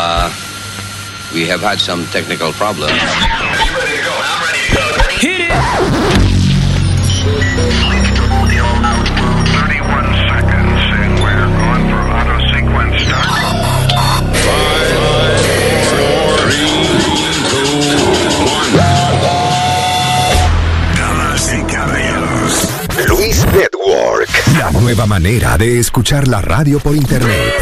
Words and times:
Uh, 0.00 0.30
we 1.34 1.44
have 1.44 1.60
had 1.60 1.80
some 1.80 2.06
technical 2.06 2.52
problems. 2.52 2.92
Hit 5.18 5.40
it! 5.40 5.52
Damas 20.96 21.52
y 21.52 21.72
caballeros, 21.72 22.68
Luis 23.08 23.44
Network, 23.46 24.28
la 24.58 24.70
nueva 24.70 25.06
manera 25.06 25.58
de 25.58 25.80
escuchar 25.80 26.28
la 26.28 26.40
radio 26.40 26.78
por 26.78 26.94
internet. 26.94 27.54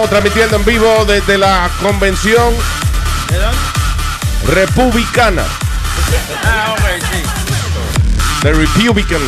Estamos 0.00 0.18
transmitiendo 0.18 0.56
en 0.56 0.64
vivo 0.64 1.04
desde 1.04 1.36
la 1.36 1.70
convención 1.82 2.54
republicana. 4.46 5.44
Ah, 6.42 6.74
sí. 7.00 7.22
The 8.40 8.52
Republican. 8.54 9.20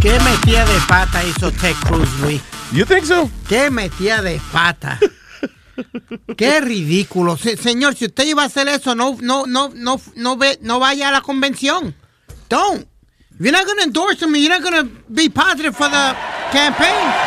¿Qué 0.00 0.20
metía 0.20 0.64
de 0.64 0.78
pata 0.86 1.24
hizo 1.24 1.50
Ted 1.50 1.74
Cruz, 1.84 2.08
Luis? 2.20 2.40
You 2.70 2.84
think 2.84 3.04
so? 3.04 3.28
¿Qué 3.48 3.68
metía 3.68 4.22
de 4.22 4.40
pata? 4.52 5.00
Qué 6.36 6.60
ridículo. 6.60 7.36
Se, 7.36 7.56
señor, 7.56 7.96
si 7.96 8.04
usted 8.04 8.26
iba 8.26 8.44
a 8.44 8.46
hacer 8.46 8.68
eso, 8.68 8.94
no, 8.94 9.16
no, 9.20 9.44
no, 9.48 9.72
no, 9.74 10.00
no, 10.14 10.36
ve, 10.36 10.56
no 10.62 10.78
vaya 10.78 11.08
a 11.08 11.10
la 11.10 11.20
convención. 11.20 11.96
Don't. 12.48 12.86
You're 13.40 13.50
not 13.50 13.66
going 13.66 13.78
to 13.78 13.84
endorse 13.86 14.22
him, 14.22 14.36
you're 14.36 14.48
not 14.48 14.62
going 14.62 14.86
to 14.86 15.12
be 15.12 15.28
positive 15.28 15.74
for 15.74 15.88
the 15.88 16.16
campaign. 16.52 17.21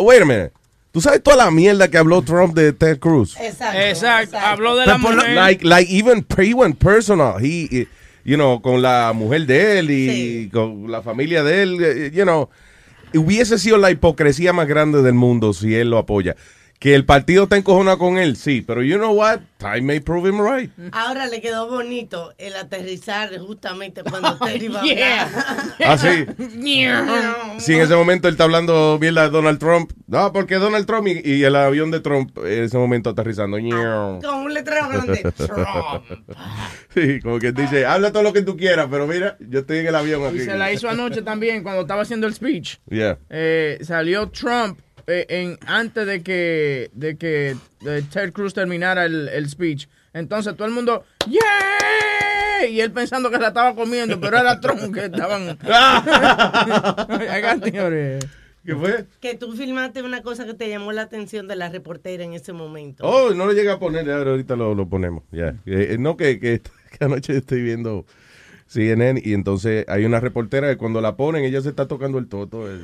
Wait 0.00 0.22
a 0.22 0.24
minute. 0.24 0.52
¿Tú 0.92 1.00
sabes 1.00 1.22
toda 1.22 1.36
la 1.36 1.50
mierda 1.50 1.88
que 1.88 1.96
habló 1.96 2.20
Trump 2.22 2.54
de 2.54 2.72
Ted 2.74 2.98
Cruz? 2.98 3.34
Exacto. 3.40 3.78
Exacto. 3.78 4.38
Habló 4.38 4.76
de 4.76 4.86
la 4.86 4.98
Pero 4.98 5.14
mujer. 5.14 5.34
Like, 5.34 5.64
like 5.66 5.90
even, 5.90 6.26
he 6.38 6.52
went 6.52 6.76
personal. 6.78 7.38
He, 7.42 7.88
you 8.24 8.36
know, 8.36 8.60
con 8.60 8.82
la 8.82 9.12
mujer 9.14 9.46
de 9.46 9.78
él 9.78 9.90
y 9.90 10.08
Sí. 10.10 10.50
con 10.52 10.90
la 10.90 11.00
familia 11.02 11.42
de 11.42 11.62
él, 11.62 11.78
eh, 11.82 12.10
you 12.12 12.24
know, 12.24 12.50
hubiese 13.14 13.58
sido 13.58 13.78
la 13.78 13.90
hipocresía 13.90 14.52
más 14.52 14.68
grande 14.68 15.00
del 15.02 15.14
mundo 15.14 15.54
si 15.54 15.74
él 15.74 15.88
lo 15.88 15.96
apoya. 15.98 16.36
Que 16.82 16.96
el 16.96 17.04
partido 17.04 17.44
está 17.44 17.56
encojonado 17.56 17.96
con 17.96 18.18
él, 18.18 18.34
sí, 18.36 18.60
pero 18.66 18.82
you 18.82 18.96
know 18.96 19.12
what? 19.12 19.38
Time 19.58 19.82
may 19.82 20.00
prove 20.00 20.28
him 20.28 20.40
right. 20.44 20.68
Ahora 20.90 21.26
le 21.28 21.40
quedó 21.40 21.68
bonito 21.70 22.34
el 22.38 22.56
aterrizar 22.56 23.38
justamente 23.38 24.02
cuando 24.10 24.32
usted 24.32 24.60
iba 24.60 24.80
a 24.80 24.84
Yeah. 24.84 25.22
hablar. 25.22 26.26
Ah. 26.92 27.54
Sí, 27.58 27.74
en 27.74 27.82
ese 27.82 27.94
momento 27.94 28.26
él 28.26 28.34
está 28.34 28.44
hablando 28.44 28.98
mierda 29.00 29.22
de 29.22 29.30
Donald 29.30 29.60
Trump. 29.60 29.92
No, 30.08 30.32
porque 30.32 30.56
Donald 30.56 30.84
Trump 30.86 31.06
y, 31.06 31.20
y 31.24 31.44
el 31.44 31.54
avión 31.54 31.92
de 31.92 32.00
Trump 32.00 32.36
en 32.38 32.64
ese 32.64 32.76
momento 32.78 33.10
aterrizando. 33.10 33.56
Con 33.58 34.34
un 34.34 34.52
letrero 34.54 34.88
grande. 34.88 35.22
Trump. 35.36 36.02
Sí, 36.94 37.20
como 37.20 37.38
que 37.38 37.52
dice, 37.52 37.86
habla 37.86 38.12
todo 38.12 38.22
lo 38.22 38.32
que 38.34 38.42
tú 38.42 38.56
quieras, 38.56 38.86
pero 38.90 39.06
mira, 39.06 39.36
yo 39.40 39.60
estoy 39.60 39.78
en 39.78 39.86
el 39.86 39.94
avión 39.94 40.20
Y 40.22 40.26
aquí. 40.26 40.40
se 40.40 40.56
la 40.58 40.70
hizo 40.72 40.88
anoche 40.90 41.22
también 41.22 41.62
cuando 41.62 41.82
estaba 41.82 42.02
haciendo 42.02 42.26
el 42.26 42.34
speech. 42.34 42.76
Yeah. 42.90 43.18
Eh, 43.30 43.78
salió 43.82 44.28
Trump 44.28 44.78
eh, 45.06 45.26
en, 45.28 45.58
antes 45.66 46.06
de 46.06 46.22
que, 46.22 46.90
de 46.92 47.16
que 47.16 47.56
Ted 48.12 48.32
Cruz 48.32 48.54
terminara 48.54 49.04
el, 49.04 49.28
el 49.28 49.48
speech. 49.48 49.88
Entonces 50.12 50.54
todo 50.56 50.68
el 50.68 50.74
mundo, 50.74 51.04
¡yeah! 51.28 52.68
Y 52.68 52.80
él 52.80 52.92
pensando 52.92 53.30
que 53.30 53.38
la 53.38 53.48
estaba 53.48 53.74
comiendo, 53.74 54.20
pero 54.20 54.38
era 54.38 54.60
Trump 54.60 54.94
que 54.94 55.06
estaban. 55.06 55.58
¿Qué 58.64 58.76
fue? 58.76 59.06
Que 59.20 59.34
tú 59.34 59.56
filmaste 59.56 60.02
una 60.02 60.22
cosa 60.22 60.46
que 60.46 60.54
te 60.54 60.68
llamó 60.68 60.92
la 60.92 61.02
atención 61.02 61.48
de 61.48 61.56
la 61.56 61.68
reportera 61.68 62.22
en 62.22 62.32
ese 62.32 62.52
momento. 62.52 63.04
Oh, 63.04 63.34
no 63.34 63.46
lo 63.46 63.52
llega 63.52 63.72
a 63.72 63.78
poner, 63.80 64.08
ahora 64.10 64.30
ahorita 64.30 64.54
lo, 64.54 64.74
lo 64.74 64.88
ponemos. 64.88 65.24
Ya. 65.32 65.56
Eh, 65.66 65.96
no, 65.98 66.16
que, 66.16 66.38
que, 66.38 66.62
que 66.98 67.04
anoche 67.04 67.36
estoy 67.36 67.62
viendo 67.62 68.06
CNN 68.72 69.20
y 69.22 69.34
entonces 69.34 69.84
hay 69.88 70.04
una 70.04 70.18
reportera 70.20 70.68
que 70.68 70.76
cuando 70.78 71.00
la 71.00 71.14
ponen 71.16 71.44
ella 71.44 71.60
se 71.60 71.68
está 71.68 71.86
tocando 71.86 72.18
el 72.18 72.26
toto. 72.28 72.66
eh. 72.70 72.78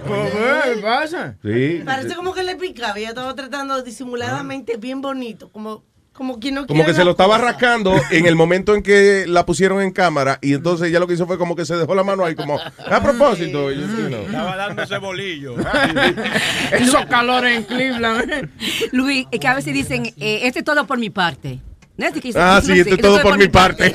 ¿Qué 0.75 0.81
pasa? 0.83 1.37
Sí. 1.43 1.83
Parece 1.85 2.15
como 2.15 2.35
que 2.35 2.43
le 2.43 2.57
picaba. 2.57 2.99
Ella 2.99 3.09
estaba 3.09 3.35
tratando 3.35 3.83
disimuladamente 3.83 4.77
bien 4.77 5.01
bonito. 5.01 5.49
Como, 5.51 5.83
como 6.13 6.39
que 6.41 6.53
no 6.53 6.67
Como 6.67 6.85
que 6.85 6.93
se 6.95 7.05
lo 7.05 7.13
estaba 7.13 7.39
rascando 7.39 7.95
en 8.11 8.27
el 8.27 8.35
momento 8.37 8.75
en 8.75 8.83
que 8.83 9.25
la 9.27 9.47
pusieron 9.47 9.81
en 9.81 9.91
cámara 9.93 10.39
y 10.43 10.53
entonces 10.55 10.89
ella 10.89 10.99
lo 11.01 11.07
que 11.07 11.15
hizo 11.15 11.27
fue 11.27 11.39
como 11.39 11.57
que 11.57 11.65
se 11.65 11.77
dejó 11.77 11.95
la 11.95 12.03
mano 12.05 12.25
ahí 12.25 12.35
como 12.35 12.59
a 12.59 13.03
propósito. 13.03 13.71
you 13.73 13.87
know. 14.09 14.23
Estaba 14.27 14.57
dándose 14.57 14.99
bolillo. 14.99 15.55
Esos 16.73 17.07
calores 17.07 17.57
en 17.57 17.63
Cleveland. 17.65 18.51
Luis, 18.93 19.27
es 19.31 19.41
que 19.41 19.49
a 19.49 19.55
veces 19.55 19.73
dicen, 19.73 20.07
eh, 20.19 20.41
este 20.43 20.59
es 20.59 20.65
todo 20.65 20.87
por 20.87 20.99
mi 20.99 21.09
parte. 21.11 21.61
¿No 21.97 22.07
es 22.07 22.13
que 22.13 22.21
dicen- 22.21 22.41
Ah, 22.41 22.61
sí, 22.63 22.71
así, 22.73 22.81
esto 22.83 22.95
es 22.95 23.01
todo 23.01 23.21
por 23.23 23.37
mi 23.37 23.49
parte. 23.49 23.93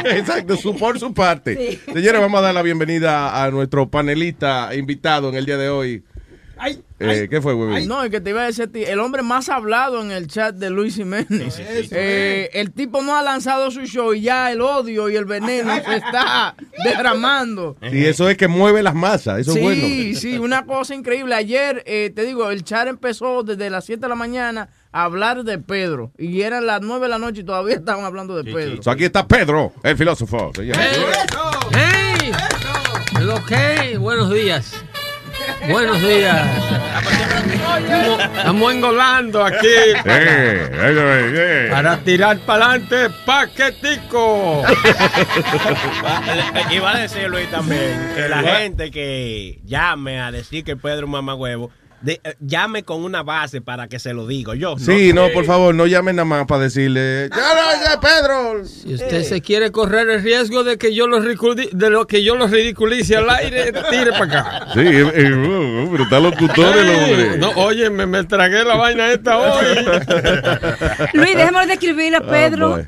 Exacto, 0.04 0.56
su 0.56 0.76
por 0.76 0.98
su 0.98 1.12
parte. 1.12 1.78
Señores, 1.92 2.20
vamos 2.20 2.38
a 2.38 2.42
dar 2.42 2.54
la 2.54 2.62
bienvenida 2.62 3.42
a 3.42 3.50
nuestro 3.50 3.90
panelista 3.90 4.74
invitado 4.74 5.28
en 5.28 5.34
el 5.36 5.46
día 5.46 5.56
de 5.56 5.68
hoy. 5.68 6.04
Eh, 6.98 7.28
¿Qué 7.30 7.40
fue, 7.40 7.54
güey? 7.54 7.74
Ay, 7.74 7.86
no, 7.86 8.04
es 8.04 8.10
que 8.10 8.20
te 8.20 8.30
iba 8.30 8.42
a 8.42 8.46
decir, 8.46 8.70
el 8.74 9.00
hombre 9.00 9.22
más 9.22 9.48
hablado 9.48 10.02
en 10.02 10.10
el 10.10 10.26
chat 10.26 10.54
de 10.54 10.68
Luis 10.68 10.96
Jiménez. 10.96 11.58
Eh, 11.58 12.50
el 12.52 12.72
tipo 12.72 13.02
no 13.02 13.16
ha 13.16 13.22
lanzado 13.22 13.70
su 13.70 13.86
show 13.86 14.12
y 14.12 14.20
ya 14.20 14.52
el 14.52 14.60
odio 14.60 15.08
y 15.08 15.16
el 15.16 15.24
veneno 15.24 15.74
se 15.82 15.96
está 15.96 16.54
derramando. 16.84 17.76
Y 17.90 18.04
eso 18.04 18.28
es 18.28 18.36
que 18.36 18.48
mueve 18.48 18.82
las 18.82 18.94
masas, 18.94 19.40
eso 19.40 19.52
sí, 19.52 19.58
es 19.58 19.64
bueno. 19.64 20.18
sí, 20.18 20.38
una 20.38 20.66
cosa 20.66 20.94
increíble. 20.94 21.34
Ayer, 21.34 21.82
eh, 21.86 22.12
te 22.14 22.24
digo, 22.24 22.50
el 22.50 22.62
chat 22.64 22.86
empezó 22.86 23.42
desde 23.42 23.70
las 23.70 23.86
7 23.86 24.02
de 24.02 24.08
la 24.08 24.14
mañana 24.14 24.68
hablar 24.92 25.44
de 25.44 25.58
Pedro. 25.58 26.12
Y 26.18 26.42
eran 26.42 26.66
las 26.66 26.80
9 26.82 27.02
de 27.06 27.08
la 27.08 27.18
noche 27.18 27.40
y 27.40 27.44
todavía 27.44 27.76
estaban 27.76 28.04
hablando 28.04 28.36
de 28.36 28.44
Pedro. 28.52 28.82
So, 28.82 28.90
aquí 28.90 29.04
está 29.04 29.26
Pedro, 29.26 29.72
el 29.82 29.96
filósofo. 29.96 30.52
¡Hey! 31.72 32.32
¿Lo 33.20 33.44
que? 33.44 33.96
Buenos 33.98 34.30
días. 34.32 34.74
Buenos 35.68 36.00
días. 36.00 36.46
Estamos- 37.78 38.20
Estamos 38.36 38.72
engolando 38.74 39.44
aquí 39.44 39.66
eh. 40.04 41.68
para 41.70 41.98
tirar 41.98 42.38
para 42.40 42.66
adelante 42.70 43.08
paquetico. 43.26 44.62
Iba 46.70 46.90
a 46.96 46.98
decir 47.00 47.28
Luis 47.28 47.50
también 47.50 48.12
que 48.14 48.28
la 48.28 48.42
gente 48.42 48.90
que 48.90 49.60
llame 49.64 50.20
a 50.20 50.30
decir 50.32 50.64
que 50.64 50.76
Pedro 50.76 50.98
es 50.98 51.04
un 51.04 51.10
mamagüevo, 51.10 51.70
de- 52.02 52.20
eh, 52.24 52.34
llame 52.40 52.82
con 52.82 53.02
una 53.04 53.22
base 53.22 53.60
para 53.60 53.88
que 53.88 53.98
se 53.98 54.12
lo 54.14 54.26
digo 54.26 54.54
yo. 54.54 54.76
Sí, 54.78 55.12
no, 55.12 55.28
por 55.30 55.44
favor, 55.44 55.74
no 55.74 55.86
llamen 55.86 56.16
nada 56.16 56.24
más 56.24 56.46
para 56.46 56.62
decirle. 56.62 57.28
¡Ya 57.30 57.36
no, 57.36 57.84
ya, 57.84 58.00
Pedro! 58.00 58.64
Si 58.64 58.94
usted 58.94 59.22
se 59.24 59.40
quiere 59.40 59.70
correr 59.70 60.08
el 60.08 60.22
riesgo 60.22 60.64
de 60.64 60.78
que 60.78 60.94
yo 60.94 61.06
lo 61.06 61.20
riculi- 61.20 61.70
de 61.70 61.90
lo 61.90 62.06
que 62.06 62.22
yo 62.22 62.34
lo 62.36 62.46
ridiculice 62.46 63.16
al 63.16 63.28
aire, 63.30 63.72
tire 63.90 64.12
para 64.12 64.24
acá. 64.24 64.66
Sí, 64.74 64.80
eh, 64.80 65.12
eh, 65.14 65.32
uh, 65.32 65.88
pero 65.92 66.04
está 66.04 66.20
locutor 66.20 66.76
el 66.76 66.88
hombre. 66.88 67.38
No, 67.38 67.50
oye, 67.56 67.90
me, 67.90 68.06
me 68.06 68.24
tragué 68.24 68.64
la 68.64 68.76
vaina 68.76 69.10
esta 69.12 69.38
hoy. 69.38 69.66
Luis, 71.14 71.34
déjame 71.36 71.66
describirle 71.66 72.16
a 72.18 72.20
Pedro. 72.22 72.84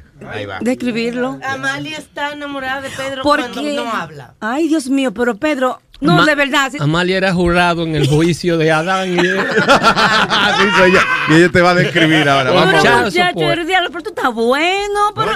Describirlo. 0.61 1.39
Amalia 1.47 1.99
está 1.99 2.33
enamorada 2.33 2.81
de 2.83 2.91
Pedro 2.91 3.23
¿Por 3.23 3.41
cuando 3.41 3.63
qué? 3.63 3.75
no 3.77 3.91
habla. 3.93 4.35
Ay, 4.41 4.69
Dios 4.69 4.89
mío, 4.89 5.13
pero 5.15 5.37
Pedro, 5.37 5.81
no, 6.01 6.17
Ma- 6.17 6.25
de 6.27 6.35
verdad. 6.35 6.73
Amalia 6.81 7.17
era 7.17 7.33
jurado 7.33 7.83
en 7.85 7.95
el 7.95 8.09
juicio 8.09 8.59
de 8.59 8.73
Adán 8.73 9.15
y 9.15 9.19
soy. 10.79 10.95
Y 11.29 11.35
ella 11.35 11.49
te 11.51 11.61
va 11.61 11.71
a 11.71 11.75
describir 11.75 12.29
ahora. 12.29 12.51
Vamos 12.51 12.85
a 12.85 12.95
ver. 12.97 13.05
muchacho, 13.05 13.41
eres 13.51 13.67
diablo, 13.67 13.89
pero 13.91 14.03
tú 14.03 14.11
estás 14.11 14.33
bueno. 14.35 15.13
Pero 15.15 15.33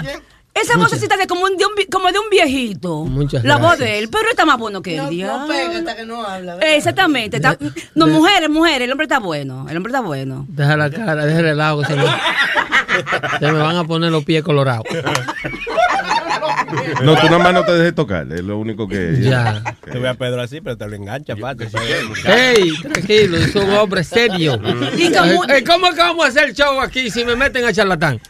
esa 0.60 0.76
vocecita 0.76 1.16
de 1.16 1.26
como, 1.26 1.44
un- 1.44 1.56
de 1.56 1.64
un, 1.64 1.72
como 1.90 2.10
de 2.12 2.18
un 2.18 2.28
viejito. 2.30 3.04
Muchas 3.04 3.44
La 3.44 3.56
voz 3.58 3.78
de 3.78 3.98
él, 3.98 4.08
pero 4.10 4.28
está 4.30 4.44
más 4.44 4.58
bueno 4.58 4.82
que 4.82 4.96
el 4.96 5.02
No, 5.04 5.08
diablo. 5.10 5.38
no 5.40 5.46
pega 5.48 5.78
hasta 5.78 5.96
que 5.96 6.04
no 6.06 6.22
habla. 6.24 6.54
¿verdad? 6.56 6.74
Exactamente. 6.74 7.36
está- 7.36 7.58
no, 7.94 8.06
mujeres, 8.06 8.48
mujeres, 8.50 8.82
el 8.82 8.92
hombre 8.92 9.04
está 9.04 9.18
bueno. 9.18 9.66
El 9.68 9.76
hombre 9.76 9.90
está 9.90 10.00
bueno. 10.00 10.46
Deja 10.48 10.76
la 10.76 10.90
cara, 10.90 11.24
deja 11.26 11.38
el 11.38 11.44
relajo. 11.44 11.80
que 11.80 11.86
Se 11.86 11.94
me, 11.96 12.04
se 13.40 13.52
me 13.52 13.58
van 13.58 13.76
a 13.76 13.84
poner 13.84 14.10
los 14.10 14.24
pies 14.24 14.42
colorados. 14.42 14.84
No, 17.02 17.14
tú 17.16 17.26
nada 17.26 17.38
más 17.38 17.52
no 17.54 17.64
te 17.64 17.72
dejes 17.72 17.94
tocar. 17.94 18.26
Es 18.32 18.42
lo 18.42 18.58
único 18.58 18.86
que. 18.88 19.18
Ya. 19.20 19.62
Te 19.90 19.98
ve 19.98 20.08
a 20.08 20.14
Pedro 20.14 20.40
así, 20.42 20.60
pero 20.60 20.76
te 20.76 20.86
lo 20.88 20.96
engancha, 20.96 21.34
pate. 21.36 21.68
Hey, 22.24 22.72
tranquilo, 22.82 23.36
es 23.36 23.54
un 23.54 23.70
hombre 23.70 24.02
serio. 24.04 24.60
Y 24.96 25.12
como- 25.12 25.44
Eh, 25.44 25.62
¿Cómo 25.64 25.90
que 25.90 25.98
vamos 25.98 26.24
a 26.24 26.28
hacer 26.28 26.52
show 26.54 26.80
aquí 26.80 27.10
si 27.10 27.24
me 27.24 27.36
meten 27.36 27.64
a 27.64 27.72
charlatán? 27.72 28.20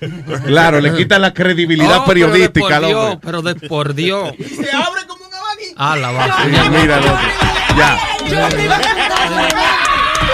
Claro, 0.47 0.81
le 0.81 0.95
quita 0.95 1.19
la 1.19 1.33
credibilidad 1.33 1.99
Oh, 2.03 2.05
periodística 2.05 2.61
por 2.61 2.73
al 2.75 2.87
Dios, 2.87 3.05
hombre. 3.05 3.19
Pero 3.23 3.43
de 3.43 3.55
por 3.69 3.95
Dios. 3.95 4.33
Se 4.39 4.71
abre 4.71 5.03
como 5.07 5.25
un 5.27 5.35
abanico. 5.35 5.75
Ah, 5.77 5.97
la 5.97 6.11
va. 6.11 6.45
Mira, 6.71 7.01
no. 7.01 7.19
Ya. 7.77 7.99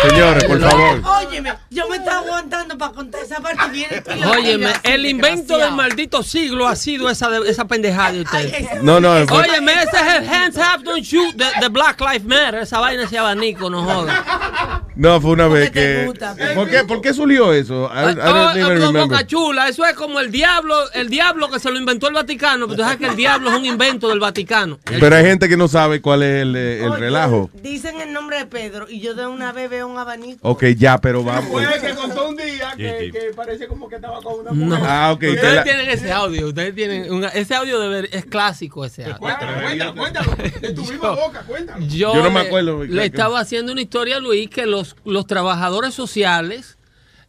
Señores, 0.08 0.44
por 0.44 0.60
favor. 0.60 1.02
Óyeme, 1.26 1.52
yo 1.70 1.88
me 1.88 1.96
estaba 1.96 2.18
aguantando 2.18 2.76
para 2.78 2.92
contar 2.92 3.22
esa 3.22 3.40
parte 3.40 3.70
bien. 3.70 3.88
Óyeme, 4.26 4.72
el 4.82 5.06
invento 5.06 5.56
del 5.58 5.72
maldito 5.72 6.22
siglo 6.22 6.66
ha 6.68 6.76
sido 6.76 7.08
esa, 7.10 7.28
de- 7.30 7.48
esa 7.50 7.66
pendejada 7.66 8.12
de 8.12 8.22
ustedes. 8.22 8.82
No, 8.82 9.00
no. 9.00 9.12
Óyeme, 9.12 9.72
ese 9.74 9.96
es 9.96 10.14
el 10.18 10.28
Hands 10.28 10.56
Up, 10.56 10.82
Don't 10.84 11.02
Shoot 11.04 11.34
de, 11.34 11.46
de 11.60 11.68
Black 11.68 12.00
Lives 12.00 12.24
Matter. 12.24 12.54
Esa 12.62 12.80
vaina 12.80 13.04
ese 13.04 13.18
abanico, 13.18 13.70
no 13.70 13.84
joda. 13.84 14.82
No, 14.96 15.20
fue 15.20 15.30
una 15.32 15.48
vez 15.48 15.70
que. 15.70 16.04
gusta, 16.06 16.34
¿Por 16.54 16.68
qué, 16.68 16.84
¿Por 16.84 17.00
qué 17.00 17.14
surgió 17.14 17.52
eso? 17.52 17.90
I, 17.94 18.10
I 18.12 18.14
don't 18.14 18.18
Oh, 18.42 18.50
even 18.52 18.64
oh, 18.64 18.68
remember. 18.70 19.02
Boca 19.02 19.26
Chula, 19.26 19.68
eso 19.68 19.84
es 19.86 19.94
como 19.94 20.20
el 20.20 20.30
diablo, 20.30 20.76
el 20.92 21.08
diablo 21.08 21.48
que 21.50 21.58
se 21.58 21.70
lo 21.70 21.78
inventó 21.78 22.08
el 22.08 22.14
Vaticano, 22.14 22.66
pero 22.66 22.76
tú 22.76 22.82
sabes 22.82 22.98
que 22.98 23.06
el 23.06 23.16
diablo 23.16 23.50
es 23.50 23.56
un 23.56 23.64
invento 23.64 24.08
del 24.08 24.20
Vaticano. 24.20 24.78
Pero 24.84 25.16
hay 25.16 25.24
gente 25.24 25.48
que 25.48 25.56
no 25.56 25.68
sabe 25.68 26.00
cuál 26.02 26.22
es 26.22 26.42
el, 26.42 26.56
el 26.56 26.90
Oye, 26.90 27.00
relajo. 27.00 27.50
Dicen 27.54 28.00
el 28.00 28.12
nombre 28.12 28.38
de 28.38 28.46
Pedro 28.46 28.86
y 28.88 29.00
yo 29.00 29.14
de 29.14 29.26
una 29.26 29.52
vez 29.52 29.70
veo 29.70 29.86
un 29.88 29.91
abanico. 29.98 30.48
Ok, 30.48 30.64
ya, 30.76 30.98
pero 30.98 31.22
vamos. 31.24 31.50
que 31.80 31.94
contó 31.94 32.28
un 32.28 32.36
día 32.36 32.72
que, 32.76 33.10
que 33.12 33.32
parece 33.34 33.66
como 33.66 33.88
que 33.88 33.96
estaba 33.96 34.20
con 34.20 34.40
una 34.40 34.52
No. 34.52 34.76
Ah, 34.84 35.12
ok. 35.12 35.22
Ustedes 35.30 35.54
la- 35.56 35.64
tienen 35.64 35.88
ese 35.90 36.12
audio, 36.12 36.48
ustedes 36.48 36.74
tienen 36.74 37.12
una- 37.12 37.28
ese 37.28 37.54
audio 37.54 37.78
de 37.80 37.88
ver, 37.88 38.08
es 38.12 38.24
clásico 38.26 38.84
ese 38.84 39.04
audio. 39.04 39.18
Cuéntalo, 39.18 39.94
cuéntalo. 39.94 40.32
De 40.60 40.72
tu 40.72 40.82
misma 40.82 41.10
boca, 41.10 41.42
cuéntalo. 41.46 41.84
Yo, 41.86 42.14
Yo 42.14 42.22
no 42.22 42.30
me 42.30 42.42
le- 42.42 42.46
acuerdo, 42.48 42.82
Le, 42.84 42.88
claro. 42.90 43.02
estaba 43.06 43.40
haciendo 43.40 43.72
una 43.72 43.80
historia 43.82 44.16
a 44.16 44.20
Luis 44.20 44.48
que 44.50 44.66
los, 44.66 44.96
los 45.04 45.26
trabajadores 45.26 45.94
sociales 45.94 46.78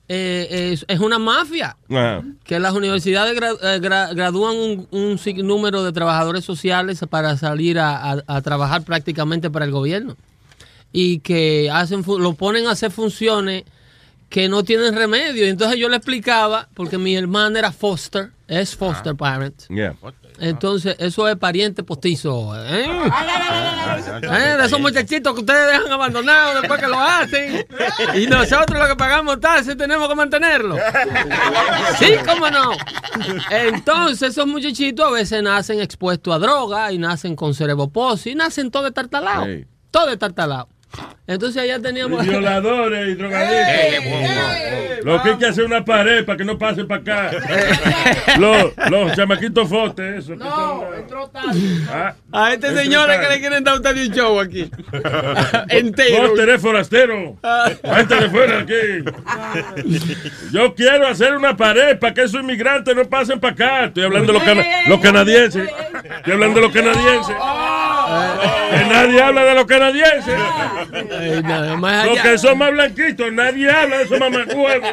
eh, 0.09 0.71
es, 0.73 0.85
es 0.89 0.99
una 0.99 1.17
mafia. 1.17 1.77
Ajá. 1.89 2.23
Que 2.43 2.59
las 2.59 2.73
universidades 2.73 3.39
gra- 3.39 3.57
eh, 3.61 3.79
gra- 3.81 4.13
gradúan 4.13 4.55
un, 4.57 4.87
un 4.91 5.17
sinnúmero 5.17 5.83
de 5.83 5.93
trabajadores 5.93 6.43
sociales 6.43 6.99
para 7.09 7.37
salir 7.37 7.79
a, 7.79 8.11
a- 8.11 8.23
a 8.27 8.41
trabajar 8.41 8.83
prácticamente 8.83 9.49
para 9.49 9.63
el 9.65 9.71
gobierno. 9.71 10.17
Y 10.93 11.19
que 11.19 11.69
hacen 11.69 12.03
lo 12.05 12.33
ponen 12.35 12.67
a 12.67 12.71
hacer 12.71 12.91
funciones 12.91 13.63
que 14.29 14.47
no 14.47 14.63
tienen 14.63 14.95
remedio. 14.95 15.45
Y 15.45 15.49
entonces 15.49 15.77
yo 15.77 15.89
le 15.89 15.97
explicaba, 15.97 16.69
porque 16.73 16.97
mi 16.97 17.15
hermana 17.15 17.59
era 17.59 17.71
foster, 17.71 18.31
es 18.47 18.75
foster 18.75 19.15
parent. 19.15 19.67
Yeah. 19.69 19.95
Entonces, 20.39 20.95
eso 20.99 21.27
es 21.27 21.35
pariente 21.35 21.83
postizo. 21.83 22.53
¿eh? 22.55 22.85
¿Eh? 24.23 24.57
De 24.57 24.65
esos 24.65 24.79
muchachitos 24.79 25.33
que 25.33 25.39
ustedes 25.41 25.73
dejan 25.73 25.91
abandonados 25.91 26.61
después 26.61 26.79
que 26.79 26.87
lo 26.87 26.99
hacen. 26.99 27.65
Y 28.15 28.25
nosotros 28.27 28.79
lo 28.79 28.87
que 28.87 28.95
pagamos 28.95 29.39
taxes 29.39 29.77
tenemos 29.77 30.09
que 30.09 30.15
mantenerlo. 30.15 30.77
Sí, 31.99 32.15
cómo 32.25 32.49
no. 32.49 32.71
Entonces, 33.51 34.31
esos 34.31 34.47
muchachitos 34.47 35.05
a 35.07 35.11
veces 35.11 35.43
nacen 35.43 35.79
expuestos 35.79 36.33
a 36.33 36.39
droga 36.39 36.91
y 36.91 36.97
nacen 36.97 37.35
con 37.35 37.53
cerebroposis 37.53 38.33
y 38.33 38.35
nacen 38.35 38.71
todo 38.71 38.83
destartalados. 38.83 39.45
Sí. 39.45 39.65
Todo 39.91 40.07
destartalado. 40.07 40.69
Entonces 41.25 41.61
allá 41.63 41.79
teníamos... 41.81 42.25
Y 42.25 42.29
violadores 42.29 43.07
y 43.09 43.13
drogadictos. 43.15 45.05
Lo 45.05 45.21
que 45.21 45.29
hay 45.31 45.37
que 45.37 45.45
hacer 45.47 45.63
una 45.65 45.83
pared 45.83 46.23
para 46.25 46.37
que 46.37 46.45
no 46.45 46.57
pasen 46.57 46.87
para 46.87 47.01
acá. 47.01 47.31
los, 48.39 48.71
los 48.89 49.15
chamaquitos 49.15 49.67
fotes, 49.69 50.19
eso. 50.19 50.35
No, 50.35 50.93
entró 50.93 51.31
Ah, 51.91 52.13
A 52.31 52.53
este 52.53 52.67
entró 52.67 52.81
señor 52.83 53.09
es 53.09 53.15
que 53.17 53.21
tarde. 53.23 53.35
le 53.35 53.39
quieren 53.41 53.63
dar 53.63 53.75
usted 53.75 53.91
un 53.97 54.13
show 54.13 54.39
aquí. 54.39 54.69
Entero. 55.69 56.27
Foster 56.27 56.49
es 56.49 56.61
forastero. 56.61 57.37
Gente 57.83 58.15
de 58.15 58.29
fuera 58.29 58.59
aquí. 58.59 59.03
Yo 60.51 60.73
quiero 60.75 61.07
hacer 61.07 61.35
una 61.35 61.55
pared 61.57 61.97
para 61.99 62.13
que 62.13 62.23
esos 62.23 62.41
inmigrantes 62.41 62.95
no 62.95 63.05
pasen 63.05 63.39
para 63.39 63.53
acá. 63.53 63.85
Estoy 63.85 64.03
hablando 64.03 64.31
de 64.31 64.39
los, 64.39 64.43
cana- 64.47 64.65
los 64.87 64.99
canadienses. 64.99 65.69
Estoy 66.17 66.33
hablando 66.33 66.59
de 66.59 66.65
los 66.67 66.71
canadienses. 66.73 67.35
Que 68.69 68.85
nadie 68.85 69.21
habla 69.21 69.45
de 69.45 69.55
los 69.55 69.65
canadienses. 69.65 70.39
Los 70.91 71.83
allá. 71.83 72.23
que 72.23 72.37
son 72.37 72.57
más 72.57 72.71
blanquitos, 72.71 73.31
nadie 73.31 73.69
habla 73.69 73.97
de 73.97 74.03
esos 74.03 74.19
mamacuevos. 74.19 74.89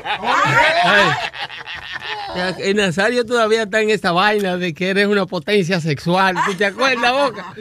Ya, 2.35 2.57
Y 2.65 2.75
Nazario 2.75 3.25
todavía 3.25 3.65
está 3.65 3.81
en 3.81 3.91
esta 3.91 4.13
vaina 4.13 4.57
de 4.57 4.73
que 4.73 4.91
eres 4.91 5.07
una 5.07 5.27
potencia 5.27 5.81
sexual. 5.81 6.37
¿Tú 6.47 6.55
te 6.55 6.65
acuerdas, 6.65 7.13
Boca? 7.13 7.55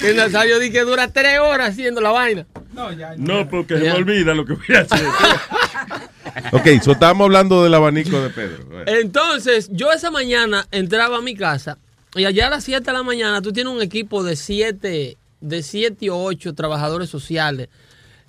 Que 0.00 0.14
Nazario 0.14 0.58
dice 0.58 0.72
que 0.72 0.80
dura 0.80 1.08
tres 1.08 1.38
horas 1.40 1.70
haciendo 1.70 2.00
la 2.00 2.10
vaina. 2.10 2.46
No, 3.18 3.48
porque 3.48 3.78
se 3.78 3.84
me 3.84 3.92
olvida 3.92 4.34
lo 4.34 4.44
que 4.44 4.54
voy 4.54 4.76
a 4.76 4.80
hacer. 4.80 5.06
Ok, 6.52 6.82
so 6.82 6.92
estábamos 6.92 7.26
hablando 7.26 7.62
del 7.62 7.74
abanico 7.74 8.20
de 8.20 8.30
Pedro. 8.30 8.64
Entonces, 8.86 9.68
yo 9.72 9.92
esa 9.92 10.10
mañana 10.10 10.66
entraba 10.70 11.18
a 11.18 11.20
mi 11.20 11.36
casa 11.36 11.78
y 12.14 12.24
allá 12.24 12.46
a 12.46 12.50
las 12.50 12.64
7 12.64 12.84
de 12.84 12.92
la 12.92 13.02
mañana 13.02 13.42
tú 13.42 13.52
tienes 13.52 13.72
un 13.72 13.82
equipo 13.82 14.22
de 14.22 14.36
7 14.36 15.16
de 15.40 15.62
siete 15.62 16.08
o 16.10 16.22
8 16.24 16.54
trabajadores 16.54 17.10
sociales, 17.10 17.68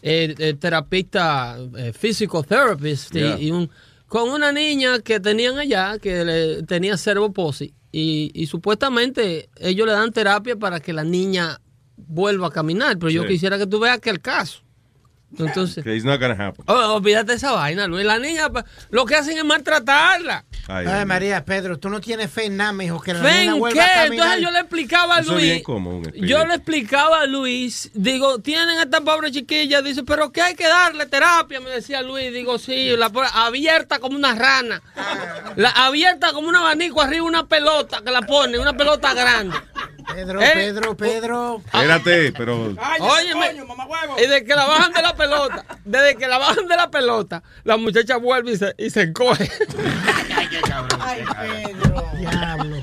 eh, 0.01 0.35
eh, 0.37 0.53
terapista, 0.53 1.57
eh, 1.77 1.93
physical 1.93 2.45
therapist 2.45 3.15
y- 3.15 3.19
Yeah. 3.19 3.39
y, 3.39 3.51
un, 3.51 3.69
con 4.07 4.29
una 4.29 4.51
niña 4.51 4.99
que 4.99 5.19
tenían 5.19 5.57
allá 5.57 5.97
que 5.99 6.23
le, 6.25 6.63
tenía 6.63 6.97
cervoposis 6.97 7.71
y, 7.91 8.31
y 8.33 8.47
supuestamente 8.47 9.49
ellos 9.59 9.87
le 9.87 9.93
dan 9.93 10.11
terapia 10.11 10.55
para 10.57 10.79
que 10.79 10.91
la 10.93 11.03
niña 11.03 11.59
vuelva 11.97 12.47
a 12.47 12.51
caminar, 12.51 12.97
pero 12.99 13.09
yo 13.09 13.21
quisiera 13.29 13.57
que 13.57 13.65
tú 13.67 13.79
veas 13.79 13.99
que 13.99 14.09
el 14.09 14.19
caso. 14.19 14.59
Entonces, 15.43 15.83
Que 15.83 15.95
it's 15.95 16.05
not 16.05 16.19
gonna 16.19 16.33
happen. 16.47 16.63
Oh, 16.67 16.95
olvídate 16.95 17.33
esa 17.33 17.51
vaina, 17.51 17.87
Luis. 17.87 18.05
La 18.05 18.19
niña 18.19 18.47
lo 18.89 19.05
que 19.05 19.15
hacen 19.15 19.37
es 19.37 19.43
maltratarla. 19.43 20.45
Ay, 20.67 20.87
Ay, 20.87 21.05
María, 21.05 21.43
Pedro, 21.45 21.77
tú 21.77 21.89
no 21.89 21.99
tienes 22.01 22.31
fe 22.31 22.45
en 22.45 22.57
nada, 22.57 22.73
mijo, 22.73 22.99
que 23.01 23.13
la 23.13 23.21
¿Ven 23.21 23.33
nena 23.37 23.53
qué? 23.53 23.59
vuelva 23.59 23.83
a 23.83 23.87
caminar. 23.93 24.11
Entonces 24.13 24.41
yo 24.41 24.51
le 24.51 24.59
explicaba 24.59 25.17
a 25.17 25.19
Eso 25.19 25.31
es 25.37 25.41
bien 25.41 25.53
Luis. 25.55 25.63
común. 25.63 26.11
Yo 26.15 26.45
le 26.45 26.55
explicaba 26.55 27.21
a 27.21 27.25
Luis, 27.25 27.91
digo, 27.93 28.39
tienen 28.39 28.79
esta 28.79 29.01
pobre 29.01 29.31
chiquilla, 29.31 29.81
dice, 29.81 30.03
pero 30.03 30.31
que 30.31 30.41
hay 30.41 30.55
que 30.55 30.67
darle 30.67 31.05
terapia, 31.05 31.59
me 31.59 31.69
decía 31.69 32.01
Luis, 32.01 32.31
digo, 32.33 32.57
sí, 32.57 32.95
la 32.97 33.09
pobre- 33.09 33.29
abierta 33.33 33.99
como 33.99 34.15
una 34.17 34.33
rana, 34.35 34.81
la, 35.55 35.69
abierta 35.69 36.33
como 36.33 36.47
un 36.49 36.55
abanico 36.55 37.01
arriba 37.01 37.25
una 37.25 37.45
pelota 37.47 38.01
que 38.03 38.11
la 38.11 38.21
pone, 38.21 38.57
una 38.57 38.73
pelota 38.75 39.13
grande. 39.13 39.55
Pedro, 40.13 40.41
¿Eh? 40.41 40.51
Pedro, 40.53 40.97
Pedro. 40.97 41.61
Espérate, 41.65 42.31
pero. 42.33 42.75
Óyeme, 42.99 43.55
y 44.23 44.27
de 44.27 44.43
que 44.45 44.55
la 44.55 44.65
bajan 44.65 44.93
de 44.93 45.01
la 45.01 45.15
pelota, 45.15 45.65
desde 45.83 46.15
que 46.15 46.27
la 46.27 46.37
bajan 46.37 46.67
de 46.67 46.75
la 46.75 46.89
pelota, 46.89 47.43
la 47.63 47.77
muchacha 47.77 48.17
vuelve 48.17 48.51
y 48.53 48.57
se, 48.57 48.73
y 48.77 48.89
se 48.89 49.01
encoge. 49.03 49.49
Ay, 50.99 51.23
Pedro. 51.37 52.05
Diablo. 52.17 52.77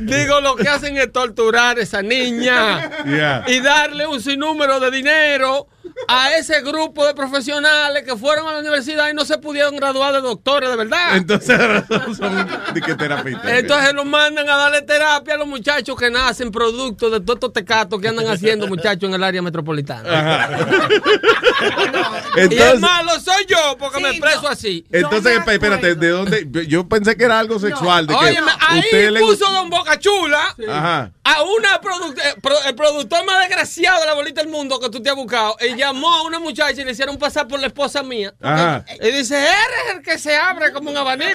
Digo, 0.00 0.40
lo 0.40 0.56
que 0.56 0.68
hacen 0.68 0.96
es 0.96 1.12
torturar 1.12 1.78
a 1.78 1.82
esa 1.82 2.02
niña 2.02 2.90
Yeah. 3.06 3.44
y 3.46 3.60
darle 3.60 4.06
un 4.06 4.20
sinnúmero 4.20 4.80
de 4.80 4.90
dinero 4.90 5.68
a 6.08 6.34
ese 6.36 6.60
grupo 6.62 7.06
de 7.06 7.14
profesionales 7.14 8.02
que 8.04 8.16
fueron 8.16 8.46
a 8.48 8.52
la 8.52 8.58
universidad 8.60 9.08
y 9.10 9.14
no 9.14 9.24
se 9.24 9.38
pudieron 9.38 9.76
graduar 9.76 10.12
de 10.14 10.20
doctores, 10.20 10.70
de 10.70 10.76
verdad. 10.76 11.16
Entonces 11.16 11.58
son 12.16 12.46
de 12.74 12.80
que 12.80 12.94
terapistas. 12.94 13.50
Entonces 13.50 13.92
los 13.94 14.04
mandan 14.06 14.48
a 14.48 14.56
darle 14.56 14.82
terapia 14.82 15.34
a 15.34 15.36
los 15.38 15.46
muchachos 15.48 15.96
que 15.98 16.10
nacen 16.10 16.50
producto 16.50 17.10
de 17.10 17.20
todos 17.20 17.36
estos 17.36 17.52
tecatos 17.52 18.00
que 18.00 18.08
andan 18.08 18.26
haciendo 18.28 18.66
muchachos 18.66 19.08
en 19.08 19.14
el 19.14 19.24
área 19.24 19.42
metropolitana. 19.42 20.48
y 22.36 22.40
el 22.40 22.52
Entonces- 22.52 22.80
malo 22.80 23.10
soy 23.20 23.46
yo 23.48 23.76
porque 23.78 24.00
me 24.00 24.10
expreso 24.10 24.48
así. 24.48 24.84
Entonces, 24.92 25.38
esp- 25.38 25.52
espérate, 25.52 25.94
¿de 25.94 26.08
dónde? 26.08 26.66
Yo 26.68 26.88
pensé 26.88 27.16
que 27.16 27.24
era 27.24 27.38
algo 27.38 27.58
sexual. 27.58 28.06
De 28.06 28.14
que 28.14 28.20
Óyeme, 28.24 28.52
ahí 28.68 28.80
usted 28.80 29.10
le 29.10 29.20
puso 29.20 29.50
Don 29.50 29.70
Boca 29.70 29.98
Chula 29.98 30.54
a 30.68 31.42
una 31.42 31.80
produc- 31.80 32.18
eh, 32.22 32.34
el 32.66 32.74
productor 32.74 33.24
más 33.26 33.40
desgraciado 33.40 34.00
de 34.00 34.06
la 34.06 34.14
bolita 34.14 34.40
del 34.42 34.50
mundo 34.50 34.78
que 34.78 34.88
tú 34.90 35.02
te 35.02 35.10
has 35.10 35.16
buscado. 35.16 35.56
Y 35.60 35.76
llamó 35.96 36.12
a 36.14 36.22
una 36.22 36.38
muchacha 36.38 36.80
y 36.80 36.84
le 36.84 36.92
hicieron 36.92 37.16
pasar 37.18 37.48
por 37.48 37.58
la 37.60 37.68
esposa 37.68 38.02
mía. 38.02 38.34
Ajá. 38.42 38.84
Y 39.00 39.10
dice, 39.10 39.36
eres 39.38 39.96
el 39.96 40.02
que 40.02 40.18
se 40.18 40.36
abre 40.36 40.72
como 40.72 40.90
un 40.90 40.96
abanico. 40.96 41.30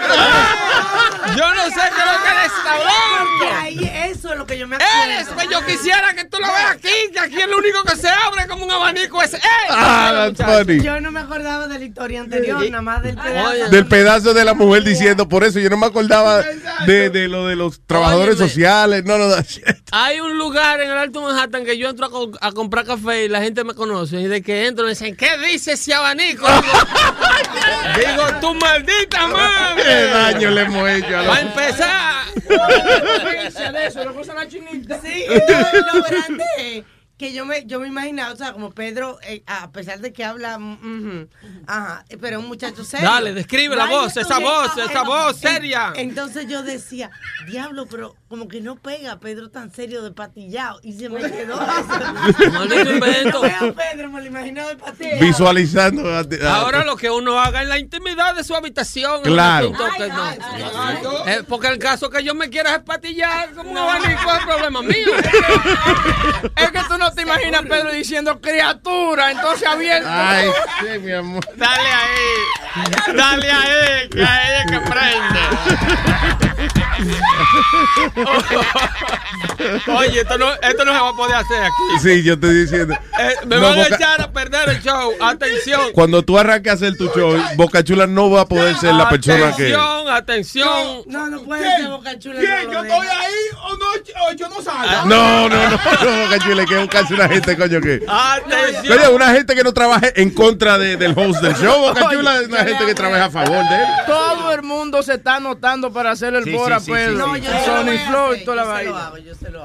Yo 1.36 1.53
no 1.53 1.63
sé 1.65 1.72
qué 1.74 2.00
es 2.00 2.06
lo 2.06 2.24
que 2.24 2.30
le 2.30 2.46
está 2.46 4.12
eso 4.12 4.32
es 4.34 4.38
lo 4.38 4.46
que 4.46 4.58
yo 4.58 4.68
me 4.68 4.75
acuerdo. 4.75 4.94
Eres, 5.06 5.27
pues 5.34 5.48
yo 5.50 5.65
quisiera 5.65 6.13
que 6.13 6.25
tú 6.25 6.38
lo 6.39 6.48
veas 6.48 6.72
aquí, 6.72 6.89
que 7.13 7.20
aquí 7.20 7.39
el 7.41 7.53
único 7.53 7.84
que 7.84 7.96
se 7.96 8.10
abre 8.10 8.48
como 8.48 8.65
un 8.65 8.72
abanico 8.72 9.22
es 9.22 9.34
él. 9.34 9.39
Ah, 9.70 10.30
that's 10.36 10.44
funny. 10.65 10.82
Yo 10.82 11.00
no 11.00 11.12
me 11.12 11.22
acordaba 11.22 11.68
de 11.68 11.80
la 11.80 11.86
historia 11.86 12.20
anterior, 12.22 12.60
nada 12.70 12.82
más 12.82 13.01
del 13.03 13.15
pedazo. 13.15 13.70
Del 13.70 13.88
pedazo 13.88 14.34
de 14.34 14.46
la 14.46 14.53
mujer 14.53 14.84
diciendo, 14.84 15.27
por 15.27 15.44
eso 15.44 15.60
yo 15.60 15.70
no 15.70 15.77
me 15.77 15.88
acordaba 15.88 16.44
de, 16.86 17.10
de 17.10 17.27
lo 17.27 17.48
de 17.48 17.56
los 17.56 17.82
trabajadores 17.86 18.36
Óyeme. 18.36 18.50
sociales. 18.50 19.03
No, 19.06 19.18
no, 19.18 19.36
shit. 19.41 19.63
Hay 19.91 20.20
un 20.20 20.38
lugar 20.38 20.82
en 20.82 20.91
el 20.91 20.98
Alto 20.98 21.22
Manhattan 21.22 21.63
que 21.65 21.77
yo 21.77 21.89
entro 21.89 22.08
a, 22.08 22.10
co- 22.12 22.32
a 22.41 22.51
comprar 22.51 22.86
café 22.86 23.25
y 23.25 23.30
la 23.30 23.41
gente 23.41 23.63
me 23.63 23.74
conoce. 23.74 24.20
Y 24.20 24.27
de 24.27 24.41
que 24.41 24.50
entro 24.51 24.86
me 24.86 24.91
dicen, 24.91 25.15
¿qué 25.15 25.38
dice 25.38 25.74
ese 25.74 25.93
abanico? 25.93 26.48
Digo, 27.96 28.39
tu 28.39 28.53
maldita 28.55 29.27
madre. 29.27 29.84
Qué 29.84 30.05
daño 30.05 30.50
le 30.51 30.62
hemos 30.62 30.89
hecho 30.89 31.17
a 31.17 31.22
los- 31.24 31.27
Para 31.27 31.41
empezar. 31.41 32.22
de 33.74 33.88
eso, 33.88 34.03
lo 34.03 34.20
usan 34.20 34.36
la 34.36 34.48
chinita. 34.48 35.00
Sí, 35.01 35.25
entonces 35.27 35.81
lo 35.93 36.01
grande 36.03 36.43
es 36.58 36.84
que 37.22 37.34
yo 37.34 37.46
me, 37.46 37.66
yo 37.68 37.80
me 37.80 37.88
imaginaba, 37.88 38.34
o 38.34 38.36
sea, 38.36 38.51
como 38.51 38.72
Pedro, 38.72 39.20
eh, 39.22 39.44
a 39.46 39.72
pesar 39.72 40.00
de 40.00 40.12
que 40.12 40.25
habla, 40.25 40.58
mm, 40.58 40.74
ujú, 40.74 41.30
ajá, 41.68 42.04
pero 42.20 42.38
es 42.40 42.44
un 42.44 42.48
muchacho 42.50 42.84
serio. 42.84 43.08
Dale, 43.08 43.32
describe 43.36 43.75
la 43.75 43.86
voz, 43.86 44.18
esa 44.18 44.40
voz, 44.40 44.75
esa 44.75 45.04
voz 45.04 45.36
en- 45.44 45.51
seria. 45.54 45.94
Entonces 45.98 46.48
yo 46.48 46.63
decía, 46.63 47.12
diablo, 47.46 47.86
pero 47.86 48.16
como 48.28 48.48
que 48.48 48.60
no 48.60 48.75
pega 48.75 49.20
Pedro 49.20 49.51
tan 49.51 49.72
serio 49.72 50.01
de 50.01 50.12
patillado. 50.12 50.80
Y 50.82 50.94
se 50.94 51.10
me 51.10 51.20
quedó 51.32 51.62
eso. 51.62 52.51
Maldito 52.54 52.92
invento. 52.96 53.32
Yo 53.34 53.42
veo 53.42 53.70
a 53.70 53.74
Pedro, 53.74 54.10
me 54.10 54.22
lo 54.22 54.25
imaginaba 54.25 54.70
de 54.70 54.78
patillado. 54.78 55.20
Visualizando. 55.22 56.10
a- 56.10 56.22
a- 56.22 56.56
Ahora 56.56 56.84
lo 56.84 56.98
que 56.98 57.12
uno 57.12 57.40
haga 57.40 57.62
en 57.62 57.70
la 57.70 57.78
intimidad 57.78 58.34
de 58.34 58.44
su 58.44 58.56
habitación. 58.56 59.22
es 59.24 59.28
Claro. 59.28 59.68
asunto 59.75 59.86
que 59.96 60.08
no. 60.10 61.28
Eh, 61.28 61.44
porque 61.48 61.68
el 61.68 61.78
caso 61.78 62.10
que 62.10 62.24
yo 62.24 62.34
me 62.34 62.50
quiera 62.50 62.74
espatillar 62.75 63.51
como 63.54 63.70
un 63.70 63.78
abanico 63.78 64.32
es 64.34 64.44
problema 64.46 64.82
mío. 64.82 65.06
Es 66.56 66.72
que 66.72 66.80
tú 66.88 66.98
no 66.98 67.11
te 67.15 67.22
imaginas 67.24 67.62
Pedro 67.63 67.91
diciendo 67.91 68.39
criatura, 68.39 69.32
entonces 69.32 69.68
abierto. 69.68 70.10
Ay, 70.10 70.50
sí, 70.80 71.00
mi 71.00 71.12
amor. 71.12 71.44
Dale 71.56 71.89
ahí. 71.89 73.15
Dale 73.15 73.51
ahí, 73.51 74.10
que 74.10 74.24
ahí 74.24 74.63
es 74.65 74.72
que 74.72 74.80
prende. 74.80 76.50
Oye, 79.98 80.22
esto 80.22 80.38
no, 80.38 80.53
esto 80.53 80.86
no 80.86 80.94
se 80.94 81.00
va 81.00 81.10
a 81.10 81.13
poder 81.13 81.36
hacer 81.36 81.63
aquí. 81.63 81.74
Sí, 82.01 82.24
yo 82.24 82.39
te 82.39 82.48
estoy 82.48 82.62
diciendo. 82.63 82.94
Eh, 83.20 83.34
me 83.46 83.56
No, 83.58 83.62
van 83.63 83.80
a 83.80 83.88
echar 83.88 84.22
a 84.22 84.32
perder 84.32 84.70
el 84.70 84.82
show. 84.82 85.12
Atención. 85.22 85.82
Cuando 85.94 86.22
tú 86.24 86.38
arranques 86.38 86.72
a 86.72 86.75
hacer 86.75 86.96
tu 86.98 87.08
show, 87.10 87.36
Boca 87.56 87.84
Chula 87.84 88.06
no 88.08 88.30
va 88.30 88.41
a 88.41 88.46
poder 88.46 88.75
ser 88.77 88.94
la 88.96 89.10
persona 89.10 89.53
que. 89.56 89.74
Atención, 89.74 90.10
atención. 90.10 91.03
No, 91.08 91.27
no 91.27 91.41
puede 91.44 91.62
¿Quién? 91.63 91.77
ser 91.77 91.88
Boca 91.89 92.20
Chula. 92.20 92.39
¿Quién? 92.39 92.65
no 92.68 92.74
¿Yo 92.74 92.84
estoy 92.84 93.08
ahí 93.08 93.34
o 93.63 93.77
no, 93.77 93.86
o 94.27 94.32
yo 94.34 94.50
no 94.50 94.62
salgo? 94.62 95.06
No, 95.08 95.50
no, 95.50 95.56
no, 95.56 95.70
no, 95.70 95.77
Boca 96.24 96.39
Chula, 96.39 96.65
que 96.65 96.82
es 96.84 96.89
casi 96.89 97.13
una 97.13 97.27
gente, 97.30 97.58
coño, 97.58 97.80
que. 97.82 98.01
Atención. 98.08 98.98
Coño, 98.98 99.12
una 99.15 99.32
gente 99.34 99.56
que 99.56 99.63
no 99.63 99.74
trabaje 99.74 100.13
en 100.22 100.30
contra 100.32 100.77
de- 100.77 100.98
del 100.98 101.13
host 101.18 101.41
del 101.41 101.56
show, 101.56 101.80
Boca 101.82 102.06
Oye, 102.08 102.18
Chula, 102.18 102.41
es 102.41 102.48
una 102.48 102.63
gente 102.63 102.86
que 102.86 102.96
trabaja 102.96 103.25
a 103.25 103.30
favor 103.30 103.68
de 103.70 103.75
él. 103.75 103.88
Todo 104.08 104.51
el 104.53 104.62
mundo 104.63 105.03
se 105.03 105.13
está 105.15 105.36
anotando 105.36 105.91
para 105.94 106.12
hacer 106.12 106.34
el 106.34 106.44
Sí, 106.44 106.50
Bora 106.53 106.79
sí, 106.79 106.86
sí, 106.86 106.91
Pedro. 106.91 107.12
sí, 107.12 107.17
No, 107.17 107.36
sí. 107.36 107.41
yo 107.41 107.65
Sony 107.65 107.98
Flow 108.10 108.34
y 108.36 108.43
toda 108.43 108.55
la 108.58 108.63
vaina. 108.63 109.12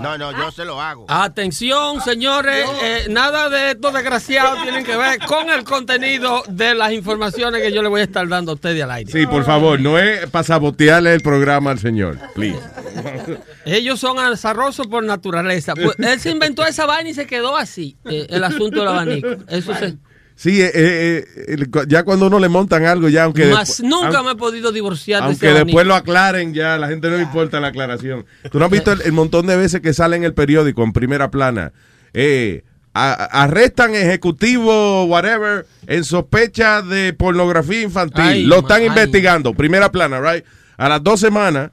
No, 0.00 0.18
no, 0.18 0.32
yo 0.32 0.50
se 0.50 0.64
lo 0.64 0.80
hago. 0.80 1.06
Atención, 1.08 2.00
señores, 2.00 2.66
eh, 2.82 3.06
nada 3.10 3.48
de 3.48 3.72
estos 3.72 3.92
desgraciados 3.92 4.62
tienen 4.62 4.84
que 4.84 4.96
ver 4.96 5.18
con 5.26 5.48
el 5.50 5.64
contenido 5.64 6.42
de 6.48 6.74
las 6.74 6.92
informaciones 6.92 7.62
que 7.62 7.72
yo 7.72 7.82
le 7.82 7.88
voy 7.88 8.00
a 8.00 8.04
estar 8.04 8.26
dando 8.28 8.52
a 8.52 8.54
ustedes 8.54 8.82
al 8.82 8.90
aire. 8.90 9.10
Sí, 9.12 9.26
por 9.26 9.44
favor, 9.44 9.80
no 9.80 9.98
es 9.98 10.28
para 10.30 10.44
sabotearle 10.44 11.14
el 11.14 11.20
programa 11.20 11.70
al 11.70 11.78
señor, 11.78 12.18
please. 12.34 12.58
Ellos 13.64 14.00
son 14.00 14.18
azarosos 14.18 14.86
por 14.86 15.04
naturaleza. 15.04 15.74
Pues, 15.74 15.98
él 15.98 16.20
se 16.20 16.30
inventó 16.30 16.64
esa 16.64 16.86
vaina 16.86 17.10
y 17.10 17.14
se 17.14 17.26
quedó 17.26 17.56
así, 17.56 17.96
eh, 18.04 18.26
el 18.30 18.44
asunto 18.44 18.80
del 18.80 18.88
abanico. 18.88 19.28
Eso 19.48 19.74
se... 19.74 19.96
Sí, 20.38 20.60
eh, 20.60 20.70
eh, 20.74 21.24
eh, 21.48 21.66
ya 21.88 22.02
cuando 22.02 22.26
uno 22.26 22.38
le 22.38 22.50
montan 22.50 22.84
algo, 22.84 23.08
ya 23.08 23.24
aunque 23.24 23.46
Más 23.46 23.80
nunca 23.80 24.22
me 24.22 24.32
he 24.32 24.34
podido 24.34 24.70
divorciar 24.70 25.22
de 25.22 25.28
aunque 25.28 25.50
después 25.52 25.86
lo 25.86 25.94
aclaren, 25.94 26.52
ya 26.52 26.76
la 26.76 26.88
gente 26.88 27.08
no 27.08 27.16
le 27.16 27.22
importa 27.22 27.58
la 27.58 27.68
aclaración. 27.68 28.26
¿Tú 28.52 28.58
no 28.58 28.66
has 28.66 28.70
visto 28.70 28.92
el, 28.92 29.00
el 29.00 29.12
montón 29.12 29.46
de 29.46 29.56
veces 29.56 29.80
que 29.80 29.94
sale 29.94 30.14
en 30.16 30.24
el 30.24 30.34
periódico 30.34 30.84
en 30.84 30.92
primera 30.92 31.30
plana? 31.30 31.72
Eh, 32.12 32.64
a- 32.92 33.12
arrestan 33.44 33.94
ejecutivo, 33.94 35.04
whatever, 35.06 35.66
en 35.86 36.04
sospecha 36.04 36.82
de 36.82 37.14
pornografía 37.14 37.80
infantil. 37.82 38.20
Ay, 38.22 38.44
lo 38.44 38.58
están 38.58 38.82
investigando. 38.84 39.54
Primera 39.54 39.90
plana, 39.90 40.20
right? 40.20 40.44
A 40.76 40.90
las 40.90 41.02
dos 41.02 41.18
semanas 41.18 41.70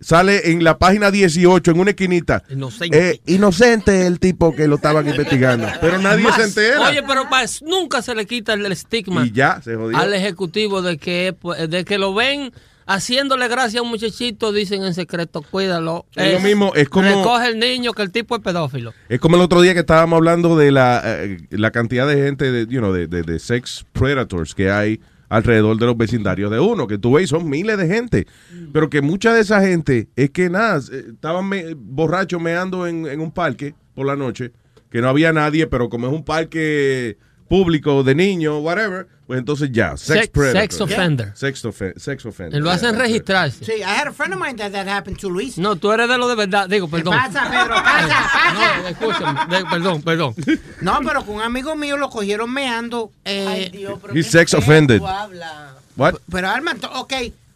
sale 0.00 0.50
en 0.52 0.62
la 0.64 0.78
página 0.78 1.10
18, 1.10 1.70
en 1.70 1.80
una 1.80 1.90
esquinita. 1.90 2.42
Inocente. 2.50 3.10
eh, 3.10 3.20
inocente 3.26 4.06
el 4.06 4.18
tipo 4.20 4.54
que 4.54 4.68
lo 4.68 4.76
estaban 4.76 5.08
investigando. 5.08 5.66
Pero 5.80 5.98
nadie 5.98 6.24
Más. 6.24 6.36
se 6.36 6.44
entera. 6.44 6.88
Oye, 6.88 7.02
pero 7.02 7.24
nunca 7.62 8.02
se 8.02 8.14
le 8.14 8.26
quita 8.26 8.52
el 8.54 8.66
estigma 8.70 9.26
y 9.26 9.32
ya, 9.32 9.60
se 9.62 9.74
jodió. 9.76 9.96
al 9.98 10.14
ejecutivo 10.14 10.82
de 10.82 10.98
que, 10.98 11.34
pues, 11.38 11.68
de 11.68 11.84
que 11.84 11.98
lo 11.98 12.14
ven 12.14 12.52
haciéndole 12.86 13.48
gracia 13.48 13.80
a 13.80 13.82
un 13.82 13.90
muchachito, 13.90 14.50
dicen 14.50 14.82
en 14.82 14.94
secreto, 14.94 15.42
cuídalo. 15.42 16.06
Es 16.14 16.32
lo 16.32 16.40
mismo, 16.40 16.72
es 16.74 16.88
como- 16.88 17.06
Recoge 17.08 17.48
el 17.48 17.58
niño 17.58 17.92
que 17.92 18.00
el 18.02 18.10
tipo 18.10 18.34
es 18.36 18.40
pedófilo. 18.42 18.94
Es 19.10 19.20
como 19.20 19.36
el 19.36 19.42
otro 19.42 19.60
día 19.60 19.74
que 19.74 19.80
estábamos 19.80 20.16
hablando 20.16 20.56
de 20.56 20.72
la, 20.72 21.02
eh, 21.04 21.36
la 21.50 21.70
cantidad 21.70 22.06
de 22.08 22.14
gente, 22.16 22.50
de, 22.50 22.66
you 22.66 22.78
know, 22.80 22.92
de, 22.92 23.06
de- 23.06 23.22
de 23.22 23.38
sex 23.38 23.84
predators 23.92 24.54
que 24.54 24.70
hay 24.70 25.00
alrededor 25.28 25.76
de 25.78 25.86
los 25.86 25.96
vecindarios 25.96 26.50
de 26.50 26.58
uno, 26.60 26.86
que 26.86 26.98
tú 26.98 27.12
ves, 27.14 27.28
son 27.30 27.48
miles 27.48 27.76
de 27.78 27.86
gente, 27.86 28.26
pero 28.72 28.88
que 28.90 29.02
mucha 29.02 29.32
de 29.34 29.40
esa 29.42 29.60
gente 29.60 30.08
es 30.16 30.30
que 30.30 30.48
nada, 30.50 30.80
eh, 30.92 31.04
estaban 31.12 31.48
me- 31.48 31.74
borrachos 31.74 32.40
meando 32.40 32.86
en, 32.86 33.06
en 33.06 33.20
un 33.20 33.30
parque 33.30 33.74
por 33.94 34.06
la 34.06 34.16
noche, 34.16 34.52
que 34.90 35.00
no 35.02 35.08
había 35.08 35.32
nadie, 35.32 35.66
pero 35.66 35.88
como 35.90 36.06
es 36.06 36.12
un 36.12 36.24
parque 36.24 37.18
público 37.48 38.02
de 38.02 38.14
niños, 38.14 38.60
whatever, 38.62 39.06
pues 39.26 39.38
entonces 39.38 39.70
ya, 39.72 39.96
sex, 39.96 40.20
Sex- 40.20 40.28
predator. 40.28 40.60
sex 40.62 40.80
offender. 40.80 41.32
Sex, 41.34 41.64
offen- 41.64 41.98
sex 41.98 42.24
offender. 42.26 42.60
Lo 42.62 42.70
hacen 42.70 42.96
registrarse. 42.98 43.64
Sí, 43.64 43.72
I 43.78 43.82
had 43.82 44.06
a 44.06 44.12
friend 44.12 44.34
of 44.34 44.40
mine 44.40 44.54
that 44.56 44.72
that 44.72 44.86
happened 44.88 45.18
to 45.20 45.28
Luis. 45.30 45.58
No, 45.58 45.76
tú 45.76 45.90
eres 45.92 46.08
de 46.08 46.18
lo 46.18 46.28
de 46.28 46.34
verdad. 46.34 46.68
Digo, 46.68 46.88
perdón. 46.88 47.14
pasa, 47.16 47.48
Pedro? 47.50 47.74
Pasa, 47.74 48.08
pasa. 48.32 48.78
No, 48.82 48.88
escúchame. 48.88 49.56
de- 49.56 49.64
perdón, 49.66 50.02
perdón. 50.02 50.34
No, 50.80 51.00
pero 51.04 51.24
con 51.26 51.36
un 51.36 51.42
amigo 51.42 51.74
mío 51.74 51.96
lo 51.96 52.08
cogieron 52.10 52.52
meando. 52.52 53.10
Eh, 53.24 53.46
Ay, 53.48 53.68
Dios, 53.70 53.98
pero 54.00 54.14
He's 54.14 54.26
qué 54.26 54.32
sex 54.32 54.54
offended. 54.54 54.98
tú 54.98 55.06
hablas. 55.06 55.72
What? 55.96 56.14
Pero 56.30 56.48
Alma, 56.48 56.72
ento- 56.74 56.90
ok, 56.94 57.12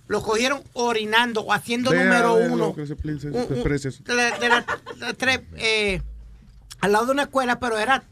lo 0.08 0.22
cogieron 0.22 0.60
orinando 0.72 1.42
o 1.42 1.52
haciendo 1.52 1.90
Vea, 1.90 2.04
número 2.04 2.34
uno. 2.34 2.74
se- 2.86 2.94
de 2.94 4.14
la, 4.14 4.38
de 4.38 4.48
la- 4.48 4.64
la 4.98 5.12
tres, 5.14 5.40
eh, 5.56 6.02
al 6.80 6.92
lado 6.92 7.06
de 7.06 7.12
una 7.12 7.22
escuela, 7.22 7.58
pero 7.60 7.78
era, 7.78 8.02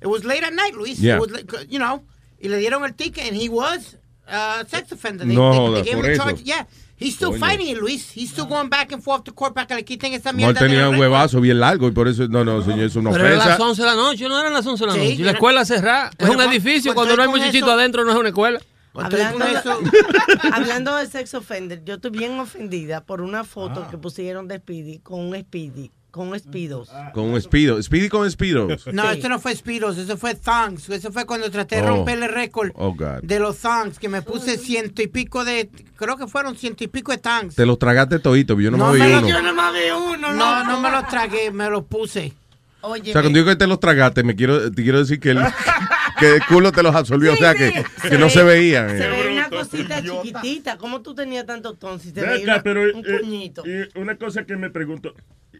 it 0.00 0.06
was 0.06 0.24
late 0.24 0.44
at 0.44 0.52
night, 0.52 0.74
Luis. 0.74 0.98
Yeah. 1.00 1.16
It 1.16 1.20
was 1.20 1.30
like, 1.30 1.50
you 1.70 1.78
know, 1.78 2.04
y 2.40 2.48
le 2.48 2.58
dieron 2.58 2.84
el 2.84 2.94
ticket 2.94 3.26
and 3.28 3.36
he 3.36 3.48
was 3.48 3.96
uh, 4.28 4.64
sex 4.68 4.92
offender. 4.92 5.26
They- 5.26 5.34
No 5.34 5.72
they- 5.74 5.82
they 5.82 5.90
gave 5.90 5.96
por 5.96 6.04
him 6.06 6.10
a 6.10 6.14
eso. 6.14 6.22
charge. 6.24 6.42
Yeah, 6.44 6.66
he's 6.96 7.14
still 7.14 7.30
Coño. 7.32 7.38
fighting 7.40 7.68
it, 7.68 7.78
Luis. 7.78 8.10
He's 8.14 8.30
still 8.30 8.46
going 8.46 8.68
back 8.68 8.92
and 8.92 9.02
forth 9.02 9.24
to 9.24 9.32
court 9.32 9.54
para 9.54 9.66
que 9.66 9.74
le 9.74 9.84
quiten 9.84 10.12
esa 10.12 10.32
No, 10.32 10.36
mierda. 10.38 10.60
él 10.60 10.68
de 10.68 10.74
tenía 10.76 10.88
un 10.88 10.96
huevazo 10.98 11.40
bien 11.40 11.58
largo 11.60 11.88
y 11.88 11.92
por 11.92 12.06
eso, 12.08 12.28
no, 12.28 12.44
no, 12.44 12.62
señor, 12.62 12.80
es 12.86 12.96
una 12.96 13.10
Pero 13.10 13.24
eran 13.26 13.38
ofensa. 13.38 13.58
las 13.58 13.60
11 13.60 13.82
de 13.82 13.88
la 13.88 13.94
noche, 13.96 14.28
no 14.28 14.38
eran 14.38 14.52
las 14.52 14.66
11 14.66 14.84
de 14.84 14.86
la 14.88 14.92
Sí, 14.94 14.98
noche. 15.00 15.12
Y 15.14 15.24
la 15.24 15.30
escuela 15.32 15.64
cerrada. 15.64 16.10
Es 16.18 16.28
un 16.28 16.40
edificio. 16.42 16.94
Cuando 16.94 17.16
no 17.16 17.22
hay 17.22 17.26
entonces 17.26 17.40
con 17.42 17.48
muchachito 17.48 17.66
eso- 17.66 17.74
adentro, 17.74 18.04
no 18.04 18.10
es 18.12 18.16
una 18.18 18.28
escuela. 18.28 18.60
Hablando 18.94 19.44
eso- 19.46 19.80
hablando 20.52 20.96
de 20.96 21.06
sex 21.06 21.34
offender, 21.34 21.84
yo 21.84 21.94
estoy 21.94 22.10
bien 22.10 22.38
ofendida 22.40 23.04
por 23.04 23.20
una 23.20 23.44
foto 23.44 23.86
que 23.90 23.96
pusieron 23.98 24.48
de 24.48 24.58
Speedy 24.58 24.98
con 24.98 25.20
un 25.20 25.36
Speedy, 25.38 25.90
con 26.18 26.28
un 26.28 26.38
Speedos. 26.38 26.90
Con 27.14 27.24
un 27.24 27.40
Speedo. 27.40 27.82
Speedy 27.82 28.08
con 28.10 28.30
Speedos. 28.30 28.86
No, 28.92 29.10
Sí. 29.12 29.18
eso 29.18 29.28
no 29.30 29.38
fue 29.40 29.54
Speedos, 29.56 29.96
eso 29.96 30.16
fue 30.18 30.34
Thongs. 30.34 30.90
Eso 30.90 31.10
fue 31.12 31.24
cuando 31.24 31.50
traté 31.50 31.76
de 31.76 31.82
Oh. 31.82 31.86
romper 31.88 32.22
el 32.22 32.28
récord 32.28 32.70
Oh, 32.74 32.94
de 33.22 33.38
los 33.38 33.56
Thongs, 33.58 33.98
que 33.98 34.08
me 34.08 34.20
puse 34.22 34.58
ciento 34.58 35.00
y 35.00 35.06
pico 35.06 35.44
de, 35.44 35.70
creo 35.96 36.16
que 36.16 36.26
fueron 36.26 36.56
ciento 36.56 36.84
y 36.84 36.88
pico 36.88 37.12
de 37.12 37.18
Thongs. 37.18 37.54
Te 37.54 37.64
los 37.64 37.78
tragaste 37.78 38.18
todito, 38.18 38.58
yo 38.60 38.70
no, 38.70 38.76
me 38.92 38.98
me 38.98 39.06
vi 39.06 39.12
lo- 39.12 39.18
uno. 39.20 39.28
yo 39.28 39.42
no 39.42 39.54
me 39.54 39.72
vi 39.80 39.90
uno, 39.90 40.32
no, 40.34 40.64
no 40.64 40.80
me 40.80 40.90
los 40.90 41.06
tragué, 41.08 41.50
me 41.50 41.70
los 41.70 41.84
puse. 41.84 42.34
Oye, 42.80 43.10
O 43.10 43.12
sea, 43.12 43.22
cuando 43.22 43.36
digo 43.38 43.48
que 43.50 43.56
te 43.56 43.66
los 43.66 43.80
tragaste, 43.80 44.22
me 44.22 44.36
quiero, 44.36 44.70
te 44.70 44.82
quiero 44.84 45.00
decir 45.00 45.18
que 45.18 45.30
el, 45.30 45.38
que 46.20 46.36
el 46.36 46.46
culo 46.46 46.70
te 46.70 46.82
los 46.84 46.94
absorbió, 46.94 47.32
o 47.32 47.36
sea, 47.36 47.52
que, 47.54 47.84
que 48.08 48.18
no 48.18 48.30
se 48.30 48.44
veían. 48.44 48.88
Se 48.90 49.04
eh. 49.04 49.08
ve 49.10 49.32
una 49.32 49.48
cosita 49.48 50.00
chiquitita. 50.00 50.78
¿Cómo 50.78 51.02
tú 51.02 51.12
tenías 51.12 51.44
tanto 51.44 51.74
ton 51.74 51.98
si 51.98 52.12
te 52.12 52.20
veía 52.20 52.62
pero 52.62 52.82
un 52.82 53.04
eh, 53.04 53.18
puñito? 53.20 53.64
y 53.66 53.88
una 53.98 54.16
cosa 54.16 54.44
que 54.44 54.56
me 54.56 54.70
pregunto, 54.70 55.12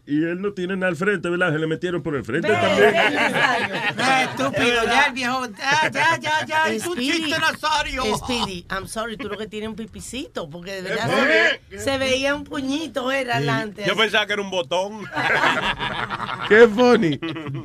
y 0.09 0.25
él 0.25 0.41
no 0.41 0.55
tiene 0.55 0.75
nada 0.75 0.89
al 0.89 0.97
frente, 0.97 1.29
¿verdad? 1.29 1.53
Se 1.53 1.59
le 1.59 1.67
metieron 1.67 2.03
por 2.03 2.17
el 2.17 2.25
frente 2.25 2.49
también. 2.49 2.95
Ah, 2.97 4.23
estúpido, 4.31 4.85
ya 4.85 5.05
el 5.09 5.13
viejo, 5.13 5.47
ya, 5.51 5.91
ya, 5.93 6.19
ya, 6.19 6.47
ya, 6.47 6.73
es 6.73 6.87
un 6.87 6.97
chiste, 6.97 7.39
Nazario. 7.39 8.03
Speedy, 8.17 8.65
I'm 8.71 8.87
sorry, 8.89 9.19
tú 9.19 9.29
lo 9.29 9.37
que 9.37 9.47
tienes 9.47 9.69
un 9.69 9.77
pipicito, 9.77 10.49
porque 10.49 10.73
de 10.73 10.83
verdad 10.83 11.09
¿Qué 11.11 11.15
se, 11.15 11.27
ve- 11.77 11.79
se 11.83 11.99
veía 11.99 12.35
un 12.35 12.45
puñito, 12.45 13.13
era 13.13 13.37
adelante. 13.37 13.85
Yo 13.87 13.95
pensaba 13.97 14.27
que 14.27 14.33
era 14.33 14.41
un 14.43 14.51
botón. 14.51 15.03
Qué 16.49 16.67
funny. 16.69 17.19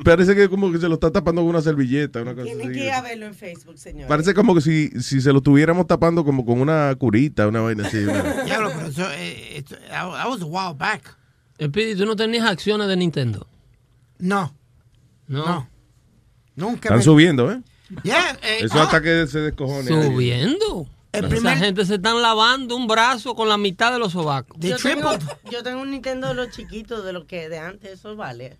Parece 0.04 0.34
que 0.34 0.48
como 0.50 0.70
que 0.70 0.78
se 0.78 0.88
lo 0.88 0.94
está 0.94 1.10
tapando 1.10 1.40
con 1.40 1.48
una 1.50 1.62
servilleta. 1.62 2.20
Una 2.20 2.34
cosa 2.34 2.44
Tienen 2.44 2.68
así. 2.68 2.78
que 2.78 2.84
ir 2.86 2.92
a 2.92 3.00
verlo 3.00 3.26
en 3.26 3.34
Facebook, 3.34 3.78
señor. 3.78 4.06
Parece 4.08 4.34
como 4.34 4.54
que 4.54 4.60
si, 4.60 4.88
si 5.00 5.20
se 5.22 5.32
lo 5.32 5.38
estuviéramos 5.38 5.86
tapando 5.86 6.24
como 6.24 6.44
con 6.44 6.60
una 6.60 6.94
curita, 6.96 7.48
una 7.48 7.60
vaina 7.60 7.86
así. 7.86 7.98
una- 8.04 8.22
pero 8.46 8.70
eso, 8.86 9.08
eh, 9.12 9.64
was 10.26 10.42
a 10.42 10.44
while 10.44 10.74
back. 10.76 11.16
Speedy, 11.62 11.94
¿tú 11.96 12.06
no 12.06 12.16
tenías 12.16 12.44
acciones 12.48 12.88
de 12.88 12.96
Nintendo? 12.96 13.46
No, 14.18 14.54
No. 15.28 15.44
no. 15.46 15.68
Nunca 16.56 16.88
Están 16.88 16.98
me- 16.98 17.02
subiendo, 17.04 17.50
¿eh? 17.50 17.60
Yeah, 18.02 18.38
eh, 18.42 18.58
Eso 18.62 18.78
ah, 18.78 18.84
hasta 18.84 19.00
que 19.02 19.26
se 19.26 19.40
descojone. 19.40 19.86
Subiendo. 19.88 20.86
El 21.12 21.32
Esa 21.32 21.56
gente 21.56 21.84
se 21.84 21.94
están 21.96 22.22
lavando 22.22 22.74
un 22.76 22.86
brazo 22.88 23.34
con 23.36 23.48
la 23.48 23.56
mitad 23.56 23.92
de 23.92 23.98
los 24.00 24.12
sobacos. 24.12 24.58
de 24.58 24.70
Yo 24.70 24.76
tengo, 24.78 25.10
yo 25.50 25.62
tengo 25.62 25.80
un 25.82 25.90
Nintendo 25.92 26.28
de 26.28 26.34
los 26.34 26.50
chiquitos, 26.50 27.04
de 27.04 27.12
lo 27.12 27.26
que 27.26 27.48
de 27.48 27.58
antes, 27.58 27.92
eso 27.92 28.16
vale. 28.16 28.56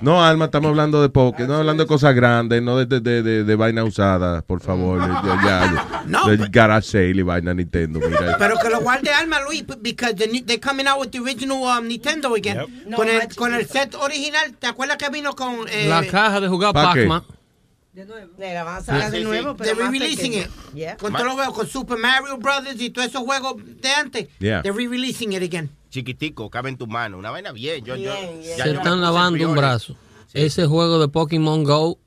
No, 0.00 0.24
Alma, 0.24 0.46
estamos 0.46 0.70
hablando 0.70 1.02
de 1.02 1.08
poke, 1.10 1.40
no 1.46 1.56
hablando 1.56 1.82
de 1.84 1.86
cosas 1.86 2.14
grandes, 2.14 2.62
no 2.62 2.78
de, 2.78 2.86
de, 2.86 3.00
de, 3.00 3.22
de, 3.22 3.44
de 3.44 3.54
vaina 3.56 3.84
usada, 3.84 4.40
por 4.42 4.60
favor. 4.60 4.98
Ya, 5.00 5.42
ya, 5.44 6.02
No, 6.06 6.26
de 6.26 6.38
garage 6.50 6.86
sale 6.90 7.10
y 7.20 7.22
vaina 7.22 7.52
Nintendo. 7.52 8.00
Mira. 8.00 8.36
Pero 8.38 8.56
que 8.62 8.70
lo 8.70 8.80
guarde 8.80 9.10
Alma 9.10 9.40
Luis, 9.46 9.64
because 9.82 10.14
they're 10.14 10.58
coming 10.60 10.86
out 10.86 10.98
with 11.00 11.10
the 11.10 11.20
original 11.20 11.62
um, 11.64 11.86
Nintendo 11.86 12.34
again. 12.36 12.58
No, 12.86 12.96
con, 12.96 13.08
el, 13.08 13.28
con 13.34 13.54
el 13.54 13.66
set 13.66 13.94
original, 13.94 14.54
¿te 14.58 14.66
acuerdas 14.68 14.96
que 14.96 15.10
vino 15.10 15.34
con... 15.34 15.68
eh, 15.70 15.86
La 15.88 16.04
caja 16.06 16.40
de 16.40 16.48
jugar 16.48 16.72
¿pa' 16.72 16.94
qué? 16.94 17.00
Pac-Man. 17.06 17.24
Mira, 18.38 18.64
van 18.64 18.76
a 18.76 18.80
sacar 18.80 19.06
Sí, 19.06 19.10
de 19.10 19.18
sí, 19.18 19.24
nuevo, 19.24 19.50
sí. 19.50 19.56
pero 19.58 19.76
They're 19.76 19.90
re-releasing 19.90 20.32
it. 20.34 20.46
Yeah. 20.72 20.96
Con 20.96 21.12
todo 21.12 21.24
lo 21.24 21.36
veo, 21.36 21.52
con 21.52 21.66
Super 21.66 21.98
Mario 21.98 22.38
Brothers 22.38 22.80
y 22.80 22.88
todos 22.90 23.08
esos 23.08 23.22
juegos 23.22 23.56
de 23.82 23.90
antes. 23.90 24.28
Yeah. 24.38 24.62
They're 24.62 24.72
re-releasing 24.76 25.32
it 25.32 25.42
again. 25.42 25.70
Chiquitico, 25.90 26.48
cabe 26.48 26.70
en 26.70 26.76
tu 26.78 26.86
mano. 26.86 27.18
Una 27.18 27.30
vaina 27.30 27.52
bien. 27.52 27.84
Yo, 27.84 27.96
yo, 27.96 28.12
Bien, 28.12 28.42
ya 28.56 28.64
Se 28.64 28.70
yo 28.72 28.76
están 28.78 29.00
lavando 29.00 29.46
un 29.48 29.54
brazo. 29.56 29.96
Ese 30.32 30.64
juego 30.66 31.00
de 31.00 31.08
Pokémon 31.08 31.64
Go, 31.64 31.98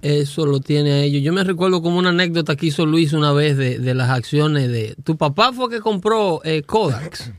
eso 0.00 0.46
lo 0.46 0.60
tiene 0.60 0.92
a 0.92 1.00
ellos. 1.02 1.22
Yo 1.22 1.32
me 1.32 1.42
recuerdo 1.42 1.82
como 1.82 1.98
una 1.98 2.10
anécdota 2.10 2.54
que 2.56 2.66
hizo 2.66 2.86
Luis 2.86 3.12
una 3.12 3.32
vez 3.32 3.56
de, 3.56 3.78
de 3.80 3.94
las 3.94 4.10
acciones 4.10 4.70
de... 4.70 4.94
Tu 5.02 5.16
papá 5.16 5.52
fue 5.52 5.68
que 5.68 5.80
compró 5.80 6.40
eh, 6.44 6.62
Kodaks, 6.62 7.32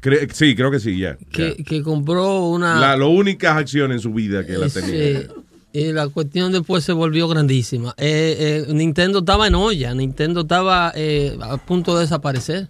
Cre- 0.00 0.30
sí, 0.32 0.54
creo 0.54 0.70
que 0.70 0.78
sí, 0.78 0.98
ya. 0.98 1.18
que, 1.32 1.56
que 1.64 1.82
compró 1.82 2.44
una... 2.46 2.78
La, 2.78 2.96
lo 2.96 3.08
únicas 3.10 3.56
acciones 3.56 3.96
en 3.96 4.00
su 4.02 4.12
vida 4.14 4.46
que 4.46 4.52
la 4.56 4.68
tenía. 4.68 5.20
Sí, 5.22 5.26
y 5.72 5.92
la 5.92 6.08
cuestión 6.08 6.52
después 6.52 6.84
se 6.84 6.92
volvió 6.92 7.26
grandísima. 7.26 7.92
Eh, 7.98 8.64
eh, 8.68 8.72
Nintendo 8.72 9.18
estaba 9.18 9.48
en 9.48 9.56
olla, 9.56 9.92
Nintendo 9.94 10.42
estaba 10.42 10.92
eh, 10.94 11.36
a 11.42 11.56
punto 11.56 11.96
de 11.96 12.02
desaparecer. 12.02 12.68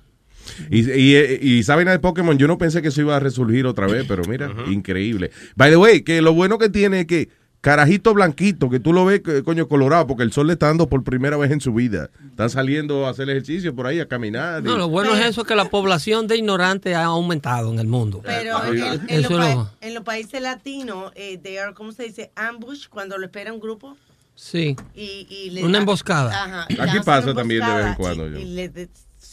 Y, 0.71 0.90
y, 0.90 1.16
y 1.40 1.62
vaina 1.64 1.90
de 1.92 1.99
Pokémon, 1.99 2.37
yo 2.38 2.47
no 2.47 2.59
pensé 2.59 2.83
que 2.83 2.88
eso 2.88 3.01
iba 3.01 3.16
a 3.16 3.21
resurgir 3.21 3.66
otra 3.66 3.87
vez, 3.87 4.05
pero 4.09 4.23
mira, 4.29 4.53
increíble. 4.71 5.31
By 5.55 5.71
the 5.71 5.77
way, 5.77 6.03
que 6.03 6.21
lo 6.23 6.33
bueno 6.35 6.59
que 6.59 6.69
tiene 6.69 7.01
es 7.01 7.07
que 7.07 7.29
Carajito 7.62 8.14
blanquito, 8.14 8.71
que 8.71 8.79
tú 8.79 8.92
lo 8.92 9.05
ves, 9.05 9.23
que, 9.23 9.42
coño, 9.42 9.66
colorado, 9.66 10.07
porque 10.07 10.23
el 10.23 10.31
sol 10.31 10.47
le 10.47 10.53
está 10.53 10.66
dando 10.66 10.88
por 10.88 11.03
primera 11.03 11.37
vez 11.37 11.51
en 11.51 11.61
su 11.61 11.75
vida. 11.75 12.11
Están 12.31 12.49
saliendo 12.49 13.07
a 13.07 13.11
hacer 13.11 13.29
ejercicio 13.29 13.75
por 13.75 13.88
ahí, 13.88 13.99
a 13.99 14.07
caminar. 14.07 14.61
y- 14.62 14.66
No, 14.66 14.77
lo 14.77 14.88
bueno 14.88 15.12
es 15.16 15.25
eso, 15.27 15.42
que 15.42 15.57
la 15.57 15.64
población 15.64 16.29
de 16.29 16.37
ignorantes 16.37 16.95
ha 16.95 17.05
aumentado 17.05 17.73
en 17.73 17.81
el 17.81 17.88
mundo. 17.88 18.21
Pero 18.25 18.62
en, 18.73 19.01
en 19.09 19.23
lo- 19.23 19.71
en 19.81 19.95
los 19.95 20.05
países 20.05 20.40
latinos, 20.40 21.11
eh, 21.16 21.38
they 21.42 21.57
are, 21.57 21.75
¿cómo 21.75 21.90
se 21.90 22.05
dice? 22.05 22.31
Ambush, 22.37 22.87
cuando 22.88 23.19
lo 23.19 23.25
espera 23.27 23.53
un 23.53 23.59
grupo. 23.59 23.97
Sí. 24.37 24.77
Y, 24.95 25.27
y 25.29 25.51
le- 25.51 25.64
Una 25.64 25.79
emboscada. 25.79 26.45
Ajá, 26.45 26.66
y 26.69 26.75
le 26.75 26.83
Aquí 26.83 26.99
pasa 27.05 27.35
también 27.35 27.66
de 27.66 27.75
vez 27.75 27.87
en 27.87 27.95
cuando, 27.95 28.29
Y, 28.29 28.33
yo. 28.33 28.38
y 28.38 28.45
le 28.45 28.69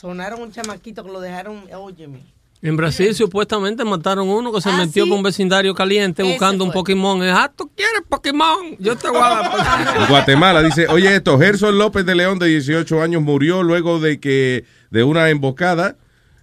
sonaron 0.03 0.41
un 0.41 0.51
chamaquito 0.51 1.01
que 1.01 1.09
lo 1.09 1.21
dejaron, 1.21 1.63
óyeme. 1.73 2.19
En 2.61 2.75
Brasil 2.75 3.15
supuestamente 3.15 3.85
mataron 3.85 4.27
uno 4.27 4.51
que 4.51 4.59
se 4.59 4.69
Ah, 4.69 4.77
metió 4.77 5.05
¿sí? 5.05 5.09
con 5.09 5.19
un 5.19 5.23
vecindario 5.23 5.73
caliente 5.73 6.21
Ese 6.23 6.31
buscando 6.31 6.65
un. 6.65 6.73
Pokémon. 6.73 7.21
Ah, 7.23 7.49
¿tú 7.55 7.71
quieres 7.73 8.01
Pokémon? 8.09 8.75
Yo 8.79 8.97
te 8.97 9.07
voy 9.07 9.17
a 9.17 9.29
dar 9.29 9.97
En 10.01 10.07
Guatemala 10.07 10.61
dice, 10.61 10.87
oye 10.89 11.15
esto, 11.15 11.39
Gerson 11.39 11.77
López 11.77 12.05
de 12.05 12.15
León 12.15 12.37
de 12.37 12.47
18 12.47 13.01
años 13.01 13.21
murió 13.21 13.63
luego 13.63 14.01
de 14.01 14.19
que 14.19 14.65
de 14.91 15.03
una 15.05 15.29
emboscada. 15.29 15.95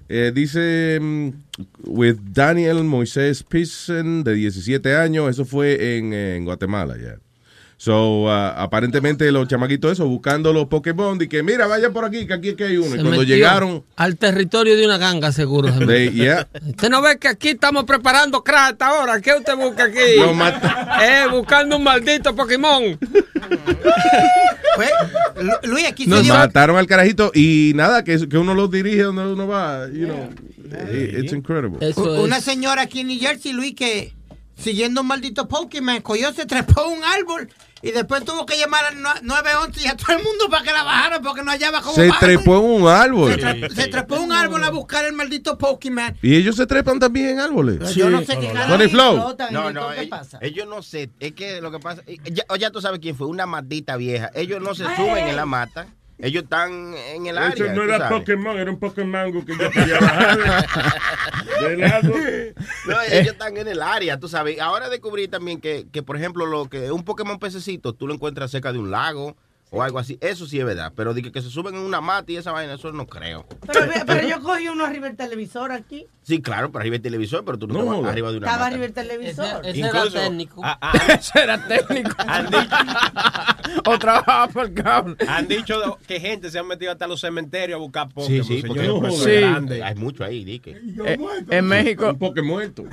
Eh, 0.08 0.32
dice 0.34 0.98
mm, 1.00 1.28
with 1.84 2.16
Daniel 2.32 2.82
Moisés 2.84 3.42
Pissen 3.42 4.24
de 4.24 4.32
17 4.34 4.96
años, 4.96 5.28
eso 5.28 5.44
fue 5.44 5.98
en, 5.98 6.14
en 6.14 6.44
Guatemala 6.46 6.96
ya. 6.96 7.16
So, 7.82 8.24
uh, 8.24 8.28
aparentemente 8.28 9.32
los 9.32 9.48
chamaquitos 9.48 9.92
esos 9.92 10.06
buscando 10.06 10.52
los 10.52 10.66
Pokémon 10.66 11.18
y 11.22 11.28
que 11.28 11.42
mira, 11.42 11.66
vaya 11.66 11.88
por 11.90 12.04
aquí, 12.04 12.26
que 12.26 12.34
aquí 12.34 12.48
es 12.50 12.54
que 12.54 12.64
hay 12.64 12.76
uno. 12.76 12.88
y 12.88 12.98
Se 12.98 13.02
cuando 13.02 13.22
llegaron, 13.22 13.82
al 13.96 14.18
territorio 14.18 14.76
de 14.76 14.84
una 14.84 14.98
ganga, 14.98 15.32
seguro. 15.32 15.68
se 15.72 15.86
they- 15.86 16.10
metió. 16.10 16.22
yeah, 16.24 16.48
Usted 16.68 16.90
no 16.90 17.00
ve 17.00 17.16
que 17.18 17.28
aquí 17.28 17.48
estamos 17.48 17.84
preparando 17.84 18.44
craft 18.44 18.82
ahora. 18.82 19.18
¿Qué 19.22 19.32
usted 19.34 19.56
busca 19.56 19.84
aquí? 19.84 19.96
Eh, 19.98 21.24
buscando 21.30 21.78
un 21.78 21.82
maldito 21.82 22.36
Pokémon. 22.36 22.98
Pues, 24.76 24.90
Lu- 25.42 25.70
Luis, 25.72 25.86
aquí 25.88 26.04
se 26.04 26.10
nos 26.10 26.22
dio... 26.22 26.32
mataron 26.34 26.76
al 26.76 26.86
carajito 26.86 27.32
y 27.34 27.72
nada, 27.74 28.04
que, 28.04 28.28
que 28.28 28.38
uno 28.38 28.54
los 28.54 28.70
dirige 28.70 29.02
donde 29.02 29.26
uno 29.26 29.46
va. 29.46 29.88
You 29.92 30.06
know, 30.06 30.28
it's 30.92 31.32
incredible. 31.32 31.78
Una 31.96 32.40
señora 32.40 32.82
aquí 32.82 33.00
en 33.00 33.08
New 33.08 33.18
Jersey, 33.18 33.52
Luis, 33.52 33.74
que 33.74 34.12
siguiendo 34.60 35.00
un 35.00 35.06
maldito 35.06 35.48
Pokémon, 35.48 36.00
cogió, 36.00 36.32
se 36.32 36.46
trepó 36.46 36.82
a 36.82 36.86
un 36.88 37.02
árbol 37.04 37.48
y 37.82 37.92
después 37.92 38.22
tuvo 38.26 38.44
que 38.44 38.58
llamar 38.58 38.84
al 38.84 38.96
nue- 38.98 39.22
911 39.22 39.80
y 39.82 39.86
a 39.86 39.96
todo 39.96 40.14
el 40.16 40.22
mundo 40.22 40.48
para 40.50 40.62
que 40.62 40.70
la 40.70 40.82
bajaran 40.82 41.22
porque 41.22 41.42
no 41.42 41.50
hallaba 41.50 41.80
cómo 41.80 41.94
Se 41.94 42.08
bajarse. 42.08 42.26
trepó 42.36 42.58
en 42.58 42.82
un 42.82 42.88
árbol. 42.88 43.32
Se, 43.32 43.38
tre- 43.40 43.70
se 43.74 43.88
trepó 43.88 44.16
a 44.16 44.20
un 44.20 44.32
árbol 44.32 44.62
a 44.64 44.70
buscar 44.70 45.04
el 45.06 45.14
maldito 45.14 45.56
Pokémon. 45.56 46.14
Y 46.20 46.36
ellos 46.36 46.56
se 46.56 46.66
trepan 46.66 46.98
también 46.98 47.30
en 47.30 47.40
árboles. 47.40 47.94
Yo 47.94 48.10
no 48.10 48.18
sé 48.20 48.38
qué 48.38 48.52
Tony 48.68 48.88
Flow. 48.88 49.34
No, 49.50 49.72
no, 49.72 49.92
ellos, 49.92 50.10
ellos 50.42 50.68
no 50.68 50.82
sé, 50.82 51.10
es 51.20 51.32
que 51.32 51.60
lo 51.62 51.70
que 51.70 51.78
pasa, 51.78 52.02
ya, 52.30 52.44
ya 52.58 52.70
tú 52.70 52.80
sabes 52.82 53.00
quién 53.00 53.16
fue, 53.16 53.26
una 53.28 53.46
maldita 53.46 53.96
vieja. 53.96 54.30
Ellos 54.34 54.60
no 54.60 54.74
se 54.74 54.84
suben 54.96 55.26
en 55.28 55.36
la 55.36 55.46
mata, 55.46 55.86
ellos 56.22 56.44
están 56.44 56.94
en 56.94 57.26
el 57.26 57.38
área. 57.38 57.64
Eso 57.66 57.74
no 57.74 57.82
era 57.84 57.98
sabes. 57.98 58.18
Pokémon, 58.18 58.58
era 58.58 58.70
un 58.70 58.78
Pokémon 58.78 59.44
que 59.44 59.56
yo 59.56 59.70
quería 59.70 59.98
bajar 60.00 60.38
de 61.60 61.76
lado. 61.76 62.14
No, 62.86 63.00
ellos 63.02 63.32
están 63.32 63.56
en 63.56 63.68
el 63.68 63.82
área, 63.82 64.18
tú 64.18 64.28
sabes. 64.28 64.60
Ahora 64.60 64.88
descubrí 64.88 65.28
también 65.28 65.60
que, 65.60 65.86
que, 65.92 66.02
por 66.02 66.16
ejemplo, 66.16 66.46
lo 66.46 66.68
que 66.68 66.90
un 66.90 67.04
Pokémon 67.04 67.38
pececito, 67.38 67.92
tú 67.92 68.06
lo 68.06 68.14
encuentras 68.14 68.50
cerca 68.50 68.72
de 68.72 68.78
un 68.78 68.90
lago 68.90 69.36
o 69.70 69.82
algo 69.82 69.98
así. 69.98 70.18
Eso 70.20 70.46
sí 70.46 70.58
es 70.58 70.64
verdad. 70.64 70.92
Pero 70.96 71.14
de 71.14 71.22
que, 71.22 71.32
que 71.32 71.42
se 71.42 71.50
suben 71.50 71.74
en 71.74 71.80
una 71.82 72.00
mata 72.00 72.30
y 72.32 72.36
esa 72.36 72.52
vaina, 72.52 72.74
eso 72.74 72.92
no 72.92 73.06
creo. 73.06 73.46
Pero, 73.66 73.86
pero 74.06 74.28
yo 74.28 74.40
cogí 74.42 74.68
uno 74.68 74.84
arriba 74.84 75.06
del 75.06 75.16
televisor 75.16 75.72
aquí. 75.72 76.06
Sí, 76.22 76.40
claro, 76.42 76.70
pero 76.70 76.80
arriba 76.80 76.94
del 76.94 77.02
televisor, 77.02 77.44
pero 77.44 77.58
tú 77.58 77.66
no, 77.66 77.82
No, 77.82 77.96
joda. 77.96 78.10
arriba 78.10 78.30
de 78.30 78.38
una 78.38 78.46
Estaba 78.46 78.64
mata. 78.64 78.68
arriba 78.76 78.82
del 78.84 78.94
televisor. 78.94 79.66
Ese 79.66 79.78
Incluso- 79.80 80.08
era 80.18 80.24
técnico. 80.28 80.60
Ah, 80.64 80.78
ah, 80.80 80.92
Ese 81.18 81.38
era 81.42 81.66
técnico. 81.66 82.10
han, 82.18 82.46
dicho, 82.50 82.76
o 83.86 83.98
trabajaba 83.98 84.48
por 84.48 84.66
el 84.66 84.74
cable. 84.74 85.16
han 85.26 85.48
dicho 85.48 85.98
que 86.06 86.20
gente 86.20 86.50
se 86.50 86.58
ha 86.58 86.62
metido 86.62 86.92
hasta 86.92 87.06
los 87.06 87.20
cementerios 87.20 87.76
a 87.76 87.80
buscar 87.80 88.08
Sí, 88.08 88.12
Pokémon. 88.14 88.44
sí, 88.44 88.62
porque 88.66 88.80
señores, 88.80 88.88
no, 88.88 89.00
pero 89.00 89.12
eso 89.14 89.24
sí. 89.24 89.30
grande. 89.40 89.82
hay 89.82 89.94
mucho 89.94 90.24
ahí, 90.24 90.44
Dique. 90.44 90.76
Eh, 91.04 91.18
en 91.50 91.64
México, 91.66 92.10
Un 92.10 92.18
Pokémon 92.18 92.50
muerto. 92.50 92.84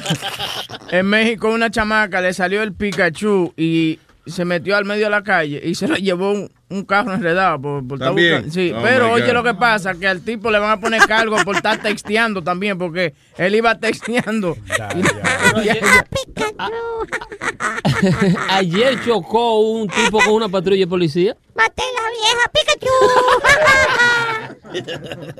en 0.90 1.06
México 1.06 1.50
una 1.50 1.70
chamaca 1.70 2.20
le 2.20 2.32
salió 2.32 2.62
el 2.62 2.72
Pikachu 2.72 3.52
y 3.56 3.98
se 4.26 4.44
metió 4.44 4.76
al 4.76 4.84
medio 4.84 5.04
de 5.04 5.10
la 5.10 5.22
calle 5.22 5.60
y 5.64 5.74
se 5.74 5.88
lo 5.88 5.94
llevó 5.96 6.32
un, 6.32 6.50
un 6.68 6.84
carro 6.84 7.14
enredado 7.14 7.58
por, 7.60 7.82
estar 8.00 8.12
Sí, 8.50 8.72
Oh, 8.74 8.80
pero 8.82 9.12
oye 9.12 9.26
God. 9.26 9.32
lo 9.34 9.42
que 9.44 9.54
pasa, 9.54 9.94
que 9.94 10.06
al 10.06 10.20
tipo 10.22 10.50
le 10.50 10.58
van 10.58 10.70
a 10.70 10.80
poner 10.80 11.00
cargo 11.06 11.36
por 11.44 11.56
estar 11.56 11.80
texteando 11.80 12.42
también, 12.42 12.76
porque 12.76 13.14
él 13.38 13.54
iba 13.54 13.74
texteando. 13.78 14.56
Ayer 18.50 19.02
chocó 19.04 19.60
un 19.60 19.88
tipo 19.88 20.18
con 20.18 20.34
una 20.34 20.48
patrulla 20.48 20.80
de 20.80 20.86
policía. 20.86 21.36
Maté 21.54 21.82
la 21.94 22.10
vieja 22.10 22.50
Pikachu. 22.52 22.90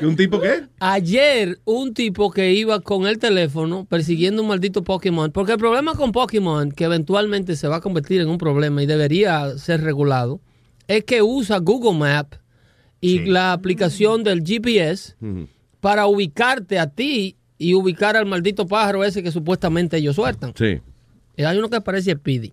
¿Un 0.07 0.15
tipo 0.15 0.39
qué? 0.39 0.63
Ayer 0.79 1.59
un 1.65 1.93
tipo 1.93 2.31
que 2.31 2.53
iba 2.53 2.79
con 2.81 3.07
el 3.07 3.17
teléfono 3.19 3.85
persiguiendo 3.85 4.41
un 4.41 4.47
maldito 4.49 4.83
Pokémon. 4.83 5.31
Porque 5.31 5.53
el 5.53 5.57
problema 5.57 5.95
con 5.95 6.11
Pokémon, 6.11 6.71
que 6.71 6.83
eventualmente 6.83 7.55
se 7.55 7.67
va 7.67 7.77
a 7.77 7.81
convertir 7.81 8.21
en 8.21 8.29
un 8.29 8.37
problema 8.37 8.83
y 8.83 8.85
debería 8.85 9.57
ser 9.57 9.81
regulado, 9.81 10.41
es 10.87 11.03
que 11.03 11.21
usa 11.21 11.59
Google 11.59 11.97
Map 11.97 12.35
y 12.99 13.25
la 13.25 13.53
aplicación 13.53 14.23
del 14.23 14.43
GPS 14.43 15.15
para 15.79 16.07
ubicarte 16.07 16.79
a 16.79 16.87
ti 16.87 17.37
y 17.57 17.73
ubicar 17.73 18.15
al 18.15 18.25
maldito 18.25 18.67
pájaro 18.67 19.03
ese 19.03 19.23
que 19.23 19.31
supuestamente 19.31 19.97
ellos 19.97 20.15
sueltan. 20.15 20.53
Sí. 20.57 20.81
Y 21.35 21.43
hay 21.43 21.57
uno 21.57 21.69
que 21.69 21.81
parece 21.81 22.13
Speedy. 22.13 22.51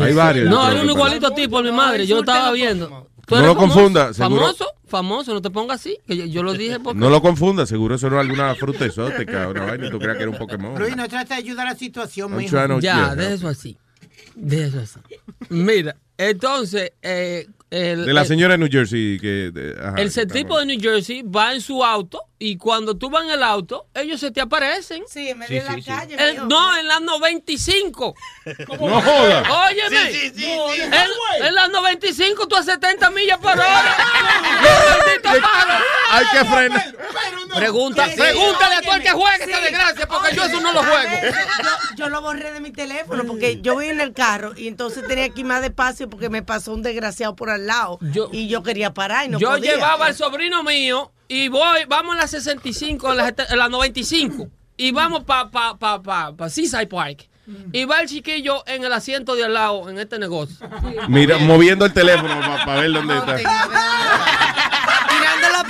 Hay 0.00 0.14
varios. 0.14 0.48
No, 0.48 0.62
hay 0.62 0.78
un 0.78 0.88
igualito 0.88 1.30
tipo, 1.32 1.62
mi 1.62 1.72
madre. 1.72 2.06
Yo 2.06 2.16
lo 2.16 2.20
estaba 2.22 2.52
viendo. 2.52 3.08
¿Tú 3.26 3.34
No 3.36 3.42
lo 3.42 3.54
famoso? 3.54 3.74
confunda, 3.74 4.12
seguro- 4.14 4.40
Famoso, 4.42 4.66
famoso, 4.86 5.34
no 5.34 5.42
te 5.42 5.50
pongas 5.50 5.80
así. 5.80 5.98
Que 6.06 6.16
yo, 6.16 6.24
yo 6.26 6.42
lo 6.42 6.52
dije 6.52 6.78
porque. 6.80 6.98
No 6.98 7.10
lo 7.10 7.20
confundas, 7.22 7.68
seguro 7.68 7.94
eso 7.94 8.06
era 8.08 8.20
alguna 8.20 8.54
fruta 8.54 8.84
exótica, 8.84 9.48
una 9.48 9.64
vaina 9.64 9.86
y 9.86 9.90
tú 9.90 9.98
creas 9.98 10.16
que 10.16 10.22
era 10.24 10.30
un 10.30 10.38
Pokémon. 10.38 10.78
Luis, 10.78 10.96
no 10.96 11.08
trata 11.08 11.34
de 11.34 11.40
ayudar 11.42 11.66
a 11.66 11.70
la 11.72 11.76
situación, 11.78 12.36
mijo. 12.36 12.56
Ya, 12.80 13.14
de 13.14 13.34
eso 13.34 13.48
así. 13.48 13.76
De 14.34 14.64
eso 14.66 14.80
así. 14.80 14.98
Mira, 15.48 15.96
entonces, 16.18 16.92
eh, 17.02 17.46
el, 17.70 18.04
De 18.06 18.12
la 18.12 18.22
el- 18.22 18.26
señora 18.26 18.54
de 18.54 18.58
New 18.58 18.68
Jersey 18.70 19.18
que... 19.20 19.50
de- 19.52 19.76
ajá, 19.80 19.94
el 20.00 20.12
que 20.12 20.26
tipo 20.26 20.58
de 20.58 20.66
New 20.66 20.80
Jersey 20.80 21.22
va 21.22 21.52
en 21.54 21.60
su 21.60 21.84
auto 21.84 22.20
y 22.38 22.56
cuando 22.58 22.96
tú 22.96 23.10
vas 23.10 23.24
en 23.24 23.30
el 23.30 23.42
auto, 23.42 23.86
ellos 23.94 24.20
se 24.20 24.30
te 24.30 24.40
aparecen. 24.40 25.04
Sí, 25.08 25.28
en 25.30 25.38
medio 25.38 25.60
Sí, 25.60 25.64
de 25.66 25.70
la 25.70 25.74
sí, 25.76 25.82
calle. 25.84 26.16
Eh, 26.18 26.38
no, 26.46 26.76
en 26.76 26.88
las 26.88 27.00
95. 27.00 28.14
No 28.78 29.00
joda. 29.00 29.66
Óyeme, 29.68 30.12
Sí, 30.12 30.20
sí, 30.20 30.30
sí, 30.30 30.42
sí. 30.42 30.80
en, 30.82 30.92
en 31.46 31.54
las 31.54 31.70
95 31.70 32.46
tú 32.48 32.56
a 32.56 32.62
70 32.62 33.10
millas 33.10 33.38
por 33.38 33.52
hora. 33.52 33.96
Hay 36.10 36.24
que 36.32 36.44
frenar. 36.44 36.94
Pregunta, 37.54 38.08
Sí, 38.08 38.16
pregúntale 38.16 38.74
a 38.76 38.82
todo 38.82 38.94
el 38.94 39.02
que 39.02 39.10
juegue 39.12 39.44
sí. 39.44 39.50
esta 39.50 39.60
desgracia, 39.60 40.08
porque 40.08 40.34
yo 40.34 40.44
eso 40.44 40.60
no 40.60 40.72
lo 40.72 40.82
juego. 40.82 41.10
Yo, 41.22 41.96
yo 41.96 42.08
lo 42.08 42.20
borré 42.20 42.52
de 42.52 42.60
mi 42.60 42.72
teléfono 42.72 43.24
porque 43.24 43.60
yo 43.60 43.74
voy 43.74 43.88
en 43.88 44.00
el 44.00 44.12
carro 44.12 44.52
y 44.56 44.66
entonces 44.66 45.06
tenía 45.06 45.28
que 45.28 45.40
ir 45.40 45.46
más 45.46 45.62
despacio 45.62 46.10
porque 46.10 46.28
me 46.28 46.42
pasó 46.42 46.72
un 46.72 46.82
desgraciado 46.82 47.36
por 47.36 47.50
al 47.50 47.66
lado 47.66 47.98
Yo- 48.00 48.28
y 48.32 48.48
yo 48.48 48.62
quería 48.64 48.92
parar 48.92 49.26
y 49.26 49.28
no 49.28 49.38
yo 49.38 49.50
podía. 49.50 49.72
llevaba 49.74 50.06
al 50.06 50.14
sobrino 50.16 50.64
mío 50.64 51.12
y 51.28 51.48
voy, 51.48 51.84
vamos 51.88 52.16
a 52.16 52.20
las 52.20 52.30
65, 52.30 53.10
en 53.10 53.16
las, 53.16 53.34
en 53.50 53.58
las 53.58 53.70
95 53.70 54.48
y 54.76 54.92
vamos 54.92 55.24
para 55.24 55.50
pa, 55.50 55.78
pa, 55.78 56.02
pa, 56.02 56.36
pa 56.36 56.48
Seaside 56.50 56.86
Park. 56.86 57.28
Y 57.72 57.84
va 57.84 58.00
el 58.00 58.08
chiquillo 58.08 58.64
en 58.66 58.84
el 58.84 58.92
asiento 58.92 59.34
de 59.34 59.44
al 59.44 59.52
lado 59.52 59.90
en 59.90 59.98
este 59.98 60.18
negocio. 60.18 60.66
Mira, 61.08 61.36
moviendo 61.36 61.84
el 61.84 61.92
teléfono 61.92 62.40
para 62.64 62.80
ver 62.80 62.92
dónde 62.92 63.18
está. 63.18 63.36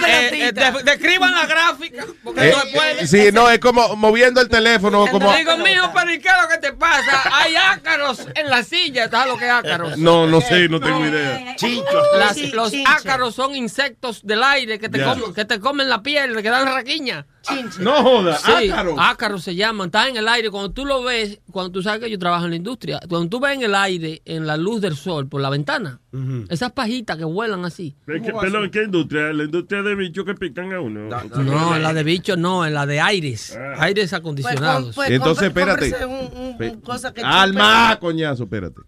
Eh, 0.07 0.49
eh, 0.49 0.53
de- 0.53 0.83
describan 0.83 1.33
la 1.35 1.47
gráfica, 1.47 2.05
porque 2.23 2.49
Eh, 2.49 2.53
no 2.55 2.61
se 2.63 2.77
puede. 2.77 3.07
sí, 3.07 3.29
no, 3.33 3.49
es 3.51 3.59
como 3.59 3.97
moviendo 3.97 4.41
el 4.41 4.49
teléfono, 4.49 5.07
como... 5.11 5.33
Digo, 5.35 5.57
mijo, 5.59 5.91
pero 5.95 6.13
¿y 6.13 6.19
qué 6.19 6.29
es 6.29 6.35
lo 6.43 6.49
que 6.49 6.59
te 6.59 6.73
pasa? 6.73 7.23
Hay 7.33 7.55
ácaros 7.57 8.27
en 8.35 8.51
la 8.51 8.63
silla. 8.63 9.09
¿Sabes 9.09 9.29
lo 9.33 9.39
que 9.39 9.45
es 9.47 9.51
ácaros? 9.53 9.97
No, 9.99 10.27
no 10.27 10.41
sé, 10.41 10.69
no 10.69 10.81
tengo 10.81 11.05
idea. 11.07 11.55
Chinchos. 11.57 12.07
Sí, 12.35 12.51
los 12.53 12.73
ácaros 12.87 13.35
son 13.35 13.55
insectos 13.55 14.21
del 14.25 14.43
aire 14.43 14.79
que 14.79 14.89
te, 14.89 15.03
comen, 15.03 15.35
que 15.35 15.45
te 15.45 15.61
comen 15.61 15.89
la 15.89 16.03
piel, 16.03 16.41
que 16.43 16.51
dan 16.51 16.67
raquiña. 16.67 17.27
Chinche. 17.45 17.83
No 17.83 18.03
joda, 18.03 18.37
Sí, 18.39 18.71
ácaro. 18.71 18.95
ácaros 18.99 19.45
se 19.45 19.55
llaman, 19.55 19.87
están 19.87 20.09
en 20.11 20.17
el 20.17 20.29
aire. 20.29 20.51
Cuando 20.51 20.71
tú 20.73 20.85
lo 20.85 21.03
ves, 21.03 21.41
cuando 21.51 21.71
tú 21.71 21.83
sabes 21.83 22.01
que 22.01 22.11
yo 22.11 22.19
trabajo 22.19 22.45
en 22.45 22.51
la 22.51 22.57
industria, 22.57 23.01
cuando 23.09 23.29
tú 23.29 23.41
ves 23.41 23.55
en 23.55 23.63
el 23.63 23.75
aire, 23.75 24.23
en 24.25 24.47
la 24.47 24.57
luz 24.57 24.81
del 24.81 24.97
sol, 24.97 25.29
por 25.29 25.41
la 25.41 25.51
ventana, 25.51 26.01
esas 26.49 26.73
pajitas 26.73 27.17
que 27.17 27.25
vuelan 27.25 27.65
así. 27.65 27.95
¿Qué- 28.07 28.23
qué- 28.23 28.33
Perdón, 28.33 28.71
¿qué 28.71 28.85
industria? 28.85 29.33
La 29.33 29.45
industria 29.45 29.83
de 29.83 29.95
bichos 29.95 30.25
que 30.25 30.35
pican 30.35 30.73
a 30.73 30.81
uno. 30.81 31.09
No, 31.37 31.77
en 31.77 31.83
la 31.83 31.93
de 31.93 32.03
bichos 32.05 32.39
no, 32.39 32.65
en 32.67 32.75
la 32.75 32.87
de 32.87 33.01
aires, 33.01 33.57
aires 33.79 34.11
Pues, 34.11 34.13
acondicionados. 34.21 34.95
pues, 34.95 35.11
Entonces, 35.11 35.53
compre- 35.53 35.73
espérate. 35.83 36.07
un- 36.07 36.13
un- 36.41 36.63
un 36.71 36.81
cosa 36.81 37.13
que 37.13 37.21
Alma, 37.23 37.99
coñazo, 38.01 38.45
espérate. 38.45 38.81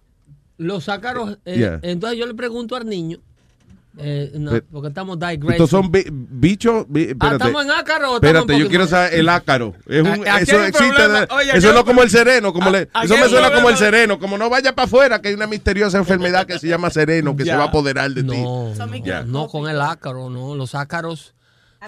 Los 0.58 0.88
ácaros, 0.88 1.38
eh, 1.44 1.58
Yeah. 1.58 1.80
entonces 1.82 2.18
yo 2.18 2.26
le 2.26 2.32
pregunto 2.34 2.76
al 2.76 2.86
niño, 2.86 3.18
Eh, 3.98 4.32
no, 4.34 4.50
porque 4.70 4.88
estamos 4.88 5.18
digressing. 5.18 5.52
Estos 5.52 5.70
son 5.70 5.90
bi- 5.90 6.04
bichos. 6.10 6.84
bi- 6.88 7.14
Ah. 7.18 7.30
¿estamos 7.32 7.64
en 7.64 7.70
ácaro 7.70 8.12
o 8.12 8.16
estamos 8.16 8.22
Espérate, 8.24 8.52
en 8.52 8.58
yo 8.58 8.68
quiero 8.68 8.86
saber 8.86 9.14
el 9.14 9.28
ácaro. 9.28 9.74
Es 9.86 10.02
un, 10.02 10.28
A- 10.28 10.34
aquí 10.34 10.42
eso 10.42 10.62
existe. 10.64 11.02
Oye, 11.30 11.50
eso 11.56 11.72
no 11.72 11.84
como 11.84 12.02
el 12.02 12.10
sereno. 12.10 12.52
Como 12.52 12.70
le- 12.70 12.88
aquí 12.92 13.06
eso 13.06 13.16
me 13.16 13.28
suena 13.28 13.50
como 13.52 13.70
el 13.70 13.76
sereno. 13.78 14.18
Como 14.18 14.36
no 14.36 14.50
vaya 14.50 14.74
para 14.74 14.84
afuera, 14.84 15.22
que 15.22 15.28
hay 15.28 15.34
una 15.34 15.46
misteriosa 15.46 15.96
enfermedad 15.96 16.46
que 16.46 16.58
se 16.58 16.68
llama 16.68 16.90
sereno 16.90 17.34
que 17.36 17.44
se 17.44 17.54
va 17.56 17.64
a 17.64 17.66
apoderar 17.68 18.10
de 18.10 18.22
ti. 18.22 18.28
No, 18.42 18.72
Ya. 19.02 19.22
no 19.22 19.48
con 19.48 19.68
el 19.68 19.80
ácaro, 19.80 20.28
no. 20.28 20.54
Los 20.54 20.74
ácaros 20.74 21.34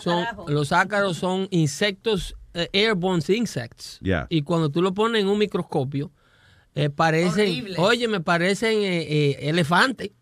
son, 0.01 0.25
los 0.47 0.73
ácaros 0.73 1.18
son 1.18 1.47
insectos, 1.51 2.37
eh, 2.55 2.68
airborne 2.73 3.23
insects. 3.29 3.99
Ya. 4.01 4.27
Y 4.31 4.42
cuando 4.42 4.71
tú 4.71 4.81
lo 4.81 4.94
pones 4.94 5.21
en 5.23 5.29
un 5.29 5.38
microscopio, 5.38 6.11
eh, 6.75 6.90
parecen, 6.90 7.66
oye, 7.77 8.07
me 8.09 8.21
parecen 8.21 8.79
eh, 8.83 9.37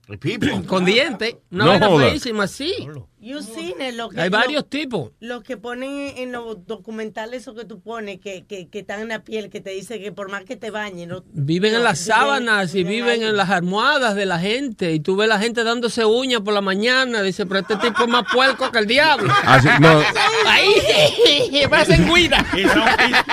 elefantes 0.09 0.61
con 0.67 0.85
dientes. 0.85 1.37
Una 1.51 1.65
No 1.65 1.71
vaina 1.73 1.87
joda. 1.89 2.09
feísima, 2.11 2.47
sí. 2.47 2.73
You 3.19 3.43
seen 3.43 3.81
it, 3.81 3.95
lo 3.95 4.09
que, 4.09 4.21
Hay 4.21 4.31
lo- 4.31 4.37
varios 4.39 4.69
tipos. 4.71 5.11
Los 5.19 5.43
que 5.43 5.57
ponen 5.57 6.13
en 6.17 6.31
los 6.31 6.65
documentales, 6.65 7.43
eso 7.43 7.55
que 7.57 7.65
tú 7.65 7.81
pones, 7.81 8.21
que, 8.21 8.45
que, 8.47 8.69
que 8.69 8.79
están 8.81 9.01
en 9.01 9.09
la 9.09 9.25
piel, 9.25 9.51
que 9.51 9.61
te 9.61 9.71
dice 9.71 9.99
que 10.01 10.13
por 10.13 10.31
más 10.31 10.45
que 10.45 10.55
te 10.55 10.71
bañen, 10.71 11.09
no, 11.09 11.25
Viven 11.33 11.73
en 11.73 11.79
no, 11.79 11.85
las 11.85 11.99
sábanas 11.99 12.73
y 12.77 12.85
viven 12.85 13.25
en 13.25 13.37
las 13.37 13.51
almohadas 13.51 14.15
de 14.15 14.27
la 14.27 14.39
gente. 14.39 14.93
Y 14.93 15.01
tú 15.01 15.17
ves 15.17 15.29
la 15.29 15.41
gente 15.41 15.65
dándose 15.65 16.05
uñas 16.05 16.43
por 16.43 16.55
la 16.55 16.61
mañana. 16.61 17.21
Dice, 17.23 17.47
pero 17.47 17.61
este 17.61 17.75
tipo 17.77 18.03
es 18.05 18.09
más 18.09 18.27
puerco 18.33 18.71
que 18.71 18.79
el 18.79 18.87
diablo. 18.87 19.33
Así, 19.45 19.69
no. 19.81 20.01
Ahí, 20.47 21.67
parecen 21.71 22.07
guida. 22.15 22.47
Y 22.57 22.63
son, 22.65 22.83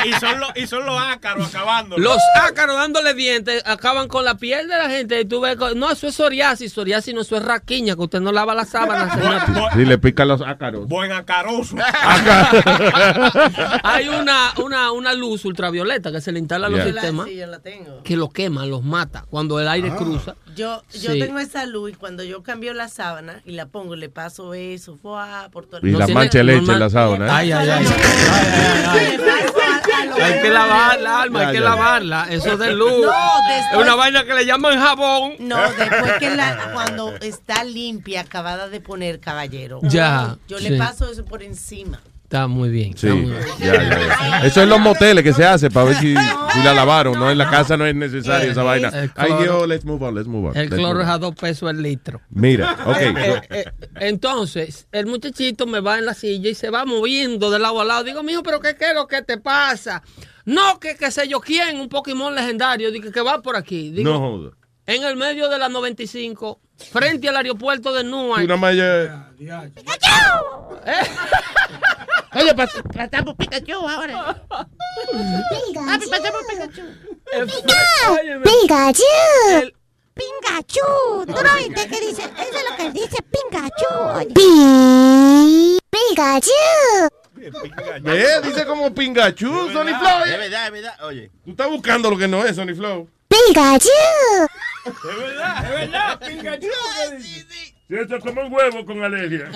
y, 0.06 0.10
y 0.10 0.14
son 0.14 0.40
los, 0.40 0.50
y 0.56 0.66
son 0.68 0.86
los 0.88 1.00
ácaros 1.00 1.48
acabando. 1.50 2.00
Los 2.00 2.18
ácaros 2.42 2.78
dándole 2.78 3.14
dientes 3.14 3.62
acaban 3.66 4.08
con 4.08 4.26
la 4.26 4.38
piel 4.38 4.68
de 4.68 4.78
la 4.78 4.90
gente. 4.90 5.22
Y 5.22 5.26
tú 5.26 5.42
ves, 5.42 5.56
no, 5.76 5.92
eso 5.92 6.08
es 6.08 6.16
psoriasis. 6.16 6.63
Psoriasis 6.70 7.14
no, 7.14 7.22
eso 7.22 7.36
es 7.38 7.44
raquiña, 7.44 7.96
que 7.96 8.02
usted 8.02 8.20
no 8.22 8.32
lava 8.32 8.54
las 8.56 8.70
sábanas. 8.70 9.18
Si 9.74 9.86
le 9.86 9.98
pican 9.98 10.28
los 10.28 10.42
ácaros. 10.42 10.88
Buen 10.88 11.12
acaroso. 11.12 11.76
Hay 13.84 14.08
una, 14.10 14.54
una, 14.64 14.92
una 14.92 15.14
luz 15.14 15.46
ultravioleta 15.46 16.12
que 16.12 16.22
se 16.22 16.32
le 16.32 16.40
instala 16.40 16.68
a 16.68 16.70
los 16.70 16.80
Yeah. 16.84 16.92
sistemas 16.94 17.28
Sí, 17.28 17.36
yo 17.38 17.48
la 17.48 17.60
tengo. 17.60 18.02
que 18.04 18.18
los 18.18 18.32
quema, 18.34 18.66
los 18.66 18.84
mata 18.84 19.26
cuando 19.30 19.60
el 19.60 19.68
aire 19.68 19.92
cruza. 19.96 20.36
Yo, 20.56 20.82
yo 20.94 21.12
Sí. 21.14 21.20
tengo 21.20 21.40
esa 21.40 21.66
luz 21.66 21.92
y 21.92 21.94
cuando 21.94 22.24
yo 22.24 22.44
cambio 22.44 22.74
la 22.74 22.88
sábana 22.88 23.42
y 23.46 23.52
la 23.54 23.68
pongo, 23.68 23.96
le 23.96 24.10
paso 24.10 24.54
eso, 24.54 24.98
fuá, 25.02 25.50
por 25.52 25.66
todo 25.66 25.78
el 25.82 25.90
Y 25.90 25.92
No 25.92 26.00
la 26.00 26.08
mancha 26.08 26.40
de 26.40 26.44
leche 26.44 26.58
normal- 26.60 26.76
en 26.76 26.80
la 26.80 26.90
sábana. 26.90 27.28
¿eh? 27.28 27.30
Ay, 27.32 27.52
ay, 27.52 27.70
ay. 27.70 27.86
Hay 30.24 30.42
que 30.42 30.50
lavarla, 30.50 31.22
alma, 31.24 31.40
hay 31.42 31.48
que 31.48 31.54
ya. 31.60 31.62
lavarla. 31.62 32.28
Eso 32.30 32.56
de 32.56 32.72
luz. 32.74 32.92
No, 33.02 33.12
es 33.12 33.78
una 33.84 33.96
vaina 33.96 34.24
que 34.24 34.34
le 34.34 34.46
llaman 34.46 34.80
jabón. 34.80 35.34
No, 35.40 35.58
después 35.72 36.14
que 36.20 36.30
la, 36.30 36.53
cuando 36.74 37.14
está 37.18 37.64
limpia, 37.64 38.22
acabada 38.22 38.70
de 38.70 38.80
poner, 38.82 39.20
caballero. 39.20 39.80
Ya, 39.84 40.38
Yo 40.48 40.60
sí. 40.60 40.70
le 40.70 40.78
paso 40.78 41.10
eso 41.12 41.26
por 41.26 41.44
encima. 41.44 42.00
Está 42.24 42.48
muy 42.48 42.70
bien. 42.70 42.98
Sí, 42.98 43.06
muy 43.08 43.30
bien. 43.30 43.44
ya, 43.60 43.74
ya, 43.76 44.40
ya. 44.40 44.40
Eso 44.48 44.64
en 44.64 44.70
los 44.70 44.80
moteles 44.80 45.24
que 45.24 45.34
se 45.34 45.46
hace 45.46 45.70
para 45.70 45.86
ver 45.88 45.98
si, 45.98 46.16
si 46.16 46.64
la 46.64 46.74
lavaron. 46.74 47.20
No, 47.20 47.30
en 47.30 47.38
la 47.38 47.48
casa 47.48 47.78
no 47.78 47.86
es 47.86 47.94
necesario 47.94 48.52
esa 48.52 48.64
vaina. 48.64 48.92
Ay, 49.16 49.30
yo, 49.46 49.68
let's 49.68 49.86
move 49.86 50.04
on, 50.04 50.16
let's 50.16 50.28
move 50.28 50.50
on. 50.50 50.58
El 50.58 50.68
cloro 50.70 51.02
es 51.02 51.08
a 51.08 51.20
dos 51.20 51.36
pesos 51.36 51.70
el 51.70 51.84
litro. 51.84 52.22
Mira, 52.32 52.76
ok. 52.88 52.98
Eh, 53.00 53.42
eh, 53.52 53.66
entonces, 54.00 54.88
el 54.92 55.06
muchachito 55.06 55.68
me 55.68 55.80
va 55.80 56.00
en 56.00 56.08
la 56.08 56.16
silla 56.16 56.50
y 56.50 56.56
se 56.56 56.72
va 56.72 56.86
moviendo 56.86 57.52
de 57.52 57.60
lado 57.60 57.80
a 57.82 57.86
lado. 57.86 58.04
Digo, 58.04 58.24
mijo, 58.24 58.42
pero 58.42 58.60
¿qué, 58.60 58.76
qué 58.76 58.90
es 58.90 58.96
lo 58.96 59.08
que 59.08 59.22
te 59.22 59.38
pasa? 59.38 60.02
No, 60.46 60.80
que 60.80 60.96
qué 60.96 61.12
sé 61.12 61.28
yo 61.28 61.40
quién, 61.40 61.80
un 61.80 61.88
Pokémon 61.88 62.34
legendario, 62.34 62.92
digo, 62.92 63.12
que 63.12 63.22
va 63.22 63.44
por 63.44 63.56
aquí. 63.56 63.92
Digo, 63.92 64.12
no 64.12 64.20
joda. 64.20 64.52
En 64.86 65.02
el 65.04 65.16
medio 65.16 65.48
de 65.50 65.58
la 65.58 65.70
95, 65.70 66.60
frente 66.92 67.30
al 67.30 67.38
aeropuerto 67.38 67.94
de 67.94 68.04
Newark. 68.04 68.44
nada 68.48 68.58
más 68.58 68.76
ya- 68.76 69.30
Oye, 72.36 72.54
pasamos 72.56 73.36
Pikachu 73.38 73.74
ahora. 73.88 74.44
Papi, 74.50 76.08
pasamos 76.10 76.42
Pikachu. 76.50 76.82
Pikachu. 78.44 79.04
Pikachu. 80.16 81.26
¿Tú 81.28 81.34
no 81.44 81.56
viste 81.58 81.88
que 81.88 82.00
dice? 82.02 82.24
Eso 82.24 82.58
es 82.58 82.66
lo 82.70 82.76
que 82.78 82.92
dice 82.92 83.18
Pikachu. 83.32 84.34
Pi- 84.34 85.78
Pikachu. 85.90 86.52
Ve, 88.02 88.42
dice 88.44 88.66
como 88.66 88.94
Pingachu, 88.94 89.70
Sony 89.72 89.94
Flow. 90.00 90.24
Es 90.26 90.38
verdad, 90.38 90.66
es 90.68 90.72
verdad. 90.72 90.96
Oye. 91.06 91.32
Tú 91.46 91.52
estás 91.52 91.70
buscando 91.70 92.10
lo 92.10 92.18
que 92.18 92.28
no 92.28 92.44
es, 92.46 92.56
Sony 92.56 92.74
Flow. 92.76 93.08
Pikachu. 93.34 93.90
Es 94.86 95.18
verdad, 95.18 95.64
es 95.66 95.70
verdad. 95.72 96.20
Pikachu. 96.20 96.68
Si 97.88 97.96
esto 97.96 98.16
es 98.16 98.24
como 98.24 98.42
un 98.42 98.54
huevo 98.54 98.86
con 98.86 99.04
alergia. 99.04 99.52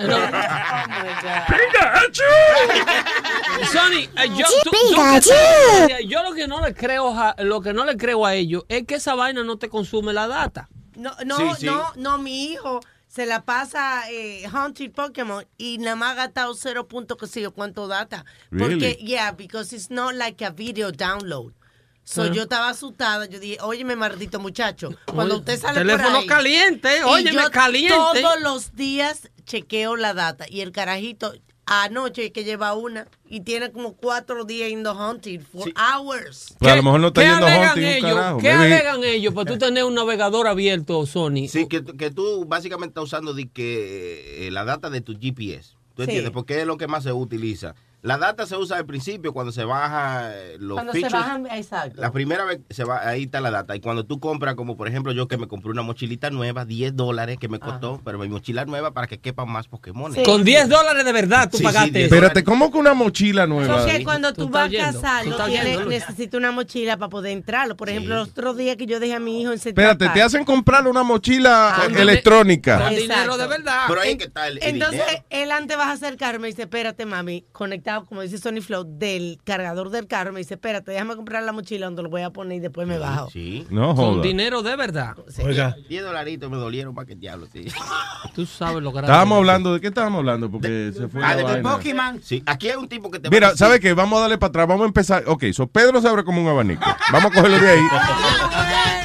Sony, 3.72 4.08
eh, 4.16 4.28
yo, 4.36 4.46
tú- 4.46 4.52
tú 4.64 4.70
Pikachu. 4.70 5.30
que 5.30 5.88
sabes, 5.88 6.06
yo 6.08 6.22
lo 6.22 6.32
que 6.34 6.46
no 6.48 6.60
le 6.64 6.74
creo 6.74 7.10
a, 7.18 7.34
lo 7.38 7.60
que 7.60 7.72
no 7.72 7.84
le 7.84 7.96
creo 7.96 8.24
a 8.26 8.34
ellos 8.34 8.64
es 8.68 8.84
que 8.86 8.96
esa 8.96 9.14
vaina 9.14 9.42
no 9.44 9.58
te 9.58 9.68
consume 9.68 10.12
la 10.12 10.26
data. 10.26 10.68
No, 10.96 11.12
no, 11.24 11.36
Sí, 11.54 11.60
sí. 11.60 11.66
no, 11.66 11.92
no, 11.96 12.18
mi 12.18 12.46
hijo 12.52 12.80
se 13.06 13.24
la 13.26 13.44
pasa 13.44 14.02
eh, 14.10 14.44
hunting 14.52 14.90
Pokémon 14.90 15.46
y 15.56 15.78
nada 15.78 15.96
más 15.96 16.12
ha 16.12 16.14
gastado 16.14 16.54
cero 16.54 16.86
punto 16.88 17.16
que 17.16 17.26
sé 17.26 17.40
yo 17.40 17.52
cuánto 17.52 17.86
data. 17.86 18.24
Porque, 18.50 18.74
Really? 18.74 18.94
yeah, 19.06 19.30
because 19.32 19.74
it's 19.74 19.90
not 19.90 20.14
like 20.14 20.44
a 20.44 20.50
video 20.50 20.90
download. 20.92 21.52
So 22.10 22.22
Ah. 22.22 22.30
yo 22.32 22.42
estaba 22.44 22.70
asustada, 22.70 23.26
yo 23.26 23.38
dije, 23.38 23.58
óyeme, 23.60 23.94
maldito 23.94 24.40
muchacho, 24.40 24.94
cuando 25.12 25.34
Oye, 25.34 25.40
usted 25.40 25.60
sale 25.60 25.80
teléfono 25.80 26.08
por 26.08 26.18
ahí, 26.20 26.26
caliente, 26.26 27.04
óyeme, 27.04 27.32
yo 27.42 27.50
caliente. 27.50 27.94
Todos 28.22 28.40
los 28.40 28.74
días 28.74 29.28
chequeo 29.44 29.94
la 29.96 30.14
data 30.14 30.46
y 30.48 30.62
el 30.62 30.72
carajito 30.72 31.34
anoche 31.66 32.32
que 32.32 32.44
lleva 32.44 32.72
una 32.72 33.06
y 33.28 33.40
tiene 33.40 33.70
como 33.72 33.92
cuatro 33.94 34.44
días 34.44 34.70
yendo 34.70 34.94
hunting 34.94 35.40
for 35.40 35.70
hours. 35.76 36.54
Pues 36.58 36.72
a 36.72 36.76
lo 36.76 36.82
mejor 36.82 37.00
no 37.00 37.08
está 37.08 37.20
¿Qué 37.20 37.26
yendo 37.28 37.46
hunting 37.46 37.82
un 37.82 37.88
ellos? 37.90 38.14
carajo. 38.14 38.38
¿Qué 38.38 38.50
alegan 38.52 39.04
ellos? 39.04 39.34
Pues 39.34 39.46
tú 39.46 39.58
tener 39.58 39.84
un 39.84 39.94
navegador 39.94 40.46
abierto, 40.46 41.04
Sony. 41.04 41.46
Sí, 41.46 41.68
que, 41.68 41.84
que 41.84 42.10
tú 42.10 42.46
básicamente 42.46 42.92
estás 42.92 43.04
usando 43.04 43.34
de 43.34 43.50
que, 43.50 44.46
eh, 44.46 44.50
la 44.50 44.64
data 44.64 44.88
de 44.88 45.02
tu 45.02 45.12
GPS. 45.20 45.72
¿Tú 45.94 46.04
Sí. 46.04 46.10
entiendes? 46.10 46.30
Porque 46.32 46.60
es 46.60 46.66
lo 46.66 46.78
que 46.78 46.86
más 46.86 47.02
se 47.04 47.12
utiliza. 47.12 47.74
La 48.02 48.16
data 48.16 48.46
se 48.46 48.56
usa 48.56 48.76
al 48.76 48.86
principio 48.86 49.32
cuando 49.32 49.50
se 49.50 49.64
baja 49.64 50.30
eh, 50.32 50.56
los 50.60 50.74
Cuando 50.76 50.92
se 50.92 51.08
bajan, 51.08 51.46
exacto. 51.48 52.00
La 52.00 52.12
primera 52.12 52.44
vez 52.44 52.60
se 52.70 52.84
va, 52.84 53.06
ahí 53.08 53.24
está 53.24 53.40
la 53.40 53.50
data. 53.50 53.74
Y 53.74 53.80
cuando 53.80 54.04
tú 54.06 54.20
compras, 54.20 54.54
como 54.54 54.76
por 54.76 54.86
ejemplo 54.86 55.10
yo 55.12 55.26
que 55.26 55.36
me 55.36 55.48
compré 55.48 55.72
una 55.72 55.82
mochilita 55.82 56.30
nueva, 56.30 56.64
10 56.64 56.94
dólares 56.94 57.38
que 57.40 57.48
me 57.48 57.58
costó, 57.58 58.00
pero 58.04 58.18
mi 58.18 58.28
mochila 58.28 58.64
nueva 58.66 58.92
para 58.92 59.06
que 59.08 59.18
quepan 59.18 59.50
más 59.50 59.66
Pokémon. 59.66 60.14
Con 60.24 60.44
10 60.44 60.68
dólares 60.68 61.04
de 61.04 61.12
verdad 61.12 61.50
tú 61.50 61.56
Sí, 61.56 61.58
sí, 61.58 61.64
pagaste 61.64 61.90
10 61.90 62.06
eso. 62.06 62.14
Espérate, 62.14 62.44
¿cómo 62.44 62.70
que 62.70 62.78
una 62.78 62.94
mochila 62.94 63.46
nueva? 63.46 63.78
Porque 63.78 64.04
cuando 64.04 64.32
tú, 64.32 64.42
Tú 64.46 64.48
vas 64.50 64.62
a 64.62 64.66
estás 64.66 64.86
yendo, 64.92 65.00
casar, 65.02 65.22
tú 65.24 65.30
lo 65.30 65.34
estás 65.36 65.48
tienes- 65.48 65.66
yendo, 65.66 65.84
Luis. 65.84 65.98
necesito 66.08 66.36
una 66.38 66.52
mochila 66.52 66.96
para 66.98 67.08
poder 67.10 67.32
entrarlo. 67.32 67.76
Por 67.76 67.88
ejemplo, 67.88 68.14
los 68.14 68.28
otros 68.28 68.56
días 68.56 68.76
que 68.76 68.86
yo 68.86 69.00
dejé 69.00 69.14
a 69.14 69.20
mi 69.20 69.40
hijo 69.42 69.50
en 69.52 69.58
Espérate, 69.58 70.08
te 70.10 70.22
hacen 70.22 70.44
comprar 70.44 70.86
una 70.86 71.02
mochila 71.02 71.88
eh, 71.90 72.00
electrónica. 72.00 72.78
Con 72.80 72.94
dinero 72.94 73.36
de 73.36 73.46
verdad. 73.48 73.84
Pero 73.88 74.00
ahí 74.00 74.16
que 74.16 74.24
está 74.24 74.46
el, 74.46 74.58
el 74.58 74.64
Entonces, 74.74 75.00
dinero. 75.04 75.24
él 75.30 75.50
antes 75.50 75.76
vas 75.76 75.88
a 75.88 75.92
acercarme 75.92 76.48
y 76.48 76.52
dice, 76.52 76.62
espérate, 76.62 77.04
mami, 77.06 77.44
conectado, 77.88 78.06
como 78.06 78.20
dice 78.22 78.38
Sony 78.38 78.60
Flow, 78.60 78.84
del 78.86 79.38
cargador 79.44 79.90
del 79.90 80.06
carro. 80.06 80.32
Me 80.32 80.40
dice, 80.40 80.54
espérate, 80.54 80.90
déjame 80.92 81.16
comprar 81.16 81.42
la 81.42 81.52
mochila 81.52 81.86
donde 81.86 82.02
lo 82.02 82.10
voy 82.10 82.22
a 82.22 82.30
poner 82.30 82.58
y 82.58 82.60
después 82.60 82.86
me 82.86 82.98
bajo. 82.98 83.30
Sí. 83.30 83.66
No 83.70 83.94
Con 83.94 84.14
joda. 84.14 84.22
dinero 84.22 84.62
de 84.62 84.76
verdad. 84.76 85.16
Oiga. 85.42 85.76
10 85.88 86.02
dolaritos 86.04 86.50
me 86.50 86.56
dolieron 86.56 86.94
para 86.94 87.06
que 87.06 87.14
diablo, 87.16 87.46
sí. 87.52 87.66
Tú 88.34 88.44
sabes 88.46 88.82
lo 88.82 88.92
que 88.92 88.98
Estábamos 89.00 89.38
hablando, 89.38 89.72
¿de 89.74 89.80
qué 89.80 89.88
estábamos 89.88 90.18
hablando? 90.18 90.50
Porque 90.50 90.92
se 90.94 91.08
fue 91.08 91.22
Ah, 91.24 91.34
de. 91.36 91.62
Pokémon. 91.62 92.20
Sí, 92.22 92.42
aquí 92.46 92.68
hay 92.68 92.76
un 92.76 92.88
tipo 92.88 93.10
que 93.10 93.18
te 93.18 93.28
va 93.28 93.34
a 93.34 93.34
Mira, 93.36 93.48
decir- 93.48 93.58
¿sabe 93.58 93.80
qué? 93.80 93.92
Vamos 93.94 94.18
a 94.18 94.22
darle 94.22 94.38
para 94.38 94.48
atrás, 94.48 94.68
vamos 94.68 94.84
a 94.84 94.88
empezar. 94.88 95.24
Ok, 95.26 95.44
so 95.52 95.66
Pedro 95.66 96.00
se 96.00 96.08
abre 96.08 96.24
como 96.24 96.42
un 96.42 96.48
abanico. 96.48 96.84
Vamos 97.12 97.32
a 97.32 97.34
cogerlo 97.34 97.58
de 97.58 97.68
ahí. 97.70 97.78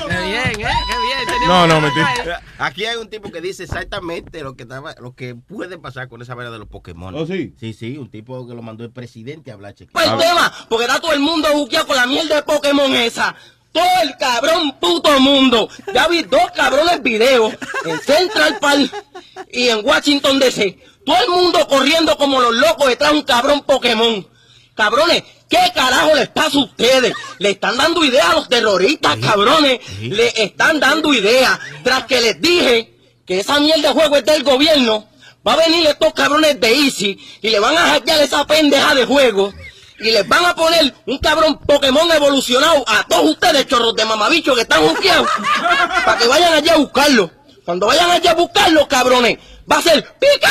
No, 1.48 1.68
no, 1.68 1.82
mentira. 1.82 2.42
Aquí 2.58 2.86
hay 2.86 2.98
un 2.98 3.10
tipo 3.10 3.32
que 3.32 3.42
dice 3.42 3.64
exactamente 3.64 4.42
lo 4.42 4.56
que 4.56 4.64
estaba, 4.64 4.96
lo 5.00 5.14
que 5.14 5.36
puede 5.36 5.78
pasar 5.78 6.08
con 6.08 6.22
esa 6.22 6.36
vaina 6.36 6.52
de 6.52 6.60
los 6.60 6.68
Pokémon. 6.68 7.14
¿Oh, 7.16 7.26
sí? 7.26 7.54
Sí, 7.60 7.74
sí, 7.74 7.98
un 7.98 8.10
tipo 8.10 8.48
que 8.48 8.54
lo 8.54 8.62
mandó 8.62 8.84
el 8.84 8.92
presidente 8.92 9.52
a 9.52 9.56
hablar, 9.56 9.74
cheque. 9.74 9.92
Pues 9.92 10.08
el 10.08 10.18
tema, 10.18 10.52
porque 10.70 10.86
está 10.86 11.00
todo 11.00 11.14
el 11.14 11.20
mundo 11.20 11.50
buqueado 11.54 11.88
con 11.88 11.96
la 11.96 12.08
mierda 12.08 12.36
de 12.36 12.44
Pokémon 12.44 12.94
esa. 12.96 13.36
Todo 13.72 14.04
el 14.04 14.16
cabrón 14.18 14.78
puto 14.80 15.20
mundo. 15.20 15.68
Ya 15.94 16.08
vi 16.08 16.22
dos 16.22 16.52
cabrones 16.56 17.02
videos 17.02 17.56
en 17.86 18.00
Central 18.02 18.60
Park 18.62 18.94
y 19.52 19.70
en 19.70 19.84
Washington 19.84 20.38
DC. 20.38 20.78
Todo 21.04 21.18
el 21.24 21.30
mundo 21.30 21.68
corriendo 21.68 22.16
como 22.18 22.40
los 22.40 22.56
locos 22.56 22.88
detrás 22.88 23.12
de 23.12 23.18
un 23.18 23.24
cabrón 23.24 23.62
Pokémon. 23.64 24.28
Cabrones, 24.76 25.24
¿qué 25.54 25.72
carajo 25.74 26.16
les 26.16 26.30
pasa 26.30 26.58
a 26.58 26.63
ustedes? 26.63 27.13
Le 27.38 27.52
están 27.52 27.78
dando 27.78 28.04
ideas 28.04 28.26
a 28.26 28.34
los 28.34 28.50
terroristas, 28.50 29.18
cabrones. 29.18 29.80
Le 30.02 30.34
están 30.44 30.80
dando 30.80 31.13
ideas. 31.13 31.60
Tras 31.84 32.06
que 32.06 32.20
les 32.22 32.42
dije 32.42 32.94
que 33.26 33.39
esa 33.39 33.60
mierda 33.60 33.89
de 33.89 33.94
juego 33.94 34.16
es 34.18 34.26
del 34.26 34.44
gobierno, 34.44 35.08
va 35.48 35.54
a 35.54 35.58
venir 35.58 35.86
estos 35.86 36.13
cabrones 36.13 36.60
de 36.60 36.74
Easy 36.74 37.18
y 37.42 37.50
le 37.50 37.60
van 37.60 37.78
a 37.78 37.92
hackear 37.92 38.22
esa 38.22 38.46
pendeja 38.46 38.96
de 38.96 39.06
juego 39.06 39.54
y 40.00 40.12
les 40.12 40.28
van 40.28 40.46
a 40.46 40.56
poner 40.56 40.94
un 41.06 41.18
cabrón 41.20 41.60
Pokémon 41.60 42.12
evolucionado 42.12 42.84
a 42.88 43.04
todos 43.08 43.32
ustedes, 43.32 43.68
chorros 43.68 43.96
de 43.96 44.06
mamabicho 44.06 44.56
que 44.56 44.62
están 44.62 44.82
juqueados, 44.82 45.30
para 46.06 46.18
que 46.18 46.28
vayan 46.28 46.54
allá 46.54 46.74
a 46.74 46.78
buscarlo. 46.78 47.32
Cuando 47.63 47.88
vayan 47.88 48.10
allá 48.12 48.32
a 48.32 48.36
buscarlo, 48.36 48.88
cabrones, 48.88 49.38
va 49.72 49.78
a 49.78 49.82
ser 49.82 50.04
pica. 50.20 50.50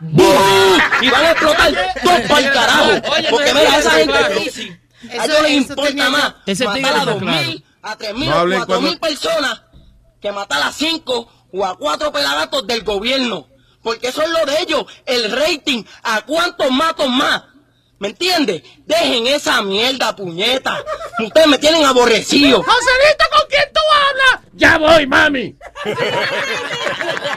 ¡Bum! 0.00 0.78
Y 1.02 1.10
van 1.10 1.24
a 1.24 1.30
explotar 1.32 1.72
todo 2.02 2.28
para 2.28 2.38
el 2.46 2.52
carajo. 2.52 2.90
Porque 3.30 3.54
me- 3.54 3.60
mira, 3.64 3.78
esa 3.78 3.90
gente. 3.92 4.12
A 4.14 4.26
Eso- 4.28 5.24
ellos 5.24 5.42
les 5.42 5.52
importa 5.52 6.10
más 6.10 6.22
matar 6.22 6.42
a 6.46 6.52
está 6.52 7.04
dos 7.04 7.18
claro. 7.18 7.20
mil, 7.20 7.64
a 7.82 7.96
tres 7.96 8.14
mil, 8.14 8.28
No 8.28 8.36
o 8.36 8.38
hablen 8.40 8.58
cuatro 8.58 8.80
mil 8.80 8.98
cuando- 8.98 9.20
personas 9.20 9.62
que 10.20 10.32
matar 10.32 10.62
a 10.62 10.72
cinco 10.72 11.32
o 11.52 11.64
a 11.64 11.76
cuatro 11.78 12.10
pelagatos 12.12 12.66
del 12.66 12.82
gobierno. 12.82 13.46
Porque 13.82 14.08
eso 14.08 14.22
es 14.22 14.28
lo 14.30 14.44
de 14.44 14.60
ellos, 14.60 14.84
el 15.06 15.30
rating, 15.30 15.84
a 16.02 16.22
cuántos 16.22 16.70
matos 16.70 17.08
más. 17.08 17.42
¿Me 17.98 18.08
entiendes? 18.08 18.62
Dejen 18.86 19.26
esa 19.26 19.60
mierda, 19.62 20.14
puñeta. 20.14 20.84
Ustedes 21.18 21.48
me 21.48 21.58
tienen 21.58 21.84
aborrecido. 21.84 22.62
Joselito, 22.62 23.24
¿con 23.32 23.48
quién 23.48 23.64
tú 23.74 23.80
hablas? 23.92 24.46
Ya 24.52 24.78
voy, 24.78 25.06
mami. 25.06 25.56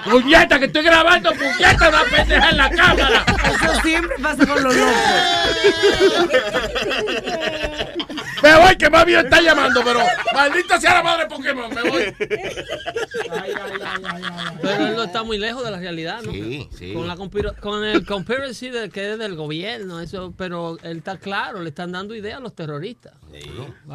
Puñeta, 0.04 0.60
que 0.60 0.66
estoy 0.66 0.84
grabando, 0.84 1.32
puñeta, 1.32 1.90
una 1.90 2.04
pendeja 2.04 2.50
en 2.50 2.58
la 2.58 2.70
cámara. 2.70 3.26
Eso 3.28 3.82
siempre 3.82 4.16
pasa 4.22 4.46
con 4.46 4.64
los 4.64 4.76
locos. 4.76 4.96
Me 8.42 8.56
voy, 8.58 8.76
que 8.76 8.90
mami 8.90 9.14
está 9.14 9.42
llamando, 9.42 9.82
pero 9.84 10.00
maldita 10.34 10.80
sea 10.80 10.96
la 10.96 11.04
madre 11.04 11.28
Pokémon, 11.28 11.74
me 11.74 11.90
voy. 11.90 12.16
Pero 14.62 14.88
él 14.88 14.96
no 14.96 15.04
está 15.04 15.24
muy 15.24 15.38
lejos 15.38 15.64
de 15.64 15.72
la 15.72 15.78
realidad, 15.78 16.22
¿no? 16.24 16.32
Sí, 16.32 16.70
sí. 16.78 16.94
Con, 16.94 17.08
la 17.08 17.16
con 17.60 17.84
el 17.84 18.06
conspiracy 18.06 18.70
de, 18.70 18.90
que 18.90 19.14
es 19.14 19.20
del 19.20 19.36
gobierno, 19.36 20.00
eso, 20.00 20.34
pero 20.38 20.78
él 20.84 20.98
está 20.98 21.18
claro, 21.18 21.62
le 21.62 21.70
están 21.70 21.92
dando 21.92 22.16
ideas 22.16 22.38
a 22.38 22.42
los 22.42 22.56
terroristas. 22.56 23.14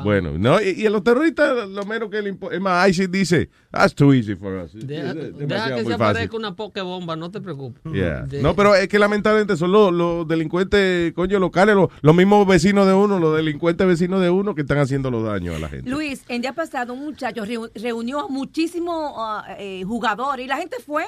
Bueno, 0.02 0.32
no, 0.38 0.60
y, 0.60 0.70
y 0.82 0.86
a 0.86 0.90
los 0.90 1.02
terroristas 1.04 1.68
lo 1.68 1.84
menos 1.84 2.10
que 2.10 2.22
le 2.22 2.28
importa. 2.28 2.56
Es 2.56 2.60
más, 2.62 2.88
ISIS 2.88 3.10
dice, 3.10 3.48
that's 3.70 3.94
too 3.94 4.12
easy 4.12 4.34
for 4.36 4.54
us. 4.64 4.72
Deja, 4.74 5.10
Es 5.10 5.14
deja 5.14 5.30
demasiado 5.38 5.76
que 5.76 5.82
se 5.84 5.88
fácil. 5.90 6.02
aparezca 6.04 6.36
una 6.36 6.54
pokebomba, 6.56 7.16
no 7.16 7.30
te 7.30 7.40
preocupes. 7.40 7.82
Yeah. 7.92 8.26
No, 8.42 8.54
pero 8.56 8.74
es 8.74 8.88
que 8.88 8.98
lamentablemente 8.98 9.56
son 9.56 9.72
los, 9.72 9.92
los 9.92 10.26
delincuentes, 10.28 11.12
coño, 11.14 11.38
locales, 11.38 11.74
los, 11.74 11.88
los 12.02 12.14
mismos 12.14 12.46
vecinos 12.46 12.86
de 12.86 12.94
uno, 12.94 13.18
los 13.18 13.36
delincuentes 13.36 13.86
vecinos 13.86 14.20
de 14.20 14.30
uno 14.30 14.54
que 14.54 14.62
están 14.62 14.78
haciendo 14.78 15.10
los 15.10 15.24
daños 15.24 15.56
a 15.56 15.58
la 15.58 15.68
gente. 15.68 15.88
Luis, 15.90 16.22
el 16.28 16.40
día 16.42 16.52
pasado 16.52 16.92
un 16.94 17.04
muchacho 17.04 17.44
reu- 17.44 17.70
reunió 17.74 18.20
a 18.20 18.28
muchísimos 18.28 19.12
eh, 19.58 19.82
jugadores 19.86 20.44
y 20.44 20.48
la 20.48 20.56
gente 20.56 20.76
fue. 20.84 21.04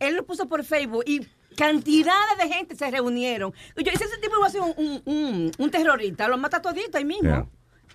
Él 0.00 0.14
lo 0.16 0.24
puso 0.24 0.46
por 0.46 0.62
Facebook 0.64 1.02
y 1.06 1.20
cantidades 1.56 2.38
de 2.40 2.48
gente 2.54 2.76
se 2.76 2.88
reunieron. 2.90 3.52
Y 3.76 3.82
yo, 3.82 3.90
ese 3.92 4.04
tipo 4.22 4.34
va 4.40 4.46
a 4.46 4.50
ser 4.50 4.60
un, 4.60 4.72
un, 4.76 5.02
un- 5.04 5.50
un 5.58 5.70
terrorista, 5.70 6.28
lo 6.28 6.38
mata 6.38 6.62
todito 6.62 6.96
ahí 6.98 7.04
mismo. 7.04 7.22
Yeah. 7.28 7.46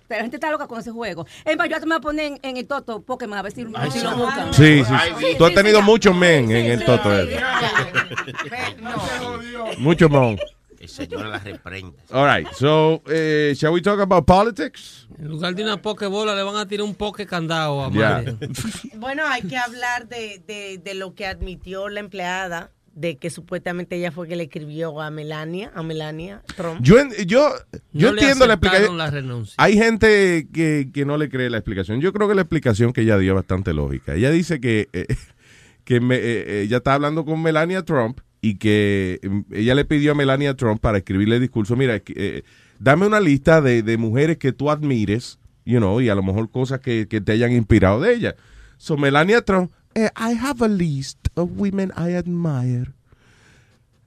La 0.08 0.16
gente 0.16 0.36
está 0.36 0.50
loca 0.50 0.66
con 0.66 0.78
ese 0.78 0.90
juego. 0.90 1.26
Es 1.44 1.56
más, 1.56 1.68
yo 1.68 1.76
hasta 1.76 1.86
me 1.86 1.94
voy 1.94 1.98
a 1.98 2.00
poner 2.02 2.26
en, 2.26 2.38
en 2.42 2.56
el 2.58 2.66
Toto 2.66 3.00
Pokémon 3.02 3.38
a 3.38 3.42
ver 3.42 3.52
si, 3.52 3.64
si 3.90 4.00
lo 4.02 4.16
buscan. 4.16 4.52
Sí, 4.52 4.84
sí. 4.84 4.94
Sí, 5.18 5.26
Tú 5.38 5.44
has 5.44 5.50
sí, 5.50 5.54
tenido 5.56 5.78
sí, 5.80 5.84
muchos 5.84 6.12
sí, 6.12 6.18
men 6.18 6.46
sí, 6.48 6.54
en 6.54 6.66
el 6.66 6.78
sí, 6.80 6.84
toto. 6.84 7.10
sí. 7.26 7.34
No. 8.80 8.90
Muchos 9.78 10.10
men. 10.10 10.38
El 10.78 10.88
señor 10.90 11.24
la 11.26 11.38
reprenda. 11.38 11.96
All 12.12 12.26
right, 12.26 12.46
so, 12.52 13.02
eh, 13.08 13.54
shall 13.56 13.72
we 13.72 13.80
talk 13.80 13.98
about 14.00 14.26
politics? 14.26 15.08
En 15.18 15.28
lugar 15.28 15.54
de 15.54 15.62
una 15.62 15.80
pokebola 15.80 16.34
le 16.34 16.42
van 16.42 16.56
a 16.56 16.68
tirar 16.68 16.84
un 16.84 16.94
poke 16.94 17.26
candado 17.26 17.82
a. 17.82 17.88
Mario. 17.88 18.38
Bueno, 18.96 19.22
hay 19.26 19.40
que 19.42 19.56
hablar 19.56 20.08
de, 20.08 20.42
de, 20.46 20.78
de 20.84 20.94
lo 20.94 21.14
que 21.14 21.26
admitió 21.26 21.88
la 21.88 22.00
empleada, 22.00 22.70
de 22.94 23.16
que 23.16 23.28
supuestamente 23.30 23.96
ella 23.96 24.12
fue 24.12 24.28
que 24.28 24.36
le 24.36 24.44
escribió 24.44 25.00
a 25.00 25.10
Melania, 25.10 25.72
a 25.74 25.82
Melania 25.82 26.42
Trump. 26.56 26.80
Yo, 26.80 26.96
yo, 27.26 27.50
yo 27.92 28.08
No 28.08 28.12
le 28.12 28.20
entiendo 28.22 28.46
la 28.46 28.54
explicación. 28.54 28.96
la 28.98 29.10
renuncia. 29.10 29.54
Hay 29.58 29.74
gente 29.76 30.46
que, 30.52 30.90
que 30.92 31.04
no 31.04 31.16
le 31.18 31.28
cree 31.28 31.50
la 31.50 31.58
explicación. 31.58 32.00
Yo 32.00 32.12
creo 32.12 32.28
que 32.28 32.34
la 32.34 32.42
explicación 32.42 32.92
que 32.92 33.00
ella 33.02 33.18
dio 33.18 33.32
es 33.32 33.36
bastante 33.36 33.72
lógica. 33.74 34.14
Ella 34.14 34.30
dice 34.30 34.60
que, 34.60 34.88
eh, 34.92 35.06
que 35.84 36.00
me- 36.00 36.16
eh, 36.20 36.62
ella 36.62 36.76
está 36.78 36.94
hablando 36.94 37.24
con 37.24 37.42
Melania 37.42 37.82
Trump 37.82 38.20
y 38.40 38.56
que 38.58 39.18
mm, 39.22 39.54
ella 39.54 39.74
le 39.74 39.84
pidió 39.84 40.12
a 40.12 40.14
Melania 40.14 40.54
Trump 40.54 40.80
para 40.80 40.98
escribirle 40.98 41.36
el 41.36 41.40
discurso, 41.42 41.74
mira, 41.76 42.00
eh, 42.06 42.42
dame 42.78 43.06
una 43.06 43.18
lista 43.20 43.60
de, 43.60 43.82
de 43.82 43.96
mujeres 43.96 44.36
que 44.38 44.52
tú 44.52 44.70
admires, 44.70 45.38
you 45.64 45.78
know, 45.78 46.00
y 46.00 46.08
a 46.10 46.14
lo 46.14 46.22
mejor 46.22 46.50
cosas 46.50 46.78
que, 46.80 47.08
que 47.08 47.20
te 47.20 47.32
hayan 47.32 47.52
inspirado 47.52 48.00
de 48.00 48.14
ella. 48.14 48.36
So 48.76 48.96
Melania 48.96 49.40
Trump, 49.42 49.72
eh, 49.94 50.10
I 50.16 50.34
have 50.34 50.64
a 50.64 50.68
list 50.68 51.18
of 51.34 51.50
women 51.56 51.92
I 51.96 52.14
admire. 52.14 52.92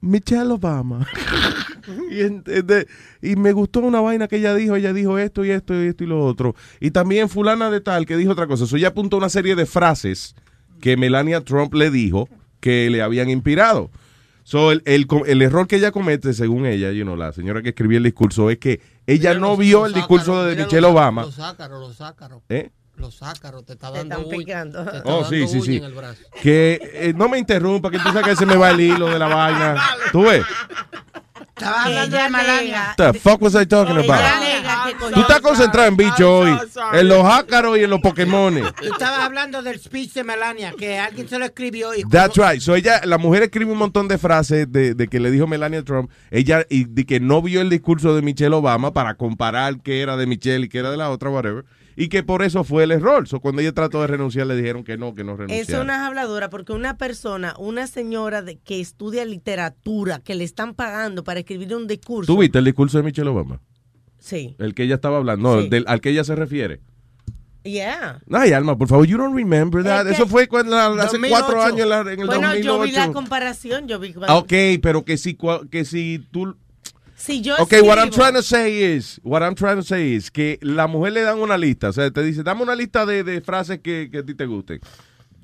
Michelle 0.00 0.52
Obama. 0.52 1.06
y, 2.10 2.20
en- 2.20 2.42
de- 2.44 2.86
y 3.20 3.34
me 3.36 3.52
gustó 3.52 3.80
una 3.80 4.00
vaina 4.00 4.28
que 4.28 4.36
ella 4.36 4.54
dijo, 4.54 4.76
ella 4.76 4.92
dijo 4.92 5.18
esto 5.18 5.44
y 5.44 5.50
esto 5.50 5.74
y 5.82 5.88
esto 5.88 6.04
y 6.04 6.06
lo 6.06 6.24
otro. 6.24 6.54
Y 6.80 6.92
también 6.92 7.28
fulana 7.28 7.68
de 7.70 7.80
tal 7.80 8.06
que 8.06 8.16
dijo 8.16 8.32
otra 8.32 8.46
cosa. 8.46 8.66
So 8.66 8.76
ella 8.76 8.88
apuntó 8.88 9.16
una 9.16 9.28
serie 9.28 9.56
de 9.56 9.66
frases 9.66 10.34
que 10.80 10.96
Melania 10.96 11.40
Trump 11.40 11.74
le 11.74 11.90
dijo 11.90 12.28
que 12.60 12.88
le 12.90 13.02
habían 13.02 13.28
inspirado. 13.28 13.90
So 14.44 14.70
el, 14.72 14.82
el, 14.86 15.06
el 15.26 15.42
error 15.42 15.66
que 15.66 15.76
ella 15.76 15.90
comete, 15.90 16.32
según 16.32 16.64
ella, 16.64 16.90
you 16.92 17.02
know, 17.02 17.16
la 17.16 17.32
señora 17.32 17.60
que 17.60 17.70
escribió 17.70 17.98
el 17.98 18.04
discurso, 18.04 18.48
es 18.50 18.58
que 18.58 18.80
ella 19.06 19.34
no 19.34 19.56
vio 19.56 19.84
el 19.84 19.92
discurso 19.94 20.44
de 20.44 20.56
Michelle 20.56 20.80
los- 20.82 20.92
Obama. 20.92 21.22
Los 21.24 21.38
ácaros, 21.40 21.80
los 21.80 22.00
ácaros. 22.00 22.42
¿Eh? 22.48 22.70
Los 22.98 23.22
ácaros, 23.22 23.64
te 23.64 23.74
está 23.74 23.92
Te 23.92 23.98
dando 23.98 24.16
están 24.16 24.38
picando. 24.38 24.84
te 24.84 24.96
está 24.98 25.08
Oh, 25.08 25.22
dando 25.22 25.28
sí, 25.30 25.46
sí, 25.48 25.60
sí. 25.62 25.76
en 25.76 25.84
el 25.84 25.92
brazo. 25.94 26.20
Que 26.42 26.80
eh, 26.94 27.12
no 27.16 27.28
me 27.28 27.38
interrumpa, 27.38 27.90
que 27.90 27.98
tú 27.98 28.08
sabes 28.08 28.24
que 28.24 28.36
se 28.36 28.44
me 28.46 28.56
va 28.56 28.70
el 28.70 28.80
hilo 28.80 29.08
de 29.08 29.18
la 29.18 29.28
vaina. 29.28 29.76
¿Tú 30.12 30.22
ves? 30.24 30.44
Estaba 31.56 31.84
hablando 31.84 32.16
ella 32.16 32.24
de 32.24 32.30
Melania. 32.30 32.94
nega- 32.96 33.06
What 33.08 33.12
the 33.14 33.18
fuck 33.18 33.42
was 33.42 33.54
I 33.54 33.66
talking 33.66 33.96
ella 33.98 34.14
about? 34.14 34.40
nega 34.42 34.84
que 34.86 34.94
cogió- 34.96 35.14
Tú 35.14 35.20
estás 35.22 35.40
concentrado 35.40 35.88
en 35.88 35.96
bicho 35.96 36.38
hoy, 36.38 36.56
en 36.92 37.08
los 37.08 37.24
ácaros 37.24 37.76
y 37.78 37.82
en 37.82 37.90
los 37.90 38.00
Pokémon. 38.00 38.54
Tú 38.80 38.92
estabas 38.92 39.20
hablando 39.20 39.60
del 39.62 39.78
speech 39.80 40.12
de 40.12 40.22
Melania, 40.22 40.72
que 40.78 40.98
alguien 40.98 41.28
se 41.28 41.36
lo 41.38 41.44
escribió 41.44 41.94
y 41.96 42.02
That's 42.04 42.36
right. 42.36 42.60
So 42.60 42.76
ella, 42.76 43.00
la 43.04 43.18
mujer 43.18 43.42
escribe 43.42 43.72
un 43.72 43.78
montón 43.78 44.06
de 44.06 44.18
frases 44.18 44.70
de, 44.70 44.94
de 44.94 45.08
que 45.08 45.18
le 45.18 45.32
dijo 45.32 45.48
Melania 45.48 45.82
Trump, 45.84 46.10
ella 46.30 46.64
y 46.70 46.84
de 46.84 47.04
que 47.04 47.18
no 47.18 47.42
vio 47.42 47.60
el 47.60 47.70
discurso 47.70 48.14
de 48.14 48.22
Michelle 48.22 48.54
Obama 48.54 48.92
para 48.92 49.14
comparar 49.16 49.80
qué 49.82 50.00
era 50.00 50.16
de 50.16 50.26
Michelle 50.26 50.66
y 50.66 50.68
qué 50.68 50.78
era 50.78 50.92
de 50.92 50.96
la 50.96 51.10
otra, 51.10 51.28
whatever, 51.30 51.64
y 52.00 52.08
que 52.08 52.22
por 52.22 52.42
eso 52.42 52.62
fue 52.64 52.84
el 52.84 52.92
error. 52.92 53.26
So 53.26 53.40
cuando 53.40 53.60
ella 53.60 53.72
trató 53.72 54.00
de 54.00 54.06
renunciar 54.06 54.46
le 54.46 54.54
dijeron 54.56 54.84
que 54.84 54.96
no, 54.96 55.14
que 55.14 55.24
no 55.24 55.32
Es 55.32 55.38
renunciara. 55.38 55.82
una 55.82 56.06
habladora 56.06 56.48
porque 56.48 56.72
una 56.72 56.96
persona, 56.96 57.54
una 57.58 57.86
señora 57.88 58.40
de, 58.42 58.56
que 58.58 58.80
estudia 58.80 59.24
literatura, 59.24 60.20
que 60.20 60.34
le 60.36 60.44
están 60.44 60.74
pagando 60.74 61.24
para 61.24 61.40
escribir 61.40 61.74
un 61.74 61.86
discurso. 61.88 62.32
¿Tú 62.32 62.38
viste 62.40 62.58
el 62.58 62.64
discurso 62.64 62.98
de 62.98 63.04
Michelle 63.04 63.28
Obama? 63.28 63.60
Sí. 64.20 64.54
El 64.58 64.74
que 64.74 64.84
ella 64.84 64.94
estaba 64.96 65.16
hablando, 65.16 65.56
no, 65.56 65.62
Sí. 65.62 65.68
del, 65.68 65.84
al 65.88 66.00
que 66.00 66.10
ella 66.10 66.22
se 66.24 66.34
refiere. 66.36 66.80
Yeah. 67.64 68.20
Ay, 68.30 68.52
Alma, 68.52 68.78
por 68.78 68.88
favor, 68.88 69.04
you 69.06 69.18
don't 69.18 69.34
remember 69.34 69.82
that. 69.82 70.02
Es 70.06 70.16
que- 70.16 70.22
Eso 70.22 70.26
fue 70.26 70.46
cuando, 70.46 70.76
hace 70.76 71.18
2008. 71.18 71.28
cuatro 71.28 71.62
años, 71.62 71.80
en 72.06 72.20
el 72.20 72.26
bueno, 72.26 72.48
2008. 72.48 72.62
yo 72.62 72.80
vi 72.80 72.90
la 72.92 73.12
comparación, 73.12 73.88
yo 73.88 73.98
vi 73.98 74.14
ok, 74.28 74.52
pero 74.80 75.04
que 75.04 75.16
si, 75.18 75.36
que 75.70 75.84
si 75.84 76.24
tú 76.30 76.56
Si 77.18 77.40
yo 77.42 77.56
Ok, 77.58 77.72
what 77.82 77.98
I'm 77.98 78.08
escribo- 78.10 78.14
trying 78.14 78.34
to 78.34 78.42
say 78.42 78.94
is, 78.96 79.20
what 79.24 79.42
I'm 79.42 79.54
trying 79.54 79.76
to 79.76 79.82
say 79.82 80.14
is 80.14 80.30
que 80.30 80.58
la 80.62 80.86
mujer 80.86 81.12
le 81.12 81.22
dan 81.22 81.38
una 81.40 81.58
lista, 81.58 81.88
o 81.88 81.92
sea, 81.92 82.10
te 82.10 82.22
dice, 82.22 82.42
dame 82.44 82.62
una 82.62 82.76
lista 82.76 83.04
de, 83.04 83.24
de 83.24 83.40
frases 83.40 83.80
que, 83.80 84.08
que 84.10 84.18
a 84.18 84.24
ti 84.24 84.34
te 84.34 84.46
gusten. 84.46 84.80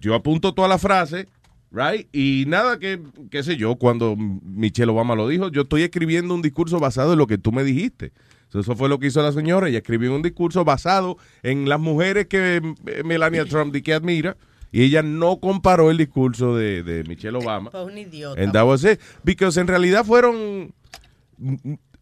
Yo 0.01 0.15
apunto 0.15 0.55
todas 0.55 0.69
las 0.69 0.81
frases, 0.81 1.27
right? 1.73 2.07
Y 2.13 2.45
nada 2.47 2.79
que, 2.79 3.01
qué 3.31 3.43
sé 3.43 3.57
yo, 3.57 3.75
cuando 3.75 4.15
Michelle 4.17 4.93
Obama 4.93 5.17
lo 5.17 5.27
dijo, 5.27 5.49
yo 5.51 5.63
estoy 5.63 5.83
escribiendo 5.83 6.33
un 6.33 6.43
discurso 6.43 6.79
basado 6.79 7.13
en 7.15 7.19
lo 7.19 7.27
que 7.27 7.39
tú 7.39 7.51
me 7.51 7.65
dijiste. 7.65 8.13
So, 8.51 8.61
Eso 8.61 8.77
fue 8.77 8.89
lo 8.89 9.01
que 9.01 9.09
hizo 9.09 9.21
la 9.21 9.33
señora, 9.33 9.69
ella 9.69 9.79
escribió 9.79 10.15
un 10.15 10.23
discurso 10.23 10.65
basado 10.65 11.17
en 11.43 11.69
las 11.69 11.81
mujeres 11.81 12.27
que 12.29 12.63
eh, 12.87 13.03
Melania 13.05 13.45
Trump 13.49 13.75
que 13.83 13.93
admira. 13.93 14.37
Y 14.71 14.83
ella 14.83 15.03
no 15.03 15.39
comparó 15.39 15.91
el 15.91 15.99
discurso 15.99 16.57
de, 16.57 16.83
de 16.83 17.05
Michelle 17.05 17.37
Obama. 17.39 17.71
Pues 17.71 17.85
un 17.85 17.97
idiota. 17.97 18.43
And 18.43 18.53
that 18.53 18.65
was 18.67 18.85
it. 18.85 19.01
Because 19.23 19.59
en 19.61 19.69
realidad 19.69 20.05
fueron. 20.05 20.73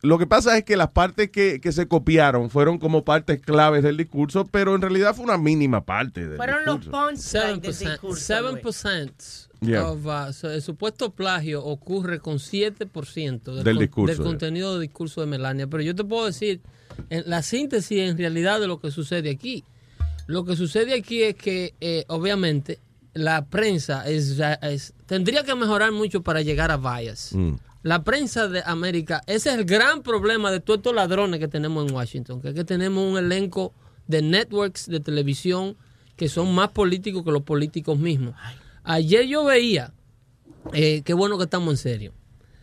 Lo 0.03 0.19
que 0.19 0.27
pasa 0.27 0.59
es 0.59 0.65
que 0.65 0.77
las 0.77 0.89
partes 0.91 1.31
que, 1.31 1.61
que 1.61 1.71
se 1.71 1.87
copiaron 1.87 2.51
fueron 2.51 2.79
como 2.79 3.05
partes 3.05 3.41
claves 3.41 3.85
del 3.85 3.97
discurso, 3.97 4.45
pero 4.47 4.75
en 4.75 4.83
realidad 4.83 5.15
fue 5.15 5.25
una 5.25 5.39
mínima 5.39 5.85
parte 5.85 6.27
del 6.27 6.37
Fueron 6.37 6.65
los 6.65 6.81
discurso. 6.81 7.07
punchlines 7.09 7.63
del 7.63 7.73
7%, 7.75 7.91
discurso. 7.91 8.35
7% 8.35 9.49
Yeah. 9.65 9.85
of, 9.89 10.05
uh, 10.05 10.33
so, 10.33 10.51
el 10.51 10.61
supuesto 10.61 11.13
plagio 11.13 11.65
ocurre 11.65 12.19
con 12.19 12.41
7% 12.41 13.55
del, 13.55 13.63
Del 13.63 13.77
con- 13.77 13.81
discurso, 13.85 14.07
del 14.15 14.17
yeah. 14.17 14.25
contenido 14.27 14.73
del 14.73 14.83
discurso 14.89 15.21
de 15.21 15.29
Melania. 15.29 15.69
Pero 15.69 15.85
yo 15.85 15.95
te 15.95 16.03
puedo 16.03 16.27
decir, 16.27 16.61
en 17.11 17.23
la 17.31 17.43
síntesis 17.43 18.01
en 18.01 18.19
realidad 18.19 18.59
de 18.61 18.67
lo 18.67 18.81
que 18.81 18.91
sucede 18.91 19.31
aquí. 19.31 19.63
Lo 20.27 20.45
que 20.45 20.57
sucede 20.57 20.95
aquí 20.95 21.23
es 21.23 21.37
que, 21.37 21.75
eh, 21.81 22.05
obviamente, 22.09 22.81
la 23.15 23.45
prensa 23.45 24.03
es- 24.09 24.95
tendría 25.07 25.45
que 25.45 25.55
mejorar 25.55 25.93
mucho 25.93 26.23
para 26.25 26.43
llegar 26.43 26.73
a 26.73 26.77
bias. 26.77 27.31
Mm. 27.33 27.55
La 27.83 28.05
prensa 28.05 28.49
de 28.49 28.63
América, 28.65 29.23
ese 29.27 29.51
es 29.51 29.57
el 29.57 29.65
gran 29.65 30.03
problema 30.03 30.51
de 30.51 30.61
todos 30.61 30.79
estos 30.79 30.95
ladrones 30.95 31.41
que 31.41 31.49
tenemos 31.49 31.89
en 31.89 31.95
Washington, 31.95 32.41
que 32.41 32.49
es 32.51 32.55
que 32.55 32.65
tenemos 32.65 33.05
un 33.11 33.19
elenco 33.19 33.73
de 34.07 34.23
networks 34.23 34.87
de 34.87 35.01
televisión 35.01 35.77
que 36.17 36.29
son 36.29 36.55
más 36.55 36.71
políticos 36.71 37.25
que 37.25 37.33
los 37.33 37.43
políticos 37.43 37.99
mismos. 37.99 38.35
Ayer 38.85 39.27
yo 39.27 39.45
veía, 39.45 39.93
eh, 40.73 41.03
qué 41.05 41.15
bueno 41.15 41.39
que 41.39 41.45
estamos 41.45 41.73
en 41.73 41.79
serio, 41.79 42.13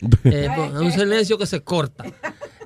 Eh, 0.24 0.48
pues, 0.56 0.70
es 0.74 0.80
un 0.80 0.92
silencio 0.92 1.36
que 1.36 1.46
se 1.46 1.60
corta. 1.62 2.04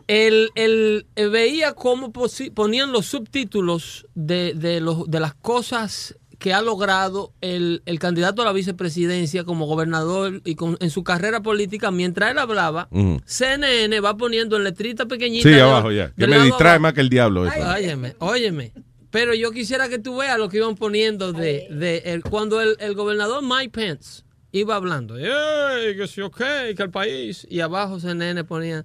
El, 0.07 0.51
el- 0.55 1.07
eh, 1.17 1.27
veía 1.27 1.73
cómo 1.73 2.13
ponían 2.13 2.93
los 2.93 3.07
subtítulos 3.07 4.07
de, 4.15 4.55
de, 4.55 4.81
los, 4.81 5.11
de 5.11 5.19
las 5.19 5.35
cosas 5.35 6.15
que 6.39 6.53
ha 6.53 6.63
logrado 6.63 7.33
el, 7.41 7.83
el 7.87 7.99
candidato 7.99 8.43
a 8.43 8.45
la 8.45 8.53
vicepresidencia 8.53 9.45
como 9.45 9.67
gobernador 9.67 10.41
y 10.45 10.55
con- 10.55 10.77
en 10.81 10.91
su 10.91 11.05
carrera 11.05 11.43
política, 11.43 11.91
mientras 11.91 12.31
él 12.31 12.39
hablaba, 12.39 12.89
Ujú. 12.91 13.21
CNN 13.25 14.01
va 14.01 14.17
poniendo 14.17 14.57
en 14.57 14.65
letrita 14.65 15.07
pequeñita. 15.07 15.49
Sí, 15.49 15.55
de- 15.55 15.63
abajo 15.63 15.93
ya. 15.93 16.11
Que 16.13 16.27
me 16.27 16.39
distrae 16.41 16.71
abajo. 16.71 16.83
más 16.83 16.93
que 16.95 17.01
el 17.01 17.09
diablo. 17.09 17.47
eso. 17.47 17.69
Óyeme, 17.75 18.15
óyeme. 18.19 18.73
Pero 19.11 19.33
yo 19.35 19.53
quisiera 19.53 19.89
que 19.89 19.99
tú 20.01 20.17
veas 20.17 20.39
lo 20.39 20.49
que 20.49 20.57
iban 20.57 20.75
poniendo 20.75 21.33
de, 21.33 21.69
de 21.71 21.99
el- 22.07 22.23
cuando 22.23 22.61
el, 22.61 22.77
el 22.81 22.95
gobernador 22.95 23.43
Mike 23.43 23.71
Pence 23.71 24.23
iba 24.51 24.75
hablando. 24.77 25.17
"Ey, 25.17 25.97
que 25.97 26.07
sí, 26.09 26.21
ok, 26.21 26.37
que 26.77 26.83
el 26.83 26.91
país. 26.91 27.47
Y 27.49 27.61
abajo 27.61 28.01
CNN 28.01 28.43
ponía, 28.45 28.85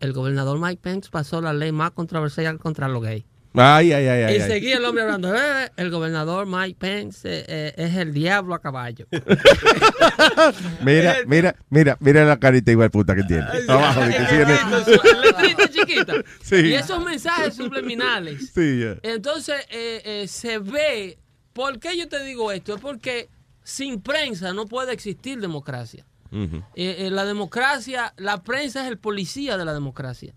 el 0.00 0.12
gobernador 0.12 0.58
Mike 0.60 0.80
Pence 0.82 1.08
pasó 1.10 1.40
la 1.40 1.52
ley 1.54 1.72
más 1.72 1.92
controversial 1.92 2.58
contra 2.58 2.88
los 2.88 3.02
gays. 3.02 3.24
Ay, 3.54 3.92
ay, 3.92 4.06
ay, 4.06 4.22
ay. 4.22 4.36
y 4.36 4.40
seguía 4.42 4.76
el 4.76 4.84
hombre 4.84 5.02
hablando, 5.02 5.34
"Eh, 5.34 5.70
el 5.76 5.90
gobernador 5.90 6.46
Mike 6.46 6.76
Pence 6.78 7.28
eh, 7.28 7.44
eh, 7.48 7.74
es 7.76 7.96
el 7.96 8.12
diablo 8.12 8.54
a 8.54 8.60
caballo. 8.60 9.06
Mira, 10.84 11.16
mira, 11.26 11.56
mira, 11.68 11.96
mira 12.00 12.24
la 12.24 12.38
carita 12.38 12.70
igual 12.70 12.90
puta 12.90 13.14
que 13.14 13.22
tiene. 13.24 13.44
Abajo 13.68 14.00
de 14.00 14.10
que 14.16 14.24
tiene. 14.24 14.58
letrita 15.22 15.68
chiquita. 15.72 16.12
Sí. 16.42 16.56
Y 16.56 16.74
esos 16.74 17.04
mensajes 17.04 17.54
subliminales. 17.54 18.50
Sí. 18.54 18.82
Entonces 19.02 19.56
eh, 19.70 20.02
eh, 20.04 20.28
se 20.28 20.58
ve, 20.58 21.18
¿por 21.52 21.78
qué 21.78 21.96
yo 21.96 22.08
te 22.08 22.22
digo 22.24 22.52
esto? 22.52 22.74
Es 22.74 22.80
porque 22.80 23.28
sin 23.62 24.00
prensa 24.00 24.52
no 24.52 24.66
puede 24.66 24.92
existir 24.92 25.40
democracia. 25.40 26.04
Eh, 26.32 26.60
eh, 26.76 27.10
la 27.10 27.24
democracia, 27.24 28.14
la 28.16 28.42
prensa 28.44 28.84
es 28.84 28.88
el 28.90 28.98
policía 28.98 29.56
de 29.56 29.64
la 29.64 29.74
democracia. 29.74 30.32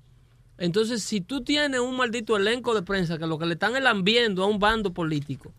Entonces, 0.58 1.04
si 1.04 1.22
tú 1.22 1.44
tienes 1.44 1.80
un 1.80 1.98
maldito 1.98 2.38
elenco 2.38 2.74
de 2.76 2.84
prensa 2.84 3.18
que 3.18 3.28
lo 3.28 3.40
que 3.40 3.46
le 3.46 3.54
están 3.54 3.76
elambiendo 3.76 4.44
a 4.44 4.48
un 4.48 4.60
bando 4.60 4.94
político, 4.94 5.52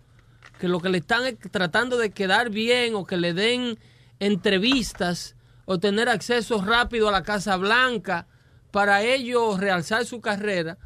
que 0.59 0.68
lo 0.68 0.80
que 0.80 0.88
le 0.88 0.99
están 0.99 1.26
es 1.26 1.36
tratando 1.51 1.99
de 1.99 2.11
quedar 2.11 2.51
bien 2.51 2.95
o 2.95 3.05
que 3.05 3.16
le 3.16 3.34
den 3.34 3.78
entrevistas 4.20 5.34
o 5.64 5.78
tener 5.78 6.09
acceso 6.09 6.62
rápido 6.64 7.09
a 7.09 7.12
la 7.12 7.22
Casa 7.22 7.57
Blanca 7.57 8.26
para 8.70 9.03
ellos 9.03 9.59
realzar 9.59 10.05
su 10.05 10.20
carrera, 10.20 10.78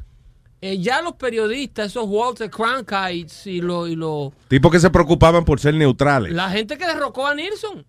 eh, 0.61 0.79
ya 0.79 1.01
los 1.01 1.13
periodistas, 1.13 1.87
esos 1.87 2.05
Walter 2.07 2.49
Cronkites 2.49 3.47
y 3.47 3.61
los... 3.61 3.89
Y 3.89 3.95
los 3.95 4.33
Tipos 4.47 4.71
que 4.71 4.79
se 4.79 4.89
preocupaban 4.89 5.45
por 5.45 5.59
ser 5.59 5.73
neutrales. 5.73 6.33
la 6.33 6.49
gente 6.49 6.77
que 6.77 6.85
derrocó 6.85 7.25
a 7.27 7.33
Nilsson. 7.33 7.85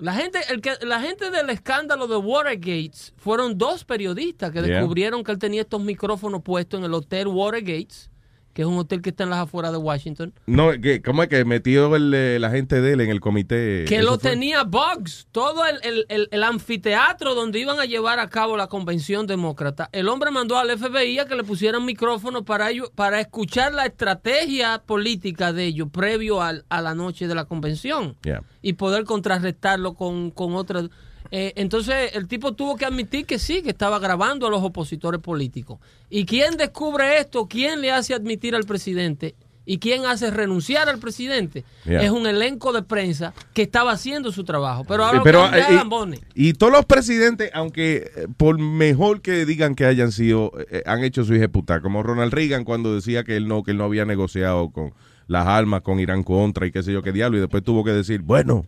La 0.00 0.12
gente, 0.14 0.38
el 0.50 0.60
que, 0.60 0.74
la 0.82 1.00
gente 1.00 1.30
del 1.30 1.50
escándalo 1.50 2.06
de 2.06 2.16
Watergate 2.16 2.92
fueron 3.16 3.58
dos 3.58 3.84
periodistas 3.84 4.52
que 4.52 4.60
Yeah. 4.62 4.78
descubrieron 4.78 5.24
que 5.24 5.32
él 5.32 5.38
tenía 5.38 5.62
estos 5.62 5.82
micrófonos 5.82 6.42
puestos 6.42 6.78
en 6.78 6.84
el 6.86 6.94
hotel 6.94 7.26
Watergate, 7.28 7.94
que 8.58 8.62
es 8.62 8.66
un 8.68 8.76
hotel 8.76 9.02
que 9.02 9.10
está 9.10 9.22
en 9.22 9.30
las 9.30 9.38
afueras 9.38 9.70
de 9.70 9.78
Washington, 9.78 10.34
No, 10.46 10.72
que, 10.82 11.00
¿cómo 11.00 11.22
es 11.22 11.28
que 11.28 11.44
metió 11.44 11.94
el, 11.94 12.12
eh, 12.12 12.38
la 12.40 12.50
gente 12.50 12.80
de 12.80 12.94
él 12.94 13.00
en 13.02 13.08
el 13.10 13.20
comité? 13.20 13.84
que 13.86 14.02
lo 14.02 14.18
fue. 14.18 14.30
tenía 14.32 14.64
Bugs, 14.64 15.28
todo 15.30 15.64
el, 15.64 15.76
el- 15.84 16.06
el- 16.08 16.28
el 16.32 16.42
anfiteatro 16.42 17.36
donde 17.36 17.60
iban 17.60 17.78
a 17.78 17.84
llevar 17.84 18.18
a 18.18 18.28
cabo 18.28 18.56
la 18.56 18.66
convención 18.66 19.28
demócrata. 19.28 19.88
El 19.92 20.08
hombre 20.08 20.32
mandó 20.32 20.58
al 20.58 20.76
FBI 20.76 21.20
a 21.20 21.26
que 21.26 21.36
le 21.36 21.44
pusieran 21.44 21.84
micrófonos 21.84 22.42
para 22.42 22.68
ellos, 22.72 22.90
para 22.96 23.20
escuchar 23.20 23.72
la 23.74 23.86
estrategia 23.86 24.82
política 24.84 25.52
de 25.52 25.66
ellos 25.66 25.86
previo 25.92 26.42
al- 26.42 26.64
a 26.68 26.82
la 26.82 26.96
noche 26.96 27.28
de 27.28 27.36
la 27.36 27.44
convención 27.44 28.16
Yeah. 28.24 28.42
y 28.60 28.72
poder 28.72 29.04
contrarrestarlo 29.04 29.94
con, 29.94 30.32
con 30.32 30.56
otras. 30.56 30.86
Eh, 31.30 31.52
entonces 31.56 32.12
el 32.14 32.26
tipo 32.26 32.52
tuvo 32.52 32.76
que 32.76 32.84
admitir 32.84 33.26
que 33.26 33.38
sí, 33.38 33.62
que 33.62 33.70
estaba 33.70 33.98
grabando 33.98 34.46
a 34.46 34.50
los 34.50 34.62
opositores 34.62 35.20
políticos. 35.20 35.78
¿Y 36.08 36.24
quién 36.24 36.56
descubre 36.56 37.18
esto? 37.18 37.46
¿Quién 37.46 37.80
le 37.80 37.92
hace 37.92 38.14
admitir 38.14 38.54
al 38.54 38.64
presidente? 38.64 39.34
¿Y 39.64 39.80
quién 39.80 40.06
hace 40.06 40.30
renunciar 40.30 40.88
al 40.88 40.98
presidente? 40.98 41.62
Yeah. 41.84 42.02
Es 42.02 42.10
un 42.10 42.26
elenco 42.26 42.72
de 42.72 42.82
prensa 42.82 43.34
que 43.52 43.60
estaba 43.60 43.92
haciendo 43.92 44.32
su 44.32 44.42
trabajo. 44.42 44.84
Pero 44.88 45.04
ahora 45.04 45.22
pero, 45.22 45.44
lo 45.44 45.50
que 45.50 45.58
eh, 45.58 46.20
y-. 46.34 46.48
Y 46.48 46.52
todos 46.54 46.72
los 46.72 46.86
presidentes, 46.86 47.50
aunque 47.52 48.10
eh, 48.16 48.26
por 48.38 48.58
mejor 48.58 49.20
que 49.20 49.44
digan 49.44 49.74
que 49.74 49.84
hayan 49.84 50.10
sido, 50.10 50.52
eh, 50.70 50.82
han 50.86 51.04
hecho 51.04 51.22
su 51.22 51.34
ejecutar, 51.34 51.82
como 51.82 52.02
Ronald 52.02 52.32
Reagan 52.32 52.64
cuando 52.64 52.94
decía 52.94 53.24
que 53.24 53.36
él 53.36 53.46
no, 53.46 53.62
que 53.62 53.72
él 53.72 53.76
no 53.76 53.84
había 53.84 54.06
negociado 54.06 54.70
con 54.70 54.94
las 55.26 55.46
armas 55.46 55.82
con 55.82 56.00
Irán 56.00 56.24
contra 56.24 56.66
y 56.66 56.72
qué 56.72 56.82
sé 56.82 56.90
yo 56.92 57.02
qué 57.02 57.12
diablo, 57.12 57.36
y 57.36 57.40
después 57.40 57.62
tuvo 57.62 57.84
que 57.84 57.92
decir, 57.92 58.22
bueno, 58.22 58.64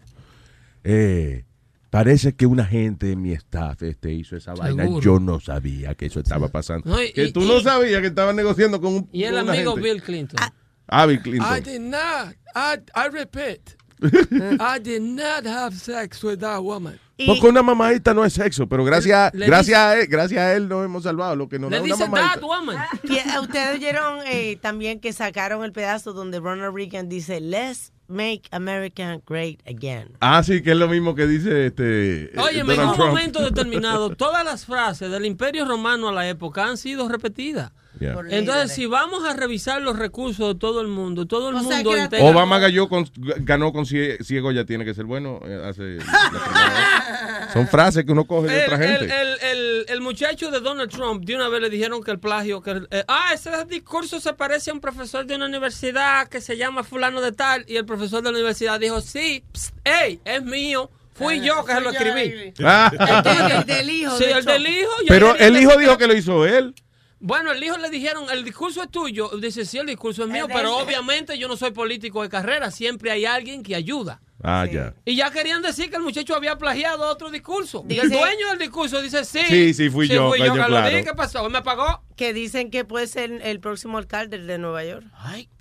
eh, 0.85 1.45
parece 1.91 2.35
que 2.35 2.47
una 2.47 2.65
gente 2.65 3.07
de 3.07 3.17
mi 3.17 3.33
staff 3.33 3.83
este, 3.83 4.13
hizo 4.13 4.37
esa 4.37 4.55
vaina. 4.55 4.87
Yo 5.01 5.19
no 5.21 5.41
sabía 5.41 5.95
que 5.95 6.07
eso 6.07 6.21
estaba 6.21 6.49
pasando. 6.49 6.89
No, 6.89 7.03
y- 7.03 7.13
que 7.13 7.25
y- 7.25 7.33
tú 7.33 7.41
no 7.41 7.59
y- 7.59 7.63
sabías 7.63 8.01
que 8.01 8.07
estaban 8.09 8.37
negociando 8.37 8.81
con 8.81 8.95
un 8.95 9.09
Y 9.13 9.25
el 9.25 9.37
amigo 9.39 9.75
gente. 9.75 9.91
Bill 9.93 10.03
Clinton. 10.03 10.41
Ah, 10.89 11.07
Bill 11.07 11.21
Clinton. 11.21 11.63
did 11.63 11.81
not. 11.81 12.35
I, 12.55 12.79
I 12.97 13.09
repeat. 13.13 13.61
I 14.03 14.79
did 14.83 15.03
not 15.03 15.45
have 15.47 15.77
sex 15.77 16.23
with 16.25 16.39
that 16.39 16.61
woman. 16.63 16.99
Porque 17.27 17.47
una 17.49 17.63
mamadita 17.63 18.15
no 18.15 18.25
es 18.25 18.33
sexo, 18.33 18.67
pero 18.67 18.83
gracias, 18.83 19.31
Le- 19.35 19.41
le 19.41 19.47
gracias, 19.47 19.79
a 19.79 20.01
él, 20.01 20.07
gracias 20.07 20.41
a 20.41 20.55
él 20.55 20.69
nos 20.69 20.83
hemos 20.87 21.03
salvado. 21.03 21.37
Lo 21.37 21.51
que 21.51 21.59
nos 21.59 21.71
Le 21.71 21.77
da 21.77 21.83
una 21.83 21.95
dice 21.95 22.09
mamadita. 22.09 22.35
that 22.37 22.43
woman. 22.43 22.77
Eh, 23.05 23.41
Ustedes 23.43 23.75
oyeron 23.77 24.21
eh, 24.27 24.57
también 24.63 25.01
que 25.01 25.13
sacaron 25.13 25.63
el 25.63 25.73
pedazo 25.73 26.15
donde 26.15 26.41
Ronald 26.41 26.75
Reagan 26.75 27.11
dice, 27.11 27.41
let's 27.41 27.93
make 28.11 28.43
America 28.51 29.21
great 29.27 29.61
again. 29.67 30.11
Ah, 30.21 30.43
sí, 30.43 30.63
que 30.63 30.73
es 30.73 30.77
lo 30.77 30.89
mismo 30.89 31.15
que 31.15 31.27
dice 31.27 31.67
este. 31.67 32.25
eh, 32.25 32.33
Oye, 32.39 32.61
en 32.61 32.69
un 32.69 32.75
Trump. 32.95 32.99
momento 32.99 33.43
determinado, 33.43 34.11
todas 34.17 34.45
las 34.45 34.67
frases 34.67 35.11
del 35.11 35.25
Imperio 35.25 35.65
Romano 35.65 36.09
a 36.09 36.13
la 36.13 36.29
época 36.29 36.65
han 36.67 36.77
sido 36.77 37.09
repetidas. 37.09 37.73
Yeah. 37.99 38.17
Entonces, 38.31 38.73
si 38.73 38.87
vamos 38.87 39.25
a 39.25 39.35
revisar 39.35 39.83
los 39.83 39.99
recursos 39.99 40.55
de 40.55 40.59
todo 40.59 40.81
el 40.81 40.87
mundo, 40.89 41.27
todo 41.27 41.51
el 41.51 41.57
mundo 41.57 41.97
entero. 41.97 42.25
Obama 42.25 42.59
ganó 42.59 42.89
con, 42.89 43.05
ganó 43.41 43.73
con 43.73 43.85
cie- 43.85 44.23
ciego, 44.23 44.53
ya 44.53 44.65
tiene 44.65 44.85
que 44.85 44.95
ser 44.95 45.05
bueno. 45.05 45.41
eh, 45.45 45.61
hace. 45.69 45.99
Son 47.53 47.69
frases 47.69 48.05
que 48.05 48.13
uno 48.13 48.25
coge 48.25 48.49
de 48.49 48.59
el, 48.59 48.65
otra 48.73 48.79
gente. 48.79 49.05
el- 49.05 49.39
el- 49.43 49.85
el 49.89 50.01
muchacho 50.01 50.51
de 50.51 50.61
Donald 50.61 50.91
Trump 50.91 51.25
de 51.25 51.35
una 51.37 51.49
vez 51.49 51.61
le 51.61 51.71
dijeron 51.71 52.03
que 52.03 52.11
el 52.11 52.19
plagio, 52.19 52.61
que 52.63 52.71
el- 52.73 52.89
eh, 52.91 53.05
ah, 53.09 53.31
ese 53.35 53.51
discurso 53.67 54.21
se 54.21 54.33
parece 54.35 54.71
a 54.71 54.75
un 54.75 54.81
profesor 54.81 55.27
de 55.27 55.35
una 55.37 55.47
universidad 55.47 56.29
que 56.29 56.41
se 56.41 56.57
llama 56.57 56.85
fulano 56.85 57.21
de 57.21 57.33
tal, 57.33 57.65
y 57.69 57.77
el 57.77 57.85
profesor 57.87 58.23
de 58.23 58.31
la 58.31 58.37
universidad 58.39 58.79
dijo, 58.81 59.01
sí, 59.01 59.43
pst, 59.53 59.75
hey, 59.85 60.21
es 60.25 60.43
mío, 60.43 60.91
fui 61.15 61.41
yo 61.41 61.65
que 61.65 61.75
se 61.75 61.81
lo 61.81 61.91
escribí. 61.91 62.53
Ah. 62.65 62.91
Entonces, 62.93 63.51
El 63.59 63.65
del 63.67 63.91
hijo 63.91 64.17
Sí, 64.19 64.25
de 64.25 64.33
el 64.33 64.45
del 64.45 64.67
hijo. 64.67 64.91
yo 65.01 65.07
Pero 65.09 65.35
el 65.37 65.57
hijo 65.57 65.77
dijo 65.77 65.99
que 65.99 66.07
lo 66.07 66.15
hizo 66.15 66.47
él. 66.47 66.75
Bueno, 67.23 67.53
el 67.53 67.63
hijo 67.63 67.77
le 67.77 67.91
dijeron, 67.91 68.25
el 68.31 68.45
discurso 68.45 68.83
es 68.83 68.91
tuyo. 68.91 69.29
Dice, 69.39 69.67
sí, 69.67 69.77
el 69.77 69.87
discurso 69.87 70.23
es 70.25 70.31
mío, 70.31 70.47
pero 70.51 70.77
obviamente 70.79 71.37
yo 71.37 71.49
no 71.49 71.57
soy 71.59 71.71
político 71.71 72.23
de 72.23 72.31
carrera. 72.31 72.71
Siempre 72.71 73.11
hay 73.11 73.27
alguien 73.27 73.63
que 73.63 73.75
ayuda. 73.75 74.23
Ah, 74.43 74.67
ya. 74.71 74.95
Y 75.05 75.17
ya 75.17 75.31
querían 75.31 75.61
decir 75.63 75.91
que 75.91 75.97
el 75.97 76.03
muchacho 76.03 76.35
había 76.35 76.57
plagiado 76.57 77.07
otro 77.09 77.31
discurso. 77.31 77.85
El 77.89 78.01
sí. 78.01 78.09
dueño 78.09 78.49
del 78.51 78.59
discurso 78.59 79.03
dice, 79.03 79.25
sí. 79.25 79.41
Sí, 79.49 79.75
sí, 79.75 79.91
fui 79.91 80.09
yo, 80.09 80.31
fui 80.31 80.39
yo 80.39 80.55
que 80.55 80.65
claro. 80.65 81.05
¿Qué 81.05 81.15
pasó? 81.15 81.49
¿Me 81.51 81.63
pagó? 81.63 82.03
Que 82.17 82.33
dicen 82.33 82.71
que 82.71 82.85
puede 82.85 83.07
ser 83.07 83.31
el 83.43 83.61
próximo 83.61 83.99
alcalde 83.99 84.39
de 84.39 84.59
Nueva 84.59 84.85
York. 84.85 85.05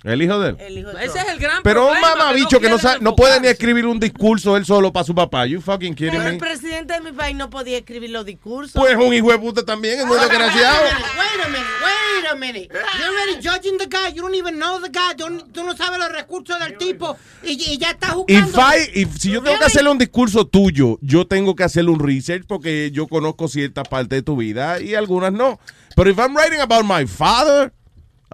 El 0.04 0.22
hijo 0.22 0.38
de 0.40 0.50
él. 0.50 0.56
El 0.60 0.78
hijo 0.78 0.90
de 0.92 1.04
Ese 1.04 1.18
es 1.18 1.28
el 1.28 1.38
gran 1.38 1.62
Pero 1.62 1.86
un 1.86 1.92
problema. 1.92 2.16
mamabicho 2.16 2.60
que 2.60 2.68
no, 2.68 2.76
quieren 2.76 2.78
sabe, 2.78 2.98
no 3.00 3.16
puede 3.16 3.40
ni 3.40 3.48
escribir 3.48 3.86
un 3.86 4.00
discurso 4.00 4.56
él 4.56 4.64
solo 4.64 4.92
para 4.92 5.04
su 5.04 5.14
papá. 5.14 5.46
You 5.46 5.60
fucking 5.60 5.94
kidding 5.94 6.12
Pero 6.18 6.24
el 6.26 6.32
me. 6.34 6.38
presidente 6.38 6.94
de 6.94 7.00
mi 7.00 7.12
país 7.12 7.36
no 7.36 7.48
podía 7.50 7.78
escribir 7.78 8.10
los 8.10 8.24
discursos. 8.24 8.72
Pues 8.80 8.94
un 8.96 9.12
hijo 9.12 9.30
de 9.30 9.38
puta 9.38 9.64
también, 9.64 10.00
es 10.00 10.06
muy 10.06 10.18
desgraciado. 10.18 10.82
Wait 10.84 11.44
a 11.44 11.48
minute, 11.48 11.66
wait 11.84 12.26
a 12.30 12.34
minute. 12.34 12.68
You're 12.98 13.08
already 13.08 13.36
judging 13.42 13.78
the 13.78 13.86
guy. 13.86 14.12
You 14.14 14.22
don't 14.22 14.34
even 14.34 14.56
know 14.58 14.80
the 14.80 14.88
guy. 14.90 15.14
Tú, 15.16 15.46
tú 15.52 15.64
no 15.64 15.76
sabes 15.76 15.98
los 15.98 16.12
recursos 16.12 16.58
del 16.60 16.76
tipo 16.78 17.16
y, 17.42 17.52
y 17.52 17.78
ya 17.78 17.90
está 17.90 18.08
jugando. 18.08 18.46
If 18.76 18.88
I- 18.96 19.00
if- 19.00 19.18
si 19.18 19.30
yo 19.30 19.42
tengo 19.42 19.58
que 19.58 19.64
hacerle 19.64 19.90
un 19.90 19.98
discurso 19.98 20.46
tuyo, 20.46 20.98
yo 21.02 21.26
tengo 21.26 21.54
que 21.54 21.64
hacerle 21.64 21.90
un 21.90 22.00
research 22.00 22.44
porque 22.46 22.90
yo 22.92 23.06
conozco 23.08 23.48
cierta 23.48 23.82
parte 23.82 24.16
de 24.16 24.22
tu 24.22 24.36
vida 24.36 24.80
y 24.80 24.94
algunas 24.94 25.32
no. 25.32 25.58
Pero 25.96 26.10
if 26.10 26.18
I'm 26.18 26.34
writing 26.36 26.60
about 26.60 26.84
my 26.84 27.06
father, 27.06 27.72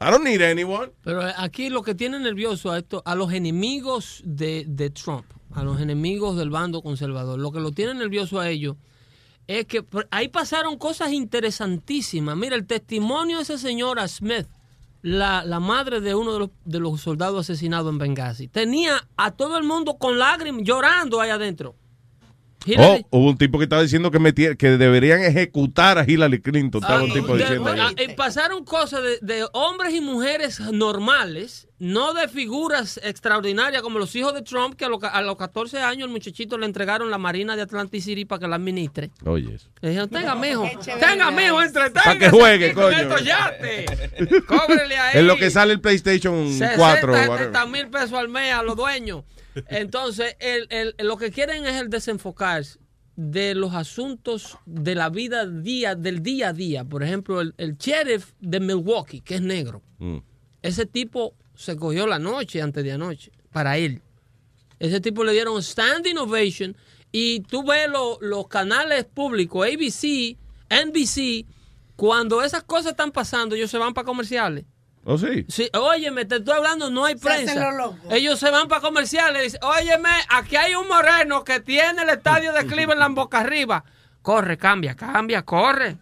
I 0.00 0.10
don't 0.10 0.24
need 0.24 0.42
anyone. 0.42 0.90
Pero 1.02 1.22
aquí 1.38 1.70
lo 1.70 1.82
que 1.82 1.94
tiene 1.94 2.18
nervioso 2.20 2.70
a 2.70 2.78
esto, 2.78 3.02
a 3.06 3.14
los 3.14 3.32
enemigos 3.32 4.22
de, 4.24 4.64
de 4.68 4.90
Trump, 4.90 5.24
a 5.54 5.62
los 5.64 5.80
enemigos 5.80 6.36
del 6.36 6.50
bando 6.50 6.82
conservador, 6.82 7.38
lo 7.38 7.50
que 7.50 7.60
lo 7.60 7.72
tiene 7.72 7.94
nervioso 7.94 8.38
a 8.38 8.48
ellos 8.50 8.76
es 9.46 9.64
que 9.66 9.84
ahí 10.10 10.28
pasaron 10.28 10.76
cosas 10.76 11.12
interesantísimas. 11.12 12.36
Mira, 12.36 12.56
el 12.56 12.66
testimonio 12.66 13.36
de 13.38 13.44
esa 13.44 13.56
señora 13.58 14.06
Smith, 14.08 14.46
la, 15.06 15.44
la 15.44 15.60
madre 15.60 16.00
de 16.00 16.16
uno 16.16 16.32
de 16.32 16.38
los, 16.40 16.50
de 16.64 16.80
los 16.80 17.00
soldados 17.00 17.38
asesinados 17.38 17.92
en 17.92 17.98
Benghazi, 17.98 18.48
tenía 18.48 19.06
a 19.16 19.30
todo 19.30 19.56
el 19.56 19.62
mundo 19.62 19.98
con 19.98 20.18
lágrimas, 20.18 20.62
llorando 20.64 21.20
ahí 21.20 21.30
adentro. 21.30 21.76
Oh, 22.66 22.70
Hillary- 22.72 23.06
hubo 23.10 23.28
un 23.30 23.38
tipo 23.38 23.58
que 23.58 23.64
estaba 23.64 23.82
diciendo 23.82 24.10
que, 24.10 24.18
deberían 24.78 25.22
ejecutar 25.22 25.98
a 25.98 26.04
Hillary 26.04 26.40
Clinton. 26.40 26.82
Estaba 26.82 27.02
un 27.04 27.12
tipo 27.12 27.36
de- 27.36 27.42
diciendo. 27.44 27.70
ahí. 27.70 27.78
ah, 27.80 27.92
eh, 27.96 28.14
pasaron 28.14 28.64
cosas 28.64 29.02
de, 29.02 29.18
de 29.22 29.46
hombres 29.52 29.94
y 29.94 30.00
mujeres 30.00 30.60
normales 30.60 31.68
no 31.78 32.14
de 32.14 32.26
figuras 32.26 32.98
extraordinarias 33.02 33.82
como 33.82 33.98
los 33.98 34.16
hijos 34.16 34.32
de 34.32 34.40
Trump, 34.40 34.76
que 34.76 34.86
a 34.86 34.88
los, 34.88 34.98
ca- 34.98 35.08
a 35.08 35.20
los 35.20 35.36
14 35.36 35.78
años 35.80 36.06
el 36.06 36.10
muchachito 36.10 36.56
le 36.56 36.64
entregaron 36.64 37.10
la 37.10 37.18
Marina 37.18 37.54
de 37.54 37.60
Atlantic 37.60 38.00
City 38.00 38.24
para 38.24 38.40
que 38.40 38.48
la 38.48 38.56
administre. 38.56 39.10
Oye, 39.26 39.54
eso. 39.56 39.68
Le 39.82 39.90
dijeron, 39.90 40.08
tenga, 40.08 40.34
mijo, 40.34 40.64
tenga, 40.98 41.30
mijo, 41.30 41.60
entreténgase 41.60 42.08
Pa' 42.12 42.18
que 42.18 42.30
juegue, 42.30 42.72
coño. 42.72 42.96
estos 42.96 43.22
yates. 43.24 43.90
Cóbrele 44.46 44.96
ahí. 44.96 45.18
En 45.18 45.26
lo 45.26 45.36
que 45.36 45.50
sale 45.50 45.74
el 45.74 45.80
PlayStation 45.82 46.48
60, 46.50 46.76
4. 46.76 47.14
70 47.14 47.66
mil 47.66 47.88
pesos 47.88 48.14
al 48.14 48.30
mes 48.30 48.54
a 48.54 48.62
los 48.62 48.74
dueños. 48.74 49.24
Entonces, 49.68 50.36
el, 50.40 50.66
el- 50.70 50.94
lo 51.06 51.16
que 51.16 51.30
quieren 51.30 51.66
es 51.66 51.80
el 51.80 51.88
desenfocarse 51.90 52.78
de 53.16 53.54
los 53.54 53.74
asuntos 53.74 54.58
de 54.66 54.94
la 54.94 55.08
vida 55.08 55.46
día, 55.46 55.94
del 55.94 56.22
día 56.22 56.48
a 56.48 56.52
día. 56.52 56.84
Por 56.84 57.02
ejemplo, 57.02 57.40
el, 57.40 57.54
el 57.56 57.76
sheriff 57.76 58.32
de 58.40 58.60
Milwaukee, 58.60 59.20
que 59.22 59.36
es 59.36 59.40
negro. 59.42 59.82
Mm. 59.98 60.18
Ese 60.62 60.84
tipo 60.86 61.34
se 61.54 61.76
cogió 61.76 62.06
la 62.06 62.18
noche 62.18 62.60
antes 62.60 62.84
de 62.84 62.92
anoche 62.92 63.30
para 63.52 63.78
él. 63.78 64.02
Ese 64.78 65.00
tipo 65.00 65.24
le 65.24 65.32
dieron 65.32 65.62
standing 65.62 66.18
ovation 66.18 66.76
y 67.10 67.40
tú 67.40 67.64
ves 67.64 67.88
lo- 67.88 68.18
los 68.20 68.46
canales 68.48 69.06
públicos, 69.06 69.66
ABC, 69.66 70.36
NBC, 70.68 71.46
cuando 71.96 72.42
esas 72.42 72.62
cosas 72.64 72.90
están 72.90 73.12
pasando, 73.12 73.54
ellos 73.54 73.70
se 73.70 73.78
van 73.78 73.94
para 73.94 74.04
comerciales. 74.04 74.66
¿Oh, 75.08 75.16
sí? 75.18 75.46
Sí, 75.48 75.70
óyeme, 75.72 76.24
te 76.24 76.36
estoy 76.36 76.56
hablando, 76.56 76.90
no 76.90 77.04
hay 77.04 77.14
prensa. 77.14 77.70
Ellos 78.10 78.40
se 78.40 78.50
van 78.50 78.66
para 78.66 78.80
comerciales 78.80 79.40
y 79.40 79.44
dicen, 79.44 79.60
óyeme, 79.62 80.10
aquí 80.28 80.56
hay 80.56 80.74
un 80.74 80.88
moreno 80.88 81.44
que 81.44 81.60
tiene 81.60 82.02
el 82.02 82.08
estadio 82.08 82.52
de 82.52 82.66
Cleveland 82.66 83.14
boca 83.14 83.38
arriba. 83.38 83.84
Corre, 84.20 84.58
cambia, 84.58 84.96
cambia, 84.96 85.42
corre. 85.42 85.98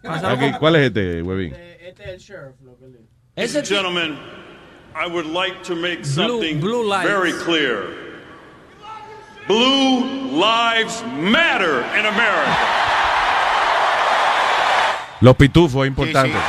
¿Cuál 0.57 0.77
es 0.77 0.87
este, 0.87 1.21
huevín? 1.21 1.53
Este 1.53 2.03
es 2.03 2.09
el 2.09 2.17
sheriff, 2.17 2.55
lo 2.63 2.75
que 2.79 2.87
le 2.87 2.99
Ese 3.35 3.63
gentlemen, 3.63 4.17
I 4.95 5.07
would 5.07 5.27
like 5.27 5.61
to 5.65 5.75
make 5.75 6.03
something 6.03 6.59
blue 6.59 6.89
very 7.03 7.33
clear. 7.33 7.83
Blue 9.47 10.01
lives 10.31 11.03
matter 11.15 11.85
in 11.95 12.07
America. 12.07 12.57
Los 15.21 15.35
pitufos 15.35 15.85
es 15.85 15.89
importante. 15.89 16.39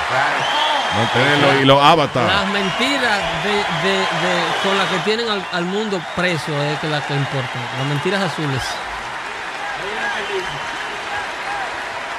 Mantenerlo 0.97 1.61
y 1.61 1.64
los 1.66 1.82
avatars. 1.82 2.26
Las 2.32 2.49
mentiras 2.53 3.20
de, 3.44 3.51
de- 3.88 3.99
de- 3.99 4.44
con 4.62 4.78
las 4.78 4.88
que 4.88 4.99
tienen 5.05 5.28
al, 5.28 5.44
al 5.53 5.64
mundo 5.64 6.01
preso 6.14 6.53
es 6.62 6.78
que 6.80 6.88
las 6.88 7.05
que 7.05 7.14
importan. 7.14 7.62
Las 7.78 7.86
mentiras 7.86 8.22
azules. 8.22 8.62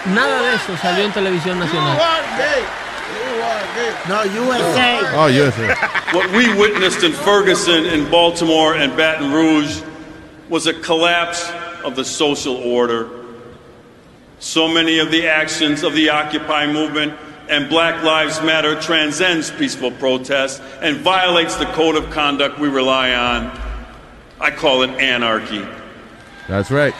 Nada 0.05 0.41
de 0.41 0.55
eso 0.55 0.77
salió 0.81 1.03
en 1.05 1.11
televisión 1.11 1.59
nacional. 1.59 1.97
No, 4.07 4.21
USA. 4.43 4.99
Oh, 5.15 5.27
USA. 5.27 5.75
What 6.13 6.31
we 6.31 6.53
witnessed 6.53 7.03
in 7.03 7.11
Ferguson, 7.13 7.85
in 7.85 8.09
Baltimore, 8.09 8.73
and 8.75 8.95
Baton 8.95 9.31
Rouge 9.33 9.81
was 10.49 10.67
a 10.67 10.73
collapse 10.73 11.51
of 11.83 11.95
the 11.95 12.05
social 12.05 12.55
order. 12.55 13.07
So 14.39 14.67
many 14.67 14.99
of 14.99 15.11
the 15.11 15.27
actions 15.27 15.83
of 15.83 15.93
the 15.93 16.09
Occupy 16.09 16.67
movement 16.67 17.13
and 17.49 17.69
Black 17.69 18.03
Lives 18.03 18.41
Matter 18.43 18.75
transcends 18.79 19.51
peaceful 19.51 19.91
protest 19.91 20.61
and 20.81 20.97
violates 20.97 21.55
the 21.57 21.65
code 21.67 21.95
of 21.95 22.09
conduct 22.11 22.59
we 22.59 22.67
rely 22.69 23.13
on. 23.13 23.51
I 24.39 24.51
call 24.51 24.83
it 24.83 24.89
anarchy. 24.99 25.65
That's 26.47 26.69
right. 26.71 26.93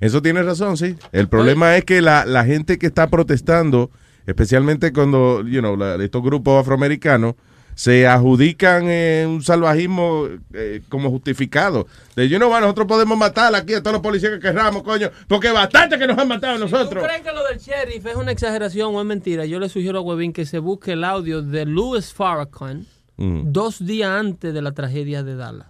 Eso 0.00 0.20
tiene 0.20 0.42
razón, 0.42 0.76
sí. 0.76 0.96
El 1.12 1.28
problema 1.28 1.76
es 1.76 1.84
que 1.84 2.00
la, 2.02 2.24
la 2.26 2.44
gente 2.44 2.78
que 2.78 2.86
está 2.88 3.06
protestando, 3.08 3.90
especialmente 4.26 4.92
cuando, 4.92 5.42
you 5.46 5.60
know, 5.60 5.76
la- 5.76 5.94
estos 6.02 6.22
grupos 6.22 6.60
afroamericanos, 6.60 7.34
se 7.74 8.06
adjudican 8.06 8.84
eh, 8.88 9.26
un 9.28 9.42
salvajismo 9.42 10.26
eh, 10.52 10.80
como 10.88 11.10
justificado. 11.10 11.86
De, 12.16 12.28
you 12.28 12.38
know, 12.38 12.50
what, 12.50 12.60
nosotros 12.60 12.86
podemos 12.86 13.16
matar 13.18 13.54
aquí 13.54 13.74
a 13.74 13.80
todos 13.82 13.94
los 13.94 14.02
policías 14.02 14.32
que 14.32 14.38
querramos, 14.40 14.82
coño, 14.82 15.10
porque 15.28 15.50
bastante 15.50 15.98
que 15.98 16.06
nos 16.06 16.16
han 16.18 16.28
matado 16.28 16.54
a 16.54 16.56
¿Tú 16.56 16.62
nosotros. 16.70 17.04
crees 17.04 17.22
que 17.22 17.32
lo 17.32 17.44
del 17.46 17.58
sheriff 17.58 18.06
es 18.06 18.16
una 18.16 18.32
exageración 18.32 18.94
o 18.94 19.00
es 19.00 19.06
mentira? 19.06 19.44
Yo 19.46 19.58
le 19.58 19.68
sugiero 19.68 19.98
a 19.98 20.02
Webin 20.02 20.32
que 20.32 20.46
se 20.46 20.58
busque 20.58 20.92
el 20.92 21.04
audio 21.04 21.42
de 21.42 21.66
Louis 21.66 22.12
Farrakhan 22.12 22.86
Mm. 23.16 23.52
dos 23.52 23.78
días 23.86 24.10
antes 24.10 24.52
de 24.52 24.60
la 24.60 24.72
tragedia 24.72 25.22
de 25.22 25.36
Dallas. 25.36 25.68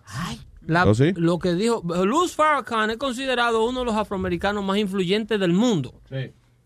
La- 0.67 0.87
¿Oh, 0.87 0.95
sí? 0.95 1.13
Lo 1.15 1.39
que 1.39 1.53
dijo 1.53 1.83
Louis 1.85 2.33
Farrakhan 2.35 2.89
es 2.89 2.97
considerado 2.97 3.67
uno 3.67 3.81
de 3.81 3.85
los 3.85 3.95
afroamericanos 3.97 4.65
más 4.65 4.79
influyentes 4.79 5.39
del 5.39 5.53
mundo. 5.53 5.93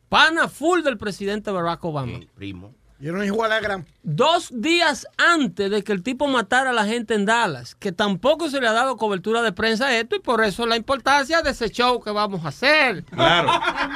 Pana 0.08 0.46
full 0.46 0.82
del 0.82 0.96
presidente 0.96 1.50
Barack 1.50 1.84
Obama. 1.84 2.20
Primo. 2.36 2.74
Yo 3.00 3.12
no 3.12 3.22
igual 3.24 3.52
a 3.52 3.56
la 3.56 3.60
gran. 3.60 3.86
Dos 4.02 4.48
días 4.50 5.06
antes 5.18 5.70
de 5.70 5.84
que 5.84 5.92
el 5.92 6.02
tipo 6.02 6.26
matara 6.26 6.70
a 6.70 6.72
la 6.72 6.84
gente 6.84 7.14
en 7.14 7.26
Dallas, 7.26 7.76
que 7.76 7.92
tampoco 7.92 8.50
se 8.50 8.60
le 8.60 8.66
ha 8.66 8.72
dado 8.72 8.96
cobertura 8.96 9.40
de 9.42 9.52
prensa 9.52 9.86
a 9.86 9.96
esto 9.96 10.16
y 10.16 10.18
por 10.18 10.42
eso 10.42 10.66
la 10.66 10.76
importancia 10.76 11.40
de 11.42 11.50
ese 11.50 11.70
show 11.70 12.02
que 12.02 12.10
vamos 12.10 12.44
a 12.44 12.48
hacer. 12.48 13.04
Claro. 13.04 13.52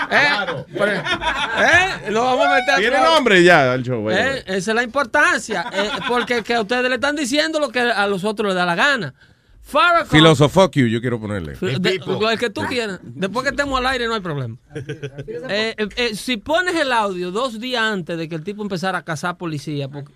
¿Eh? 0.08 0.64
Por- 0.78 0.88
¿Eh? 0.88 1.02
Lo 2.10 2.22
vamos 2.24 2.46
a 2.46 2.50
meter 2.54 2.76
Tiene 2.78 3.00
nombre 3.00 3.42
ya 3.42 3.74
el 3.74 3.82
show. 3.82 4.08
Eh, 4.08 4.44
Esa 4.46 4.70
es 4.70 4.74
la 4.76 4.82
importancia. 4.84 5.64
eh, 5.72 5.90
porque 6.06 6.44
que 6.44 6.54
a 6.54 6.60
ustedes 6.60 6.88
le 6.88 6.94
están 6.94 7.16
diciendo 7.16 7.58
lo 7.58 7.70
que 7.70 7.80
a 7.80 8.06
los 8.06 8.22
otros 8.22 8.46
les 8.48 8.54
da 8.54 8.64
la 8.64 8.76
gana. 8.76 9.14
Farrakhan. 9.62 10.08
Philosophuck 10.08 10.72
you, 10.76 10.86
yo 10.86 11.00
quiero 11.00 11.20
ponerle. 11.20 11.54
de- 11.54 12.00
el 12.32 12.38
que 12.38 12.50
tú 12.50 12.62
quieras. 12.68 13.00
Después 13.02 13.44
que 13.44 13.50
estemos 13.50 13.78
al 13.78 13.86
aire 13.86 14.06
no 14.06 14.14
hay 14.14 14.20
problema. 14.20 14.56
Eh, 14.74 15.74
eh, 15.78 15.88
eh, 15.96 16.14
si 16.16 16.36
pones 16.36 16.74
el 16.74 16.92
audio 16.92 17.30
dos 17.30 17.58
días 17.60 17.82
antes 17.82 18.18
de 18.18 18.28
que 18.28 18.34
el 18.34 18.42
tipo 18.44 18.62
empezara 18.62 18.98
a 18.98 19.02
cazar 19.04 19.36
policía, 19.38 19.88
porque- 19.88 20.12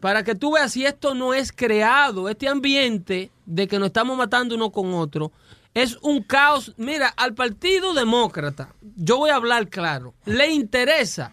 para 0.00 0.24
que 0.24 0.34
tú 0.34 0.52
veas 0.52 0.72
si 0.72 0.84
esto 0.84 1.14
no 1.14 1.32
es 1.34 1.52
creado, 1.52 2.28
este 2.28 2.48
ambiente 2.48 3.30
de 3.46 3.68
que 3.68 3.78
nos 3.78 3.86
estamos 3.86 4.16
matando 4.16 4.54
uno 4.54 4.70
con 4.70 4.94
otro, 4.94 5.30
es 5.74 5.96
un 6.02 6.22
caos. 6.22 6.72
Mira, 6.76 7.08
al 7.08 7.34
Partido 7.34 7.94
Demócrata, 7.94 8.74
yo 8.96 9.18
voy 9.18 9.30
a 9.30 9.36
hablar 9.36 9.68
claro, 9.68 10.14
le 10.24 10.50
interesa 10.50 11.32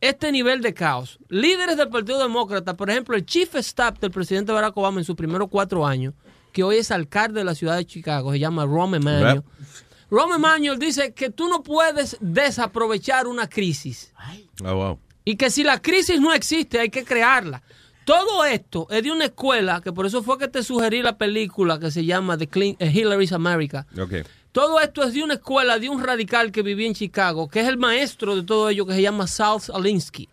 este 0.00 0.32
nivel 0.32 0.60
de 0.60 0.74
caos. 0.74 1.18
Líderes 1.28 1.76
del 1.76 1.88
Partido 1.88 2.18
Demócrata, 2.20 2.74
por 2.74 2.90
ejemplo, 2.90 3.16
el 3.16 3.24
chief 3.24 3.54
staff 3.56 3.98
del 4.00 4.10
presidente 4.10 4.52
Barack 4.52 4.76
Obama 4.76 4.98
en 5.00 5.04
sus 5.04 5.16
primeros 5.16 5.48
cuatro 5.48 5.86
años, 5.86 6.14
que 6.54 6.62
hoy 6.62 6.76
es 6.76 6.90
alcalde 6.90 7.40
de 7.40 7.44
la 7.44 7.54
ciudad 7.54 7.76
de 7.76 7.84
Chicago, 7.84 8.32
se 8.32 8.38
llama 8.38 8.64
Ron 8.64 8.94
Emanuel. 8.94 9.34
Yep. 9.34 9.44
Ron 10.10 10.32
Emanuel 10.34 10.78
dice 10.78 11.12
que 11.12 11.28
tú 11.28 11.48
no 11.48 11.62
puedes 11.62 12.16
desaprovechar 12.20 13.26
una 13.26 13.48
crisis 13.48 14.12
Oh, 14.64 14.74
wow. 14.74 14.98
y 15.24 15.36
que 15.36 15.50
si 15.50 15.64
la 15.64 15.82
crisis 15.82 16.20
no 16.20 16.32
existe 16.32 16.78
hay 16.78 16.88
que 16.90 17.04
crearla. 17.04 17.62
Todo 18.04 18.44
esto 18.44 18.86
es 18.90 19.02
de 19.02 19.10
una 19.10 19.24
escuela, 19.24 19.80
que 19.82 19.90
por 19.92 20.04
eso 20.06 20.22
fue 20.22 20.38
que 20.38 20.46
te 20.46 20.62
sugerí 20.62 21.02
la 21.02 21.16
película 21.18 21.78
que 21.80 21.90
se 21.90 22.04
llama 22.04 22.36
The 22.38 22.46
Clean, 22.48 22.76
eh, 22.78 22.90
Hillary's 22.94 23.32
America. 23.32 23.86
Todo 24.52 24.78
esto 24.78 25.02
es 25.02 25.14
de 25.14 25.22
una 25.24 25.34
escuela, 25.34 25.78
de 25.80 25.88
un 25.88 26.02
radical 26.04 26.52
que 26.52 26.62
vivía 26.62 26.86
en 26.86 26.94
Chicago, 26.94 27.48
que 27.48 27.60
es 27.60 27.66
el 27.66 27.78
maestro 27.78 28.36
de 28.36 28.42
todo 28.44 28.68
ello, 28.68 28.86
que 28.86 28.92
se 28.94 29.02
llama 29.02 29.26
Sal 29.26 29.58
Alinsky, 29.74 30.28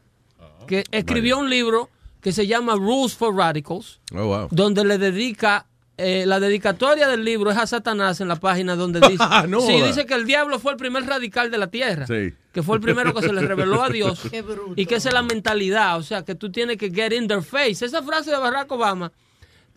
que 0.67 0.83
escribió 0.91 1.39
un 1.39 1.49
libro 1.49 1.89
que 2.21 2.31
se 2.31 2.45
llama 2.45 2.75
Rules 2.75 3.15
for 3.15 3.33
Radicals, 3.35 3.99
Oh, 4.13 4.25
wow. 4.25 4.47
donde 4.51 4.85
le 4.85 4.97
dedica, 4.99 5.65
eh, 5.97 6.25
la 6.25 6.39
dedicatoria 6.39 7.07
del 7.07 7.23
libro 7.23 7.51
es 7.51 7.57
a 7.57 7.67
Satanás 7.67 8.21
en 8.21 8.27
la 8.27 8.35
página 8.37 8.75
donde 8.75 8.99
dice, 9.07 9.23
No 9.47 9.61
sí, 9.61 9.73
joda. 9.73 9.87
dice 9.87 10.05
que 10.05 10.13
el 10.15 10.25
diablo 10.25 10.59
fue 10.59 10.71
el 10.71 10.77
primer 10.77 11.05
radical 11.05 11.51
de 11.51 11.57
la 11.57 11.67
tierra, 11.67 12.07
Sí. 12.07 12.33
que 12.51 12.63
fue 12.63 12.77
el 12.77 12.81
primero 12.81 13.13
que 13.13 13.21
se 13.21 13.31
le 13.33 13.41
reveló 13.41 13.83
a 13.83 13.89
Dios, 13.89 14.21
Qué 14.31 14.41
bruto. 14.41 14.73
y 14.75 14.85
que 14.85 14.95
esa 14.95 15.09
es 15.09 15.13
la 15.13 15.21
mentalidad, 15.23 15.97
o 15.97 16.03
sea, 16.03 16.23
que 16.23 16.33
tú 16.35 16.51
tienes 16.51 16.77
que 16.77 16.89
get 16.91 17.11
in 17.13 17.27
their 17.27 17.43
face. 17.43 17.85
Esa 17.85 18.01
frase 18.01 18.31
de 18.31 18.37
Barack 18.37 18.71
Obama, 18.71 19.11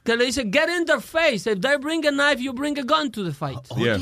que 0.02 0.16
le 0.16 0.24
dice, 0.26 0.42
get 0.50 0.68
in 0.78 0.84
their 0.86 1.00
face, 1.00 1.50
if 1.50 1.60
they 1.60 1.76
bring 1.78 2.06
a 2.06 2.10
knife, 2.10 2.40
you 2.42 2.52
bring 2.52 2.78
a 2.78 2.82
gun 2.82 3.10
to 3.10 3.24
the 3.24 3.32
fight. 3.32 3.58
Yeah. 3.76 3.98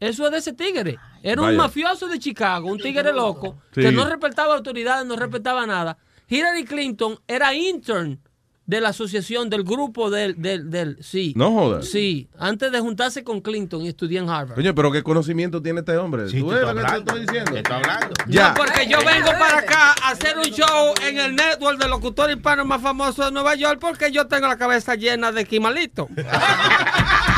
Eso 0.00 0.26
es 0.26 0.32
de 0.32 0.38
ese 0.38 0.52
tigre. 0.52 0.98
Era 1.22 1.40
un 1.42 1.56
mafioso 1.56 2.06
de 2.08 2.18
Chicago, 2.18 2.68
un 2.70 2.78
tigre 2.78 3.12
loco, 3.12 3.56
Sí. 3.74 3.80
que 3.80 3.90
no 3.92 4.04
respetaba 4.04 4.54
autoridades, 4.54 5.06
no 5.06 5.16
respetaba 5.16 5.64
nada. 5.66 5.96
Hillary 6.28 6.64
Clinton 6.64 7.18
era 7.26 7.54
intern 7.54 8.18
de 8.66 8.80
la 8.80 8.90
asociación, 8.90 9.50
del 9.50 9.62
grupo 9.62 10.10
del, 10.10 10.40
del, 10.40 10.70
del 10.70 10.96
sí. 11.02 11.34
No 11.36 11.52
jodas. 11.52 11.86
Sí, 11.86 12.28
antes 12.38 12.72
de 12.72 12.80
juntarse 12.80 13.22
con 13.22 13.40
Clinton 13.40 13.82
y 13.82 13.88
estudiar 13.88 14.24
en 14.24 14.30
Harvard. 14.30 14.54
Coño, 14.54 14.74
pero 14.74 14.90
qué 14.90 15.02
conocimiento 15.02 15.60
tiene 15.60 15.80
este 15.80 15.96
hombre. 15.96 16.28
Sí, 16.30 16.40
¿Tú 16.40 16.48
te 16.48 16.54
ves 16.54 16.64
estoy 16.64 16.74
lo 16.74 16.80
que 16.82 16.90
te 16.90 16.98
estoy 16.98 17.20
diciendo? 17.20 17.52
Te 17.52 17.58
estoy 17.58 17.76
hablando. 17.76 18.14
Ya. 18.28 18.48
No, 18.48 18.54
porque 18.54 18.86
yo 18.86 18.98
vengo 19.04 19.30
para 19.38 19.58
acá 19.58 19.94
a 20.02 20.10
hacer 20.10 20.38
un 20.38 20.44
show 20.44 20.94
en 21.06 21.18
el 21.18 21.36
network 21.36 21.78
de 21.78 21.88
locutor 21.88 22.30
hispano 22.30 22.64
más 22.64 22.80
famoso 22.80 23.24
de 23.24 23.32
Nueva 23.32 23.54
York 23.54 23.78
porque 23.80 24.10
yo 24.10 24.26
tengo 24.26 24.48
la 24.48 24.56
cabeza 24.56 24.94
llena 24.94 25.32
de 25.32 25.44
quimalito. 25.44 26.08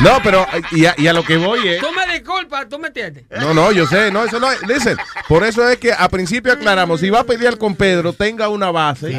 No, 0.03 0.19
pero 0.23 0.47
y 0.73 0.85
a, 0.85 0.95
y 0.99 1.07
a 1.07 1.13
lo 1.15 1.25
que 1.25 1.39
voy 1.39 1.67
es. 1.67 1.81
Tú 1.81 1.87
me 1.93 2.06
disculpas, 2.19 2.69
¿tú 2.69 2.79
me 2.79 2.89
entiendes? 2.89 3.25
No, 3.41 3.53
no, 3.55 3.73
yo 3.73 3.87
sé, 3.87 4.11
no, 4.11 4.25
eso 4.25 4.39
no 4.41 4.51
es. 4.51 4.61
Listen, 4.67 4.97
por 5.29 5.45
eso 5.45 5.69
es 5.69 5.79
que 5.79 5.93
a 5.93 6.09
principio 6.09 6.53
aclaramos, 6.53 7.01
si 7.01 7.11
va 7.11 7.21
a 7.21 7.25
pelear 7.25 7.59
con 7.59 7.75
Pedro, 7.75 8.13
tenga 8.13 8.49
una 8.49 8.71
base. 8.71 9.11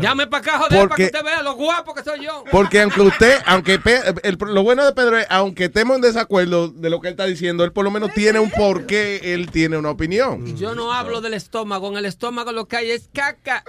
Llame 0.00 0.26
para 0.26 0.40
acá, 0.42 0.58
joder, 0.58 0.68
para 0.70 0.80
Porque- 0.80 0.96
que 1.10 1.16
usted 1.16 1.24
vea 1.24 1.42
lo 1.42 1.54
guapo 1.54 1.94
que 1.94 2.02
soy 2.02 2.24
yo. 2.24 2.44
Porque 2.50 2.80
aunque 2.82 3.00
usted, 3.00 3.40
aunque 3.46 3.78
Pe- 3.78 4.00
el- 4.22 4.38
lo 4.38 4.62
bueno 4.62 4.84
de 4.84 4.92
Pedro 4.92 5.18
es, 5.18 5.26
aunque 5.30 5.64
estemos 5.64 5.96
en 5.96 6.02
desacuerdo 6.02 6.68
de 6.68 6.90
lo 6.90 7.00
que 7.00 7.08
él 7.08 7.12
está 7.12 7.24
diciendo, 7.24 7.64
él 7.64 7.72
por 7.72 7.84
lo 7.84 7.90
menos 7.90 8.12
tiene 8.12 8.38
un 8.38 8.50
porqué, 8.50 9.34
él 9.34 9.50
tiene 9.50 9.76
una 9.76 9.90
opinión. 9.90 10.56
Yo 10.56 10.74
no 10.74 10.92
hablo 10.92 11.20
del 11.20 11.34
estómago, 11.34 11.88
en 11.90 11.96
el 11.96 12.04
estómago 12.06 12.52
lo 12.52 12.66
que 12.68 12.76
hay 12.76 12.90
es 12.90 13.08
caca. 13.12 13.64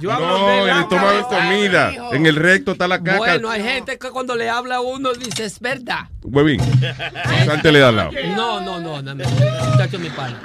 Yo 0.00 0.12
hablo 0.12 0.38
No, 0.38 0.46
de 0.64 0.70
el 0.70 0.80
estómago 0.80 1.18
es 1.18 1.26
comida. 1.26 1.92
En 2.12 2.26
el 2.26 2.36
recto 2.36 2.72
está 2.72 2.86
la 2.88 2.98
caca. 3.02 3.18
Bueno, 3.18 3.50
hay 3.50 3.62
gente 3.62 3.98
que 3.98 4.10
cuando 4.10 4.36
le 4.36 4.48
habla 4.48 4.76
a 4.76 4.80
uno 4.80 5.12
dice, 5.12 5.44
es 5.44 5.60
verdad. 5.60 6.08
Huevín. 6.22 6.60
Al 7.34 7.96
lado. 7.96 8.10
No, 8.36 8.60
no, 8.60 8.80
no, 8.80 9.02
no, 9.02 9.14
no. 9.14 9.24
Muchacho, 9.24 9.98
mi 9.98 10.10
pana. 10.10 10.40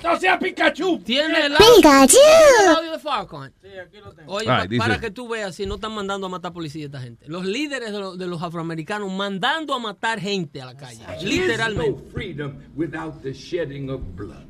No 0.03 0.19
sea 0.19 0.39
Pikachu. 0.39 0.99
Tiene 1.01 1.47
el 1.47 1.53
Pikachu. 1.55 2.17
¿Tiene 2.17 2.71
el 2.71 2.77
audio 2.77 2.93
de 2.93 2.99
Falcon. 2.99 3.53
Oye, 4.27 4.47
Ay, 4.51 4.59
pa- 4.59 4.67
dice- 4.67 4.79
para 4.79 5.01
que 5.01 5.11
tú 5.11 5.29
veas 5.29 5.55
si 5.55 5.65
no 5.67 5.77
están 5.77 5.93
mandando 5.93 6.27
a 6.27 6.31
matar 6.31 6.53
policía 6.53 6.85
esta 6.87 7.01
gente. 7.01 7.25
Los 7.29 7.45
líderes 7.45 7.93
de, 7.93 7.99
los- 7.99 8.19
de 8.19 8.27
los 8.27 8.43
afroamericanos 8.43 9.11
mandando 9.13 9.75
a 9.75 9.79
matar 9.79 10.21
gente 10.21 10.61
a 10.61 10.67
la 10.67 10.77
calle. 10.77 11.01
There 11.07 11.23
Literalmente. 11.25 11.91
no 12.03 12.11
freedom 12.13 12.55
without 12.77 13.23
the 13.23 13.33
shedding 13.33 13.91
of 13.91 14.01
blood. 14.17 14.47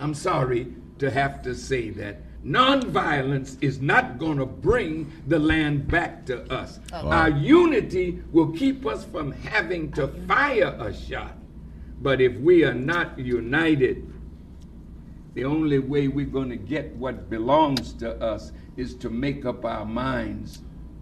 I'm 0.00 0.14
sorry 0.14 0.68
to 0.98 1.06
have 1.10 1.42
to 1.42 1.54
say 1.54 1.90
that. 1.92 2.16
Nonviolence 2.46 3.56
is 3.60 3.80
not 3.80 4.18
going 4.18 4.38
to 4.38 4.46
bring 4.46 5.10
the 5.26 5.38
land 5.38 5.88
back 5.88 6.24
to 6.26 6.50
us. 6.52 6.78
Oh. 6.92 7.08
Our 7.08 7.30
unity 7.30 8.22
will 8.30 8.52
keep 8.52 8.86
us 8.86 9.04
from 9.04 9.32
having 9.32 9.90
to 9.92 10.06
fire 10.28 10.76
a 10.78 10.94
shot. 10.94 11.36
But 12.00 12.20
if 12.20 12.36
we 12.38 12.62
are 12.62 12.74
not 12.74 13.18
united, 13.18 14.12
the 15.34 15.44
only 15.44 15.80
way 15.80 16.06
we're 16.06 16.26
going 16.26 16.50
to 16.50 16.56
get 16.56 16.94
what 16.94 17.28
belongs 17.28 17.92
to 17.94 18.14
us 18.22 18.52
is 18.76 18.94
to 18.94 19.10
make 19.10 19.44
up 19.44 19.64
our 19.64 19.84
minds 19.84 20.60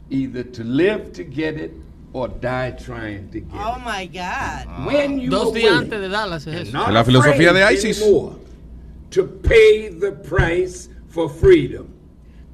either 0.08 0.44
to 0.44 0.64
live 0.64 1.12
to 1.12 1.24
get 1.24 1.56
it 1.56 1.74
or 2.14 2.28
die 2.28 2.70
trying 2.70 3.28
to 3.30 3.40
get 3.40 3.52
oh 3.54 3.72
it. 3.72 3.76
Oh 3.76 3.78
my 3.80 4.06
God. 4.06 4.62
it. 4.62 4.86
When 4.86 5.18
you 5.18 5.28
Dos 5.30 5.52
días 5.52 5.78
antes 5.78 6.00
de 6.00 6.08
Dallas 6.08 6.46
es 6.46 6.68
eso. 6.68 6.90
La 6.90 7.04
filosofía 7.04 7.52
de 7.52 7.62
ISIS. 7.74 8.00
anymore 8.00 8.36
To 9.10 9.24
pay 9.26 9.88
the 9.88 10.12
price 10.12 10.88
for 11.14 11.28
freedom. 11.28 11.94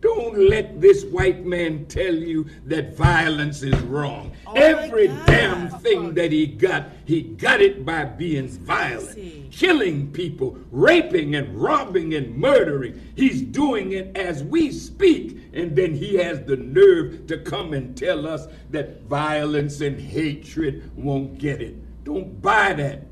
Don't 0.02 0.48
let 0.48 0.80
this 0.80 1.04
white 1.04 1.44
man 1.44 1.86
tell 1.86 2.14
you 2.14 2.46
that 2.66 2.94
violence 2.94 3.62
is 3.62 3.78
wrong. 3.82 4.32
Every 4.54 5.08
damn 5.08 5.68
thing 5.80 6.14
that 6.14 6.30
he 6.30 6.46
got, 6.46 6.88
he 7.04 7.22
got 7.22 7.60
it 7.60 7.84
by 7.84 8.04
being 8.04 8.48
violent, 8.48 9.50
killing 9.50 10.10
people, 10.12 10.58
raping 10.70 11.34
and 11.34 11.54
robbing 11.60 12.14
and 12.14 12.36
murdering. 12.36 13.00
He's 13.14 13.42
doing 13.42 13.92
it 13.92 14.16
as 14.16 14.42
we 14.42 14.72
speak. 14.72 15.38
And 15.52 15.74
then 15.76 15.94
he 15.94 16.16
has 16.16 16.42
the 16.44 16.56
nerve 16.56 17.26
to 17.26 17.38
come 17.38 17.72
and 17.72 17.96
tell 17.96 18.26
us 18.26 18.46
that 18.70 19.02
violence 19.02 19.80
and 19.80 19.98
hatred 20.00 20.90
won't 20.96 21.38
get 21.38 21.60
it. 21.60 22.04
Don't 22.04 22.40
buy 22.40 22.74
that. 22.74 23.06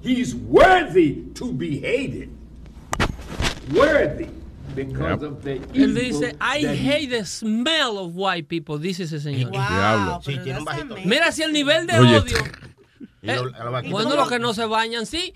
He's 0.00 0.34
worthy 0.34 1.24
to 1.34 1.52
be 1.52 1.80
hated. 1.80 2.36
Worthy 3.72 4.28
because 4.86 5.24
of 5.24 5.42
the 5.42 5.60
Él 5.74 5.94
dice, 5.94 6.36
I 6.40 6.64
hate 6.66 7.08
the 7.10 7.24
smell 7.24 7.98
of 7.98 8.12
white 8.14 8.48
people, 8.48 8.78
dice 8.78 9.04
ese 9.04 9.20
señor. 9.20 9.50
Diablo. 9.50 10.20
Sí, 10.24 10.38
tiene 10.42 10.58
un 10.60 10.64
bajito. 10.64 10.96
Mira 11.04 11.30
si 11.32 11.42
el 11.42 11.52
nivel 11.52 11.86
de 11.86 11.98
Oye. 11.98 12.18
odio. 12.18 12.36
Lo- 12.48 12.68
Eh, 13.20 13.90
bueno, 13.90 14.14
los 14.14 14.28
que 14.28 14.38
no 14.38 14.54
se 14.54 14.64
bañan, 14.64 15.04
sí. 15.04 15.34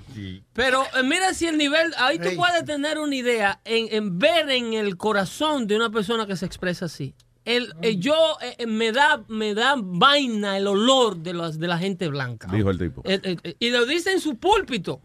Pero 0.53 0.85
eh, 0.97 1.03
mira 1.03 1.35
si 1.35 1.47
el 1.49 1.59
nivel, 1.59 1.93
ahí 1.99 2.17
tú 2.19 2.29
puedes 2.37 2.65
tener 2.65 2.99
una 2.99 3.15
idea 3.15 3.61
en, 3.65 3.89
en 3.91 4.19
ver 4.21 4.49
en 4.51 4.73
el 4.75 4.97
corazón 4.97 5.67
de 5.67 5.75
una 5.77 5.91
persona 5.91 6.25
que 6.27 6.37
se 6.37 6.47
expresa 6.47 6.85
así. 6.85 7.13
El, 7.45 7.75
eh, 7.83 7.97
yo 7.97 8.15
eh, 8.41 8.55
eh, 8.59 8.67
me 8.67 8.93
da 8.93 9.25
me 9.27 9.53
da 9.53 9.75
vaina 9.77 10.57
el 10.57 10.69
olor 10.69 11.17
de 11.19 11.35
las 11.35 11.59
de 11.59 11.67
la 11.67 11.77
gente 11.77 12.07
blanca. 12.07 12.47
Dijo 12.53 12.71
el 12.71 12.79
tipo. 12.79 13.03
Eh, 13.05 13.19
eh, 13.25 13.37
eh, 13.43 13.57
y 13.59 13.71
lo 13.71 13.85
dice 13.85 14.13
en 14.13 14.21
su 14.21 14.37
púlpito. 14.37 15.01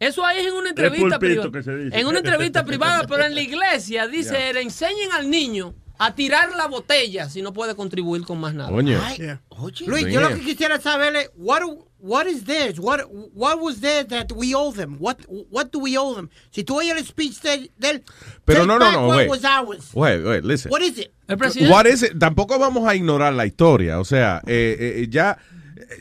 Eso 0.00 0.24
ahí 0.24 0.40
es 0.40 0.46
en 0.46 0.54
una 0.54 0.70
entrevista 0.70 1.18
privada. 1.18 1.50
En 1.92 2.06
una 2.06 2.18
entrevista 2.18 2.64
privada, 2.64 3.06
pero 3.06 3.24
en 3.24 3.34
la 3.34 3.40
iglesia 3.40 4.06
dice, 4.08 4.52
le 4.52 4.62
enseñen 4.62 5.12
al 5.12 5.30
niño 5.30 5.74
a 5.98 6.14
tirar 6.14 6.50
la 6.56 6.66
botella 6.66 7.28
si 7.28 7.40
no 7.40 7.52
puede 7.52 7.74
contribuir 7.74 8.22
con 8.24 8.40
más 8.40 8.54
nada. 8.54 8.70
Luis, 8.70 10.06
yo 10.12 10.20
lo 10.20 10.28
que 10.30 10.40
quisiera 10.40 10.80
saber 10.80 11.14
es, 11.16 11.30
what, 11.36 11.62
what 11.98 12.26
is 12.26 12.44
theirs? 12.44 12.78
What, 12.78 13.02
what 13.32 13.60
was 13.60 13.80
theirs 13.80 14.08
that 14.08 14.32
we 14.32 14.54
owe 14.54 14.72
them? 14.72 14.96
What, 14.98 15.18
what 15.28 15.70
do 15.70 15.78
we 15.78 15.96
owe 15.96 16.14
them? 16.14 16.28
Si 16.50 16.64
tú 16.64 16.76
oyes 16.76 16.96
el 16.96 17.04
speech 17.04 17.40
de, 17.40 17.70
del... 17.78 18.02
Pero 18.44 18.66
no, 18.66 18.78
no, 18.78 18.90
no, 18.90 19.06
what 19.06 19.18
wait. 19.18 19.30
was 19.30 19.44
ours. 19.44 19.94
Wait, 19.94 20.24
wait, 20.24 20.44
listen. 20.44 20.70
What 20.70 20.82
is 20.82 20.98
it? 20.98 21.14
El 21.28 21.36
presidente. 21.38 21.72
What 21.72 21.86
is 21.86 22.02
it? 22.02 22.18
Tampoco 22.18 22.58
vamos 22.58 22.86
a 22.88 22.94
ignorar 22.94 23.32
la 23.32 23.46
historia. 23.46 24.00
O 24.00 24.04
sea, 24.04 24.42
eh, 24.46 24.76
eh, 24.78 25.06
ya, 25.08 25.38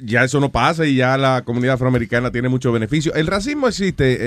ya 0.04 0.24
eso 0.24 0.40
no 0.40 0.52
pasa 0.52 0.86
y 0.86 0.96
ya 0.96 1.18
la 1.18 1.44
comunidad 1.44 1.76
afroamericana 1.76 2.32
tiene 2.32 2.50
mucho 2.50 2.72
beneficio. 2.72 3.14
El 3.16 3.28
racismo 3.28 3.68
existe 3.68 4.14
eh, 4.14 4.18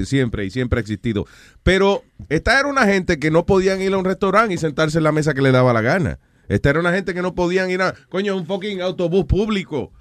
eh, 0.00 0.04
siempre 0.06 0.44
y 0.44 0.50
siempre 0.50 0.78
ha 0.78 0.82
existido. 0.82 1.26
Pero 1.62 2.02
esta 2.28 2.58
era 2.58 2.68
una 2.68 2.86
gente 2.86 3.18
que 3.18 3.30
no 3.30 3.44
podían 3.46 3.80
ir 3.82 3.92
a 3.92 3.98
un 3.98 4.04
restaurante 4.04 4.54
y 4.54 4.58
sentarse 4.58 4.98
en 4.98 5.04
la 5.04 5.12
mesa 5.12 5.34
que 5.34 5.42
le 5.42 5.52
daba 5.52 5.72
la 5.72 5.80
gana. 5.82 6.18
Esta 6.48 6.70
era 6.70 6.80
una 6.80 6.92
gente 6.92 7.14
que 7.14 7.22
no 7.22 7.34
podían 7.34 7.70
ir 7.70 7.80
a, 7.82 7.94
coño, 8.08 8.36
un 8.36 8.46
fucking 8.46 8.80
autobús 8.82 9.24
público. 9.26 9.92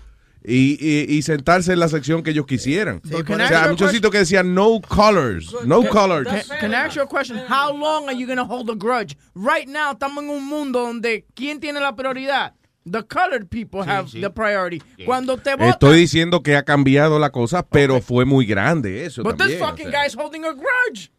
Y, 0.46 0.78
y- 0.86 1.06
y 1.16 1.22
sentarse 1.22 1.72
en 1.72 1.80
la 1.80 1.88
sección 1.88 2.22
que 2.22 2.32
ellos 2.32 2.46
quisieran. 2.46 3.00
O 3.06 3.08
sea, 3.08 3.70
muchos 3.70 3.92
sitios 3.92 4.12
que 4.12 4.18
decían 4.18 4.54
no 4.54 4.82
colors, 4.86 5.56
no 5.66 5.84
colors. 5.88 6.28
Can, 6.50 6.60
can 6.60 6.72
I 6.72 6.76
ask 6.76 6.98
you 6.98 7.02
a 7.02 7.08
question? 7.08 7.38
How 7.50 7.72
long 7.74 8.10
are 8.10 8.14
you 8.14 8.26
going 8.28 8.36
to 8.36 8.44
hold 8.44 8.70
a 8.70 8.76
grudge? 8.76 9.16
Right 9.36 9.70
now, 9.70 9.94
estamos 9.94 10.22
en 10.22 10.30
un 10.30 10.46
mundo 10.46 10.82
donde 10.82 11.26
¿quién 11.34 11.62
tiene 11.62 11.80
la 11.80 11.96
prioridad? 11.96 12.56
The 12.86 13.02
colored 13.04 13.50
people 13.50 13.82
have 13.84 14.12
the 14.12 14.30
priority. 14.30 14.82
Cuando 15.06 15.38
te 15.38 15.52
votan, 15.52 15.70
Estoy 15.70 16.00
diciendo 16.00 16.44
que 16.44 16.56
ha 16.58 16.64
cambiado 16.64 17.18
la 17.18 17.30
cosa, 17.32 17.64
pero 17.66 18.02
fue 18.02 18.26
muy 18.26 18.46
grande 18.46 19.06
eso 19.06 19.24
but 19.24 19.38
también. 19.38 19.60
this 19.60 19.62
o 19.62 19.70
fucking 19.70 19.90
sea. 19.92 20.04
guy's 20.04 20.16
holding 20.16 20.44
a 20.44 20.52
grudge. 20.54 21.10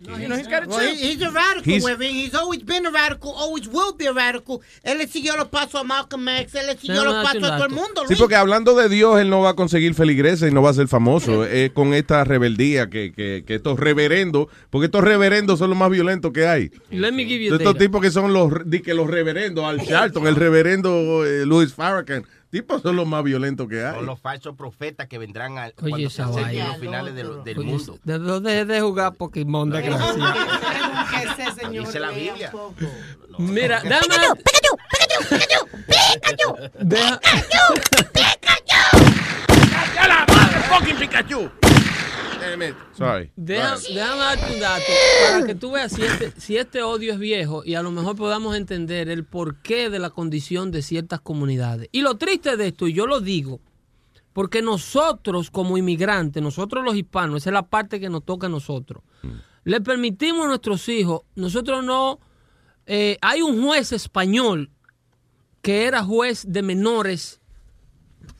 You 0.00 0.28
know, 0.28 0.36
he's 0.36 0.48
got 0.48 0.64
to 0.64 0.68
Well, 0.68 0.80
he- 0.80 1.12
he's 1.12 1.22
a 1.22 1.30
radical, 1.30 1.62
He's- 1.72 1.82
Webby. 1.84 2.08
He's 2.08 2.34
always 2.34 2.62
been 2.64 2.84
a 2.84 2.90
radical, 2.90 3.30
always 3.30 3.66
will 3.68 3.94
be 3.96 4.06
a 4.06 4.12
radical. 4.12 4.60
Él 4.82 4.98
le 4.98 5.06
siguió 5.06 5.36
los 5.36 5.48
pasos 5.48 5.76
a 5.80 5.84
Malcolm 5.84 6.28
X, 6.28 6.54
él 6.56 6.66
le 6.66 6.76
siguió 6.76 7.04
los 7.04 7.14
pasos 7.24 7.44
a 7.44 7.56
todo 7.56 7.66
el 7.66 7.72
mundo, 7.72 8.02
Sí, 8.02 8.08
Luis. 8.08 8.18
porque 8.18 8.34
hablando 8.34 8.74
de 8.74 8.88
Dios, 8.88 9.18
él 9.20 9.30
no 9.30 9.40
va 9.40 9.50
a 9.50 9.54
conseguir 9.54 9.94
feligreses 9.94 10.50
y 10.50 10.54
no 10.54 10.60
va 10.62 10.70
a 10.70 10.74
ser 10.74 10.88
famoso. 10.88 11.46
Es 11.46 11.70
con 11.70 11.94
esta 11.94 12.24
rebeldía 12.24 12.90
que, 12.90 13.12
que, 13.12 13.44
que 13.46 13.54
estos 13.54 13.78
reverendos, 13.78 14.48
porque 14.68 14.86
estos 14.86 15.04
reverendos 15.04 15.58
son 15.60 15.70
los 15.70 15.78
más 15.78 15.88
violentos 15.90 16.32
que 16.32 16.46
hay. 16.48 16.70
Let 16.90 17.12
me 17.12 17.24
give 17.24 17.42
you 17.42 17.54
Estos 17.54 17.72
data. 17.74 17.78
tipos 17.78 18.02
que 18.02 18.10
son 18.10 18.32
los, 18.34 18.52
que 18.84 18.94
los 18.94 19.08
reverendos, 19.08 19.64
Al 19.64 19.78
Sharpton, 19.78 20.26
el 20.26 20.34
reverendo 20.36 21.24
eh, 21.24 21.46
Louis 21.46 21.72
Farrakhan, 21.72 22.26
tipos 22.54 22.82
son 22.82 22.94
los 22.94 23.06
más 23.06 23.24
violentos 23.24 23.68
que 23.68 23.84
hay. 23.84 23.94
Son 23.96 24.06
los 24.06 24.20
falsos 24.20 24.54
profetas 24.56 25.08
que 25.08 25.18
vendrán 25.18 25.58
al, 25.58 25.74
Oye, 25.82 25.90
cuando 25.90 25.96
se 25.98 26.04
esa 26.22 26.24
acerquen 26.26 26.44
vaina. 26.44 26.68
los 26.68 26.76
finales 26.78 27.14
de 27.16 27.24
lo- 27.24 27.42
del 27.42 27.58
Oye, 27.58 27.66
mundo. 27.68 27.98
de- 28.04 28.40
de- 28.40 28.64
de 28.64 28.80
jugar 28.80 29.14
Pokémon, 29.14 29.68
desgracia. 29.70 30.14
Dice 31.70 31.98
la 31.98 32.10
Biblia. 32.10 32.52
Mira, 33.38 33.82
dame. 33.82 34.06
Deja- 36.80 37.20
¡A 40.00 40.08
la 40.08 40.26
madre, 40.26 40.33
fucking 40.62 40.96
Pikachu! 40.96 41.50
Sorry. 42.96 43.32
Deja- 43.36 43.76
déjame 43.94 44.18
darte 44.20 44.54
un 44.54 44.60
dato 44.60 44.82
para 45.30 45.46
que 45.46 45.54
tú 45.54 45.70
veas 45.72 45.92
si 45.92 46.02
este, 46.02 46.32
si 46.38 46.56
este 46.58 46.82
odio 46.82 47.12
es 47.14 47.18
viejo 47.18 47.62
y 47.64 47.74
a 47.74 47.82
lo 47.82 47.90
mejor 47.90 48.16
podamos 48.16 48.54
entender 48.54 49.08
el 49.08 49.24
porqué 49.24 49.88
de 49.88 49.98
la 49.98 50.10
condición 50.10 50.70
de 50.70 50.82
ciertas 50.82 51.20
comunidades. 51.20 51.88
Y 51.90 52.02
lo 52.02 52.16
triste 52.16 52.56
de 52.58 52.68
esto, 52.68 52.86
y 52.86 52.92
yo 52.92 53.06
lo 53.06 53.20
digo, 53.20 53.60
porque 54.34 54.60
nosotros 54.62 55.50
como 55.50 55.78
inmigrantes, 55.78 56.42
nosotros 56.42 56.84
los 56.84 56.96
hispanos, 56.96 57.38
esa 57.42 57.50
es 57.50 57.54
la 57.54 57.66
parte 57.66 57.98
que 57.98 58.10
nos 58.10 58.24
toca 58.24 58.46
a 58.46 58.50
nosotros, 58.50 59.02
le 59.64 59.80
permitimos 59.80 60.44
a 60.44 60.48
nuestros 60.48 60.86
hijos, 60.90 61.22
nosotros 61.36 61.82
no, 61.82 62.20
eh, 62.86 63.16
hay 63.22 63.40
un 63.40 63.64
juez 63.64 63.92
español 63.92 64.70
que 65.62 65.86
era 65.86 66.04
juez 66.04 66.44
de 66.46 66.60
menores 66.62 67.40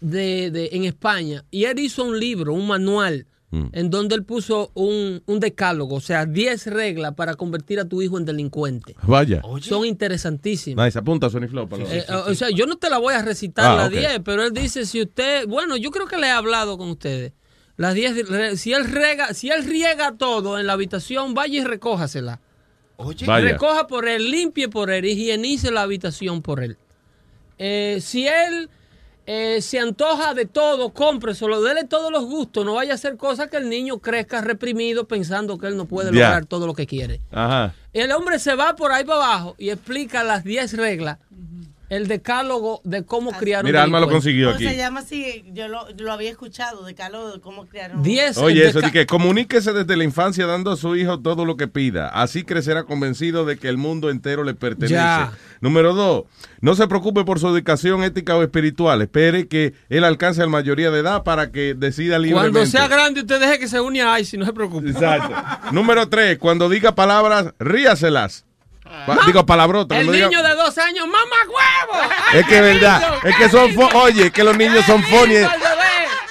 de, 0.04 0.50
de- 0.50 0.70
en 0.72 0.84
España 0.84 1.44
y 1.50 1.64
él 1.64 1.78
hizo 1.78 2.04
un 2.04 2.18
libro, 2.18 2.52
un 2.54 2.66
manual, 2.66 3.26
en 3.72 3.88
donde 3.88 4.16
él 4.16 4.24
puso 4.24 4.72
un, 4.74 5.22
un 5.26 5.38
decálogo, 5.38 5.94
o 5.94 6.00
sea, 6.00 6.26
10 6.26 6.66
reglas 6.66 7.14
para 7.14 7.34
convertir 7.36 7.78
a 7.78 7.84
tu 7.84 8.02
hijo 8.02 8.18
en 8.18 8.24
delincuente. 8.24 8.96
Vaya. 9.04 9.42
Son 9.60 9.86
interesantísimas. 9.86 10.84
Nice, 10.86 10.98
apunta 10.98 11.30
Sony 11.30 11.46
Flow. 11.48 11.68
para 11.68 11.84
los- 11.84 11.92
Eh, 11.92 12.04
O 12.26 12.34
sea, 12.34 12.50
yo 12.50 12.66
no 12.66 12.78
te 12.78 12.90
la 12.90 12.98
voy 12.98 13.14
a 13.14 13.22
recitar 13.22 13.64
Ah, 13.66 13.76
las 13.76 13.86
ok. 13.86 13.92
10, 13.92 14.20
pero 14.24 14.42
él 14.42 14.52
dice 14.52 14.84
si 14.86 15.00
usted, 15.02 15.46
bueno, 15.46 15.76
yo 15.76 15.92
creo 15.92 16.06
que 16.08 16.16
le 16.18 16.26
he 16.26 16.30
hablado 16.30 16.76
con 16.76 16.88
ustedes. 16.90 17.32
Las 17.76 17.94
10, 17.94 18.28
re- 18.28 18.56
si 18.56 18.72
él 18.72 18.86
rega, 18.90 19.32
si 19.34 19.50
él 19.50 19.64
riega 19.64 20.16
todo 20.16 20.58
en 20.58 20.66
la 20.66 20.72
habitación, 20.72 21.34
vaya 21.34 21.60
y 21.60 21.64
recójasela. 21.64 22.40
Vaya. 23.24 23.52
Recoja 23.52 23.86
por 23.86 24.08
él, 24.08 24.32
limpie 24.32 24.68
por 24.68 24.90
él, 24.90 25.04
higienice 25.04 25.70
la 25.70 25.82
habitación 25.82 26.42
por 26.42 26.60
él. 26.60 26.76
Eh, 27.58 27.98
si 28.00 28.26
él 28.26 28.68
eh, 29.26 29.62
se 29.62 29.78
antoja 29.78 30.34
de 30.34 30.44
todo, 30.44 30.92
cómpreselo, 30.92 31.62
dele 31.62 31.84
todos 31.84 32.12
los 32.12 32.24
gustos, 32.24 32.64
no 32.64 32.74
vaya 32.74 32.92
a 32.92 32.94
hacer 32.96 33.16
cosas 33.16 33.48
que 33.48 33.56
el 33.56 33.68
niño 33.68 33.98
crezca 33.98 34.40
reprimido 34.40 35.08
pensando 35.08 35.58
que 35.58 35.66
él 35.66 35.76
no 35.76 35.86
puede 35.86 36.12
lograr 36.12 36.44
todo 36.46 36.66
lo 36.66 36.74
que 36.74 36.86
quiere. 36.86 37.20
Ajá. 37.30 37.74
El 37.92 38.12
hombre 38.12 38.38
se 38.38 38.54
va 38.54 38.76
por 38.76 38.92
ahí 38.92 39.04
para 39.04 39.24
abajo 39.24 39.54
y 39.56 39.70
explica 39.70 40.24
las 40.24 40.44
10 40.44 40.76
reglas. 40.76 41.18
El 41.94 42.08
decálogo 42.08 42.80
de 42.84 43.04
cómo 43.04 43.32
criar 43.32 43.64
un 43.64 43.70
Mira, 43.70 43.82
Alma 43.82 44.00
lo 44.00 44.08
consiguió 44.08 44.50
aquí. 44.50 44.64
se 44.64 44.76
llama 44.76 45.00
así, 45.00 45.44
yo 45.52 45.68
lo, 45.68 45.86
lo 45.96 46.12
había 46.12 46.30
escuchado, 46.30 46.84
de 46.84 46.94
Carlos, 46.94 47.34
de 47.34 47.40
cómo 47.40 47.66
criaron. 47.66 48.00
Oye, 48.36 48.66
eso 48.66 48.80
de 48.80 48.90
que 48.90 49.06
comuníquese 49.06 49.72
desde 49.72 49.96
la 49.96 50.04
infancia 50.04 50.46
dando 50.46 50.72
a 50.72 50.76
su 50.76 50.96
hijo 50.96 51.20
todo 51.20 51.44
lo 51.44 51.56
que 51.56 51.68
pida. 51.68 52.08
Así 52.08 52.44
crecerá 52.44 52.84
convencido 52.84 53.44
de 53.44 53.58
que 53.58 53.68
el 53.68 53.76
mundo 53.78 54.10
entero 54.10 54.44
le 54.44 54.54
pertenece. 54.54 54.94
Ya. 54.94 55.32
Número 55.60 55.94
dos, 55.94 56.24
no 56.60 56.74
se 56.74 56.86
preocupe 56.88 57.24
por 57.24 57.38
su 57.38 57.48
educación 57.48 58.02
ética 58.02 58.36
o 58.36 58.42
espiritual. 58.42 59.00
Espere 59.02 59.48
que 59.48 59.74
él 59.88 60.04
alcance 60.04 60.40
la 60.40 60.48
mayoría 60.48 60.90
de 60.90 61.00
edad 61.00 61.22
para 61.22 61.50
que 61.52 61.74
decida 61.74 62.18
libremente. 62.18 62.52
Cuando 62.52 62.70
sea 62.70 62.88
grande, 62.88 63.20
usted 63.20 63.40
deje 63.40 63.58
que 63.58 63.68
se 63.68 63.80
une 63.80 64.02
a 64.02 64.18
ICE, 64.20 64.36
no 64.36 64.44
se 64.44 64.52
preocupe. 64.52 64.90
Exacto. 64.90 65.34
Número 65.72 66.08
tres, 66.08 66.38
cuando 66.38 66.68
diga 66.68 66.94
palabras, 66.94 67.54
ríaselas. 67.58 68.44
Pa- 69.06 69.18
digo 69.26 69.44
palabrotas. 69.46 69.98
El 69.98 70.08
diga- 70.08 70.28
niño 70.28 70.42
de 70.42 70.54
dos 70.54 70.76
años, 70.78 71.06
¡mamá 71.06 71.36
huevo! 71.46 72.02
Es 72.32 72.46
que 72.46 72.56
es 72.56 72.62
verdad. 72.62 73.18
Es 73.24 73.36
que 73.36 73.48
son. 73.48 73.70
Oye, 73.94 74.30
que 74.30 74.42
los 74.44 74.56
niños 74.56 74.84
son 74.86 75.02
funny. 75.04 75.36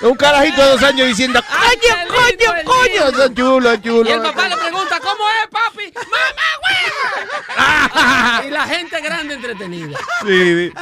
Un 0.01 0.15
carajito 0.15 0.61
de 0.61 0.67
dos 0.71 0.83
años 0.83 1.07
diciendo, 1.07 1.41
coño, 1.41 1.95
coño, 2.09 2.63
coño. 2.65 3.07
Eso 3.09 3.23
es 3.25 3.33
chulo, 3.35 3.71
es 3.71 3.81
chulo. 3.81 4.09
Y 4.09 4.11
el 4.13 4.21
papá 4.21 4.49
le 4.49 4.57
pregunta, 4.57 4.99
¿cómo 4.99 5.23
es, 5.29 5.47
papi? 5.49 5.93
¡Mamá 5.95 6.49
huevo! 6.63 8.43
y 8.47 8.49
la 8.51 8.67
gente 8.67 8.99
grande 9.01 9.35
entretenida. 9.35 9.97
Sí, 10.23 10.27
di- 10.27 10.73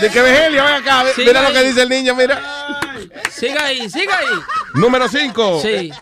de 0.00 0.10
que 0.10 0.22
Vegelio, 0.22 0.64
ven 0.64 0.74
acá. 0.74 1.04
Siga 1.14 1.26
Mira 1.26 1.42
lo 1.42 1.52
que 1.52 1.62
dice 1.64 1.82
el 1.82 1.88
niño, 1.90 2.14
mira. 2.14 2.40
Siga 3.30 3.64
ahí, 3.64 3.90
siga 3.90 4.16
ahí. 4.18 4.40
Número 4.74 5.06
5. 5.08 5.60
Sí. 5.60 5.92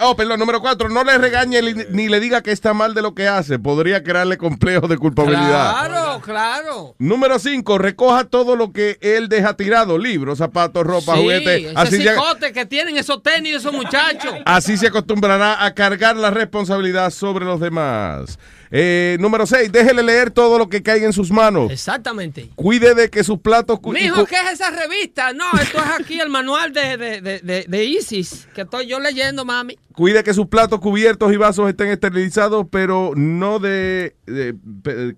Oh, 0.00 0.16
perdón, 0.16 0.40
número 0.40 0.60
4. 0.60 0.88
No 0.88 1.04
le 1.04 1.18
regañe 1.18 1.60
ni 1.90 2.08
le 2.08 2.20
diga 2.20 2.42
que 2.42 2.52
está 2.52 2.74
mal 2.74 2.94
de 2.94 3.02
lo 3.02 3.14
que 3.14 3.28
hace. 3.28 3.58
Podría 3.58 4.02
crearle 4.02 4.36
complejo 4.38 4.88
de 4.88 4.98
culpabilidad. 4.98 5.86
Claro, 5.86 6.01
claro. 6.20 6.94
Número 6.98 7.38
5. 7.38 7.78
Recoja 7.78 8.24
todo 8.24 8.56
lo 8.56 8.72
que 8.72 8.98
él 9.00 9.28
deja 9.28 9.56
tirado. 9.56 9.98
Libros, 9.98 10.38
zapatos, 10.38 10.84
ropa, 10.84 11.14
Sí, 11.14 11.22
juguetes. 11.22 11.62
ese 11.64 11.72
Así, 11.76 12.02
ya- 12.02 12.14
cicote 12.14 12.52
que 12.52 12.66
tienen 12.66 12.96
esos 12.96 13.22
tenis, 13.22 13.56
esos 13.56 13.72
muchachos. 13.72 14.34
así 14.44 14.76
se 14.76 14.88
acostumbrará 14.88 15.64
a 15.64 15.74
cargar 15.74 16.16
la 16.16 16.30
responsabilidad 16.30 17.10
sobre 17.10 17.44
los 17.44 17.60
demás. 17.60 18.38
Eh, 18.74 19.18
número 19.20 19.46
6. 19.46 19.70
Déjele 19.70 20.02
leer 20.02 20.30
todo 20.30 20.58
lo 20.58 20.68
que 20.70 20.82
caiga 20.82 21.04
en 21.04 21.12
sus 21.12 21.30
manos. 21.30 21.70
Exactamente. 21.70 22.48
Cuide 22.54 22.94
de 22.94 23.10
que 23.10 23.22
sus 23.22 23.38
platos... 23.38 23.78
Mijo, 23.84 24.24
¿qué 24.24 24.36
es 24.46 24.52
esa 24.54 24.70
revista? 24.70 25.34
No, 25.34 25.44
esto 25.60 25.76
es 25.78 26.00
aquí 26.00 26.18
el 26.18 26.30
manual 26.30 26.72
de, 26.72 26.96
de, 26.96 27.20
de, 27.20 27.64
de, 27.68 27.84
ISIS, 27.84 28.48
que 28.54 28.62
estoy 28.62 28.86
yo 28.86 28.98
leyendo, 28.98 29.44
mami. 29.44 29.76
Cuide 29.92 30.24
que 30.24 30.32
sus 30.32 30.46
platos 30.46 30.80
cubiertos 30.80 31.30
y 31.34 31.36
vasos 31.36 31.68
estén 31.68 31.88
esterilizados, 31.88 32.64
pero 32.70 33.12
no 33.14 33.58
de, 33.58 34.16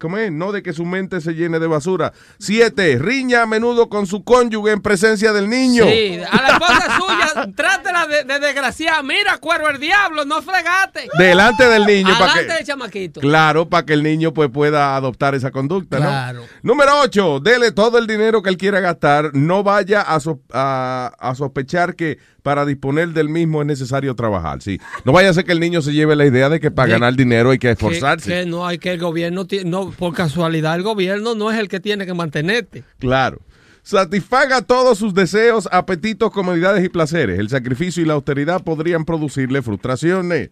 ¿cómo 0.01 0.19
es? 0.19 0.33
No 0.33 0.51
de 0.51 0.65
que 0.65 0.73
su 0.85 0.91
mente 0.91 1.21
se 1.23 1.33
llene 1.35 1.59
de 1.59 1.67
basura. 1.67 2.13
Siete, 2.39 2.99
riña 2.99 3.43
a 3.43 3.47
menudo 3.47 3.89
con 3.89 4.07
su 4.07 4.23
cónyuge 4.23 4.73
en 4.73 4.83
presencia 4.83 5.33
del 5.33 5.49
niño. 5.49 5.85
Sí, 5.85 6.19
a 6.31 6.43
la 6.43 6.49
esposa 6.49 6.99
suya, 6.99 7.53
trátela 7.57 8.07
de, 8.07 8.25
de 8.25 8.39
desgraciada. 8.39 9.03
Mira, 9.03 9.39
cuero 9.39 9.69
el 9.71 9.79
diablo, 9.81 10.25
no 10.25 10.43
fregate. 10.43 11.09
Delante 11.19 11.67
del 11.67 11.87
niño 11.87 12.11
que 12.35 12.45
del 12.45 12.65
chamaquito. 12.67 13.21
Claro, 13.21 13.69
para 13.69 13.87
que 13.87 13.95
el 13.95 14.03
niño 14.03 14.35
pues 14.35 14.51
pueda 14.51 14.95
adoptar 14.97 15.35
esa 15.35 15.51
conducta, 15.51 15.99
¿no? 15.99 16.07
Claro. 16.07 16.43
Número 16.63 17.01
8, 17.01 17.41
dele 17.41 17.73
todo 17.73 17.99
el 17.99 18.07
dinero 18.07 18.43
que 18.43 18.51
él 18.51 18.57
quiera 18.59 18.81
gastar, 18.81 19.31
no 19.35 19.63
vaya 19.63 20.03
a, 20.03 20.21
so- 20.21 20.41
a- 20.53 21.13
a 21.19 21.35
sospechar 21.35 21.95
que 21.97 22.19
para 22.43 22.67
disponer 22.67 23.09
del 23.09 23.31
mismo 23.31 23.63
es 23.63 23.67
necesario 23.67 24.15
trabajar, 24.15 24.61
sí. 24.61 24.79
No 25.07 25.13
vaya 25.13 25.31
a 25.31 25.33
ser 25.33 25.45
que 25.47 25.53
el 25.53 25.61
niño 25.61 25.81
se 25.81 25.95
lleve 25.95 26.15
la 26.15 26.27
idea 26.27 26.51
de 26.51 26.61
que 26.61 26.71
para 26.71 26.89
De- 26.89 26.93
ganar 26.93 27.15
dinero 27.15 27.51
hay 27.53 27.59
que 27.59 27.71
esforzarse. 27.71 28.29
que 28.31 28.45
no 28.45 28.67
hay 28.67 28.77
que 28.79 28.93
el 28.93 29.01
gobierno, 29.01 29.47
no, 29.65 29.91
por 29.93 30.13
casualidad, 30.15 30.74
el 30.75 30.83
gobierno 30.83 31.35
no 31.35 31.51
es 31.51 31.59
el 31.59 31.69
que 31.69 31.81
tiene 31.81 32.07
que 32.07 32.15
mantenerte. 32.15 32.85
Claro. 32.99 33.41
Satisfaga 33.83 34.63
todos 34.63 34.97
sus 34.97 35.13
deseos, 35.13 35.69
apetitos, 35.71 36.31
comodidades 36.31 36.83
y 36.85 36.89
placeres. 36.89 37.39
El 37.39 37.51
sacrificio 37.51 38.03
y 38.03 38.07
la 38.07 38.15
austeridad 38.15 38.63
podrían 38.63 39.05
producirle 39.05 39.61
frustraciones. 39.61 40.49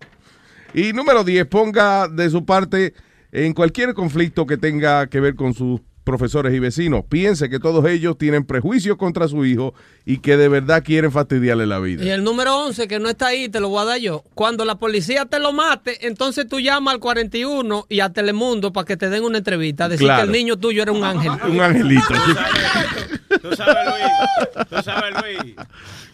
Y 0.74 0.92
número 0.92 1.24
10, 1.24 1.46
ponga 1.46 2.08
de 2.08 2.28
su 2.28 2.44
parte 2.44 2.92
en 3.30 3.54
cualquier 3.54 3.94
conflicto 3.94 4.46
que 4.46 4.58
tenga 4.58 5.06
que 5.06 5.20
ver 5.20 5.34
con 5.34 5.54
sus 5.54 5.80
profesores 6.04 6.52
y 6.54 6.58
vecinos. 6.58 7.04
Piense 7.08 7.48
que 7.48 7.58
todos 7.58 7.84
ellos 7.86 8.18
tienen 8.18 8.44
prejuicios 8.44 8.96
contra 8.96 9.28
su 9.28 9.44
hijo 9.44 9.74
y 10.04 10.18
que 10.18 10.36
de 10.36 10.48
verdad 10.48 10.82
quieren 10.84 11.12
fastidiarle 11.12 11.66
la 11.66 11.78
vida. 11.78 12.04
Y 12.04 12.10
el 12.10 12.24
número 12.24 12.56
11, 12.66 12.88
que 12.88 12.98
no 12.98 13.08
está 13.08 13.28
ahí, 13.28 13.48
te 13.48 13.60
lo 13.60 13.68
voy 13.68 13.82
a 13.82 13.84
dar 13.84 13.98
yo. 13.98 14.24
Cuando 14.34 14.64
la 14.64 14.74
policía 14.76 15.26
te 15.26 15.38
lo 15.38 15.52
mate, 15.52 16.06
entonces 16.06 16.46
tú 16.48 16.60
llamas 16.60 16.94
al 16.94 17.00
41 17.00 17.86
y 17.88 18.00
a 18.00 18.10
Telemundo 18.10 18.72
para 18.72 18.84
que 18.84 18.96
te 18.96 19.08
den 19.10 19.24
una 19.24 19.38
entrevista. 19.38 19.88
Decir 19.88 20.06
Claro. 20.06 20.22
que 20.22 20.26
el 20.26 20.32
niño 20.32 20.56
tuyo 20.58 20.82
era 20.82 20.92
un 20.92 21.04
ángel. 21.04 21.32
Un 21.50 21.60
angelito. 21.60 22.02
Tú 23.42 23.54
sabes, 23.56 23.76
Luis. 23.86 24.66
Tú 24.70 24.82
sabes, 24.82 25.14
Luis. 25.20 25.56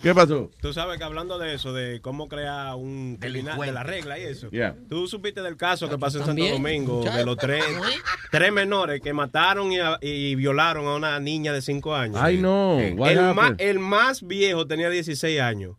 ¿Qué 0.03 0.15
pasó? 0.15 0.51
Tú 0.61 0.73
sabes 0.73 0.99
que 0.99 1.05
hablando 1.05 1.39
de 1.39 1.55
eso, 1.55 1.73
de 1.73 2.01
cómo 2.01 2.29
crear 2.29 2.75
un 2.75 3.19
criminal, 3.21 3.61
de 3.61 3.73
la 3.73 3.83
regla 3.83 4.19
y 4.19 4.23
eso. 4.23 4.51
Yeah. 4.51 4.75
Tú 4.89 5.07
supiste 5.07 5.43
del 5.43 5.57
caso 5.57 5.89
que 5.89 5.99
pasó 5.99 6.19
en 6.19 6.27
Santo 6.27 6.45
Domingo, 6.49 7.05
de 7.05 7.25
los 7.25 7.37
tres, 7.37 7.65
tres 8.31 8.53
menores 8.53 9.01
que 9.01 9.13
mataron 9.13 9.71
y, 9.73 9.79
y 10.01 10.35
violaron 10.35 10.87
a 10.87 10.97
una 10.97 11.21
niña 11.21 11.53
de 11.53 11.63
5 11.63 11.95
años. 11.95 12.17
Ay, 12.21 12.39
no. 12.39 12.81
El 12.81 13.35
más, 13.35 13.53
el 13.59 13.79
más 13.79 14.27
viejo 14.27 14.67
tenía 14.67 14.89
16 14.91 15.41
años. 15.41 15.77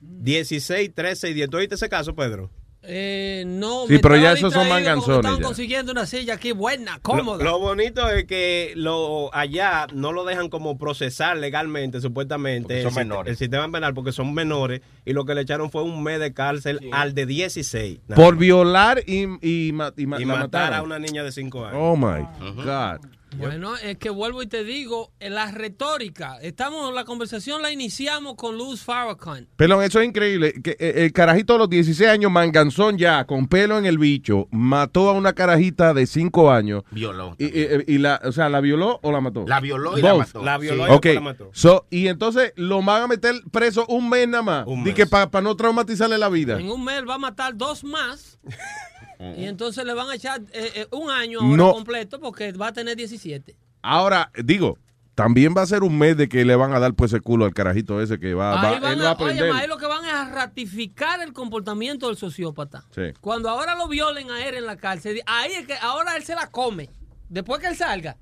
16, 0.00 0.94
13 0.94 1.30
y 1.30 1.34
10. 1.34 1.50
¿Tú 1.50 1.56
oíste 1.58 1.74
ese 1.74 1.88
caso, 1.88 2.14
Pedro? 2.14 2.50
Eh, 2.88 3.44
no, 3.46 3.86
Sí, 3.86 3.94
me 3.94 3.98
pero 3.98 4.16
ya 4.16 4.32
esos 4.32 4.52
son 4.52 4.68
manganzones 4.68 5.38
ya. 5.38 5.42
consiguiendo 5.42 5.92
una 5.92 6.06
silla 6.06 6.34
aquí 6.34 6.52
buena, 6.52 6.98
cómoda. 7.00 7.42
lo 7.44 7.58
bonito 7.58 8.08
es 8.08 8.24
que 8.24 8.72
lo 8.76 9.34
allá 9.34 9.86
no 9.92 10.12
lo 10.12 10.24
dejan 10.24 10.48
como 10.48 10.78
procesar 10.78 11.36
legalmente, 11.36 12.00
supuestamente. 12.00 12.82
Porque 12.82 12.94
son 12.94 13.02
el, 13.02 13.08
menores. 13.08 13.30
El 13.32 13.36
sistema 13.36 13.70
penal, 13.70 13.94
porque 13.94 14.12
son 14.12 14.32
menores. 14.34 14.80
Y 15.04 15.12
lo 15.12 15.24
que 15.24 15.34
le 15.34 15.42
echaron 15.42 15.70
fue 15.70 15.82
un 15.82 16.02
mes 16.02 16.20
de 16.20 16.32
cárcel 16.32 16.80
al 16.92 17.14
de 17.14 17.26
16. 17.26 18.00
nada 18.08 18.22
Por 18.22 18.36
violar 18.36 19.02
y, 19.06 19.24
y, 19.24 19.72
y 19.96 20.02
y 20.02 20.24
matar 20.26 20.74
a 20.74 20.82
una 20.82 20.98
niña 20.98 21.22
de 21.22 21.32
5 21.32 21.64
años. 21.64 21.78
Oh 21.80 21.96
my 21.96 22.22
God. 22.64 23.00
Bueno, 23.38 23.76
es 23.76 23.98
que 23.98 24.10
vuelvo 24.10 24.42
y 24.42 24.46
te 24.46 24.64
digo, 24.64 25.12
en 25.20 25.34
la 25.34 25.50
retórica, 25.50 26.38
estamos, 26.42 26.92
la 26.94 27.04
conversación 27.04 27.62
la 27.62 27.70
iniciamos 27.70 28.34
con 28.36 28.56
Luz 28.56 28.82
Farrakhan. 28.82 29.48
Pelón, 29.56 29.82
eso 29.82 30.00
es 30.00 30.08
increíble. 30.08 30.54
Que 30.62 30.76
eh, 30.78 31.04
el 31.04 31.12
carajito 31.12 31.52
de 31.54 31.58
los 31.60 31.70
16 31.70 32.08
años, 32.08 32.30
manganzón 32.30 32.98
ya, 32.98 33.24
con 33.26 33.46
pelo 33.48 33.78
en 33.78 33.86
el 33.86 33.98
bicho, 33.98 34.48
mató 34.50 35.10
a 35.10 35.12
una 35.12 35.34
carajita 35.34 35.92
de 35.94 36.06
5 36.06 36.50
años. 36.50 36.82
Violó. 36.90 37.34
Y, 37.38 37.46
y- 37.46 37.66
y 37.86 37.98
la, 37.98 38.20
o 38.24 38.32
sea, 38.32 38.48
¿la 38.48 38.60
violó 38.60 38.98
o 39.02 39.12
la 39.12 39.20
mató? 39.20 39.44
La 39.46 39.60
violó 39.60 39.98
y 39.98 40.02
la 40.02 40.14
mató. 40.14 40.42
La 40.42 40.58
violó 40.58 40.86
Sí. 41.02 41.08
y 41.10 41.14
la 41.14 41.20
mató. 41.20 41.50
so, 41.52 41.86
y 41.90 42.08
entonces 42.08 42.52
lo 42.56 42.82
van 42.82 43.02
a 43.02 43.06
meter 43.06 43.34
preso 43.52 43.84
un 43.86 44.08
mes 44.08 44.26
nada 44.28 44.42
más. 44.42 44.66
Un 44.66 44.84
que 44.94 45.06
para 45.06 45.40
no 45.42 45.54
traumatizarle 45.56 46.16
la 46.18 46.28
vida. 46.28 46.58
En 46.58 46.70
un 46.70 46.82
mes 46.84 47.02
va 47.08 47.14
a 47.14 47.18
matar 47.18 47.56
dos 47.56 47.84
más. 47.84 48.38
y 49.36 49.44
entonces 49.46 49.84
le 49.84 49.94
van 49.94 50.08
a 50.10 50.14
echar 50.14 50.40
eh, 50.52 50.70
eh, 50.74 50.86
un 50.92 51.10
año 51.10 51.40
ahora 51.40 51.56
No. 51.56 51.72
completo 51.72 52.20
porque 52.20 52.52
va 52.52 52.68
a 52.68 52.72
tener 52.72 52.96
17. 52.96 53.56
Ahora, 53.82 54.30
digo, 54.44 54.78
también 55.14 55.54
va 55.56 55.62
a 55.62 55.66
ser 55.66 55.82
un 55.82 55.96
mes 55.96 56.16
de 56.16 56.28
que 56.28 56.44
le 56.44 56.56
van 56.56 56.74
a 56.74 56.78
dar 56.78 56.92
pues 56.94 57.12
el 57.14 57.22
culo 57.22 57.44
al 57.46 57.54
carajito 57.54 58.02
ese 58.02 58.18
que 58.18 58.34
va, 58.34 58.56
va- 58.56 58.68
ahí, 58.70 58.80
van 58.80 58.92
él 58.92 59.00
va 59.04 59.08
a 59.08 59.12
a, 59.12 59.14
oye, 59.14 59.24
aprender. 59.24 59.52
ma, 59.52 59.58
ahí 59.60 59.66
lo 59.68 59.78
que 59.78 59.86
van 59.86 60.04
es 60.04 60.12
a 60.12 60.28
ratificar 60.30 61.22
el 61.22 61.32
comportamiento 61.32 62.08
del 62.08 62.16
sociópata. 62.16 62.84
Sí. 62.94 63.12
Cuando 63.20 63.48
ahora 63.48 63.74
lo 63.76 63.88
violen 63.88 64.30
a 64.30 64.46
él 64.46 64.56
en 64.56 64.66
la 64.66 64.76
cárcel, 64.76 65.22
ahí 65.26 65.52
es 65.52 65.66
que 65.66 65.74
ahora 65.80 66.16
él 66.16 66.22
se 66.24 66.34
la 66.34 66.50
come. 66.50 66.90
Después 67.28 67.60
que 67.60 67.68
él 67.68 67.76
salga. 67.76 68.16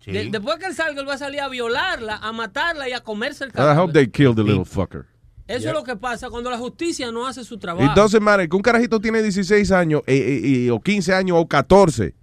Sí. 0.00 0.12
De- 0.12 0.26
después 0.30 0.58
que 0.58 0.66
él 0.66 0.74
salga, 0.74 1.00
él 1.00 1.08
va 1.08 1.14
a 1.14 1.18
salir 1.18 1.40
a 1.40 1.48
violarla, 1.48 2.16
a 2.22 2.30
matarla 2.30 2.88
y 2.88 2.92
a 2.92 3.00
comerse 3.00 3.42
el 3.42 3.50
I 3.50 3.52
cadáver. 3.54 3.82
hope 3.82 3.92
they 3.92 4.08
kill 4.08 4.34
the 4.34 4.44
little 4.44 4.64
fucker. 4.64 5.06
Eso 5.48 5.68
es 5.68 5.74
lo 5.74 5.84
que 5.84 5.96
pasa 5.96 6.28
cuando 6.30 6.50
la 6.50 6.58
justicia 6.58 7.10
no 7.12 7.26
hace 7.26 7.44
su 7.44 7.58
trabajo. 7.58 7.86
Entonces, 7.88 8.20
madre, 8.20 8.48
que 8.48 8.56
un 8.56 8.62
carajito 8.62 9.00
tiene 9.00 9.22
16 9.22 9.70
años 9.72 10.02
eh, 10.06 10.14
eh, 10.16 10.48
y- 10.48 10.70
o 10.70 10.80
15 10.80 11.14
años 11.14 11.36
o 11.40 11.46
14 11.46 12.14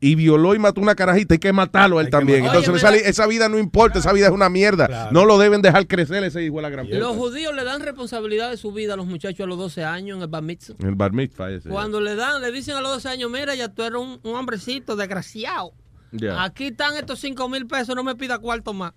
y 0.00 0.14
violó 0.14 0.54
y 0.54 0.58
mató 0.60 0.80
una 0.80 0.94
carajita, 0.94 1.34
hay 1.34 1.38
que 1.40 1.52
matarlo 1.52 1.98
a 1.98 2.00
él 2.02 2.06
Hay 2.06 2.10
también. 2.12 2.44
Entonces, 2.44 2.68
Oye, 2.68 2.78
esa, 2.78 2.90
mira- 2.92 3.08
esa 3.08 3.26
vida 3.26 3.48
no 3.48 3.58
importa, 3.58 3.98
esa 3.98 4.12
vida 4.12 4.26
es 4.26 4.32
una 4.32 4.48
mierda. 4.48 4.86
Claro. 4.86 5.10
No 5.12 5.24
lo 5.24 5.38
deben 5.38 5.60
dejar 5.62 5.86
crecer 5.88 6.22
ese 6.24 6.42
hijo 6.44 6.56
de 6.56 6.62
la 6.62 6.70
gran 6.70 6.86
puta. 6.86 6.98
Los 6.98 7.16
judíos 7.16 7.54
le 7.54 7.64
dan 7.64 7.80
responsabilidad 7.82 8.50
de 8.50 8.56
su 8.56 8.72
vida 8.72 8.94
a 8.94 8.96
los 8.96 9.06
muchachos 9.06 9.40
a 9.44 9.46
los 9.46 9.58
12 9.58 9.84
años 9.84 10.16
en 10.16 10.22
el 10.22 10.28
bar 10.28 10.42
mitzvah. 10.42 10.76
El 10.86 10.94
bar 10.94 11.12
mitzvah 11.12 11.50
ese. 11.50 11.68
Cuando 11.68 12.00
le 12.00 12.14
dan, 12.14 12.40
le 12.42 12.52
dicen 12.52 12.76
a 12.76 12.80
los 12.80 12.92
12 12.92 13.08
años, 13.08 13.30
mira, 13.30 13.54
ya 13.56 13.68
tú 13.68 13.82
eres 13.82 13.98
un, 14.00 14.20
un 14.22 14.36
hombrecito 14.36 14.94
desgraciado. 14.94 15.72
Yeah. 16.12 16.42
Aquí 16.44 16.68
están 16.68 16.96
estos 16.96 17.18
5 17.20 17.48
mil 17.48 17.66
pesos, 17.66 17.94
no 17.96 18.02
me 18.04 18.14
pida 18.14 18.38
cuarto 18.38 18.72
más. 18.72 18.92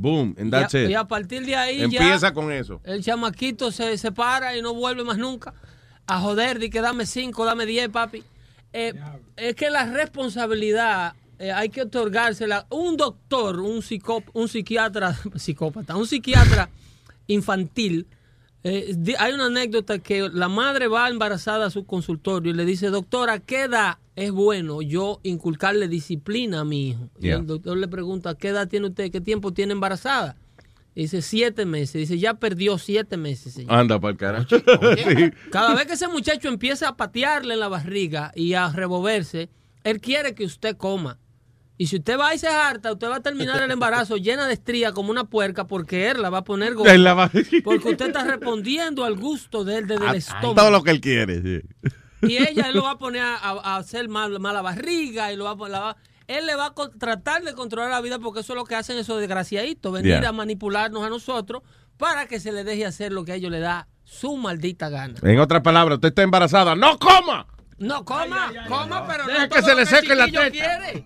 Boom, 0.00 0.34
and 0.38 0.46
Y 0.48 0.50
that's 0.50 0.74
a, 0.74 0.84
it. 0.84 0.90
y 0.90 0.94
a 0.94 1.04
partir 1.04 1.44
de 1.44 1.56
ahí 1.56 1.82
Empieza 1.82 2.28
ya 2.28 2.32
con 2.32 2.52
eso. 2.52 2.80
el 2.84 3.02
chamaquito 3.02 3.72
se 3.72 3.96
separa 3.98 4.56
y 4.56 4.62
no 4.62 4.72
vuelve 4.74 5.02
más 5.04 5.18
nunca 5.18 5.54
a 6.06 6.20
joder, 6.20 6.58
di 6.58 6.70
que 6.70 6.80
dame 6.80 7.04
5, 7.04 7.44
dame 7.44 7.66
10, 7.66 7.88
papi. 7.90 8.22
Eh, 8.72 8.94
es 9.36 9.54
que 9.54 9.70
la 9.70 9.84
responsabilidad 9.86 11.14
eh, 11.38 11.52
hay 11.52 11.68
que 11.68 11.82
otorgársela. 11.82 12.66
Un 12.70 12.96
doctor, 12.96 13.60
un, 13.60 13.82
psicó, 13.82 14.22
un 14.32 14.48
psiquiatra, 14.48 15.14
psicópata, 15.36 15.96
un 15.96 16.06
psiquiatra 16.06 16.70
infantil. 17.26 18.06
eh, 18.64 18.94
hay 19.18 19.32
una 19.32 19.46
anécdota 19.46 19.98
que 19.98 20.28
la 20.32 20.48
madre 20.48 20.88
va 20.88 21.08
embarazada 21.08 21.66
a 21.66 21.70
su 21.70 21.84
consultorio 21.86 22.52
y 22.52 22.54
le 22.54 22.64
dice, 22.64 22.88
doctora, 22.88 23.38
¿qué 23.40 23.62
edad 23.64 23.98
es 24.18 24.32
bueno 24.32 24.82
yo 24.82 25.20
inculcarle 25.22 25.86
disciplina 25.86 26.60
a 26.60 26.64
mi 26.64 26.88
hijo. 26.88 27.08
Y 27.20 27.28
el 27.28 27.46
doctor 27.46 27.76
le 27.76 27.86
pregunta, 27.86 28.34
¿qué 28.34 28.48
edad 28.48 28.66
tiene 28.66 28.88
usted? 28.88 29.12
¿Qué 29.12 29.20
tiempo 29.20 29.52
tiene 29.52 29.74
embarazada? 29.74 30.36
Y 30.96 31.02
dice, 31.02 31.22
siete 31.22 31.64
meses. 31.64 31.94
Dice, 31.94 32.18
ya 32.18 32.34
perdió 32.34 32.78
siete 32.78 33.16
meses, 33.16 33.54
señor. 33.54 33.72
Anda 33.72 34.00
para 34.00 34.10
el 34.10 34.16
carajo. 34.18 34.48
Sí. 34.96 35.30
Cada 35.52 35.72
vez 35.76 35.86
que 35.86 35.92
ese 35.92 36.08
muchacho 36.08 36.48
empieza 36.48 36.88
a 36.88 36.96
patearle 36.96 37.54
en 37.54 37.60
la 37.60 37.68
barriga 37.68 38.32
y 38.34 38.54
a 38.54 38.70
revolverse, 38.70 39.50
él 39.84 40.00
quiere 40.00 40.34
que 40.34 40.44
usted 40.44 40.76
coma. 40.76 41.20
Y 41.76 41.86
si 41.86 41.98
usted 41.98 42.18
va 42.18 42.34
y 42.34 42.38
se 42.38 42.48
harta, 42.48 42.90
usted 42.90 43.08
va 43.08 43.16
a 43.16 43.22
terminar 43.22 43.62
el 43.62 43.70
embarazo 43.70 44.16
llena 44.16 44.48
de 44.48 44.54
estría 44.54 44.90
como 44.90 45.12
una 45.12 45.24
puerca 45.24 45.68
porque 45.68 46.10
él 46.10 46.20
la 46.20 46.28
va 46.28 46.38
a 46.38 46.44
poner 46.44 46.74
gorda. 46.74 46.90
Porque 47.62 47.90
usted 47.90 48.08
está 48.08 48.24
respondiendo 48.24 49.04
al 49.04 49.14
gusto 49.14 49.62
de 49.62 49.78
él 49.78 49.86
desde 49.86 50.08
el 50.08 50.16
estómago. 50.16 50.56
Todo 50.56 50.72
lo 50.72 50.82
que 50.82 50.90
él 50.90 51.00
quiere. 51.00 51.40
sí. 51.40 51.68
Y 52.22 52.36
ella 52.38 52.68
él 52.68 52.76
lo 52.76 52.82
va 52.84 52.92
a 52.92 52.98
poner 52.98 53.22
a, 53.22 53.36
a 53.36 53.76
hacer 53.76 54.08
mal, 54.08 54.38
mala 54.40 54.62
barriga 54.62 55.32
y 55.32 55.36
lo 55.36 55.44
va 55.44 55.66
a, 55.66 55.68
la 55.68 55.80
va- 55.80 55.96
él 56.26 56.46
le 56.46 56.54
va 56.56 56.66
a 56.66 56.70
con- 56.74 56.98
tratar 56.98 57.42
de 57.42 57.54
controlar 57.54 57.90
la 57.90 58.00
vida 58.00 58.18
porque 58.18 58.40
eso 58.40 58.52
es 58.52 58.56
lo 58.56 58.64
que 58.64 58.74
hacen 58.74 58.98
esos 58.98 59.18
desgraciaditos, 59.20 59.92
venir 59.92 60.20
Yeah. 60.20 60.28
a 60.28 60.32
manipularnos 60.32 61.02
a 61.04 61.08
nosotros 61.08 61.62
para 61.96 62.26
que 62.26 62.38
se 62.40 62.52
le 62.52 62.64
deje 62.64 62.84
hacer 62.86 63.12
lo 63.12 63.24
que 63.24 63.32
a 63.32 63.34
ellos 63.36 63.50
le 63.50 63.60
da 63.60 63.88
su 64.04 64.36
maldita 64.36 64.88
gana. 64.88 65.14
En 65.22 65.38
otras 65.38 65.62
palabras, 65.62 65.96
usted 65.96 66.08
está 66.08 66.22
embarazada. 66.22 66.74
¡No 66.74 66.98
coma! 66.98 67.46
No, 67.78 68.04
coma, 68.04 68.50
coma, 68.66 69.06
pero 69.06 69.24
Deja 69.26 69.46
no 69.46 69.48
que 69.48 69.62
se 69.62 69.74
le 69.76 69.86
seque 69.86 70.16
la 70.16 70.26
teta. 70.26 70.50
quiere. 70.50 71.04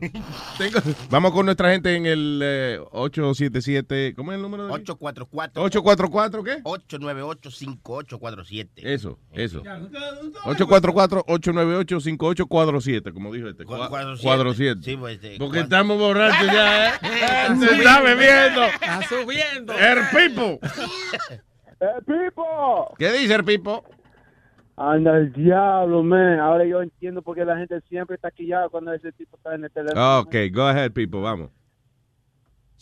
Vamos 1.11 1.33
con 1.33 1.45
nuestra 1.45 1.71
gente 1.71 1.95
en 1.95 2.07
el 2.07 2.41
eh, 2.43 2.81
877. 2.93 4.15
¿Cómo 4.17 4.33
es 4.33 4.37
el 4.37 4.43
número? 4.43 4.67
de- 4.67 4.73
844. 4.73 5.63
844, 5.63 6.43
¿qué? 6.43 6.63
898-5847. 6.63 8.69
Eso, 8.77 9.19
eso. 9.33 9.63
844-898-5847, 10.45 13.13
como 13.13 13.33
dijo 13.33 13.49
este. 13.49 13.65
Cua- 13.65 13.89
Cuadro 13.89 14.17
siete. 14.17 14.27
Cuadro 14.29 14.55
siete. 14.55 14.81
Sí, 14.83 14.97
pues, 14.97 15.15
este, 15.17 15.29
Porque 15.39 15.59
cuatro. 15.59 15.63
estamos 15.63 15.99
borrachos 15.99 16.47
ya, 16.47 16.89
¿eh? 16.89 16.93
Está 17.03 17.57
Se 17.57 17.75
está 17.77 18.01
bebiendo. 18.01 18.65
Está 18.65 19.03
subiendo. 19.09 19.73
El 19.75 19.99
Pipo. 20.09 20.59
¡Eh, 21.81 21.87
Pipo! 22.07 22.95
¿Qué 22.99 23.13
dice 23.13 23.35
el 23.35 23.45
Pipo? 23.45 23.85
Anda 24.91 25.17
el 25.17 25.33
diablo, 25.33 26.03
man. 26.03 26.41
Ahora 26.41 26.65
yo 26.65 26.83
entiendo 26.83 27.23
por 27.23 27.37
qué 27.37 27.45
la 27.45 27.57
gente 27.57 27.81
siempre 27.89 28.17
está 28.17 28.31
quillada 28.31 28.69
cuando 28.69 28.93
ese 28.93 29.13
tipo 29.13 29.37
está 29.37 29.55
en 29.55 29.65
el 29.65 29.71
teléfono. 29.71 30.19
Ok, 30.21 30.35
go 30.53 30.63
ahead, 30.69 30.93
Pipo, 30.93 31.21
vamos. 31.21 31.51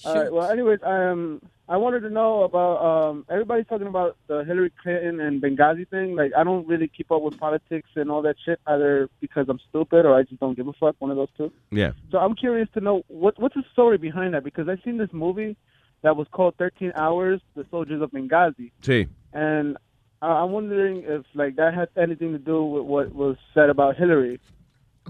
All 0.07 0.15
right, 0.15 0.33
well, 0.33 0.51
anyways, 0.51 0.81
I 0.83 1.11
um, 1.11 1.43
I 1.69 1.77
wanted 1.77 2.01
to 2.01 2.09
know 2.09 2.45
about 2.45 2.81
um, 2.83 3.27
everybody's 3.29 3.67
talking 3.67 3.87
about 3.87 4.17
the 4.29 4.45
Hillary 4.47 4.73
Clinton 4.83 5.21
and 5.21 5.43
Benghazi 5.43 5.87
thing. 5.91 6.17
Like, 6.17 6.33
I 6.35 6.43
don't 6.43 6.67
really 6.67 6.89
keep 6.89 7.13
up 7.13 7.21
with 7.21 7.39
politics 7.39 7.91
and 7.97 8.11
all 8.11 8.23
that 8.23 8.37
shit, 8.43 8.59
either 8.67 9.11
because 9.21 9.47
I'm 9.51 9.59
stupid 9.69 10.07
or 10.07 10.15
I 10.15 10.23
just 10.23 10.41
don't 10.41 10.57
give 10.57 10.69
a 10.69 10.73
fuck. 10.73 10.97
One 11.01 11.11
of 11.11 11.19
those 11.19 11.29
two. 11.37 11.53
Yeah. 11.71 11.93
So 12.11 12.17
I'm 12.19 12.35
curious 12.35 12.69
to 12.73 12.81
know 12.81 13.03
what 13.09 13.39
what's 13.39 13.55
the 13.57 13.65
story 13.73 13.99
behind 13.99 14.33
that 14.33 14.43
because 14.43 14.69
I've 14.71 14.81
seen 14.83 14.97
this 14.97 15.13
movie 15.13 15.55
that 16.01 16.17
was 16.17 16.27
called 16.33 16.55
13 16.57 16.93
Hours: 16.97 17.43
The 17.55 17.67
Soldiers 17.71 18.01
of 18.01 18.11
Benghazi, 18.11 18.73
Sí. 18.81 19.07
and 19.35 19.77
I- 20.23 20.27
I'm 20.45 20.53
wondering 20.53 20.99
if 21.07 21.25
like 21.35 21.57
that 21.57 21.75
has 21.75 21.89
anything 21.97 22.33
to 22.33 22.39
do 22.39 22.63
with 22.63 22.85
what 22.85 23.15
was 23.15 23.37
said 23.55 23.71
about 23.71 23.97
Hillary. 23.97 24.41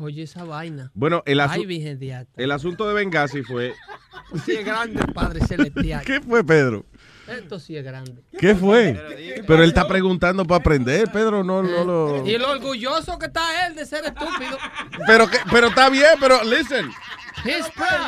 Oye, 0.01 0.23
esa 0.23 0.45
vaina. 0.45 0.91
Bueno, 0.95 1.23
el, 1.27 1.41
asu- 1.41 1.67
Ay, 1.67 2.27
el 2.37 2.51
asunto 2.53 2.87
de 2.89 2.95
Benghazi 2.95 3.43
fue... 3.43 3.75
Sí 4.45 4.53
es 4.53 4.65
grande, 4.65 5.03
Padre 5.13 5.41
Celestial. 5.45 6.05
¿Qué 6.05 6.21
fue, 6.21 6.45
Pedro? 6.45 6.85
Esto 7.27 7.59
sí 7.59 7.77
es 7.77 7.83
grande. 7.85 8.23
¿Qué 8.39 8.55
fue? 8.55 8.97
Pero 9.45 9.63
él 9.65 9.71
está 9.71 9.89
preguntando 9.89 10.45
para 10.45 10.61
aprender, 10.61 11.11
Pedro, 11.13 11.43
no, 11.43 11.63
no 11.65 11.85
lo... 11.85 12.25
Y 12.27 12.39
lo 12.39 12.53
orgulloso 12.53 13.19
que 13.19 13.27
está 13.27 13.67
él 13.67 13.75
de 13.75 13.85
ser 13.87 14.05
estúpido. 14.05 14.57
Pero, 15.07 15.27
que- 15.29 15.39
pero 15.51 15.67
está 15.69 15.91
bien, 15.91 16.11
pero 16.21 16.45
listen. 16.45 16.87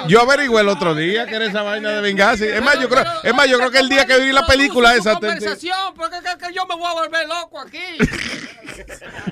Yo 0.09 0.23
averigué 0.23 0.61
el 0.61 0.69
otro 0.69 0.95
día 0.95 1.27
que 1.27 1.35
era 1.35 1.47
esa 1.47 1.63
vaina 1.63 1.91
de 1.91 2.01
Benghazi. 2.01 2.45
Es 2.45 2.63
más, 2.63 2.79
yo 2.81 2.89
creo, 2.89 3.05
es 3.23 3.35
más, 3.35 3.49
yo 3.49 3.59
creo 3.59 3.71
que 3.71 3.79
el 3.79 3.89
día 3.89 4.07
que 4.07 4.19
vi 4.19 4.33
la 4.33 4.47
película 4.47 4.95
esa... 4.95 5.15
conversación, 5.15 5.95
porque 5.95 6.17
es 6.17 6.37
que 6.37 6.55
yo 6.55 6.67
me 6.67 6.77
voy 6.77 6.87
a 6.87 6.93
volver 6.95 7.29
loco 7.29 7.61
aquí. 7.61 7.79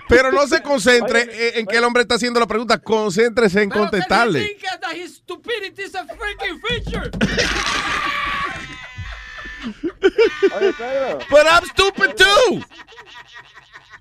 Pero 0.08 0.32
no 0.32 0.46
se 0.46 0.62
concentre 0.62 1.58
en- 1.58 1.66
que 1.66 1.76
el 1.76 1.84
hombre 1.84 2.02
está 2.02 2.16
haciendo 2.16 2.40
la 2.40 2.46
pregunta, 2.46 2.78
concéntrese 2.78 3.62
en 3.62 3.70
contestarle. 3.70 4.40
But 11.30 11.46
I'm 11.46 11.64
stupid 11.66 12.16
too. 12.16 12.62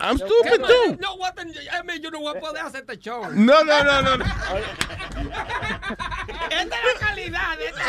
I'm 0.02 0.18
stupid 0.18 0.64
too. 0.66 0.97
No, 1.00 1.16
what 1.18 1.36
the, 1.36 1.43
I 1.72 1.82
mean, 1.84 2.02
yo 2.02 2.10
no 2.10 2.20
voy 2.20 2.38
a 2.38 2.39
poder 2.39 2.62
hacer 2.62 2.86
este 2.88 2.97
show. 3.02 3.30
No, 3.32 3.64
no, 3.64 3.84
no, 3.84 4.02
no. 4.02 4.16
no. 4.16 4.26
Esta 6.50 6.76
es 6.76 6.93
la 6.93 7.00
calidad 7.00 7.62
esta 7.62 7.82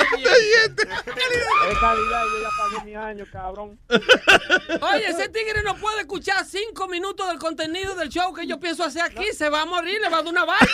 Es 1.71 1.79
calidad, 1.79 2.25
yo 2.25 2.43
ya 2.43 2.49
pagué 2.59 2.85
mi 2.85 2.95
año, 2.95 3.25
cabrón. 3.31 3.79
Oye, 3.89 5.07
ese 5.09 5.29
tigre 5.29 5.63
no 5.63 5.75
puede 5.77 6.01
escuchar 6.01 6.45
cinco 6.45 6.89
minutos 6.89 7.29
del 7.29 7.39
contenido 7.39 7.95
del 7.95 8.09
show 8.09 8.35
que 8.35 8.47
yo 8.47 8.59
pienso 8.59 8.85
hacer 8.85 9.03
aquí. 9.03 9.27
Se 9.33 9.49
va 9.49 9.63
a 9.63 9.67
morir, 9.67 10.01
le 10.01 10.09
va 10.09 10.19
a 10.19 10.23
dar 10.23 10.33
una 10.33 10.45
vaina. 10.45 10.69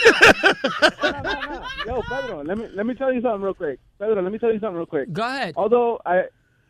Yo, 1.86 2.00
Pedro, 2.08 2.42
let 2.44 2.56
me 2.56 2.68
let 2.74 2.84
me 2.84 2.94
tell 2.94 3.12
you 3.12 3.20
something 3.20 3.42
real 3.42 3.54
quick. 3.54 3.78
Pedro, 3.98 4.22
let 4.22 4.30
me 4.30 4.38
tell 4.38 4.52
you 4.52 4.58
something 4.58 4.76
real 4.76 4.86
quick. 4.86 5.12
Go 5.12 5.22
ahead. 5.22 5.54
Although 5.56 6.00
I 6.06 6.24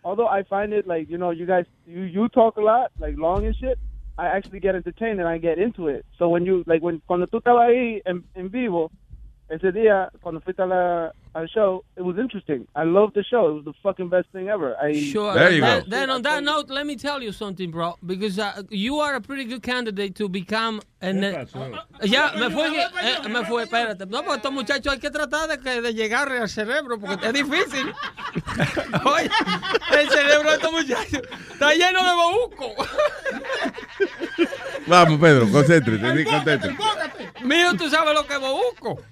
although 0.04 0.28
I 0.28 0.42
find 0.44 0.72
it 0.72 0.86
like, 0.86 1.08
you 1.08 1.18
know, 1.18 1.30
you 1.30 1.46
guys 1.46 1.66
you, 1.86 2.02
you 2.02 2.28
talk 2.28 2.56
a 2.56 2.60
lot, 2.60 2.90
like 2.98 3.16
long 3.16 3.46
and 3.46 3.54
shit, 3.56 3.78
I 4.18 4.26
actually 4.28 4.60
get 4.60 4.74
entertained 4.74 5.20
and 5.20 5.28
I 5.28 5.38
get 5.38 5.58
into 5.58 5.88
it. 5.88 6.04
So 6.18 6.28
when 6.28 6.46
you 6.46 6.64
like 6.66 6.82
when 6.82 7.02
cuando 7.06 7.26
tú 7.26 7.38
estabas 7.38 7.68
ahí 7.68 8.00
en, 8.04 8.24
en 8.34 8.50
vivo, 8.50 8.90
ese 9.48 9.72
día 9.72 10.10
cuando 10.20 10.40
fuiste 10.40 10.62
a 10.62 10.66
la 10.66 11.12
al 11.36 11.46
show, 11.48 11.84
it 11.96 12.02
was 12.02 12.16
interesting. 12.18 12.66
I 12.74 12.84
loved 12.84 13.14
the 13.14 13.22
show. 13.22 13.50
It 13.50 13.54
was 13.56 13.64
the 13.64 13.74
fucking 13.82 14.08
best 14.08 14.28
thing 14.32 14.48
ever. 14.48 14.74
I 14.80 14.94
Sure. 14.94 15.34
then, 15.34 15.84
then 15.86 16.10
on 16.10 16.22
that 16.22 16.42
note, 16.42 16.70
let 16.70 16.86
me 16.86 16.96
tell 16.96 17.22
you 17.22 17.30
something, 17.30 17.70
bro. 17.70 17.96
Because 18.04 18.38
uh, 18.38 18.62
you 18.70 19.00
are 19.00 19.14
a 19.14 19.20
pretty 19.20 19.44
good 19.44 19.62
candidate 19.62 20.14
to 20.16 20.28
become 20.28 20.80
an. 21.02 21.20
ya, 22.02 22.32
me 22.36 22.50
fue, 22.50 22.68
eh, 22.74 23.28
me 23.28 23.44
fue, 23.44 23.64
espérate. 23.64 24.06
No, 24.06 24.22
porque 24.22 24.36
estos 24.36 24.52
muchachos 24.52 24.92
hay 24.94 24.98
que 24.98 25.10
tratar 25.10 25.48
de, 25.48 25.58
que, 25.58 25.82
de 25.82 25.92
llegarle 25.92 26.38
al 26.38 26.48
cerebro, 26.48 26.98
porque 26.98 27.26
es 27.26 27.32
difícil. 27.34 27.86
Oye, 29.04 29.30
el 30.00 30.08
cerebro 30.08 30.50
de 30.50 30.56
estos 30.56 30.72
muchachos 30.72 31.22
está 31.52 31.74
lleno 31.74 32.02
de 32.02 32.14
bobuco. 32.14 32.84
Vamos, 34.86 35.20
Pedro, 35.20 35.50
concéntrate, 35.52 36.24
concéntrate. 36.24 36.76
Mío, 37.44 37.74
tú 37.76 37.90
sabes 37.90 38.14
lo 38.14 38.26
que 38.26 38.34
es 38.34 38.40
bobuco. 38.40 39.02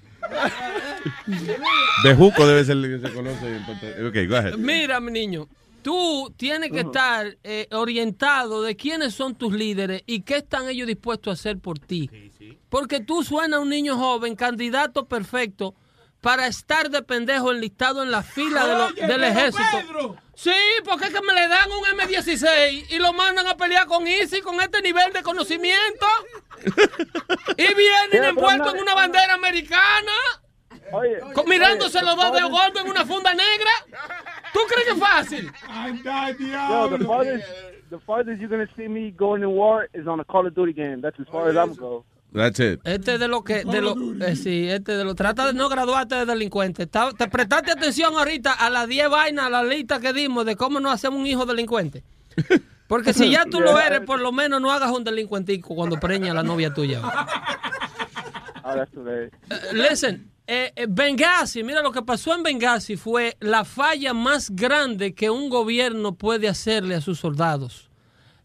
Bejuco 2.03 2.47
debe 2.47 2.64
ser 2.64 2.77
el 2.77 3.01
que 3.01 3.09
se 3.09 3.14
conoce. 3.14 3.57
en 3.57 3.64
Puerto- 3.64 3.87
Ok, 4.09 4.29
go 4.29 4.37
ahead. 4.37 4.57
Mira, 4.57 5.01
mi 5.01 5.11
niño, 5.12 5.49
tú 5.83 6.33
tienes 6.37 6.70
que 6.70 6.81
estar 6.81 7.37
eh, 7.45 7.66
orientado 7.72 8.62
de 8.62 8.77
quiénes 8.77 9.14
son 9.14 9.35
tus 9.35 9.53
líderes 9.53 10.03
y 10.07 10.20
qué 10.22 10.39
están 10.39 10.68
ellos 10.68 10.87
dispuestos 10.87 11.31
a 11.31 11.35
hacer 11.35 11.59
por 11.59 11.79
ti. 11.79 12.11
Porque 12.68 13.01
tú 13.01 13.22
suenas 13.22 13.59
a 13.59 13.62
un 13.62 13.68
niño 13.68 13.97
joven, 13.97 14.35
candidato 14.37 15.07
perfecto, 15.07 15.75
para 16.25 16.47
estar 16.49 16.91
de 16.91 17.03
pendejo 17.03 17.53
enlistado 17.53 18.03
en 18.03 18.11
la 18.11 18.22
fila 18.22 18.66
de 18.66 18.75
lo- 18.75 18.87
Oye, 18.87 19.07
del 19.07 19.25
ejército. 19.25 19.62
Pedro. 19.87 20.16
Sí, 20.35 20.51
porque 20.85 21.07
es 21.09 21.14
que 21.14 21.20
me 21.22 21.33
le 21.35 21.47
dan 21.47 21.68
un 21.70 21.85
M16 22.01 22.87
y 22.91 22.99
lo 22.99 23.12
mandan 23.12 23.47
a 23.47 23.57
pelear 23.57 23.87
con 23.87 24.07
Easy 24.07 24.41
con 24.41 24.61
este 24.61 24.83
nivel 24.83 25.12
de 25.12 25.22
conocimiento. 25.22 26.07
y 27.57 27.75
vienen 27.75 28.25
envueltos 28.31 28.75
en 28.75 28.81
una 28.81 28.95
bandera 28.95 29.35
americana. 29.35 30.12
Oye, 30.93 31.20
con- 31.35 31.49
mirándose 31.49 31.99
oye, 31.99 32.07
los 32.07 32.16
dos 32.16 32.33
de 32.33 32.43
golpe 32.43 32.81
en 32.81 32.89
una 32.89 33.05
funda 33.05 33.33
negra. 33.35 33.70
¿Tú 34.53 34.61
crees 34.68 34.85
que 34.87 34.93
es 34.93 34.99
fácil? 34.99 35.53
The 36.03 37.05
farthest, 37.05 37.47
the 37.91 37.99
farthest 38.01 38.41
you're 38.41 38.49
gonna 38.49 38.68
see 38.77 38.89
me 38.89 39.11
going 39.12 39.41
to 39.43 39.49
war 39.51 39.89
is 39.93 40.07
on 40.07 40.20
a 40.20 40.25
Call 40.25 40.47
of 40.47 40.55
Duty 40.55 40.72
game. 40.72 41.01
That's 41.01 41.18
as 41.20 41.27
far 41.29 41.49
as 41.49 41.57
I'm 41.57 41.75
gonna 41.75 41.81
go. 41.81 42.05
That's 42.35 42.59
it. 42.59 42.80
Este 42.85 43.16
de 43.16 43.28
lo 43.28 43.45
que, 43.45 43.64
de 43.64 43.80
lo, 43.80 43.95
eh, 44.20 44.35
sí, 44.35 44.68
este 44.68 44.97
de 44.97 45.05
lo, 45.05 45.14
trata 45.14 45.47
de 45.47 45.55
no 45.55 45.68
graduarte 45.68 46.16
de 46.16 46.26
delincuente. 46.26 46.82
Está- 46.82 47.12
te 47.12 47.28
prestaste 47.28 47.70
atención 47.72 48.12
ahorita 48.14 48.53
a 48.53 48.70
las 48.70 48.89
10 48.89 49.09
vainas, 49.09 49.47
a 49.47 49.51
la 49.51 49.62
lista 49.62 50.01
que 50.01 50.12
dimos 50.12 50.45
de 50.45 50.57
cómo 50.57 50.80
no 50.80 50.91
hacemos 50.91 51.20
un 51.20 51.26
hijo 51.28 51.47
delincuente. 51.47 52.03
Porque 52.89 53.14
si 53.14 53.30
ya 53.30 53.45
tú 53.47 53.61
lo 53.61 53.78
eres, 53.78 54.01
por 54.01 54.20
lo 54.20 54.32
menos 54.32 54.61
no 54.61 54.70
hagas 54.72 54.91
un 54.91 55.05
delincuentico 55.05 55.74
cuando 55.74 55.99
preña 56.01 56.32
a 56.32 56.35
la 56.35 56.43
novia 56.43 56.74
tuya. 56.74 57.01
Eh, 59.51 59.57
listen, 59.72 60.30
eh, 60.47 60.72
eh, 60.74 60.87
Benghazi, 60.89 61.62
mira 61.62 61.82
lo 61.82 61.93
que 61.93 62.03
pasó 62.03 62.35
en 62.35 62.43
Benghazi 62.43 62.97
fue 62.97 63.37
la 63.41 63.64
falla 63.64 64.12
más 64.12 64.51
grande 64.51 65.14
que 65.14 65.30
un 65.30 65.49
gobierno 65.49 66.14
puede 66.14 66.49
hacerle 66.49 66.95
a 66.97 67.01
sus 67.01 67.20
soldados. 67.20 67.91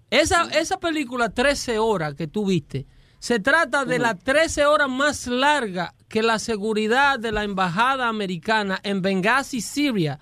Esa, 0.09 0.43
esa 0.51 0.79
película 0.79 1.29
13 1.29 1.79
horas 1.79 2.15
que 2.15 2.27
tú 2.27 2.45
viste, 2.45 2.85
se 3.19 3.39
trata 3.39 3.85
de 3.85 3.99
la 3.99 4.15
13 4.15 4.65
horas 4.65 4.89
más 4.89 5.27
larga 5.27 5.93
que 6.07 6.23
la 6.23 6.39
seguridad 6.39 7.19
de 7.19 7.31
la 7.31 7.43
embajada 7.43 8.07
americana 8.07 8.79
en 8.83 9.01
Benghazi, 9.01 9.61
Siria. 9.61 10.19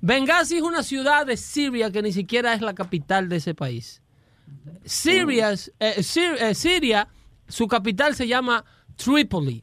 Benghazi 0.00 0.56
es 0.56 0.62
una 0.62 0.82
ciudad 0.82 1.26
de 1.26 1.36
Siria 1.36 1.90
que 1.90 2.02
ni 2.02 2.12
siquiera 2.12 2.52
es 2.54 2.60
la 2.60 2.74
capital 2.74 3.28
de 3.28 3.36
ese 3.36 3.54
país. 3.54 4.02
Siria, 4.84 5.52
eh, 5.78 6.02
Sir- 6.02 6.36
eh, 6.40 6.54
Siria, 6.54 7.08
su 7.48 7.68
capital 7.68 8.14
se 8.14 8.26
llama 8.26 8.64
Tripoli. 8.96 9.62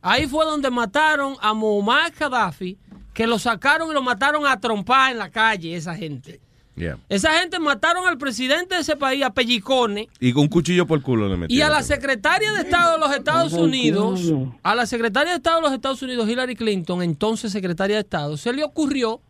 Ahí 0.00 0.26
fue 0.26 0.44
donde 0.44 0.70
mataron 0.70 1.36
a 1.40 1.52
Muammar 1.54 2.12
Gaddafi, 2.18 2.78
que 3.14 3.26
lo 3.26 3.38
sacaron 3.38 3.90
y 3.90 3.94
lo 3.94 4.02
mataron 4.02 4.46
a 4.46 4.58
trompar 4.58 5.12
en 5.12 5.18
la 5.18 5.30
calle, 5.30 5.76
esa 5.76 5.94
gente. 5.94 6.40
Yeah. 6.74 6.98
Esa 7.10 7.38
gente 7.38 7.58
mataron 7.58 8.06
al 8.06 8.16
presidente 8.16 8.74
de 8.76 8.80
ese 8.80 8.96
país, 8.96 9.22
a 9.22 9.32
Pellicones, 9.34 10.06
Y 10.20 10.32
con 10.32 10.44
un 10.44 10.48
cuchillo 10.48 10.86
por 10.86 10.98
el 10.98 11.04
culo 11.04 11.28
le 11.28 11.34
y 11.34 11.38
metieron. 11.38 11.70
a 11.70 11.74
la 11.74 11.82
secretaria 11.82 12.50
de 12.52 12.62
Estado 12.62 12.92
de 12.92 12.98
los 12.98 13.14
Estados 13.14 13.52
Unidos, 13.52 14.32
a 14.62 14.74
la 14.74 14.86
secretaria 14.86 15.32
de 15.32 15.36
Estado 15.36 15.56
de 15.56 15.62
los 15.62 15.72
Estados 15.72 16.00
Unidos, 16.02 16.28
Hillary 16.28 16.56
Clinton, 16.56 17.02
entonces 17.02 17.52
secretaria 17.52 17.96
de 17.96 18.02
Estado, 18.02 18.36
se 18.38 18.52
le 18.54 18.64
ocurrió 18.64 19.20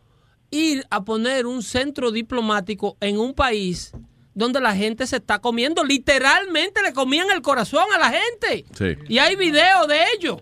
ir 0.51 0.85
a 0.89 1.03
poner 1.03 1.45
un 1.45 1.63
centro 1.63 2.11
diplomático 2.11 2.95
en 3.01 3.19
un 3.19 3.33
país 3.33 3.91
donde 4.35 4.61
la 4.61 4.75
gente 4.75 5.05
se 5.05 5.17
está 5.17 5.39
comiendo, 5.39 5.83
literalmente 5.83 6.81
le 6.81 6.93
comían 6.93 7.29
el 7.29 7.41
corazón 7.41 7.83
a 7.93 7.99
la 7.99 8.09
gente. 8.11 8.65
Sí. 8.75 8.97
Y 9.09 9.17
hay 9.17 9.35
video 9.35 9.85
de 9.85 10.01
ello. 10.17 10.41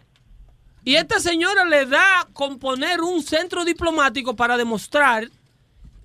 Y 0.84 0.96
esta 0.96 1.20
señora 1.20 1.66
le 1.66 1.86
da 1.86 2.28
con 2.34 2.58
poner 2.58 3.02
un 3.02 3.22
centro 3.22 3.66
diplomático 3.66 4.36
para 4.36 4.58
demostrar 4.58 5.30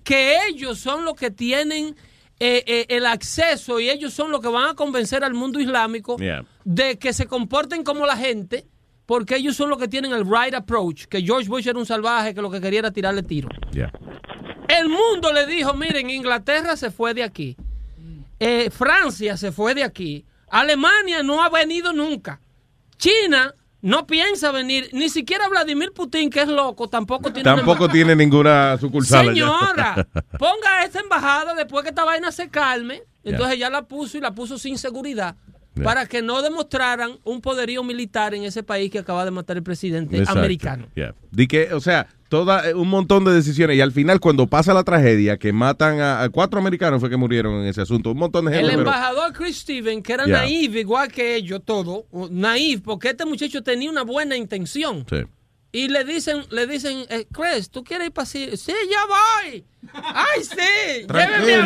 que 0.07 0.37
ellos 0.47 0.79
son 0.79 1.03
los 1.03 1.15
que 1.15 1.31
tienen 1.31 1.95
eh, 2.39 2.63
eh, 2.65 2.85
el 2.89 3.05
acceso 3.05 3.79
y 3.81 3.89
ellos 3.89 4.13
son 4.13 4.31
los 4.31 4.39
que 4.39 4.47
van 4.47 4.69
a 4.69 4.73
convencer 4.73 5.21
al 5.25 5.33
mundo 5.33 5.59
islámico 5.59 6.15
Yeah. 6.17 6.45
de 6.63 6.97
que 6.97 7.11
se 7.11 7.25
comporten 7.25 7.83
como 7.83 8.05
la 8.05 8.15
gente, 8.15 8.65
porque 9.05 9.35
ellos 9.35 9.55
son 9.57 9.69
los 9.69 9.77
que 9.77 9.89
tienen 9.89 10.13
el 10.13 10.23
right 10.23 10.53
approach, 10.53 11.05
que 11.07 11.21
George 11.21 11.49
Bush 11.49 11.67
era 11.67 11.77
un 11.77 11.85
salvaje 11.85 12.33
que 12.33 12.41
lo 12.41 12.49
que 12.49 12.61
quería 12.61 12.79
era 12.79 12.91
tirarle 12.91 13.21
tiro. 13.23 13.49
Yeah. 13.73 13.91
El 14.69 14.87
mundo 14.87 15.33
le 15.33 15.45
dijo, 15.45 15.73
miren, 15.73 16.09
Inglaterra 16.09 16.77
se 16.77 16.89
fue 16.89 17.13
de 17.13 17.23
aquí, 17.23 17.57
Eh, 18.39 18.69
Francia 18.69 19.35
se 19.35 19.51
fue 19.51 19.73
de 19.73 19.83
aquí, 19.83 20.23
Alemania 20.49 21.21
no 21.23 21.43
ha 21.43 21.49
venido 21.49 21.91
nunca, 21.91 22.39
China 22.97 23.53
no 23.81 24.07
piensa 24.07 24.51
venir, 24.51 24.89
ni 24.93 25.09
siquiera 25.09 25.47
Vladimir 25.49 25.91
Putin, 25.93 26.29
que 26.29 26.41
es 26.41 26.47
loco, 26.47 26.87
tampoco 26.87 27.31
tiene 27.31 27.49
una 27.51 27.57
Tampoco 27.57 27.89
tiene 27.89 28.15
ninguna 28.15 28.77
sucursal 28.77 29.29
allá. 29.29 29.33
Señora, 29.33 30.07
ponga 30.39 30.83
esta 30.83 30.99
embajada 30.99 31.53
después 31.53 31.83
que 31.83 31.89
esta 31.89 32.03
vaina 32.03 32.31
se 32.31 32.49
calme. 32.49 33.03
Entonces 33.23 33.59
ya 33.59 33.69
la 33.69 33.83
puso 33.83 34.17
y 34.17 34.21
la 34.21 34.31
puso 34.33 34.57
sin 34.57 34.77
seguridad 34.77 35.35
para 35.83 36.05
que 36.05 36.21
no 36.21 36.41
demostraran 36.41 37.19
un 37.23 37.41
poderío 37.41 37.83
militar 37.83 38.33
en 38.33 38.43
ese 38.43 38.63
país 38.63 38.89
que 38.89 38.99
acaba 38.99 39.25
de 39.25 39.31
matar 39.31 39.57
el 39.57 39.63
presidente 39.63 40.17
Exacto. 40.17 40.39
americano. 40.39 40.87
Yeah. 40.95 41.13
Di 41.31 41.47
que, 41.47 41.73
o 41.73 41.79
sea, 41.79 42.07
toda, 42.29 42.69
eh, 42.69 42.73
un 42.73 42.89
montón 42.89 43.23
de 43.25 43.33
decisiones. 43.33 43.77
Y 43.77 43.81
al 43.81 43.91
final, 43.91 44.19
cuando 44.19 44.47
pasa 44.47 44.73
la 44.73 44.83
tragedia, 44.83 45.37
que 45.37 45.53
matan 45.53 45.99
a, 45.99 46.21
a 46.23 46.29
cuatro 46.29 46.59
americanos 46.59 46.99
fue 46.99 47.09
que 47.09 47.17
murieron 47.17 47.61
en 47.61 47.67
ese 47.67 47.81
asunto. 47.81 48.11
Un 48.11 48.17
montón 48.17 48.45
de 48.45 48.51
gente. 48.51 48.65
El 48.65 48.69
pero- 48.71 48.81
embajador 48.81 49.33
Chris 49.33 49.57
Steven, 49.59 50.01
que 50.03 50.13
era 50.13 50.25
Yeah. 50.25 50.37
naive 50.41 50.79
igual 50.81 51.11
que 51.11 51.35
ellos 51.35 51.61
todo, 51.63 52.05
naive 52.29 52.81
porque 52.83 53.09
este 53.09 53.25
muchacho 53.25 53.63
tenía 53.63 53.89
una 53.89 54.03
buena 54.03 54.35
intención. 54.35 55.05
Sí. 55.09 55.23
Y 55.71 55.89
le 55.89 56.03
dicen, 56.05 56.43
le 56.49 56.65
dicen, 56.65 57.05
eh, 57.09 57.27
Chris, 57.31 57.69
¿tú 57.69 57.83
quieres 57.83 58.07
ir 58.07 58.13
para? 58.13 58.25
Sí, 58.25 58.45
ya 58.65 59.05
voy. 59.05 59.65
Ay, 59.93 60.43
sí, 60.43 61.05
lléveme 61.07 61.55
a 61.55 61.63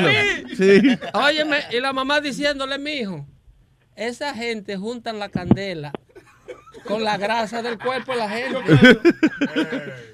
mí. 0.48 0.56
Sí. 0.56 0.82
Óyeme, 1.14 1.58
y 1.72 1.80
la 1.80 1.94
mamá 1.94 2.20
diciéndole, 2.20 2.78
mijo, 2.78 3.26
esa 3.96 4.34
gente 4.34 4.76
juntan 4.78 5.20
la 5.20 5.30
candela 5.30 5.92
con 6.86 7.04
la 7.04 7.18
grasa 7.18 7.62
del 7.62 7.78
cuerpo 7.78 8.12
de 8.14 8.18
la 8.18 8.30
gente. 8.30 8.60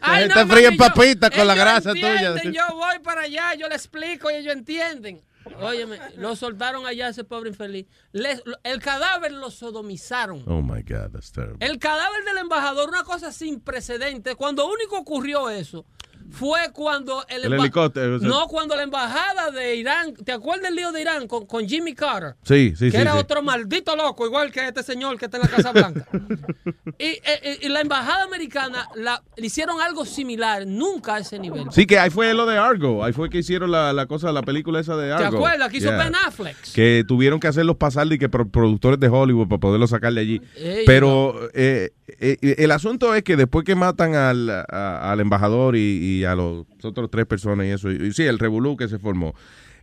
La 0.01 0.15
gente 0.17 0.45
fríe 0.45 0.65
mami, 0.65 0.77
papitas 0.77 1.31
con 1.31 1.47
la 1.47 1.55
grasa 1.55 1.91
tuya. 1.93 2.35
Yo 2.43 2.63
voy 2.75 2.99
para 3.03 3.21
allá, 3.21 3.53
yo 3.55 3.67
le 3.67 3.75
explico 3.75 4.29
y 4.31 4.35
ellos 4.35 4.53
entienden. 4.53 5.21
Óyeme, 5.61 5.97
lo 6.17 6.35
soltaron 6.35 6.85
allá 6.85 7.07
ese 7.07 7.23
pobre 7.23 7.49
infeliz. 7.49 7.85
Les- 8.11 8.41
el 8.63 8.79
cadáver 8.81 9.31
lo 9.31 9.49
sodomizaron. 9.49 10.43
Oh 10.45 10.61
my 10.61 10.81
God, 10.83 11.11
that's 11.13 11.31
terrible. 11.31 11.65
El 11.65 11.79
cadáver 11.79 12.23
del 12.25 12.37
embajador, 12.37 12.89
una 12.89 13.03
cosa 13.03 13.31
sin 13.31 13.61
precedentes. 13.61 14.35
Cuando 14.35 14.67
único 14.67 14.97
ocurrió 14.97 15.49
eso 15.49 15.85
fue 16.31 16.59
cuando 16.73 17.25
el, 17.29 17.45
El 17.45 17.53
helicóptero, 17.53 18.19
No, 18.19 18.47
cuando 18.47 18.75
la 18.75 18.83
embajada 18.83 19.51
de 19.51 19.75
Irán, 19.75 20.13
¿te 20.13 20.31
acuerdas 20.31 20.63
del 20.63 20.75
lío 20.75 20.91
de 20.91 21.01
Irán 21.01 21.27
con, 21.27 21.45
con 21.45 21.67
Jimmy 21.67 21.93
Carter? 21.93 22.35
Sí, 22.43 22.73
sí, 22.77 22.85
que 22.85 22.91
sí. 22.91 22.97
era 22.97 23.13
sí. 23.13 23.19
otro 23.19 23.41
maldito 23.41 23.95
loco, 23.95 24.25
igual 24.25 24.51
que 24.51 24.67
este 24.67 24.83
señor 24.83 25.17
que 25.17 25.25
está 25.25 25.37
en 25.37 25.43
la 25.43 25.49
Casa 25.49 25.71
Blanca. 25.71 26.07
y, 26.99 27.03
eh, 27.05 27.21
eh, 27.25 27.59
y 27.61 27.69
la 27.69 27.81
embajada 27.81 28.23
americana 28.23 28.87
la, 28.95 29.23
le 29.35 29.45
hicieron 29.47 29.81
algo 29.81 30.05
similar, 30.05 30.65
nunca 30.67 31.15
a 31.15 31.19
ese 31.19 31.39
nivel. 31.39 31.65
Sí, 31.71 31.85
que 31.85 31.97
ahí 31.99 32.09
fue 32.09 32.33
lo 32.33 32.45
de 32.45 32.57
Argo. 32.57 33.03
Ahí 33.03 33.13
fue 33.13 33.29
que 33.29 33.39
hicieron 33.39 33.71
la, 33.71 33.93
la 33.93 34.05
cosa, 34.05 34.31
la 34.31 34.41
película 34.43 34.79
esa 34.79 34.95
de 34.97 35.07
¿Te 35.07 35.23
Argo. 35.23 35.37
acuerdas 35.37 35.69
que 35.71 35.77
hizo 35.77 35.87
Yeah. 35.87 36.03
Ben 36.03 36.15
Affleck? 36.15 36.57
Que 36.73 37.05
tuvieron 37.07 37.39
que 37.39 37.47
hacerlos 37.47 37.77
pasar 37.77 38.07
de 38.07 38.19
que 38.19 38.27
pro- 38.27 38.49
productores 38.49 38.99
de 38.99 39.07
Hollywood 39.07 39.47
para 39.47 39.59
poderlos 39.59 39.89
sacar 39.91 40.11
de 40.13 40.19
allí. 40.21 40.41
Ey, 40.57 40.83
Pero 40.85 41.49
eh, 41.53 41.91
el 42.19 42.71
asunto 42.71 43.13
es 43.15 43.23
que 43.23 43.35
después 43.35 43.65
que 43.65 43.75
matan 43.75 44.15
al, 44.15 44.49
a- 44.49 45.11
al 45.11 45.19
embajador 45.19 45.75
y, 45.75 45.79
y 46.19 46.23
a 46.23 46.35
los 46.35 46.65
otros 46.83 47.09
tres 47.11 47.25
personas 47.25 47.65
y 47.65 47.69
eso, 47.69 47.91
y 47.91 48.13
sí, 48.13 48.23
el 48.23 48.39
revolú 48.39 48.77
que 48.77 48.87
se 48.87 48.97
formó. 48.99 49.35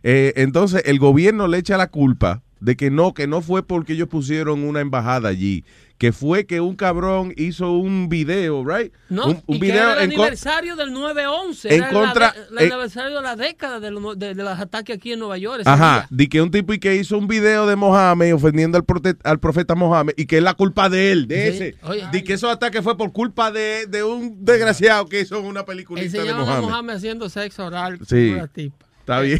eh, 0.03 0.33
entonces 0.35 0.81
el 0.85 0.99
gobierno 0.99 1.47
le 1.47 1.57
echa 1.59 1.77
la 1.77 1.87
culpa 1.87 2.41
de 2.59 2.75
que 2.75 2.89
no, 2.89 3.13
que 3.13 3.27
no 3.27 3.41
fue 3.41 3.63
porque 3.63 3.93
ellos 3.93 4.07
pusieron 4.07 4.63
una 4.63 4.79
embajada 4.81 5.29
allí, 5.29 5.63
que 5.97 6.11
fue 6.11 6.45
que 6.45 6.59
un 6.59 6.75
cabrón 6.75 7.33
hizo 7.37 7.71
un 7.71 8.09
video, 8.09 8.65
right? 8.65 8.91
No, 9.09 9.27
un, 9.27 9.43
un 9.47 9.55
y 9.55 9.59
que 9.61 9.69
era 9.69 9.93
el 9.93 9.97
en 9.99 10.03
aniversario 10.11 10.75
del 10.75 10.91
9-11. 10.91 11.69
en 11.69 11.73
era 11.83 11.87
la 11.91 11.93
contra- 11.93 12.35
el 12.51 12.57
en- 12.65 12.71
aniversario 12.73 13.15
de 13.15 13.21
la 13.21 13.35
década 13.37 13.79
de, 13.79 13.91
los- 13.91 14.19
de- 14.19 14.33
de 14.35 14.43
los 14.43 14.59
ataques 14.59 14.97
aquí 14.97 15.13
en 15.13 15.19
Nueva 15.19 15.37
York. 15.37 15.61
Ajá, 15.65 16.05
di 16.09 16.27
que 16.27 16.41
un 16.41 16.51
tipo 16.51 16.73
y 16.73 16.79
que 16.79 16.95
hizo 16.95 17.17
un 17.17 17.27
video 17.27 17.65
de 17.65 17.77
Mohammed 17.77 18.35
ofendiendo 18.35 18.77
al, 18.77 18.83
prote- 18.85 19.17
al 19.23 19.39
profeta 19.39 19.73
Mohammed 19.75 20.13
y 20.17 20.25
que 20.25 20.37
es 20.37 20.43
la 20.43 20.53
culpa 20.53 20.89
de 20.89 21.13
él, 21.13 21.27
de 21.27 21.51
Sí, 21.51 21.57
ese. 21.63 21.75
oye. 21.83 22.03
Di 22.11 22.23
que 22.23 22.33
esos 22.33 22.51
ataques 22.51 22.81
fue 22.83 22.97
por 22.97 23.13
culpa 23.13 23.51
de, 23.51 23.85
de 23.87 24.03
un 24.03 24.43
desgraciado 24.43 25.05
que 25.07 25.21
hizo 25.21 25.39
una 25.39 25.63
peliculita 25.65 26.21
de 26.23 26.33
Mohammed. 26.33 26.61
Mohammed 26.69 26.95
haciendo 26.95 27.29
sexo 27.29 27.65
oral 27.65 27.99
Sí. 28.05 28.27
con 28.31 28.33
una 28.39 28.47
tipa. 28.47 28.84
Está 29.05 29.19
bien. 29.19 29.39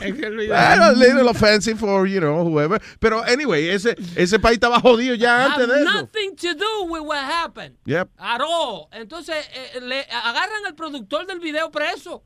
A 0.53 0.91
little 0.91 1.27
offensive 1.27 1.79
for, 1.79 2.05
you 2.05 2.19
know, 2.19 2.43
whoever. 2.45 2.79
Pero, 2.99 3.23
anyway, 3.23 3.67
ese, 3.69 3.95
ese 4.15 4.37
país 4.37 4.57
estaba 4.57 4.79
jodido 4.79 5.15
ya 5.15 5.45
antes 5.45 5.67
de 5.67 5.81
eso. 5.81 5.91
nothing 5.91 6.35
to 6.35 6.53
do 6.53 6.83
with 6.87 7.01
what 7.01 7.17
happened. 7.17 7.75
Yep. 7.85 8.09
At 8.19 8.41
all. 8.41 8.89
Entonces, 8.91 9.35
eh, 9.53 9.81
le 9.81 10.01
agarran 10.01 10.67
al 10.67 10.75
productor 10.75 11.25
del 11.25 11.39
video 11.39 11.71
preso 11.71 12.23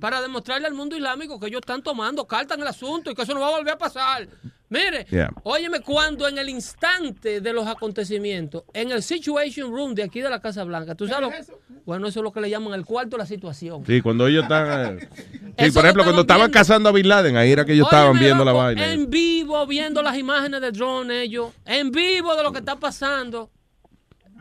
para 0.00 0.22
demostrarle 0.22 0.66
al 0.66 0.72
mundo 0.72 0.96
islámico 0.96 1.38
que 1.38 1.48
ellos 1.48 1.60
están 1.60 1.82
tomando 1.82 2.26
carta 2.26 2.54
en 2.54 2.62
el 2.62 2.68
asunto 2.68 3.10
y 3.10 3.14
que 3.14 3.22
eso 3.22 3.34
no 3.34 3.40
va 3.40 3.48
a 3.48 3.58
volver 3.58 3.74
a 3.74 3.78
pasar. 3.78 4.26
Mire, 4.70 5.06
Yeah. 5.10 5.30
óyeme, 5.44 5.80
cuando 5.80 6.28
en 6.28 6.36
el 6.36 6.48
instante 6.50 7.40
de 7.40 7.52
los 7.54 7.66
acontecimientos, 7.66 8.64
en 8.74 8.90
el 8.90 9.02
Situation 9.02 9.70
Room 9.72 9.94
de 9.94 10.02
aquí 10.02 10.20
de 10.20 10.28
la 10.28 10.40
Casa 10.40 10.62
Blanca, 10.64 10.94
¿tú 10.94 11.08
sabes? 11.08 11.48
lo- 11.48 11.58
Bueno, 11.86 12.06
eso 12.06 12.20
es 12.20 12.24
lo 12.24 12.32
que 12.32 12.40
le 12.42 12.50
llaman 12.50 12.74
el 12.74 12.84
cuarto 12.84 13.16
de 13.16 13.22
la 13.22 13.26
situación. 13.26 13.82
Sí, 13.86 14.02
cuando 14.02 14.26
ellos 14.26 14.42
están... 14.42 14.98
eh, 14.98 15.08
sí, 15.58 15.70
por 15.70 15.84
ejemplo, 15.84 16.02
lo 16.02 16.08
cuando 16.08 16.20
estaban 16.20 16.42
viendo. 16.48 16.52
cazando 16.58 16.88
a 16.90 16.92
Bin 16.92 17.08
Laden, 17.08 17.36
ahí 17.38 17.50
era 17.50 17.64
que 17.64 17.72
ellos 17.72 17.86
estaban 17.86 18.18
viendo 18.18 18.44
la 18.44 18.52
vaina. 18.52 18.92
En 18.92 19.08
vivo, 19.08 19.66
viendo 19.66 20.02
las 20.02 20.18
imágenes 20.18 20.60
de 20.60 20.70
drone 20.70 21.22
ellos. 21.22 21.50
En 21.64 21.90
vivo 21.90 22.36
de 22.36 22.42
lo 22.42 22.52
que 22.52 22.58
está 22.58 22.76
pasando. 22.76 23.50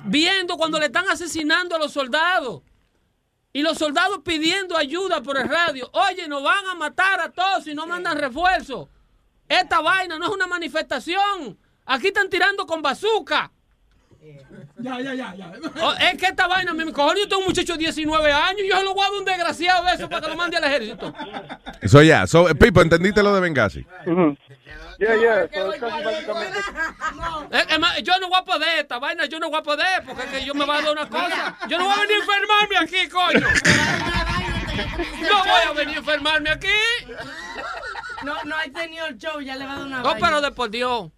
Viendo 0.05 0.57
cuando 0.57 0.77
le 0.79 0.87
están 0.87 1.05
asesinando 1.09 1.75
a 1.75 1.79
los 1.79 1.91
soldados. 1.93 2.63
Y 3.53 3.61
los 3.61 3.77
soldados 3.77 4.19
pidiendo 4.25 4.75
ayuda 4.77 5.21
por 5.23 5.37
el 5.37 5.47
radio. 5.49 5.89
Oye, 5.93 6.27
nos 6.27 6.43
van 6.43 6.67
a 6.67 6.75
matar 6.75 7.19
a 7.21 7.31
todos 7.31 7.63
si 7.63 7.73
no 7.73 7.87
mandan 7.87 8.17
refuerzo. 8.17 8.89
Esta 9.49 9.81
vaina 9.81 10.17
no 10.19 10.25
es 10.25 10.31
una 10.31 10.47
manifestación. 10.47 11.57
Aquí 11.85 12.07
están 12.07 12.29
tirando 12.29 12.65
con 12.65 12.81
bazooka. 12.81 13.51
Ya, 14.79 14.99
ya, 14.99 15.13
ya, 15.13 15.33
ya. 15.35 15.51
Oh, 15.81 15.93
es 15.93 16.17
que 16.19 16.25
esta 16.27 16.47
vaina, 16.47 16.73
mi 16.73 16.91
cojones, 16.91 17.23
yo 17.23 17.29
tengo 17.29 17.39
un 17.41 17.47
muchacho 17.47 17.73
de 17.73 17.79
19 17.79 18.31
años 18.31 18.61
y 18.63 18.67
yo 18.69 18.77
se 18.77 18.83
lo 18.83 18.93
voy 18.93 19.01
a 19.01 19.07
dar 19.07 19.13
a 19.15 19.17
un 19.19 19.25
desgraciado 19.25 19.85
de 19.85 19.93
eso 19.93 20.09
para 20.09 20.21
que 20.21 20.27
lo 20.29 20.35
mande 20.35 20.57
al 20.57 20.63
ejército. 20.65 21.13
Eso 21.81 22.01
ya. 22.03 22.27
So, 22.27 22.49
eh, 22.49 22.55
Pipo, 22.55 22.81
¿entendiste 22.81 23.23
lo 23.23 23.33
de 23.33 23.39
Benghazi? 23.41 23.85
Yeah, 24.99 25.15
yeah. 25.15 25.47
So. 25.53 25.71
Es 27.51 27.65
que, 27.67 27.79
ma- 27.79 27.99
yo 27.99 28.19
no 28.19 28.27
voy 28.29 28.39
a 28.39 28.43
poder, 28.43 28.79
esta 28.79 28.99
vaina 28.99 29.25
yo 29.25 29.39
no 29.39 29.49
voy 29.49 29.59
a 29.59 29.63
poder, 29.63 30.03
porque 30.05 30.23
es 30.23 30.29
que 30.29 30.45
yo 30.45 30.53
me 30.53 30.65
voy 30.65 30.75
a 30.77 30.81
dar 30.81 30.91
una 30.91 31.07
cosa. 31.09 31.57
Yo 31.69 31.77
no 31.77 31.85
voy 31.85 31.93
a 31.93 32.01
venir 32.01 32.17
a 32.17 32.19
enfermarme 32.19 32.77
aquí, 32.77 33.07
coño. 33.09 33.47
No 35.21 35.37
voy 35.39 35.61
a 35.67 35.71
venir 35.73 35.95
a 35.95 35.99
enfermarme 35.99 36.49
aquí. 36.49 36.67
No, 38.25 38.33
no 38.45 38.55
ha 38.55 38.63
tenido 38.81 39.05
el 39.07 39.17
show, 39.17 39.39
ya 39.41 39.55
le 39.55 39.65
va 39.65 39.73
a 39.73 39.77
dar 39.79 39.87
una 39.87 40.15
pero 40.19 40.41
de 40.41 40.51
por 40.51 40.69
Dios. 40.71 41.11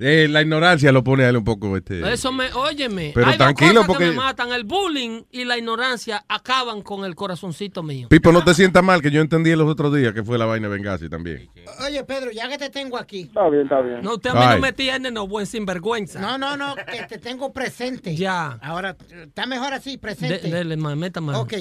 Eh, 0.00 0.26
la 0.28 0.42
ignorancia 0.42 0.90
lo 0.90 1.04
pone 1.04 1.24
a 1.24 1.28
él 1.28 1.36
un 1.36 1.44
poco... 1.44 1.76
Este, 1.76 2.12
Eso 2.12 2.32
me, 2.32 2.52
óyeme. 2.52 3.12
Pero 3.14 3.26
hay 3.26 3.32
dos 3.32 3.38
tranquilo, 3.38 3.74
cosas 3.82 3.86
porque- 3.86 4.04
que 4.06 4.10
me 4.10 4.16
matan. 4.16 4.52
El 4.52 4.64
bullying 4.64 5.22
y 5.30 5.44
la 5.44 5.56
ignorancia 5.56 6.24
acaban 6.28 6.82
con 6.82 7.04
el 7.04 7.14
corazoncito 7.14 7.82
mío. 7.82 8.08
Pipo, 8.08 8.32
no 8.32 8.42
te 8.42 8.54
sientas 8.54 8.82
mal, 8.82 9.00
que 9.00 9.10
yo 9.10 9.20
entendí 9.20 9.54
los 9.54 9.68
otros 9.68 9.94
días 9.94 10.12
que 10.12 10.24
fue 10.24 10.36
la 10.38 10.46
vaina 10.46 10.68
de 10.68 10.74
Benghazi 10.74 11.08
también. 11.08 11.48
Oye, 11.86 12.02
Pedro, 12.04 12.30
ya 12.32 12.48
que 12.48 12.58
te 12.58 12.70
tengo 12.70 12.98
aquí. 12.98 13.22
Está 13.22 13.48
bien, 13.48 13.62
está 13.62 13.80
bien. 13.80 14.02
No, 14.02 14.14
usted 14.14 14.30
a 14.30 14.34
mí 14.34 14.40
Ay. 14.42 14.54
no 14.56 14.60
me 14.62 14.72
tiene, 14.72 15.10
no, 15.10 15.28
buen 15.28 15.46
sinvergüenza. 15.46 16.20
No, 16.20 16.38
no, 16.38 16.56
no, 16.56 16.74
que 16.74 17.04
te 17.08 17.18
tengo 17.18 17.52
presente. 17.52 18.16
Ya. 18.16 18.58
Ahora, 18.62 18.96
está 19.10 19.46
mejor 19.46 19.72
así, 19.74 19.96
presente. 19.96 20.38
De- 20.48 20.50
dele, 20.50 20.76
ma, 20.76 20.96
meta 20.96 21.20
mano. 21.20 21.40
Ok. 21.40 21.54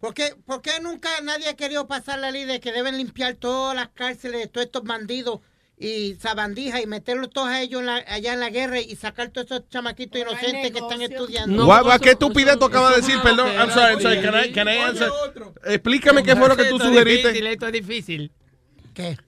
¿Por 0.00 0.12
qué, 0.14 0.34
por 0.44 0.60
qué 0.62 0.72
nunca 0.82 1.08
nadie 1.22 1.48
ha 1.48 1.56
querido 1.56 1.86
pasar 1.86 2.18
la 2.18 2.30
ley 2.30 2.44
de 2.44 2.60
que 2.60 2.72
deben 2.72 2.96
limpiar 2.98 3.34
todas 3.34 3.74
las 3.74 3.88
cárceles 3.88 4.40
de 4.42 4.46
todos 4.46 4.66
estos 4.66 4.82
bandidos 4.84 5.40
y 5.78 6.14
sabandija 6.16 6.80
y 6.80 6.86
meterlos 6.86 7.30
todos 7.30 7.48
a 7.48 7.60
ellos 7.60 7.80
en 7.80 7.86
la- 7.86 8.04
allá 8.06 8.34
en 8.34 8.40
la 8.40 8.50
guerra 8.50 8.80
y 8.80 8.94
sacar 8.96 9.28
todos 9.28 9.46
esos 9.50 9.68
chamaquitos 9.68 10.20
inocentes 10.20 10.70
que 10.70 10.78
están 10.78 11.02
estudiando. 11.02 11.64
Guau, 11.64 11.84
guau, 11.84 11.98
¿Qué 12.00 12.10
estupidez 12.10 12.58
tú 12.58 12.66
acabas 12.66 12.94
de 12.96 13.00
decir? 13.02 13.16
Perdón, 13.22 13.48
I'm 13.48 13.70
sorry, 13.70 13.94
I'm 13.94 14.00
sorry. 14.00 14.20
Can 14.22 14.34
I, 14.44 14.52
can 14.52 14.68
I 14.68 14.78
answer? 14.78 15.10
Explícame 15.64 16.22
qué 16.22 16.36
fue 16.36 16.48
lo 16.48 16.56
que 16.56 16.64
tú 16.64 16.78
sugeriste. 16.78 17.28
difícil, 17.28 17.46
Esto 17.46 17.66
es 17.66 17.72
difícil. 17.72 18.32
¿Qué? 18.94 19.18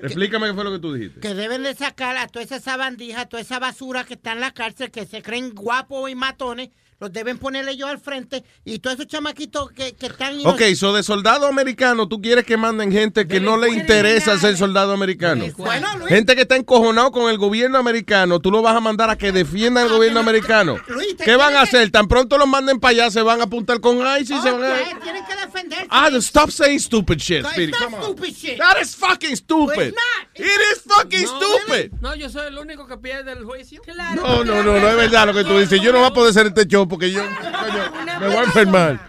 Explícame 0.00 0.46
qué 0.48 0.54
fue 0.54 0.64
lo 0.64 0.72
que 0.72 0.78
tú 0.78 0.92
dijiste. 0.94 1.20
Que 1.20 1.34
deben 1.34 1.62
de 1.62 1.74
sacar 1.74 2.16
a 2.16 2.28
toda 2.28 2.44
esa 2.44 2.60
sabandija, 2.60 3.26
toda 3.26 3.40
esa 3.42 3.58
basura 3.58 4.04
que 4.04 4.14
está 4.14 4.32
en 4.32 4.40
la 4.40 4.52
cárcel, 4.52 4.90
que 4.90 5.06
se 5.06 5.22
creen 5.22 5.54
guapos 5.54 6.08
y 6.10 6.14
matones, 6.14 6.68
los 7.00 7.12
deben 7.12 7.38
ponerle 7.38 7.76
yo 7.76 7.86
al 7.86 7.98
frente 8.00 8.44
y 8.64 8.80
todos 8.80 8.94
esos 8.96 9.06
chamaquitos 9.06 9.70
que, 9.70 9.94
que 9.94 10.06
están... 10.06 10.44
Ok, 10.44 10.62
so 10.74 10.92
de 10.92 11.02
soldado 11.02 11.46
americano, 11.46 12.08
tú 12.08 12.20
quieres 12.20 12.44
que 12.44 12.56
manden 12.56 12.90
gente 12.90 13.28
que 13.28 13.40
no 13.40 13.56
le 13.56 13.70
interesa 13.70 14.38
ser 14.38 14.56
soldado 14.56 14.92
americano. 14.92 15.44
Bueno, 15.56 15.86
Luis. 15.98 16.08
Gente 16.08 16.34
que 16.34 16.42
está 16.42 16.56
encojonado 16.56 17.12
con 17.12 17.30
el 17.30 17.38
gobierno 17.38 17.78
americano, 17.78 18.40
tú 18.40 18.50
lo 18.50 18.62
vas 18.62 18.74
a 18.76 18.80
mandar 18.80 19.10
a 19.10 19.16
que 19.16 19.30
defiendan 19.30 19.86
el 19.86 19.92
gobierno 19.92 20.20
americano. 20.20 20.76
Luis, 20.88 21.14
¿Qué 21.24 21.36
van 21.36 21.54
a 21.54 21.62
hacer? 21.62 21.90
Tan 21.90 22.08
pronto 22.08 22.36
los 22.36 22.48
manden 22.48 22.80
para 22.80 22.90
allá, 22.90 23.10
se 23.10 23.22
van 23.22 23.40
a 23.40 23.44
apuntar 23.44 23.80
con 23.80 23.98
ICE 23.98 24.34
y 24.34 24.40
se 24.40 24.50
van 24.50 24.64
a... 24.64 24.74
Tienen 25.00 25.24
que 25.24 25.36
defenderse. 25.36 25.86
Ah, 25.90 26.08
stop 26.20 26.50
saying 26.50 26.80
stupid 26.80 27.18
shit, 27.18 27.42
No, 27.42 27.50
Speedy. 27.50 27.72
Come 27.72 27.96
on. 27.96 28.02
stupid 28.02 28.34
shit. 28.34 28.58
That 28.58 28.80
is 28.82 28.96
fucking 28.96 29.36
stupid. 29.36 29.88
It's 29.88 29.96
not. 29.96 30.28
It 30.34 30.60
is 30.72 30.82
fucking 30.82 31.22
No, 31.22 31.40
stupid. 31.40 31.92
No, 32.00 32.14
yo 32.16 32.28
soy 32.28 32.48
el 32.48 32.58
único 32.58 32.86
que 32.86 32.96
pierde 32.96 33.32
el 33.32 33.44
juicio. 33.44 33.80
No, 34.16 34.42
no, 34.44 34.62
no, 34.62 34.78
no 34.80 34.88
es 34.88 34.96
verdad 34.96 35.26
lo 35.26 35.34
que 35.34 35.44
tú 35.44 35.58
dices. 35.58 35.80
Yo 35.80 35.92
no 35.92 35.98
voy 35.98 36.08
a 36.08 36.12
poder 36.12 36.30
hacer 36.30 36.46
este 36.46 36.66
show 36.66 36.87
porque 36.88 37.10
yo 37.10 37.22
coño, 37.22 38.18
me 38.20 38.26
voy 38.26 38.36
a 38.36 38.42
enfermar. 38.44 39.08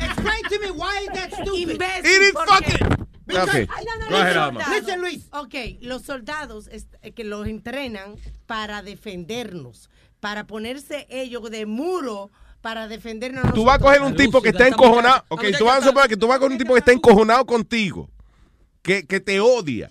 Explain 0.00 0.42
to 0.48 0.58
me 0.60 0.70
why 0.70 1.02
is 1.02 1.08
that 1.14 1.32
stupid. 1.32 1.70
Imbécil, 1.76 2.04
It 2.04 2.22
is 2.22 2.32
¿por 2.32 2.46
fucking- 2.46 3.06
no, 3.26 3.46
no, 3.46 4.10
no, 4.10 4.50
soldados- 4.50 4.68
Listen, 4.70 5.00
Luis. 5.00 5.28
Ok, 5.32 5.54
los 5.80 6.02
soldados 6.02 6.68
eh, 6.68 7.12
que 7.12 7.24
los 7.24 7.46
entrenan 7.46 8.16
para 8.46 8.82
defendernos, 8.82 9.88
para 10.20 10.46
ponerse 10.46 11.06
ellos 11.10 11.48
de 11.50 11.66
muro 11.66 12.30
para 12.60 12.88
defendernos. 12.88 13.54
Tú 13.54 13.64
vas 13.64 13.76
a 13.76 13.78
coger 13.78 14.02
un 14.02 14.14
tipo 14.14 14.42
que 14.42 14.50
está 14.50 14.68
encojonado. 14.68 15.24
Ok, 15.28 15.44
tú 15.58 15.64
vas 15.64 15.82
a 15.82 15.86
suponer 15.86 16.08
que 16.08 16.16
tú 16.16 16.26
vas 16.26 16.36
a 16.36 16.40
coger 16.40 16.52
un 16.52 16.58
tipo 16.58 16.74
que 16.74 16.80
está 16.80 16.92
encojonado 16.92 17.46
contigo, 17.46 18.10
que, 18.82 19.06
que 19.06 19.20
te 19.20 19.40
odia, 19.40 19.90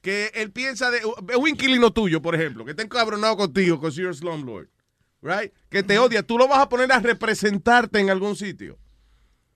que 0.00 0.30
él 0.34 0.50
piensa 0.52 0.90
de. 0.90 1.00
Un 1.04 1.48
inquilino 1.48 1.92
tuyo, 1.92 2.22
por 2.22 2.34
ejemplo, 2.34 2.64
que 2.64 2.70
está 2.72 2.82
encabronado 2.82 3.36
contigo, 3.36 3.78
con 3.80 3.92
a 3.92 4.12
slumlord, 4.14 4.68
right? 5.22 5.52
Que 5.68 5.82
te 5.82 5.98
odia. 5.98 6.22
Tú 6.22 6.38
lo 6.38 6.48
vas 6.48 6.58
a 6.60 6.68
poner 6.68 6.90
a 6.92 6.98
representarte 7.00 7.98
en 7.98 8.10
algún 8.10 8.36
sitio. 8.36 8.78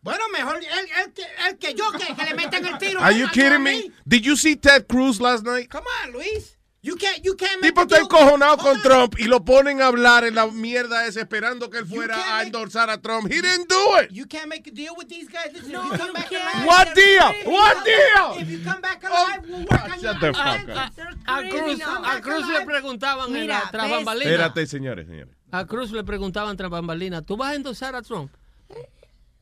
Bueno, 0.03 0.22
mejor 0.32 0.57
el, 0.57 0.64
el 0.64 1.12
que- 1.14 1.22
el 1.49 1.59
que 1.59 1.72
yo, 1.74 1.90
que, 1.92 2.14
que 2.14 2.24
le 2.24 2.34
metan 2.34 2.66
el 2.66 2.76
tiro. 2.76 3.01
Are 3.01 3.18
you 3.18 3.26
kidding 3.32 3.62
me? 3.62 3.90
Did 4.05 4.20
you 4.22 4.36
see 4.36 4.55
Ted 4.55 4.86
Cruz 4.86 5.18
last 5.18 5.45
night? 5.47 5.70
Come 5.70 5.86
on, 6.05 6.12
Luis. 6.12 6.59
You 6.85 6.97
can't, 6.97 7.24
you 7.24 7.35
can't 7.35 7.62
make 7.62 7.70
tipo 7.72 7.80
a 7.80 7.85
está 7.85 7.97
deal- 7.97 8.05
encojonado 8.05 8.59
con 8.59 8.78
Trump 8.82 9.14
y 9.18 9.24
lo 9.24 9.43
ponen 9.43 9.80
a 9.80 9.87
hablar 9.87 10.24
en 10.24 10.35
la 10.35 10.47
mierda 10.49 11.07
esa 11.07 11.20
esperando 11.22 11.70
que 11.70 11.78
él 11.78 11.87
fuera 11.87 12.37
a 12.37 12.43
endosar 12.43 12.91
a 12.91 13.01
Trump. 13.01 13.26
He 13.32 13.41
didn't 13.41 13.70
do 13.70 13.99
it. 14.03 14.11
You 14.11 14.26
can't 14.28 14.49
make 14.49 14.68
a 14.68 14.70
deal 14.70 14.93
with 14.95 15.09
these 15.09 15.26
guys. 15.30 15.51
Listen, 15.55 15.70
if 15.70 15.82
you 15.82 15.97
come 15.97 16.12
back 16.12 16.30
alive, 16.30 16.66
What 16.66 16.95
deal? 16.95 17.51
What 17.51 17.85
deal? 17.87 18.43
If 18.43 18.51
you 18.51 18.62
come 18.62 18.82
back 18.82 19.03
alive, 19.03 19.43
we'll 19.49 19.61
work 19.61 19.93
on 19.95 20.01
your 20.03 20.14
the 20.20 20.35
fuck 20.35 20.68
up. 20.68 20.93
A 21.26 21.49
Cruz, 21.49 21.80
a 22.05 22.20
Cruz 22.20 22.49
le 22.49 22.66
preguntaban 22.66 23.35
en 23.35 23.41
Mira, 23.43 23.62
la 23.64 23.70
tras 23.70 23.91
bambalina. 23.91 24.30
Espérate, 24.30 24.66
señores, 24.66 25.07
señores. 25.07 25.35
A 25.53 25.64
Cruz 25.64 25.91
le 25.91 26.05
preguntaban 26.05 26.55
tras 26.59 26.68
bambalina, 26.68 27.22
¿tú 27.22 27.39
vas 27.39 27.53
a 27.53 27.55
endosar 27.55 27.97
a 27.97 28.03
Trump? 28.03 28.30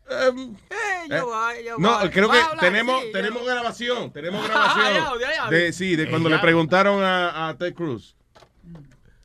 Em, 0.09 0.55
Eh, 0.55 0.57
eh, 0.71 1.09
yo 1.11 1.27
voy, 1.27 1.65
yo 1.65 1.79
No, 1.79 1.99
voy. 2.01 2.11
creo 2.11 2.31
que 2.31 2.39
hablar, 2.39 2.59
tenemos, 2.61 3.01
sí, 3.01 3.07
yo- 3.07 3.13
tenemos 3.13 3.45
grabación, 3.47 4.13
tenemos 4.13 4.45
Ah, 4.53 4.75
grabación. 4.77 5.51
De, 5.51 5.73
sí, 5.73 5.97
de 5.97 6.09
cuando 6.11 6.29
Ya. 6.29 6.37
le 6.37 6.43
preguntaron 6.43 7.03
a, 7.03 7.49
a 7.49 7.57
Ted 7.57 7.75
Cruz. 7.75 8.15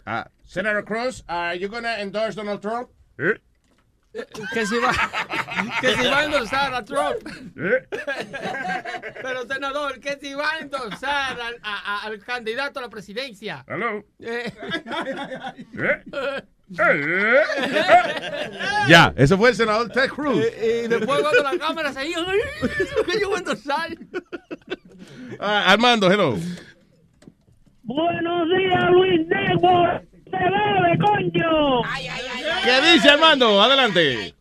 Ah, 0.05 0.30
Senator 0.45 0.86
Cruz, 0.86 1.23
are 1.28 1.59
you 1.59 1.67
gonna 1.69 1.99
endorse 1.99 2.36
Donald 2.36 2.61
Trump? 2.61 2.89
¿Eh? 3.17 3.39
Que 4.53 4.65
si 4.65 4.78
va, 4.80 4.91
que 5.82 5.95
si 5.95 6.07
va 6.07 6.19
a 6.19 6.23
endosar 6.23 6.73
a 6.73 6.84
Trump. 6.86 7.17
¿Eh? 7.57 7.88
Pero 9.21 9.45
senador, 9.45 9.99
que 9.99 10.17
si 10.19 10.34
va 10.34 10.53
a 10.53 10.57
endosar 10.59 11.39
al, 11.39 11.59
a- 11.61 11.97
a- 11.97 12.01
al 12.03 12.19
candidato 12.23 12.80
a 12.80 12.84
la 12.84 12.89
presidencia. 12.89 13.63
Hello. 13.67 14.03
Eh. 16.72 17.41
Ya, 18.89 19.13
ese 19.18 19.36
fue 19.38 19.49
el 19.49 19.55
senador 19.55 19.89
Ted 19.89 20.09
Cruz. 20.09 20.39
Eh, 20.41 20.84
Y 20.86 20.88
después 20.88 21.20
cuando 21.22 21.43
la 21.43 21.57
cámara 21.57 21.91
se 21.91 22.07
iba, 22.07 22.26
"Ay, 22.28 22.39
que 23.05 23.20
yo 23.22 23.28
voy 23.30 23.36
a 23.36 23.39
endosar. 23.39 23.89
Ah, 25.39 25.72
Armando, 25.74 26.09
hello. 26.11 26.38
Buenos 27.84 28.47
días, 28.49 28.84
Luis 28.91 29.28
Network. 29.28 30.03
Se 30.26 30.38
bebe, 30.38 30.97
coño. 30.99 31.82
¿Qué 32.63 32.91
dice 32.93 33.09
Armando? 33.09 33.61
Adelante. 33.61 34.34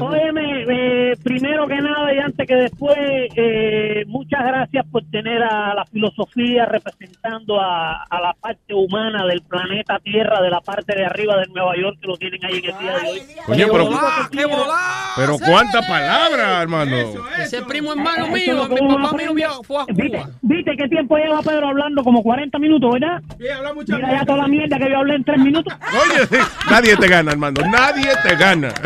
Óyeme, 0.00 0.64
eh, 0.68 1.16
primero 1.22 1.66
que 1.66 1.76
nada 1.76 2.14
y 2.14 2.18
antes 2.18 2.46
que 2.46 2.54
después, 2.54 2.96
eh, 2.98 4.04
muchas 4.06 4.42
gracias 4.42 4.86
por 4.90 5.02
tener 5.10 5.42
a 5.42 5.74
la 5.74 5.84
filosofía 5.84 6.64
representando 6.64 7.60
a, 7.60 8.04
a 8.04 8.20
la 8.20 8.32
parte 8.40 8.72
humana 8.72 9.26
del 9.26 9.42
planeta 9.42 9.98
Tierra, 9.98 10.40
de 10.40 10.50
la 10.50 10.60
parte 10.60 10.94
de 10.96 11.04
arriba 11.04 11.36
de 11.36 11.46
Nueva 11.48 11.74
York, 11.76 11.98
que 12.00 12.06
lo 12.06 12.16
tienen 12.16 12.42
ahí 12.44 12.58
en 12.58 12.64
el 12.64 12.78
día 12.78 12.92
de 12.92 13.08
hoy. 13.10 13.22
Coño, 13.44 13.66
pero, 13.70 13.88
¡Qué 14.30 14.44
volá! 14.46 15.12
pero 15.16 15.36
cuántas 15.38 15.86
palabras, 15.86 16.46
Armando. 16.46 16.96
Ese 17.38 17.62
primo 17.62 17.92
hermano 17.92 18.28
mío, 18.28 18.68
mi 18.68 18.94
papá 18.94 19.16
mío 19.16 19.62
fue 19.62 19.82
a 19.82 19.84
¿Viste, 19.88 20.18
Cuba. 20.18 20.30
¿Viste 20.42 20.76
qué 20.76 20.88
tiempo 20.88 21.16
lleva 21.16 21.42
Pedro 21.42 21.68
hablando? 21.68 22.02
Como 22.02 22.22
40 22.22 22.58
minutos, 22.58 22.92
¿verdad? 22.94 23.22
Mira 23.38 24.10
ya 24.12 24.24
toda 24.24 24.38
la 24.38 24.48
mierda 24.48 24.78
que 24.78 24.90
yo 24.90 24.98
hablé 24.98 25.16
en 25.16 25.24
3 25.24 25.38
minutos. 25.38 25.74
Oye, 25.92 26.42
nadie 26.70 26.96
te 26.96 27.08
gana, 27.08 27.32
Armando. 27.32 27.62
Nadie 27.66 28.10
te 28.22 28.36
gana. 28.36 28.72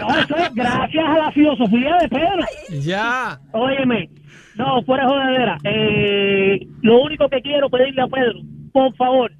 No, 0.00 0.08
eso 0.20 0.36
es 0.36 0.54
gracias 0.54 1.04
a 1.04 1.18
la 1.18 1.32
filosofía 1.32 1.96
de 2.00 2.08
Pedro. 2.08 2.46
Ya. 2.80 3.38
Óyeme, 3.52 4.10
no, 4.56 4.82
fuera 4.84 5.04
de 5.04 5.08
jodedera. 5.08 5.58
Eh, 5.64 6.66
lo 6.82 7.02
único 7.02 7.28
que 7.28 7.42
quiero 7.42 7.68
pedirle 7.68 8.02
a 8.02 8.06
Pedro, 8.06 8.40
por 8.72 8.94
favor, 8.96 9.32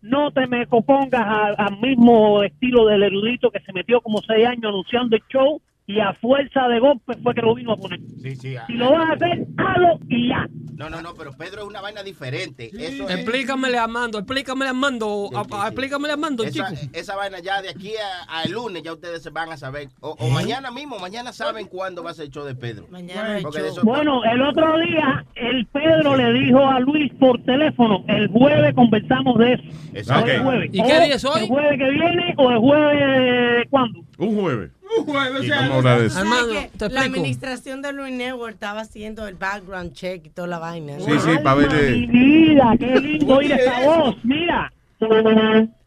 no 0.00 0.32
te 0.32 0.46
me 0.46 0.66
compongas 0.66 1.22
al 1.56 1.78
mismo 1.80 2.42
estilo 2.42 2.86
del 2.86 3.04
erudito 3.04 3.50
que 3.50 3.60
se 3.60 3.72
metió 3.72 4.00
como 4.00 4.20
seis 4.22 4.46
años 4.46 4.64
anunciando 4.66 5.16
el 5.16 5.22
show 5.28 5.60
y 5.92 6.00
a 6.00 6.12
fuerza 6.14 6.68
de 6.68 6.80
golpe 6.80 7.14
fue 7.22 7.34
que 7.34 7.42
lo 7.42 7.54
vino 7.54 7.72
a 7.72 7.76
poner. 7.76 8.00
Sí, 8.22 8.36
sí. 8.36 8.56
Si 8.66 8.72
lo 8.74 8.92
vas 8.92 9.10
a 9.10 9.12
hacer, 9.14 9.46
hazlo 9.56 9.98
y 10.08 10.28
ya. 10.28 10.46
No, 10.76 10.88
no, 10.90 11.00
no, 11.02 11.14
pero 11.14 11.32
Pedro 11.32 11.62
es 11.62 11.68
una 11.68 11.80
vaina 11.80 12.02
diferente. 12.02 12.70
Eso 12.72 13.08
es- 13.08 13.14
Explícamele 13.16 13.78
a 13.78 13.86
Mando, 13.86 14.18
explícamele 14.18 14.70
a 14.70 14.72
Mando, 14.72 15.28
a- 15.34 15.64
a- 15.64 15.66
explícamele 15.68 16.14
a 16.14 16.16
Mando, 16.16 16.42
esa, 16.44 16.74
chico. 16.74 16.90
esa 16.92 17.14
vaina 17.14 17.38
ya 17.40 17.60
de 17.62 17.68
aquí 17.68 17.92
a, 17.96 18.38
a 18.38 18.42
el 18.44 18.52
lunes 18.52 18.82
ya 18.82 18.92
ustedes 18.92 19.22
se 19.22 19.30
van 19.30 19.52
a 19.52 19.56
saber. 19.56 19.88
O, 20.00 20.16
o 20.18 20.28
mañana 20.30 20.70
mismo, 20.70 20.98
mañana 20.98 21.32
saben 21.32 21.66
cuándo 21.68 22.02
va 22.02 22.10
a 22.10 22.14
ser 22.14 22.24
el 22.26 22.30
show 22.32 22.44
de 22.44 22.54
Pedro. 22.54 22.86
Mañana 22.90 23.38
eso- 23.38 23.82
Bueno, 23.84 24.24
el 24.24 24.42
otro 24.42 24.78
día 24.80 25.24
el 25.36 25.66
Pedro 25.66 26.16
le 26.16 26.32
dijo 26.32 26.66
a 26.66 26.80
Luis 26.80 27.12
por 27.20 27.40
teléfono, 27.44 28.02
el 28.08 28.28
jueves 28.28 28.74
conversamos 28.74 29.38
de 29.38 29.52
eso. 29.54 29.62
Exacto. 29.94 30.30
El 30.30 30.42
jueves. 30.42 30.70
¿Y 30.72 30.82
qué 30.82 31.00
día 31.00 31.14
es 31.14 31.24
hoy? 31.24 31.42
¿El 31.42 31.48
jueves 31.48 31.78
que 31.78 31.90
viene 31.90 32.34
o 32.38 32.50
el 32.50 32.58
jueves 32.58 32.98
de 32.98 33.66
cuándo? 33.70 34.00
Un 34.18 34.40
jueves. 34.40 34.70
Un 34.98 35.04
jueves, 35.04 35.44
Y 35.44 35.50
vamos 35.50 35.70
a 35.70 35.74
hablar 35.76 36.00
de 36.00 36.06
eso. 36.06 36.18
Armando, 36.18 36.54
¿Sabes 36.54 36.70
te 36.72 36.88
que 36.88 36.94
La 36.94 37.00
administración 37.02 37.82
de 37.82 37.92
Luis 37.92 38.12
Network 38.14 38.54
estaba 38.54 38.80
haciendo 38.82 39.26
el 39.26 39.34
background 39.34 39.92
check 39.92 40.26
y 40.26 40.30
toda 40.30 40.48
la 40.48 40.58
vaina. 40.58 40.98
Sí, 40.98 41.12
sí, 41.18 41.30
para 41.42 41.56
ver 41.56 41.68
de- 41.70 41.90
Mi 41.92 42.06
vida, 42.06 42.74
qué 42.78 43.00
lindo 43.00 43.34
oír 43.36 43.52
esa 43.52 43.80
voz, 43.86 44.16
mira. 44.24 44.72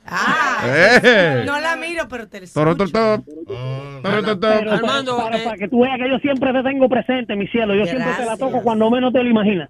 Ah, 0.07 0.61
Eh. 0.67 1.43
no 1.47 1.59
la 1.59 1.75
miro, 1.77 2.07
pero 2.07 2.27
te. 2.27 2.43
Pero 2.53 2.75
Armando, 4.73 5.17
para, 5.17 5.29
para- 5.31 5.37
eh, 5.37 5.43
para 5.43 5.57
que 5.57 5.67
tú 5.67 5.79
veas 5.81 5.97
que 5.97 6.09
yo 6.09 6.17
siempre 6.19 6.51
te 6.53 6.63
tengo 6.63 6.87
presente, 6.89 7.35
mi 7.35 7.47
cielo. 7.47 7.73
Yo 7.75 7.85
siempre 7.85 8.11
te 8.17 8.25
la 8.25 8.37
toco 8.37 8.61
cuando 8.61 8.89
menos 8.91 9.11
te 9.13 9.23
lo 9.23 9.29
imaginas. 9.29 9.69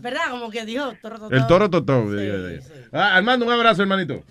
¿Verdad? 0.00 0.20
Como 0.30 0.50
que 0.50 0.64
dijo. 0.64 0.92
toro, 1.02 1.18
toro, 1.18 1.36
El 1.36 1.46
toro, 1.46 1.70
toro. 1.70 2.10
Sí, 2.10 2.60
sí. 2.62 2.72
Ah, 2.92 3.16
Armando, 3.16 3.46
un 3.46 3.52
abrazo, 3.52 3.82
hermanito. 3.82 4.22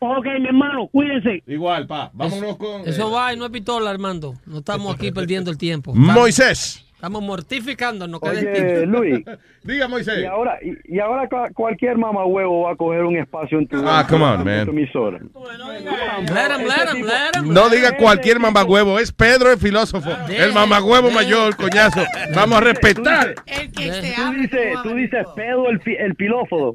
Ok, 0.00 0.26
mi 0.40 0.46
hermano, 0.46 0.88
cuídense. 0.88 1.42
Igual, 1.46 1.86
pa. 1.86 2.10
Vámonos 2.12 2.56
con. 2.56 2.88
Eso 2.88 3.08
eh, 3.08 3.12
va 3.12 3.32
y 3.32 3.36
no 3.36 3.44
es 3.46 3.50
pistola, 3.50 3.90
Armando. 3.90 4.34
No 4.46 4.58
estamos 4.58 4.94
aquí 4.94 5.10
perdiendo 5.10 5.50
el 5.50 5.58
tiempo. 5.58 5.94
Moisés. 5.94 6.84
Estamos 6.98 7.22
mortificándonos. 7.22 8.20
que 8.20 8.28
Oye. 8.28 8.86
Luis. 8.86 9.24
Diga, 9.62 9.86
Moisés. 9.86 10.18
Y 10.18 10.24
ahora, 10.24 10.58
y, 10.60 10.96
y 10.96 10.98
ahora 10.98 11.28
cua- 11.28 11.52
cualquier 11.54 11.96
mamahuevo 11.96 12.62
va 12.62 12.72
a 12.72 12.76
coger 12.76 13.04
un 13.04 13.16
espacio 13.16 13.58
en 13.60 13.68
tu, 13.68 13.76
Ah, 13.86 14.04
come 14.08 14.24
on, 14.24 14.44
man. 14.44 14.64
tu 14.64 14.72
emisora. 14.72 15.18
Let 15.18 16.56
him, 16.58 16.66
let 16.66 16.96
him, 16.96 17.06
let 17.06 17.38
him. 17.40 17.52
No 17.54 17.68
diga 17.68 17.96
cualquier 17.96 18.40
mamagüevo, 18.40 18.98
es 18.98 19.12
Pedro 19.12 19.52
el 19.52 19.58
filósofo, 19.58 20.10
el 20.28 20.52
mamagüevo 20.52 21.10
mayor, 21.12 21.54
coñazo. 21.54 22.00
Vamos 22.34 22.58
a 22.58 22.60
respetar. 22.62 23.34
El 23.46 23.70
que 23.70 23.92
se 23.92 24.14
Tú 24.16 24.32
dices, 24.32 24.74
tú 24.82 24.94
dices 24.94 25.24
pedo 25.36 25.68
el, 25.70 25.80
fi- 25.80 25.96
el 25.96 26.16
pilófodo. 26.16 26.74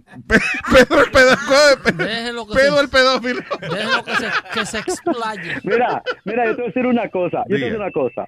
Pedro 0.71 1.01
el 1.03 1.11
pedófilo. 1.11 1.97
Pedro 2.53 2.77
se- 2.77 2.79
el 2.81 2.89
pedófilo. 2.89 3.41
Déjelo 3.59 4.03
que 4.05 4.15
se, 4.15 4.27
que 4.53 4.65
se 4.65 4.77
explaye. 4.79 5.57
Mira, 5.63 6.01
mira, 6.23 6.45
yo 6.45 6.51
te 6.55 6.61
voy 6.61 6.63
a 6.63 6.67
decir 6.67 6.85
una 6.85 7.09
cosa. 7.09 7.43
Yo 7.49 7.55
te 7.57 7.61
voy 7.61 7.61
a 7.61 7.65
decir 7.65 7.79
una 7.81 7.91
cosa. 7.91 8.25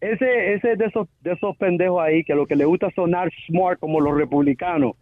Ese, 0.00 0.54
ese 0.54 0.72
es 0.72 0.78
de 0.78 0.86
esos, 0.86 1.08
de 1.22 1.32
esos 1.32 1.56
pendejos 1.56 2.02
ahí 2.02 2.24
que 2.24 2.34
lo 2.34 2.46
que 2.46 2.56
le 2.56 2.64
gusta 2.64 2.86
es 2.88 2.94
sonar 2.94 3.30
smart 3.46 3.78
como 3.80 4.00
los 4.00 4.16
republicanos. 4.16 4.92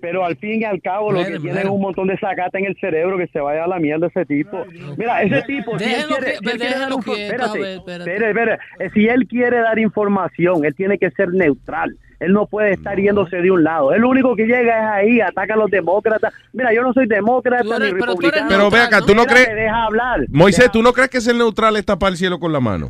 Pero 0.00 0.24
al 0.24 0.36
fin 0.36 0.60
y 0.62 0.64
al 0.64 0.80
cabo 0.80 1.10
lo 1.12 1.24
que 1.24 1.38
tiene 1.40 1.60
es 1.60 1.66
un 1.66 1.80
montón 1.80 2.06
de 2.06 2.16
sacata 2.18 2.58
en 2.58 2.64
el 2.66 2.76
cerebro 2.80 3.18
que 3.18 3.26
se 3.26 3.40
vaya 3.40 3.64
a 3.64 3.66
la 3.66 3.78
mierda 3.78 4.06
ese 4.06 4.24
tipo. 4.24 4.64
Mira, 4.96 5.22
ese 5.22 5.42
tipo, 5.42 5.78
si 5.78 5.84
él 5.84 6.04
quiere, 6.06 6.24
que- 6.32 6.38
si 6.38 6.50
él 6.50 6.58
quiere 6.58 6.78
dar 6.78 6.92
un- 6.92 7.02
quieto, 7.02 7.20
espérate, 7.20 7.50
a 7.50 7.52
ver, 7.60 7.62
espérate. 7.78 8.10
espérate, 8.14 8.30
espérate. 8.30 8.90
Si 8.94 9.06
él 9.08 9.26
quiere 9.28 9.58
dar 9.58 9.78
información, 9.78 10.64
él 10.64 10.74
tiene 10.74 10.96
que 10.96 11.10
ser 11.10 11.28
neutral. 11.30 11.96
Él 12.20 12.32
no 12.32 12.46
puede 12.46 12.72
estar 12.72 12.96
yéndose 12.98 13.36
de 13.36 13.50
un 13.50 13.64
lado. 13.64 13.92
El 13.92 14.04
único 14.04 14.34
que 14.36 14.46
llega 14.46 14.78
es 14.78 14.86
ahí, 15.04 15.20
ataca 15.20 15.54
a 15.54 15.56
los 15.56 15.70
demócratas. 15.70 16.32
Mira, 16.52 16.72
yo 16.72 16.82
no 16.82 16.92
soy 16.94 17.06
demócrata 17.06 17.78
ni 17.80 17.90
republicano. 17.90 18.46
Pero 18.48 18.70
ve 18.70 18.78
acá, 18.78 19.00
¿tú 19.00 19.14
no 19.14 19.22
Espérate, 19.22 19.44
crees? 19.50 19.64
Deja 19.64 19.84
hablar. 19.84 20.20
Moisés, 20.30 20.70
¿tú 20.72 20.82
no 20.82 20.92
crees 20.92 21.10
que 21.10 21.20
ser 21.20 21.34
neutral 21.34 21.76
es 21.76 21.84
tapar 21.84 22.12
el 22.12 22.16
cielo 22.16 22.38
con 22.38 22.52
la 22.52 22.60
mano? 22.60 22.88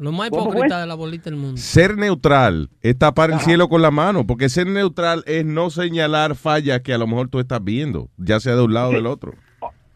Lo 0.00 0.12
más 0.12 0.30
¿Cómo 0.30 0.44
hipócrita 0.44 0.74
fue? 0.76 0.80
de 0.80 0.86
la 0.86 0.94
bolita 0.94 1.24
del 1.30 1.36
mundo. 1.38 1.56
Ser 1.58 1.96
neutral 1.96 2.70
es 2.80 2.98
tapar 2.98 3.30
el 3.30 3.38
cielo 3.40 3.68
con 3.68 3.82
la 3.82 3.90
mano, 3.90 4.26
porque 4.26 4.48
ser 4.48 4.66
neutral 4.66 5.22
es 5.26 5.44
no 5.44 5.68
señalar 5.70 6.34
fallas 6.34 6.80
que 6.80 6.92
a 6.94 6.98
lo 6.98 7.06
mejor 7.06 7.28
tú 7.28 7.38
estás 7.38 7.62
viendo, 7.62 8.08
ya 8.16 8.40
sea 8.40 8.56
de 8.56 8.62
un 8.62 8.72
lado 8.74 8.88
o 8.90 8.92
del 8.92 9.06
otro. 9.06 9.32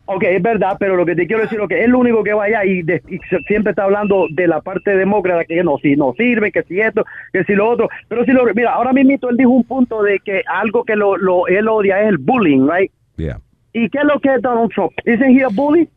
Ok, 0.06 0.22
es 0.24 0.42
verdad, 0.42 0.76
pero 0.78 0.96
lo 0.96 1.06
que 1.06 1.14
te 1.16 1.26
quiero 1.26 1.40
decir 1.44 1.58
es 1.58 1.66
que 1.66 1.78
es 1.78 1.86
el 1.86 1.94
único 1.94 2.22
que 2.22 2.34
vaya 2.34 2.62
y, 2.66 2.82
de- 2.82 3.02
y 3.08 3.16
se- 3.30 3.42
siempre 3.48 3.70
está 3.70 3.84
hablando 3.84 4.26
de 4.30 4.46
la 4.46 4.60
parte 4.60 4.94
demócrata 4.94 5.46
que 5.46 5.64
no, 5.64 5.78
si 5.78 5.96
no 5.96 6.12
sirve, 6.18 6.52
que 6.52 6.62
si 6.64 6.78
esto, 6.78 7.06
que 7.32 7.42
si 7.44 7.54
lo 7.54 7.70
otro. 7.70 7.88
Pero 8.08 8.22
si 8.26 8.32
lo, 8.32 8.44
mira, 8.54 8.74
ahora 8.74 8.92
mismo 8.92 9.12
él 9.30 9.36
dijo 9.38 9.48
un 9.48 9.64
punto 9.64 10.02
de 10.02 10.18
que 10.22 10.42
algo 10.46 10.84
que 10.84 10.94
lo, 10.94 11.16
lo 11.16 11.46
él 11.46 11.66
odia 11.68 12.02
es 12.02 12.08
el 12.10 12.18
bullying, 12.18 12.68
right? 12.68 12.92
Yeah. 13.16 13.40
¿Y 13.72 13.88
qué 13.88 13.96
es 14.00 14.04
lo 14.04 14.20
que 14.20 14.34
es 14.34 14.42
Donald 14.42 14.70
Trump? 14.74 14.92
¿Isn't 15.06 15.38
he 15.38 15.42
a 15.42 15.48
bully? 15.48 15.88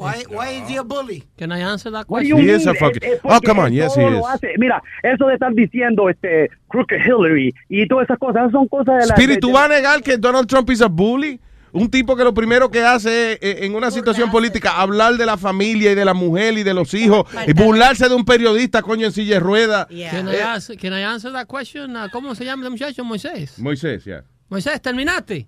Why, 0.00 0.24
why 0.30 0.50
is 0.62 0.68
he 0.68 0.76
a 0.78 0.82
bully? 0.82 1.24
Can 1.36 1.52
I 1.52 1.60
answer 1.62 1.92
that 1.92 2.06
question? 2.06 2.38
He 2.38 2.50
is 2.50 2.66
a 2.66 2.74
fucking- 2.74 3.02
Es- 3.02 3.12
es 3.14 3.20
Oh, 3.22 3.38
come 3.44 3.60
on, 3.60 3.72
yes, 3.72 3.94
he 3.96 4.02
is. 4.02 4.24
hace. 4.26 4.54
Mira, 4.58 4.82
eso 5.02 5.26
de 5.26 5.34
estar 5.34 5.52
diciendo 5.54 6.08
este 6.08 6.48
Crooked 6.68 6.96
Hillary 7.04 7.52
y 7.68 7.86
todas 7.86 8.04
esas 8.04 8.18
cosas, 8.18 8.42
esas 8.42 8.52
son 8.52 8.66
cosas 8.68 8.94
de 9.00 9.06
la 9.08 9.14
Spirit, 9.14 9.40
¿tú 9.40 9.52
vas 9.52 9.66
a 9.66 9.74
negar 9.74 10.02
que 10.02 10.16
Donald 10.16 10.46
Trump 10.48 10.70
es 10.70 10.80
a 10.80 10.86
bully? 10.88 11.38
Un 11.72 11.88
tipo 11.88 12.16
que 12.16 12.24
lo 12.24 12.34
primero 12.34 12.68
que 12.68 12.82
hace 12.82 13.34
es, 13.34 13.38
eh, 13.42 13.64
en 13.66 13.76
una 13.76 13.92
situación 13.92 14.28
política, 14.32 14.80
hablar 14.80 15.14
de 15.14 15.24
la 15.24 15.36
familia 15.36 15.92
y 15.92 15.94
de 15.94 16.04
la 16.04 16.14
mujer 16.14 16.58
y 16.58 16.64
de 16.64 16.74
los 16.74 16.92
hijos, 16.94 17.26
y 17.46 17.52
burlarse 17.52 18.08
de 18.08 18.14
un 18.16 18.24
periodista, 18.24 18.82
coño, 18.82 19.06
en 19.06 19.12
silla 19.12 19.34
de 19.34 19.40
ruedas. 19.40 19.86
Can, 19.86 20.26
I 20.28 20.32
Eh, 20.34 20.42
ask- 20.42 20.76
can 20.80 20.92
I 20.98 21.02
answer 21.04 21.30
that 21.32 21.46
question? 21.46 21.94
Uh, 21.96 22.08
¿Cómo 22.10 22.34
se 22.34 22.44
llama 22.44 22.64
el 22.64 22.70
muchacho? 22.72 23.04
Moisés. 23.04 23.56
Moisés, 23.60 24.04
ya. 24.04 24.24
Moisés, 24.48 24.82
¿terminaste? 24.82 25.46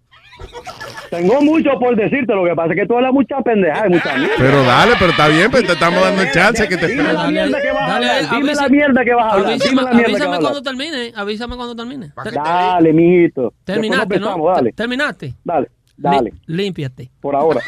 Tengo 1.11 1.43
mucho 1.43 1.71
por 1.79 1.95
decirte, 1.95 2.35
lo 2.35 2.45
que 2.45 2.55
pasa 2.55 2.73
es 2.73 2.81
que 2.81 2.87
tú 2.87 2.97
hablas 2.97 3.13
mucha 3.13 3.41
pendejada 3.43 3.87
y 3.87 3.91
mucha 3.91 4.17
mierda. 4.17 4.35
Pero 4.39 4.63
dale, 4.63 4.93
pero 4.99 5.11
está 5.11 5.29
bien, 5.29 5.51
pero 5.51 5.67
te 5.67 5.73
estamos 5.75 6.01
dando 6.03 6.23
chance 6.33 6.67
que 6.69 6.77
te... 6.77 6.87
Dime 6.89 7.13
la 7.13 7.27
mierda 7.31 7.61
que 7.61 7.71
vas 7.73 7.83
a 7.91 7.97
hablar, 7.97 8.31
dime 8.31 8.55
la 8.55 8.69
mierda 8.69 9.05
que 9.05 9.15
vas 9.15 9.25
a 9.25 9.37
hablar, 9.37 9.53
avísame- 9.53 10.41
cuando 10.41 10.63
termine, 10.63 11.13
avísame 11.15 11.57
cuando 11.57 11.77
termine. 11.77 12.13
Ter- 12.25 12.33
Dale, 12.35 12.93
mijito. 12.93 13.53
Terminaste, 13.65 14.19
¿no? 14.21 14.37
Dale, 14.55 14.73
Terminaste. 14.73 15.35
dale, 15.45 15.69
dale, 15.97 16.31
Lí- 16.47 16.57
límpiate. 16.57 17.11
por 17.21 17.37
ahora. 17.37 17.61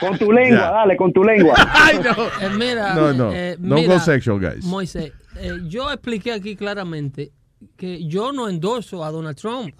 con 0.00 0.18
tu 0.18 0.32
lengua, 0.32 0.58
Ya. 0.58 0.70
dale, 0.70 0.96
con 0.96 1.12
tu 1.12 1.22
lengua. 1.24 1.54
Eh, 2.42 2.48
mira, 2.58 2.94
No, 2.94 3.12
no. 3.12 3.32
eh, 3.32 3.56
Don't 3.58 3.74
mira, 3.82 3.94
go 3.94 4.00
sexual, 4.00 4.40
guys. 4.40 4.64
Moisés, 4.64 5.12
eh, 5.38 5.52
yo 5.68 5.90
expliqué 5.92 6.32
aquí 6.32 6.56
claramente 6.56 7.30
que 7.76 8.04
yo 8.06 8.32
no 8.32 8.48
endorso 8.48 9.04
a 9.04 9.10
Donald 9.10 9.36
Trump. 9.36 9.74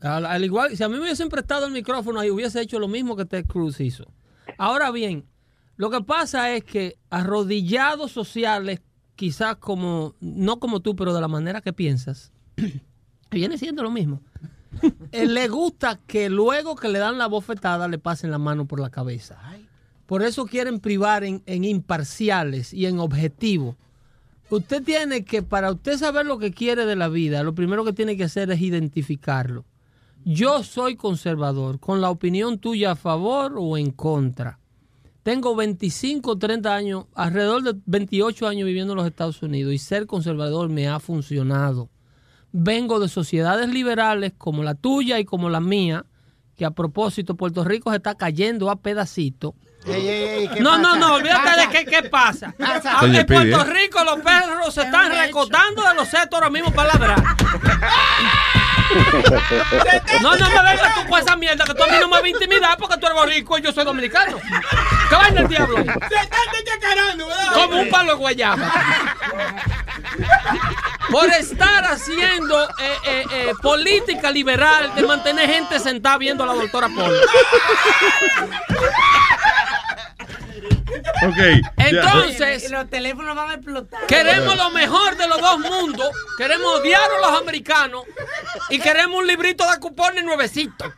Al, 0.00 0.26
al 0.26 0.44
igual, 0.44 0.76
si 0.76 0.82
a 0.82 0.88
mí 0.88 0.94
me 0.96 1.02
hubiesen 1.02 1.28
prestado 1.28 1.66
el 1.66 1.72
micrófono 1.72 2.20
ahí, 2.20 2.30
hubiese 2.30 2.60
hecho 2.60 2.78
lo 2.78 2.88
mismo 2.88 3.16
que 3.16 3.24
Ted 3.24 3.46
Cruz 3.46 3.80
hizo. 3.80 4.06
Ahora 4.58 4.90
bien, 4.90 5.26
lo 5.76 5.88
que 5.88 6.02
pasa 6.02 6.54
es 6.54 6.64
que 6.64 6.98
arrodillados 7.08 8.12
sociales, 8.12 8.82
quizás 9.16 9.56
como, 9.56 10.14
no 10.20 10.60
como 10.60 10.80
tú, 10.80 10.94
pero 10.94 11.14
de 11.14 11.20
la 11.22 11.28
manera 11.28 11.62
que 11.62 11.72
piensas, 11.72 12.32
viene 13.30 13.56
siendo 13.56 13.82
lo 13.82 13.90
mismo. 13.90 14.20
Eh, 15.12 15.26
le 15.26 15.48
gusta 15.48 15.98
que 16.06 16.28
luego 16.28 16.76
que 16.76 16.88
le 16.88 16.98
dan 16.98 17.18
la 17.18 17.26
bofetada 17.26 17.88
le 17.88 17.98
pasen 17.98 18.30
la 18.30 18.38
mano 18.38 18.66
por 18.66 18.78
la 18.78 18.90
cabeza. 18.90 19.38
Por 20.06 20.22
eso 20.22 20.44
quieren 20.44 20.80
privar 20.80 21.24
en, 21.24 21.42
en 21.46 21.64
imparciales 21.64 22.74
y 22.74 22.86
en 22.86 23.00
objetivos. 23.00 23.76
Usted 24.50 24.82
tiene 24.82 25.24
que, 25.24 25.42
para 25.42 25.70
usted 25.70 25.96
saber 25.96 26.26
lo 26.26 26.38
que 26.38 26.52
quiere 26.52 26.84
de 26.84 26.96
la 26.96 27.08
vida, 27.08 27.42
lo 27.42 27.54
primero 27.54 27.84
que 27.84 27.92
tiene 27.92 28.16
que 28.16 28.24
hacer 28.24 28.50
es 28.50 28.60
identificarlo. 28.60 29.64
Yo 30.24 30.62
soy 30.62 30.96
conservador, 30.96 31.80
con 31.80 32.00
la 32.00 32.10
opinión 32.10 32.58
tuya 32.58 32.92
a 32.92 32.96
favor 32.96 33.54
o 33.58 33.76
en 33.78 33.90
contra. 33.90 34.58
Tengo 35.22 35.54
25, 35.54 36.38
30 36.38 36.74
años, 36.74 37.04
alrededor 37.14 37.62
de 37.62 37.74
28 37.86 38.48
años 38.48 38.66
viviendo 38.66 38.92
en 38.94 38.98
los 38.98 39.06
Estados 39.06 39.42
Unidos 39.42 39.72
y 39.72 39.78
ser 39.78 40.06
conservador 40.06 40.68
me 40.68 40.88
ha 40.88 40.98
funcionado. 41.00 41.90
Vengo 42.52 42.98
de 43.00 43.08
sociedades 43.08 43.68
liberales 43.68 44.32
como 44.36 44.62
la 44.62 44.74
tuya 44.74 45.18
y 45.18 45.24
como 45.24 45.50
la 45.50 45.60
mía, 45.60 46.04
que 46.56 46.64
a 46.64 46.70
propósito 46.72 47.36
Puerto 47.36 47.64
Rico 47.64 47.90
se 47.90 47.96
está 47.96 48.14
cayendo 48.16 48.70
a 48.70 48.76
pedacitos. 48.76 49.54
Ey, 49.86 50.06
ey, 50.06 50.24
ey, 50.42 50.48
¿qué 50.48 50.60
No, 50.60 50.76
no, 50.76 50.88
pasa? 50.88 50.98
no, 50.98 51.14
olvídate 51.14 51.60
de 51.60 51.68
qué, 51.70 51.84
qué 51.90 52.08
pasa. 52.08 52.54
Pasa. 52.58 52.98
En 53.02 53.26
Puerto 53.26 53.60
¿eh? 53.62 53.64
Rico 53.64 54.04
los 54.04 54.20
perros 54.20 54.74
se 54.74 54.82
están 54.82 55.10
recortando 55.10 55.82
de 55.82 55.94
los 55.94 56.08
setos 56.08 56.34
ahora 56.34 56.50
mismo 56.50 56.70
para 56.72 56.92
ladrar. 56.98 57.22
No, 60.22 60.36
no 60.36 60.50
me 60.50 60.62
vengas 60.62 60.94
tú 60.94 61.08
con 61.08 61.20
esa 61.20 61.36
mierda 61.36 61.64
que 61.64 61.74
tú 61.74 61.82
a 61.82 61.86
mí 61.86 61.96
no 62.00 62.08
me 62.08 62.16
vas 62.16 62.24
a 62.24 62.28
intimidar 62.28 62.76
porque 62.76 62.98
tú 62.98 63.06
eres 63.06 63.18
boricua 63.18 63.58
y 63.58 63.62
yo 63.62 63.72
soy 63.72 63.84
dominicano. 63.84 64.38
¿Qué 65.08 65.14
vaina 65.14 65.40
el 65.40 65.48
diablo? 65.48 65.78
ahí? 65.78 65.86
Como 67.54 67.80
un 67.80 67.90
palo 67.90 68.12
de 68.12 68.18
guayaba. 68.18 68.72
Por 71.10 71.28
estar 71.30 71.84
haciendo 71.84 72.62
eh, 72.64 72.96
eh, 73.04 73.24
eh, 73.32 73.52
política 73.62 74.30
liberal 74.30 74.94
de 74.94 75.02
mantener 75.02 75.48
gente 75.48 75.80
sentada 75.80 76.18
viendo 76.18 76.44
a 76.44 76.48
la 76.48 76.54
doctora 76.54 76.88
Paul. 76.94 77.14
Ok. 81.26 81.64
Entonces, 81.76 82.70
los 82.70 82.88
teléfonos 82.88 83.36
van 83.36 83.50
a 83.50 83.54
explotar. 83.54 84.06
Queremos 84.06 84.56
lo 84.56 84.70
mejor 84.70 85.16
de 85.16 85.28
los 85.28 85.40
dos 85.40 85.58
mundos. 85.58 86.10
Queremos 86.36 86.80
odiar 86.80 87.10
a 87.18 87.20
los 87.30 87.40
americanos. 87.40 88.04
Y 88.68 88.78
queremos 88.78 89.18
un 89.18 89.26
librito 89.26 89.70
de 89.70 89.78
cupones 89.78 90.24
nuevecito. 90.24 90.92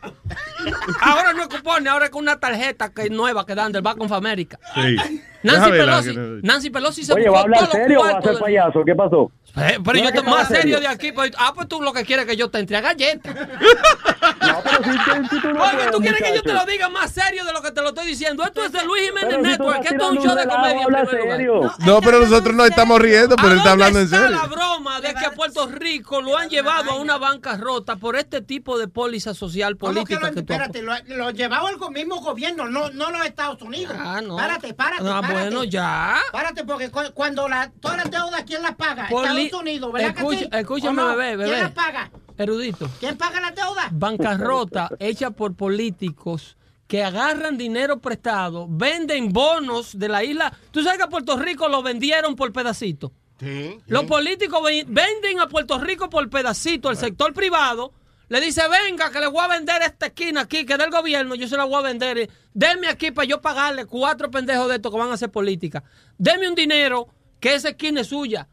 Ahora 1.00 1.32
no 1.32 1.42
es 1.42 1.48
cupones, 1.48 1.92
ahora 1.92 2.06
es 2.06 2.10
con 2.10 2.22
una 2.22 2.38
tarjeta 2.38 2.92
que 2.92 3.02
es 3.02 3.10
nueva 3.10 3.44
que 3.46 3.54
dan 3.54 3.72
del 3.72 3.82
Bank 3.82 4.00
of 4.00 4.12
America. 4.12 4.58
Sí. 4.74 5.22
Nancy 5.42 5.70
la 5.70 5.76
Pelosi, 5.76 6.08
que 6.10 6.14
no- 6.16 6.40
Nancy 6.42 6.70
Pelosi 6.70 7.04
se 7.04 7.12
Oye, 7.14 7.22
buscó 7.28 7.32
¿va 7.34 7.38
a 7.38 7.42
hablar 7.42 7.60
todos 7.60 7.72
los 7.74 7.82
serio 7.82 7.98
o 7.98 8.02
va 8.02 8.08
a 8.08 8.10
cuartos 8.12 8.24
ser 8.30 8.34
del- 8.34 8.42
payaso? 8.44 8.84
¿Qué 8.84 8.94
pasó? 8.94 9.32
Eh, 9.54 9.78
pero 9.84 9.98
yo 9.98 10.04
No, 10.04 10.08
estoy 10.08 10.22
más 10.24 10.48
serio 10.48 10.80
de 10.80 10.86
aquí. 10.88 11.12
pues, 11.12 11.32
ah, 11.36 11.52
pues 11.54 11.68
tú 11.68 11.82
lo 11.82 11.92
que 11.92 12.04
quieres 12.04 12.24
es 12.24 12.30
que 12.30 12.36
yo 12.36 12.48
te 12.50 12.58
entre 12.58 12.80
galletas. 12.80 13.34
No, 14.42 14.60
pero 14.62 14.84
si, 14.84 14.90
si- 14.90 15.28
si 15.36 15.40
tú 15.40 15.48
no 15.52 15.58
puedes, 15.60 15.90
tú 15.90 15.98
quieres 16.00 16.20
que 16.20 16.34
yo 16.34 16.42
te 16.42 16.48
muchacho. 16.52 16.66
lo 16.66 16.72
diga 16.72 16.88
más 16.88 17.10
serio 17.12 17.44
de 17.44 17.52
lo 17.52 17.62
que 17.62 17.70
te 17.70 17.80
lo 17.80 17.88
estoy 17.88 18.06
diciendo. 18.06 18.42
Esto 18.44 18.64
es 18.64 18.72
de 18.72 18.84
Luis 18.84 19.02
Jiménez 19.06 19.28
Pero 19.30 19.42
si 19.44 19.50
Network. 19.50 19.84
Esto 19.84 19.94
es 20.04 20.10
un 20.10 20.16
show 20.18 20.34
de 20.36 20.46
comedia. 20.46 20.82
en 20.82 20.88
lugar. 20.88 21.08
serio. 21.10 21.72
No, 21.86 22.00
pero 22.00 22.18
nosotros 22.20 22.54
nos 22.54 22.68
estamos 22.68 23.00
riendo, 23.00 23.36
pero 23.36 23.52
él 23.52 23.58
está 23.58 23.72
hablando 23.72 24.00
en 24.00 24.08
serio. 24.08 24.30
la 24.30 24.46
broma 24.46 25.00
de 25.00 25.14
que 25.14 25.26
a 25.26 25.30
Puerto 25.32 25.66
Rico 25.68 26.20
lo 26.20 26.36
han 26.36 26.48
llevado 26.48 26.90
a 26.92 26.96
una 26.96 27.18
bancarrota 27.18 27.96
por 27.96 28.16
este 28.16 28.42
tipo 28.42 28.78
de 28.78 28.88
póliza 28.88 29.34
social 29.34 29.76
¿Cómo 29.76 29.92
que 29.92 30.00
política 30.16 30.20
lo, 30.28 30.34
que 30.34 30.42
tú 30.42 30.52
espérate, 30.52 30.82
lo, 30.82 31.30
llevaba 31.30 31.70
el 31.70 31.76
mismo 31.92 32.16
gobierno, 32.20 32.68
no, 32.68 32.90
no 32.90 33.10
los 33.10 33.24
Estados 33.26 33.60
Unidos. 33.62 33.96
Ah, 33.98 34.20
no. 34.22 34.36
Párate, 34.36 34.74
párate, 34.74 35.02
párate. 35.32 35.50
bueno, 35.54 35.64
ya. 35.64 36.16
Párate, 36.32 36.64
porque 36.64 36.90
cu- 36.90 37.12
cuando 37.14 37.48
la, 37.48 37.70
todas 37.80 37.96
las 37.98 38.10
deudas, 38.10 38.44
¿quién 38.46 38.62
las 38.62 38.74
paga? 38.76 39.08
Poli- 39.08 39.44
Estados 39.46 39.62
Unidos, 39.62 39.92
¿verdad 39.92 40.10
Escucha- 40.16 40.38
que 40.38 40.44
sí? 40.44 40.50
escúchame, 40.52 41.02
¿O 41.02 41.04
no? 41.06 41.16
bebé, 41.16 41.36
bebé. 41.36 41.50
¿Quién 41.50 41.60
las 41.62 41.72
paga? 41.72 42.10
Erudito. 42.38 42.88
¿Quién 43.00 43.16
paga 43.16 43.40
las 43.40 43.54
deudas? 43.54 43.86
Bancarrota 43.92 44.88
hecha 44.98 45.30
por 45.30 45.54
políticos 45.54 46.56
que 46.86 47.02
agarran 47.04 47.56
dinero 47.56 48.00
prestado, 48.00 48.66
venden 48.68 49.32
bonos 49.32 49.98
de 49.98 50.08
la 50.08 50.24
isla. 50.24 50.52
¿Tú 50.70 50.82
sabes 50.82 50.98
que 50.98 51.04
a 51.04 51.08
Puerto 51.08 51.36
Rico 51.38 51.68
lo 51.68 51.82
vendieron 51.82 52.36
por 52.36 52.52
pedacito? 52.52 53.12
Los 53.86 54.04
políticos 54.04 54.62
ven- 54.62 54.86
venden 54.88 55.40
a 55.40 55.48
Puerto 55.48 55.78
Rico 55.78 56.08
por 56.08 56.28
pedacito, 56.30 56.90
el 56.90 56.96
sector 56.96 57.32
privado. 57.32 57.92
Le 58.32 58.40
dice, 58.40 58.62
venga, 58.66 59.10
que 59.10 59.20
le 59.20 59.26
voy 59.26 59.44
a 59.44 59.48
vender 59.48 59.82
esta 59.82 60.06
esquina 60.06 60.40
aquí, 60.40 60.64
que 60.64 60.78
del 60.78 60.90
gobierno, 60.90 61.34
yo 61.34 61.46
se 61.46 61.54
la 61.58 61.64
voy 61.64 61.74
a 61.74 61.82
vender. 61.82 62.30
Deme 62.54 62.88
aquí 62.88 63.10
para 63.10 63.28
yo 63.28 63.42
pagarle 63.42 63.84
cuatro 63.84 64.30
pendejos 64.30 64.70
de 64.70 64.76
estos 64.76 64.90
que 64.90 64.98
van 64.98 65.10
a 65.10 65.12
hacer 65.12 65.30
política. 65.30 65.84
Deme 66.16 66.48
un 66.48 66.54
dinero, 66.54 67.08
que 67.40 67.52
esa 67.52 67.68
esquina 67.68 68.00
es 68.00 68.06
suya. 68.06 68.48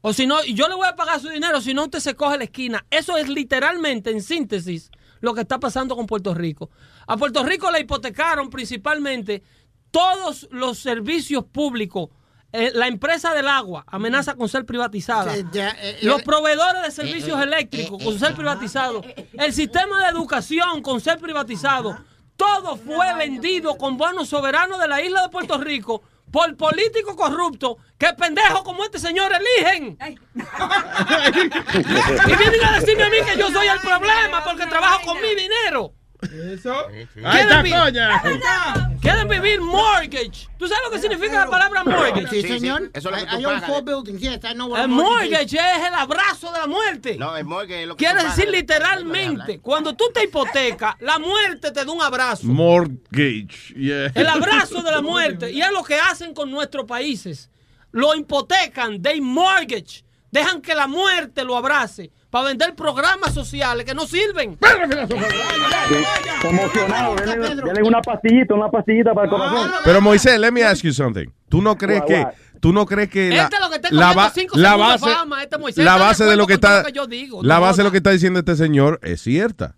O 0.00 0.12
si 0.12 0.26
no, 0.26 0.42
yo 0.42 0.68
le 0.68 0.74
voy 0.74 0.88
a 0.88 0.96
pagar 0.96 1.20
su 1.20 1.28
dinero, 1.28 1.60
si 1.60 1.74
no 1.74 1.84
usted 1.84 2.00
se 2.00 2.16
coge 2.16 2.38
la 2.38 2.42
esquina. 2.42 2.86
Eso 2.90 3.16
es 3.16 3.28
literalmente, 3.28 4.10
en 4.10 4.20
síntesis, 4.20 4.90
lo 5.20 5.32
que 5.32 5.42
está 5.42 5.60
pasando 5.60 5.94
con 5.94 6.08
Puerto 6.08 6.34
Rico. 6.34 6.72
A 7.06 7.16
Puerto 7.16 7.44
Rico 7.44 7.70
le 7.70 7.82
hipotecaron 7.82 8.50
principalmente 8.50 9.44
todos 9.92 10.48
los 10.50 10.80
servicios 10.80 11.44
públicos. 11.44 12.08
Eh, 12.56 12.70
la 12.72 12.86
empresa 12.86 13.34
del 13.34 13.48
agua 13.48 13.84
amenaza 13.88 14.36
con 14.36 14.48
ser 14.48 14.64
privatizada. 14.64 15.36
Eh, 15.36 15.44
eh, 15.52 15.98
Los 16.02 16.22
proveedores 16.22 16.84
de 16.84 16.92
servicios 16.92 17.42
eléctricos 17.42 18.00
con 18.00 18.16
ser 18.16 18.36
privatizados. 18.36 19.04
El 19.32 19.52
sistema 19.52 20.04
de 20.04 20.10
educación 20.10 20.80
con 20.80 21.00
ser 21.00 21.18
privatizado. 21.18 21.98
Todo 22.36 22.76
fue 22.76 23.12
vendido 23.16 23.76
con 23.76 23.96
bonos 23.96 24.28
soberanos 24.28 24.78
de 24.78 24.86
la 24.86 25.02
isla 25.02 25.22
de 25.22 25.30
Puerto 25.30 25.58
Rico 25.58 26.04
por 26.30 26.56
políticos 26.56 27.16
corruptos 27.16 27.74
que 27.98 28.12
pendejos 28.12 28.62
como 28.62 28.84
este 28.84 29.00
señor 29.00 29.32
eligen. 29.32 29.98
y 30.04 30.14
vienen 32.36 32.64
a 32.64 32.78
decirme 32.78 33.02
a 33.02 33.10
mí 33.10 33.16
que 33.28 33.36
yo 33.36 33.50
soy 33.50 33.66
el 33.66 33.80
problema 33.80 34.44
porque 34.44 34.66
trabajo 34.66 35.00
con 35.04 35.20
mi 35.20 35.34
dinero. 35.34 35.92
Eso. 36.32 36.74
Ahí 37.24 37.40
está, 37.40 37.62
coña. 37.62 38.22
Quieren 39.00 39.28
vivir 39.28 39.60
mortgage. 39.60 40.48
¿Tú 40.58 40.66
sabes 40.66 40.82
lo 40.84 40.90
que 40.90 40.98
significa 41.00 41.44
la 41.44 41.50
palabra 41.50 41.84
mortgage? 41.84 42.28
Sí, 42.28 42.42
señor. 42.42 42.90
Eso 42.94 43.10
es 43.10 43.22
lo 43.22 43.28
que 43.28 43.42
I, 43.42 43.44
own 43.44 43.62
four 43.62 43.82
buildings. 43.82 44.20
Yes, 44.20 44.38
I 44.44 44.54
know 44.54 44.68
what 44.68 44.80
a 44.80 44.82
El 44.84 44.88
mortgage 44.88 45.56
es 45.56 45.86
el 45.88 45.94
abrazo 45.94 46.52
de 46.52 46.58
la 46.58 46.66
muerte. 46.66 47.16
No, 47.18 47.36
el 47.36 47.44
mortgage 47.44 47.82
es 47.82 47.88
lo 47.88 47.96
que 47.96 48.04
Quiere 48.04 48.24
decir 48.24 48.48
literalmente, 48.48 49.60
cuando 49.60 49.94
tú 49.94 50.04
te 50.12 50.24
hipotecas, 50.24 50.96
la 51.00 51.18
muerte 51.18 51.70
te 51.70 51.84
da 51.84 51.92
un 51.92 52.02
abrazo. 52.02 52.46
Mortgage. 52.46 53.74
Yeah. 53.76 54.12
El 54.14 54.26
abrazo 54.26 54.82
de 54.82 54.90
la 54.90 55.02
muerte. 55.02 55.50
Y 55.50 55.60
es 55.60 55.70
lo 55.70 55.82
que 55.82 55.96
hacen 55.96 56.34
con 56.34 56.50
nuestros 56.50 56.86
países. 56.86 57.50
Lo 57.90 58.14
hipotecan, 58.14 59.02
they 59.02 59.20
mortgage. 59.20 60.04
Dejan 60.30 60.60
que 60.60 60.74
la 60.74 60.88
muerte 60.88 61.44
lo 61.44 61.56
abrace 61.56 62.10
para 62.34 62.48
vender 62.48 62.74
programas 62.74 63.32
sociales 63.32 63.84
que 63.84 63.94
no 63.94 64.08
sirven. 64.08 64.58
Emocionado. 66.42 67.14
Denle, 67.14 67.82
una 67.84 68.00
pastillita, 68.02 68.54
una 68.54 68.68
pastillita 68.68 69.14
para 69.14 69.26
el 69.26 69.30
corazón. 69.30 69.70
Pero 69.84 70.00
Moisés, 70.00 70.40
let 70.40 70.50
me 70.50 70.64
ask 70.64 70.82
you 70.82 70.92
something. 70.92 71.26
¿Tú 71.48 71.62
no 71.62 71.76
crees 71.78 72.02
que 72.02 72.26
tú 72.58 72.72
no 72.72 72.86
crees 72.86 73.08
que 73.08 73.28
la, 73.30 73.44
Este 73.44 73.54
es 73.54 73.62
lo 73.62 73.68
que 73.70 73.76
está 73.76 73.88
la, 73.92 74.06
cogiendo 74.08 74.16
ba- 74.22 74.32
cinco 74.34 74.56
la 74.58 74.70
segundos 74.70 75.00
de 75.00 75.06
base 75.06 75.16
fama, 75.16 75.42
este 75.44 75.58
Moisés 75.58 75.84
la 75.84 75.96
base 75.96 76.24
de 76.24 76.36
lo 76.36 76.46
que 76.48 76.54
está 76.54 76.78
lo 76.80 76.86
que 76.86 76.92
yo 76.92 77.06
digo, 77.06 77.40
la 77.44 77.58
base 77.60 77.76
de 77.78 77.84
lo 77.84 77.90
que 77.92 77.98
está 77.98 78.10
diciendo 78.10 78.40
este 78.40 78.56
señor 78.56 78.98
es 79.04 79.20
cierta. 79.22 79.76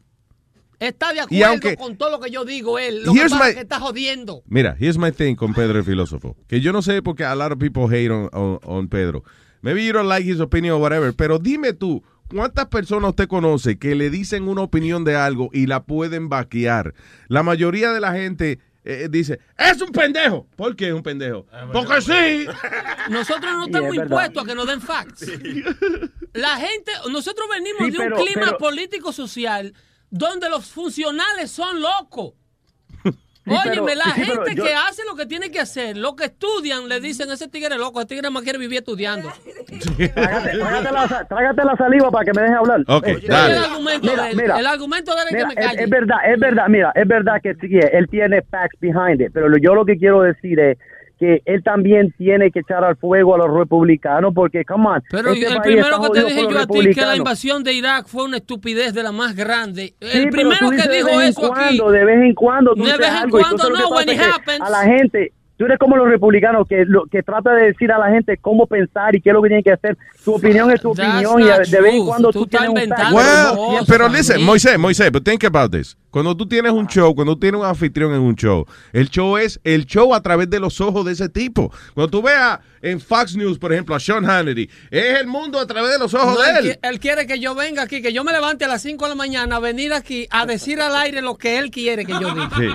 Está 0.79 1.11
de 1.13 1.17
Y 1.17 1.43
acuerdo 1.43 1.47
aunque- 1.49 1.77
con 1.77 1.97
todo 1.99 2.11
lo 2.11 2.21
que 2.21 2.31
yo 2.31 2.47
digo 2.47 2.79
él. 2.79 3.03
Lo 3.05 3.13
que 3.13 3.21
pasa 3.21 3.37
my- 3.39 3.49
es 3.51 3.55
que 3.57 3.61
está 3.61 3.81
jodiendo. 3.81 4.43
Mira, 4.47 4.77
here's 4.79 4.97
my 4.97 5.13
thing 5.13 5.35
con 5.35 5.53
Pedro 5.53 5.79
el 5.79 5.85
filósofo. 5.85 6.37
Que 6.49 6.63
yo 6.63 6.73
no 6.73 6.81
sé 6.81 7.03
porque 7.03 7.25
a 7.25 7.35
lot 7.35 7.53
of 7.53 7.59
people 7.59 7.83
hate 7.85 8.11
on, 8.11 8.31
on- 8.33 8.61
on 8.65 8.89
Pedro. 8.89 9.25
Maybe 9.61 9.85
you 9.85 9.93
don't 9.93 10.09
like 10.09 10.27
his 10.31 10.41
opinion 10.41 10.75
or 10.77 10.81
whatever. 10.81 11.13
Pero 11.15 11.39
dime 11.39 11.73
tú, 11.75 12.03
¿cuántas 12.29 12.67
personas 12.67 13.11
usted 13.11 13.29
conoce 13.29 13.79
que 13.79 13.95
le 13.95 14.11
dicen 14.11 14.49
una 14.49 14.63
opinión 14.63 15.05
de 15.05 15.17
algo 15.17 15.51
y 15.53 15.67
la 15.67 15.85
pueden 15.85 16.29
vaquear? 16.29 16.95
La 17.29 17.43
mayoría 17.43 17.93
de 17.93 18.01
la 18.01 18.13
gente 18.13 18.59
eh, 18.85 19.09
dice, 19.11 19.41
es 19.59 19.81
un 19.83 19.91
pendejo. 19.91 20.47
¿Por 20.57 20.77
qué 20.77 20.89
es 20.89 20.93
un 20.95 21.03
pendejo? 21.03 21.47
Porque 21.73 22.01
sí. 22.01 22.47
Nosotros 23.11 23.53
no 23.53 23.65
Sí, 23.65 23.71
estamos 23.71 23.95
es 23.97 24.03
impuestos 24.03 24.45
a 24.45 24.47
que 24.47 24.55
nos 24.55 24.67
den 24.67 24.81
facts. 24.81 25.27
La 26.33 26.57
gente, 26.57 26.93
nosotros 27.11 27.47
venimos 27.51 27.83
Sí, 27.85 27.91
de 27.91 27.99
un 27.99 28.05
pero- 28.05 28.17
clima 28.17 28.43
pero- 28.47 28.59
político 28.59 29.13
social 29.13 29.75
donde 30.11 30.49
los 30.49 30.67
funcionales 30.67 31.51
son 31.51 31.81
locos. 31.81 32.35
Sí, 33.47 33.53
Óyeme, 33.53 33.87
pero- 33.87 33.99
la 34.05 34.15
sí, 34.15 34.25
gente 34.25 34.55
yo- 34.57 34.65
que 34.65 34.75
hace 34.75 35.03
lo 35.09 35.15
que 35.15 35.25
tiene 35.25 35.51
que 35.53 35.61
hacer, 35.61 35.97
lo 35.97 36.17
que 36.17 36.25
estudian, 36.25 36.89
le 36.89 36.99
dicen 37.01 37.31
ese 37.31 37.47
tigre 37.49 37.75
es 37.77 37.81
loco, 37.81 38.01
ese 38.01 38.09
tigre 38.09 38.29
más 38.29 38.43
quiere 38.43 38.59
vivir 38.59 38.79
estudiando. 38.79 39.33
Trágate, 40.15 40.59
trágate 40.59 40.93
la, 40.93 41.09
sa- 41.09 41.25
trágate 41.27 41.65
la 41.65 41.77
saliva 41.77 42.11
para 42.11 42.25
que 42.25 42.33
me 42.35 42.43
deje 42.43 42.55
hablar. 42.55 42.81
Ok, 42.89 43.07
Este, 43.07 43.29
dale. 43.29 43.57
El 43.57 43.65
argumento 43.65 44.11
Mira, 44.11 44.23
de 44.25 44.31
él, 44.31 44.37
mira. 44.37 44.59
el 44.59 44.67
argumento 44.67 45.15
de 45.15 45.23
él 45.23 45.29
es 45.29 45.35
Mira, 45.35 45.49
que 45.49 45.55
me 45.55 45.61
es, 45.61 45.67
calle. 45.69 45.83
es 45.85 45.91
verdad, 45.91 46.17
es 46.27 46.41
verdad, 46.41 46.65
mira, 46.69 46.93
es 46.95 47.07
verdad 47.09 47.35
que 47.43 47.55
sí, 47.55 47.69
él 47.93 48.09
tiene 48.11 48.43
facts 48.43 48.79
behind 48.81 49.21
it, 49.21 49.31
pero 49.33 49.47
yo 49.59 49.75
lo 49.75 49.85
que 49.85 49.97
quiero 49.97 50.23
decir 50.23 50.59
es 50.59 50.79
que 51.19 51.43
él 51.47 51.63
también 51.63 52.13
tiene 52.19 52.51
que 52.51 52.61
echar 52.61 52.85
al 52.85 52.97
fuego 52.97 53.35
a 53.35 53.39
los 53.39 53.51
republicanos 53.53 54.33
porque, 54.35 54.65
come 54.65 54.89
on, 54.89 55.03
Pero 55.11 55.31
este 55.31 55.47
el 55.47 55.61
primero 55.63 56.01
que 56.03 56.11
te 56.11 56.25
dije 56.25 56.43
yo 56.51 56.59
a 56.59 56.67
ti 56.67 56.91
que 56.95 57.01
la 57.01 57.17
invasión 57.17 57.65
de 57.65 57.73
Irak 57.73 58.07
fue 58.07 58.25
una 58.25 58.37
estupidez 58.37 58.93
de 58.93 59.03
la 59.03 59.13
más 59.13 59.35
grande. 59.35 59.95
Sí, 60.01 60.19
El 60.19 60.29
primero 60.31 60.71
que 60.71 60.77
dices 60.77 60.89
de 60.91 60.97
dijo 60.97 61.07
vez 61.07 61.17
en 61.17 61.23
eso 61.29 61.55
aquí. 61.55 61.79
cuando, 61.79 61.91
De 61.91 62.05
vez 62.05 62.23
en 62.23 62.35
cuando 62.35 62.75
tú 62.75 62.85
De 62.85 62.97
vez 62.99 63.09
en 63.09 63.15
algo, 63.15 63.39
cuando 63.39 63.71
no, 63.71 63.89
when 63.91 64.09
it 64.11 64.21
happens. 64.21 64.61
A 64.61 64.71
la 64.71 64.83
gente, 64.85 65.33
tú 65.57 65.65
eres 65.65 65.79
como 65.79 65.97
los 65.97 66.09
republicanos 66.09 66.67
que 66.69 66.85
lo, 66.87 67.07
que 67.07 67.23
trata 67.23 67.53
de 67.55 67.67
decir 67.67 67.91
a 67.93 67.99
la 67.99 68.11
gente 68.11 68.37
cómo 68.39 68.67
pensar 68.67 69.15
y 69.17 69.21
qué 69.21 69.31
es 69.31 69.35
lo 69.35 69.43
que 69.43 69.49
tienen 69.49 69.65
que 69.65 69.73
hacer. 69.73 69.97
Tu 70.25 70.35
opinión 70.35 70.71
es 70.71 70.81
tu 70.81 70.93
That's 70.93 71.09
opinión 71.25 71.41
y 71.41 71.71
de 71.71 71.81
vez 71.81 71.95
en 71.95 72.07
cuando 72.07 72.33
Tú 72.33 72.41
tú, 72.41 72.47
tienes 72.47 72.69
un 72.69 73.15
Well, 73.15 73.85
pero 73.87 74.09
listen, 74.09 74.43
Moisés, 74.43 74.79
Moisés, 74.79 75.11
but 75.11 75.25
think 75.25 75.45
about 75.45 75.71
this. 75.71 75.97
Cuando 76.11 76.37
tú 76.37 76.47
tienes 76.47 76.73
un 76.73 76.87
show, 76.87 77.15
cuando 77.15 77.35
tú 77.35 77.41
tienes 77.41 77.61
un 77.61 77.67
anfitrión 77.67 78.15
en 78.15 78.21
un 78.21 78.35
show, 78.35 78.65
el 78.93 79.11
show 79.11 79.37
es 79.37 79.61
el 79.65 79.85
show 79.85 80.15
a 80.15 80.23
través 80.23 80.49
de 80.49 80.59
los 80.61 80.81
ojos 80.81 81.05
de 81.05 81.13
ese 81.13 81.29
tipo. 81.29 81.71
Cuando 81.95 82.11
tú 82.11 82.23
veas 82.23 82.59
en 82.81 83.01
Fox 83.01 83.37
News, 83.37 83.59
por 83.59 83.73
ejemplo, 83.73 83.95
a 83.95 84.01
Sean 84.01 84.25
Hannity, 84.25 84.71
es 84.91 85.21
el 85.21 85.27
mundo 85.27 85.59
a 85.59 85.67
través 85.67 85.93
de 85.93 85.99
los 85.99 86.15
ojos 86.15 86.35
No, 86.35 86.41
de 86.43 86.59
él, 86.59 86.67
él. 86.71 86.79
él 86.81 87.01
quiere 87.01 87.27
que 87.27 87.39
yo 87.39 87.55
venga 87.55 87.83
aquí, 87.83 88.01
que 88.01 88.13
yo 88.13 88.25
me 88.25 88.33
levante 88.33 88.65
a 88.65 88.69
las 88.69 88.83
5 88.83 89.05
de 89.05 89.09
la 89.11 89.15
mañana 89.15 89.57
a 89.57 89.59
venir 89.61 89.93
aquí 89.93 90.27
a 90.31 90.47
decir 90.47 90.81
al 90.81 90.97
aire 90.97 91.21
lo 91.21 91.37
que 91.37 91.59
él 91.59 91.71
quiere 91.71 92.05
que 92.05 92.13
yo 92.13 92.35
diga. 92.35 92.51
Sí. 92.57 92.69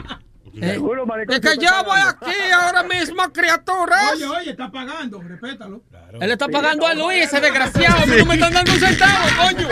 Eh, 0.53 0.73
Seguro, 0.73 1.05
maricón, 1.05 1.35
Es 1.35 1.41
tú 1.41 1.47
que 1.49 1.65
yo 1.65 1.71
voy 1.85 1.99
aquí 2.07 2.31
ahora 2.53 2.83
mismo, 2.83 3.23
criaturas. 3.31 4.13
Oye, 4.13 4.25
oye, 4.27 4.51
está 4.51 4.69
pagando, 4.69 5.21
respétalo. 5.21 5.81
Él 6.19 6.31
está 6.31 6.47
pagando 6.49 6.85
a 6.87 6.93
Luis, 6.93 7.23
ese 7.23 7.39
desgraciado. 7.39 8.03
A 8.03 8.05
mí 8.05 8.15
no 8.17 8.25
me 8.25 8.33
están 8.33 8.53
dando 8.53 8.71
un 8.73 8.79
centavo, 8.79 9.25
coño. 9.37 9.67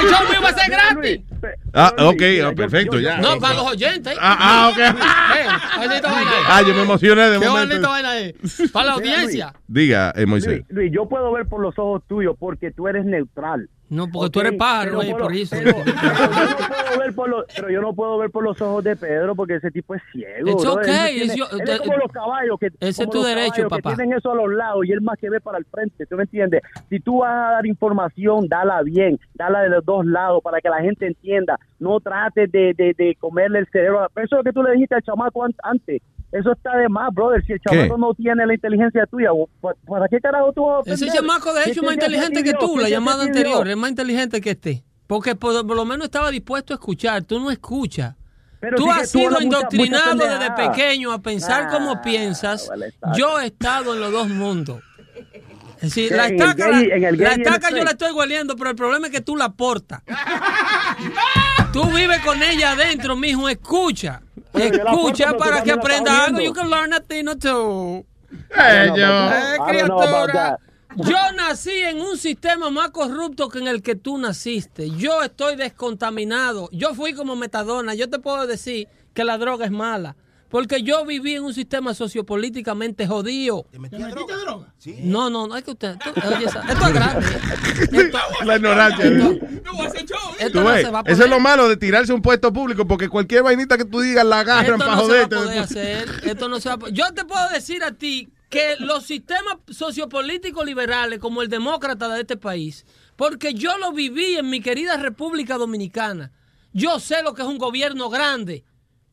El 0.00 0.08
show 0.10 0.28
mío 0.28 0.42
va 0.42 0.48
a 0.48 0.54
ser 0.54 0.70
gratis. 0.70 1.20
Ah, 1.72 1.94
ok, 1.98 2.22
ah, 2.44 2.52
perfecto, 2.56 2.98
ya. 2.98 3.18
No, 3.18 3.38
para 3.38 3.54
los 3.54 3.66
oyentes. 3.70 4.16
Ah, 4.20 4.36
ah, 4.40 4.68
ok. 4.70 4.78
Eh. 4.78 5.46
Ah, 6.48 6.62
yo 6.66 6.74
me 6.74 6.82
emocioné 6.82 7.30
de 7.30 7.38
Qué 7.38 7.46
momento. 7.48 7.68
bonita 7.76 7.88
vaina 7.88 8.18
es. 8.18 8.34
Para 8.72 8.86
la 8.86 8.92
audiencia. 8.94 9.54
Diga, 9.68 10.12
eh, 10.16 10.26
Moisés. 10.26 10.48
Luis, 10.52 10.64
Luis, 10.70 10.92
yo 10.92 11.08
puedo 11.08 11.30
ver 11.32 11.46
por 11.46 11.60
los 11.60 11.78
ojos 11.78 12.02
tuyos 12.08 12.34
porque 12.38 12.72
tú 12.72 12.88
eres 12.88 13.04
neutral. 13.04 13.68
No, 13.90 14.08
porque 14.08 14.30
tú 14.30 14.38
Ok, 14.40 14.46
eres 14.46 14.58
pájaro, 14.58 14.98
pero 15.00 15.02
eh, 15.02 15.20
por 15.20 15.32
eso. 15.34 15.56
Pero, 15.56 15.74
pero 15.84 16.00
yo 16.00 16.60
no 16.60 16.72
puedo 16.94 16.98
ver 16.98 17.12
por 17.14 17.28
los, 17.28 17.44
pero 17.54 17.70
yo 17.70 17.80
no 17.80 17.92
puedo 17.94 18.18
ver 18.18 18.30
por 18.30 18.44
los 18.44 18.60
ojos 18.62 18.84
de 18.84 18.96
Pedro 18.96 19.34
porque 19.34 19.56
ese 19.56 19.70
tipo 19.70 19.94
es 19.94 20.02
ciego. 20.12 20.48
It's 20.50 20.62
bro. 20.62 20.72
Él 20.74 20.78
okay, 20.78 21.14
tiene- 21.18 21.24
it's 21.24 21.34
your- 21.36 21.48
él 21.60 21.68
es 21.68 21.80
como 21.80 21.96
los 21.96 22.12
caballos 22.12 22.58
que 22.60 22.66
ese 22.80 23.02
es 23.02 23.10
tu 23.10 23.22
derecho, 23.22 23.50
caballos 23.52 23.72
que 23.76 23.82
papá. 23.82 23.96
tienen 23.96 24.16
eso 24.16 24.30
a 24.30 24.34
los 24.36 24.52
lados 24.52 24.86
y 24.86 24.92
él 24.92 25.00
más 25.00 25.18
que 25.18 25.28
ve 25.28 25.40
para 25.40 25.58
el 25.58 25.64
frente, 25.64 26.06
¿tú 26.06 26.16
me 26.16 26.22
entiendes? 26.22 26.62
Si 26.88 27.00
tú 27.00 27.18
vas 27.18 27.32
a 27.32 27.50
dar 27.52 27.66
información, 27.66 28.48
dala 28.48 28.82
bien, 28.82 29.18
dala 29.34 29.62
de 29.62 29.70
los 29.70 29.84
dos 29.84 30.06
lados 30.06 30.40
para 30.42 30.60
que 30.60 30.68
la 30.68 30.80
gente 30.80 31.06
entienda. 31.06 31.58
No 31.78 31.98
trates 32.00 32.50
de, 32.52 32.74
de, 32.74 32.94
de 32.96 33.16
comerle 33.18 33.60
el 33.60 33.66
cerebro. 33.72 34.06
Eso 34.16 34.22
es 34.22 34.30
lo 34.32 34.44
que 34.44 34.52
tú 34.52 34.62
le 34.62 34.72
dijiste 34.72 34.94
al 34.94 35.02
chamaco 35.02 35.44
an- 35.44 35.54
antes. 35.62 36.00
Eso 36.32 36.52
está 36.52 36.76
de 36.76 36.88
más, 36.88 37.12
brother. 37.12 37.44
Si 37.44 37.52
el 37.54 37.60
chamaco 37.60 37.98
no 37.98 38.14
tiene 38.14 38.46
la 38.46 38.54
inteligencia 38.54 39.04
tuya, 39.06 39.30
¿para, 39.60 40.08
qué 40.08 40.20
carajo 40.20 40.52
tú 40.52 40.64
vas 40.64 40.86
a 40.86 40.92
Ese 40.92 41.04
aprender? 41.06 41.14
chamaco, 41.20 41.52
de 41.54 41.64
¿Qué 41.64 41.70
hecho, 41.70 41.80
es 41.80 41.86
más 41.86 41.94
inteligente 41.94 42.44
que 42.44 42.52
tú, 42.54 42.76
¿Qué 42.76 42.82
la 42.82 42.88
llamada 42.88 43.24
anterior. 43.24 43.66
Es 43.68 43.76
más 43.76 43.90
inteligente 43.90 44.40
que 44.40 44.50
este. 44.50 44.84
Porque 45.08 45.34
por, 45.34 45.66
por 45.66 45.76
lo 45.76 45.84
menos 45.84 46.04
estaba 46.04 46.30
dispuesto 46.30 46.72
a 46.72 46.76
escuchar. 46.76 47.24
Tú 47.24 47.40
no 47.40 47.50
escuchas. 47.50 48.14
Pero 48.60 48.76
tú 48.76 48.84
sí 48.84 48.90
has 48.90 49.10
sido 49.10 49.30
mucha- 49.30 49.42
indoctrinado 49.42 50.14
mucha 50.16 50.38
desde 50.38 50.50
pequeño 50.52 51.12
a 51.12 51.18
pensar 51.20 51.64
Ah, 51.64 51.70
como 51.72 52.00
piensas. 52.02 52.68
vale. 52.68 52.94
Yo 53.16 53.40
he 53.40 53.46
estado 53.46 53.94
en 53.94 54.00
los 54.00 54.12
dos 54.12 54.28
mundos. 54.28 54.80
Es 55.76 55.94
decir, 55.94 56.08
Sí, 56.10 56.14
la 56.14 56.26
estaca, 56.26 56.70
gay- 56.70 56.88
la- 57.00 57.10
la 57.36 57.70
yo 57.70 57.84
la 57.84 57.90
estoy 57.92 58.12
hueliendo, 58.12 58.54
pero 58.54 58.70
el 58.70 58.76
problema 58.76 59.06
es 59.06 59.12
que 59.12 59.22
tú 59.22 59.34
la 59.34 59.48
portas. 59.48 60.02
Tú 61.72 61.84
vives 61.86 62.18
con 62.20 62.42
ella 62.42 62.72
adentro, 62.72 63.16
mijo. 63.16 63.48
Escucha. 63.48 64.20
Yo 64.52 64.60
Escucha 64.64 65.36
para 65.36 65.62
que 65.62 65.72
aprenda 65.72 66.24
algo. 66.24 66.40
You 66.40 66.52
can 66.52 66.70
learn 66.70 66.92
a 66.92 67.00
thing 67.00 67.28
or 67.28 67.36
two. 67.36 68.04
I 68.56 68.86
don't 68.86 68.96
know 68.96 69.18
about 69.18 69.44
Eh, 69.44 69.58
criatura. 69.68 70.58
Yo 70.96 71.32
nací 71.36 71.70
en 71.70 72.00
un 72.00 72.16
sistema 72.18 72.68
más 72.70 72.90
corrupto 72.90 73.48
que 73.48 73.60
en 73.60 73.68
el 73.68 73.80
que 73.80 73.94
tú 73.94 74.18
naciste. 74.18 74.90
Yo 74.90 75.22
estoy 75.22 75.54
descontaminado. 75.54 76.68
Yo 76.72 76.94
fui 76.94 77.14
como 77.14 77.36
metadona. 77.36 77.94
Yo 77.94 78.10
te 78.10 78.18
puedo 78.18 78.46
decir 78.46 78.88
que 79.14 79.22
la 79.22 79.38
droga 79.38 79.64
es 79.66 79.70
mala. 79.70 80.16
Porque 80.50 80.82
yo 80.82 81.06
viví 81.06 81.36
en 81.36 81.44
un 81.44 81.54
sistema 81.54 81.94
sociopolíticamente 81.94 83.06
jodido. 83.06 83.66
¿Te 83.70 83.78
metiste 83.78 84.08
droga? 84.08 84.74
No, 85.04 85.30
no, 85.30 85.46
no 85.46 85.56
es 85.56 85.62
que 85.64 85.70
usted. 85.70 85.96
esto- 86.04 86.28
oye, 86.36 86.44
esa- 86.44 86.62
esto 86.68 86.86
es 86.88 86.92
grande. 86.92 87.26
Esto, 87.92 88.18
La 88.44 88.56
ignorancia. 88.56 89.04
esto 89.06 90.60
no 90.60 90.64
ves, 90.70 90.82
se 90.84 90.90
va 90.90 90.98
a 91.00 91.02
Eso 91.02 91.12
es 91.12 91.16
poder. 91.18 91.30
lo 91.30 91.40
malo 91.40 91.68
de 91.68 91.76
tirarse 91.76 92.12
a 92.12 92.14
un 92.14 92.22
puesto 92.22 92.52
público 92.52 92.86
porque 92.86 93.08
cualquier 93.08 93.42
vainita 93.42 93.78
que 93.78 93.84
tú 93.84 94.00
digas 94.00 94.24
la 94.24 94.40
agarran 94.40 94.64
Esto 94.66 94.78
para 94.78 94.96
no 94.96 95.06
se 95.06 95.18
va 95.18 95.24
a 95.24 95.28
poder 95.28 95.58
hacer. 95.60 96.08
Esto 96.24 96.48
no 96.48 96.60
se 96.60 96.68
va 96.68 96.74
a 96.74 96.90
Yo 96.90 97.12
te 97.14 97.24
puedo 97.24 97.48
decir 97.50 97.84
a 97.84 97.92
ti 97.92 98.28
que 98.48 98.74
los 98.80 99.04
sistemas 99.04 99.54
sociopolíticos 99.68 100.64
liberales, 100.66 101.18
como 101.20 101.42
el 101.42 101.48
demócrata 101.48 102.08
de 102.08 102.22
este 102.22 102.36
país, 102.36 102.84
porque 103.16 103.54
yo 103.54 103.78
lo 103.78 103.92
viví 103.92 104.34
en 104.36 104.50
mi 104.50 104.60
querida 104.60 104.96
República 104.96 105.56
Dominicana. 105.58 106.32
Yo 106.72 106.98
sé 107.00 107.22
lo 107.22 107.34
que 107.34 107.42
es 107.42 107.48
un 107.48 107.58
gobierno 107.58 108.08
grande. 108.10 108.64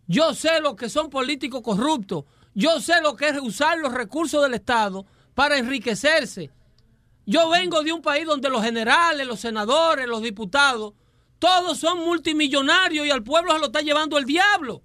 Yo 0.07 0.33
sé 0.33 0.61
lo 0.61 0.75
que 0.75 0.89
son 0.89 1.09
políticos 1.09 1.61
corruptos. 1.61 2.23
Yo 2.53 2.79
sé 2.79 3.01
lo 3.01 3.15
que 3.15 3.29
es 3.29 3.39
usar 3.41 3.77
los 3.77 3.93
recursos 3.93 4.41
del 4.41 4.53
Estado 4.55 5.05
para 5.35 5.57
enriquecerse. 5.57 6.49
Yo 7.25 7.49
vengo 7.49 7.83
de 7.83 7.91
un 7.91 8.01
país 8.01 8.25
donde 8.25 8.49
los 8.49 8.63
generales, 8.63 9.27
los 9.27 9.39
senadores, 9.41 10.07
los 10.07 10.21
diputados, 10.21 10.93
todos 11.39 11.77
son 11.77 11.99
multimillonarios 12.05 13.05
y 13.05 13.11
al 13.11 13.21
pueblo 13.21 13.51
se 13.53 13.59
lo 13.59 13.65
está 13.65 13.81
llevando 13.81 14.17
el 14.17 14.25
diablo. 14.25 14.81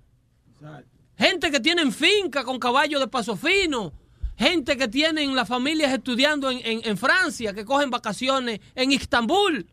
Gente 1.17 1.51
que 1.51 1.61
tienen 1.61 1.93
finca 1.93 2.43
con 2.45 2.59
caballos 2.59 3.01
de 3.01 3.07
paso 3.09 3.37
fino. 3.37 3.93
Gente 4.37 4.77
que 4.77 4.89
tienen 4.89 5.37
las 5.37 5.47
familias 5.47 5.93
estudiando 5.93 6.51
en, 6.51 6.59
en- 6.65 6.81
en 6.85 6.99
Francia, 6.99 7.53
que 7.55 7.65
cogen 7.65 7.91
vacaciones 7.91 8.61
en 8.75 8.91
Istambul. 8.91 9.67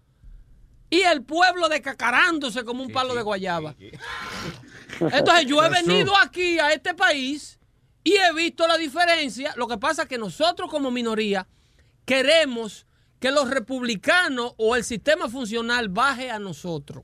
Y 0.92 1.02
el 1.02 1.24
pueblo 1.24 1.70
decacarándose 1.70 2.64
como 2.64 2.84
un 2.84 2.92
palo 2.92 3.16
de 3.16 3.24
guayaba. 3.24 3.76
Entonces 5.00 5.46
yo 5.46 5.64
he 5.64 5.70
venido 5.70 6.16
aquí 6.18 6.60
a 6.60 6.72
este 6.72 6.94
país 6.94 7.60
Y 8.04 8.16
he 8.16 8.34
visto 8.34 8.68
la 8.68 8.78
diferencia. 8.78 9.54
Lo 9.56 9.68
que 9.68 9.78
pasa 9.78 10.04
es 10.04 10.08
que 10.08 10.18
nosotros 10.18 10.70
como 10.70 10.90
minoría 10.92 11.48
queremos 12.06 12.88
que 13.20 13.32
los 13.32 13.50
republicanos 13.50 14.54
o 14.58 14.76
el 14.76 14.84
sistema 14.84 15.30
funcional 15.30 15.90
baje 15.90 16.32
a 16.32 16.40
nosotros. 16.40 17.04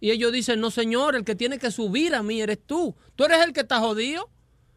Y 0.00 0.10
ellos 0.10 0.32
dicen, 0.32 0.60
no 0.60 0.70
señor, 0.70 1.16
el 1.16 1.24
que 1.24 1.34
tiene 1.34 1.58
que 1.58 1.70
subir 1.70 2.14
a 2.14 2.22
mí 2.22 2.42
eres 2.42 2.58
tú. 2.66 2.94
Tú 3.14 3.24
eres 3.24 3.42
el 3.44 3.52
que 3.52 3.60
está 3.60 3.78
jodido. 3.78 4.28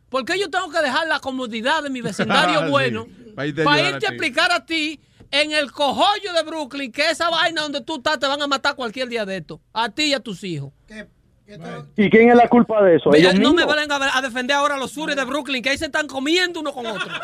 ¿Por 0.09 0.23
qué 0.23 0.39
yo 0.39 0.49
tengo 0.49 0.69
que 0.69 0.79
dejar 0.81 1.07
la 1.07 1.19
comodidad 1.19 1.83
de 1.83 1.89
mi 1.89 2.01
vecindario 2.01 2.61
Sí, 2.65 2.69
bueno 2.69 3.07
para 3.37 3.47
irte 3.47 3.61
a 3.61 3.65
para 3.65 3.75
ayudar 3.77 3.93
irte 3.93 4.05
a 4.05 4.09
a 4.09 4.11
ti. 4.11 4.15
explicar 4.15 4.51
a 4.51 4.65
ti 4.65 4.99
en 5.29 5.51
el 5.51 5.71
cojollo 5.71 6.33
de 6.33 6.43
Brooklyn 6.43 6.91
que 6.91 7.09
esa 7.11 7.29
vaina 7.29 7.61
donde 7.61 7.81
tú 7.81 7.97
estás 7.97 8.17
te 8.17 8.25
van 8.25 8.41
a 8.41 8.47
matar 8.47 8.75
cualquier 8.75 9.09
día 9.09 9.25
de 9.25 9.37
esto? 9.37 9.61
A 9.73 9.89
ti 9.89 10.05
y 10.05 10.13
a 10.13 10.19
tus 10.19 10.43
hijos. 10.43 10.71
¿Y 11.95 12.09
quién 12.09 12.29
es 12.29 12.35
la 12.35 12.47
culpa 12.49 12.83
de 12.83 12.97
eso? 12.97 13.09
Mira, 13.09 13.29
¿Ellos 13.29 13.39
no 13.41 13.53
me 13.53 13.63
valen 13.65 13.89
a, 13.91 14.17
a 14.17 14.21
defender 14.21 14.55
ahora 14.55 14.75
a 14.75 14.77
los 14.77 14.91
sures 14.91 15.15
de 15.15 15.23
Brooklyn, 15.23 15.63
que 15.63 15.69
ahí 15.69 15.77
se 15.77 15.85
están 15.85 16.07
comiendo 16.07 16.59
uno 16.59 16.73
con 16.73 16.85
otro. 16.85 17.07
Para, 17.07 17.21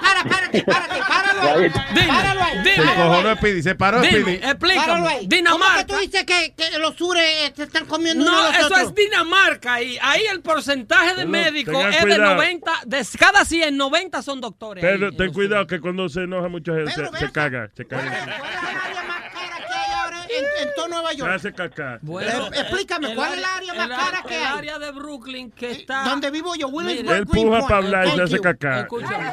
para, 0.00 0.24
párate, 0.24 0.62
párate, 0.64 1.00
páralo. 1.08 1.60
Dime, 1.94 2.06
Páralo 2.08 2.42
ahí. 2.42 2.58
Se 2.64 2.82
cojonó 2.82 3.34
Speedy, 3.36 3.62
se 3.62 3.74
paró 3.74 4.00
Dime, 4.00 4.20
Speedy. 4.20 4.38
Páralo 4.38 4.52
explícame. 4.52 5.08
ahí. 5.08 5.26
Dinamarca. 5.26 5.86
¿Cómo 5.86 5.98
que 6.00 6.06
tú 6.06 6.10
dices 6.10 6.24
que, 6.24 6.54
que 6.54 6.78
los 6.78 6.96
sures 6.96 7.52
se 7.54 7.62
están 7.64 7.86
comiendo 7.86 8.24
uno 8.24 8.32
No, 8.32 8.38
a 8.48 8.58
los 8.58 8.70
eso 8.70 8.76
es 8.76 8.94
Dinamarca. 8.94 9.82
Y 9.82 9.98
ahí 10.02 10.22
el 10.30 10.40
porcentaje 10.40 11.14
de 11.14 11.26
médicos 11.26 11.84
es 11.86 11.96
de 11.96 12.02
cuidado. 12.02 12.34
90. 12.34 12.72
De 12.86 13.06
cada 13.18 13.44
100, 13.44 13.76
90 13.76 14.22
son 14.22 14.40
doctores. 14.40 14.82
ahí. 14.82 14.90
Pero 14.92 15.12
ten 15.12 15.32
cuidado 15.32 15.66
que 15.66 15.80
cuando 15.80 16.08
se 16.08 16.22
enoja 16.22 16.48
mucha 16.48 16.72
gente 16.74 16.90
se, 16.92 17.06
se 17.16 17.32
caga, 17.32 17.70
se 17.76 17.86
en, 20.42 20.68
en 20.68 20.74
todo 20.74 20.88
Nueva 20.88 21.12
York? 21.12 21.32
hace 21.34 21.52
caca. 21.52 21.98
Bueno, 22.02 22.46
Eh, 22.48 22.60
explícame, 22.60 23.10
el 23.10 23.16
¿cuál 23.16 23.32
es 23.32 23.38
el 23.38 23.44
área 23.44 23.74
más 23.74 23.90
el 23.90 23.96
cara 23.96 24.22
que 24.26 24.36
el 24.36 24.42
hay? 24.44 24.58
área 24.58 24.78
de 24.78 24.90
Brooklyn 24.92 25.50
que 25.50 25.70
está. 25.72 26.04
Donde 26.04 26.30
vivo 26.30 26.54
yo, 26.54 26.68
Williamsburg, 26.68 27.16
Él 27.18 27.26
puja 27.26 27.60
para 27.62 27.76
hablar 27.76 28.06
y 28.08 28.10
se 28.12 28.22
hace 28.22 28.40
caca. 28.40 28.80
Escúchame, 28.80 29.30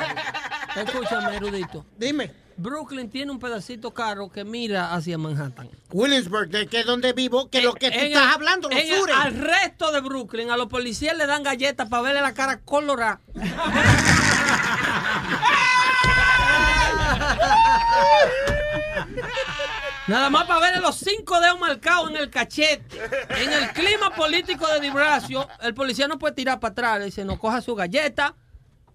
escúchame, 0.75 1.35
erudito. 1.37 1.85
Dime. 1.97 2.31
Brooklyn 2.61 3.09
tiene 3.09 3.31
un 3.31 3.39
pedacito 3.39 3.93
caro 3.93 4.29
que 4.29 4.43
mira 4.43 4.93
hacia 4.93 5.17
Manhattan. 5.17 5.69
Williamsburg, 5.93 6.49
de 6.49 6.67
que 6.67 6.81
es 6.81 6.85
donde 6.85 7.13
vivo, 7.13 7.49
que 7.49 7.61
lo 7.61 7.73
que 7.73 7.89
tú 7.89 7.97
En 7.97 8.07
estás 8.07 8.23
el- 8.23 8.29
hablando, 8.33 8.67
los 8.67 8.77
en 8.77 8.91
el- 8.91 8.99
sures. 8.99 9.15
Al 9.15 9.33
resto 9.33 9.93
de 9.93 10.01
Brooklyn, 10.01 10.51
a 10.51 10.57
los 10.57 10.67
policías 10.67 11.15
le 11.15 11.25
dan 11.25 11.41
galletas 11.41 11.87
para 11.87 12.03
verle 12.03 12.19
la 12.21 12.33
cara 12.33 12.59
colorada. 12.59 13.21
Nada 20.09 20.29
más 20.29 20.45
para 20.47 20.59
verle 20.59 20.81
los 20.81 20.95
cinco 20.97 21.39
dedos 21.39 21.59
marcados 21.59 22.09
en 22.09 22.17
el 22.17 22.29
cachete. 22.29 22.97
En 23.29 23.53
el 23.53 23.69
clima 23.71 24.09
político 24.15 24.67
de 24.67 24.79
Dibracio, 24.79 25.47
el 25.61 25.73
policía 25.73 26.07
no 26.07 26.17
puede 26.17 26.33
tirar 26.35 26.59
para 26.59 26.71
atrás. 26.71 26.99
Le 26.99 27.05
dice, 27.05 27.23
no 27.23 27.39
coja 27.39 27.61
su 27.61 27.75
galleta, 27.75 28.35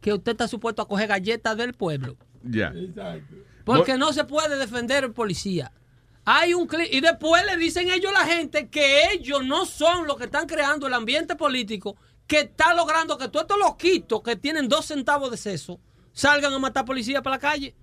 que 0.01 0.13
usted 0.13 0.33
está 0.33 0.49
supuesto 0.49 0.83
a 0.83 0.89
coger 0.89 1.09
galletas 1.09 1.57
del 1.57 1.73
pueblo. 1.75 2.17
Ya. 2.43 2.73
Porque 3.65 3.97
no 3.97 4.13
se 4.13 4.25
puede 4.25 4.59
defender 4.59 5.05
el 5.05 5.13
policía. 5.13 5.73
Hay 6.27 6.53
un 6.55 6.67
cli- 6.67 6.89
y 6.91 7.01
después 7.01 7.45
le 7.47 7.57
dicen 7.57 7.91
ellos 7.91 8.11
a 8.15 8.21
la 8.21 8.27
gente 8.27 8.69
que 8.69 9.13
ellos 9.13 9.45
no 9.45 9.67
son 9.67 10.07
los 10.07 10.17
que 10.17 10.25
están 10.25 10.47
creando 10.47 10.87
el 10.87 10.95
ambiente 10.95 11.37
político 11.37 11.97
que 12.27 12.41
está 12.41 12.73
logrando 12.75 13.19
que 13.19 13.29
todos 13.29 13.43
estos 13.45 13.59
loquitos 13.59 14.23
que 14.23 14.35
tienen 14.37 14.69
dos 14.69 14.87
centavos 14.87 15.31
de 15.31 15.37
seso 15.37 15.79
salgan 16.13 16.53
a 16.55 16.59
matar 16.59 16.85
policías 16.87 17.21
para 17.23 17.37
la 17.37 17.41
calle. 17.41 17.75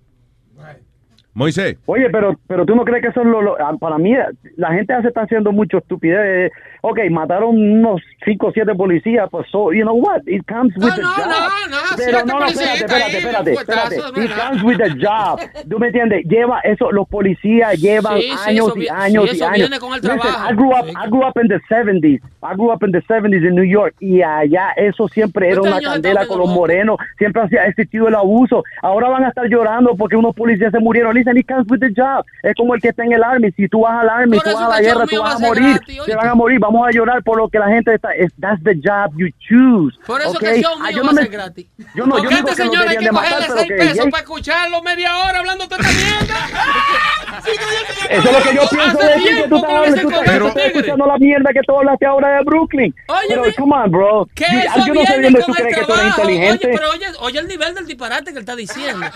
Moisés. 1.34 1.78
Oye, 1.86 2.10
pero 2.10 2.36
pero 2.46 2.66
tú 2.66 2.74
no 2.74 2.84
crees 2.84 3.02
que 3.02 3.08
eso 3.08 3.20
es 3.22 3.26
lo, 3.26 3.40
lo- 3.40 3.56
ah, 3.58 3.74
para 3.80 3.96
mí 3.98 4.14
la 4.56 4.72
gente 4.72 4.94
se 5.00 5.08
está 5.08 5.22
haciendo 5.22 5.50
mucho 5.52 5.78
estupidez. 5.78 6.52
Ok, 6.82 6.98
mataron 7.10 7.56
unos 7.56 8.02
5 8.24 8.48
o 8.48 8.52
7 8.52 8.74
policías, 8.74 9.28
pues 9.30 9.46
so, 9.50 9.72
you 9.72 9.82
know 9.82 9.94
what? 9.94 10.20
It 10.26 10.42
comes 10.48 10.74
with 10.76 10.94
the 10.94 11.00
no, 11.00 11.08
job. 11.08 11.26
no, 11.26 11.70
no, 11.70 11.76
pero 11.96 12.18
siete 12.18 12.24
no, 12.26 12.40
no, 12.40 12.46
espérate, 12.46 12.84
espérate, 12.84 13.18
espérate, 13.18 13.52
espérate. 13.52 14.24
It 14.24 14.30
comes 14.36 14.62
with 14.64 14.78
the 14.78 14.90
job. 15.00 15.38
¿Tú 15.70 15.78
me 15.78 15.86
entiendes? 15.86 16.24
Lleva 16.26 16.58
eso, 16.64 16.90
los 16.92 17.08
policías 17.08 17.80
llevan 17.80 18.16
Sí, 18.18 18.22
sí, 18.22 18.50
años 18.50 18.68
eso 18.68 18.78
y 18.78 18.88
años 18.88 19.30
sí, 19.30 19.38
y 19.38 19.42
años. 19.42 19.56
viene 19.58 19.78
con 19.78 19.94
el 19.94 20.00
Listen, 20.00 20.18
trabajo. 20.18 20.50
I 20.50 20.54
grew 20.56 20.70
up, 20.72 20.86
I 20.88 21.08
grew 21.08 21.24
up 21.24 21.38
in 21.40 21.48
the 21.48 21.60
70s. 21.70 22.20
I 22.42 22.54
grew 22.56 22.72
up 22.72 22.82
in 22.82 22.90
the 22.90 23.00
70s 23.02 23.48
in 23.48 23.54
New 23.54 23.64
York 23.64 23.94
y 24.00 24.20
allá 24.22 24.70
eso 24.76 25.06
siempre 25.08 25.48
era 25.50 25.60
¿Cuántos 25.60 25.80
una 25.82 25.92
candela 25.92 26.26
con 26.26 26.40
los 26.40 26.48
morenos. 26.50 26.98
Siempre 27.16 27.42
ha 27.42 27.66
existido 27.68 28.08
el 28.08 28.16
abuso. 28.16 28.64
Ahora 28.82 29.08
van 29.08 29.24
a 29.24 29.28
estar 29.28 29.46
llorando 29.46 29.96
porque 29.96 30.16
unos 30.16 30.34
policías 30.34 30.72
se 30.72 30.80
murieron. 30.80 31.16
Listen, 31.22 31.36
it 31.38 31.46
comes 31.46 31.66
with 31.70 31.78
the 31.80 31.90
job. 31.94 32.24
Es 32.42 32.54
como 32.56 32.74
el 32.74 32.80
que 32.80 32.88
está 32.88 33.04
en 33.04 33.12
el 33.12 33.22
army. 33.22 33.52
Si 33.52 33.68
tú 33.68 33.82
vas 33.82 34.02
al 34.02 34.08
army, 34.08 34.36
Por 34.38 34.44
tú 34.44 34.54
vas 34.54 34.62
a 34.64 34.68
la 34.68 34.80
guerra, 34.80 35.04
tú 35.04 35.10
mío 35.12 35.22
vas 35.22 35.30
va 35.30 35.34
a 35.34 35.36
a 35.36 35.48
morir. 35.48 35.74
gratis, 35.76 36.00
oíste. 36.00 36.16
van 36.16 36.28
a 36.28 36.34
morir. 36.34 36.58
Vamos 36.58 36.88
a 36.88 36.90
llorar 36.90 37.22
por 37.22 37.38
lo 37.38 37.48
que 37.48 37.58
la 37.58 37.68
gente 37.68 37.94
está. 37.94 38.10
es- 38.12 38.32
That's 38.40 38.62
the 38.64 38.74
job 38.74 39.12
you 39.16 39.28
choose. 39.48 39.96
Por 40.06 40.20
eso 40.20 40.30
okay? 40.30 40.40
que 40.48 40.54
el 40.56 40.62
show 40.64 40.72
Ah, 40.80 40.88
mío 40.88 40.90
yo 40.90 40.98
va 40.98 41.04
no 41.04 41.10
a 41.10 41.12
me- 41.14 41.22
ser 41.22 41.30
gratis. 41.30 41.66
Yo 41.94 42.06
no, 42.06 42.16
yo 42.22 42.28
digo 42.28 42.48
este 42.48 42.62
que 42.62 42.64
no 42.66 42.72
señor 42.72 42.88
hay 42.88 42.96
que 42.96 43.04
de 43.04 43.12
matar, 43.12 43.30
cogerle 43.32 43.46
pero 43.48 43.58
6 43.60 43.68
que 43.68 43.74
pesos 43.76 44.10
para 44.10 44.22
escucharlo 44.22 44.82
media 44.82 45.16
hora 45.18 45.38
hablando 45.38 45.68
toda 45.68 45.80
esta 45.80 45.92
mierda. 45.92 46.34
Eso 48.10 48.28
es 48.28 48.32
lo 48.36 48.42
que 48.42 48.54
yo 48.56 48.62
pienso 48.68 48.98
de 48.98 49.14
ti, 49.14 49.24
que 49.24 49.48
tú 49.48 49.56
estás, 49.56 49.70
hablando, 49.72 50.00
tú 50.02 50.10
estás- 50.10 50.56
escuchando 50.66 51.06
la 51.06 51.18
mierda 51.18 51.50
que 51.52 51.60
tú 51.66 51.76
hablaste 51.78 52.06
ahora 52.06 52.36
de 52.36 52.44
Brooklyn. 52.44 52.94
pero, 53.28 53.42
come 53.58 53.74
on, 53.76 53.90
bro. 53.90 54.28
Que 54.34 54.44
Yo- 54.44 54.94
no 54.94 55.00
sé 55.04 55.42
tú 55.46 55.52
crees 55.52 55.76
que 55.76 55.84
tú 55.84 55.92
eres 55.94 56.06
inteligente. 56.06 56.66
Oye, 56.66 56.76
pero 56.78 56.90
oye, 56.90 57.06
oye 57.20 57.38
el 57.40 57.48
nivel 57.48 57.74
del 57.74 57.86
disparate 57.86 58.24
que 58.24 58.30
él 58.32 58.38
está 58.38 58.56
diciendo. 58.56 59.06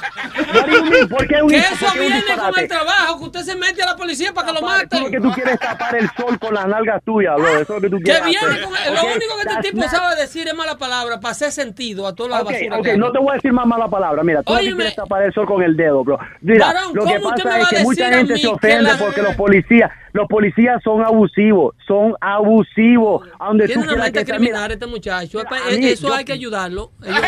¿Por 1.11 1.27
qué 1.29 1.43
un- 1.43 1.55
eso 1.55 1.87
viene 1.99 2.23
con 2.37 2.59
el 2.61 2.69
trabajo, 2.69 3.19
que 3.19 3.25
usted 3.25 3.41
se 3.41 3.57
mete 3.57 3.83
a 3.83 3.87
la 3.87 3.97
policía 3.97 4.33
para 4.33 4.49
que 4.49 4.53
lo 4.55 4.61
Tú 4.61 4.67
maten. 4.67 5.03
lo 5.05 5.11
que 5.11 5.21
tú 5.21 5.31
quieres 5.33 5.55
es 5.55 5.61
tapar 5.61 5.97
el 5.97 6.09
sol 6.17 6.39
con 6.39 6.55
las 6.55 6.67
nalgas 6.67 7.03
tuyas, 7.05 7.35
bro. 7.37 7.49
Eso 7.49 7.61
es 7.63 7.69
lo 7.69 7.81
que 7.81 7.91
tú 7.91 7.97
Que 7.99 8.03
quieres 8.05 8.25
viene 8.25 8.61
lo 8.61 8.69
único 8.69 9.35
que 9.43 9.49
este 9.49 9.63
tipo 9.71 9.81
not- 9.83 9.91
sabe 9.91 10.17
decir 10.17 10.49
es 10.49 10.55
mala 10.55 10.77
palabra 10.79 11.21
para 11.21 11.33
hacer 11.33 11.53
sentido 11.53 12.07
a 12.07 12.15
toda 12.15 12.29
la 12.31 12.41
Ok, 12.43 12.53
basura. 12.53 12.79
ok, 12.79 12.89
no 12.97 13.13
te 13.13 13.19
voy 13.19 13.31
a 13.31 13.35
decir 13.35 13.53
más 13.53 13.67
mala 13.67 13.89
palabra. 13.89 14.23
Mira, 14.23 14.43
tú 14.43 14.53
Óyeme. 14.53 14.77
quieres 14.77 14.97
tapar 14.97 15.23
el 15.23 15.33
sol 15.33 15.47
con 15.47 15.63
el 15.63 15.77
dedo, 15.77 16.05
bro. 16.05 16.19
Mira, 16.41 16.67
Varón, 16.67 16.93
lo 16.95 17.05
que 17.05 17.15
¿cómo 17.17 17.29
usted 17.29 17.45
me 17.45 17.51
pasa 17.51 17.63
es 17.63 17.79
que 17.79 17.83
mucha 17.85 18.09
gente 18.13 18.39
se 18.39 18.47
ofende 18.47 18.83
la- 18.83 18.99
porque 18.99 19.23
los 19.23 19.35
policías, 19.37 19.91
los 20.13 20.27
policías 20.29 20.83
son 20.83 21.05
abusivos, 21.05 21.75
son 21.87 22.15
abusivos. 22.21 23.29
A 23.39 23.49
donde 23.49 23.67
Tiene 23.67 23.85
tú 23.85 23.93
una 23.95 24.03
mente 24.05 24.25
criminal 24.25 24.63
mira, 24.63 24.75
este 24.75 24.87
muchacho. 24.87 25.41
Eh, 25.41 25.79
mí, 25.79 25.87
eso 25.89 26.09
yo- 26.09 26.15
hay 26.15 26.25
que 26.25 26.33
ayudarlo. 26.33 26.91
Ellos- 27.05 27.19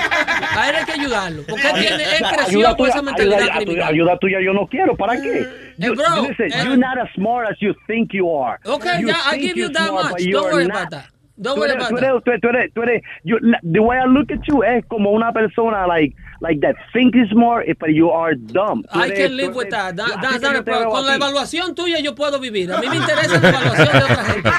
a 0.56 0.70
él 0.70 0.76
hay 0.76 0.84
que 0.84 0.92
ayudarlo. 0.92 1.42
Porque 1.48 1.68
él, 1.68 1.74
tiene, 1.86 2.04
él 2.04 2.24
creció 2.34 2.76
con 2.76 2.88
esa 2.88 3.02
mentalidad 3.02 3.48
criminal. 3.56 3.88
ayuda 3.88 4.18
tuya 4.18 4.38
yo 4.42 4.52
no 4.58 4.66
quiero. 4.66 4.96
¿Para 4.96 5.20
qué? 5.20 5.46
You, 5.78 5.94
bro, 5.94 6.22
listen, 6.22 6.52
eh, 6.52 6.64
you're 6.64 6.76
not 6.76 6.98
as 6.98 7.08
smart 7.14 7.48
as 7.50 7.56
you 7.60 7.74
think 7.86 8.12
you 8.12 8.30
are. 8.30 8.58
Okay, 8.64 9.00
You 9.00 9.08
yeah, 9.08 9.22
I 9.24 9.30
think 9.32 9.42
give 9.42 9.56
you 9.56 9.68
that 9.68 9.88
smart, 9.88 10.12
much. 10.12 10.24
Don't 10.30 10.52
worry 10.52 10.66
not. 10.66 10.76
about 10.76 10.90
that. 10.90 11.06
Don't 11.40 11.54
Tú 11.54 11.60
worry 11.60 11.72
about 11.72 11.88
tú 11.90 11.96
that. 11.96 12.04
eres- 12.04 12.22
tú 12.24 12.30
eres- 12.30 12.40
tú 12.42 12.48
eres- 12.48 12.72
tú 12.74 12.82
eres- 12.82 13.02
you- 13.24 13.38
la- 13.40 13.60
the 13.62 13.78
way 13.80 13.98
I 13.98 14.06
look 14.08 14.30
at 14.32 14.40
you 14.48 14.62
es 14.64 14.84
como 14.86 15.10
una 15.12 15.32
persona 15.32 15.86
like 15.86 16.14
like 16.40 16.60
that 16.60 16.76
think 16.92 17.14
is 17.16 17.28
smart, 17.30 17.66
eh, 17.66 17.74
but 17.80 17.88
you 17.90 18.10
are 18.12 18.34
dumb. 18.36 18.84
Tú 18.92 18.98
I 19.00 19.08
eres- 19.08 19.18
can 19.18 19.28
tú 19.30 19.34
live 19.36 19.48
with 19.54 19.66
eres- 19.66 19.70
that. 19.70 19.96
That- 19.96 20.30
problem. 20.40 20.64
veo 20.64 20.88
Con 20.90 21.06
la 21.06 21.14
evaluación 21.16 21.74
tuya 21.74 21.98
yo 22.00 22.14
puedo 22.14 22.38
vivir. 22.38 22.72
A 22.72 22.80
mí 22.80 22.88
me 22.88 22.96
interesa 22.96 23.40
la 23.40 23.48
evaluación 23.48 23.88
de 23.92 23.98
otra 24.04 24.24
gente. 24.24 24.50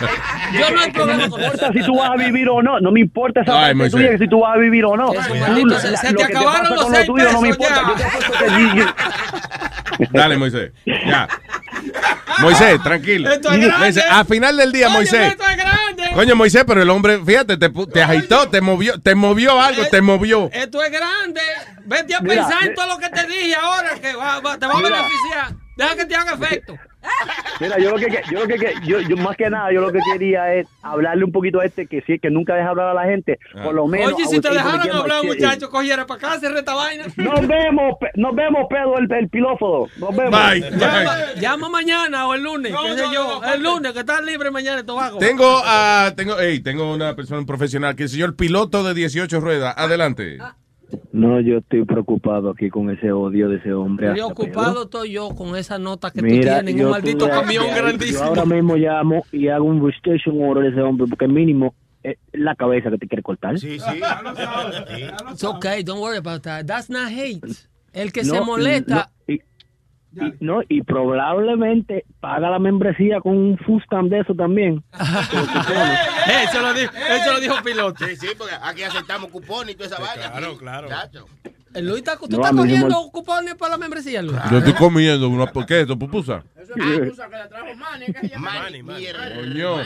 Yo 0.53 0.71
no 0.71 0.79
hay 0.81 0.91
problema 0.93 1.23
No 1.25 1.29
con 1.29 1.39
me 1.41 1.45
eso. 1.47 1.55
importa 1.55 1.73
si 1.73 1.85
tú 1.85 1.97
vas 1.97 2.09
a 2.11 2.15
vivir 2.15 2.49
o 2.49 2.61
no, 2.61 2.79
no 2.79 2.91
me 2.91 2.99
importa 3.01 3.41
esa 3.41 3.65
Ay, 3.65 3.75
parte 3.75 3.91
tuya 3.91 4.09
que 4.11 4.17
si 4.17 4.27
tú 4.27 4.39
vas 4.41 4.55
a 4.55 4.59
vivir 4.59 4.83
o 4.85 4.95
no. 4.97 5.13
Eso, 5.13 5.21
Tú, 5.29 5.35
maldito, 5.35 5.79
se- 5.79 5.91
la- 5.91 5.97
se 5.97 6.11
lo 6.11 6.17
te 6.19 6.25
que 6.27 6.37
acabaron 6.37 6.69
los 6.69 6.81
con 6.83 6.91
lo 6.91 6.95
seis 6.97 7.07
tuyo 7.07 7.31
no 7.31 7.41
me 7.41 7.49
pesos 7.49 7.67
importa. 7.69 7.93
Dale, 10.11 10.37
Moisés. 10.37 10.71
Ya. 10.85 11.27
Moisés, 12.41 12.81
tranquilo. 12.83 13.29
Esto 13.31 13.51
es 13.51 13.57
grande. 13.59 13.77
Moisés, 13.79 14.05
a 14.09 14.23
final 14.23 14.55
del 14.57 14.71
día, 14.71 14.87
Oye, 14.87 14.95
Moisés. 14.95 15.31
esto 15.31 15.43
es 15.43 15.57
grande. 15.57 16.03
Coño, 16.13 16.35
Moisés, 16.35 16.63
pero 16.69 16.81
el 16.83 16.89
hombre, 16.89 17.19
fíjate, 17.25 17.57
te, 17.57 17.69
pu- 17.73 17.91
te 17.91 18.01
agitó, 18.01 18.47
te 18.49 18.61
movió, 18.61 18.97
te 19.01 19.15
movió 19.15 19.59
algo, 19.59 19.83
te 19.91 20.01
movió. 20.01 20.49
Esto 20.53 20.81
es 20.83 20.91
grande. 20.91 21.41
Vete 21.85 22.15
a 22.15 22.21
Mira, 22.21 22.35
pensar 22.47 22.63
en 22.63 22.69
mi- 22.69 22.75
todo 22.75 22.87
lo 22.87 22.97
que 22.99 23.09
te 23.09 23.27
dije 23.27 23.55
ahora 23.55 23.95
que 23.99 24.15
va- 24.15 24.39
va- 24.39 24.57
te 24.57 24.67
va 24.67 24.73
a 24.77 24.81
beneficiar. 24.81 25.55
Deja 25.75 25.95
que 25.95 26.05
te 26.05 26.15
haga 26.15 26.33
efecto. 26.33 26.75
Mira, 27.61 27.77
yo 27.77 27.91
lo 27.91 27.97
que, 27.97 28.21
yo 28.31 28.39
lo 28.39 28.47
que, 28.47 28.73
yo, 28.85 28.99
yo 29.01 29.17
más 29.17 29.35
que 29.35 29.49
nada, 29.49 29.71
yo 29.73 29.81
lo 29.81 29.91
que 29.91 29.99
quería 30.13 30.53
es 30.53 30.67
hablarle 30.81 31.25
un 31.25 31.31
poquito 31.31 31.59
a 31.59 31.65
este 31.65 31.87
que 31.87 32.01
sí, 32.07 32.17
que 32.19 32.29
nunca 32.29 32.55
deja 32.55 32.69
hablar 32.69 32.87
a 32.89 32.93
la 32.93 33.03
gente, 33.03 33.37
por 33.63 33.73
lo 33.73 33.85
menos. 33.87 34.13
Oye, 34.13 34.25
si 34.27 34.39
te 34.39 34.49
dejaran 34.49 34.89
hablar, 34.89 35.21
shit 35.21 35.23
in. 35.23 35.29
muchacho, 35.45 35.69
cogiera 35.69 36.05
para 36.07 36.29
acá, 36.29 36.39
cerré 36.39 36.59
esta 36.59 36.73
vaina. 36.73 37.05
Nos 37.17 37.47
vemos, 37.47 37.95
pe- 37.99 38.11
nos 38.15 38.33
vemos, 38.35 38.65
Pedro, 38.69 38.97
el, 38.97 39.11
el 39.11 39.29
pilófono. 39.29 39.87
Nos 39.97 40.15
vemos. 40.15 40.31
Llama, 40.77 41.15
llama 41.39 41.69
mañana 41.69 42.27
o 42.27 42.33
el 42.33 42.43
lunes, 42.43 42.73
qué 42.81 42.93
sé 42.97 43.03
yo. 43.13 43.41
el 43.43 43.61
lunes, 43.63 43.91
que 43.91 43.99
estás 43.99 44.23
libre 44.23 44.51
mañana 44.51 44.85
Tobago. 44.85 45.19
Tengo, 45.19 45.61
a 45.65 46.13
tengo, 46.15 46.35
hey, 46.39 46.61
tengo 46.61 46.93
una 46.93 47.15
persona 47.15 47.45
profesional, 47.45 47.95
que 47.95 48.03
el 48.03 48.09
señor 48.09 48.35
piloto 48.37 48.83
de 48.83 48.93
18 48.93 49.39
ruedas. 49.41 49.73
Adelante. 49.77 50.37
No, 51.11 51.39
yo 51.41 51.57
estoy 51.57 51.85
preocupado 51.85 52.49
aquí 52.51 52.69
con 52.69 52.89
ese 52.89 53.11
odio 53.11 53.49
de 53.49 53.57
ese 53.57 53.73
hombre. 53.73 54.11
Preocupado 54.11 54.83
estoy 54.83 55.11
yo 55.11 55.29
con 55.35 55.55
esa 55.55 55.77
nota 55.77 56.09
que 56.11 56.21
Pedro. 56.21 56.29
tú 56.35 56.39
Mira, 56.39 56.63
tienes 56.63 56.85
un 56.85 56.91
maldito 56.91 57.25
tuve- 57.25 57.31
camión 57.33 57.65
yo- 57.67 57.75
grandísimo. 57.75 58.19
Yo 58.19 58.25
ahora 58.25 58.45
mismo 58.45 58.75
llamo 58.75 59.23
y 59.31 59.47
hago 59.49 59.65
un 59.65 59.85
restriction 59.85 60.41
order 60.41 60.63
de 60.65 60.69
ese 60.71 60.81
hombre 60.81 61.07
porque 61.07 61.27
mínimo 61.27 61.73
es 62.03 62.17
la 62.33 62.55
cabeza 62.55 62.89
que 62.89 62.97
te 62.97 63.07
quiere 63.07 63.21
cortar. 63.23 63.59
Sí, 63.59 63.77
sí. 63.79 64.01
It's 65.31 65.43
okay, 65.43 65.83
don't 65.83 65.99
worry 66.01 66.17
about 66.17 66.41
that. 66.43 66.65
That's 66.65 66.89
not 66.89 67.09
hate. 67.11 67.41
El 67.93 68.11
que 68.11 68.23
No, 68.23 68.33
se 68.35 68.41
molesta. 68.41 69.09
no, 69.27 69.33
y- 69.33 69.41
Y, 70.15 70.43
no, 70.43 70.61
y 70.67 70.81
probablemente 70.81 72.03
paga 72.19 72.49
la 72.49 72.57
membresía 72.59 73.21
con 73.21 73.37
un 73.37 73.57
Fustam 73.59 74.09
de 74.09 74.21
eso 74.21 74.33
también. 74.33 74.83
Eso 76.43 76.61
lo 76.61 76.73
dijo, 76.73 76.91
eso 76.93 77.33
lo 77.33 77.39
dijo 77.39 77.55
piloto. 77.63 78.05
Sí, 78.05 78.15
sí, 78.15 78.27
porque 78.37 78.53
aquí 78.61 78.83
aceptamos 78.83 79.29
cupones 79.31 79.75
y 79.75 79.77
toda 79.77 79.87
esa 79.87 79.99
vaina. 79.99 80.31
Claro, 80.31 80.57
claro. 80.57 80.87
Eh, 81.73 81.81
Luis, 81.81 82.03
¿tú 82.03 82.11
No, 82.29 82.37
estás 82.37 82.53
me- 82.53 82.61
cogiendo 82.61 83.09
cupones 83.11 83.55
para 83.55 83.71
la 83.71 83.77
membresía, 83.77 84.21
Luis? 84.21 84.37
Yo 84.51 84.57
estoy 84.57 84.73
comiendo 84.73 85.29
una... 85.29 85.45
¿Por 85.47 85.65
qué? 85.65 85.81
¿Esto 85.81 85.97
pupusa? 85.97 86.43
Eso 86.55 86.73
es 86.75 86.97
excusa 86.99 87.29
que 87.29 87.35
le 87.37 87.47
trajo 87.47 87.75
Manny, 87.75 88.05
llama 88.29 88.51
Manny, 88.53 88.83
mierda. 88.83 89.35
Coño. 89.35 89.77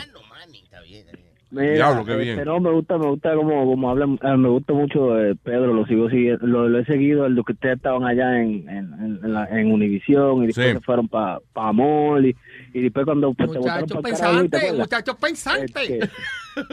Mira, 1.54 1.74
Diablo, 1.74 2.04
qué 2.06 2.16
bien. 2.16 2.30
este, 2.32 2.46
no, 2.46 2.60
me 2.60 2.72
gusta, 2.72 2.98
me 2.98 3.06
gusta 3.08 3.36
como, 3.36 3.66
como 3.66 3.90
hablan, 3.92 4.20
eh, 4.24 4.38
me 4.38 4.50
gusta 4.50 4.74
mucho 4.74 5.20
eh, 5.20 5.36
Pedro, 5.44 5.74
lo 5.74 5.86
sigo 5.86 6.10
siguiendo, 6.10 6.46
lo, 6.48 6.68
lo 6.68 6.80
he 6.80 6.86
seguido, 6.86 7.26
el 7.28 7.36
de 7.36 7.44
que 7.44 7.52
ustedes 7.54 7.76
estaban 7.78 8.04
allá 8.06 8.42
en, 8.42 8.68
en, 8.68 9.20
en, 9.24 9.36
en, 9.52 9.72
Univision 9.72 10.44
y 10.44 10.48
después 10.48 10.68
Sí. 10.68 10.74
se 10.74 10.82
fueron 10.82 11.08
para 11.08 11.40
pa 11.54 11.70
Amor 11.70 12.26
y, 12.26 12.36
y 12.74 12.82
después 12.82 13.06
cuando 13.06 13.34
pues, 13.34 13.52
te 13.52 13.58
botaron 13.60 13.82
Muchacho 13.82 14.02
para 14.02 14.16
carajo, 14.16 14.34
¿te 14.34 14.40
pensante, 14.50 14.58
acuerdas? 14.58 14.80
muchacho 14.80 15.16
pensante. 15.18 16.10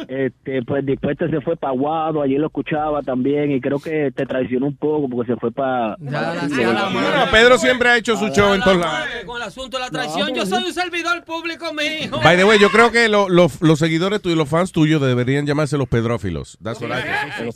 Este, 0.09 0.63
pues 0.63 0.85
después 0.85 1.17
te 1.17 1.31
se 1.31 1.41
fue 1.41 1.57
para 1.57 1.73
Aguado, 1.73 2.21
allí 2.21 2.37
lo 2.37 2.49
escuchaba 2.49 3.01
también 3.03 3.51
y 3.53 3.61
creo 3.63 3.79
que 3.79 4.11
te 4.15 4.27
traicionó 4.27 4.67
un 4.67 4.77
poco 4.77 5.09
porque 5.09 5.33
se 5.33 5.39
fue 5.41 5.53
para... 5.53 5.97
Bueno, 5.99 7.25
Pedro 7.33 7.57
siempre 7.59 7.89
ha 7.89 7.97
hecho 7.97 8.17
su 8.17 8.29
show 8.29 8.53
en 8.55 8.61
todos 8.61 8.77
lados. 8.79 9.09
Con 9.25 9.37
el 9.37 9.43
asunto 9.49 9.79
de 9.79 9.85
la 9.85 9.91
traición, 9.91 10.35
yo 10.35 10.45
soy 10.47 10.65
un 10.65 10.73
servidor 10.75 11.25
público, 11.25 11.73
mi 11.73 11.85
hijo. 12.05 12.21
By 12.23 12.37
the 12.37 12.45
way, 12.45 12.59
yo 12.59 12.69
creo 12.71 12.91
que 12.93 13.09
lo- 13.09 13.29
lo- 13.29 13.51
los 13.61 13.79
seguidores 13.79 14.21
tuyos, 14.21 14.37
los 14.37 14.49
fans 14.49 14.73
tuyos 14.73 15.01
deberían 15.01 15.47
llamarse 15.47 15.79
los 15.79 15.89
pedrófilos. 15.89 16.59
That's 16.63 16.81
what 16.81 16.91
I 16.91 17.47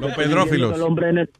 Los 0.00 0.14
pedrófilos. 0.14 0.74
el 0.76 0.82
hombre 0.82 1.10
en 1.10 1.18
el- 1.18 1.30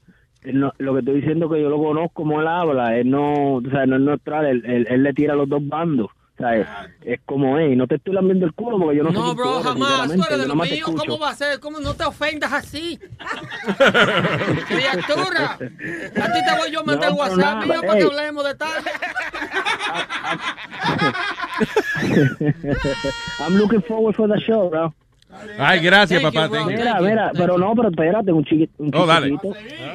no- 0.52 0.72
lo 0.78 0.92
que 0.94 0.98
estoy 1.00 1.14
diciendo 1.16 1.48
que 1.48 1.62
yo 1.62 1.68
lo 1.70 1.78
conozco 1.82 2.10
como 2.12 2.40
él 2.40 2.46
habla, 2.48 2.96
él 2.96 3.08
no, 3.10 3.54
o 3.54 3.62
sea, 3.70 3.86
no 3.86 3.96
es 3.96 4.02
neutral, 4.02 4.46
él, 4.46 4.62
él- 4.66 4.86
él 4.90 5.02
le 5.02 5.12
tira 5.12 5.32
a 5.32 5.36
los 5.36 5.48
dos 5.48 5.66
bandos. 5.66 6.10
O 6.10 6.36
sea, 6.36 6.56
es, 6.56 6.66
es 7.04 7.20
como 7.24 7.56
es, 7.60 7.72
y 7.72 7.76
no 7.76 7.86
te 7.86 7.94
estoy 7.94 8.12
lambiendo 8.12 8.44
el 8.44 8.52
culo 8.54 8.76
porque 8.76 8.96
yo 8.96 9.04
no, 9.04 9.10
sé 9.10 9.14
No, 9.18 9.22
quién 9.22 9.36
tú 9.36 9.42
bro, 9.42 9.52
eres, 9.54 9.66
jamás. 9.66 10.12
Tú 10.14 10.22
eres 10.24 10.38
de 10.40 10.48
lo 10.48 10.54
mío. 10.56 10.86
¿Cómo 10.96 11.18
va 11.20 11.30
a 11.30 11.34
ser? 11.36 11.60
¿Cómo 11.60 11.78
no 11.78 11.94
te 11.94 12.04
ofendas 12.04 12.52
así? 12.52 12.98
Criatura. 14.66 15.52
A 15.52 15.56
ti 15.58 16.40
te 16.44 16.58
voy 16.58 16.72
yo 16.72 16.80
a 16.80 16.82
mandar 16.82 17.10
No, 17.10 17.16
WhatsApp 17.18 17.38
nada, 17.38 17.66
mío 17.66 17.80
para 17.82 17.92
que 17.92 17.98
ey. 18.00 18.06
hablemos 18.10 18.44
de 18.46 18.54
tal. 18.56 18.68
I'm 23.40 23.54
looking 23.56 23.82
forward 23.82 24.16
for 24.16 24.26
the 24.26 24.40
show, 24.40 24.70
bro. 24.70 24.92
Ay, 25.58 25.80
gracias, 25.80 26.22
papá. 26.22 26.48
Mira, 26.66 27.00
mira, 27.00 27.30
pero 27.34 27.58
no, 27.58 27.74
pero 27.74 27.90
espérate, 27.90 28.32
un 28.32 28.44
chiquito. 28.44 28.72
Un 28.78 28.90
Oh, 28.94 29.06
dale. 29.06 29.36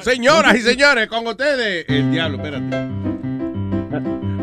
Señoras 0.00 0.54
y 0.54 0.60
señores, 0.60 1.06
con 1.08 1.26
ustedes, 1.26 1.86
el 1.88 2.10
diablo, 2.10 2.36
espérate. 2.36 2.76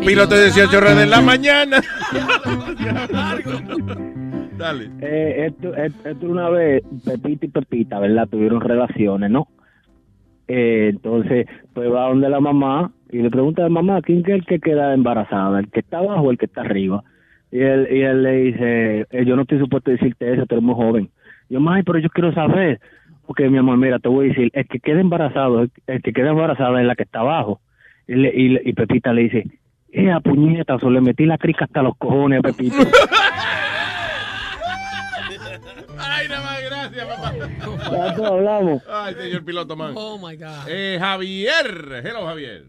Piloto 0.06 0.36
de 0.36 0.44
18 0.46 0.78
horas 0.78 0.98
de 0.98 1.06
la 1.06 1.22
mañana. 1.32 1.82
Dale. 4.58 4.90
Eh, 5.02 5.48
esto, 5.48 5.76
esto, 5.76 6.10
esto 6.10 6.26
una 6.26 6.50
vez, 6.50 6.82
Pepita 7.06 7.46
y 7.46 7.50
Pepita, 7.50 8.00
¿verdad? 8.00 8.28
Tuvieron 8.28 8.62
relaciones, 8.62 9.30
¿no? 9.30 9.48
Eh, 10.48 10.88
entonces, 10.94 11.46
pues 11.74 11.92
va 11.92 12.08
donde 12.08 12.30
la 12.30 12.40
mamá 12.40 12.92
y 13.12 13.22
le 13.22 13.30
pregunta 13.30 13.62
a 13.62 13.66
la 13.66 13.70
mamá, 13.70 14.02
¿quién 14.02 14.20
es 14.20 14.28
el 14.30 14.46
que 14.46 14.60
queda 14.60 14.94
embarazada? 14.94 15.60
¿El 15.60 15.70
que 15.70 15.82
está 15.82 16.00
abajo 16.00 16.22
o 16.22 16.32
el 16.32 16.38
que 16.38 16.46
está 16.46 16.62
arriba? 16.62 17.04
Y 17.52 17.62
él, 17.62 17.88
y 17.92 18.02
él 18.02 18.24
le 18.24 18.32
dice, 18.44 19.08
"Eh, 19.12 19.26
yo 19.26 19.36
no 19.36 19.44
estoy 19.44 19.60
supuesto 19.60 19.90
a 19.90 19.94
decirte 19.94 20.34
eso, 20.34 20.46
tú 20.46 20.56
eres 20.56 20.64
muy 20.64 20.76
joven. 20.76 21.10
Y 21.50 21.54
yo, 21.54 21.60
ay, 21.70 21.84
pero 21.84 22.00
yo 22.00 22.10
quiero 22.10 22.34
saber. 22.34 22.80
Porque 23.26 23.50
mi 23.50 23.58
amor, 23.58 23.78
mira, 23.78 24.00
te 24.00 24.08
voy 24.10 24.26
a 24.26 24.30
decir, 24.30 24.50
el 24.54 24.68
que 24.68 24.80
queda 24.80 25.00
embarazado, 25.02 25.62
el, 25.62 25.72
el 25.88 26.02
que 26.02 26.14
queda 26.14 26.30
embarazada 26.32 26.80
es 26.82 26.88
la 26.88 26.96
que 26.96 27.04
está 27.04 27.20
abajo. 27.20 27.60
Y, 28.08 28.16
le- 28.16 28.34
y, 28.36 28.50
le- 28.50 28.62
y 28.66 28.74
Pepita 28.74 29.12
le 29.14 29.24
dice, 29.24 29.44
eh, 29.92 30.12
a 30.12 30.20
puñeta, 30.20 30.76
o 30.76 30.90
le 30.90 31.02
metí 31.02 31.26
la 31.26 31.38
crica 31.38 31.66
hasta 31.66 31.82
los 31.82 31.96
cojones 31.98 32.40
a 32.40 32.42
Pepita. 32.44 32.76
Ay, 36.00 36.28
nada 36.30 36.42
más, 36.44 36.62
gracias, 36.64 37.06
papá. 37.06 37.34
Ya 38.18 38.28
hablamos. 38.28 38.84
Ay, 38.90 39.14
señor 39.16 39.44
piloto, 39.46 39.76
man. 39.76 39.94
Oh 39.96 40.18
my 40.18 40.36
God. 40.38 40.68
Eh, 40.70 40.98
Javier. 41.00 42.02
Hello, 42.04 42.26
Javier. 42.26 42.64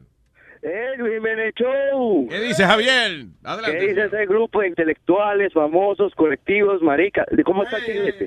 ¡Eh, 0.63 0.87
Luis 0.99 1.15
Jiménez 1.15 1.55
Show! 1.55 2.27
¿Qué 2.29 2.41
dice 2.41 2.65
Javier? 2.65 3.11
¿Qué 3.43 3.49
Adelante. 3.49 3.87
dice 3.87 4.05
ese 4.07 4.27
grupo 4.27 4.61
de 4.61 4.69
intelectuales, 4.69 5.53
famosos, 5.53 6.13
colectivos, 6.15 6.83
marica? 6.83 7.25
¿De 7.31 7.45
¿Cómo 7.45 7.63
está 7.63 7.79
este? 7.79 8.25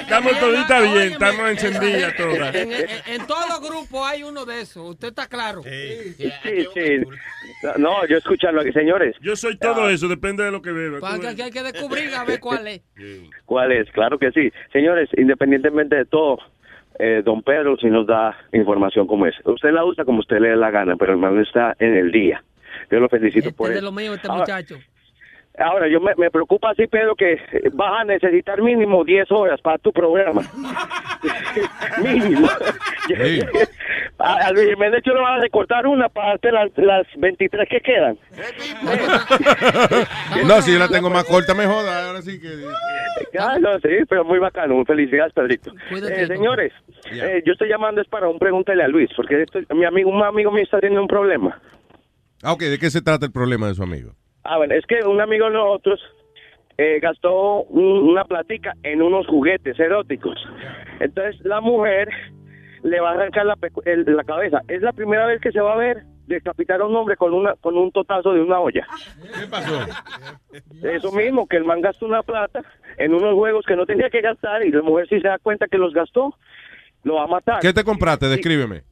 Estamos 0.00 0.38
toditas 0.38 0.82
bien, 0.92 1.12
estamos 1.12 1.50
encendidas 1.50 2.14
todas. 2.16 2.54
En, 2.54 2.72
en- 2.72 2.86
en 3.06 3.26
todo 3.26 3.60
grupo 3.60 4.04
hay 4.04 4.22
uno 4.22 4.44
de 4.44 4.60
esos. 4.60 4.90
¿Usted 4.90 5.08
está 5.08 5.26
claro? 5.26 5.62
Sí, 5.62 6.14
sí. 6.74 7.02
No, 7.78 8.06
yo 8.06 8.18
escucharlo 8.18 8.60
aquí, 8.60 8.72
señores. 8.72 9.16
Yo 9.20 9.34
soy 9.36 9.58
todo 9.58 9.88
eso, 9.90 10.08
depende 10.08 10.44
de 10.44 10.50
lo 10.50 10.62
que 10.62 10.72
que, 11.20 11.36
que 11.36 11.42
hay 11.42 11.50
que 11.50 11.62
descubrir 11.62 12.14
a 12.14 12.24
ver 12.24 12.40
cuál 12.40 12.66
es. 12.68 12.80
¿Cuál 13.44 13.72
es? 13.72 13.90
Claro 13.92 14.18
que 14.18 14.30
sí. 14.32 14.52
Señores, 14.72 15.08
independientemente 15.16 15.96
de 15.96 16.04
todo, 16.04 16.38
eh, 16.98 17.22
don 17.24 17.42
Pedro 17.42 17.76
sí 17.76 17.86
nos 17.88 18.06
da 18.06 18.36
información 18.52 19.06
como 19.06 19.26
es. 19.26 19.34
Usted 19.44 19.70
la 19.72 19.84
usa 19.84 20.04
como 20.04 20.20
usted 20.20 20.38
le 20.40 20.48
dé 20.50 20.56
la 20.56 20.70
gana, 20.70 20.96
pero 20.96 21.12
el 21.12 21.18
man 21.18 21.38
está 21.40 21.74
en 21.78 21.94
el 21.96 22.10
día. 22.12 22.42
Yo 22.90 23.00
lo 23.00 23.08
felicito 23.08 23.52
por 23.52 23.70
Es 23.70 23.76
de 23.76 23.82
lo 23.82 23.92
mío 23.92 24.14
este 24.14 24.28
Ahora- 24.28 24.40
muchacho. 24.40 24.76
Ahora, 25.58 25.88
yo 25.88 26.00
me, 26.00 26.12
me 26.16 26.30
preocupa 26.30 26.70
así, 26.70 26.86
Pedro, 26.86 27.14
que 27.14 27.36
vas 27.72 28.00
a 28.00 28.04
necesitar 28.04 28.60
mínimo 28.60 29.04
10 29.04 29.30
horas 29.32 29.60
para 29.62 29.78
tu 29.78 29.92
programa. 29.92 30.42
mínimo. 32.02 32.48
A, 34.18 34.34
a 34.46 34.50
Luis 34.52 34.68
Jiménez 34.70 35.00
yo 35.04 35.14
le 35.14 35.20
van 35.20 35.38
a 35.38 35.40
recortar 35.42 35.86
una 35.86 36.08
para 36.08 36.34
hacer 36.34 36.52
las, 36.52 36.70
las 36.76 37.06
23 37.16 37.68
que 37.68 37.80
quedan. 37.80 38.18
No, 40.46 40.60
si 40.62 40.72
yo 40.72 40.78
la 40.78 40.88
tengo 40.88 41.10
más 41.10 41.24
corta, 41.24 41.54
me 41.54 41.66
joda. 41.66 42.06
Ahora 42.06 42.22
sí 42.22 42.40
que. 42.40 42.48
Ah, 43.38 43.56
no, 43.60 43.78
sí, 43.80 43.88
pero 44.08 44.24
muy 44.24 44.38
bacano. 44.38 44.84
Felicidades, 44.84 45.32
Pedrito. 45.32 45.72
Eh, 45.90 46.26
señores, 46.26 46.72
eh, 47.12 47.42
yo 47.46 47.52
estoy 47.52 47.68
llamando 47.68 48.00
es 48.00 48.08
para 48.08 48.28
un 48.28 48.38
pregúntale 48.38 48.82
a 48.82 48.88
Luis, 48.88 49.08
porque 49.16 49.42
esto- 49.42 49.60
mi 49.74 49.84
amigo, 49.84 50.10
un 50.10 50.22
amigo 50.22 50.50
mío 50.50 50.64
está 50.64 50.80
teniendo 50.80 51.02
un 51.02 51.08
problema. 51.08 51.60
Ah, 52.42 52.52
ok, 52.52 52.60
¿de 52.62 52.78
qué 52.78 52.90
se 52.90 53.00
trata 53.02 53.26
el 53.26 53.32
problema 53.32 53.68
de 53.68 53.74
su 53.74 53.82
amigo? 53.82 54.12
Ah, 54.48 54.56
bueno, 54.58 54.74
es 54.74 54.84
que 54.86 55.02
un 55.06 55.20
amigo 55.20 55.46
de 55.46 55.52
nosotros 55.52 56.00
eh, 56.78 56.98
gastó 57.00 57.62
un- 57.64 58.08
una 58.10 58.24
platica 58.24 58.74
en 58.82 59.00
unos 59.02 59.26
juguetes 59.26 59.78
eróticos. 59.80 60.36
Entonces 61.00 61.40
la 61.44 61.60
mujer 61.62 62.08
le 62.82 63.00
va 63.00 63.10
a 63.10 63.14
arrancar 63.14 63.46
la, 63.46 63.56
pecu- 63.56 63.82
el- 63.86 64.04
la 64.14 64.24
cabeza. 64.24 64.60
Es 64.68 64.82
la 64.82 64.92
primera 64.92 65.26
vez 65.26 65.40
que 65.40 65.52
se 65.52 65.60
va 65.60 65.72
a 65.72 65.76
ver 65.76 66.02
decapitar 66.26 66.80
a 66.80 66.84
un 66.86 66.94
hombre 66.96 67.16
con 67.16 67.32
una 67.32 67.54
con 67.54 67.76
un 67.78 67.90
totazo 67.92 68.32
de 68.34 68.40
una 68.42 68.60
olla. 68.60 68.86
¿Qué 69.40 69.46
pasó? 69.46 69.78
Eso 70.82 71.12
mismo, 71.12 71.46
que 71.46 71.56
el 71.56 71.64
man 71.64 71.80
gastó 71.80 72.04
una 72.06 72.22
plata 72.22 72.62
en 72.98 73.14
unos 73.14 73.34
juegos 73.34 73.64
que 73.64 73.76
no 73.76 73.86
tenía 73.86 74.10
que 74.10 74.20
gastar 74.20 74.62
y 74.64 74.70
la 74.72 74.82
mujer 74.82 75.08
si 75.08 75.20
se 75.20 75.28
da 75.28 75.38
cuenta 75.38 75.68
que 75.68 75.78
los 75.78 75.94
gastó, 75.94 76.34
lo 77.04 77.14
va 77.14 77.24
a 77.24 77.28
matar. 77.28 77.60
¿Qué 77.60 77.72
te 77.72 77.84
compraste? 77.84 78.28
Descríbeme. 78.28 78.82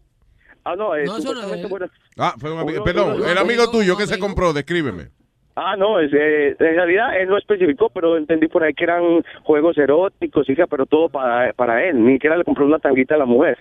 Ah, 0.65 0.75
no, 0.77 0.95
eh, 0.97 1.05
No, 1.05 1.19
eso 1.19 1.35
no 1.35 1.55
es 1.55 1.69
fuera- 1.69 1.91
Ah, 2.17 2.35
fue 2.39 2.51
un 2.53 2.61
amigo. 2.61 2.83
Perdón, 2.85 3.17
el 3.29 3.37
amigo 3.37 3.71
tuyo 3.71 3.97
que 3.99 4.07
se 4.07 4.19
compró, 4.19 4.53
descríbeme. 4.55 5.09
Ah, 5.57 5.77
no, 5.77 6.01
es, 6.01 6.13
eh, 6.13 6.57
en 6.59 6.75
realidad 6.75 7.21
él 7.21 7.29
no 7.29 7.39
especificó, 7.39 7.89
pero 7.91 8.17
entendí 8.17 8.49
por 8.49 8.65
ahí 8.65 8.75
que 8.75 8.85
eran 8.85 9.23
juegos 9.45 9.79
eróticos, 9.79 10.49
hija, 10.51 10.67
pero 10.67 10.85
todo 10.87 11.09
para, 11.09 11.53
para 11.53 11.85
él. 11.85 12.05
Ni 12.05 12.15
siquiera 12.15 12.37
le 12.37 12.45
compró 12.45 12.67
una 12.67 12.79
tanguita 12.81 13.15
a 13.15 13.19
la 13.19 13.25
mujer. 13.27 13.59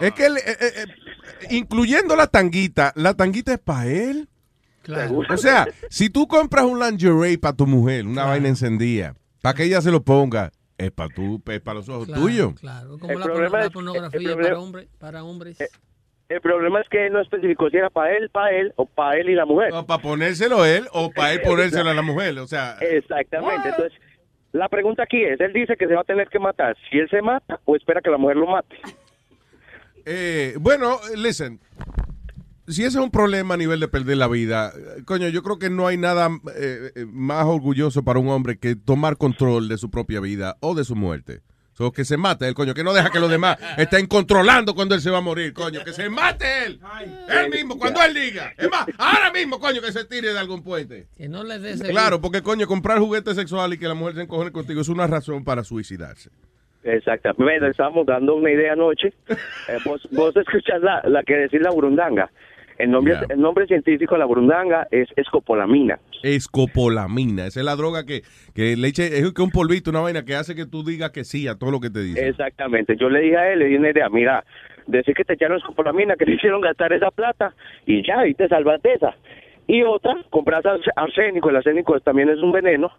Es 0.00 0.12
que, 0.12 0.26
él, 0.26 0.36
eh, 0.38 0.56
eh, 0.60 0.84
incluyendo 1.50 2.16
la 2.16 2.26
tanguita, 2.26 2.92
la 2.96 3.14
tanguita 3.14 3.52
es 3.52 3.58
para 3.60 3.86
él. 3.86 4.28
O 5.28 5.36
sea, 5.36 5.66
si 5.88 6.10
tú 6.10 6.26
compras 6.26 6.64
un 6.64 6.78
lingerie 6.78 7.38
para 7.38 7.56
tu 7.56 7.66
mujer, 7.66 8.06
una 8.06 8.24
vaina 8.26 8.48
encendida, 8.48 9.14
para 9.42 9.54
que 9.54 9.64
ella 9.64 9.80
se 9.80 9.90
lo 9.90 10.02
ponga, 10.02 10.50
es 10.76 10.90
para 10.90 11.08
tú, 11.14 11.40
es 11.46 11.60
para 11.60 11.78
los 11.78 11.88
ojos 11.88 12.06
Claro, 12.06 12.22
tuyos. 12.22 12.54
Claro, 12.60 12.98
como 12.98 13.12
El 13.12 13.18
la, 13.20 13.24
problema 13.24 13.58
la 13.60 13.64
es- 13.66 13.70
pornografía 13.70 14.18
el 14.20 14.24
problema- 14.26 14.42
para 14.48 14.58
hombres. 14.60 14.88
Para 14.98 15.24
hombres. 15.24 15.58
El 16.34 16.40
problema 16.40 16.80
es 16.80 16.88
que 16.88 17.06
él 17.06 17.12
no 17.12 17.20
especificó 17.20 17.70
si 17.70 17.76
era 17.76 17.90
para 17.90 18.16
él, 18.16 18.28
para 18.28 18.50
él 18.50 18.72
o 18.74 18.86
para 18.86 19.20
él 19.20 19.30
y 19.30 19.36
la 19.36 19.46
mujer. 19.46 19.70
Para 19.86 20.02
ponérselo 20.02 20.64
él 20.64 20.88
o 20.92 21.12
para 21.12 21.32
él 21.32 21.40
ponérselo 21.44 21.90
a 21.90 21.94
la 21.94 22.02
mujer. 22.02 22.36
O 22.40 22.48
sea, 22.48 22.76
Exactamente. 22.80 23.68
Entonces, 23.68 23.92
la 24.50 24.68
pregunta 24.68 25.04
aquí 25.04 25.22
es, 25.22 25.38
él 25.40 25.52
dice 25.52 25.76
que 25.76 25.86
se 25.86 25.94
va 25.94 26.00
a 26.00 26.04
tener 26.04 26.26
que 26.26 26.40
matar. 26.40 26.76
Si 26.90 26.98
él 26.98 27.08
se 27.08 27.22
mata 27.22 27.60
o 27.66 27.76
espera 27.76 28.00
que 28.00 28.10
la 28.10 28.18
mujer 28.18 28.36
lo 28.36 28.48
mate. 28.48 28.76
Eh, 30.04 30.56
bueno, 30.58 30.98
listen. 31.16 31.60
Si 32.66 32.82
ese 32.82 32.98
es 32.98 33.04
un 33.04 33.12
problema 33.12 33.54
a 33.54 33.56
nivel 33.56 33.78
de 33.78 33.86
perder 33.86 34.16
la 34.16 34.26
vida, 34.26 34.72
coño, 35.04 35.28
yo 35.28 35.40
creo 35.44 35.60
que 35.60 35.70
no 35.70 35.86
hay 35.86 35.98
nada 35.98 36.30
eh, 36.56 36.90
eh, 36.96 37.06
más 37.06 37.44
orgulloso 37.44 38.02
para 38.02 38.18
un 38.18 38.28
hombre 38.28 38.58
que 38.58 38.74
tomar 38.74 39.18
control 39.18 39.68
de 39.68 39.78
su 39.78 39.88
propia 39.88 40.18
vida 40.18 40.56
o 40.58 40.74
de 40.74 40.82
su 40.82 40.96
muerte. 40.96 41.42
So, 41.74 41.90
que 41.90 42.04
se 42.04 42.16
mate 42.16 42.46
el 42.46 42.54
coño, 42.54 42.72
que 42.72 42.84
no 42.84 42.94
deja 42.94 43.10
que 43.10 43.18
los 43.18 43.28
demás 43.28 43.58
estén 43.76 44.06
controlando 44.06 44.74
cuando 44.74 44.94
él 44.94 45.00
se 45.00 45.10
va 45.10 45.18
a 45.18 45.20
morir, 45.20 45.52
coño, 45.52 45.82
que 45.84 45.92
se 45.92 46.08
mate 46.08 46.66
él. 46.66 46.80
Él 47.28 47.50
mismo, 47.50 47.76
cuando 47.76 48.00
él 48.02 48.14
diga. 48.14 48.52
Es 48.56 48.70
más, 48.70 48.86
ahora 48.96 49.32
mismo, 49.32 49.58
coño, 49.58 49.80
que 49.80 49.90
se 49.90 50.04
tire 50.04 50.32
de 50.32 50.38
algún 50.38 50.62
puente. 50.62 51.08
Que 51.16 51.28
no 51.28 51.42
le 51.42 51.58
des 51.58 51.82
Claro, 51.82 52.20
porque 52.20 52.42
coño, 52.42 52.68
comprar 52.68 52.98
juguete 53.00 53.34
sexual 53.34 53.74
y 53.74 53.78
que 53.78 53.88
la 53.88 53.94
mujer 53.94 54.14
se 54.14 54.22
encojone 54.22 54.52
contigo 54.52 54.80
es 54.82 54.88
una 54.88 55.08
razón 55.08 55.44
para 55.44 55.64
suicidarse. 55.64 56.30
Exactamente. 56.84 57.68
Estamos 57.68 58.06
dando 58.06 58.36
una 58.36 58.50
idea 58.52 58.74
anoche. 58.74 59.12
Eh, 59.28 59.78
vos, 59.84 60.06
vos 60.12 60.36
escuchas 60.36 60.80
la, 60.80 61.02
la 61.08 61.22
que 61.22 61.34
decir 61.34 61.60
la 61.60 61.70
burundanga. 61.70 62.30
El 62.78 62.90
nombre, 62.90 63.14
Yeah. 63.14 63.26
el 63.30 63.40
nombre 63.40 63.66
científico 63.66 64.14
de 64.14 64.18
la 64.18 64.24
burundanga 64.24 64.86
es 64.90 65.08
escopolamina. 65.16 65.98
Escopolamina. 66.22 67.46
Esa 67.46 67.60
es 67.60 67.66
la 67.66 67.76
droga 67.76 68.04
que, 68.04 68.22
que 68.54 68.76
le 68.76 68.88
eche, 68.88 69.06
es 69.18 69.32
que 69.32 69.42
un 69.42 69.50
polvito, 69.50 69.90
una 69.90 70.00
vaina 70.00 70.24
que 70.24 70.34
hace 70.34 70.54
que 70.54 70.66
tú 70.66 70.82
digas 70.84 71.10
que 71.10 71.24
sí 71.24 71.46
a 71.48 71.54
todo 71.56 71.70
lo 71.70 71.80
que 71.80 71.90
te 71.90 72.00
dice. 72.02 72.28
Exactamente. 72.28 72.96
Yo 72.96 73.08
le 73.08 73.20
dije 73.20 73.36
a 73.36 73.52
él, 73.52 73.58
le 73.60 73.66
di 73.66 73.76
una 73.76 73.90
idea, 73.90 74.08
mira, 74.08 74.44
decir 74.86 75.14
que 75.14 75.24
te 75.24 75.34
echaron 75.34 75.58
escopolamina, 75.58 76.16
que 76.16 76.24
te 76.24 76.32
hicieron 76.34 76.60
gastar 76.60 76.92
esa 76.92 77.10
plata 77.10 77.54
y 77.86 78.06
ya, 78.06 78.26
y 78.26 78.34
te 78.34 78.48
salvas 78.48 78.82
de 78.82 78.94
esa. 78.94 79.14
Y 79.66 79.82
otra, 79.82 80.14
compras 80.30 80.64
ars- 80.66 80.90
arsénico, 80.96 81.48
el 81.50 81.56
arsénico 81.56 81.98
también 82.00 82.28
es 82.28 82.38
un 82.38 82.52
veneno, 82.52 82.90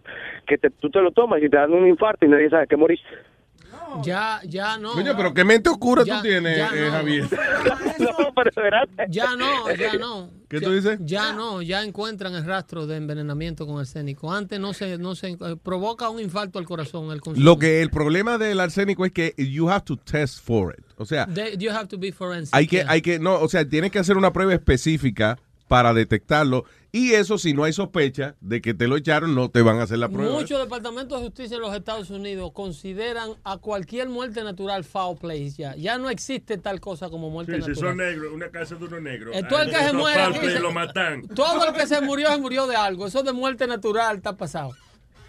que 0.48 0.58
te- 0.58 0.72
tú 0.72 0.90
te 0.90 1.00
lo 1.02 1.12
tomas 1.12 1.42
y 1.44 1.50
te 1.50 1.58
dan 1.58 1.72
un 1.74 1.88
infarto 1.88 2.26
y 2.26 2.30
nadie 2.30 2.50
sabe 2.50 2.66
que 2.68 2.76
moriste. 2.78 3.06
Ya, 4.04 4.42
ya 4.48 4.78
no. 4.78 4.94
Coño, 4.94 5.14
pero 5.16 5.34
qué 5.34 5.44
mente 5.44 5.70
oscura 5.70 6.04
Ya, 6.04 6.18
tú 6.18 6.24
tienes, 6.24 6.58
ya 6.58 6.70
eh, 6.74 6.86
no. 6.86 6.92
Javier. 6.92 7.26
Ya 9.10 9.36
no, 9.36 9.72
ya 9.76 9.94
no. 9.94 10.30
¿Qué 10.48 10.60
Ya- 10.60 10.68
tú 10.68 10.74
dices? 10.74 11.00
Ya 11.02 11.34
no, 11.34 11.62
ya 11.62 11.84
encuentran 11.84 12.36
el 12.36 12.46
rastro 12.46 12.86
de 12.88 12.98
envenenamiento 12.98 13.66
con 13.66 13.80
arsénico. 13.80 14.32
Antes 14.32 14.60
no 14.60 14.74
se, 14.74 14.98
no 14.98 15.16
se 15.16 15.30
eh, 15.32 15.38
provoca 15.62 16.10
un 16.10 16.20
infarto 16.20 16.60
al 16.60 16.66
corazón 16.66 17.12
el 17.12 17.22
consumo. 17.22 17.44
Lo 17.44 17.58
que 17.58 17.82
el 17.82 17.90
problema 17.90 18.38
del 18.38 18.60
arsénico 18.60 19.06
es 19.06 19.12
que 19.12 19.34
you 19.38 19.70
have 19.70 19.84
to 19.86 19.98
test 19.98 20.40
for 20.44 20.76
it. 20.78 20.86
O 20.98 21.06
sea, 21.06 21.28
They- 21.28 21.58
you 21.58 21.72
have 21.72 21.88
to 21.88 21.98
be 21.98 22.12
forensic. 22.12 22.54
hay 22.56 22.68
que, 22.68 22.78
yeah. 22.78 22.86
hay 22.92 23.02
que, 23.02 23.20
no, 23.20 23.40
o 23.40 23.48
sea, 23.48 23.68
tienes 23.68 23.92
que 23.92 24.00
hacer 24.00 24.18
una 24.18 24.32
prueba 24.32 24.54
específica 24.54 25.38
para 25.68 25.94
detectarlo. 25.94 26.66
Y 26.92 27.12
eso, 27.14 27.38
si 27.38 27.54
no 27.54 27.66
hay 27.66 27.74
sospecha 27.74 28.36
de 28.40 28.62
que 28.62 28.74
te 28.74 28.88
lo 28.88 28.96
echaron, 28.96 29.36
no 29.36 29.50
te 29.50 29.62
van 29.62 29.80
a 29.80 29.84
hacer 29.84 29.98
la 29.98 30.08
prueba. 30.08 30.32
Muchos 30.32 30.58
departamentos 30.60 31.20
de 31.20 31.26
justicia 31.26 31.56
en 31.56 31.62
los 31.62 31.76
Estados 31.76 32.10
Unidos 32.10 32.52
consideran 32.54 33.32
a 33.44 33.58
cualquier 33.58 34.08
muerte 34.08 34.44
natural 34.44 34.86
foul 34.86 35.18
place 35.18 35.52
ya. 35.58 35.76
Ya 35.76 35.98
no 35.98 36.10
existe 36.10 36.58
tal 36.58 36.80
cosa 36.80 37.10
como 37.10 37.30
muerte 37.30 37.56
Sí, 37.58 37.62
si 37.64 37.68
natural. 37.72 37.90
son 37.90 37.98
negros, 37.98 38.34
una 38.34 38.50
casa 38.50 38.76
de 38.76 38.86
unos 38.86 39.02
negros. 39.02 39.36
Entonces 39.36 39.68
el 39.68 39.74
que 39.74 39.86
se 39.86 39.94
muere 39.94 40.60
lo 40.62 40.72
matan. 40.72 41.28
Todo 41.28 41.66
el 41.68 41.74
que 41.74 41.86
se 41.86 42.00
murió 42.00 42.30
se 42.30 42.38
murió 42.38 42.66
de 42.66 42.76
algo. 42.78 43.08
Eso 43.08 43.24
de 43.24 43.34
muerte 43.34 43.68
natural 43.68 44.16
está 44.18 44.38
pasado. 44.38 44.72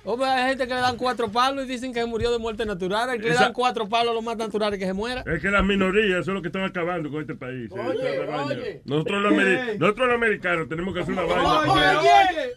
Hombre, 0.07 0.29
hay 0.29 0.49
gente 0.51 0.67
que 0.69 0.75
le 0.75 0.81
dan 0.81 0.97
cuatro 0.97 1.31
palos 1.31 1.65
y 1.65 1.69
dicen 1.69 1.93
que 1.93 2.01
se 2.01 2.07
murió 2.07 2.31
de 2.31 2.39
muerte 2.39 2.65
natural. 2.65 3.11
El 3.11 3.21
que 3.21 3.29
le 3.31 3.35
dan 3.35 3.53
cuatro 3.53 3.89
palos 3.89 4.15
lo 4.15 4.23
más 4.23 4.37
natural 4.37 4.73
es 4.73 4.79
que 4.79 4.87
se 4.87 4.93
muera. 4.93 5.25
Es 5.27 5.43
que 5.43 5.51
las 5.51 5.65
minorías 5.65 6.25
son 6.25 6.35
los 6.35 6.43
que 6.43 6.49
están 6.49 6.63
acabando 6.65 7.11
con 7.11 7.21
este 7.21 7.35
país. 7.35 7.71
eh, 7.73 7.81
Oye, 7.81 8.19
vaina. 8.21 8.43
oye. 8.45 8.83
Nosotros, 8.85 9.23
los, 9.23 9.33
nosotros 9.79 10.07
los 10.09 10.15
americanos 10.17 10.69
tenemos 10.69 10.95
que 10.95 11.01
hacer 11.01 11.13
una 11.15 11.23
vaina. 11.25 11.61
oye. 12.01 12.53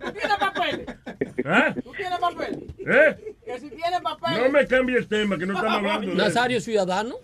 ¿Tú 0.00 0.12
tienes 0.12 0.36
papel? 0.38 0.86
¿Ah? 1.44 1.74
¿Tú 1.84 1.92
tienes 1.92 2.18
papel? 2.18 2.66
¿Eh? 2.78 3.34
Que 3.44 3.60
si 3.60 3.68
tienes 3.70 4.00
papel. 4.00 4.42
No 4.42 4.48
me 4.50 4.66
cambie 4.66 4.96
el 4.96 5.06
tema, 5.08 5.36
que 5.38 5.46
no 5.46 5.54
estamos 5.54 5.76
hablando 5.78 6.10
de 6.10 6.16
Nazario 6.16 6.60
Ciudadano. 6.60 7.14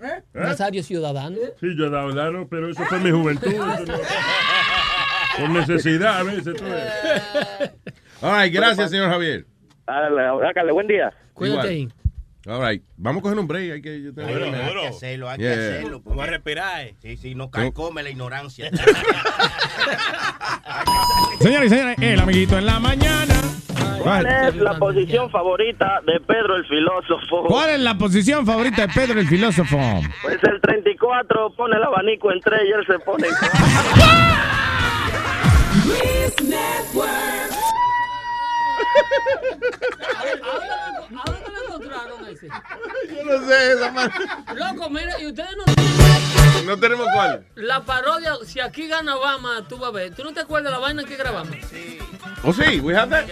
¿Eh? 0.00 0.22
Nazario 0.34 0.82
Ciudadano. 0.84 1.36
Sí, 1.58 1.74
yo 1.76 1.86
he 1.86 1.90
dado 1.90 2.12
dano, 2.14 2.46
pero 2.48 2.68
eso 2.70 2.84
fue 2.84 2.98
mi 3.00 3.10
juventud. 3.10 3.48
eso 3.48 3.92
Por 5.38 5.50
necesidad 5.50 6.18
a 6.18 6.22
veces. 6.22 6.54
tú 6.56 6.64
ves. 6.64 7.70
All 8.20 8.32
right, 8.42 8.52
gracias, 8.52 8.90
señor 8.90 9.08
Javier. 9.10 9.46
Hágale, 9.86 10.72
buen 10.72 10.86
día. 10.86 11.12
Cuídate 11.34 11.68
ahí. 11.68 11.88
All 12.46 12.66
right, 12.66 12.82
vamos 12.96 13.20
a 13.20 13.22
coger 13.22 13.38
un 13.38 13.46
break. 13.46 13.72
Hay 13.72 13.82
que, 13.82 14.02
yo 14.02 14.14
tengo 14.14 14.28
Bueno, 14.28 14.50
que- 14.50 14.56
hay 14.56 14.74
que 14.74 14.86
hacerlo, 14.86 15.28
hay 15.28 15.38
Yeah. 15.38 15.54
que 15.54 15.60
hacerlo. 15.60 16.00
Vamos 16.04 16.24
a 16.24 16.26
respirar. 16.30 16.86
Sí, 17.02 17.16
sí, 17.16 17.34
no 17.34 17.50
calcome 17.50 18.02
la 18.02 18.10
ignorancia. 18.10 18.70
Señores 21.40 21.66
y 21.66 21.74
señores, 21.74 21.96
el 22.00 22.18
amiguito 22.20 22.56
en 22.58 22.66
la 22.66 22.78
mañana. 22.80 23.34
¿Cuál 24.02 24.26
es 24.26 24.56
la 24.56 24.78
posición 24.78 25.28
favorita 25.30 26.00
de 26.06 26.20
Pedro 26.20 26.56
el 26.56 26.64
filósofo? 26.66 27.44
¿Cuál 27.48 27.70
es 27.70 27.80
la 27.80 27.98
posición 27.98 28.46
favorita 28.46 28.86
de 28.86 28.92
Pedro 28.94 29.20
el 29.20 29.26
filósofo? 29.28 29.78
Pues 30.22 30.38
el 30.44 30.60
34 30.60 31.52
pone 31.54 31.76
el 31.76 31.82
abanico 31.82 32.32
en 32.32 32.40
tres 32.40 32.62
y 32.66 32.72
él 32.72 32.86
se 32.86 32.98
pone 33.00 33.26
en 33.28 33.34
¿A 41.10 41.30
dónde 41.30 41.50
lo 41.50 41.64
encontraron 41.66 42.26
ese? 42.26 42.48
Yo 42.48 43.24
no 43.24 43.46
sé, 43.46 43.72
esa 43.72 43.90
man- 43.92 44.12
Loco, 44.54 44.90
mira, 44.90 45.20
y 45.20 45.26
ustedes 45.26 45.50
no 45.56 45.64
No 46.64 46.78
tenemos 46.78 47.06
cuál. 47.14 47.46
La 47.56 47.84
parodia, 47.84 48.34
si 48.44 48.60
aquí 48.60 48.88
gana 48.88 49.16
Obama, 49.16 49.66
tú 49.68 49.78
vas 49.78 49.88
a 49.88 49.92
ver. 49.92 50.14
¿Tú 50.14 50.24
no 50.24 50.32
te 50.32 50.40
acuerdas 50.40 50.72
la 50.72 50.78
vaina 50.78 51.04
que 51.04 51.16
grabamos? 51.16 51.56
¿Oh, 52.42 52.52
sí? 52.52 52.80
We 52.80 52.96
have 52.96 53.10
that? 53.10 53.26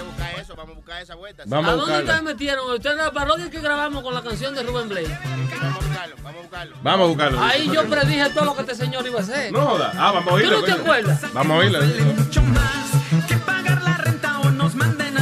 Vamos 0.57 0.73
a 0.73 0.75
buscar 0.77 1.03
esa 1.03 1.15
vuelta. 1.15 1.43
Vamos 1.47 1.69
a 1.69 1.73
¿A 1.73 1.77
dónde 1.77 1.99
ustedes 1.99 2.23
metieron? 2.23 2.71
Ustedes 2.71 2.97
la 2.97 3.13
parodia 3.13 3.51
que 3.51 3.61
grabamos 3.61 4.03
con 4.03 4.15
la 4.15 4.23
canción 4.23 4.55
de 4.55 4.63
Rubén 4.63 4.89
Blade. 4.89 5.19
Vamos 6.83 7.05
a 7.05 7.09
buscarlo. 7.09 7.41
Ahí 7.43 7.71
yo 7.73 7.85
predije 7.85 8.31
todo 8.31 8.45
lo 8.47 8.55
que 8.55 8.63
este 8.63 8.75
señor 8.75 9.07
iba 9.07 9.21
a 9.21 9.23
hacer. 9.23 9.53
No 9.53 9.61
joda. 9.67 9.93
Ah, 9.97 10.13
vamos 10.13 10.33
a 10.33 10.35
oírla. 10.35 10.55
¿Tú 10.55 10.61
no 10.61 10.67
te 10.67 10.73
acuerdas? 10.73 11.33
Vamos 11.33 11.53
a 11.57 11.59
oírla. 11.59 11.81
pagar 13.45 13.83
la 13.83 13.97
renta 13.99 14.39
o 14.41 14.51
nos 14.51 14.75
manden 14.75 15.16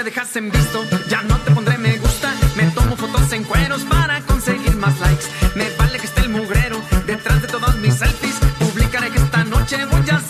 me 0.00 0.04
dejas 0.04 0.34
en 0.36 0.50
visto, 0.50 0.82
ya 1.10 1.20
no 1.24 1.36
te 1.40 1.50
pondré 1.50 1.76
me 1.76 1.98
gusta. 1.98 2.32
Me 2.56 2.64
tomo 2.70 2.96
fotos 2.96 3.30
en 3.34 3.44
cueros 3.44 3.82
para 3.82 4.22
conseguir 4.22 4.74
más 4.76 4.98
likes. 4.98 5.26
Me 5.54 5.68
vale 5.76 5.98
que 5.98 6.06
esté 6.06 6.22
el 6.22 6.30
mugrero 6.30 6.80
detrás 7.06 7.42
de 7.42 7.48
todas 7.48 7.76
mis 7.76 7.96
selfies. 7.96 8.36
Publicaré 8.58 9.10
que 9.10 9.18
esta 9.18 9.44
noche 9.44 9.84
voy 9.84 10.08
a 10.10 10.16
a 10.16 10.29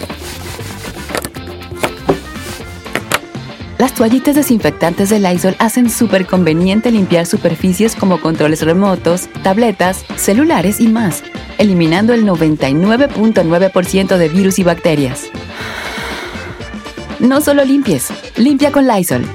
Las 3.81 3.93
toallitas 3.95 4.35
desinfectantes 4.35 5.09
de 5.09 5.19
Lysol 5.19 5.55
hacen 5.57 5.89
súper 5.89 6.27
conveniente 6.27 6.91
limpiar 6.91 7.25
superficies 7.25 7.95
como 7.95 8.21
controles 8.21 8.61
remotos, 8.61 9.27
tabletas, 9.41 10.05
celulares 10.17 10.79
y 10.79 10.87
más, 10.87 11.23
eliminando 11.57 12.13
el 12.13 12.23
99.9% 12.23 14.17
de 14.17 14.29
virus 14.29 14.59
y 14.59 14.63
bacterias. 14.63 15.31
No 17.17 17.41
solo 17.41 17.65
limpies, 17.65 18.09
limpia 18.35 18.71
con 18.71 18.87
Lysol. 18.87 19.25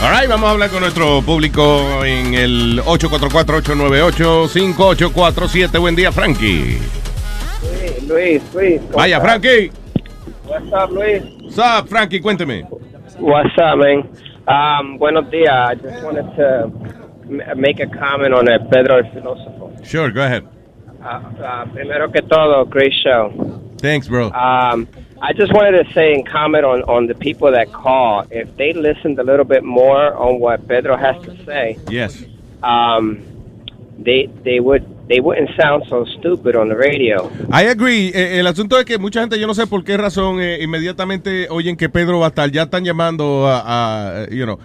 All 0.00 0.18
right, 0.18 0.30
vamos 0.30 0.48
a 0.48 0.52
hablar 0.52 0.70
con 0.70 0.80
nuestro 0.80 1.20
público 1.20 2.02
en 2.06 2.32
el 2.32 2.80
844-898-5847. 2.86 5.78
Buen 5.78 5.94
día, 5.94 6.10
Frankie. 6.10 6.78
Luis, 8.08 8.42
Luis. 8.54 8.80
¿cómo 8.80 8.92
Vaya? 8.96 9.20
Frankie. 9.20 9.70
What's 10.46 10.72
up, 10.72 10.90
Luis? 10.90 11.22
What's 11.42 11.58
up, 11.58 11.88
Frankie? 11.88 12.20
Cuénteme. 12.20 12.64
What's 13.18 13.56
up, 13.58 13.78
man? 13.78 14.08
Um, 14.46 14.98
buenos 14.98 15.26
días. 15.30 15.50
I 15.50 15.74
just 15.74 16.02
wanted 16.02 16.24
to 16.36 17.54
make 17.56 17.80
a 17.80 17.86
comment 17.86 18.32
on 18.32 18.48
el 18.48 18.60
Pedro 18.70 18.96
el 18.98 19.04
Filósofo. 19.12 19.84
Sure, 19.84 20.10
go 20.10 20.22
ahead. 20.24 20.48
Uh, 21.02 21.06
uh, 21.42 21.66
primero 21.66 22.08
que 22.10 22.22
todo, 22.22 22.64
great 22.64 22.92
show. 23.04 23.30
Thanks, 23.78 24.08
bro. 24.08 24.30
Um, 24.32 24.88
I 25.20 25.32
just 25.34 25.52
wanted 25.52 25.84
to 25.84 25.92
say 25.92 26.14
and 26.14 26.26
comment 26.26 26.64
on, 26.64 26.82
on 26.84 27.06
the 27.06 27.14
people 27.14 27.52
that 27.52 27.72
call. 27.72 28.24
If 28.30 28.56
they 28.56 28.72
listened 28.72 29.18
a 29.18 29.22
little 29.22 29.44
bit 29.44 29.62
more 29.64 30.14
on 30.14 30.40
what 30.40 30.66
Pedro 30.66 30.96
has 30.96 31.22
to 31.24 31.44
say, 31.44 31.78
Yes. 31.90 32.24
um, 32.62 33.22
they 33.98 34.26
they 34.44 34.60
would 34.60 34.84
they 35.08 35.20
wouldn't 35.20 35.50
sound 35.56 35.84
so 35.88 36.04
stupid 36.18 36.54
on 36.56 36.68
the 36.68 36.74
radio. 36.74 37.30
I 37.52 37.68
agree. 37.68 38.10
Eh, 38.14 38.40
el 38.40 38.46
asunto 38.46 38.78
es 38.78 38.84
que 38.84 38.98
mucha 38.98 39.20
gente, 39.20 39.38
yo 39.38 39.46
no 39.46 39.54
sé 39.54 39.66
por 39.66 39.84
qué 39.84 39.96
razón, 39.96 40.40
eh, 40.40 40.58
inmediatamente 40.62 41.48
oyen 41.50 41.76
que 41.76 41.88
Pedro 41.88 42.26
estar, 42.26 42.50
ya 42.50 42.64
están 42.64 42.84
llamando 42.84 43.46
a, 43.46 44.22
a, 44.22 44.28
you 44.30 44.44
know, 44.44 44.58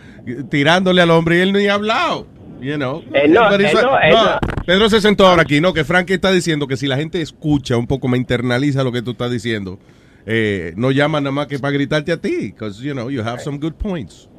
tirándole 0.49 1.01
al 1.01 1.11
hombre 1.11 1.37
y 1.37 1.41
él 1.41 1.53
ni 1.53 1.67
ha 1.67 1.75
hablado. 1.75 2.27
You 2.61 2.75
know. 2.75 3.03
Eh, 3.13 3.27
no, 3.27 3.53
eh, 3.53 3.57
no, 3.57 3.99
eh, 3.99 4.11
no, 4.11 4.23
no. 4.23 4.39
Pedro 4.65 4.89
se 4.89 5.01
sentó 5.01 5.27
ahora 5.27 5.41
aquí, 5.41 5.59
¿no? 5.59 5.73
Que 5.73 5.83
Frankie 5.83 6.13
está 6.13 6.31
diciendo 6.31 6.65
que 6.65 6.77
si 6.77 6.87
la 6.87 6.95
gente 6.95 7.21
escucha 7.21 7.75
un 7.75 7.87
poco, 7.87 8.07
me 8.07 8.17
internaliza 8.17 8.85
lo 8.85 8.93
que 8.93 9.01
tú 9.01 9.11
estás 9.11 9.29
diciendo, 9.29 9.79
eh, 10.25 10.71
no 10.77 10.91
llama 10.91 11.19
nada 11.19 11.31
más 11.31 11.47
que 11.47 11.59
para 11.59 11.73
gritarte 11.73 12.13
a 12.13 12.17
ti, 12.17 12.53
because, 12.53 12.81
you 12.81 12.93
know, 12.93 13.09
you 13.09 13.21
have 13.21 13.41
some 13.41 13.57
good 13.57 13.73
points. 13.73 14.29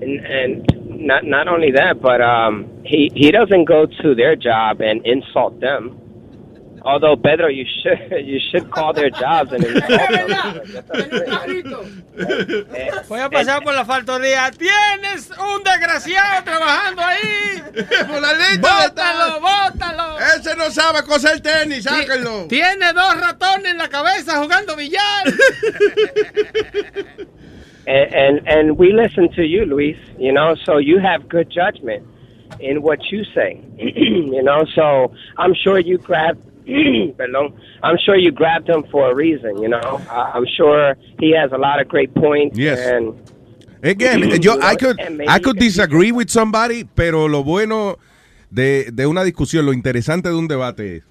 And, 0.00 0.26
and 0.26 1.06
not 1.06 1.24
not 1.24 1.48
only 1.48 1.70
that, 1.72 2.00
but 2.00 2.20
um, 2.20 2.66
he 2.84 3.10
he 3.14 3.30
doesn't 3.30 3.64
go 3.64 3.86
to 4.02 4.14
their 4.14 4.36
job 4.36 4.80
and 4.80 5.04
insult 5.06 5.60
them. 5.60 6.00
Although 6.84 7.16
Pedro, 7.16 7.48
you 7.48 7.64
should 7.64 7.98
you 8.26 8.38
should 8.50 8.70
call 8.70 8.92
their 8.92 9.10
jobs 9.10 9.52
and 9.52 9.64
insult 9.64 9.88
them. 10.10 12.04
Voy 13.08 13.20
a 13.20 13.30
pasar 13.30 13.62
por 13.62 13.74
la 13.74 13.84
factoría. 13.84 14.50
Tienes 14.50 15.30
un 15.30 15.62
desgraciado 15.64 16.44
trabajando 16.44 17.02
ahí. 17.02 17.62
Por 18.06 18.20
la 18.20 18.34
lista 18.34 18.54
de 18.54 18.58
Bótalo, 18.58 19.40
bótalo. 19.40 20.18
Ese 20.36 20.54
no 20.56 20.70
sabe 20.70 21.02
coser 21.04 21.40
tenis, 21.40 21.84
sáquenlo. 21.84 22.46
Tiene 22.48 22.92
dos 22.92 23.18
ratones 23.20 23.72
en 23.72 23.78
la 23.78 23.88
cabeza 23.88 24.40
jugando 24.42 24.76
billar. 24.76 25.24
And, 27.86 28.14
and 28.14 28.48
and 28.48 28.78
we 28.78 28.92
listen 28.92 29.30
to 29.32 29.44
you, 29.44 29.64
Luis. 29.64 29.98
You 30.18 30.32
know, 30.32 30.54
so 30.64 30.78
you 30.78 30.98
have 30.98 31.28
good 31.28 31.50
judgment 31.50 32.06
in 32.60 32.82
what 32.82 33.00
you 33.10 33.24
say. 33.34 33.60
you 33.78 34.42
know, 34.42 34.64
so 34.74 35.14
I'm 35.36 35.54
sure 35.54 35.78
you 35.78 35.98
grabbed. 35.98 36.42
perdón, 36.66 37.52
I'm 37.82 37.98
sure 37.98 38.16
you 38.16 38.32
grabbed 38.32 38.70
him 38.70 38.84
for 38.90 39.10
a 39.10 39.14
reason. 39.14 39.60
You 39.60 39.68
know, 39.68 40.00
I'm 40.10 40.46
sure 40.56 40.96
he 41.20 41.34
has 41.36 41.52
a 41.52 41.58
lot 41.58 41.80
of 41.80 41.88
great 41.88 42.14
points. 42.14 42.56
Yes. 42.58 42.78
And 42.80 43.14
Again, 43.84 44.22
yo, 44.42 44.58
I 44.60 44.76
could, 44.76 44.98
I 45.28 45.38
could 45.38 45.58
disagree 45.58 46.10
with 46.10 46.30
somebody, 46.30 46.84
pero 46.84 47.28
lo 47.28 47.44
bueno 47.44 47.98
de, 48.50 48.90
de 48.90 49.06
una 49.06 49.22
discusión, 49.24 49.66
lo 49.66 49.74
interesante 49.74 50.30
de 50.30 50.36
un 50.36 50.48
debate 50.48 50.96
es 50.96 51.04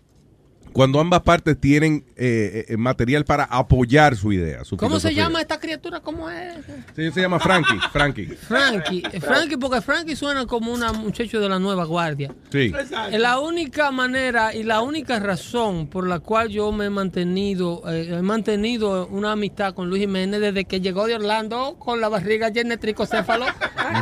cuando 0.74 1.00
ambas 1.00 1.22
partes 1.22 1.60
tienen 1.60 2.04
eh, 2.16 2.66
eh, 2.68 2.78
material 2.78 3.26
para 3.26 3.45
apoyar 3.45 4.16
su 4.16 4.34
idea. 4.34 4.64
Su 4.66 4.76
¿Cómo 4.78 5.00
se 5.00 5.14
llama 5.14 5.40
esta 5.40 5.60
criatura? 5.60 6.00
¿Cómo 6.00 6.30
es? 6.30 6.56
Sí, 6.95 7.12
se 7.12 7.22
llama 7.22 7.40
Frankie. 7.40 7.80
Frankie. 7.91 8.26
Frankie. 8.26 9.04
Frankie, 9.22 9.58
porque 9.58 9.82
Frankie 9.82 10.16
suena 10.16 10.45
como 10.45 10.74
un 10.74 10.82
muchacho 10.98 11.40
de 11.40 11.48
la 11.48 11.60
nueva 11.60 11.86
guardia. 11.86 12.34
Sí. 12.52 12.74
La 13.12 13.40
única 13.40 13.91
manera 13.91 14.54
y 14.54 14.64
la 14.64 14.82
única 14.82 15.20
razón 15.20 15.88
por 15.88 16.08
la 16.08 16.20
cual 16.20 16.50
yo 16.50 16.72
me 16.72 16.86
he 16.86 16.90
mantenido, 16.90 17.84
eh, 17.90 18.16
he 18.18 18.22
mantenido 18.22 19.08
una 19.08 19.34
amistad 19.34 19.74
con 19.74 19.90
Luis 19.90 20.02
Jiménez 20.02 20.41
desde 20.41 20.66
que 20.66 20.82
llegó 20.82 21.08
de 21.08 21.16
Orlando 21.16 21.76
con 21.80 22.02
la 22.02 22.10
barriga 22.10 22.50
llena 22.50 22.72
de 22.72 22.78
tricocéfalo. 22.78 23.45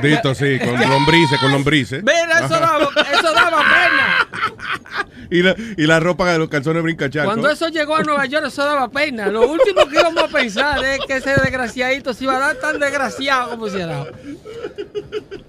Dito, 0.01 0.33
sí, 0.33 0.57
con 0.59 0.79
lombrices, 0.79 1.39
con 1.39 1.51
lombrices. 1.51 2.03
Mira, 2.03 2.45
eso 2.45 2.59
daba, 2.59 2.89
eso 3.13 3.33
daba 3.33 3.57
pena. 3.57 4.27
Y 5.31 5.43
la, 5.43 5.55
y 5.77 5.87
la 5.87 6.01
ropa 6.01 6.29
de 6.29 6.37
los 6.37 6.49
calzones. 6.63 7.25
Cuando 7.25 7.49
eso 7.49 7.69
llegó 7.69 7.95
a 7.95 8.03
Nueva 8.03 8.25
York, 8.25 8.45
eso 8.47 8.63
daba 8.63 8.89
pena. 8.89 9.27
Lo 9.27 9.49
último 9.49 9.87
que 9.87 9.95
íbamos 9.99 10.23
a 10.23 10.27
pensar 10.27 10.83
es 10.83 10.99
que 11.05 11.17
ese 11.17 11.31
desgraciadito 11.31 12.13
se 12.13 12.23
iba 12.23 12.37
a 12.37 12.39
dar 12.39 12.55
tan 12.57 12.79
desgraciado 12.79 13.51
como 13.51 13.67
se 13.69 13.83
ha 13.83 13.87
dado. 13.87 14.07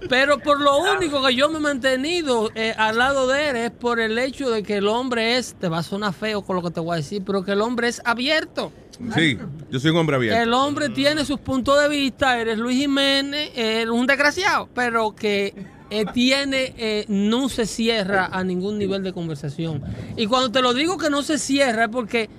Pero 0.09 0.39
por 0.39 0.59
lo 0.59 0.77
único 0.77 1.25
que 1.25 1.35
yo 1.35 1.49
me 1.49 1.57
he 1.57 1.61
mantenido 1.61 2.49
eh, 2.55 2.73
al 2.77 2.97
lado 2.97 3.27
de 3.27 3.49
él 3.49 3.55
es 3.55 3.71
por 3.71 3.99
el 3.99 4.17
hecho 4.17 4.49
de 4.49 4.63
que 4.63 4.77
el 4.77 4.87
hombre 4.87 5.37
es, 5.37 5.55
te 5.55 5.67
va 5.69 5.79
a 5.79 5.83
sonar 5.83 6.13
feo 6.13 6.41
con 6.41 6.55
lo 6.55 6.61
que 6.61 6.71
te 6.71 6.79
voy 6.79 6.93
a 6.93 6.97
decir, 6.97 7.23
pero 7.25 7.43
que 7.43 7.51
el 7.51 7.61
hombre 7.61 7.87
es 7.87 8.01
abierto. 8.05 8.71
Sí, 9.15 9.37
yo 9.71 9.79
soy 9.79 9.91
un 9.91 9.97
hombre 9.97 10.15
abierto. 10.15 10.41
El 10.41 10.53
hombre 10.53 10.89
tiene 10.89 11.25
sus 11.25 11.39
puntos 11.39 11.81
de 11.81 11.89
vista, 11.89 12.39
eres 12.39 12.57
Luis 12.57 12.77
Jiménez, 12.77 13.51
eres 13.55 13.89
un 13.89 14.05
desgraciado, 14.05 14.69
pero 14.73 15.15
que 15.15 15.53
eh, 15.99 16.05
tiene, 16.13 16.73
eh, 16.77 17.05
no 17.07 17.49
se 17.49 17.65
cierra 17.65 18.29
a 18.31 18.43
ningún 18.43 18.77
nivel 18.77 19.03
de 19.03 19.13
conversación. 19.13 19.81
Y 20.17 20.25
cuando 20.27 20.51
te 20.51 20.61
lo 20.61 20.73
digo 20.73 20.97
que 20.97 21.09
no 21.09 21.21
se 21.23 21.37
cierra 21.37 21.83
es 21.85 21.89
porque 21.89 22.29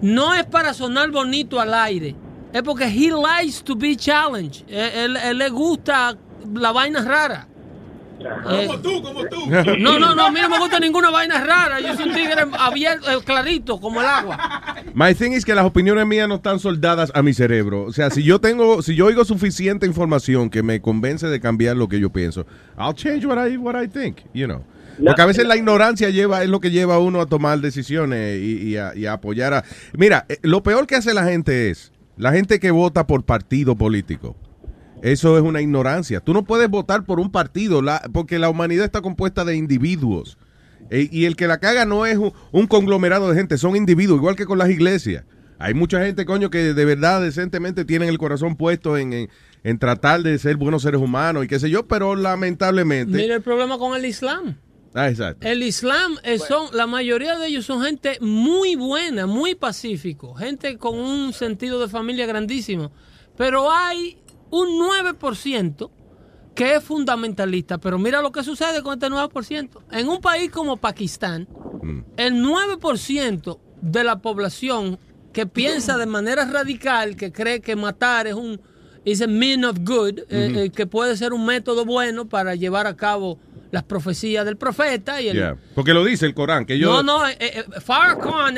no 0.00 0.34
es 0.34 0.44
para 0.46 0.72
sonar 0.74 1.10
bonito 1.10 1.60
al 1.60 1.74
aire, 1.74 2.14
es 2.52 2.62
porque 2.62 2.84
he 2.84 3.10
likes 3.10 3.62
to 3.64 3.74
be 3.76 3.96
challenged. 3.96 4.64
Él- 4.68 5.16
él 5.16 5.38
le 5.38 5.48
gusta 5.48 6.16
la 6.54 6.72
vaina 6.72 7.02
rara. 7.02 7.48
Eh, 8.50 8.66
Como 8.66 8.78
tú, 8.80 9.02
como 9.02 9.24
tú. 9.26 9.46
no, 9.78 9.98
no, 9.98 10.14
no, 10.14 10.26
a 10.26 10.30
mí 10.30 10.40
no 10.40 10.48
me 10.48 10.58
gusta 10.58 10.78
ninguna 10.80 11.10
vaina 11.10 11.44
rara. 11.44 11.80
Yo 11.80 11.94
soy 11.96 12.08
un 12.08 12.14
tigre 12.14 12.44
abierto, 12.58 13.10
eh, 13.10 13.18
clarito, 13.24 13.80
como 13.80 14.00
el 14.00 14.06
agua. 14.06 14.74
My 14.94 15.14
thing 15.14 15.32
is 15.32 15.44
que 15.44 15.54
las 15.54 15.64
opiniones 15.64 16.06
mías 16.06 16.28
no 16.28 16.36
están 16.36 16.58
soldadas 16.58 17.10
a 17.14 17.22
mi 17.22 17.34
cerebro. 17.34 17.84
O 17.84 17.92
sea, 17.92 18.10
si 18.10 18.22
yo 18.22 18.40
tengo, 18.40 18.82
si 18.82 18.94
yo 18.94 19.06
oigo 19.06 19.24
suficiente 19.24 19.86
información 19.86 20.50
que 20.50 20.62
me 20.62 20.80
convence 20.80 21.26
de 21.26 21.40
cambiar 21.40 21.76
lo 21.76 21.88
que 21.88 22.00
yo 22.00 22.10
pienso, 22.10 22.46
I'll 22.78 22.94
change 22.94 23.24
what 23.26 23.46
I, 23.48 23.56
what 23.56 23.80
I 23.82 23.88
think, 23.88 24.18
you 24.32 24.46
know. 24.46 24.64
Porque 25.02 25.22
a 25.22 25.26
veces 25.26 25.46
la 25.46 25.56
ignorancia 25.56 26.10
lleva, 26.10 26.42
es 26.42 26.50
lo 26.50 26.60
que 26.60 26.70
lleva 26.70 26.96
a 26.96 26.98
uno 26.98 27.20
a 27.22 27.26
tomar 27.26 27.58
decisiones 27.60 28.40
y, 28.40 28.68
y 28.68 28.76
a, 28.76 28.94
y 28.94 29.06
a 29.06 29.14
apoyar 29.14 29.54
a... 29.54 29.64
Mira, 29.96 30.26
eh, 30.28 30.38
lo 30.42 30.62
peor 30.62 30.86
que 30.86 30.96
hace 30.96 31.14
la 31.14 31.24
gente 31.24 31.70
es, 31.70 31.92
la 32.18 32.30
gente 32.32 32.60
que 32.60 32.70
vota 32.70 33.06
por 33.06 33.24
partido 33.24 33.74
político. 33.74 34.36
Eso 35.02 35.36
es 35.36 35.42
una 35.42 35.60
ignorancia. 35.60 36.20
Tú 36.20 36.32
no 36.32 36.44
puedes 36.44 36.68
votar 36.70 37.04
por 37.04 37.18
un 37.20 37.30
partido, 37.30 37.82
la- 37.82 38.02
porque 38.12 38.38
la 38.38 38.48
humanidad 38.48 38.84
está 38.84 39.00
compuesta 39.02 39.44
de 39.44 39.56
individuos. 39.56 40.38
E- 40.90 41.08
y 41.10 41.24
el 41.26 41.36
que 41.36 41.46
la 41.46 41.58
caga 41.58 41.84
no 41.84 42.06
es 42.06 42.16
un, 42.18 42.32
un 42.52 42.66
conglomerado 42.66 43.28
de 43.28 43.34
gente, 43.36 43.58
son 43.58 43.76
individuos, 43.76 44.18
igual 44.18 44.36
que 44.36 44.46
con 44.46 44.58
las 44.58 44.70
iglesias. 44.70 45.24
Hay 45.58 45.74
mucha 45.74 46.04
gente, 46.04 46.24
coño, 46.24 46.50
que 46.50 46.74
de 46.74 46.84
verdad, 46.84 47.20
decentemente, 47.22 47.84
tienen 47.84 48.08
el 48.08 48.18
corazón 48.18 48.56
puesto 48.56 48.96
en, 48.96 49.12
en- 49.12 49.28
en 49.64 49.78
tratar 49.78 50.22
de 50.22 50.38
ser 50.38 50.56
buenos 50.56 50.82
seres 50.82 51.00
humanos 51.00 51.44
y 51.44 51.48
qué 51.48 51.58
sé 51.60 51.70
yo, 51.70 51.86
pero 51.86 52.16
lamentablemente... 52.16 53.16
Mira 53.16 53.36
el 53.36 53.42
problema 53.42 53.78
con 53.78 53.96
el 53.96 54.04
Islam. 54.04 54.56
Ah, 54.94 55.08
exacto. 55.08 55.46
El 55.46 55.62
Islam 55.62 56.16
eh, 56.24 56.38
son, 56.38 56.66
la 56.76 56.86
mayoría 56.86 57.38
de 57.38 57.46
ellos 57.46 57.64
son 57.64 57.82
gente 57.82 58.18
muy 58.20 58.74
buena, 58.76 59.26
muy 59.26 59.54
pacífico, 59.54 60.34
gente 60.34 60.76
con 60.78 60.98
un 60.98 61.32
sentido 61.32 61.80
de 61.80 61.88
familia 61.88 62.26
grandísimo. 62.26 62.92
Pero 63.38 63.70
hay 63.72 64.18
un 64.52 64.78
9% 64.78 65.90
que 66.54 66.74
es 66.74 66.84
fundamentalista, 66.84 67.78
pero 67.78 67.98
mira 67.98 68.20
lo 68.20 68.30
que 68.30 68.44
sucede 68.44 68.82
con 68.82 68.92
este 68.94 69.08
9%. 69.08 69.80
En 69.90 70.08
un 70.08 70.20
país 70.20 70.50
como 70.50 70.76
Pakistán, 70.76 71.48
el 72.16 72.34
9% 72.34 73.58
de 73.80 74.04
la 74.04 74.20
población 74.20 74.98
que 75.32 75.46
piensa 75.46 75.96
de 75.96 76.04
manera 76.04 76.44
radical, 76.44 77.16
que 77.16 77.32
cree 77.32 77.60
que 77.60 77.74
matar 77.74 78.26
es 78.26 78.34
un 78.34 78.60
is 79.04 79.22
a 79.22 79.26
mean 79.26 79.64
of 79.64 79.78
good, 79.80 80.20
eh, 80.28 80.52
eh, 80.64 80.70
que 80.70 80.86
puede 80.86 81.16
ser 81.16 81.32
un 81.32 81.44
método 81.44 81.84
bueno 81.84 82.28
para 82.28 82.54
llevar 82.54 82.86
a 82.86 82.94
cabo 82.94 83.38
las 83.72 83.82
profecías 83.84 84.44
del 84.44 84.56
profeta 84.56 85.20
y 85.20 85.28
el, 85.28 85.32
Yeah. 85.32 85.56
Porque 85.74 85.94
lo 85.94 86.04
dice 86.04 86.26
el 86.26 86.34
Corán, 86.34 86.66
que 86.66 86.78
yo... 86.78 87.02
no, 87.02 87.02
no, 87.02 87.26
eh, 87.26 87.36
eh, 87.40 87.64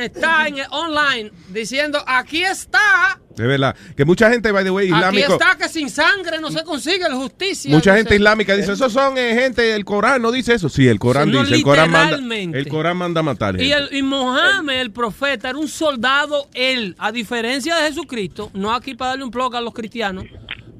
está 0.03 0.49
en 0.49 0.59
el 0.59 0.67
online 0.71 1.31
diciendo, 1.51 2.03
aquí 2.05 2.43
está, 2.43 3.21
Es 3.31 3.47
verdad. 3.47 3.77
Que 3.97 4.05
mucha 4.05 4.29
gente, 4.29 4.51
by 4.51 4.65
the 4.65 4.71
way, 4.71 4.89
aquí 4.89 4.97
islámico... 4.97 5.33
está 5.35 5.57
que 5.57 5.69
sin 5.69 5.89
sangre 5.89 6.41
no 6.41 6.51
se 6.51 6.65
consigue 6.65 7.09
la 7.09 7.15
justicia. 7.15 7.71
Mucha 7.71 7.93
No 7.93 7.97
gente 7.99 8.17
islámica 8.17 8.57
dice, 8.57 8.73
esos 8.73 8.93
son 8.93 9.17
eh, 9.17 9.35
gente, 9.35 9.77
el 9.77 9.85
Corán 9.85 10.21
no 10.21 10.33
dice 10.33 10.55
eso. 10.55 10.69
Sí, 10.69 10.89
el 10.89 10.99
Corán 10.99 11.31
No, 11.31 11.43
dice, 11.43 11.55
el 11.55 11.63
Corán 11.63 11.93
manda, 11.93 12.19
el 12.37 12.69
Corán 12.69 12.97
manda 12.97 13.21
a 13.21 13.23
matar 13.23 13.55
Y, 13.61 13.69
gente. 13.69 13.77
el, 13.77 13.97
y 13.97 14.03
Mohammed, 14.03 14.81
el 14.81 14.91
profeta, 14.91 15.49
era 15.49 15.59
un 15.59 15.69
soldado, 15.69 16.49
él, 16.55 16.97
a 16.99 17.13
diferencia 17.13 17.77
de 17.77 17.87
Jesucristo, 17.89 18.51
no 18.53 18.75
aquí 18.75 18.95
para 18.95 19.11
darle 19.11 19.25
un 19.25 19.31
plug 19.31 19.55
a 19.55 19.61
los 19.61 19.75
cristianos, 19.75 20.25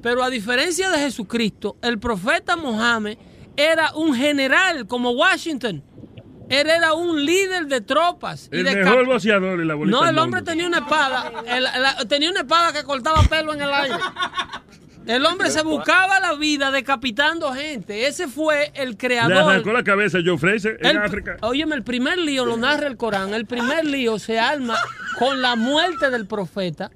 pero 0.01 0.23
a 0.23 0.29
diferencia 0.29 0.89
de 0.89 0.99
Jesucristo, 0.99 1.77
el 1.81 1.99
profeta 1.99 2.57
Mohammed 2.57 3.17
era 3.57 3.93
un 3.95 4.15
general 4.15 4.87
como 4.87 5.11
Washington. 5.11 5.83
Él 6.47 6.69
era 6.69 6.93
un 6.93 7.25
líder 7.25 7.65
de 7.67 7.81
tropas. 7.81 8.49
y 8.51 8.57
El 8.57 8.65
de 8.65 8.75
mejor 8.75 9.05
boxeador 9.07 9.59
y 9.61 9.65
la 9.65 9.73
bolita 9.73 9.97
No, 9.97 10.07
el 10.07 10.17
hombre 10.19 10.41
tenía 10.43 10.67
una 10.67 10.77
espada, 10.79 11.31
el- 11.47 11.63
la- 11.63 12.05
tenía 12.07 12.29
una 12.29 12.41
espada 12.41 12.71
que 12.71 12.83
cortaba 12.83 13.23
pelo 13.23 13.53
en 13.53 13.61
el 13.61 13.73
aire. 13.73 13.95
El 15.07 15.23
hombre 15.25 15.51
se 15.51 15.61
buscaba 15.61 16.19
la 16.19 16.33
vida 16.33 16.71
decapitando 16.71 17.51
gente. 17.53 18.07
Ese 18.07 18.27
fue 18.27 18.71
el 18.75 18.91
Le 18.91 18.97
creador. 18.97 19.37
arrancó 19.51 19.71
la 19.71 19.83
cabeza 19.83 20.17
a 20.17 20.21
Joe 20.25 20.37
Fraser 20.37 20.77
en 20.81 20.85
El- 20.87 20.97
África. 20.97 21.37
Óyeme, 21.41 21.75
el 21.75 21.83
primer 21.83 22.17
lío 22.17 22.43
lo 22.45 22.57
narra 22.57 22.87
el 22.87 22.97
Corán. 22.97 23.33
El 23.33 23.45
primer 23.45 23.85
lío 23.85 24.17
se 24.17 24.39
arma 24.39 24.75
con 25.19 25.41
la 25.43 25.55
muerte 25.55 26.09
del 26.09 26.25
profeta. 26.25 26.89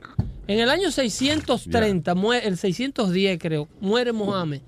En 0.47 0.57
el 0.59 0.71
año 0.71 0.89
630, 0.89 2.15
mue- 2.15 2.41
el 2.43 2.57
610 2.57 3.37
creo, 3.39 3.67
muere 3.79 4.11
Mohammed. 4.11 4.61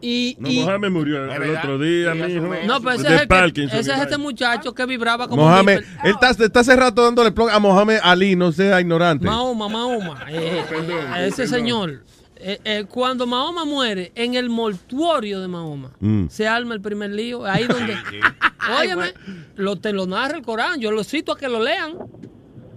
Y, 0.00 0.36
No, 0.38 0.48
y- 0.48 0.60
Mohamed 0.60 0.90
murió 0.90 1.24
el 1.32 1.56
otro 1.56 1.78
día, 1.78 2.14
mijo. 2.14 2.46
no, 2.66 2.80
pero 2.80 2.92
ese, 2.92 3.06
es, 3.06 3.12
el 3.14 3.20
que- 3.22 3.26
Parkinson. 3.26 3.78
ese 3.80 3.92
es 3.92 3.98
este 3.98 4.16
muchacho 4.18 4.72
que 4.72 4.86
vibraba 4.86 5.26
como 5.26 5.42
Mohamed, 5.42 5.78
él 6.04 6.10
está, 6.20 6.30
está 6.30 6.60
hace 6.60 6.76
rato 6.76 7.02
dándole 7.02 7.32
plug 7.32 7.50
a 7.50 7.58
Mohamed 7.58 7.98
Ali, 8.02 8.36
no 8.36 8.52
sea 8.52 8.80
ignorante. 8.80 9.24
Mahoma, 9.26 9.68
Mahoma. 9.68 10.24
eh, 10.30 10.62
a 11.10 11.24
ese 11.24 11.42
perdón. 11.42 11.58
señor. 11.58 12.04
eh, 12.36 12.60
eh, 12.64 12.84
cuando 12.88 13.26
Mahoma 13.26 13.64
muere, 13.64 14.12
en 14.14 14.34
el 14.36 14.48
mortuorio 14.50 15.40
de 15.40 15.48
Mahoma, 15.48 15.90
Mm. 15.98 16.26
se 16.28 16.46
arma 16.46 16.74
el 16.74 16.80
primer 16.80 17.10
lío. 17.10 17.44
Ahí 17.44 17.66
donde. 17.66 17.96
Óyeme, 18.80 19.12
lo, 19.56 19.76
te 19.76 19.92
lo 19.92 20.06
narra 20.06 20.36
el 20.36 20.42
Corán. 20.44 20.78
Yo 20.80 20.92
lo 20.92 21.02
cito 21.02 21.32
a 21.32 21.36
que 21.38 21.48
lo 21.48 21.60
lean. 21.62 21.94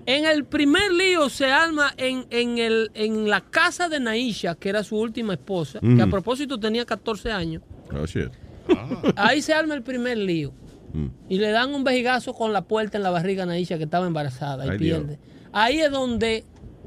En 0.05 0.25
el 0.25 0.45
primer 0.45 0.91
lío 0.91 1.29
se 1.29 1.45
arma 1.51 1.93
en, 1.97 2.25
en, 2.29 2.57
el, 2.57 2.91
en 2.93 3.29
la 3.29 3.41
casa 3.41 3.87
de 3.89 3.99
Naisha, 3.99 4.55
que 4.55 4.69
era 4.69 4.83
su 4.83 4.97
última 4.97 5.33
esposa, 5.33 5.79
que 5.79 6.01
a 6.01 6.07
propósito 6.07 6.59
tenía 6.59 6.85
14 6.85 7.31
años. 7.31 7.63
Oh, 7.93 8.05
shit. 8.05 8.29
Ahí 9.15 9.41
se 9.41 9.53
arma 9.53 9.73
el 9.73 9.83
primer 9.83 10.17
lío. 10.17 10.53
Mm. 10.93 11.07
Y 11.29 11.37
le 11.37 11.51
dan 11.51 11.73
un 11.73 11.83
vejigazo 11.83 12.33
con 12.33 12.51
la 12.53 12.63
puerta 12.63 12.97
en 12.97 13.03
la 13.03 13.09
barriga 13.11 13.43
a 13.43 13.45
Naisha 13.45 13.77
que 13.77 13.85
estaba 13.85 14.05
embarazada 14.07 14.65
y 14.65 14.69
Ay, 14.71 14.77
pierde. 14.77 15.19
Ahí 15.53 15.79
es 15.79 15.91
donde 15.91 16.45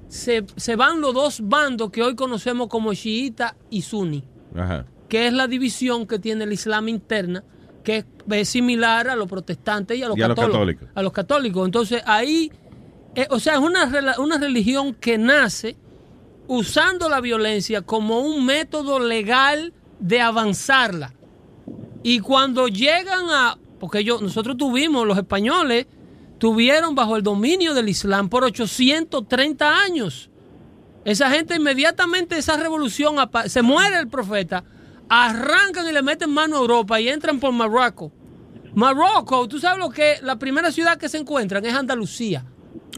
se, 0.08 0.44
se 0.56 0.76
van 0.76 1.00
los 1.00 1.14
dos 1.14 1.40
bandos 1.42 1.90
que 1.90 2.02
hoy 2.02 2.14
conocemos 2.14 2.68
como 2.68 2.92
chiita 2.94 3.56
y 3.70 3.82
suní, 3.82 4.24
Ajá. 4.54 4.86
que 5.08 5.26
es 5.26 5.32
la 5.32 5.46
división 5.46 6.06
que 6.06 6.18
tiene 6.18 6.44
el 6.44 6.52
Islam 6.52 6.88
interna, 6.88 7.44
que 7.82 7.98
es, 7.98 8.04
es 8.30 8.48
similar 8.48 9.08
a 9.08 9.16
los 9.16 9.28
protestantes 9.28 9.96
y 9.98 10.02
a 10.02 10.08
los, 10.08 10.16
Y 10.18 10.22
a 10.22 10.28
los 10.28 10.36
católicos, 10.36 10.58
católicos. 10.58 10.88
a 10.94 11.02
los 11.02 11.12
católicos. 11.12 11.64
Entonces 11.66 12.02
ahí, 12.06 12.50
eh, 13.14 13.26
o 13.30 13.38
sea, 13.38 13.54
es 13.54 13.60
una, 13.60 13.90
una 14.18 14.38
religión 14.38 14.94
que 14.94 15.18
nace 15.18 15.76
usando 16.46 17.08
la 17.08 17.20
violencia 17.20 17.82
como 17.82 18.20
un 18.20 18.44
método 18.44 18.98
legal 18.98 19.72
de 19.98 20.20
avanzarla. 20.20 21.14
Y 22.02 22.20
cuando 22.20 22.68
llegan 22.68 23.30
a, 23.30 23.56
porque 23.78 24.00
ellos, 24.00 24.20
nosotros 24.20 24.56
tuvimos, 24.56 25.06
los 25.06 25.16
españoles, 25.16 25.86
tuvieron 26.38 26.94
bajo 26.94 27.16
el 27.16 27.22
dominio 27.22 27.72
del 27.72 27.88
Islam 27.88 28.28
por 28.28 28.44
830 28.44 29.78
años. 29.80 30.30
Esa 31.04 31.30
gente 31.30 31.56
inmediatamente, 31.56 32.36
esa 32.36 32.56
revolución, 32.56 33.16
se 33.46 33.62
muere 33.62 33.98
el 33.98 34.08
profeta, 34.08 34.64
arrancan 35.08 35.88
y 35.88 35.92
le 35.92 36.02
meten 36.02 36.30
mano 36.30 36.56
a 36.56 36.60
Europa 36.60 37.00
y 37.00 37.08
entran 37.08 37.40
por 37.40 37.52
Marruecos. 37.52 38.12
Marruecos, 38.74 39.48
tú 39.48 39.58
sabes 39.58 39.78
lo 39.78 39.90
que 39.90 40.16
la 40.22 40.36
primera 40.38 40.72
ciudad 40.72 40.98
que 40.98 41.08
se 41.08 41.18
encuentran 41.18 41.64
es 41.64 41.74
Andalucía. 41.74 42.44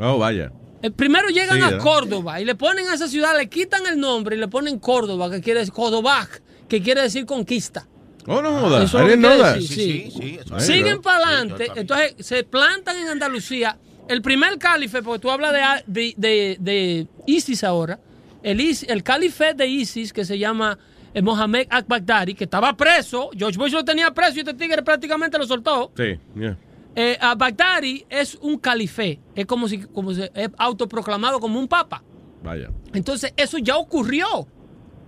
Oh, 0.01 0.18
vaya. 0.18 0.52
El 0.82 0.93
primero 0.93 1.28
llegan 1.28 1.56
Sí, 1.56 1.62
a 1.62 1.70
¿verdad? 1.70 1.82
Córdoba 1.82 2.40
y 2.40 2.44
le 2.44 2.55
ponen 2.55 2.86
a 2.89 2.94
esa 2.94 3.09
ciudad, 3.09 3.36
le 3.36 3.48
quitan 3.48 3.86
el 3.86 3.98
nombre 3.98 4.36
y 4.36 4.39
le 4.39 4.48
ponen 4.48 4.78
Córdoba, 4.78 5.31
que 5.31 5.40
quiere 5.40 5.60
decir 5.60 5.73
Cordobac, 5.74 6.43
que 6.68 6.82
quiere 6.82 7.02
decir 7.02 7.24
conquista. 7.27 7.86
Oh, 8.27 8.43
no 8.43 8.60
jodas. 8.60 8.85
Eso 8.85 8.98
I 8.98 9.01
es 9.01 9.02
lo 9.02 9.09
didn't 9.09 9.23
que 9.23 9.28
know 9.28 9.31
quiere 9.31 9.43
that. 9.43 9.55
decir, 9.56 10.12
sí. 10.12 10.39
Ay, 10.52 10.60
Siguen 10.60 11.01
para 11.01 11.27
adelante, 11.28 11.68
entonces 11.77 12.14
se 12.20 12.44
plantan 12.44 12.98
en 12.98 13.09
Andalucía. 13.09 13.78
El 14.09 14.20
primer 14.23 14.59
calife, 14.59 15.02
porque 15.02 15.18
tú 15.20 15.31
hablas 15.31 15.52
de, 15.52 15.82
de, 15.86 16.14
de- 16.16 16.56
de 16.60 17.06
ISIS 17.27 17.64
ahora, 17.64 17.98
el, 18.43 18.60
el 18.60 19.02
calife 19.02 19.55
de 19.55 19.66
ISIS 19.66 20.12
que 20.12 20.24
se 20.24 20.39
llama 20.39 20.78
eh, 21.14 21.23
Mohamed 21.23 21.66
al-Baghdadi, 21.70 22.35
que 22.35 22.44
estaba 22.44 22.77
preso, 22.77 23.31
George 23.36 23.59
Bush 23.59 23.73
lo 23.73 23.85
tenía 23.85 24.12
preso 24.12 24.36
y 24.36 24.40
este 24.40 24.55
tigre 24.55 24.82
prácticamente 24.82 25.39
lo 25.39 25.47
soltó. 25.47 25.90
Sí, 25.97 26.18
yeah. 26.39 26.56
Eh, 26.98 27.16
al-Baghdadi 27.20 28.06
es 28.09 28.36
un 28.40 28.59
calife, 28.59 29.20
es 29.35 29.44
como 29.47 29.68
si 29.68 29.81
como 29.81 30.14
se, 30.14 30.31
es 30.35 30.48
autoproclamado 30.56 31.39
como 31.40 31.60
un 31.60 31.68
papa. 31.68 32.02
Vaya. 32.43 32.70
Entonces, 32.94 33.32
eso 33.36 33.59
ya 33.59 33.77
ocurrió. 33.77 34.48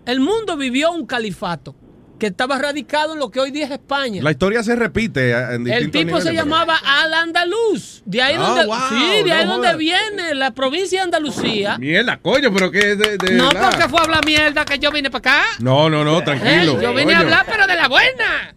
El 0.05 0.20
mundo 0.20 0.56
vivió 0.56 0.93
un 0.93 1.06
califato 1.06 1.74
que 2.19 2.27
estaba 2.27 2.59
radicado 2.59 3.12
en 3.12 3.20
lo 3.20 3.31
que 3.31 3.39
hoy 3.39 3.51
día 3.52 3.66
es 3.66 3.70
España. 3.70 4.20
La 4.23 4.32
historia 4.32 4.62
se 4.65 4.74
repite 4.74 5.31
eh, 5.31 5.55
en 5.55 5.69
El 5.69 5.90
tipo 5.90 6.20
se 6.20 6.32
llamaba 6.35 6.77
Al 6.85 7.15
Andaluz. 7.15 8.02
De 8.05 8.20
ahí 8.20 8.35
Ah, 8.36 8.43
donde, 8.48 8.66
wow, 8.66 8.77
sí, 8.89 9.23
de 9.24 9.32
ahí 9.32 9.47
no 9.47 9.52
donde 9.52 9.77
viene 9.77 10.35
la 10.35 10.51
provincia 10.52 10.98
de 10.98 11.05
Andalucía. 11.05 11.78
Mierda, 11.78 12.19
coño, 12.19 12.52
pero 12.52 12.70
que 12.73 12.97
de, 12.97 13.16
de 13.19 13.35
No 13.36 13.48
verdad. 13.48 13.70
porque 13.70 13.89
fue 13.89 14.01
a 14.01 14.02
hablar 14.05 14.24
mierda 14.27 14.65
que 14.65 14.78
yo 14.81 14.90
vine 14.90 15.10
para 15.10 15.19
acá. 15.40 15.47
No, 15.60 15.89
no, 15.89 16.05
no, 16.05 16.19
Eh, 16.19 16.23
tranquilo. 16.23 16.81
yo 16.82 16.93
vine 16.93 17.15
a 17.15 17.20
hablar, 17.20 17.47
pero 17.48 17.66
de 17.69 17.77
la 17.77 17.86
buena. 17.89 18.55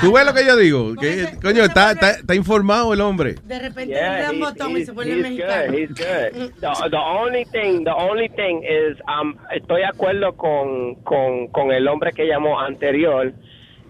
¿Tú 0.00 0.12
ves 0.12 0.26
lo 0.26 0.34
que 0.34 0.44
yo 0.44 0.56
digo? 0.56 0.94
Que, 0.94 1.26
coño, 1.42 1.64
está, 1.64 1.92
está, 1.92 2.10
está 2.12 2.34
informado 2.34 2.92
el 2.92 3.00
hombre. 3.00 3.36
De 3.44 3.58
repente 3.58 3.94
Yeah, 3.94 4.32
le 4.32 4.38
botón 4.38 4.76
y 4.76 4.84
se 4.84 4.92
vuelve 4.92 5.14
he's 5.14 5.22
mexicano. 5.22 5.72
good. 5.72 5.78
He's 5.78 5.88
good. 5.90 6.52
The, 6.60 6.90
the 6.90 6.96
only 6.98 7.44
thing, 7.46 7.84
the 7.84 7.94
only 7.94 8.28
thing 8.28 8.62
is, 8.64 8.98
um, 9.08 9.36
estoy 9.54 9.80
de 9.80 9.86
acuerdo 9.86 10.36
con, 10.36 10.96
con, 11.04 11.48
con 11.48 11.70
el 11.70 11.86
hombre 11.88 12.12
que 12.12 12.26
llamó 12.26 12.60
anterior 12.60 13.32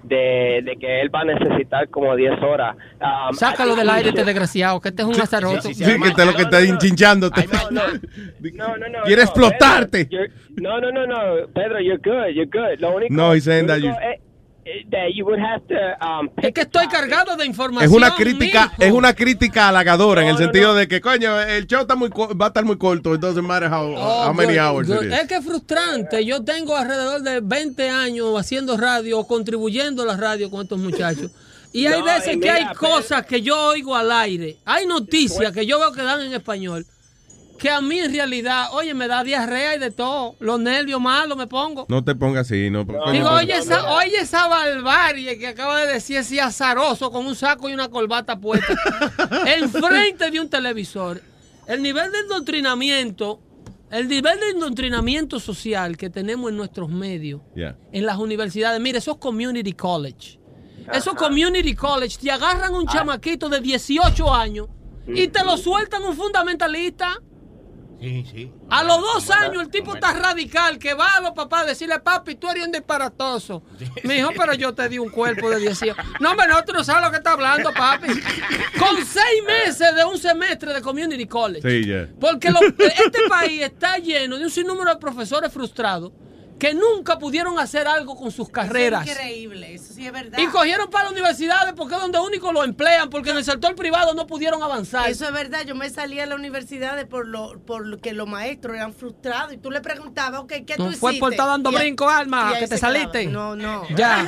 de, 0.05 0.61
de 0.65 0.77
que 0.79 1.01
él 1.01 1.15
va 1.15 1.21
a 1.21 1.25
necesitar 1.25 1.89
como 1.89 2.15
10 2.15 2.43
horas. 2.43 2.77
Um, 3.01 3.35
Sácalo 3.35 3.75
del 3.75 3.89
aire, 3.91 4.11
este 4.11 4.25
desgraciado, 4.25 4.81
que 4.81 4.91
este 4.91 5.03
es 5.03 5.09
un 5.09 5.21
azaroso. 5.21 5.73
Sí, 5.73 5.85
que 5.85 6.11
te 6.11 6.25
lo 6.25 6.35
que 6.35 6.43
está 6.43 6.63
hinchinchándote. 6.63 7.49
No, 8.55 8.77
no, 8.77 8.89
no. 8.89 9.03
Quiere 9.05 9.23
no, 9.23 9.29
explotarte. 9.29 10.07
Pedro, 10.07 10.33
no, 10.57 10.81
no, 10.81 10.93
no, 10.93 11.07
no. 11.07 11.47
Pedro, 11.55 11.81
you're 11.81 11.99
good. 11.99 12.35
You're 12.35 12.47
good. 12.47 12.79
Lo 12.79 12.95
único, 12.95 13.13
No, 13.13 13.35
he's 13.35 13.45
saying 13.45 13.67
that 13.67 13.79
you- 13.79 13.91
es- 13.91 14.21
that 14.91 15.11
you 15.15 15.25
would 15.25 15.39
have 15.39 15.61
to 15.69 15.75
um, 16.05 16.29
Es 16.43 16.53
que 16.53 16.63
estoy 16.63 16.87
cargado 16.89 17.37
de 17.37 17.45
información. 17.47 17.91
Es 17.91 17.97
una 17.97 18.15
crítica, 18.15 18.69
mijo. 18.79 18.83
es 18.83 18.93
una 18.93 19.13
crítica 19.15 19.69
halagadora 19.69 20.23
en 20.23 20.29
el 20.29 20.33
No, 20.35 20.39
sentido 20.39 20.69
no. 20.69 20.75
de 20.75 20.89
que, 20.89 21.01
coño, 21.01 21.41
el 21.41 21.67
show 21.67 21.83
está 21.83 21.95
muy 21.95 22.11
co- 22.11 22.37
va 22.37 22.47
a 22.47 22.49
estar 22.49 22.65
muy 22.65 22.79
corto. 22.79 23.15
It 23.15 23.21
doesn't 23.21 23.47
matter 23.47 23.69
how, 23.71 23.95
Oh, 23.97 24.29
how 24.29 24.35
many 24.35 24.55
good, 24.55 24.59
hours 24.61 24.89
good. 24.89 25.03
it 25.05 25.13
is. 25.13 25.19
Es 25.21 25.29
que 25.29 25.35
es 25.37 25.45
frustrante. 25.45 26.25
Yo 26.25 26.43
tengo 26.45 26.77
alrededor 26.77 27.23
de 27.23 27.41
20 27.41 27.89
años 27.91 28.39
haciendo 28.39 28.77
radio 28.77 29.19
o 29.19 29.27
contribuyendo 29.27 30.03
a 30.03 30.07
la 30.07 30.17
radio 30.17 30.51
con 30.51 30.63
estos 30.63 30.79
muchachos. 30.79 31.31
Y 31.73 31.87
hay 31.87 31.99
No, 32.01 32.05
veces 32.07 32.37
y 32.37 32.41
que 32.41 32.51
hay 32.51 32.65
pero- 32.67 32.79
cosas 32.79 33.27
que 33.27 33.43
yo 33.43 33.61
oigo 33.71 33.97
al 33.97 34.11
aire. 34.13 34.57
Hay 34.65 34.87
noticias 34.87 35.53
que 35.53 35.67
yo 35.67 35.79
veo 35.81 35.93
que 35.93 36.03
dan 36.03 36.21
en 36.21 36.33
español. 36.33 36.87
Que 37.59 37.71
a 37.71 37.81
mí 37.81 37.99
en 38.01 38.13
realidad, 38.13 38.67
oye, 38.73 38.95
me 38.95 39.07
da 39.07 39.23
diarrea 39.23 39.77
y 39.77 39.79
de 39.79 39.91
todo. 39.91 40.35
Los 40.41 40.59
nervios 40.61 41.01
malos 41.01 41.39
me 41.39 41.47
pongo. 41.47 41.87
No 41.89 42.03
te 42.03 42.15
pongas 42.15 42.47
así, 42.47 42.69
no. 42.69 42.85
Digo, 43.13 43.31
oye 43.31 43.57
esa, 43.57 43.95
oye 43.95 44.17
esa 44.19 44.49
barbarie 44.49 45.39
que 45.39 45.47
acaba 45.49 45.81
de 45.87 45.93
decir 45.95 46.17
ese 46.19 46.41
azaroso 46.41 47.11
con 47.13 47.25
un 47.27 47.37
saco 47.37 47.71
y 47.71 47.75
una 47.75 47.89
corbata 47.89 48.39
puesta 48.41 48.75
enfrente 49.47 50.31
de 50.31 50.41
un 50.41 50.49
televisor. 50.49 51.21
El 51.67 51.83
nivel 51.83 52.11
de 52.13 52.19
endoctrinamiento, 52.21 53.41
el 53.91 54.09
nivel 54.09 54.39
de 54.41 54.51
endoctrinamiento 54.51 55.39
social 55.41 55.97
que 55.97 56.11
tenemos 56.11 56.51
en 56.51 56.57
nuestros 56.57 56.91
medios, 56.91 57.41
Yeah. 57.55 57.77
en 57.93 58.05
las 58.05 58.19
universidades, 58.19 58.81
mire, 58.81 58.99
esos 58.99 59.17
community 59.19 59.73
college. 59.73 60.39
Esos 60.93 61.15
community 61.15 61.75
college 61.75 62.19
te 62.21 62.31
agarran 62.31 62.75
Ah. 62.75 62.77
un 62.79 62.87
chamaquito 62.87 63.49
de 63.49 63.61
18 63.61 64.35
años 64.35 64.67
y 65.07 65.29
te 65.29 65.43
lo 65.45 65.57
sueltan 65.57 66.03
un 66.05 66.15
fundamentalista. 66.17 67.21
Sí, 68.01 68.25
sí. 68.31 68.53
A 68.69 68.83
los 68.85 69.01
dos 69.01 69.31
años 69.31 69.63
el 69.63 69.69
tipo 69.71 69.95
está 69.95 70.13
radical, 70.13 70.79
que 70.79 70.93
va 70.95 71.15
a 71.15 71.21
los 71.21 71.31
papás 71.33 71.63
a 71.63 71.67
decirle, 71.67 71.99
papi, 72.01 72.35
tú 72.35 72.51
eres 72.51 72.67
un 72.67 72.73
disparatoso. 72.73 73.63
Me 74.03 74.15
dijo, 74.15 74.31
pero 74.37 74.53
yo 74.55 74.75
te 74.75 74.89
di 74.89 74.99
un 74.99 75.09
cuerpo 75.09 75.49
de 75.49 75.59
10 75.61 75.83
años. 75.85 75.97
No, 76.21 76.33
hombre, 76.33 76.47
no, 76.49 76.63
tú 76.65 76.73
no 76.73 76.85
sabes 76.85 77.03
lo 77.05 77.11
que 77.11 77.17
está 77.19 77.33
hablando, 77.33 77.73
papi. 77.73 78.09
Con 78.79 78.97
seis 79.07 79.43
meses 79.47 79.95
de 79.95 80.05
un 80.05 80.19
semestre 80.19 80.75
de 80.75 80.83
community 80.83 81.27
college. 81.27 81.69
Sí, 81.69 81.87
ya. 81.89 82.09
Porque 82.21 82.51
lo- 82.51 82.61
este 82.61 83.21
país 83.29 83.63
está 83.63 83.97
lleno 83.99 84.37
de 84.37 84.45
un 84.45 84.51
sinnúmero 84.51 84.91
de 84.91 84.97
profesores 84.97 85.51
frustrados 85.53 86.13
que 86.59 86.73
nunca 86.73 87.19
pudieron 87.19 87.59
hacer 87.59 87.87
algo 87.89 88.17
con 88.17 88.31
sus 88.31 88.49
carreras. 88.49 89.07
Increíble, 89.07 89.75
eso 89.75 89.93
sí 89.93 90.07
es 90.07 90.13
verdad. 90.13 90.39
Y 90.39 90.47
cogieron 90.47 90.89
para 90.89 91.05
las 91.05 91.13
universidades 91.13 91.75
porque 91.75 91.95
es 91.97 92.01
donde 92.01 92.19
único 92.21 92.53
lo 92.53 92.63
emplean, 92.65 93.11
porque 93.11 93.31
en 93.31 93.39
el 93.39 93.45
sector 93.45 93.75
privado 93.75 94.15
no 94.15 94.27
pudieron 94.27 94.63
avanzar. 94.63 95.09
Eso 95.11 95.27
es 95.27 95.33
verdad, 95.33 95.65
yo 95.67 95.75
me 95.75 95.91
salí 95.91 96.21
a 96.21 96.27
la 96.27 96.35
universidad 96.37 97.07
por 97.09 97.27
lo 97.27 97.59
por 97.65 97.87
lo 97.87 97.99
que 97.99 98.13
los 98.13 98.29
maestros 98.29 98.77
eran 98.77 98.93
frustrados 98.95 99.53
y 99.53 99.57
tú 99.59 99.71
le 99.71 99.81
preguntabas, 99.81 100.41
ok, 100.41 100.53
¿qué 100.67 100.77
No 100.79 100.87
tú 100.91 100.93
fue 100.97 101.13
hiciste? 101.13 101.21
por 101.21 101.33
estar 101.33 101.47
dando 101.49 101.71
Y- 101.73 101.75
brinco, 101.77 102.09
Alma, 102.09 102.53
que 102.55 102.67
te 102.69 102.77
quedaba. 102.77 102.79
saliste. 102.79 103.27
No, 103.27 103.57
no. 103.57 103.83
Ya. 103.97 104.25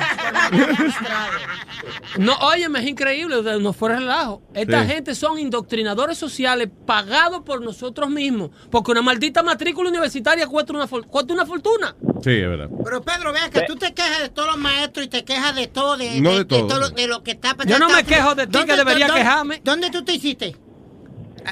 No, 2.19 2.33
óyeme, 2.41 2.79
es 2.79 2.87
increíble, 2.87 3.41
de- 3.41 3.59
no 3.59 3.73
fue 3.73 3.89
relajo. 3.89 4.41
Esta 4.53 4.83
Sí. 4.83 4.87
gente 4.91 5.15
son 5.15 5.39
indoctrinadores 5.39 6.17
sociales 6.17 6.69
pagados 6.85 7.41
por 7.43 7.61
nosotros 7.61 8.09
mismos, 8.09 8.51
porque 8.71 8.91
una 8.91 9.01
maldita 9.01 9.43
matrícula 9.43 9.89
universitaria 9.89 10.47
cuesta 10.47 10.73
una, 10.73 10.87
cuesta 10.87 11.33
una 11.33 11.45
fortuna. 11.45 11.95
Sí, 12.23 12.31
es 12.31 12.49
verdad. 12.49 12.69
Pero 12.83 13.01
Pedro, 13.01 13.33
vea 13.33 13.49
que 13.49 13.61
tú 13.61 13.75
te 13.75 13.93
quejas 13.93 14.21
de 14.21 14.29
todos 14.29 14.47
los 14.49 14.57
maestros 14.57 15.05
y 15.05 15.09
te 15.09 15.23
quejas 15.23 15.55
de 15.55 15.67
todo, 15.67 15.97
de, 15.97 16.19
No 16.21 16.35
de 16.37 16.45
todo. 16.45 16.79
lo, 16.79 16.89
de 16.89 17.07
lo 17.07 17.23
que 17.23 17.31
está 17.31 17.55
pasando. 17.55 17.73
Yo 17.73 17.79
no 17.79 17.89
me 17.93 18.03
quejo 18.03 18.35
de 18.35 18.47
ti, 18.47 18.51
que 18.51 18.57
¿Dónde- 18.59 18.75
debería 18.77 19.07
dónde- 19.07 19.21
quejarme. 19.21 19.61
¿Dónde 19.63 19.89
tú 19.91 20.03
te 20.03 20.13
hiciste? 20.13 20.55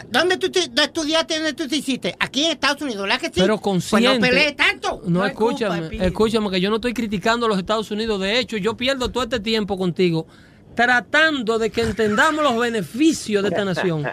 ¿Dónde 0.10 0.38
tú 0.38 0.50
te, 0.52 0.60
estudiaste? 0.60 1.36
¿Dónde 1.36 1.54
tú 1.54 1.68
te 1.70 1.78
hiciste? 1.78 2.16
Aquí 2.20 2.44
en 2.46 2.52
Estados 2.52 2.82
Unidos, 2.82 3.04
¿verdad 3.04 3.20
que 3.20 3.28
sí? 3.28 3.34
Pero 3.38 3.60
consciente. 3.60 4.20
Pues 4.20 4.20
no 4.20 4.28
pelees 4.28 4.56
tanto. 4.58 5.02
No, 5.06 5.26
escúchame, 5.26 5.90
escúchame, 6.06 6.50
que 6.52 6.60
yo 6.60 6.70
no 6.70 6.76
estoy 6.78 6.94
criticando 6.94 7.46
a 7.46 7.50
los 7.50 7.58
Estados 7.58 7.90
Unidos. 7.92 8.20
De 8.20 8.38
hecho, 8.40 8.58
yo 8.58 8.76
pierdo 8.76 9.10
todo 9.10 9.24
este 9.24 9.40
tiempo 9.40 9.78
contigo 9.78 10.28
tratando 10.76 11.58
de 11.58 11.70
que 11.70 11.82
entendamos 11.82 12.44
los 12.44 12.58
beneficios 12.58 13.42
de 13.44 13.48
esta 13.50 13.64
nación. 13.64 14.06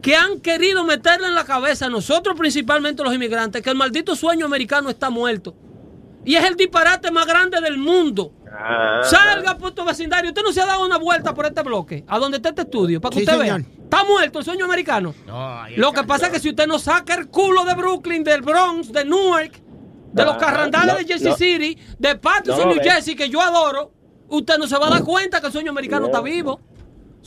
Que 0.00 0.14
han 0.14 0.38
querido 0.40 0.84
meterle 0.84 1.26
en 1.26 1.34
la 1.34 1.44
cabeza 1.44 1.86
a 1.86 1.88
nosotros, 1.88 2.36
principalmente 2.38 3.02
los 3.02 3.12
inmigrantes, 3.12 3.60
que 3.62 3.70
el 3.70 3.76
maldito 3.76 4.14
sueño 4.14 4.46
americano 4.46 4.90
está 4.90 5.10
muerto. 5.10 5.56
Y 6.28 6.36
es 6.36 6.44
el 6.44 6.56
disparate 6.56 7.10
más 7.10 7.24
grande 7.26 7.58
del 7.60 7.78
mundo. 7.78 8.32
Ah. 8.52 9.00
Salga 9.02 9.56
por 9.56 9.70
tu 9.72 9.82
vecindario. 9.82 10.28
Usted 10.28 10.42
no 10.42 10.52
se 10.52 10.60
ha 10.60 10.66
dado 10.66 10.84
una 10.84 10.98
vuelta 10.98 11.32
por 11.32 11.46
este 11.46 11.62
bloque, 11.62 12.04
a 12.06 12.18
donde 12.18 12.36
está 12.36 12.50
este 12.50 12.62
estudio, 12.62 13.00
para 13.00 13.14
que 13.14 13.20
Sí, 13.20 13.24
usted 13.24 13.38
señor. 13.40 13.62
vea. 13.62 13.70
Está 13.84 14.04
muerto 14.04 14.38
el 14.40 14.44
sueño 14.44 14.66
americano. 14.66 15.14
Lo 15.76 15.92
que 15.92 16.02
pasa 16.04 16.26
es 16.26 16.32
que 16.32 16.38
si 16.40 16.50
usted 16.50 16.66
no 16.66 16.78
saca 16.78 17.14
el 17.14 17.28
culo 17.28 17.64
de 17.64 17.72
Brooklyn, 17.74 18.22
del 18.24 18.42
Bronx, 18.42 18.92
de 18.92 19.06
Newark, 19.06 19.52
de 20.12 20.24
los 20.24 20.34
Ajá. 20.34 20.44
carrandales 20.46 20.92
No, 20.94 20.98
de 20.98 21.06
Jersey 21.06 21.30
no. 21.30 21.36
City, 21.36 21.78
de 21.98 22.16
Patterson, 22.16 22.68
No, 22.68 22.74
New. 22.74 22.82
Jersey, 22.84 23.14
que 23.16 23.30
yo 23.30 23.40
adoro, 23.40 23.92
usted 24.28 24.58
no 24.58 24.66
se 24.66 24.76
va 24.76 24.88
a 24.88 24.90
dar 24.90 25.04
cuenta 25.04 25.40
que 25.40 25.46
el 25.46 25.52
sueño 25.54 25.70
americano 25.70 26.02
No. 26.02 26.06
está 26.08 26.20
vivo. 26.20 26.60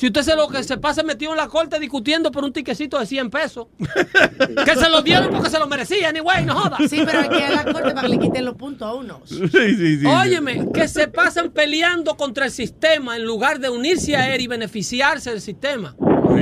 Si 0.01 0.07
usted 0.07 0.23
se 0.23 0.35
lo 0.35 0.47
que 0.47 0.63
se 0.63 0.79
pasa 0.79 1.03
metido 1.03 1.29
en 1.29 1.37
la 1.37 1.47
corte 1.47 1.79
discutiendo 1.79 2.31
por 2.31 2.43
un 2.43 2.51
tiquecito 2.51 2.97
de 2.97 3.05
100 3.05 3.29
pesos, 3.29 3.67
que 4.65 4.75
se 4.75 4.89
lo 4.89 5.03
dieron 5.03 5.29
porque 5.29 5.51
se 5.51 5.59
lo 5.59 5.67
merecía, 5.67 6.09
anyway, 6.09 6.43
no 6.43 6.55
joda. 6.55 6.77
Sí, 6.89 7.03
pero 7.05 7.19
hay 7.19 7.29
que 7.29 7.37
ir 7.37 7.43
a 7.43 7.51
la 7.51 7.63
corte 7.65 7.91
para 7.91 8.01
que 8.01 8.07
le 8.07 8.17
quiten 8.17 8.43
los 8.43 8.55
puntos 8.55 8.87
a 8.87 8.95
uno. 8.95 9.21
Sí, 9.25 9.37
sí, 9.47 9.99
sí. 9.99 10.05
Óyeme, 10.07 10.71
que 10.73 10.87
se 10.87 11.07
pasan 11.07 11.51
peleando 11.51 12.17
contra 12.17 12.45
el 12.45 12.51
sistema 12.51 13.15
en 13.15 13.25
lugar 13.25 13.59
de 13.59 13.69
unirse 13.69 14.15
a 14.15 14.33
él 14.33 14.41
y 14.41 14.47
beneficiarse 14.47 15.29
del 15.29 15.39
sistema. 15.39 15.95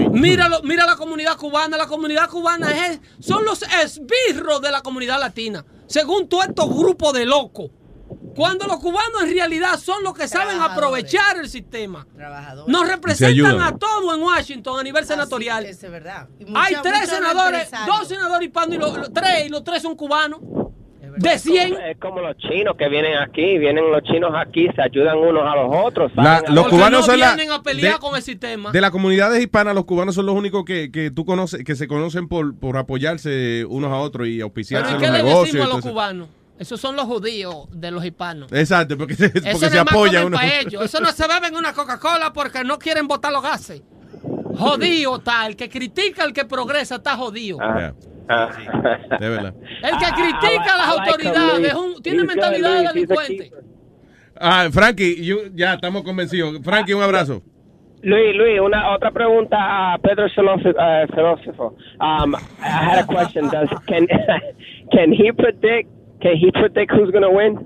Míralo, 0.09 0.61
mira 0.63 0.85
la 0.85 0.95
comunidad 0.95 1.35
cubana, 1.35 1.75
la 1.75 1.87
comunidad 1.87 2.29
cubana 2.29 2.87
es, 2.87 3.01
son 3.19 3.43
los 3.43 3.61
esbirros 3.83 4.61
de 4.61 4.71
la 4.71 4.79
comunidad 4.79 5.19
latina, 5.19 5.65
según 5.85 6.29
todos 6.29 6.47
estos 6.47 6.73
grupos 6.73 7.11
de 7.11 7.25
locos. 7.25 7.71
Cuando 8.39 8.67
los 8.67 8.77
cubanos 8.79 9.23
en 9.23 9.33
realidad 9.33 9.77
son 9.77 10.01
los 10.01 10.13
que 10.13 10.27
saben 10.27 10.61
aprovechar 10.61 11.37
el 11.37 11.49
sistema. 11.49 12.07
Nos 12.67 12.87
representan 12.87 13.61
a 13.61 13.77
todos 13.77 14.15
en 14.15 14.21
Washington 14.23 14.79
a 14.79 14.83
nivel 14.83 15.05
senatorial. 15.05 15.65
Es 15.65 15.81
verdad. 15.81 16.29
Y 16.39 16.45
Hay 16.55 16.75
tres 16.81 17.09
senadores, 17.09 17.69
dos 17.85 18.07
senadores 18.07 18.47
hispanos 18.47 18.75
y 18.75 18.77
los, 18.77 18.97
los 18.97 19.13
tres, 19.13 19.45
y 19.45 19.49
los 19.49 19.63
tres 19.63 19.81
son 19.81 19.95
cubanos. 19.95 20.39
De 21.17 21.37
100. 21.37 21.73
Es 21.81 21.97
como 21.97 22.21
los 22.21 22.37
chinos 22.37 22.75
que 22.77 22.87
vienen 22.87 23.17
aquí, 23.17 23.57
vienen 23.57 23.91
los 23.91 24.03
chinos 24.03 24.31
aquí, 24.37 24.69
se 24.73 24.81
ayudan 24.81 25.17
unos 25.17 25.43
a 25.43 25.55
los 25.55 25.75
otros. 25.85 26.11
La- 26.15 26.23
salen 26.37 26.49
a- 26.51 26.53
los 26.53 26.63
Porque 26.63 26.75
cubanos 26.77 26.99
no 27.01 27.05
son 27.07 27.19
la- 27.19 27.55
a 27.55 27.61
pelear 27.63 27.93
de- 27.95 27.99
con 27.99 28.15
el 28.15 28.21
sistema. 28.21 28.71
De 28.71 28.79
las 28.79 28.91
comunidades 28.91 29.41
hispanas, 29.41 29.75
los 29.75 29.83
cubanos 29.85 30.15
son 30.15 30.25
los 30.27 30.35
únicos 30.35 30.63
que, 30.63 30.91
que 30.91 31.11
tú 31.11 31.25
conoces, 31.25 31.65
que 31.65 31.75
se 31.75 31.87
conocen 31.87 32.29
por, 32.29 32.55
por 32.57 32.77
apoyarse 32.77 33.65
unos 33.67 33.91
a 33.91 33.97
otros 33.97 34.27
y 34.27 34.35
Pero 34.35 34.45
auspiciarse 34.45 34.91
¿y 34.91 34.93
los 34.93 35.01
qué 35.03 35.09
le 35.11 35.23
decimos 35.23 35.65
a 35.65 35.69
los 35.69 35.81
cubanos? 35.81 36.29
Esos 36.59 36.79
son 36.79 36.95
los 36.95 37.05
judíos 37.05 37.67
de 37.71 37.89
los 37.89 38.03
hispanos. 38.05 38.51
Exacto, 38.51 38.97
porque 38.97 39.15
se, 39.15 39.29
porque 39.29 39.49
Eso 39.49 39.69
se 39.69 39.79
apoyan 39.79 40.25
uno. 40.25 40.37
ellos. 40.41 40.83
Eso 40.83 40.99
no 40.99 41.11
se 41.13 41.25
beben 41.27 41.55
una 41.55 41.73
Coca-Cola 41.73 42.31
porque 42.33 42.63
no 42.65 42.77
quieren 42.77 43.07
botar 43.07 43.31
los 43.31 43.41
gases. 43.41 43.81
Jodido 44.57 45.15
está. 45.17 45.47
El 45.47 45.55
que 45.55 45.69
critica 45.69 46.23
al 46.23 46.33
que 46.33 46.43
progresa 46.45 46.95
está 46.95 47.15
jodido. 47.15 47.57
Ya, 47.59 47.93
de 49.19 49.29
verdad. 49.29 49.53
El 49.81 49.97
que 49.97 50.05
critica 50.21 50.73
a 50.73 50.77
las 50.77 50.87
him, 50.95 50.99
autoridades 51.01 51.59
Luis. 51.59 51.67
es 51.69 51.73
un- 51.75 52.01
tiene 52.03 52.19
He's 52.19 52.27
mentalidad 52.27 52.71
de 52.81 52.87
delincuente. 52.89 53.51
Ah, 54.39 54.67
Frankie, 54.71 55.35
ya 55.55 55.73
estamos 55.75 56.03
convencidos. 56.03 56.59
Frankie, 56.63 56.93
un 56.93 57.03
abrazo. 57.03 57.41
Luis, 58.01 58.35
Luis, 58.35 58.59
una 58.61 58.93
otra 58.93 59.11
pregunta 59.11 59.57
a 59.93 59.97
Pedro 59.97 60.29
Filósofo. 60.29 60.69
Uh, 60.69 61.07
filósofo. 61.13 61.75
Um, 61.99 62.33
I 62.35 62.39
had 62.61 62.99
a 62.99 63.05
question. 63.07 63.49
Does 63.49 63.69
can 63.87 64.07
can 64.91 65.11
he 65.11 65.31
predict? 65.33 65.89
Can 66.21 66.35
he 66.37 66.51
predict 66.51 66.91
who's 66.91 67.11
going 67.11 67.21
to 67.23 67.29
win 67.29 67.65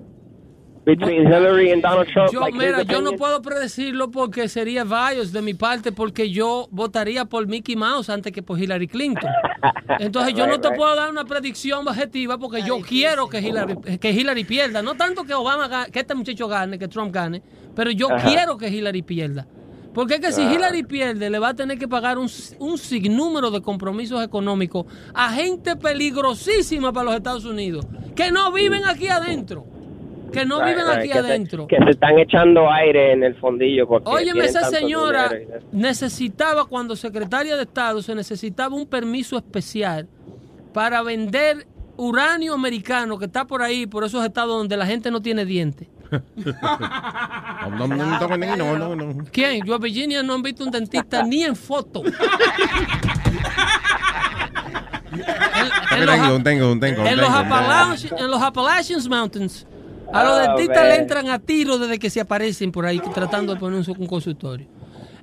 between 0.85 1.25
Hillary 1.25 1.71
and 1.71 1.81
Donald 1.81 2.07
Trump? 2.09 2.31
Yo, 2.31 2.39
Like, 2.41 2.57
mira, 2.57 2.83
yo 2.83 3.01
no 3.01 3.13
puedo 3.13 3.41
predecirlo 3.41 4.11
porque 4.11 4.47
sería 4.49 4.83
bias 4.83 5.31
de 5.31 5.41
mi 5.41 5.53
parte 5.53 5.91
porque 5.91 6.29
yo 6.29 6.67
votaría 6.71 7.25
por 7.25 7.47
Mickey 7.47 7.75
Mouse 7.75 8.09
antes 8.09 8.31
que 8.31 8.43
por 8.43 8.59
Hillary 8.59 8.87
Clinton. 8.87 9.29
Entonces 9.99 10.33
yo 10.35 10.45
no 10.45 10.53
Right, 10.53 10.61
te 10.61 10.67
right. 10.69 10.77
puedo 10.77 10.95
dar 10.95 11.09
una 11.09 11.25
predicción 11.25 11.87
objetiva 11.87 12.37
porque 12.37 12.61
yo 12.63 12.79
quiero 12.81 13.27
que 13.27 13.39
Hillary, 13.39 13.75
que 13.99 14.11
Hillary 14.11 14.43
pierda. 14.43 14.81
No 14.83 14.95
tanto 14.95 15.23
que 15.23 15.33
Obama 15.33 15.67
ga- 15.69 15.89
que 15.89 15.99
este 16.01 16.13
muchacho 16.13 16.47
gane, 16.47 16.77
que 16.77 16.87
Trump 16.87 17.13
gane, 17.13 17.41
pero 17.75 17.89
yo 17.91 18.11
Ajá. 18.11 18.27
quiero 18.27 18.57
que 18.57 18.67
Hillary 18.67 19.01
pierda. 19.01 19.47
Porque 19.93 20.15
es 20.15 20.19
que 20.21 20.31
si. 20.31 20.41
Hillary 20.41 20.83
pierde, 20.83 21.29
le 21.29 21.39
va 21.39 21.49
a 21.49 21.53
tener 21.53 21.77
que 21.77 21.87
pagar 21.87 22.17
un, 22.17 22.27
un 22.59 22.77
sinnúmero 22.77 23.51
de 23.51 23.61
compromisos 23.61 24.23
económicos 24.23 24.85
a 25.13 25.31
gente 25.33 25.75
peligrosísima 25.75 26.91
para 26.91 27.05
los 27.05 27.15
Estados 27.15 27.45
Unidos, 27.45 27.85
que 28.15 28.31
no 28.31 28.51
viven 28.51 28.85
aquí 28.85 29.07
adentro. 29.07 29.65
Que 30.31 30.45
no 30.45 30.65
viven 30.65 30.85
aquí 30.89 31.09
que 31.09 31.13
se- 31.13 31.19
adentro. 31.19 31.67
que 31.67 31.77
se 31.77 31.91
están 31.91 32.17
echando 32.17 32.67
aire 32.71 33.13
en 33.13 33.23
el 33.23 33.35
fondillo 33.35 33.87
porque 33.87 34.09
Óyeme, 34.09 34.45
esa 34.45 34.63
señora 34.67 35.29
necesitaba, 35.71 36.65
cuando 36.65 36.95
secretaria 36.95 37.55
de 37.55 37.63
Estado, 37.63 38.01
se 38.01 38.15
necesitaba 38.15 38.75
un 38.75 38.87
permiso 38.87 39.37
especial 39.37 40.07
para 40.73 41.03
vender 41.03 41.67
uranio 41.97 42.55
americano 42.55 43.19
que 43.19 43.25
está 43.25 43.45
por 43.45 43.61
ahí, 43.61 43.85
por 43.85 44.03
esos 44.03 44.25
estados 44.25 44.57
donde 44.57 44.75
la 44.75 44.87
gente 44.87 45.11
no 45.11 45.21
tiene 45.21 45.45
dientes. 45.45 45.87
No, 47.77 47.87
no, 47.87 47.95
no, 48.65 48.95
no, 48.95 48.95
no. 48.95 49.25
¿Quién? 49.31 49.65
Yo 49.65 49.75
a 49.75 49.77
Virginia 49.77 50.21
no 50.23 50.33
han 50.33 50.41
visto 50.43 50.63
un 50.63 50.71
dentista 50.71 51.23
ni 51.23 51.43
en 51.43 51.55
foto. 51.55 52.03
En 55.11 56.05
los- 56.07 56.15
Tengo, 56.15 56.43
tengo, 56.43 56.79
tengo. 56.79 57.05
En 57.05 57.17
los, 57.17 57.25
tengo. 57.27 57.37
Appalachian, 57.39 58.17
en 58.19 58.31
los 58.31 58.41
Appalachian 58.41 58.99
Mountains, 59.07 59.67
a 60.11 60.23
los 60.23 60.33
Ah, 60.33 60.41
dentistas 60.47 60.83
le 60.85 60.95
entran 60.95 61.29
a 61.29 61.37
tiro 61.39 61.77
desde 61.77 61.99
que 61.99 62.09
se 62.09 62.19
aparecen 62.19 62.71
por 62.71 62.85
ahí 62.85 62.99
tratando 63.13 63.53
de 63.53 63.59
poner 63.59 63.79
un, 63.87 63.95
un 63.99 64.07
consultorio. 64.07 64.65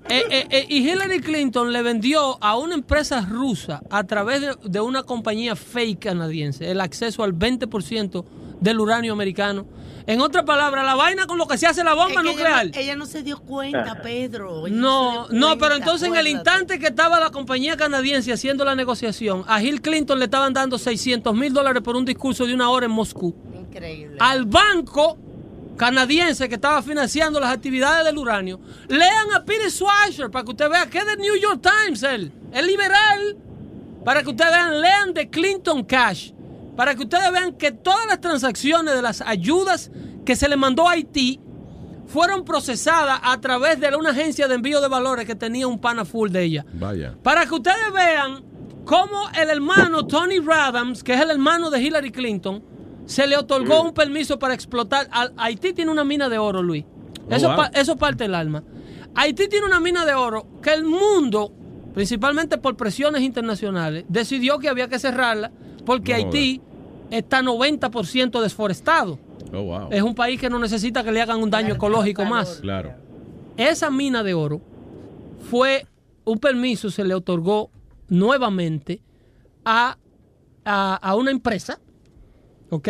Eh, 0.09 0.23
eh, 0.31 0.47
eh, 0.51 0.67
y 0.69 0.89
Hillary 0.89 1.21
Clinton 1.21 1.73
le 1.73 1.83
vendió 1.83 2.39
a 2.43 2.57
una 2.57 2.75
empresa 2.75 3.21
rusa 3.21 3.83
a 3.91 4.05
través 4.05 4.41
de, 4.41 4.55
de 4.65 4.81
una 4.81 5.03
compañía 5.03 5.55
fake 5.57 5.99
canadiense 6.05 6.71
el 6.71 6.81
acceso 6.81 7.23
al 7.23 7.35
20% 7.35 8.25
del 8.61 8.81
uranio 8.81 9.13
americano. 9.13 9.67
En 10.07 10.21
otras 10.21 10.45
palabras, 10.45 10.85
la 10.85 10.95
vaina 10.95 11.27
con 11.27 11.39
lo 11.39 11.47
que 11.47 11.57
se 11.59 11.67
hace 11.67 11.85
la 11.85 11.95
bomba 11.95 12.21
Es 12.21 12.27
que 12.27 12.33
nuclear. 12.33 12.67
Ella, 12.67 12.73
no- 12.73 12.81
ella 12.81 12.97
no 12.97 13.07
se 13.07 13.23
dio 13.23 13.39
cuenta, 13.39 14.01
Pedro. 14.03 14.67
Ella 14.67 14.77
No, 14.77 15.29
no, 15.29 15.59
pero 15.59 15.77
entonces 15.77 16.09
en 16.09 16.17
el 16.17 16.27
instante 16.27 16.79
que 16.79 16.87
estaba 16.89 17.21
la 17.21 17.31
compañía 17.31 17.77
canadiense 17.77 18.33
haciendo 18.33 18.65
la 18.65 18.75
negociación, 18.75 19.45
a 19.47 19.63
Hill 19.63 19.81
Clinton 19.81 20.19
le 20.19 20.25
estaban 20.25 20.53
dando 20.53 20.79
600 20.79 21.35
mil 21.35 21.53
dólares 21.53 21.83
por 21.83 21.97
un 21.97 22.05
discurso 22.05 22.47
de 22.47 22.55
una 22.55 22.71
hora 22.71 22.87
en 22.87 22.93
Moscú. 22.93 23.35
Increíble. 23.55 24.17
Al 24.21 24.47
banco 24.47 25.17
canadiense 25.77 26.49
que 26.49 26.57
estaba 26.57 26.83
financiando 26.83 27.41
las 27.41 27.53
actividades 27.55 28.05
del 28.05 28.19
uranio, 28.19 28.61
lean 28.89 29.33
a 29.35 29.45
Peter 29.45 29.71
Schweizer 29.71 30.31
para 30.31 30.45
que 30.45 30.51
usted 30.51 30.69
vea 30.69 30.87
que 30.87 30.99
es 30.99 31.07
del 31.07 31.19
New 31.19 31.37
York 31.37 31.63
Times, 31.63 32.03
él, 32.03 32.33
es 32.53 32.67
liberal, 32.67 33.37
para 34.05 34.23
que 34.23 34.29
ustedes 34.29 34.51
vean, 34.51 34.81
lean 34.81 35.15
de 35.15 35.31
Clinton 35.31 35.83
Cash, 35.85 36.33
para 36.81 36.95
que 36.95 37.03
ustedes 37.03 37.31
vean 37.31 37.53
que 37.59 37.73
todas 37.73 38.07
las 38.07 38.23
transacciones 38.23 38.95
de 38.95 39.03
las 39.03 39.21
ayudas 39.21 39.91
que 40.25 40.35
se 40.35 40.49
le 40.49 40.57
mandó 40.57 40.89
a 40.89 40.93
Haití 40.93 41.39
fueron 42.07 42.43
procesadas 42.43 43.21
a 43.23 43.39
través 43.39 43.79
de 43.81 43.95
una 43.95 44.11
agencia 44.13 44.49
de 44.49 44.55
envío 44.55 44.81
de 44.81 44.89
valores 44.89 45.27
que 45.27 45.35
tenía 45.35 45.67
un 45.69 45.79
pana 45.79 46.07
full 46.07 46.31
de 46.31 46.43
ella. 46.43 46.65
Vaya. 46.73 47.15
Para 47.23 47.45
que 47.45 47.55
ustedes 47.55 47.93
vean 47.95 48.43
cómo 48.87 49.29
el 49.39 49.51
hermano 49.51 50.07
Tony 50.07 50.39
Radams, 50.39 51.05
que 51.05 51.13
es 51.13 51.21
el 51.21 51.31
hermano 51.31 51.69
de 51.69 51.83
Hillary 51.83 52.11
Clinton, 52.13 52.63
se 53.05 53.27
le 53.27 53.37
otorgó 53.37 53.83
un 53.83 53.93
permiso 53.93 54.39
para 54.39 54.55
explotar. 54.55 55.07
Haití 55.37 55.75
tiene 55.75 55.91
una 55.91 56.05
mina 56.05 56.31
de 56.31 56.39
oro, 56.39 56.63
Luis. 56.63 56.85
Oh, 57.29 57.35
Eso, 57.35 57.49
wow. 57.49 57.57
pa- 57.57 57.71
eso 57.75 57.97
parte 57.97 58.25
del 58.25 58.35
alma. 58.35 58.65
Haití 59.15 59.49
tiene 59.49 59.67
una 59.67 59.81
mina 59.81 60.07
de 60.07 60.15
oro 60.15 60.47
que 60.63 60.73
el 60.73 60.85
mundo, 60.87 61.53
principalmente 61.93 62.57
por 62.57 62.75
presiones 62.79 63.21
internacionales, 63.21 64.05
decidió 64.09 64.59
que 64.59 64.71
había 64.71 64.89
que 64.89 64.99
cerrarla 64.99 65.51
porque 65.85 66.13
No 66.13 66.19
Haití 66.19 66.61
está 67.11 67.43
90% 67.43 68.41
desforestado. 68.41 69.19
Oh, 69.53 69.63
wow. 69.63 69.89
Es 69.91 70.03
un 70.03 70.15
país 70.15 70.41
que 70.41 70.49
no 70.49 70.59
necesita 70.59 71.03
que 71.03 71.13
le 71.13 71.21
hagan 71.21 71.43
un 71.43 71.51
daño 71.51 71.75
ecológico 71.75 72.25
más. 72.25 72.59
Claro. 72.61 72.95
Esa 73.57 73.91
mina 73.91 74.23
de 74.23 74.35
oro 74.35 74.61
fue 75.51 75.87
un 76.25 76.39
permiso, 76.39 76.91
se 76.91 77.05
le 77.05 77.15
otorgó 77.15 77.71
nuevamente 78.09 79.01
a, 79.65 79.99
a, 80.65 80.95
a 80.95 81.15
una 81.17 81.31
empresa, 81.31 81.81
¿ok? 82.71 82.89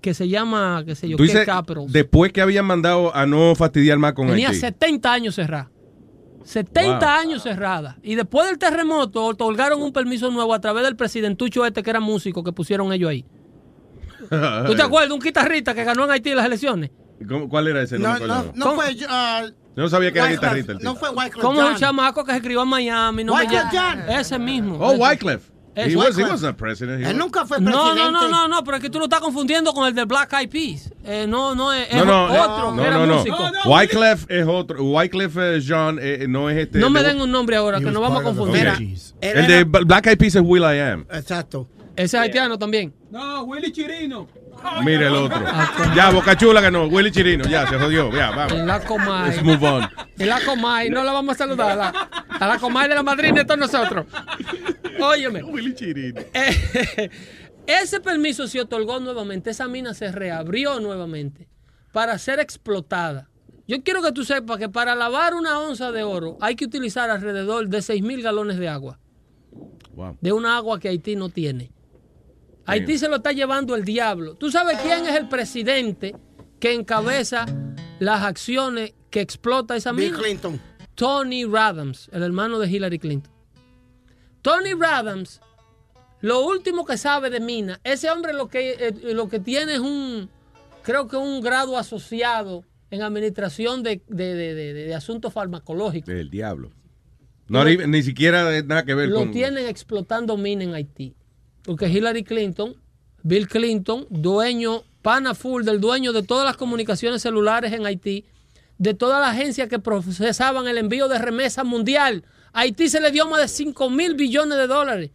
Que 0.00 0.14
se 0.14 0.28
llama, 0.28 0.82
qué 0.84 0.94
sé 0.94 1.08
yo, 1.08 1.16
Tú 1.16 1.24
qué 1.24 1.32
dices, 1.32 1.48
después 1.88 2.32
que 2.32 2.40
habían 2.40 2.64
mandado 2.66 3.14
a 3.14 3.26
no 3.26 3.54
fastidiar 3.54 3.98
más 3.98 4.12
con 4.12 4.28
Tenía 4.28 4.48
Haití. 4.48 4.60
70 4.60 5.12
años 5.12 5.34
cerrada. 5.34 5.70
70 6.48 6.98
Wow. 6.98 7.08
años 7.20 7.42
cerrada. 7.42 7.96
Y 8.02 8.14
después 8.14 8.46
del 8.48 8.58
terremoto 8.58 9.24
otorgaron 9.24 9.82
un 9.82 9.92
permiso 9.92 10.30
nuevo 10.30 10.54
a 10.54 10.60
través 10.60 10.82
del 10.84 10.96
presidentucho 10.96 11.66
este 11.66 11.82
que 11.82 11.90
era 11.90 12.00
músico 12.00 12.42
que 12.42 12.52
pusieron 12.52 12.92
ellos 12.92 13.10
ahí. 13.10 13.24
¿Tú 14.66 14.74
te 14.74 14.82
acuerdas 14.82 15.08
de 15.08 15.14
un 15.14 15.20
guitarrista 15.20 15.74
que 15.74 15.84
ganó 15.84 16.04
en 16.04 16.10
Haití 16.10 16.34
las 16.34 16.46
elecciones? 16.46 16.90
¿Cómo- 17.28 17.48
¿Cuál 17.48 17.68
era 17.68 17.82
ese? 17.82 17.98
No, 17.98 18.18
No, 18.18 18.26
no, 18.26 18.52
no 18.54 18.74
fue. 18.74 18.92
uh, 18.94 19.46
Yo 19.76 19.82
no 19.82 19.88
sabía 19.88 20.10
que 20.12 20.18
era 20.20 20.28
guitarrista. 20.28 20.72
el 20.72 20.78
No 20.78 20.94
fue 20.96 21.10
Wyclef 21.10 21.42
¿Cómo 21.42 21.62
es 21.62 21.68
un 21.70 21.76
chamaco 21.76 22.24
que 22.24 22.32
se 22.32 22.40
crió 22.40 22.62
en 22.62 22.68
Miami? 22.68 23.24
No 23.24 23.34
Wyclef 23.34 23.64
Jean. 23.72 24.08
Ese 24.08 24.38
mismo. 24.38 24.78
Oh, 24.80 24.92
Ese- 24.92 25.02
Wyclef. 25.02 25.42
Ese- 25.78 25.90
He 25.92 25.96
was, 25.96 26.08
he 26.16 26.22
Wyclef. 26.22 26.30
wasn't 26.32 26.56
president. 26.58 27.00
He 27.00 27.04
Él 27.04 27.14
was- 27.14 27.16
nunca 27.24 27.46
fue 27.46 27.60
No, 27.60 27.70
presidente. 27.70 27.96
no, 27.98 28.10
no, 28.10 28.28
no, 28.28 28.48
no, 28.48 28.64
pero 28.64 28.76
es 28.78 28.82
que 28.82 28.90
tú 28.90 28.98
lo 28.98 29.04
estás 29.04 29.20
confundiendo 29.20 29.72
con 29.72 29.86
el 29.86 29.94
de 29.94 30.04
Black 30.04 30.32
Eyed 30.32 30.50
Peas. 30.50 30.90
Eh, 31.04 31.26
no, 31.28 31.54
no 31.54 31.72
es, 31.72 31.92
No, 31.94 32.04
no, 32.04 32.24
otro 32.26 32.70
no, 32.72 32.82
que 32.82 32.88
era 32.88 32.98
no, 32.98 33.06
no. 33.06 33.24
Wyclef 33.66 34.26
es 34.28 34.46
otro. 34.46 34.82
Wyclef 34.84 35.36
eh, 35.38 35.60
John 35.66 35.98
eh, 36.02 36.26
no 36.28 36.50
es 36.50 36.56
este. 36.58 36.78
No 36.78 36.90
me 36.90 37.02
de- 37.02 37.08
den 37.08 37.20
un 37.20 37.30
nombre 37.30 37.56
ahora, 37.56 37.78
que 37.78 37.86
nos 37.90 38.00
vamos 38.02 38.20
a 38.20 38.24
confundir. 38.24 38.66
El 39.20 39.46
de 39.46 39.64
Black 39.64 40.06
Eyed 40.08 40.18
Peas 40.18 40.34
es 40.34 40.42
Will 40.44 40.62
I 40.62 40.78
Am. 40.80 41.06
Exacto. 41.12 41.66
Ese 41.96 42.16
es 42.16 42.22
haitiano 42.22 42.58
también. 42.58 42.92
No, 43.10 43.42
Willy 43.44 43.72
Chirino. 43.72 44.28
Mira 44.84 45.08
el 45.08 45.14
otro. 45.14 45.40
Ya, 45.94 46.10
Boca 46.10 46.36
Chula 46.36 46.60
ganó. 46.60 46.86
Willy 46.86 47.10
Chirino. 47.10 47.44
Ya, 47.44 47.66
se 47.66 47.78
jodió. 47.78 48.12
Ya, 48.12 48.30
vamos. 48.30 48.52
En 48.52 48.66
la 48.66 48.80
Comay. 48.80 49.30
Let's 49.30 49.42
move 49.42 49.66
on. 49.66 49.88
En 50.18 50.28
la 50.28 50.40
Comay. 50.40 50.90
No 50.90 51.04
la 51.04 51.12
vamos 51.12 51.34
a 51.34 51.38
saludar. 51.38 51.70
A 51.72 51.76
la, 51.76 51.88
a 52.28 52.46
la 52.46 52.58
Comay 52.58 52.88
de 52.88 52.94
la 52.94 53.02
madrina 53.02 53.40
de 53.40 53.44
todos 53.44 53.60
nosotros. 53.60 54.06
Óyeme. 55.00 55.42
Willy 55.42 55.74
Chirino. 55.74 56.20
Eh, 56.32 57.10
ese 57.66 58.00
permiso 58.00 58.46
se 58.46 58.60
otorgó 58.60 59.00
nuevamente. 59.00 59.50
Esa 59.50 59.68
mina 59.68 59.94
se 59.94 60.10
reabrió 60.12 60.80
nuevamente 60.80 61.48
para 61.92 62.18
ser 62.18 62.40
explotada. 62.40 63.28
Yo 63.66 63.82
quiero 63.82 64.02
que 64.02 64.12
tú 64.12 64.24
sepas 64.24 64.56
que 64.58 64.68
para 64.68 64.94
lavar 64.94 65.34
una 65.34 65.60
onza 65.60 65.92
de 65.92 66.02
oro 66.02 66.38
hay 66.40 66.56
que 66.56 66.64
utilizar 66.64 67.10
alrededor 67.10 67.68
de 67.68 67.82
6 67.82 68.02
mil 68.02 68.22
galones 68.22 68.58
de 68.58 68.68
agua. 68.68 68.98
Wow. 69.94 70.16
De 70.20 70.32
una 70.32 70.56
agua 70.56 70.78
que 70.78 70.88
Haití 70.88 71.16
no 71.16 71.28
tiene. 71.28 71.70
Haití 72.68 72.98
se 72.98 73.08
lo 73.08 73.16
está 73.16 73.32
llevando 73.32 73.74
el 73.74 73.84
diablo. 73.84 74.34
¿Tú 74.34 74.50
sabes 74.50 74.78
quién 74.82 75.06
es 75.06 75.16
el 75.16 75.28
presidente 75.28 76.14
que 76.60 76.74
encabeza 76.74 77.46
las 77.98 78.22
acciones 78.22 78.94
que 79.10 79.20
explota 79.20 79.74
esa 79.76 79.92
Bill 79.92 80.10
mina? 80.12 80.18
Clinton. 80.22 80.60
Tony 80.94 81.44
Radams, 81.44 82.08
el 82.12 82.22
hermano 82.22 82.58
de 82.58 82.68
Hillary 82.68 82.98
Clinton. 82.98 83.32
Tony 84.42 84.74
Radams, 84.74 85.40
lo 86.20 86.44
último 86.46 86.84
que 86.84 86.96
sabe 86.96 87.30
de 87.30 87.40
mina, 87.40 87.80
ese 87.84 88.10
hombre 88.10 88.32
lo 88.32 88.48
que, 88.48 88.72
eh, 88.78 89.14
lo 89.14 89.28
que 89.28 89.40
tiene 89.40 89.74
es 89.74 89.78
un, 89.80 90.28
creo 90.82 91.08
que 91.08 91.16
un 91.16 91.40
grado 91.40 91.76
asociado 91.78 92.64
en 92.90 93.02
administración 93.02 93.82
de, 93.82 94.02
de- 94.08 94.34
de- 94.34 94.54
de- 94.54 94.72
de 94.74 94.94
asuntos 94.94 95.32
farmacológicos. 95.32 96.08
El 96.08 96.30
diablo. 96.30 96.70
No, 97.48 97.64
ni, 97.64 97.76
ni 97.76 98.02
siquiera 98.02 98.60
nada 98.62 98.84
que 98.84 98.94
ver 98.94 99.08
Lo 99.08 99.20
con. 99.20 99.30
tienen 99.32 99.66
explotando 99.66 100.36
mina 100.36 100.64
en 100.64 100.74
Haití. 100.74 101.14
Porque 101.68 101.86
Hillary 101.86 102.24
Clinton, 102.24 102.74
Bill 103.22 103.46
Clinton, 103.46 104.06
dueño, 104.08 104.84
pana 105.02 105.34
full 105.34 105.64
del 105.64 105.82
dueño 105.82 106.14
de 106.14 106.22
todas 106.22 106.46
las 106.46 106.56
comunicaciones 106.56 107.20
celulares 107.20 107.74
en 107.74 107.84
Haití, 107.84 108.24
de 108.78 108.94
toda 108.94 109.20
la 109.20 109.28
agencia 109.28 109.68
que 109.68 109.78
procesaban 109.78 110.66
el 110.66 110.78
envío 110.78 111.08
de 111.08 111.18
remesa 111.18 111.64
mundial. 111.64 112.24
A 112.54 112.60
Haití 112.60 112.88
se 112.88 113.02
le 113.02 113.10
dio 113.10 113.26
más 113.28 113.42
de 113.42 113.48
5 113.48 113.90
mil 113.90 114.14
billones 114.14 114.56
de 114.56 114.66
dólares. 114.66 115.10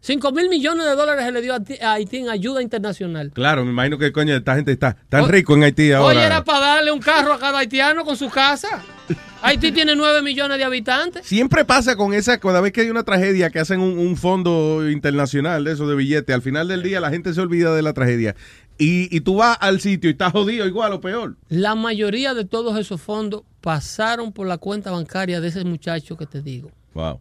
5 0.00 0.30
mil 0.32 0.50
millones 0.50 0.84
de 0.84 0.94
dólares 0.94 1.24
se 1.24 1.32
le 1.32 1.40
dio 1.40 1.54
a 1.54 1.58
Haití- 1.60 2.18
en 2.18 2.28
ayuda 2.28 2.60
internacional. 2.60 3.30
Claro, 3.32 3.64
me 3.64 3.70
imagino 3.70 3.96
que 3.96 4.12
coño, 4.12 4.36
esta 4.36 4.56
gente 4.56 4.72
está 4.72 4.94
tan 5.08 5.26
rico 5.26 5.54
en 5.54 5.62
Haití 5.62 5.90
ahora. 5.92 6.18
Oye, 6.18 6.26
era 6.26 6.44
para 6.44 6.66
darle 6.66 6.92
un 6.92 7.00
carro 7.00 7.32
a 7.32 7.38
cada 7.38 7.60
haitiano 7.60 8.04
con 8.04 8.18
su 8.18 8.28
casa. 8.28 8.84
Haití 9.44 9.72
tiene 9.72 9.94
9 9.94 10.22
millones 10.22 10.58
de 10.58 10.64
habitantes. 10.64 11.26
Siempre 11.26 11.64
pasa 11.64 11.96
con 11.96 12.14
esa, 12.14 12.38
cada 12.38 12.60
vez 12.60 12.72
que 12.72 12.80
hay 12.82 12.90
una 12.90 13.02
tragedia 13.04 13.50
que 13.50 13.58
hacen 13.60 13.80
un, 13.80 13.98
un 13.98 14.16
fondo 14.16 14.88
internacional 14.90 15.64
de 15.64 15.72
eso 15.72 15.86
de 15.86 15.94
billetes, 15.94 16.34
al 16.34 16.42
final 16.42 16.66
del 16.68 16.82
día 16.82 17.00
la 17.00 17.10
gente 17.10 17.32
se 17.34 17.40
olvida 17.40 17.74
de 17.74 17.82
la 17.82 17.92
tragedia. 17.92 18.34
Y, 18.78 19.14
y 19.14 19.20
tú 19.20 19.36
vas 19.36 19.56
al 19.60 19.80
sitio 19.80 20.08
y 20.10 20.12
estás 20.14 20.32
jodido 20.32 20.66
igual 20.66 20.92
o 20.94 21.00
peor. 21.00 21.36
La 21.48 21.74
mayoría 21.74 22.34
de 22.34 22.44
todos 22.44 22.76
esos 22.78 23.00
fondos 23.00 23.42
pasaron 23.60 24.32
por 24.32 24.46
la 24.46 24.58
cuenta 24.58 24.90
bancaria 24.90 25.40
de 25.40 25.48
ese 25.48 25.64
muchacho 25.64 26.16
que 26.16 26.26
te 26.26 26.42
digo. 26.42 26.70
Wow. 26.94 27.20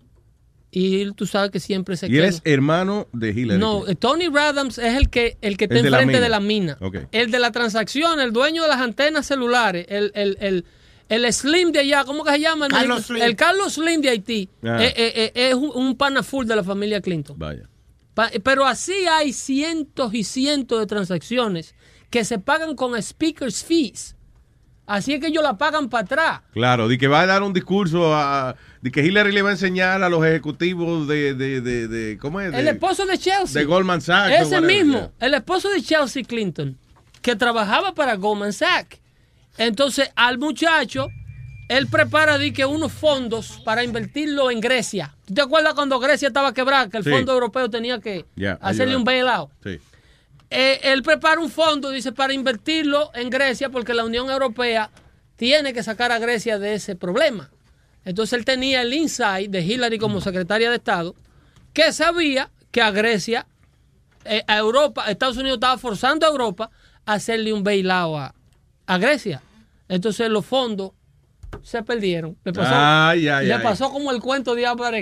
Y 0.71 1.11
tú 1.11 1.27
sabes 1.27 1.51
que 1.51 1.59
siempre 1.59 1.95
se 1.97 2.07
Y 2.07 2.17
él 2.17 2.21
queda. 2.21 2.27
es 2.29 2.41
hermano 2.45 3.07
de 3.13 3.29
Hillary. 3.29 3.59
No, 3.59 3.83
Tony 3.99 4.27
Radams 4.29 4.79
es 4.79 4.95
el 4.97 5.09
que, 5.09 5.37
el 5.41 5.55
que 5.55 5.65
está 5.65 5.75
El 5.77 5.83
de 5.83 5.89
la 5.91 5.97
enfrente 6.01 6.13
mina. 6.17 6.23
de 6.23 6.29
la 6.29 6.39
mina. 6.39 6.77
El 7.11 7.29
de 7.29 7.37
la 7.39 7.51
transacción, 7.51 8.19
el 8.19 8.31
dueño 8.33 8.63
de 8.63 8.69
las 8.69 8.79
antenas 8.79 9.27
celulares, 9.27 9.85
el, 9.89 10.11
el, 10.15 10.35
el, 10.41 10.65
el 11.13 11.31
Slim 11.33 11.71
de 11.71 11.79
allá, 11.79 12.03
¿cómo 12.05 12.23
que 12.23 12.31
se 12.31 12.39
llama? 12.39 12.65
El 12.67 12.71
Carlos? 12.71 13.05
Slim. 13.05 13.21
El 13.23 13.35
Carlos 13.35 13.73
Slim 13.73 14.01
de 14.01 14.09
Haití. 14.09 14.49
Ah. 14.63 14.77
Eh, 14.83 14.93
eh, 14.95 15.31
eh, 15.35 15.49
es 15.49 15.55
un, 15.55 15.71
un 15.73 15.95
pana 15.95 16.23
full 16.23 16.45
de 16.45 16.55
la 16.55 16.63
familia 16.63 17.01
Clinton. 17.01 17.37
Vaya. 17.39 17.69
Pa- 18.13 18.31
pero 18.43 18.65
así 18.65 18.93
hay 19.09 19.33
cientos 19.33 20.13
y 20.13 20.23
cientos 20.23 20.79
de 20.79 20.85
transacciones 20.85 21.75
que 22.09 22.23
se 22.25 22.37
pagan 22.39 22.75
con 22.75 23.01
speakers 23.01 23.63
fees. 23.63 24.15
Así 24.85 25.13
es 25.13 25.21
que 25.21 25.27
ellos 25.27 25.41
la 25.43 25.57
pagan 25.57 25.89
para 25.89 26.03
atrás. 26.03 26.41
Claro, 26.51 26.87
de 26.89 26.97
que 26.97 27.07
va 27.07 27.21
a 27.21 27.25
dar 27.25 27.41
un 27.41 27.53
discurso 27.53 28.13
a, 28.13 28.55
de 28.81 28.91
que 28.91 29.01
Hillary 29.01 29.31
le 29.31 29.41
va 29.41 29.49
a 29.49 29.53
enseñar 29.53 30.03
a 30.03 30.09
los 30.09 30.23
ejecutivos 30.25 31.07
de, 31.07 31.33
de, 31.33 31.61
de, 31.61 31.87
de- 31.87 32.17
¿cómo 32.17 32.41
es? 32.41 32.53
El 32.53 32.67
esposo 32.67 33.05
de 33.05 33.17
Chelsea. 33.17 33.61
de 33.61 33.65
Goldman 33.65 34.01
Sachs 34.01 34.41
Ese 34.41 34.59
mismo. 34.61 35.11
El 35.21 35.33
esposo 35.35 35.69
de 35.69 35.81
Chelsea 35.81 36.23
Clinton, 36.23 36.77
que 37.21 37.35
trabajaba 37.37 37.95
para 37.95 38.15
Goldman 38.17 38.51
Sachs. 38.51 38.99
Entonces, 39.57 40.11
al 40.15 40.37
muchacho, 40.37 41.07
él 41.69 41.87
prepara 41.87 42.37
di 42.37 42.51
que 42.51 42.65
unos 42.65 42.91
fondos 42.91 43.61
para 43.63 43.83
invertirlo 43.83 44.51
en 44.51 44.59
Grecia. 44.59 45.15
¿Tú 45.25 45.33
te 45.33 45.41
acuerdas 45.41 45.73
cuando 45.73 45.99
Grecia 45.99 46.27
estaba 46.27 46.53
quebrada? 46.53 46.89
Que 46.89 46.97
el 46.97 47.03
Sí. 47.03 47.09
Fondo 47.09 47.33
Europeo 47.33 47.69
tenía 47.69 47.99
que 47.99 48.25
hacerle 48.61 48.95
un 48.95 49.03
bailout. 49.03 49.49
Sí. 49.63 49.79
Eh, 50.49 50.79
él 50.83 51.01
prepara 51.01 51.39
un 51.41 51.49
fondo, 51.49 51.89
dice, 51.89 52.11
para 52.11 52.33
invertirlo 52.33 53.09
en 53.15 53.29
Grecia 53.29 53.69
porque 53.69 53.93
la 53.93 54.03
Unión 54.05 54.29
Europea 54.29 54.91
tiene 55.35 55.73
que 55.73 55.81
sacar 55.81 56.11
a 56.11 56.19
Grecia 56.19 56.59
de 56.59 56.75
ese 56.75 56.95
problema. 56.95 57.49
Entonces 58.05 58.37
él 58.37 58.45
tenía 58.45 58.81
el 58.81 58.93
insight 58.93 59.49
de 59.49 59.61
Hillary 59.61 59.97
como 59.97 60.21
secretaria 60.21 60.69
de 60.69 60.75
Estado, 60.75 61.15
que 61.73 61.91
sabía 61.91 62.51
que 62.71 62.81
a 62.81 62.91
Grecia, 62.91 63.47
eh, 64.25 64.43
a 64.47 64.57
Europa, 64.57 65.09
Estados 65.09 65.37
Unidos 65.37 65.55
estaba 65.57 65.77
forzando 65.77 66.27
a 66.27 66.29
Europa 66.29 66.69
a 67.05 67.13
hacerle 67.13 67.51
un 67.53 67.63
bailout 67.63 68.17
a, 68.19 68.35
a 68.93 68.97
Grecia. 68.97 69.41
Entonces 69.87 70.29
los 70.29 70.45
fondos 70.45 70.91
se 71.61 71.83
perdieron. 71.83 72.37
Le 72.43 72.53
pasó, 72.53 72.71
Ay, 72.73 73.27
ay, 73.27 73.47
le 73.47 73.53
ay. 73.53 73.63
pasó 73.63 73.91
como 73.91 74.11
el 74.11 74.21
cuento 74.21 74.55
de 74.55 74.65
Álvaro. 74.65 74.97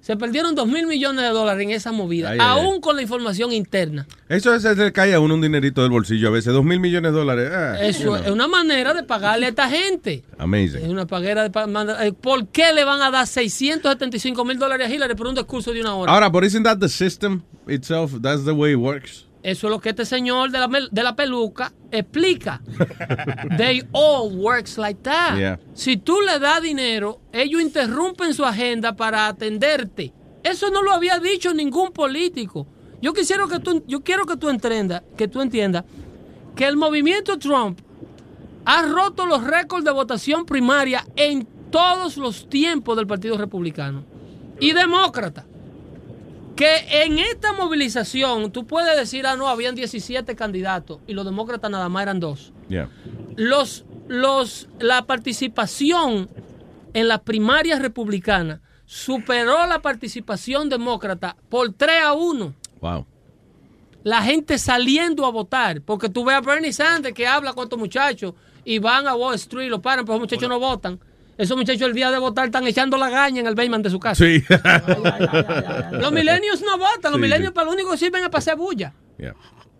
Se 0.00 0.16
perdieron 0.16 0.54
dos 0.54 0.68
mil 0.68 0.86
millones 0.86 1.22
de 1.22 1.30
dólares 1.30 1.62
en 1.64 1.70
esa 1.70 1.92
movida, 1.92 2.34
aún 2.40 2.80
con 2.80 2.96
la 2.96 3.02
información 3.02 3.52
interna. 3.52 4.06
Eso 4.28 4.54
es, 4.54 4.64
le 4.64 4.92
cae 4.92 5.12
a 5.12 5.20
uno 5.20 5.34
un 5.34 5.40
dinerito 5.40 5.82
del 5.82 5.90
bolsillo 5.90 6.28
a 6.28 6.30
veces, 6.30 6.52
dos 6.52 6.64
mil 6.64 6.78
millones 6.80 7.12
de 7.12 7.18
dólares. 7.18 7.50
Ah, 7.52 7.76
Eso 7.82 8.04
you 8.04 8.14
es 8.14 8.30
una 8.30 8.46
manera 8.46 8.94
de 8.94 9.02
pagarle 9.02 9.46
a 9.46 9.48
esta 9.50 9.68
gente. 9.68 10.22
Es 10.32 10.40
Amazing. 10.40 10.88
una 10.88 11.06
paguera 11.06 11.46
de 11.48 12.06
eh, 12.06 12.12
¿Por 12.12 12.46
qué 12.48 12.72
le 12.72 12.84
van 12.84 13.02
a 13.02 13.10
dar 13.10 13.26
675 13.26 14.44
mil 14.44 14.58
dólares 14.58 14.88
a 14.88 14.94
Hillary 14.94 15.14
por 15.14 15.26
un 15.26 15.34
discurso 15.34 15.72
de 15.72 15.80
una 15.80 15.94
hora? 15.94 16.12
Ahora, 16.12 16.28
but 16.28 16.44
isn't 16.44 16.62
that 16.62 16.78
the 16.78 16.88
system 16.88 17.42
itself? 17.66 18.12
That's 18.22 18.44
the 18.44 18.52
way 18.52 18.72
it 18.72 18.78
works. 18.78 19.26
Eso 19.48 19.66
es 19.66 19.70
lo 19.70 19.80
que 19.80 19.88
este 19.88 20.04
señor 20.04 20.50
de 20.50 20.58
la, 20.58 20.68
de 20.68 21.02
la 21.02 21.16
peluca 21.16 21.72
explica. 21.90 22.60
They 23.56 23.82
all 23.92 24.36
works 24.36 24.76
like 24.76 25.00
that. 25.04 25.38
Yeah. 25.38 25.58
Si 25.72 25.96
tú 25.96 26.20
le 26.20 26.38
das 26.38 26.60
dinero, 26.60 27.22
ellos 27.32 27.62
interrumpen 27.62 28.34
su 28.34 28.44
agenda 28.44 28.94
para 28.94 29.26
atenderte. 29.26 30.12
Eso 30.42 30.68
no 30.68 30.82
lo 30.82 30.92
había 30.92 31.18
dicho 31.18 31.54
ningún 31.54 31.92
político. 31.92 32.66
Yo 33.00 33.14
quisiera 33.14 33.46
que 33.50 33.58
tú, 33.58 33.82
yo 33.86 34.02
quiero 34.02 34.26
que 34.26 34.36
tú 34.36 34.50
entiendas, 34.50 35.02
que 35.16 35.28
tú 35.28 35.40
entiendas 35.40 35.84
que 36.54 36.66
el 36.66 36.76
movimiento 36.76 37.38
Trump 37.38 37.80
ha 38.66 38.82
roto 38.82 39.24
los 39.24 39.44
récords 39.44 39.82
de 39.82 39.92
votación 39.92 40.44
primaria 40.44 41.06
en 41.16 41.48
todos 41.70 42.18
los 42.18 42.50
tiempos 42.50 42.98
del 42.98 43.06
Partido 43.06 43.38
Republicano 43.38 44.04
y 44.60 44.72
demócrata. 44.72 45.46
Que 46.58 47.04
en 47.04 47.20
esta 47.20 47.52
movilización 47.52 48.50
tú 48.50 48.66
puedes 48.66 48.96
decir, 48.96 49.28
ah, 49.28 49.36
no, 49.36 49.46
habían 49.46 49.76
17 49.76 50.34
candidatos 50.34 50.98
y 51.06 51.12
los 51.12 51.24
demócratas 51.24 51.70
nada 51.70 51.88
más 51.88 52.02
eran 52.02 52.18
dos. 52.18 52.52
Yeah. 52.68 52.90
Los, 53.36 53.84
los, 54.08 54.68
la 54.80 55.06
participación 55.06 56.28
en 56.94 57.06
las 57.06 57.20
primarias 57.20 57.80
republicanas 57.80 58.58
superó 58.86 59.68
la 59.68 59.80
participación 59.82 60.68
demócrata 60.68 61.36
por 61.48 61.72
3 61.72 62.02
a 62.06 62.12
1. 62.14 62.54
Wow. 62.80 63.06
La 64.02 64.22
gente 64.22 64.58
saliendo 64.58 65.26
a 65.26 65.30
votar, 65.30 65.80
porque 65.82 66.08
tú 66.08 66.24
ves 66.24 66.34
a 66.34 66.40
Bernie 66.40 66.72
Sanders 66.72 67.14
que 67.14 67.28
habla 67.28 67.52
con 67.52 67.64
estos 67.64 67.78
muchachos 67.78 68.34
y 68.64 68.80
van 68.80 69.06
a 69.06 69.14
Wall 69.14 69.36
Street, 69.36 69.70
lo 69.70 69.80
paran, 69.80 70.04
pero 70.04 70.14
esos 70.14 70.22
muchachos 70.22 70.48
no 70.48 70.58
votan. 70.58 70.98
Esos 71.38 71.56
muchachos 71.56 71.82
el 71.82 71.94
día 71.94 72.10
de 72.10 72.18
votar 72.18 72.46
están 72.46 72.66
echando 72.66 72.98
la 72.98 73.08
gaña 73.08 73.40
en 73.40 73.46
el 73.46 73.54
basement 73.54 73.84
de 73.84 73.90
su 73.90 73.98
casa. 74.00 74.24
Sí. 74.24 74.44
Los 75.92 76.12
milenios 76.12 76.60
no 76.62 76.76
votan, 76.76 77.12
los 77.12 77.14
Sí, 77.14 77.20
milenios 77.20 77.52
para 77.52 77.66
lo 77.66 77.72
único 77.72 77.92
que 77.92 77.96
sirven 77.96 78.22
es 78.24 78.28
para 78.28 78.38
hacer 78.40 78.56
bulla. 78.56 78.92
Yeah. 79.18 79.34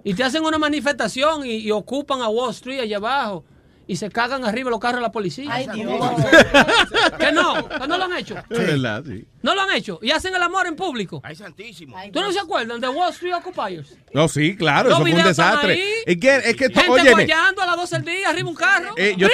Y 0.04 0.14
te 0.14 0.22
hacen 0.24 0.44
una 0.44 0.56
manifestación 0.58 1.44
y, 1.44 1.56
y 1.56 1.70
ocupan 1.70 2.22
a 2.22 2.28
Wall 2.28 2.50
Street 2.50 2.80
allá 2.80 2.96
abajo 2.98 3.44
y 3.88 3.96
se 3.96 4.10
cagan 4.10 4.44
arriba 4.44 4.70
los 4.70 4.78
carros 4.78 4.98
de 5.00 5.02
la 5.02 5.10
policía. 5.10 5.48
Ay, 5.50 5.66
Dios. 5.74 5.90
que 7.18 7.32
no, 7.32 7.68
que 7.68 7.88
no 7.88 7.98
lo 7.98 8.04
han 8.04 8.16
hecho. 8.16 8.36
Es 8.48 8.58
verdad, 8.58 9.02
sí. 9.04 9.24
No 9.42 9.54
lo 9.54 9.62
han 9.62 9.72
hecho. 9.72 9.98
Y 10.02 10.10
hacen 10.10 10.34
el 10.34 10.42
amor 10.42 10.66
en 10.66 10.76
público. 10.76 11.20
Ay, 11.24 11.34
santísimo. 11.34 11.96
¿Tú 12.12 12.20
no 12.20 12.30
se 12.32 12.38
acuerdan 12.38 12.80
de 12.80 12.88
Wall 12.88 13.10
Street 13.12 13.34
Occupiers? 13.34 13.96
No, 14.12 14.28
sí, 14.28 14.56
claro, 14.56 14.90
Los 14.90 14.98
eso 14.98 15.02
fue 15.02 15.10
un 15.10 15.16
videos 15.16 15.30
están 15.30 15.46
desastre. 15.50 15.72
ahí. 15.72 15.92
Es 16.06 16.16
que, 16.18 16.36
es 16.36 16.56
que 16.56 16.64
Gente 16.66 16.90
óyeme, 16.90 17.10
guayando 17.12 17.62
a 17.62 17.66
las 17.66 17.76
12 17.76 17.96
del 17.96 18.04
día 18.04 18.28
arriba 18.28 18.48
un 18.48 18.54
carro. 18.54 18.94
Eh, 18.96 19.14
yo, 19.16 19.28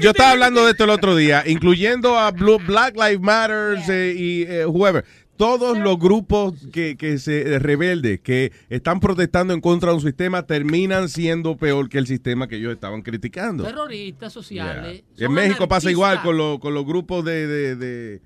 yo 0.00 0.10
estaba 0.10 0.30
hablando 0.32 0.64
de 0.64 0.72
esto 0.72 0.84
el 0.84 0.90
otro 0.90 1.16
día, 1.16 1.42
incluyendo 1.46 2.18
a 2.18 2.30
Blue- 2.30 2.58
Black 2.66 2.94
Lives 2.94 3.20
Matter 3.20 3.78
y 4.16 4.42
eh, 4.42 4.66
whoever. 4.66 5.04
Todos 5.36 5.76
los 5.78 5.98
grupos 5.98 6.54
que, 6.72 6.96
que 6.96 7.18
se 7.18 7.58
rebeldes, 7.58 8.20
que 8.20 8.52
están 8.68 9.00
protestando 9.00 9.54
en 9.54 9.60
contra 9.60 9.90
de 9.90 9.96
un 9.96 10.02
sistema, 10.02 10.46
terminan 10.46 11.08
siendo 11.08 11.56
peor 11.56 11.88
que 11.88 11.98
el 11.98 12.06
sistema 12.06 12.46
que 12.46 12.56
ellos 12.56 12.72
estaban 12.72 13.02
criticando. 13.02 13.64
Terroristas 13.64 14.32
sociales. 14.32 15.02
En 15.18 15.32
México 15.32 15.66
pasa 15.66 15.90
igual 15.90 16.22
con, 16.22 16.36
los- 16.36 16.58
con 16.60 16.74
los 16.74 16.84
grupos 16.86 17.24
de, 17.24 17.46
de- 17.46 17.76
de- 17.76 18.20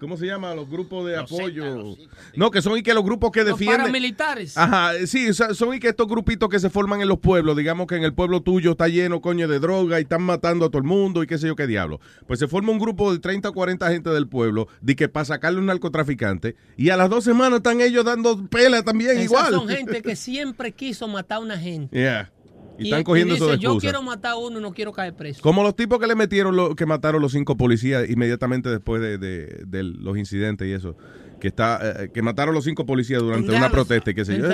¿Cómo 0.00 0.16
se 0.16 0.26
llama? 0.26 0.54
Los 0.54 0.68
grupos 0.68 1.06
de 1.06 1.16
apoyo. 1.16 1.96
No, 2.36 2.50
que 2.50 2.62
son 2.62 2.76
y 2.78 2.82
que 2.82 2.94
los 2.94 3.04
grupos 3.04 3.30
que 3.30 3.40
Los 3.40 3.50
defienden. 3.58 3.78
paramilitares. 3.80 4.56
Ajá, 4.58 4.92
sí, 5.06 5.28
o 5.28 5.34
sea, 5.34 5.54
son 5.54 5.74
y 5.74 5.80
que 5.80 5.88
estos 5.88 6.06
grupitos 6.08 6.48
que 6.48 6.58
se 6.58 6.70
forman 6.70 7.00
en 7.00 7.08
los 7.08 7.18
pueblos, 7.18 7.56
digamos 7.56 7.86
que 7.86 7.96
en 7.96 8.04
el 8.04 8.14
pueblo 8.14 8.42
tuyo 8.42 8.72
está 8.72 8.88
lleno, 8.88 9.20
coño, 9.20 9.48
de 9.48 9.58
droga 9.60 9.98
y 10.00 10.02
están 10.02 10.22
matando 10.22 10.66
a 10.66 10.68
todo 10.68 10.78
el 10.78 10.84
mundo 10.84 11.22
y 11.22 11.26
qué 11.26 11.38
sé 11.38 11.46
yo 11.46 11.56
qué 11.56 11.66
diablo. 11.66 12.00
Pues 12.26 12.38
se 12.38 12.48
forma 12.48 12.72
un 12.72 12.78
grupo 12.78 13.12
de 13.12 13.18
30 13.18 13.48
o 13.48 13.52
40 13.52 13.88
gente 13.90 14.10
del 14.10 14.28
pueblo 14.28 14.68
de 14.80 14.96
que 14.96 15.08
para 15.08 15.24
sacarle 15.24 15.58
un 15.58 15.66
narcotraficante 15.66 16.56
y 16.76 16.90
a 16.90 16.96
las 16.96 17.08
dos 17.10 17.24
semanas 17.24 17.58
están 17.58 17.80
ellos 17.80 18.04
dando 18.04 18.46
pela 18.48 18.82
también 18.82 19.12
Esas 19.12 19.24
igual. 19.24 19.52
son 19.52 19.68
gente 19.68 20.02
que 20.02 20.16
siempre 20.16 20.72
quiso 20.72 21.08
matar 21.08 21.38
a 21.38 21.40
una 21.40 21.58
gente. 21.58 21.96
Yeah. 21.96 22.30
Y, 22.78 22.84
están 22.84 23.02
cogiendo 23.04 23.34
eso 23.34 23.44
dice, 23.44 23.56
de 23.56 23.62
yo 23.62 23.70
excusa. 23.70 23.86
quiero 23.86 24.02
matar 24.02 24.32
a 24.32 24.36
uno 24.36 24.58
y 24.58 24.62
no 24.62 24.72
quiero 24.72 24.92
caer 24.92 25.14
preso. 25.14 25.42
Como 25.42 25.62
los 25.62 25.76
tipos 25.76 25.98
que 25.98 26.06
le 26.06 26.14
metieron, 26.14 26.56
lo, 26.56 26.74
que 26.74 26.86
mataron 26.86 27.20
los 27.20 27.32
cinco 27.32 27.56
policías 27.56 28.08
inmediatamente 28.08 28.68
después 28.70 29.00
de, 29.02 29.18
de- 29.18 29.62
de 29.66 29.82
los 29.82 30.16
incidentes 30.16 30.66
y 30.68 30.72
eso. 30.72 30.96
Que 31.42 31.48
está 31.48 32.04
eh, 32.04 32.10
que 32.14 32.22
mataron 32.22 32.54
los 32.54 32.62
cinco 32.62 32.86
policías 32.86 33.20
durante 33.20 33.50
una 33.50 33.68
protesta 33.68 34.12
y 34.12 34.14
qué 34.14 34.24
sé 34.24 34.38
yo. 34.38 34.44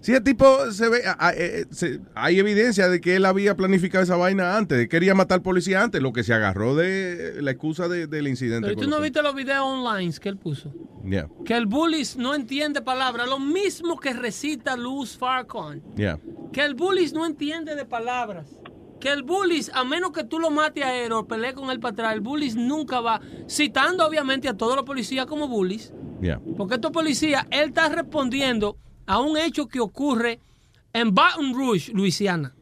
Si 0.00 0.12
el 0.12 0.22
tipo 0.22 0.70
se 0.70 0.88
ve, 0.88 1.00
eh, 1.36 1.66
hay 2.14 2.38
evidencia 2.38 2.88
de 2.88 3.00
que 3.00 3.16
él 3.16 3.24
había 3.24 3.56
planificado 3.56 4.04
esa 4.04 4.14
vaina 4.14 4.56
antes, 4.56 4.78
de 4.78 4.84
que 4.84 4.88
quería 4.88 5.12
matar 5.16 5.42
policía 5.42 5.82
antes, 5.82 6.00
lo 6.00 6.12
que 6.12 6.22
se 6.22 6.32
agarró 6.32 6.76
de 6.76 7.42
la 7.42 7.50
excusa 7.50 7.88
de- 7.88 8.06
del 8.06 8.28
incidente. 8.28 8.68
Pero 8.68 8.80
tú 8.80 8.88
no 8.88 9.00
viste 9.00 9.22
los 9.24 9.34
videos 9.34 9.64
online 9.64 10.14
que 10.20 10.28
él 10.28 10.36
puso. 10.36 10.72
Yeah, 11.04 11.28
Que 11.44 11.54
el 11.56 11.66
bullies 11.66 12.16
no 12.16 12.32
entiende 12.32 12.80
palabras. 12.80 13.28
Lo 13.28 13.40
mismo 13.40 13.98
que 13.98 14.12
recita 14.12 14.76
Luz 14.76 15.16
Farcon. 15.18 15.82
yeah. 15.96 16.20
Que 16.52 16.64
el 16.64 16.76
bullies 16.76 17.12
no 17.12 17.26
entiende 17.26 17.74
de 17.74 17.84
palabras. 17.84 18.46
Que 19.00 19.10
el 19.10 19.24
bullies, 19.24 19.68
a 19.74 19.82
menos 19.82 20.12
que 20.12 20.22
tú 20.22 20.38
lo 20.38 20.50
mates 20.50 20.84
a 20.84 20.94
él 20.94 21.10
o 21.10 21.26
pelees 21.26 21.54
con 21.54 21.70
él 21.70 21.80
para 21.80 21.92
atrás, 21.92 22.14
el 22.14 22.20
bullies 22.20 22.54
nunca 22.54 23.00
va. 23.00 23.20
Citando 23.48 24.06
obviamente 24.06 24.48
a 24.48 24.54
todos 24.56 24.76
los 24.76 24.84
policías 24.84 25.26
como 25.26 25.48
bullies. 25.48 25.92
Yeah. 26.20 26.40
Porque 26.56 26.76
estos 26.76 26.90
policías, 26.90 27.46
él 27.50 27.68
está 27.68 27.88
respondiendo 27.88 28.76
a 29.06 29.20
un 29.20 29.36
hecho 29.36 29.68
que 29.68 29.80
ocurre 29.80 30.40
en 30.92 31.14
Baton 31.14 31.54
Rouge, 31.54 31.92
Luisiana. 31.92 32.54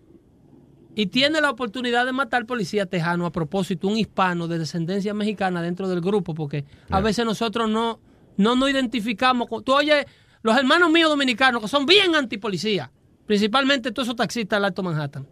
Y 0.96 1.06
tiene 1.06 1.40
la 1.40 1.50
oportunidad 1.50 2.06
de 2.06 2.12
matar 2.12 2.46
policía 2.46 2.86
tejano 2.86 3.26
a 3.26 3.32
propósito, 3.32 3.88
un 3.88 3.96
hispano 3.96 4.46
de 4.46 4.58
descendencia 4.58 5.12
mexicana 5.12 5.60
dentro 5.60 5.88
del 5.88 6.00
grupo, 6.00 6.34
porque 6.34 6.64
a 6.90 7.00
veces 7.00 7.24
nosotros 7.24 7.68
no, 7.68 7.98
no 8.36 8.54
nos 8.54 8.70
identificamos 8.70 9.48
con... 9.48 9.64
Tú 9.64 9.72
oyes, 9.74 10.06
los 10.42 10.56
hermanos 10.56 10.90
míos 10.90 11.10
dominicanos 11.10 11.62
que 11.62 11.68
son 11.68 11.84
bien 11.86 12.14
antipolicía, 12.14 12.92
principalmente 13.26 13.90
todos 13.90 14.08
esos 14.08 14.16
taxistas 14.16 14.58
del 14.58 14.66
Alto 14.66 14.82
Manhattan. 14.82 15.26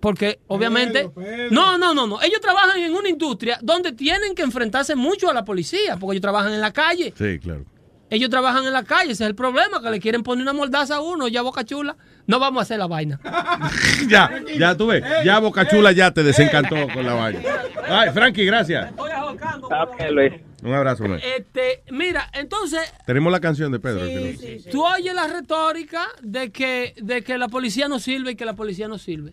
Porque 0.00 0.38
obviamente... 0.46 1.10
No, 1.50 1.78
no, 1.78 1.94
no, 1.94 2.06
no. 2.06 2.20
Ellos 2.22 2.40
trabajan 2.40 2.78
en 2.80 2.94
una 2.94 3.08
industria 3.08 3.58
donde 3.62 3.92
tienen 3.92 4.34
que 4.34 4.42
enfrentarse 4.42 4.94
mucho 4.96 5.28
a 5.30 5.34
la 5.34 5.44
policía, 5.44 5.96
porque 5.98 6.14
ellos 6.16 6.22
trabajan 6.22 6.52
en 6.52 6.60
la 6.60 6.72
calle. 6.72 7.12
Sí, 7.16 7.38
claro. 7.38 7.64
Ellos 8.08 8.30
trabajan 8.30 8.64
en 8.64 8.72
la 8.72 8.84
calle, 8.84 9.12
ese 9.12 9.24
es 9.24 9.28
el 9.30 9.34
problema, 9.34 9.82
que 9.82 9.90
le 9.90 9.98
quieren 9.98 10.22
poner 10.22 10.42
una 10.42 10.52
mordaza 10.52 10.96
a 10.96 11.00
uno, 11.00 11.26
ya 11.26 11.42
boca 11.42 11.64
chula. 11.64 11.96
No 12.28 12.38
vamos 12.38 12.60
a 12.60 12.62
hacer 12.62 12.78
la 12.78 12.86
vaina. 12.86 13.18
Ya, 14.08 14.30
ya 14.56 14.76
tú 14.76 14.86
ves, 14.88 15.02
ya 15.24 15.38
Boca 15.40 15.66
Chula 15.66 15.90
ya 15.90 16.12
te 16.12 16.22
desencantó 16.22 16.76
con 16.92 17.04
la 17.04 17.14
vaina. 17.14 17.40
Ay, 17.88 18.10
Frankie, 18.12 18.44
gracias. 18.44 18.92
Ok, 18.96 20.00
Luis. 20.10 20.32
Un 20.62 20.74
abrazo, 20.74 21.04
man. 21.04 21.20
Este, 21.36 21.82
mira, 21.90 22.28
entonces, 22.32 22.80
Tenemos 23.06 23.32
la 23.32 23.40
canción 23.40 23.72
de 23.72 23.78
Pedro. 23.80 24.04
no- 24.04 24.70
tú 24.70 24.84
oyes 24.84 25.14
la 25.14 25.26
retórica 25.26 26.06
de 26.22 26.50
que, 26.50 26.94
de 27.00 27.22
que 27.22 27.38
la 27.38 27.48
policía 27.48 27.88
no 27.88 27.98
sirve 27.98 28.32
y 28.32 28.36
que 28.36 28.44
la 28.44 28.54
policía 28.54 28.86
no 28.88 28.98
sirve. 28.98 29.32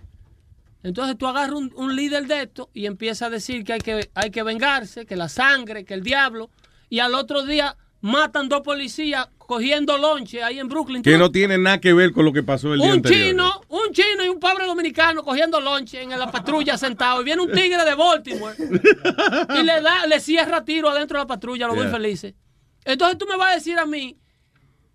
Entonces 0.83 1.17
tú 1.17 1.27
agarras 1.27 1.55
un, 1.55 1.71
un 1.75 1.95
líder 1.95 2.27
de 2.27 2.43
esto 2.43 2.69
y 2.73 2.85
empiezas 2.85 3.23
a 3.27 3.29
decir 3.29 3.63
que 3.63 3.73
hay, 3.73 3.79
que 3.79 4.09
hay 4.13 4.29
que 4.31 4.43
vengarse, 4.43 5.05
que 5.05 5.15
la 5.15 5.29
sangre, 5.29 5.85
que 5.85 5.93
el 5.93 6.03
diablo, 6.03 6.49
y 6.89 6.99
al 6.99 7.15
otro 7.15 7.45
día 7.45 7.77
matan 8.01 8.49
dos 8.49 8.61
policías 8.61 9.29
cogiendo 9.37 9.97
lonche 9.97 10.43
ahí 10.43 10.59
en 10.59 10.67
Brooklyn. 10.67 11.01
Que 11.01 11.17
no- 11.17 11.31
tiene 11.31 11.57
nada 11.57 11.79
que 11.79 11.93
ver 11.93 12.11
con 12.11 12.25
lo 12.25 12.33
que 12.33 12.43
pasó 12.43 12.73
el 12.73 12.79
día 12.79 12.87
un 12.89 12.93
anterior. 12.97 13.29
chino, 13.29 13.61
un 13.69 13.93
chino 13.93 14.25
y 14.25 14.29
un 14.29 14.39
pobre 14.41 14.65
dominicano 14.65 15.23
cogiendo 15.23 15.61
lonche 15.61 16.01
en 16.01 16.09
la 16.09 16.29
patrulla 16.29 16.77
sentado 16.77 17.21
y 17.21 17.25
viene 17.25 17.41
un 17.41 17.51
tigre 17.51 17.83
de 17.85 17.95
Baltimore 17.95 18.55
y 19.59 19.63
le 19.63 19.81
da, 19.81 20.05
le 20.07 20.19
cierra 20.19 20.65
tiro 20.65 20.89
adentro 20.89 21.17
de 21.17 21.23
la 21.23 21.27
patrulla, 21.27 21.67
los 21.67 21.75
muy 21.75 21.85
Yeah. 21.85 21.93
felices. 21.93 22.33
Entonces 22.85 23.17
tú 23.17 23.25
me 23.25 23.37
vas 23.37 23.51
a 23.53 23.55
decir 23.55 23.77
a 23.79 23.85
mí 23.85 24.17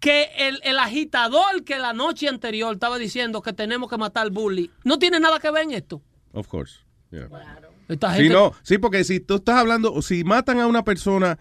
que 0.00 0.28
el, 0.38 0.60
el 0.62 0.78
agitador 0.78 1.64
que 1.64 1.78
la 1.78 1.92
noche 1.92 2.28
anterior 2.28 2.72
estaba 2.74 2.98
diciendo 2.98 3.42
que 3.42 3.52
tenemos 3.52 3.90
que 3.90 3.96
matar 3.98 4.24
al 4.24 4.30
bully, 4.30 4.70
no 4.84 4.98
tiene 4.98 5.18
nada 5.20 5.40
que 5.40 5.50
ver 5.50 5.64
en 5.64 5.72
esto. 5.72 6.00
Of 6.32 6.46
course. 6.48 6.76
Yeah. 7.10 7.28
Esta 7.88 8.12
Sí, 8.14 8.22
gente- 8.24 8.34
no, 8.34 8.52
sí, 8.62 8.78
porque 8.78 9.02
si 9.04 9.18
tú 9.20 9.36
estás 9.36 9.56
hablando, 9.56 10.00
si 10.02 10.22
matan 10.22 10.60
a 10.60 10.66
una 10.66 10.84
persona 10.84 11.38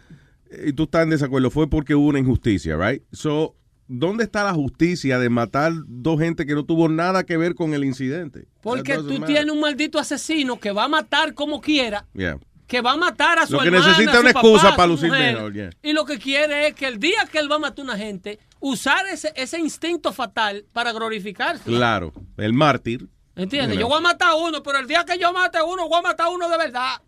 eh, 0.49 0.67
y 0.67 0.73
tú 0.73 0.83
estás 0.83 1.03
en 1.03 1.09
desacuerdo, 1.11 1.51
fue 1.51 1.69
porque 1.69 1.93
hubo 1.93 2.07
una 2.07 2.19
injusticia, 2.19 2.77
right? 2.77 3.03
So, 3.11 3.55
¿dónde 3.87 4.23
está 4.23 4.43
la 4.45 4.53
justicia 4.53 5.19
de 5.19 5.29
matar 5.29 5.73
dos 5.85 6.19
gente 6.19 6.45
que 6.45 6.55
no 6.55 6.63
tuvo 6.65 6.87
nada 6.89 7.25
que 7.25 7.35
ver 7.37 7.53
con 7.53 7.73
el 7.73 7.83
incidente? 7.83 8.47
Porque 8.61 8.95
tú 8.95 9.03
matter. 9.19 9.25
tienes 9.25 9.49
un 9.53 9.59
maldito 9.59 9.99
asesino 9.99 10.57
que 10.59 10.71
va 10.71 10.85
a 10.85 10.87
matar 10.87 11.33
como 11.33 11.59
quiera, 11.61 12.05
Yeah. 12.13 12.39
que 12.65 12.79
va 12.81 12.93
a 12.93 12.97
matar 12.97 13.39
a 13.39 13.45
su 13.45 13.53
Lo 13.53 13.59
que 13.59 13.67
hermana, 13.67 13.87
necesita 13.87 14.11
a 14.11 14.15
su 14.15 14.21
una 14.21 14.33
papá, 14.33 14.47
excusa 14.47 14.75
para 14.75 14.87
lucir 14.87 15.11
mejor, 15.11 15.53
yeah. 15.53 15.69
Y 15.83 15.91
lo 15.93 16.05
que 16.05 16.17
quiere 16.17 16.67
es 16.69 16.75
que 16.75 16.87
el 16.87 16.97
día 16.97 17.27
que 17.29 17.39
él 17.39 17.51
va 17.51 17.55
a 17.57 17.59
matar 17.59 17.79
a 17.81 17.83
una 17.89 17.97
gente, 17.97 18.39
usar 18.59 19.05
ese, 19.07 19.31
ese 19.35 19.59
instinto 19.59 20.11
fatal 20.13 20.65
para 20.73 20.91
glorificarse. 20.91 21.63
Claro, 21.63 22.13
el 22.37 22.53
mártir. 22.53 23.07
¿Entiendes? 23.35 23.77
Yo 23.77 23.87
voy 23.87 23.97
a 23.99 24.01
matar 24.01 24.29
a 24.31 24.35
uno, 24.35 24.63
pero 24.63 24.79
el 24.79 24.87
día 24.87 25.05
que 25.05 25.17
yo 25.19 25.31
mate 25.31 25.59
a 25.59 25.63
uno, 25.63 25.87
voy 25.87 25.99
a 25.99 26.01
matar 26.01 26.27
a 26.27 26.29
uno 26.29 26.49
de 26.49 26.57
verdad. 26.57 27.01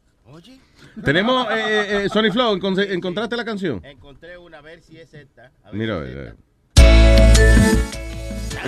Tenemos, 1.04 1.48
eh, 1.50 1.54
eh, 1.58 2.04
eh, 2.06 2.10
Sony 2.10 2.32
Flow, 2.32 2.56
¿encon- 2.56 2.92
¿encontraste 2.92 3.36
la 3.36 3.46
canción? 3.46 3.84
Encontré 3.84 4.38
una, 4.38 4.60
a 4.60 4.62
ver 4.62 4.82
si 4.82 4.98
es 4.98 5.14
esta. 5.14 5.52
A 5.64 5.72
ver 5.72 5.74
Mira, 5.74 6.04
si 6.06 6.12
es 6.12 6.18
esta. 6.18 6.36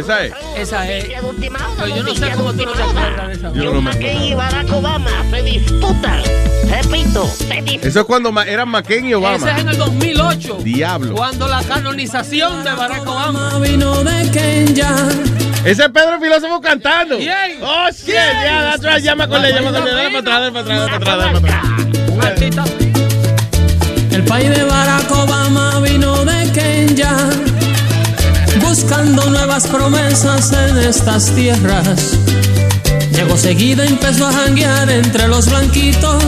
Esa 0.02 0.26
es. 0.26 0.34
Esa 0.58 0.92
es. 0.92 1.06
Pero 1.06 1.96
yo 1.96 2.04
no 2.04 2.16
sé 2.16 2.32
cómo 2.32 2.54
tú 2.54 2.66
no 2.66 2.72
te 2.72 2.84
acuerdas 2.84 3.28
de 3.28 3.34
esa. 3.34 3.54
Yo 3.54 3.64
no 3.66 3.82
me 3.82 3.92
McCain 3.92 4.22
y 4.24 4.34
Barack 4.34 4.72
Obama 4.72 5.12
se 5.30 5.42
disputan. 5.44 6.22
Repito, 6.70 7.26
se 7.28 7.62
disputan. 7.62 7.90
Eso 7.90 8.00
es 8.00 8.06
cuando 8.06 8.42
eran 8.42 8.70
McCain 8.70 9.06
y 9.06 9.14
Obama. 9.14 9.38
Ese 9.38 9.52
es 9.52 9.58
en 9.60 9.70
el 9.70 9.78
2008. 9.78 10.58
Diablo. 10.64 11.16
Cuando 11.16 11.48
la 11.48 11.64
canonización 11.64 12.64
de 12.64 12.72
Barack 12.72 13.08
Obama 13.08 13.60
vino 13.60 14.04
de 14.04 14.32
Kenya. 14.32 14.96
Ese 15.64 15.84
es 15.84 15.90
Pedro 15.90 16.20
Filósofo 16.20 16.60
cantando. 16.62 17.18
¿Quién? 17.18 17.62
Oh, 17.62 17.88
shit. 17.92 18.16
Ya, 18.16 18.76
right. 18.78 19.04
Llama 19.04 19.28
con 19.28 19.46
él, 19.46 19.54
llama 19.54 19.72
con 19.72 19.88
él. 19.88 19.96
Dale 19.96 20.10
para 20.10 20.20
atrás, 20.20 20.40
dale 20.40 20.52
para 20.52 20.62
atrás, 20.62 20.80
dale 20.80 21.00
para 21.00 21.14
atrás, 21.14 21.18
dale 21.18 22.52
para 22.52 22.64
atrás. 22.64 22.72
El 24.12 24.24
país 24.26 24.50
de 24.50 24.64
Barack 24.64 25.12
Obama 25.12 25.80
vino 25.82 26.26
de 26.26 26.52
Kenya. 26.52 27.16
Buscando 28.73 29.30
nuevas 29.30 29.68
promesas 29.68 30.53
en 30.53 30.77
estas 30.77 31.26
tierras. 31.35 32.15
Llegó 33.11 33.35
seguido 33.35 33.84
y 33.84 33.88
empezó 33.88 34.30
a 34.30 34.31
janguear 34.31 34.89
entre 34.89 35.27
los 35.27 35.49
blanquitos. 35.49 36.23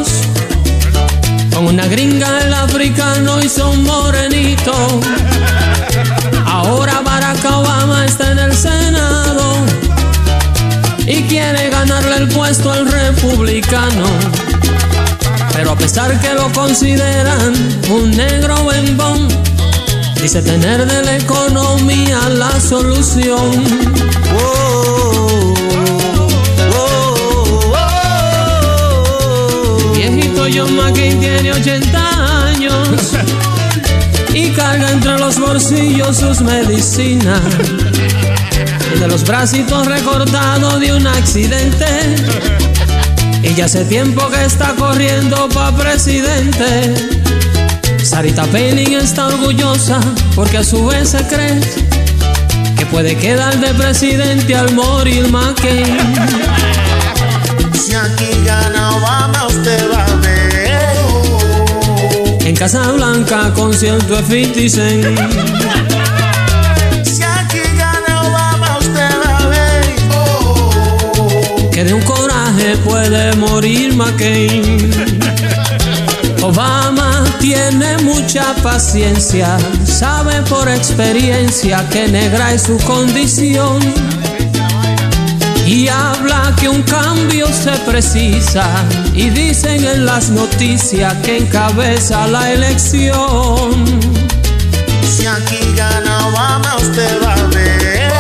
Con 1.56 1.68
una 1.68 1.88
gringa 1.88 2.42
el 2.42 2.54
africano 2.54 3.42
hizo 3.42 3.70
un 3.70 3.86
morenito. 3.86 4.74
Ahora 6.46 7.00
Barack 7.00 7.46
Obama 7.46 8.04
está 8.04 8.34
en 8.34 8.40
el 8.40 8.54
Senado 8.54 9.56
y 11.08 11.24
quiere 11.24 11.70
ganarle 11.70 12.18
el 12.18 12.28
puesto 12.28 12.74
al 12.74 12.92
republicano. 12.92 14.06
Pero 15.54 15.72
a 15.72 15.78
pesar 15.78 16.20
que 16.20 16.34
lo 16.34 16.52
consideran 16.52 17.54
un 17.90 18.12
negro 18.12 18.66
bembón, 18.66 19.30
dice 20.24 20.42
tener 20.42 20.88
de 20.88 21.04
la 21.04 21.18
economía 21.18 22.30
la 22.30 22.58
solución. 22.62 23.52
Viejito 29.94 30.46
John 30.54 30.78
McCain 30.78 31.20
tiene 31.20 31.52
80 31.52 32.46
años 32.48 32.88
y 34.34 34.50
carga 34.52 34.92
entre 34.92 35.20
los 35.20 35.38
bolsillos 35.38 36.16
sus 36.16 36.40
medicinas. 36.40 37.42
Y 38.96 39.00
de 39.00 39.08
los 39.10 39.26
bracitos 39.26 39.86
recortados 39.88 40.80
de 40.80 40.94
un 40.94 41.06
accidente. 41.06 42.16
Y 43.44 43.54
ya 43.56 43.66
hace 43.66 43.84
tiempo 43.84 44.30
que 44.30 44.46
está 44.46 44.74
corriendo 44.76 45.50
pa' 45.50 45.76
presidente. 45.76 46.94
Sarita 48.14 48.46
Palin 48.46 48.94
está 48.94 49.26
orgullosa 49.26 50.00
porque 50.36 50.60
a 50.60 50.64
su 50.64 50.86
vez 50.86 51.10
se 51.10 51.18
cree 51.26 51.60
que 52.78 52.86
puede 52.86 53.18
quedar 53.18 53.60
de 53.60 53.74
presidente 53.74 54.56
al 54.56 54.72
morir 54.76 55.28
McCain. 55.32 55.98
Si 57.74 57.96
aquí 57.96 58.30
gana 58.46 58.98
Obama, 58.98 59.48
usted 59.48 59.92
va 59.92 60.06
a 60.06 60.16
ver. 60.18 60.96
En 62.46 62.56
Casa 62.56 62.92
Blanca, 62.92 63.52
concierto 63.56 64.16
de 64.22 64.46
50 64.54 64.70
Cent. 64.70 65.20
Si 67.04 67.24
aquí 67.24 67.64
gana 67.76 68.22
Obama, 68.22 68.78
usted 68.78 69.10
va 69.26 69.38
a 69.40 69.48
ver. 69.48 69.96
Que 71.72 71.84
de 71.84 71.96
un 71.96 72.02
coraje 72.04 72.78
puede 72.86 73.36
morir 73.38 73.96
McCain. 73.96 74.94
Obama 76.44 77.24
tiene 77.40 77.98
mucha 78.00 78.54
paciencia, 78.56 79.58
sabe 79.86 80.42
por 80.42 80.68
experiencia 80.68 81.88
que 81.90 82.10
negra 82.10 82.54
es 82.54 82.64
su 82.64 82.78
condición. 82.80 83.80
Y 85.66 85.88
habla 85.88 86.54
que 86.60 86.68
un 86.68 86.82
cambio 86.84 87.48
se 87.48 87.72
precisa 87.90 88.66
y 89.14 89.30
dicen 89.30 89.86
en 89.86 90.06
las 90.06 90.32
noticias 90.32 91.14
que 91.24 91.38
encabeza 91.38 92.28
la 92.28 92.52
elección. 92.52 93.86
Si 95.16 95.26
aquí 95.26 95.60
gana 95.78 96.28
Obama, 96.28 96.76
usted 96.76 97.24
va 97.24 97.36
a 97.36 97.48
ver. 97.48 98.12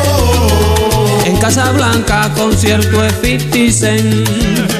En 1.25 1.35
Casa 1.37 1.73
Blanca, 1.73 2.31
concierto 2.37 3.01
de 3.01 3.09
50 3.09 3.71
Cent. 3.77 4.72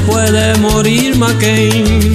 Puede 0.00 0.54
morir 0.58 1.16
McCain. 1.16 2.12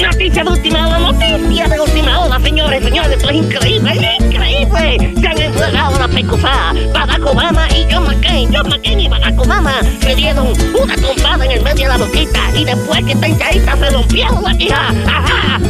Noticia 0.00 0.44
de 0.44 0.50
última 0.50 0.86
hora, 0.86 0.98
noticia 0.98 1.68
de 1.68 1.80
última 1.80 2.20
hora, 2.20 2.40
señores, 2.40 2.84
señores, 2.84 3.12
esto 3.12 3.30
es 3.30 3.36
increíble, 3.36 3.92
es 3.92 4.24
increíble. 4.24 5.14
Se 5.20 5.26
han 5.26 5.40
entregado 5.40 5.98
la 5.98 6.08
pecusa 6.08 6.74
Barack 6.92 7.26
Obama 7.26 7.68
y 7.70 7.86
John 7.92 8.06
McCain. 8.06 8.54
John 8.54 8.68
McCain 8.68 9.00
y 9.00 9.08
Barack 9.08 9.40
Obama 9.40 9.74
le 10.04 10.14
dieron 10.14 10.52
una 10.80 10.96
trompada 10.96 11.44
en 11.44 11.52
el 11.52 11.62
medio 11.62 11.88
de 11.90 11.98
la 11.98 11.98
boquita 11.98 12.40
y 12.56 12.64
después 12.64 13.04
que 13.04 13.12
está 13.12 13.28
hinchadita 13.28 13.76
se 13.76 13.90
rompieron 13.90 14.42
la 14.42 14.54
quija. 14.56 14.88
Ajá. 15.06 15.60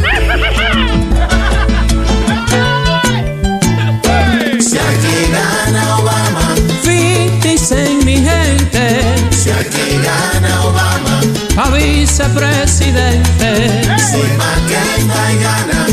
Si 4.60 4.78
Si 9.44 9.50
aquí 9.50 10.00
gana 10.02 10.64
Obama. 10.64 11.20
A 11.58 11.68
vicepresidente. 11.68 13.50
Si 13.98 14.22
McCain 14.40 15.04
va 15.10 15.32
y 15.32 15.36
gana. 15.36 15.86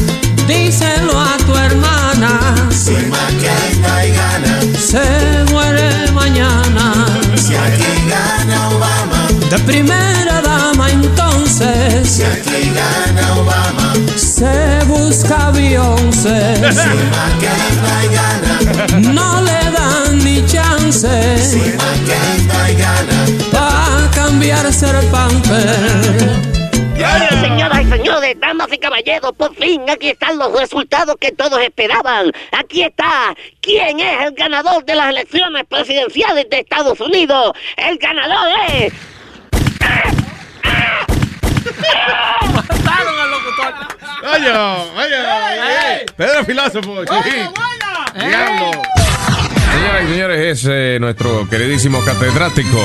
Díselo 0.48 1.20
a 1.20 1.36
tu 1.46 1.54
hermana. 1.58 2.32
Si 2.70 2.94
McCain 2.94 3.84
va 3.84 4.06
y 4.06 4.12
gana. 4.12 4.62
Se 4.80 5.04
muere 5.52 6.10
mañana. 6.14 7.06
Si 7.36 7.54
aquí 7.54 8.08
gana 8.08 8.70
Obama. 8.70 9.28
De 9.50 9.60
primera 9.60 10.42
dama 10.42 10.90
entonces. 10.90 12.08
Si 12.10 12.24
aquí 12.24 12.72
gana 12.74 13.34
Obama. 13.36 13.94
Se 14.16 14.80
busca 14.88 15.52
Beyoncé. 15.52 16.56
Si 16.72 16.88
McCain 17.12 17.76
va 17.84 17.96
y 18.06 18.08
gana. 18.16 19.12
No 19.12 19.42
le 19.42 19.71
chance. 20.92 21.38
Si 21.38 21.58
McCain 21.58 22.50
va 22.50 22.70
y 22.70 22.76
gana. 22.76 23.26
Pa' 23.52 24.12
cambiarse 24.14 24.90
el 24.90 25.08
pamper. 25.08 26.52
Señoras 27.42 27.82
y 27.82 27.90
señores, 27.90 28.40
damas 28.40 28.68
y 28.72 28.78
caballeros, 28.78 29.32
por 29.36 29.56
fin 29.56 29.90
aquí 29.90 30.10
están 30.10 30.38
los 30.38 30.52
resultados 30.58 31.16
que 31.20 31.32
todos 31.32 31.60
esperaban. 31.60 32.32
Aquí 32.52 32.84
está. 32.84 33.36
¿Quién 33.60 34.00
es 34.00 34.26
el 34.26 34.34
ganador 34.34 34.86
de 34.86 34.96
las 34.96 35.10
elecciones 35.10 35.64
presidenciales 35.68 36.48
de 36.50 36.60
Estados 36.60 37.00
Unidos? 37.00 37.54
El 37.78 37.98
ganador 37.98 38.50
es. 38.70 38.94
Mataron 42.54 43.20
al 43.20 43.32
locutor. 43.32 43.74
Oye, 44.36 44.52
oye, 44.52 45.18
oye. 45.18 46.06
Pedro 46.16 46.46
Filósofo. 46.46 47.04
Diablo. 48.14 49.01
Señoras 49.72 50.04
y 50.04 50.08
señores, 50.14 50.40
es 50.40 50.68
eh, 50.70 50.98
nuestro 51.00 51.48
queridísimo 51.50 52.04
catedrático 52.04 52.78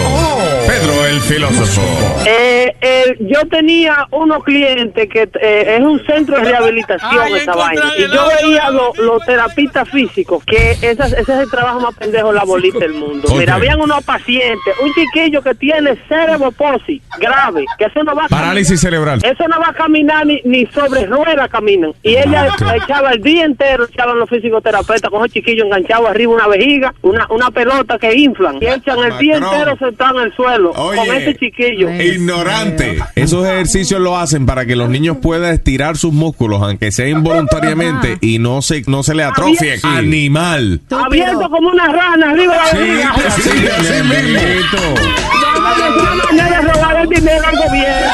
Pedro 0.66 1.06
el 1.06 1.20
Filósofo. 1.20 1.82
Eh, 2.26 2.74
eh, 2.80 3.16
yo 3.20 3.40
tenía 3.48 4.06
unos 4.12 4.42
clientes 4.44 5.08
que 5.08 5.28
eh, 5.40 5.76
es 5.76 5.80
un 5.80 6.04
centro 6.06 6.36
de 6.38 6.44
rehabilitación 6.44 7.20
Ay, 7.22 7.34
esa 7.34 7.54
vaina. 7.54 7.82
Y 7.98 8.02
yo 8.02 8.24
veía 8.42 8.70
los 8.70 9.24
terapistas 9.26 9.88
físicos, 9.90 10.44
que 10.44 10.72
esas- 10.82 11.12
ese 11.12 11.20
es 11.32 11.40
el 11.40 11.50
trabajo 11.50 11.80
más 11.80 11.94
pendejo 11.96 12.28
de 12.28 12.34
la 12.34 12.44
bolita 12.44 12.78
del 12.78 12.94
mundo. 12.94 13.28
Mira, 13.36 13.54
habían 13.56 13.80
unos 13.80 14.02
pacientes, 14.04 14.74
un 14.82 14.92
chiquillo 14.94 15.42
que 15.42 15.54
tiene 15.54 15.96
cerebroposis 16.08 17.02
grave, 17.18 17.64
que 17.78 17.84
eso 17.86 18.02
no 18.04 18.14
va 18.14 18.24
a 18.24 18.28
Parálisis 18.28 18.80
cerebral. 18.80 19.20
eso 19.24 19.48
no 19.48 19.58
va 19.60 19.68
a 19.70 19.74
caminar 19.74 20.24
ni, 20.26 20.40
ni 20.44 20.66
sobre 20.66 21.06
ruedas 21.06 21.48
caminan. 21.50 21.92
Y 22.02 22.16
ella 22.16 22.48
echaba 22.76 23.10
el 23.12 23.22
día 23.22 23.44
entero, 23.44 23.86
echaban 23.92 24.18
los 24.18 24.28
fisioterapeutas 24.30 25.10
con 25.10 25.20
esos 25.20 25.32
chiquillos 25.32 25.66
enganchados 25.66 26.08
arriba 26.08 26.32
una 26.34 26.46
vejiga, 26.48 26.75
una, 27.02 27.26
una 27.30 27.50
pelota 27.50 27.98
que 27.98 28.14
inflan. 28.14 28.58
Y 28.60 28.66
echan 28.66 28.98
el 28.98 29.18
día 29.18 29.36
entero 29.36 29.76
sentado 29.78 30.20
en 30.20 30.26
el 30.26 30.34
suelo 30.34 30.70
Oye. 30.72 30.96
con 30.96 31.16
este 31.16 31.34
chiquillo. 31.36 31.90
Ignorante. 31.90 32.98
Esos 33.14 33.46
ejercicios 33.46 34.00
lo 34.00 34.16
hacen 34.16 34.46
para 34.46 34.66
que 34.66 34.76
los 34.76 34.88
niños 34.88 35.18
puedan 35.20 35.52
estirar 35.52 35.96
sus 35.96 36.12
músculos, 36.12 36.62
aunque 36.62 36.92
sea 36.92 37.08
involuntariamente, 37.08 38.18
y 38.20 38.38
no 38.38 38.62
se, 38.62 38.82
no 38.86 39.02
se 39.02 39.14
le 39.14 39.24
atrofie. 39.24 39.72
Abierto. 39.72 39.88
Animal. 39.88 40.80
Abierto 40.90 41.50
como 41.50 41.68
una 41.68 41.86
rana 41.88 42.30
arriba 42.30 42.54
de 42.54 42.58
la 42.58 42.72
vejiga. 42.72 43.14
Sí, 43.30 43.50
así 43.78 44.02
mismo. 44.02 44.38
Es 44.38 46.02
una 46.02 46.14
manera 46.14 46.60
de 46.62 46.72
robar 46.72 46.96
el 46.96 47.08
dinero 47.08 47.44
al 47.46 47.56
gobierno. 47.56 48.06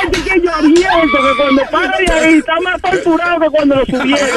Es 0.00 0.04
el 0.04 0.10
chiquillo 0.12 0.54
abierto 0.54 1.18
que 1.22 1.36
cuando 1.36 1.62
para 1.70 1.98
de 1.98 2.12
ahí 2.12 2.34
está 2.34 2.60
más 2.62 2.80
torturado 2.80 3.40
que 3.40 3.50
cuando 3.50 3.76
lo 3.76 3.86
subieron. 3.86 4.28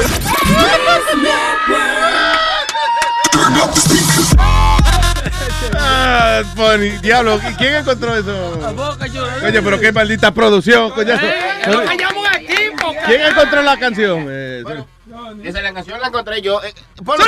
Ah, 5.76 6.42
funny. 6.56 6.90
Diablo, 7.02 7.40
¿y 7.50 7.54
¿quién 7.56 7.76
encontró 7.76 8.16
eso? 8.16 8.60
Oye, 9.46 9.62
pero 9.62 9.80
qué 9.80 9.92
maldita 9.92 10.34
producción, 10.34 10.92
coño. 10.92 11.16
¿Quién 13.06 13.22
encontró 13.22 13.62
la 13.62 13.78
canción? 13.78 14.26
Eh, 14.30 14.64
Esa 15.44 15.62
la 15.62 15.74
canción 15.74 16.00
la 16.02 16.08
encontré 16.08 16.42
yo. 16.42 16.62
Eh, 16.64 16.74
ponlo, 17.06 17.24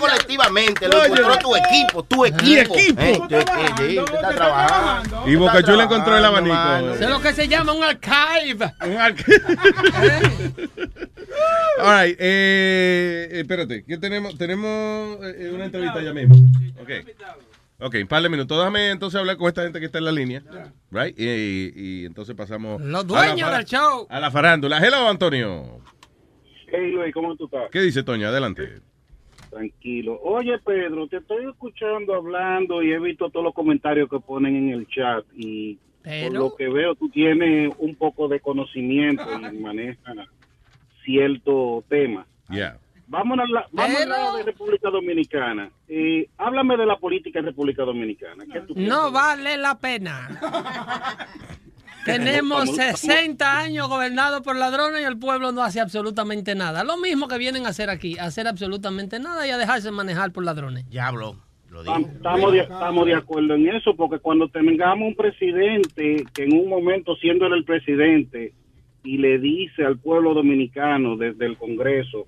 colectivamente. 0.00 0.88
Lo 0.88 1.04
encontró 1.04 1.36
tu 1.38 1.56
equipo. 1.56 2.02
Tu 2.04 2.24
equipo. 2.26 2.74
Mi 2.74 2.80
equipo. 2.80 3.00
Eh, 3.02 3.20
tu- 3.28 3.34
eh, 3.82 4.04
está 4.14 4.28
trabajando. 4.34 5.22
y 5.26 5.34
Boca 5.36 5.62
Chula 5.62 5.84
encontró 5.84 6.16
el 6.16 6.24
abanico. 6.24 6.94
Eso 6.94 7.04
es 7.04 7.10
lo 7.10 7.20
que 7.20 7.32
se 7.32 7.48
llama 7.48 7.72
un 7.72 7.82
archive. 7.84 8.72
Un 8.86 8.96
archive. 8.96 9.42
All 11.80 12.04
right, 12.06 12.16
eh, 12.20 13.28
espérate, 13.32 13.84
¿qué 13.84 13.96
tenemos? 13.98 14.36
Tenemos 14.36 15.18
eh, 15.22 15.50
una 15.54 15.64
entrevista 15.64 16.00
ya 16.02 16.12
mismo. 16.12 16.34
Ok. 16.80 16.90
Ok, 17.80 17.96
un 18.02 18.06
par 18.06 18.22
de 18.22 18.28
minutos. 18.28 18.56
Déjame 18.56 18.90
entonces 18.90 19.18
hablar 19.18 19.36
con 19.36 19.48
esta 19.48 19.62
gente 19.64 19.80
que 19.80 19.86
está 19.86 19.98
en 19.98 20.04
la 20.04 20.12
línea. 20.12 20.42
Right? 20.90 21.18
Y, 21.18 21.72
y 21.74 22.04
entonces 22.06 22.36
pasamos. 22.36 22.80
Los 22.80 23.00
a 23.04 23.06
la 23.06 23.26
dueños 23.26 23.50
del 23.50 23.64
show. 23.64 24.06
A 24.08 24.20
la 24.20 24.30
farándula. 24.30 24.78
Hello, 24.78 25.08
Antonio. 25.08 25.80
Hey 26.74 26.90
Luis, 26.90 27.12
¿cómo 27.12 27.36
tú 27.36 27.44
estás? 27.44 27.70
¿Qué 27.70 27.82
dice 27.82 28.02
Toña? 28.02 28.28
Adelante. 28.28 28.80
Tranquilo. 29.50 30.18
Oye 30.22 30.58
Pedro, 30.64 31.06
te 31.06 31.18
estoy 31.18 31.44
escuchando 31.44 32.14
hablando 32.14 32.82
y 32.82 32.92
he 32.92 32.98
visto 32.98 33.28
todos 33.28 33.44
los 33.44 33.54
comentarios 33.54 34.08
que 34.08 34.18
ponen 34.20 34.56
en 34.56 34.68
el 34.70 34.88
chat 34.88 35.22
y 35.36 35.78
por 36.02 36.32
lo 36.32 36.56
que 36.56 36.68
veo, 36.70 36.94
tú 36.94 37.10
tienes 37.10 37.74
un 37.76 37.94
poco 37.94 38.26
de 38.26 38.40
conocimiento 38.40 39.22
y 39.52 39.58
manejas 39.58 40.16
cierto 41.04 41.84
tema. 41.90 42.26
Yeah. 42.48 42.78
Vamos 43.06 43.38
a 43.38 43.46
la, 43.46 43.66
vamos 43.70 43.96
a 43.96 44.02
hablar 44.04 44.36
de 44.38 44.42
República 44.44 44.88
Dominicana. 44.88 45.70
Eh, 45.88 46.30
háblame 46.38 46.78
de 46.78 46.86
la 46.86 46.96
política 46.96 47.40
en 47.40 47.44
República 47.44 47.84
Dominicana. 47.84 48.46
¿Qué 48.50 48.60
tú 48.62 48.72
No 48.76 49.12
vale 49.12 49.58
la 49.58 49.78
pena. 49.78 50.40
Tenemos 52.04 52.74
60 52.74 53.58
años 53.58 53.88
gobernados 53.88 54.40
por 54.42 54.56
ladrones 54.56 55.02
y 55.02 55.04
el 55.04 55.18
pueblo 55.18 55.52
no 55.52 55.62
hace 55.62 55.80
absolutamente 55.80 56.54
nada. 56.54 56.84
Lo 56.84 56.96
mismo 56.96 57.28
que 57.28 57.38
vienen 57.38 57.66
a 57.66 57.70
hacer 57.70 57.90
aquí, 57.90 58.18
a 58.18 58.24
hacer 58.24 58.48
absolutamente 58.48 59.18
nada 59.20 59.46
y 59.46 59.50
a 59.50 59.58
dejarse 59.58 59.90
manejar 59.90 60.32
por 60.32 60.44
ladrones. 60.44 60.88
Diablo. 60.90 61.36
Lo 61.70 61.82
Tam- 61.84 62.06
Estamos 62.06 62.52
de, 62.52 62.58
estamos 62.60 63.06
de 63.06 63.14
acuerdo 63.14 63.54
en 63.54 63.68
eso, 63.68 63.94
porque 63.96 64.18
cuando 64.18 64.48
tengamos 64.48 65.08
un 65.08 65.14
presidente 65.14 66.24
que 66.34 66.44
en 66.44 66.52
un 66.58 66.68
momento, 66.68 67.16
siendo 67.16 67.46
él 67.46 67.54
el 67.54 67.64
presidente, 67.64 68.52
y 69.04 69.16
le 69.18 69.38
dice 69.38 69.84
al 69.84 69.98
pueblo 69.98 70.34
dominicano 70.34 71.16
desde 71.16 71.46
el 71.46 71.56
Congreso, 71.56 72.26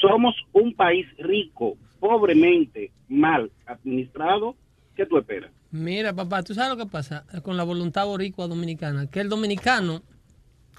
somos 0.00 0.34
un 0.52 0.74
país 0.74 1.06
rico, 1.18 1.76
pobremente, 1.98 2.90
mal 3.08 3.50
administrado, 3.66 4.54
¿qué 4.96 5.06
tú 5.06 5.16
esperas? 5.18 5.50
Mira, 5.74 6.12
papá, 6.12 6.44
tú 6.44 6.54
sabes 6.54 6.70
lo 6.70 6.76
que 6.76 6.86
pasa 6.86 7.24
con 7.42 7.56
la 7.56 7.64
voluntad 7.64 8.04
boricua 8.04 8.46
dominicana, 8.46 9.08
que 9.08 9.18
el 9.18 9.28
dominicano, 9.28 10.04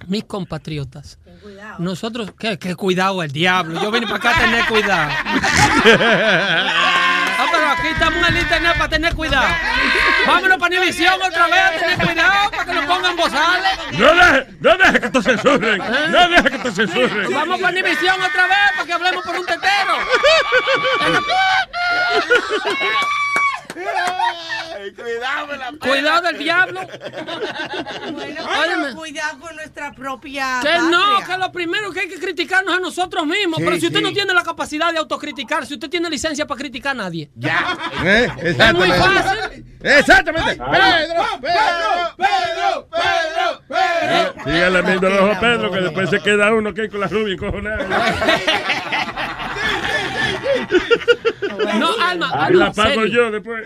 mis 0.08 0.24
compatriotas, 0.24 1.20
nosotros, 1.80 2.32
que, 2.40 2.58
que 2.58 2.78
cuidado 2.78 3.22
el 3.22 3.30
diablo, 3.30 3.82
yo 3.82 3.92
vine 3.92 4.08
para 4.08 4.20
acá 4.20 4.38
a 4.38 4.40
tener 4.40 4.66
cuidado. 4.68 5.12
Ah, 7.38 7.48
pero 7.52 7.68
aquí 7.68 7.88
estamos 7.90 8.26
en 8.30 8.34
el 8.34 8.42
internet 8.44 8.78
para 8.78 8.90
tener 8.90 9.14
cuidado. 9.14 9.54
Vámonos 10.26 10.58
para 10.58 10.78
Univisión 10.78 11.16
otra 11.22 11.48
vez 11.48 11.62
a 11.62 11.72
tener 11.72 11.98
cuidado 11.98 12.52
para 12.52 12.66
que 12.66 12.74
nos 12.74 12.86
pongan 12.86 13.16
bozales. 13.18 13.78
No 14.00 14.16
deje, 14.16 14.48
no 14.62 14.78
deje 14.78 15.00
que 15.02 15.10
te 15.10 15.22
censuren. 15.22 15.78
No 16.12 16.30
deje 16.30 16.50
que 16.50 16.60
te 16.60 16.72
censuren. 16.72 17.34
Vamos 17.34 17.60
para 17.60 17.74
Univisión 17.74 18.16
otra 18.22 18.48
vez 18.48 18.72
para 18.74 18.86
que 18.86 18.94
hablemos 18.94 19.26
por 19.26 19.36
un 19.36 19.46
tetero. 19.46 19.96
Cuidado, 24.96 25.80
Cuidado 25.80 26.22
del 26.22 26.38
diablo. 26.38 26.80
Bueno, 28.14 28.44
Óyeme. 28.44 28.84
pero 28.84 28.96
cuidado 28.96 29.40
con 29.40 29.56
nuestra 29.56 29.92
propia. 29.92 30.60
Que 30.62 30.78
no, 30.80 31.20
que 31.26 31.38
lo 31.38 31.52
primero 31.52 31.92
que 31.92 32.02
hay 32.02 32.08
que 32.08 32.20
criticarnos 32.20 32.74
es 32.74 32.78
a 32.80 32.82
nosotros 32.82 33.26
mismos. 33.26 33.58
Sí, 33.58 33.66
Pero 33.66 33.78
si 33.78 33.88
usted 33.88 34.00
sí. 34.00 34.04
no 34.04 34.14
tiene 34.14 34.34
la 34.34 34.44
capacidad 34.44 34.92
de 34.92 35.00
autocriticar, 35.00 35.66
si 35.66 35.74
usted 35.74 35.90
tiene 35.90 36.10
licencia 36.10 36.46
para 36.46 36.60
criticar 36.60 36.92
a 36.92 36.96
nadie. 36.96 37.30
Ya. 37.36 37.78
¿Eh? 38.04 38.30
Es 38.42 38.74
muy 38.74 38.90
fácil. 38.92 39.66
Exactamente. 39.82 40.56
Pedro, 40.56 41.26
Pedro, 41.42 42.16
Pedro, 42.18 42.88
Pedro, 42.90 43.62
Pedro. 43.68 44.84
Viendo 44.86 45.10
los 45.10 45.22
ojos 45.22 45.38
a 45.38 45.40
Pedro, 45.40 45.72
que 45.72 45.80
después 45.82 46.10
se 46.10 46.20
queda 46.22 46.54
uno 46.54 46.74
que 46.74 46.90
con 46.90 47.00
la 47.02 47.08
rubia 47.08 47.34
encojonada. 47.34 47.86
No, 51.80 51.90
Alma, 52.02 52.30
Y 52.34 52.38
Alma, 52.44 52.66
la 52.66 52.74
pago 52.74 53.02
serio. 53.02 53.06
yo 53.08 53.32
después. 53.32 53.66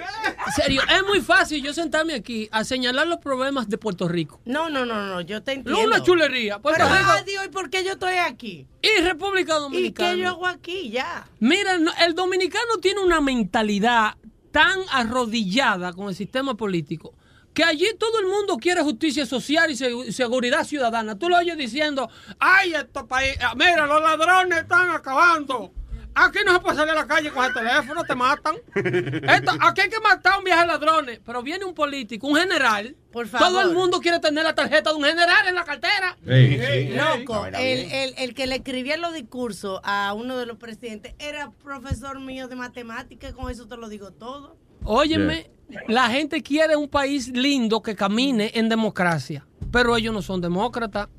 Serio, 0.56 0.82
es 0.90 1.04
muy 1.08 1.22
fácil 1.22 1.64
yo 1.64 1.74
sentarme 1.74 2.14
aquí 2.14 2.48
a 2.52 2.64
señalar 2.64 3.08
los 3.08 3.20
problemas 3.20 3.68
de 3.70 3.78
Puerto 3.78 4.08
Rico. 4.08 4.40
No, 4.46 4.70
no, 4.70 4.86
no, 4.86 5.06
no, 5.08 5.22
yo 5.22 5.42
te 5.44 5.56
No, 5.56 5.60
entiendo. 5.60 5.84
una 5.86 6.04
chulería. 6.04 6.60
Puerto 6.60 6.82
Pero, 6.84 6.96
Rico- 6.98 7.10
ah, 7.12 7.22
Dios, 7.24 7.46
¿y 7.46 7.50
por 7.50 7.70
qué 7.70 7.84
yo 7.84 7.94
estoy 7.94 8.16
aquí? 8.16 8.68
Y 8.82 9.02
República 9.02 9.58
¿Y 9.58 9.60
Dominicana. 9.60 10.12
qué 10.14 10.20
yo 10.20 10.30
hago 10.30 10.48
aquí 10.48 10.90
ya? 10.90 11.28
Mira, 11.40 11.78
el 12.06 12.16
dominicano 12.16 12.78
tiene 12.82 13.02
una 13.02 13.22
mentalidad 13.22 14.16
tan 14.52 14.80
arrodillada 14.92 15.94
con 15.94 16.10
el 16.10 16.16
sistema 16.16 16.56
político 16.56 17.14
que 17.54 17.64
allí 17.64 17.88
todo 18.00 18.20
el 18.20 18.28
mundo 18.28 18.58
quiere 18.58 18.82
justicia 18.82 19.26
social 19.26 19.70
y 19.70 19.74
segu- 19.76 20.12
seguridad 20.12 20.64
ciudadana. 20.64 21.18
Tú 21.18 21.28
lo 21.30 21.38
oyes 21.38 21.58
diciendo, 21.58 22.10
ay, 22.40 22.74
este 22.74 23.04
país, 23.04 23.38
mira, 23.56 23.86
los 23.86 24.02
ladrones 24.02 24.60
están 24.60 24.90
acabando. 24.92 25.72
Aquí 26.16 26.40
no 26.46 26.54
se 26.54 26.60
puede 26.60 26.76
salir 26.76 26.92
a 26.92 26.96
la 26.96 27.08
calle 27.08 27.32
con 27.32 27.46
el 27.46 27.54
teléfono, 27.54 28.04
te 28.04 28.16
matan. 28.16 28.56
Esto, 28.76 29.52
aquí 29.62 29.82
hay 29.82 29.90
que 29.90 30.00
matar 30.02 30.34
a 30.34 30.38
un 30.40 30.44
viaje 30.44 30.62
de 30.62 30.68
ladrones. 30.68 31.20
Pero 31.26 31.42
viene 31.42 31.66
un 31.66 31.74
político, 31.74 32.28
un 32.28 32.36
general. 32.36 32.96
favor. 33.12 33.48
Todo 33.48 33.62
el 33.62 33.74
mundo 33.74 34.00
quiere 34.02 34.20
tener 34.20 34.44
la 34.44 34.54
tarjeta 34.56 34.90
de 34.90 34.96
un 34.98 35.04
general 35.04 35.48
en 35.48 35.56
la 35.56 35.64
cartera. 35.64 36.18
Loco, 36.26 37.46
el, 37.46 37.56
el, 37.92 38.14
el 38.18 38.34
que 38.34 38.48
le 38.48 38.56
escribía 38.56 38.98
los 38.98 39.14
discursos 39.14 39.80
a 39.84 40.14
uno 40.14 40.38
de 40.38 40.46
los 40.46 40.58
presidentes 40.58 41.14
era 41.20 41.52
profesor 41.64 42.20
mío 42.20 42.48
de 42.48 42.56
matemáticas, 42.56 43.34
con 43.34 43.50
eso 43.50 43.68
te 43.68 43.78
lo 43.78 43.88
digo 43.90 44.12
todo. 44.12 44.58
Óyeme, 44.84 45.50
la 45.88 46.10
gente 46.10 46.42
quiere 46.42 46.76
un 46.76 46.90
país 46.90 47.30
lindo 47.30 47.82
que 47.82 47.96
camine 47.96 48.52
en 48.56 48.70
democracia, 48.70 49.46
pero 49.72 49.96
ellos 49.96 50.14
no 50.14 50.22
son 50.22 50.42
demócratas. 50.42 51.10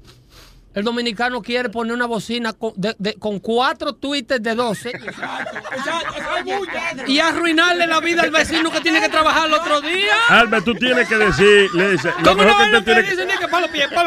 El 0.73 0.85
dominicano 0.85 1.43
quiere 1.43 1.69
poner 1.69 1.93
una 1.95 2.07
bocina 2.07 2.53
con, 2.53 2.73
de- 2.77 2.95
de- 2.99 3.15
con 3.15 3.41
cuatro 3.41 3.95
tweets 3.97 4.41
de 4.41 4.55
12 4.55 4.93
y 7.09 7.19
arruinarle 7.19 7.87
la 7.89 7.99
vida 8.01 8.23
al 8.23 8.31
vecino 8.31 8.71
que 8.71 8.81
tiene 8.81 9.01
que 9.01 9.09
trabajar 9.09 9.49
el 9.49 9.55
otro 9.55 9.81
día. 9.81 10.15
Alma, 10.29 10.61
tú 10.61 10.75
tienes 10.75 11.09
que 11.09 11.17
decir, 11.17 11.71
le 11.75 11.93
dice, 11.93 12.11
lo 12.23 12.31
¿Cómo 12.31 12.45
mejor 12.45 12.67
no 12.67 12.71
que 12.71 12.77
usted 12.79 13.05
que 13.05 13.17
tiene 13.17 13.35
que... 13.37 13.45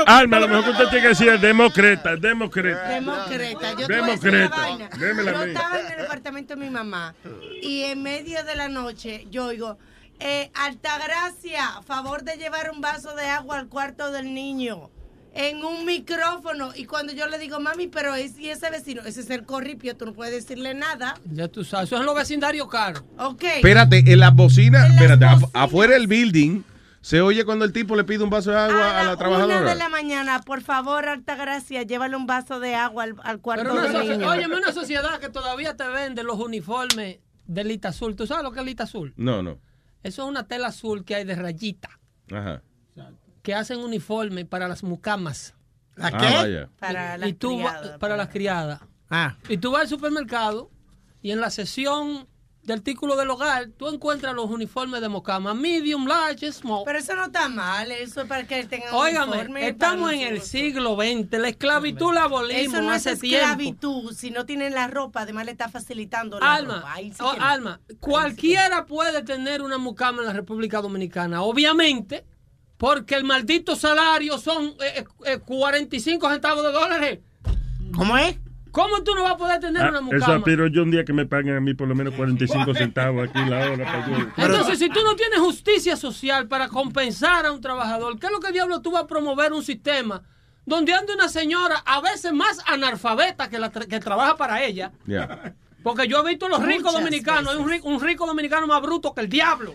Alma, 0.05 0.39
lo 0.39 0.47
mejor 0.47 0.63
que 0.63 0.69
usted 0.71 0.85
tiene 0.87 1.01
que 1.01 1.07
decir 1.09 1.29
es 1.29 1.41
demócrata, 1.41 2.15
demócrata. 2.15 2.89
Demócrata. 2.89 3.73
Yo 3.79 3.87
Demócrata. 3.87 4.55
vaina. 4.55 4.89
Démela 4.97 5.31
Yo 5.33 5.43
estaba 5.43 5.79
en 5.81 5.87
el 5.91 5.97
departamento 5.97 6.55
de 6.55 6.61
mi 6.61 6.69
mamá 6.69 7.13
y 7.61 7.83
en 7.83 8.01
medio 8.03 8.41
de 8.45 8.55
la 8.55 8.69
noche 8.69 9.27
yo 9.29 9.47
oigo, 9.47 9.77
eh, 10.19 10.49
Altagracia, 10.55 11.81
favor 11.85 12.23
de 12.23 12.37
llevar 12.37 12.71
un 12.71 12.79
vaso 12.79 13.13
de 13.15 13.25
agua 13.25 13.59
al 13.59 13.67
cuarto 13.67 14.11
del 14.11 14.33
niño. 14.33 14.89
En 15.35 15.63
un 15.65 15.85
micrófono. 15.85 16.71
Y 16.75 16.85
cuando 16.85 17.11
yo 17.11 17.27
le 17.27 17.39
digo, 17.39 17.59
mami, 17.59 17.87
pero 17.87 18.13
es, 18.13 18.37
y 18.37 18.49
ese 18.49 18.69
vecino, 18.69 19.01
ese 19.03 19.21
es 19.21 19.29
el 19.31 19.43
corripio, 19.45 19.97
tú 19.97 20.05
no 20.05 20.13
puedes 20.13 20.33
decirle 20.33 20.73
nada. 20.75 21.15
Ya 21.25 21.47
tú 21.47 21.63
sabes, 21.63 21.87
eso 21.89 21.95
es 21.95 22.01
en 22.01 22.05
los 22.05 22.15
vecindarios 22.15 22.67
caros. 22.69 23.03
Ok. 23.17 23.43
Espérate, 23.43 24.03
en 24.05 24.19
las 24.19 24.35
bocinas, 24.35 24.91
espérate, 24.91 25.25
afu- 25.25 25.49
afuera 25.53 25.93
del 25.95 26.05
building, 26.07 26.61
se 27.01 27.19
oye 27.21 27.43
cuando 27.45 27.65
el 27.65 27.73
tipo 27.73 27.95
le 27.95 28.03
pide 28.03 28.23
un 28.23 28.29
vaso 28.29 28.51
de 28.51 28.57
agua 28.59 28.91
a 28.91 28.93
la 28.93 29.01
Una 29.01 29.11
de 29.11 29.17
trabajadora. 29.17 29.75
la 29.75 29.89
mañana, 29.89 30.39
por 30.41 30.61
favor, 30.61 31.07
Altagracia, 31.09 31.81
llévale 31.81 32.15
un 32.15 32.27
vaso 32.27 32.59
de 32.59 32.75
agua 32.75 33.03
al, 33.05 33.15
al 33.23 33.39
cuarto 33.41 33.63
Pero 33.63 33.73
una 33.73 33.83
del 33.83 33.91
socie- 33.93 34.17
niño. 34.17 34.29
óyeme, 34.29 34.55
una 34.55 34.71
sociedad 34.71 35.19
que 35.19 35.29
todavía 35.29 35.75
te 35.75 35.87
vende 35.87 36.23
los 36.23 36.37
uniformes 36.39 37.17
de 37.47 37.63
lita 37.63 37.89
azul. 37.89 38.15
¿Tú 38.15 38.27
sabes 38.27 38.43
lo 38.43 38.51
que 38.51 38.59
es 38.59 38.65
lita 38.67 38.83
azul? 38.83 39.13
No, 39.17 39.41
no. 39.41 39.57
Eso 40.03 40.23
es 40.23 40.29
una 40.29 40.47
tela 40.47 40.67
azul 40.67 41.03
que 41.03 41.15
hay 41.15 41.23
de 41.25 41.35
rayita. 41.35 41.89
Ajá. 42.31 42.61
Que 43.43 43.53
hacen 43.53 43.79
uniforme 43.79 44.45
para 44.45 44.67
las 44.67 44.81
mucamas. 44.83 45.53
¿La 45.95 46.09
qué? 46.11 46.25
Ah, 46.25 46.41
vaya. 46.41 46.69
Para 46.79 47.15
Y 47.17 47.19
las 47.19 47.35
tú 47.37 47.59
va- 47.61 47.77
criadas. 47.79 47.97
para 47.99 48.17
las 48.17 48.29
criadas. 48.29 48.79
Ah. 49.11 49.35
Y 49.47 49.57
tú 49.57 49.71
vas 49.71 49.81
al 49.83 49.87
supermercado 49.89 50.71
y 51.21 51.29
en 51.31 51.39
la 51.39 51.51
sección 51.51 52.27
de 52.63 52.73
artículos 52.73 53.17
del 53.17 53.29
hogar 53.29 53.67
tú 53.77 53.89
encuentras 53.89 54.33
los 54.33 54.45
uniformes 54.49 55.01
de 55.01 55.09
mucama, 55.09 55.53
medium, 55.53 56.07
large, 56.07 56.49
small. 56.53 56.83
Pero 56.85 56.97
eso 56.97 57.13
no 57.13 57.25
está 57.25 57.49
mal, 57.49 57.91
eso 57.91 58.21
es 58.21 58.27
para 58.27 58.47
que 58.47 58.63
tengan 58.63 58.93
Óigame, 58.93 59.33
uniforme, 59.33 59.67
estamos 59.67 60.13
en 60.13 60.21
el 60.21 60.41
siglo 60.41 60.95
XX, 60.95 61.39
la 61.39 61.49
esclavitud 61.49 62.13
la 62.13 62.23
abolimos 62.23 62.73
Eso 62.73 62.81
no 62.81 62.91
hace 62.91 63.11
es 63.11 63.19
tiempo. 63.19 63.39
esclavitud, 63.47 64.13
si 64.13 64.31
no 64.31 64.45
tienen 64.45 64.73
la 64.73 64.87
ropa, 64.87 65.21
además 65.23 65.43
le 65.45 65.51
está 65.51 65.67
facilitando 65.67 66.39
la 66.39 66.55
Alma, 66.55 66.75
ropa. 66.77 66.93
Ahí 66.93 67.11
sí 67.11 67.17
oh. 67.21 67.35
Alma, 67.37 67.81
cualquiera 67.99 68.85
puede 68.85 69.21
tener 69.23 69.61
una 69.61 69.77
mucama 69.77 70.21
en 70.21 70.27
la 70.27 70.33
República 70.33 70.79
Dominicana, 70.81 71.41
obviamente, 71.41 72.25
porque 72.83 73.15
el 73.15 73.23
maldito 73.23 73.77
salario 73.77 74.37
son 74.37 74.73
eh, 74.83 75.05
eh, 75.25 75.37
45 75.39 76.29
centavos 76.29 76.63
de 76.65 76.71
dólares. 76.73 77.19
¿Cómo 77.95 78.17
es? 78.17 78.37
¿Cómo 78.71 79.03
tú 79.03 79.15
no 79.15 79.23
vas 79.23 79.35
a 79.35 79.37
poder 79.37 79.61
tener 79.61 79.81
Ah, 79.85 79.87
una 79.89 79.99
eso 79.99 80.03
mucama? 80.11 80.35
aspiro 80.35 80.67
yo 80.67 80.83
un 80.83 80.91
día 80.91 81.05
que 81.05 81.13
me 81.13 81.25
paguen 81.25 81.55
a 81.55 81.61
mí 81.61 81.73
por 81.75 81.87
lo 81.87 81.95
menos 81.95 82.13
45 82.15 82.73
centavos 82.75 83.29
aquí 83.29 83.39
la 83.47 83.71
hora. 83.71 83.85
para 83.85 84.07
yo- 84.09 84.27
Entonces, 84.35 84.79
si 84.79 84.89
tú 84.89 84.99
no 85.01 85.15
tienes 85.15 85.39
justicia 85.39 85.95
social 85.95 86.49
para 86.49 86.67
compensar 86.67 87.45
a 87.45 87.53
un 87.53 87.61
trabajador, 87.61 88.19
¿qué 88.19 88.25
es 88.25 88.33
lo 88.33 88.41
que 88.41 88.51
diablo 88.51 88.81
tú 88.81 88.91
vas 88.91 89.03
a 89.03 89.07
promover 89.07 89.53
un 89.53 89.63
sistema 89.63 90.21
donde 90.65 90.93
anda 90.93 91.13
una 91.13 91.29
señora 91.29 91.81
a 91.85 92.01
veces 92.01 92.33
más 92.33 92.59
analfabeta 92.67 93.49
que 93.49 93.59
la 93.59 93.71
tra- 93.71 93.87
que 93.87 94.01
trabaja 94.01 94.35
para 94.35 94.61
ella? 94.61 94.91
Porque 95.83 96.09
yo 96.09 96.19
he 96.19 96.27
visto 96.31 96.49
los 96.49 96.61
ricos 96.61 96.91
Muchas 96.91 96.99
dominicanos, 96.99 97.53
hay 97.53 97.59
un 97.61 97.69
rico, 97.69 97.87
un 97.87 98.01
rico 98.01 98.25
dominicano 98.27 98.67
más 98.67 98.81
bruto 98.81 99.13
que 99.13 99.21
el 99.21 99.29
diablo. 99.29 99.73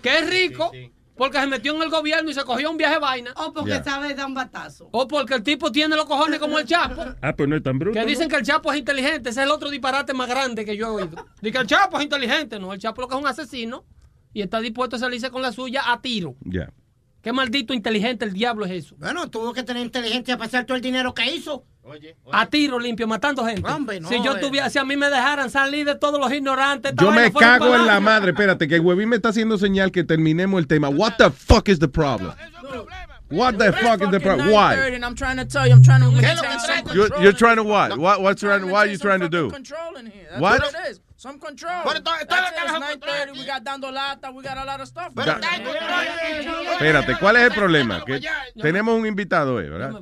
Que 0.00 0.18
es 0.20 0.30
rico 0.30 0.72
porque 1.16 1.40
se 1.40 1.46
metió 1.46 1.74
en 1.74 1.82
el 1.82 1.90
gobierno 1.90 2.30
y 2.30 2.34
se 2.34 2.44
cogió 2.44 2.70
un 2.70 2.76
viaje 2.76 2.98
vaina. 2.98 3.32
O 3.36 3.52
porque 3.52 3.82
sabe 3.82 4.14
dar 4.14 4.26
un 4.26 4.34
batazo. 4.34 4.88
O 4.92 5.08
porque 5.08 5.34
el 5.34 5.42
tipo 5.42 5.72
tiene 5.72 5.96
los 5.96 6.04
cojones 6.04 6.38
como 6.38 6.58
el 6.58 6.66
Chapo. 6.66 7.04
Ah, 7.22 7.34
pues 7.34 7.48
no 7.48 7.56
es 7.56 7.62
tan 7.62 7.78
bruto. 7.78 7.98
Que 7.98 8.04
dicen 8.04 8.28
¿no? 8.28 8.30
que 8.30 8.36
el 8.36 8.42
Chapo 8.42 8.72
es 8.72 8.78
inteligente. 8.78 9.30
Ese 9.30 9.40
es 9.40 9.46
el 9.46 9.52
otro 9.52 9.70
disparate 9.70 10.12
más 10.12 10.28
grande 10.28 10.64
que 10.64 10.76
yo 10.76 10.86
he 10.86 11.02
oído. 11.02 11.26
Dice 11.40 11.52
que 11.52 11.58
el 11.58 11.66
Chapo 11.66 11.98
es 11.98 12.04
inteligente. 12.04 12.58
No, 12.58 12.72
el 12.72 12.78
Chapo 12.78 13.00
lo 13.00 13.08
que 13.08 13.14
es 13.14 13.20
un 13.20 13.26
asesino 13.26 13.84
y 14.32 14.42
está 14.42 14.60
dispuesto 14.60 14.96
a 14.96 14.98
salirse 14.98 15.30
con 15.30 15.40
la 15.40 15.52
suya 15.52 15.90
a 15.90 16.00
tiro. 16.02 16.36
Ya. 16.42 16.70
Qué 17.26 17.32
maldito 17.32 17.74
inteligente 17.74 18.24
el 18.24 18.32
diablo 18.32 18.64
es 18.66 18.70
eso. 18.70 18.94
Bueno, 19.00 19.28
tuvo 19.28 19.52
que 19.52 19.64
tener 19.64 19.82
inteligencia 19.82 20.36
para 20.36 20.46
hacer 20.46 20.64
todo 20.64 20.76
el 20.76 20.80
dinero 20.80 21.12
que 21.12 21.28
hizo. 21.28 21.64
A 22.30 22.46
tiro 22.46 22.78
limpio, 22.78 23.08
matando 23.08 23.44
gente. 23.44 23.68
no, 23.68 24.08
si 24.08 24.22
yo 24.22 24.36
eh. 24.36 24.40
tuviera, 24.40 24.70
si 24.70 24.78
a 24.78 24.84
mí 24.84 24.96
me 24.96 25.10
dejaran 25.10 25.50
salir 25.50 25.84
de 25.84 25.96
todos 25.96 26.20
los 26.20 26.32
ignorantes. 26.32 26.92
Yo 26.96 27.10
me 27.10 27.32
cago 27.32 27.74
en 27.74 27.84
la 27.84 27.98
madre. 27.98 28.30
Espérate, 28.30 28.68
que 28.68 28.76
el 28.76 28.80
huevín 28.80 29.08
me 29.08 29.16
está 29.16 29.30
haciendo 29.30 29.58
señal 29.58 29.90
que 29.90 30.04
terminemos 30.04 30.60
el 30.60 30.68
tema. 30.68 30.88
What 30.88 31.14
the 31.18 31.30
fuck 31.32 31.68
is 31.68 31.80
the 31.80 31.88
problem? 31.88 32.32
What 33.28 33.54
the 33.54 33.72
fuck 33.72 34.00
is 34.02 34.10
the 34.12 34.20
problem? 34.20 34.52
Why? 34.52 34.94
And 34.94 35.04
I'm 35.04 35.16
trying 35.16 35.38
to 35.38 35.44
tell 35.44 35.66
you, 35.66 35.72
I'm 35.72 35.82
trying 35.82 36.02
to 36.02 36.94
You're, 36.94 37.08
you're 37.20 37.32
trying 37.32 37.56
to 37.56 37.64
what? 37.64 37.98
what 37.98 38.22
what's 38.22 38.40
trying, 38.40 38.70
what 38.70 38.86
are 38.86 38.90
you 38.92 38.98
trying 38.98 39.18
to 39.18 39.28
do? 39.28 39.50
What? 40.38 40.60
what 40.60 40.62
it 40.62 40.90
is. 40.90 41.00
Some 41.16 41.38
control. 41.38 41.82
Pero 41.84 42.02
todo. 42.02 42.14
It's 42.20 42.26
carajo 42.26 42.78
9:30. 42.78 43.32
We 43.32 43.46
got 43.46 43.62
dando 43.62 43.90
lata. 43.90 44.30
We 44.30 44.42
got 44.42 44.58
a 44.58 44.64
lot 44.66 44.80
of 44.80 44.86
stuff. 44.88 45.14
Da- 45.14 45.40
Espérate, 46.72 47.16
¿cuál 47.18 47.36
es 47.36 47.42
el 47.44 47.52
problema? 47.52 48.04
Que 48.04 48.20
tenemos 48.60 48.98
un 48.98 49.06
invitado, 49.06 49.58
eh, 49.60 49.68
¿verdad? 49.70 49.92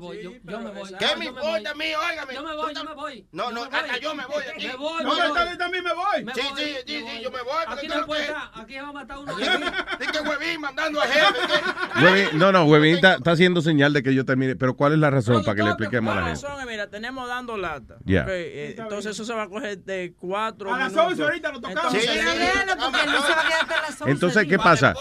¿Qué 0.99 1.17
me 1.17 1.27
importa 1.27 1.71
a 1.71 1.75
mí? 1.75 1.85
Óigame. 2.11 2.35
Yo 2.35 2.43
me 2.43 2.55
voy, 2.57 2.75
yo 2.75 2.85
me 2.85 2.95
voy. 2.95 3.27
No, 3.33 3.51
no, 3.53 3.63
hasta 3.65 3.99
yo 3.99 4.15
me 4.15 4.27
voy 4.27 4.43
aquí. 4.53 4.67
Me 4.67 4.77
voy, 4.77 5.05
No, 5.05 5.15
me 5.15 5.29
voy. 5.29 5.39
yo 5.53 5.57
también 5.59 5.85
me 5.85 5.93
voy. 5.95 6.25
Me 6.25 6.35
Sí, 6.35 6.41
voy, 6.51 6.59
sí, 6.61 6.65
me 6.65 6.83
sí, 6.95 7.01
voy. 7.03 7.11
sí, 7.17 7.23
yo 7.23 7.31
me 7.31 7.43
voy. 7.43 7.53
Aquí 7.69 7.87
porque 7.87 7.89
no 8.01 8.07
puede 8.07 8.23
estar. 8.23 8.51
Aquí 8.55 8.75
va 8.77 8.89
a 8.89 8.93
matar 8.93 9.19
uno. 9.19 9.37
que- 9.37 9.45
Di 10.05 10.07
que 10.11 10.21
huevín 10.21 10.61
mandando 10.61 11.01
a 11.01 11.07
jefe. 11.07 12.35
No, 12.35 12.51
no, 12.53 12.65
Huevín 12.65 12.97
está, 12.97 13.19
haciendo 13.25 13.61
señal 13.63 13.93
de 13.93 14.03
que 14.03 14.15
yo 14.15 14.25
termine. 14.25 14.57
Pero 14.57 14.75
¿cuál 14.75 14.93
es 14.95 14.99
la 14.99 15.11
razón 15.11 15.45
para 15.45 15.55
que 15.55 15.63
le 15.63 15.69
expliquemos 15.71 16.13
a 16.13 16.17
la 16.17 16.21
La 16.23 16.27
gente? 16.29 16.47
razón 16.47 16.61
es, 16.61 16.67
mira, 16.67 16.91
tenemos 16.91 17.29
dando 17.29 17.57
lata. 17.57 17.97
Eh, 18.07 18.75
entonces 18.77 19.13
eso 19.13 19.25
se 19.25 19.33
va 19.33 19.45
a 19.45 19.49
coger 19.49 19.79
de 19.79 20.15
cuatro 20.19 20.71
minutos. 20.77 21.04
11 21.07 21.23
ahorita 21.23 21.53
lo 21.53 21.61
tocamos. 21.61 21.95
Entonces, 21.95 22.11
Sí, 22.11 22.39
Déjalo, 22.39 22.73
porque 22.77 23.07
Luis 23.11 23.23
se 23.25 23.33
va 23.33 23.41
a 23.41 23.45
quedar 23.47 23.61
hasta 23.63 23.81
las 23.83 24.01
11. 24.03 24.11
Entonces, 24.11 24.47
¿qué 24.49 24.59
pasa? 24.59 24.95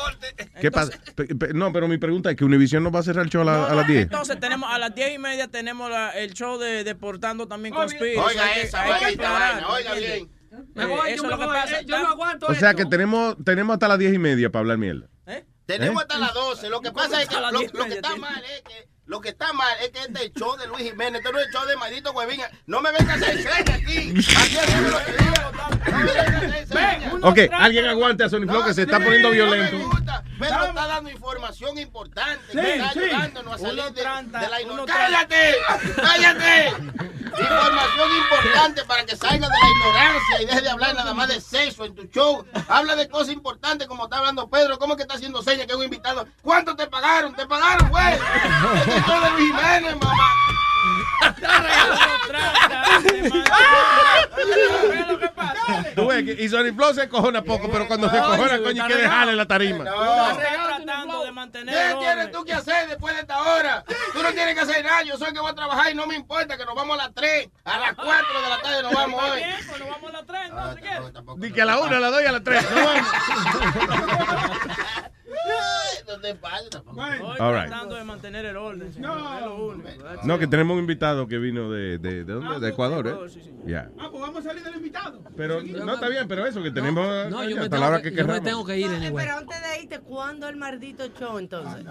¿Qué 0.61 0.71
pasa? 0.71 0.91
No, 1.53 1.73
pero 1.73 1.87
mi 1.87 1.97
pregunta 1.97 2.31
es 2.31 2.35
que 2.37 2.45
Univision 2.45 2.83
no 2.83 2.91
va 2.91 2.99
a 2.99 3.03
cerrar 3.03 3.25
el 3.25 3.31
show 3.31 3.41
a, 3.41 3.45
la- 3.45 3.65
a 3.67 3.73
las 3.75 3.87
10. 3.87 4.03
Entonces 4.03 4.39
tenemos 4.39 4.69
a 4.71 4.77
las 4.79 4.93
diez 4.95 5.13
y 5.13 5.17
media 5.17 5.47
tenemos 5.47 5.89
la- 5.89 6.11
el 6.11 6.33
show 6.33 6.57
de 6.57 6.83
Deportando 6.83 7.47
también 7.47 7.73
con 7.73 7.85
Spirit. 7.85 8.17
Oiga 8.19 8.53
esa, 8.57 8.83
oiga 8.83 8.97
oiga 9.69 9.91
¿entiendes? 9.93 10.13
bien. 10.13 10.31
Me 10.75 10.85
voy, 10.85 11.09
Eh, 11.09 11.15
yo 11.15 11.15
eso 11.15 11.23
me 11.23 11.27
es 11.27 11.31
lo 11.31 11.39
que 11.39 11.45
voy. 11.45 11.55
pasa. 11.55 11.79
Eh, 11.79 11.85
Yo 11.87 11.99
no 11.99 12.07
aguanto 12.09 12.45
O 12.45 12.53
sea 12.53 12.69
esto. 12.71 12.83
que 12.83 12.85
tenemos, 12.89 13.35
tenemos 13.43 13.73
hasta 13.73 13.87
las 13.87 13.97
10 13.97 14.13
y 14.13 14.19
media 14.19 14.51
para 14.51 14.61
hablar 14.61 14.77
mierda. 14.77 15.07
Tenemos 15.65 16.01
¿Eh? 16.03 16.05
hasta 16.07 16.19
las 16.19 16.33
12. 16.33 16.69
Lo 16.69 16.81
que 16.81 16.91
pasa 16.91 17.21
es 17.21 17.27
que 17.29 17.35
A 17.35 17.41
las 17.41 17.53
lo, 17.53 17.59
10 17.59 17.73
lo 17.73 17.85
que 17.85 17.93
está 17.93 18.15
mal 18.17 18.43
es 18.43 18.61
que 18.61 18.87
lo 19.05 19.19
que 19.19 19.29
está 19.29 19.51
mal 19.53 19.75
es 19.81 19.89
que 19.89 19.99
este 19.99 20.13
es 20.13 20.25
el 20.27 20.33
show 20.33 20.55
de 20.57 20.67
Luis 20.67 20.83
Jiménez, 20.83 21.19
este 21.19 21.31
no 21.31 21.39
es 21.39 21.47
el 21.47 21.53
show 21.53 21.65
de 21.67 21.75
Maldito 21.75 22.11
Huevín. 22.13 22.39
No 22.67 22.81
me 22.81 22.91
vengas 22.91 23.21
a 23.21 23.25
hacer 23.25 23.71
aquí. 23.71 24.13
Aquí 24.37 24.57
es 24.57 24.91
lo 24.91 24.97
que 25.03 25.11
digo. 25.11 25.33
No 25.91 25.97
me 25.97 26.03
vengas 26.05 26.43
a 26.43 26.47
hacer. 26.47 27.19
Ok, 27.21 27.39
alguien 27.51 27.85
aguante 27.85 28.23
a 28.23 28.29
Sony 28.29 28.47
Flow 28.47 28.65
que 28.65 28.73
se 28.73 28.83
está 28.83 28.99
poniendo 28.99 29.31
violento. 29.31 29.77
Pedro 30.43 30.65
está 30.65 30.87
dando 30.87 31.09
información 31.09 31.77
importante. 31.77 32.43
Sí, 32.51 32.59
que 32.59 32.75
está 32.75 32.91
sí. 32.93 32.99
ayudándonos 32.99 33.53
a 33.53 33.57
salir 33.57 33.83
de, 33.83 34.01
trata, 34.01 34.39
de 34.39 34.49
la 34.49 34.61
ignorancia. 34.61 34.95
¡Cállate! 34.95 35.55
¡Cállate! 35.95 36.73
Información 37.39 38.09
importante 38.17 38.83
para 38.85 39.05
que 39.05 39.15
salga 39.15 39.47
de 39.47 39.53
la 39.53 39.69
ignorancia 39.69 40.41
y 40.41 40.45
deje 40.45 40.61
de 40.61 40.69
hablar 40.69 40.95
nada 40.95 41.13
más 41.13 41.29
de 41.29 41.41
sexo 41.41 41.85
en 41.85 41.95
tu 41.95 42.03
show. 42.03 42.45
Habla 42.67 42.95
de 42.95 43.09
cosas 43.09 43.29
importantes 43.29 43.87
como 43.87 44.03
está 44.03 44.17
hablando 44.17 44.47
Pedro. 44.49 44.77
¿Cómo 44.77 44.95
que 44.95 45.01
está 45.03 45.15
haciendo 45.15 45.41
señas 45.41 45.65
que 45.65 45.73
es 45.73 45.77
un 45.77 45.85
invitado? 45.85 46.27
¿Cuánto 46.41 46.75
te 46.75 46.87
pagaron? 46.87 47.33
¿Te 47.35 47.47
pagaron, 47.47 47.89
güey? 47.89 48.13
Este 48.13 48.97
es 48.97 49.07
de 49.07 49.29
Luis 49.31 49.47
Jiménez, 49.47 49.95
mamá. 49.97 50.33
que 56.25 56.43
y 56.43 56.49
Sony 56.49 56.73
Flow 56.75 56.93
se 56.93 57.07
cojona 57.09 57.41
poco, 57.43 57.69
pero 57.71 57.87
cuando 57.87 58.09
se 58.09 58.17
cojona, 58.17 58.59
coño, 58.59 58.83
hay 58.83 58.91
que 58.91 58.97
dejarle 58.97 59.35
la 59.35 59.45
tarima. 59.45 59.83
No. 59.83 60.37
tratando 60.37 61.23
de 61.23 61.31
mantener 61.31 61.73
¿Qué 61.73 61.95
tienes 61.99 62.31
tú 62.31 62.43
que 62.43 62.53
hacer 62.53 62.87
después 62.89 63.13
de 63.15 63.21
esta 63.21 63.41
hora? 63.41 63.83
Tú 64.13 64.21
no 64.23 64.31
tienes 64.31 64.55
que 64.55 64.61
hacer 64.61 64.83
nada. 64.83 65.03
Yo 65.03 65.17
soy 65.17 65.29
el 65.29 65.33
que 65.33 65.39
voy 65.39 65.51
a 65.51 65.55
trabajar 65.55 65.91
y 65.91 65.95
no 65.95 66.07
me 66.07 66.15
importa 66.15 66.57
que 66.57 66.65
nos 66.65 66.75
vamos 66.75 66.99
a 66.99 67.03
las 67.03 67.13
3. 67.13 67.49
A 67.65 67.79
las 67.79 67.95
4 67.95 68.41
de 68.41 68.49
la 68.49 68.61
tarde 68.61 68.83
nos 68.83 68.93
vamos 68.93 69.23
hoy. 69.23 69.41
Pues 69.67 69.79
nos 69.79 69.89
vamos 69.89 70.09
a 70.09 70.13
las 70.13 70.25
3, 70.25 70.41
entonces, 70.45 70.83
¿qué? 70.83 70.89
Di 71.37 71.51
que 71.53 71.61
a 71.61 71.65
la 71.65 71.79
1, 71.79 71.95
a 71.95 71.99
la 71.99 72.09
2 72.09 72.21
y 72.21 72.25
a 72.25 72.31
la 72.31 72.43
3. 72.43 72.63
No 72.63 72.77
te 75.01 75.12
pases 76.41 76.69
tampoco. 76.69 77.05
Estoy 77.05 77.35
All 77.39 77.53
right. 77.53 77.67
tratando 77.67 77.95
de 77.95 78.03
mantener 78.03 78.45
el 78.45 78.57
orden. 78.57 78.93
señor, 78.93 79.17
es 79.39 79.45
lo 79.45 79.65
único. 79.67 79.89
No, 80.23 80.39
que 80.39 80.47
tenemos 80.47 80.73
un 80.75 80.79
invitado 80.81 81.27
que 81.27 81.37
vino 81.37 81.71
de, 81.71 81.97
de, 81.97 82.23
¿de 82.23 82.33
dónde? 82.33 82.59
De 82.59 82.69
Ecuador, 82.69 83.07
¿eh? 83.07 83.41
Ya. 83.65 83.89
Ah, 83.99 84.07
pues 84.11 84.21
vamos 84.21 84.39
a 84.45 84.49
salir 84.49 84.63
del 84.63 84.75
invitado. 84.75 85.21
Pero 85.35 85.61
no 85.61 85.93
está 85.95 86.09
bien, 86.09 86.27
pero 86.27 86.45
eso 86.45 86.61
que 86.61 86.71
tenemos 86.71 87.05
No, 87.29 87.43
yo 87.47 87.55
hasta 87.61 87.61
me 87.61 87.61
la 87.61 87.69
tengo 87.69 87.85
hora 87.87 88.01
que, 88.01 88.11
que 88.11 88.17
yo 88.17 88.27
me 88.27 88.41
tengo 88.41 88.65
que 88.65 88.77
ir 88.77 88.87
anyway. 88.87 89.25
Pero 89.25 89.37
antes 89.37 89.57
de 89.61 89.81
irte, 89.83 89.99
¿cuándo 89.99 90.47
el 90.49 90.55
maldito 90.57 91.07
show 91.17 91.37
entonces? 91.37 91.85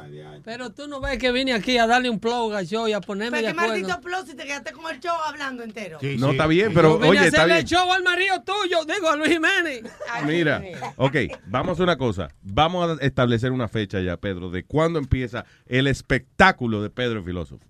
Pero 0.44 0.70
tú 0.70 0.86
no 0.88 1.00
ves 1.00 1.18
que 1.18 1.32
vine 1.32 1.52
aquí 1.54 1.78
a 1.78 1.86
darle 1.86 2.10
un 2.10 2.18
plug 2.20 2.54
al 2.54 2.66
show 2.66 2.86
y 2.88 2.92
a 2.92 3.00
ponerme 3.00 3.38
Pero 3.38 3.48
de 3.48 3.54
qué 3.54 3.60
acuerdo. 3.60 3.82
maldito 3.88 4.00
plus 4.00 4.26
si 4.30 4.36
te 4.36 4.44
quedaste 4.44 4.72
con 4.72 4.92
el 4.94 5.00
show 5.00 5.14
hablando 5.26 5.62
entero. 5.62 5.98
No, 6.18 6.30
está 6.32 6.46
bien, 6.46 6.72
pero 6.74 6.90
Yo 6.90 6.96
vine 6.98 7.08
oye, 7.10 7.18
a 7.20 7.24
está 7.24 7.38
hacerle 7.42 7.58
el 7.60 7.64
show 7.64 7.92
al 7.92 8.02
marido 8.02 8.42
tuyo, 8.42 8.84
digo, 8.84 9.08
a 9.08 9.16
Luis 9.16 9.30
Jiménez. 9.32 9.82
Mira, 10.26 10.62
ok, 10.96 11.16
vamos 11.46 11.80
a 11.80 11.82
una 11.82 11.96
cosa. 11.96 12.28
Vamos 12.42 12.98
a 13.00 13.04
establecer 13.04 13.50
una 13.52 13.68
fecha 13.68 14.00
ya, 14.00 14.11
Pedro, 14.16 14.51
de 14.51 14.64
cuándo 14.64 14.98
empieza 14.98 15.44
el 15.66 15.86
espectáculo 15.86 16.82
de 16.82 16.90
Pedro 16.90 17.20
el 17.20 17.24
Filósofo. 17.24 17.64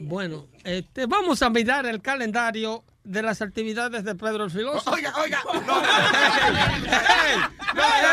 Bueno, 0.00 0.46
este, 0.64 1.04
vamos 1.06 1.42
a 1.42 1.50
mirar 1.50 1.84
el 1.84 2.00
calendario 2.00 2.82
de 3.04 3.22
las 3.22 3.42
actividades 3.42 4.04
de 4.04 4.14
Pedro 4.14 4.44
el 4.44 4.50
Filósofo. 4.50 4.90
Oiga, 4.92 5.12
oiga. 5.22 5.42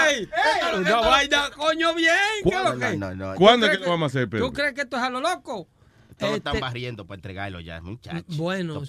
¡Ey! 0.09 0.23
¡Ey! 0.23 0.79
Una 0.79 0.95
vaina, 0.97 1.49
coño, 1.55 1.95
bien. 1.95 2.15
¿Qué 2.43 2.49
es 2.49 2.63
lo 2.63 2.77
que? 2.77 2.97
No, 2.97 3.15
no, 3.15 3.31
no. 3.31 3.35
¿Cuándo 3.35 3.65
¿Tú 3.65 3.71
es 3.71 3.77
que 3.77 3.83
lo 3.85 3.91
vamos 3.91 4.03
a 4.03 4.07
hacer, 4.07 4.29
Pedro? 4.29 4.47
¿Tú 4.47 4.53
crees 4.53 4.73
que 4.73 4.81
esto 4.81 4.97
es 4.97 5.03
a 5.03 5.09
lo 5.09 5.21
loco? 5.21 5.69
Todos 6.17 6.35
Este, 6.35 6.49
están 6.49 6.59
barriendo 6.59 7.05
para 7.05 7.17
entregarlo 7.17 7.59
ya, 7.59 7.79
muchachos. 7.79 8.37
Bueno. 8.37 8.83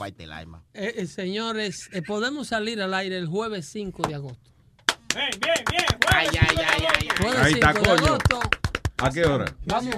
Eh, 0.74 0.94
eh, 0.96 1.06
señores, 1.06 1.90
eh, 1.92 2.02
podemos 2.02 2.48
salir 2.48 2.80
al 2.80 2.94
aire 2.94 3.18
el 3.18 3.26
jueves 3.26 3.68
5 3.68 4.08
de 4.08 4.14
agosto. 4.14 4.47
Bien, 5.14 5.30
bien, 5.40 5.64
bien. 5.70 5.84
Ay, 6.08 6.28
ay, 6.32 6.56
ay, 6.58 6.86
ay. 6.94 7.08
Jueves 7.20 7.38
Ahí 7.40 7.52
está, 7.54 7.72
5 7.72 7.80
de 7.80 8.00
coño. 8.00 8.18
¿A 9.00 9.10
qué 9.10 9.24
hora? 9.24 9.44
Vamos. 9.64 9.94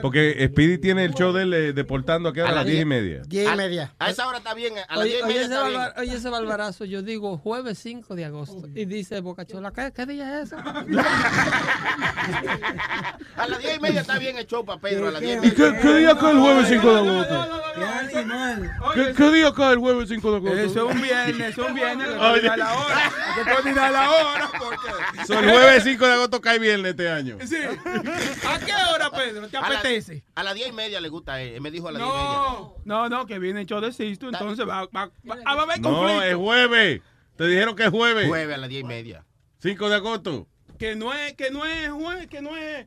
Porque 0.00 0.46
Speedy 0.50 0.78
tiene 0.78 1.04
el 1.04 1.12
show 1.14 1.32
de 1.32 1.42
él 1.42 1.52
eh, 1.52 1.72
deportando 1.74 2.30
a, 2.30 2.32
A 2.48 2.52
las 2.52 2.64
10 2.64 2.68
y 2.68 2.70
diez. 2.76 2.86
media. 2.86 3.22
Diez 3.26 3.52
y 3.52 3.56
media. 3.56 3.92
A 3.98 4.08
esa 4.10 4.26
hora 4.26 4.38
está 4.38 4.54
bien. 4.54 4.72
A 4.88 4.96
las 4.96 5.04
Oye, 5.04 5.10
10 5.16 5.20
y 5.20 5.22
oye, 5.24 5.26
media 5.34 5.42
ese 5.44 5.52
está 5.54 5.68
bien. 5.68 5.80
balba- 5.80 5.94
oye, 6.00 6.14
ese 6.16 6.28
balbarazo, 6.30 6.84
yo 6.86 7.02
digo 7.02 7.36
jueves 7.36 7.78
5 7.80 8.14
de 8.14 8.24
agosto. 8.24 8.66
Y 8.74 8.86
dice 8.86 9.20
Bocachola, 9.20 9.72
¿qué, 9.72 9.92
¿qué 9.94 10.06
día 10.06 10.40
es 10.40 10.46
eso? 10.52 10.56
A 13.36 13.46
las 13.48 13.58
10 13.58 13.76
y 13.76 13.80
media 13.80 14.00
está 14.00 14.18
bien 14.18 14.38
el 14.38 14.46
show 14.46 14.64
para 14.64 14.80
Pedro. 14.80 15.08
A 15.08 15.10
las 15.12 15.20
10 15.20 15.34
y 15.34 15.36
¿Y 15.36 15.40
media. 15.50 15.54
qué, 15.54 15.78
qué 15.82 15.94
día 15.98 16.16
cae 16.18 16.32
el 16.32 16.38
jueves 16.40 16.68
5 16.68 16.92
de 16.94 16.98
agosto? 17.10 17.48
¿Qué, 18.94 19.12
qué 19.14 19.30
día 19.32 19.52
cae 19.54 19.72
el 19.72 19.78
jueves 19.78 20.08
5 20.08 20.30
de 20.30 20.36
agosto? 20.36 20.58
Eso 20.58 20.88
es 20.88 20.94
un 20.96 21.02
viernes, 21.02 21.48
eso 21.52 21.62
es 21.62 21.68
un 21.68 21.74
viernes. 21.74 22.08
Oye. 22.08 22.40
dar 22.42 22.58
la 22.58 22.72
hora. 22.74 23.12
Le 23.36 23.44
puedes 23.54 23.74
dar 23.76 23.92
la 23.92 24.10
hora. 24.10 24.50
Porque... 24.58 25.26
So, 25.26 25.38
el 25.38 25.50
jueves 25.50 25.84
5 25.84 26.06
de 26.06 26.12
agosto 26.12 26.40
cae 26.40 26.58
viernes 26.58 26.90
este 26.92 27.10
año. 27.10 27.36
Sí. 27.44 27.56
¿A 28.48 28.58
qué 28.58 28.72
hora, 28.94 29.10
Pedro? 29.10 29.48
¿Te 29.48 29.60
la- 29.60 29.66
apetece? 29.66 30.24
A 30.34 30.42
las 30.42 30.54
10 30.54 30.68
y 30.68 30.72
media 30.72 31.00
le 31.00 31.08
gusta 31.08 31.34
a 31.34 31.42
él. 31.42 31.54
Él 31.54 31.60
me 31.60 31.70
dijo 31.70 31.88
a 31.88 31.92
las 31.92 32.02
10 32.02 32.12
y 32.12 32.16
media. 32.16 32.28
No, 32.28 32.74
no, 32.84 33.08
no, 33.08 33.26
que 33.26 33.38
viene 33.38 33.62
el 33.62 33.66
show 33.66 33.80
de 33.80 33.92
Sisto, 33.92 34.28
entonces 34.28 34.66
va, 34.68 34.86
va, 34.86 35.06
va, 35.06 35.10
va 35.26 35.36
a 35.44 35.62
haber 35.62 35.80
No, 35.80 35.90
conflicto. 35.94 36.22
es 36.22 36.34
jueves. 36.36 37.02
Te 37.36 37.46
dijeron 37.46 37.74
que 37.76 37.84
es 37.84 37.90
jueves. 37.90 38.28
Jueves 38.28 38.54
a 38.54 38.58
las 38.58 38.68
10 38.68 38.82
y 38.82 38.86
media. 38.86 39.24
5 39.58 39.88
de 39.88 39.94
agosto. 39.96 40.46
Que 40.78 40.94
no 40.96 41.12
es, 41.14 41.34
que 41.34 41.50
no 41.50 41.64
es 41.64 41.90
jueves, 41.90 42.26
que 42.28 42.42
no 42.42 42.56
es 42.56 42.86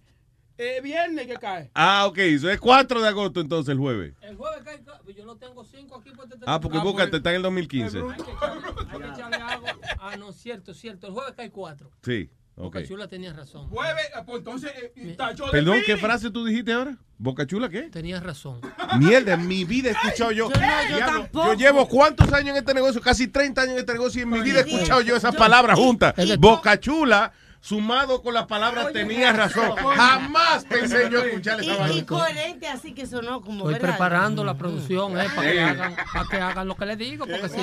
eh, 0.57 0.81
viernes 0.81 1.27
que 1.27 1.35
cae. 1.35 1.69
Ah, 1.73 2.05
ok. 2.07 2.17
Eso 2.19 2.49
es 2.49 2.59
4 2.59 3.01
de 3.01 3.07
agosto 3.07 3.39
entonces 3.41 3.71
el 3.71 3.77
jueves. 3.79 4.13
El 4.21 4.35
jueves 4.35 4.61
cae, 4.63 4.81
yo 5.15 5.25
lo 5.25 5.35
tengo 5.37 5.63
5 5.63 5.95
aquí 5.97 6.11
por 6.11 6.25
este 6.25 6.37
Ah, 6.45 6.59
porque 6.59 6.79
búscate, 6.79 7.17
está 7.17 7.29
en 7.31 7.37
el 7.37 7.41
2015. 7.43 7.97
Hay 7.99 8.03
que 8.03 8.23
echarle- 8.31 8.87
hay 8.91 8.99
que 8.99 9.07
echarle 9.07 9.37
algo. 9.37 9.67
Ah, 9.99 10.15
no, 10.17 10.31
cierto, 10.31 10.73
cierto. 10.73 11.07
El 11.07 11.13
jueves 11.13 11.33
cae 11.35 11.49
4. 11.51 11.91
Sí, 12.01 12.29
Bocachula 12.57 13.07
tenía 13.07 13.34
razón. 13.34 13.69
Jueves, 13.69 14.05
eh, 14.05 14.23
pues 14.25 14.39
entonces 14.39 14.71
eh, 14.75 14.91
de 14.95 15.15
Perdón. 15.51 15.77
¿qué 15.85 15.95
frase 15.95 16.31
tú 16.31 16.43
dijiste 16.43 16.73
ahora? 16.73 16.97
¿Boca 17.19 17.45
Chula 17.45 17.69
qué? 17.69 17.84
Tenías 17.84 18.21
razón. 18.23 18.61
Mierda, 18.99 19.34
en 19.34 19.47
mi 19.47 19.63
vida 19.63 19.89
he 19.89 19.91
escuchado 19.91 20.31
yo. 20.31 20.49
Yo 20.51 20.59
no, 20.59 20.89
yo 20.99 21.05
tampoco. 21.05 21.47
yo 21.47 21.53
llevo 21.53 21.88
cuántos 21.88 22.31
años 22.34 22.49
en 22.49 22.57
este 22.57 22.73
negocio, 22.73 22.99
casi 23.01 23.27
30 23.27 23.61
años 23.61 23.73
en 23.73 23.79
este 23.79 23.93
negocio 23.93 24.19
y 24.19 24.23
en 24.23 24.29
mi 24.29 24.39
vida 24.41 24.59
he 24.61 24.69
escuchado 24.69 25.01
yo 25.01 25.15
esas 25.15 25.35
palabras 25.35 25.77
juntas. 25.77 26.15
Boca 26.39 26.79
Chula, 26.79 27.31
sumado 27.61 28.21
con 28.23 28.34
las 28.34 28.45
palabras, 28.47 28.91
tenía 28.91 29.34
razón. 29.34 29.75
Jamás 29.75 30.65
pensé 30.65 31.09
yo 31.11 31.19
escuchar 31.23 31.59
esa 31.61 31.91
Y, 31.91 31.99
y 31.99 32.01
coherente, 32.03 32.67
así 32.67 32.93
que 32.93 33.05
sonó 33.05 33.41
como 33.41 33.69
Estoy 33.69 33.73
verdad. 33.73 33.89
preparando 33.89 34.43
la 34.43 34.55
producción, 34.57 35.19
eh, 35.19 35.25
para 35.35 35.47
que, 35.47 35.53
Sí. 35.53 35.59
hagan, 35.59 35.95
para 36.13 36.29
que 36.29 36.38
hagan 36.38 36.67
lo 36.67 36.75
que 36.75 36.85
les 36.88 36.97
digo, 36.97 37.25
porque 37.27 37.49
si 37.49 37.57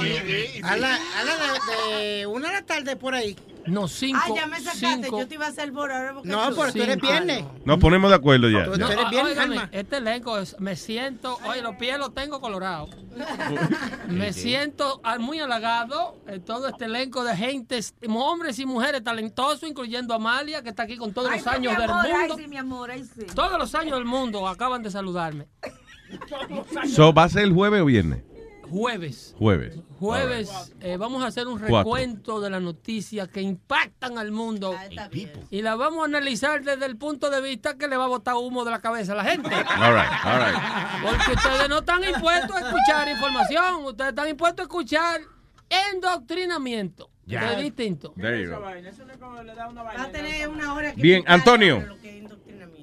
no... 0.61 0.69
A 0.69 0.77
la, 0.77 0.95
a 0.97 1.25
la 1.25 1.97
de 1.99 2.27
una 2.27 2.49
de 2.49 2.55
la 2.55 2.63
tarde 2.63 2.95
por 2.97 3.15
ahí. 3.15 3.37
No, 3.67 3.89
cinco. 3.89 4.21
Ah, 4.23 4.33
ya 4.35 4.47
me 4.47 4.59
sacaste. 4.61 4.87
cinco. 4.87 5.19
Yo 5.19 5.29
te 5.29 5.35
iba 5.35 5.47
a 5.47 5.49
hacer 5.49 5.73
por 5.73 5.91
ahora. 5.91 6.15
porque 6.15 6.29
No, 6.29 6.55
porque 6.55 6.73
tú 6.73 6.83
eres 6.83 7.01
viernes. 7.01 7.45
Nos 7.65 7.79
ponemos 7.79 8.11
de 8.11 8.17
acuerdo 8.17 8.49
ya. 8.49 8.65
Eres 8.65 8.81
óigame, 8.81 9.59
Alma. 9.59 9.69
este 9.73 9.97
elenco 9.97 10.39
es, 10.39 10.59
me 10.61 10.77
siento, 10.77 11.39
oye, 11.49 11.63
los 11.63 11.77
pies 11.77 11.99
los 11.99 12.15
tengo 12.15 12.41
colorados. 12.41 12.91
me 14.09 14.33
siento 14.33 15.01
ah, 15.05 15.19
muy 15.19 15.41
halagado 15.41 16.17
en 16.27 16.43
todo 16.43 16.69
este 16.69 16.87
elenco 16.87 17.25
de 17.25 17.37
gente, 17.37 17.81
hombres 18.09 18.59
y 18.59 18.67
mujeres 18.67 19.03
talentosos, 19.03 19.69
incluyendo 19.69 20.15
a 20.15 20.17
Amalia, 20.17 20.63
que 20.63 20.71
está 20.71 20.83
aquí 20.85 20.97
con 20.97 21.13
todos 21.13 21.31
Ay, 21.31 21.39
los 21.39 21.47
años 21.47 21.79
del 21.79 21.89
mundo. 21.89 22.09
Ay, 22.15 22.31
sí, 22.37 22.49
mi 22.49 22.57
amor, 22.57 22.91
ay, 22.91 23.05
sí. 23.05 23.27
Todos 23.35 23.59
los 23.59 23.75
años 23.75 23.97
del 23.99 24.05
mundo 24.05 24.47
acaban 24.49 24.83
de 24.83 24.91
saludarme. 24.91 25.47
So, 26.95 27.13
¿Va 27.13 27.25
a 27.25 27.29
ser 27.29 27.45
el 27.45 27.53
jueves 27.53 27.81
o 27.81 27.87
viernes? 27.87 28.23
Jueves. 28.69 29.35
Jueves. 29.39 29.79
Jueves 29.99 30.73
eh, 30.81 30.97
vamos 30.97 31.23
a 31.23 31.27
hacer 31.27 31.47
un 31.47 31.59
Cuatro. 31.59 31.79
recuento 31.79 32.41
de 32.41 32.51
las 32.51 32.63
noticias 32.63 33.29
que 33.29 33.41
impactan 33.41 34.19
al 34.19 34.31
mundo 34.33 34.75
y 35.51 35.63
las 35.63 35.79
vamos 35.79 36.03
a 36.03 36.05
analizar 36.05 36.63
desde 36.63 36.87
el 36.87 36.97
punto 36.97 37.31
de 37.31 37.41
vista 37.41 37.77
que 37.77 37.89
le 37.89 37.97
va 37.97 38.05
a 38.05 38.09
botar 38.09 38.35
humo 38.35 38.65
de 38.65 38.71
la 38.71 38.81
cabeza 38.81 39.13
a 39.13 39.17
la 39.17 39.25
gente. 39.25 39.55
All 39.55 39.95
right, 39.95 40.11
all 40.25 40.39
right. 40.41 40.59
Porque 41.03 41.33
ustedes 41.37 41.69
no 41.69 41.79
están 41.79 42.03
impuestos 42.05 42.57
a 42.57 42.61
escuchar 42.61 43.09
información, 43.09 43.85
ustedes 43.85 44.11
están 44.11 44.29
impuestos 44.29 44.61
a 44.61 44.65
escuchar 44.65 45.21
endoctrinamiento. 45.69 47.11
Ya. 47.27 47.41
Que 47.41 47.53
es 47.55 47.59
distinto. 47.63 48.13
There 48.21 48.43
you 48.43 48.51
go. 48.51 48.61
Va 48.61 50.03
a 50.03 50.11
tener 50.11 50.47
una 50.49 50.75
hora 50.75 50.95
que 50.95 51.01
Bien, 51.01 51.25
Antonio. 51.27 51.83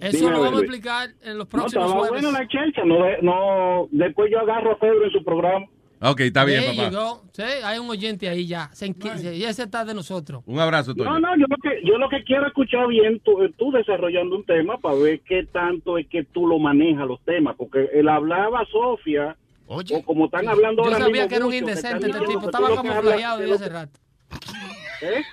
Eso 0.02 0.18
Dime, 0.18 0.32
lo 0.32 0.42
vamos 0.42 0.60
a 0.62 0.64
explicar 0.64 1.10
en 1.22 1.38
los 1.38 1.46
No, 1.46 1.52
próximos 1.52 1.86
estaba 1.86 2.08
jueves. 2.08 2.24
buena 2.24 2.40
la 2.40 2.48
chelcha. 2.48 2.84
No, 2.84 2.98
no, 3.22 3.88
después 3.92 4.32
yo 4.32 4.40
agarro 4.40 4.72
a 4.74 4.80
Pedro 4.80 5.06
en 5.06 5.12
su 5.12 5.24
programa. 5.24 5.66
Ok, 6.04 6.22
está 6.22 6.44
bien, 6.46 6.62
There 6.64 6.90
papá. 6.90 7.20
Sí, 7.32 7.44
hay 7.64 7.78
un 7.78 7.88
oyente 7.88 8.28
ahí 8.28 8.48
ya. 8.48 8.72
Se 8.74 8.88
enqui- 8.88 9.36
y 9.36 9.44
ese 9.44 9.62
está 9.62 9.86
de 9.86 9.94
nosotros. 9.94 10.42
Un 10.48 10.58
abrazo, 10.60 10.96
No, 10.96 11.04
Toño. 11.04 11.20
no, 11.20 11.36
yo 11.38 11.46
lo 11.48 11.58
que, 11.58 11.82
yo 11.88 11.98
lo 12.00 12.10
que 12.10 12.24
quiero 12.24 12.48
escuchar 12.48 12.88
bien, 12.88 13.20
tú, 13.24 13.38
tú 13.56 13.72
desarrollando 13.72 14.36
un 14.38 14.44
tema 14.44 14.80
para 14.80 14.96
ver 14.96 15.20
qué 15.22 15.44
tanto 15.46 16.00
es 16.00 16.08
que 16.08 16.24
tú 16.24 16.48
lo 16.48 16.58
manejas 16.58 17.08
los 17.08 17.22
temas, 17.22 17.56
porque 17.56 17.88
el 17.94 18.10
hablaba 18.10 18.66
Sofía, 18.72 19.38
o 19.68 19.84
como 20.04 20.26
están 20.26 20.50
hablando 20.50 20.82
Yo 20.82 20.88
ahora 20.90 21.06
sabía 21.06 21.12
mismo 21.14 21.30
que 21.30 21.36
era 21.36 21.46
un 21.46 21.54
indecente 21.54 22.08
este 22.08 22.20
tipo. 22.26 22.46
Estaba 22.46 22.70
desde 23.38 23.48
lo 23.50 23.56
hace 23.56 23.70
rato. 23.70 24.00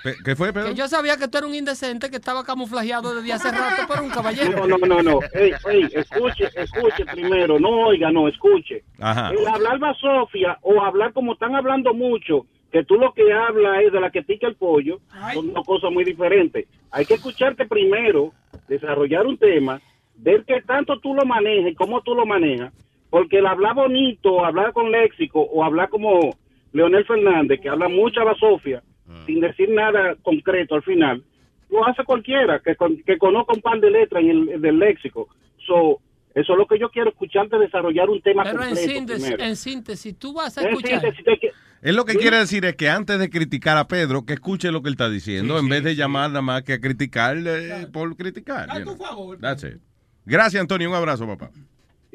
Pe- 0.02 0.16
¿Qué 0.24 0.34
fue, 0.36 0.52
Pedro? 0.52 0.68
Que 0.68 0.74
yo 0.74 0.88
sabía 0.88 1.16
que 1.16 1.28
tú 1.28 1.38
eras 1.38 1.50
un 1.50 1.54
indecente 1.56 2.10
que 2.10 2.16
estaba 2.16 2.42
camuflajeado 2.44 3.14
desde 3.14 3.32
hace 3.32 3.50
rato, 3.50 3.82
pero 3.88 4.02
un 4.02 4.10
caballero. 4.10 4.66
No, 4.66 4.78
no, 4.78 4.86
no, 4.86 5.02
no. 5.02 5.20
Ey, 5.34 5.52
ey, 5.70 5.88
escuche, 5.92 6.48
escuche 6.54 7.04
primero. 7.12 7.58
No 7.60 7.68
oiga, 7.88 8.10
no, 8.10 8.28
escuche. 8.28 8.82
Ajá. 8.98 9.30
El 9.30 9.46
hablar 9.46 9.78
basofia 9.78 10.58
o 10.62 10.82
hablar 10.82 11.12
como 11.12 11.34
están 11.34 11.54
hablando 11.54 11.92
mucho, 11.94 12.46
que 12.72 12.84
tú 12.84 12.96
lo 12.96 13.12
que 13.12 13.32
hablas 13.32 13.82
es 13.84 13.92
de 13.92 14.00
la 14.00 14.10
que 14.10 14.22
pica 14.22 14.46
el 14.46 14.56
pollo, 14.56 15.00
son 15.34 15.52
dos 15.52 15.66
cosas 15.66 15.90
muy 15.92 16.04
diferentes. 16.04 16.66
Hay 16.90 17.04
que 17.06 17.14
escucharte 17.14 17.66
primero, 17.66 18.32
desarrollar 18.68 19.26
un 19.26 19.38
tema, 19.38 19.80
ver 20.16 20.44
qué 20.46 20.60
tanto 20.62 20.98
tú 21.00 21.14
lo 21.14 21.24
manejas 21.24 21.72
y 21.72 21.74
cómo 21.74 22.02
tú 22.02 22.14
lo 22.14 22.26
manejas, 22.26 22.72
porque 23.10 23.38
el 23.38 23.46
hablar 23.46 23.74
bonito, 23.74 24.44
hablar 24.44 24.72
con 24.72 24.90
léxico 24.90 25.40
o 25.40 25.64
hablar 25.64 25.88
como 25.88 26.30
Leonel 26.72 27.06
Fernández, 27.06 27.60
que 27.62 27.68
habla 27.70 27.88
mucha 27.88 28.22
basofia, 28.24 28.82
sin 29.26 29.40
decir 29.40 29.68
nada 29.70 30.16
concreto 30.22 30.74
al 30.74 30.82
final, 30.82 31.22
lo 31.70 31.86
hace 31.86 32.04
cualquiera 32.04 32.60
que, 32.60 32.76
con- 32.76 32.96
que 33.02 33.18
conozca 33.18 33.52
un 33.54 33.60
par 33.60 33.80
de 33.80 33.90
letras 33.90 34.22
en 34.22 34.48
el 34.48 34.60
del 34.60 34.78
léxico. 34.78 35.28
So, 35.66 36.00
eso 36.34 36.52
es 36.52 36.58
lo 36.58 36.66
que 36.66 36.78
yo 36.78 36.88
quiero 36.90 37.10
escucharte 37.10 37.58
desarrollar 37.58 38.08
un 38.08 38.20
tema 38.22 38.44
Pero 38.44 38.62
en 38.62 38.68
completo 38.70 38.90
síntesis, 38.92 39.34
en 39.38 39.56
síntesis, 39.56 40.18
tú 40.18 40.32
vas 40.32 40.56
a 40.56 40.62
En 40.62 40.68
escuchar. 40.68 41.00
síntesis, 41.00 41.24
te 41.24 41.38
que- 41.38 41.50
Él 41.82 41.96
lo 41.96 42.04
que 42.04 42.14
quiere 42.16 42.38
decir 42.38 42.64
es 42.64 42.74
que 42.76 42.88
antes 42.88 43.18
de 43.18 43.28
criticar 43.30 43.76
a 43.76 43.86
Pedro, 43.88 44.24
que 44.24 44.34
escuche 44.34 44.70
lo 44.72 44.82
que 44.82 44.88
él 44.88 44.94
está 44.94 45.08
diciendo, 45.08 45.58
en 45.58 45.68
vez 45.68 45.82
de 45.84 45.94
llamar 45.94 46.30
nada 46.30 46.42
más 46.42 46.62
que 46.62 46.74
a 46.74 46.80
criticar 46.80 47.36
eh, 47.38 47.86
por 47.92 48.16
criticar. 48.16 48.66
you 48.78 48.96
know. 48.96 49.36
That's 49.40 49.64
it. 49.64 49.78
Gracias, 50.24 50.60
Antonio. 50.60 50.88
Un 50.90 50.96
abrazo, 50.96 51.26
papá. 51.26 51.50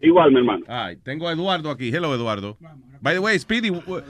Igual, 0.03 0.31
mi 0.31 0.39
hermano. 0.39 0.65
Ay, 0.67 0.97
tengo 0.97 1.27
a 1.29 1.31
Eduardo 1.31 1.71
aquí. 1.71 1.89
Hello, 1.89 2.13
Eduardo. 2.13 2.57
By 3.01 3.15
the 3.15 3.19
way, 3.19 3.39
Speedy, 3.39 3.69
w- 3.69 4.03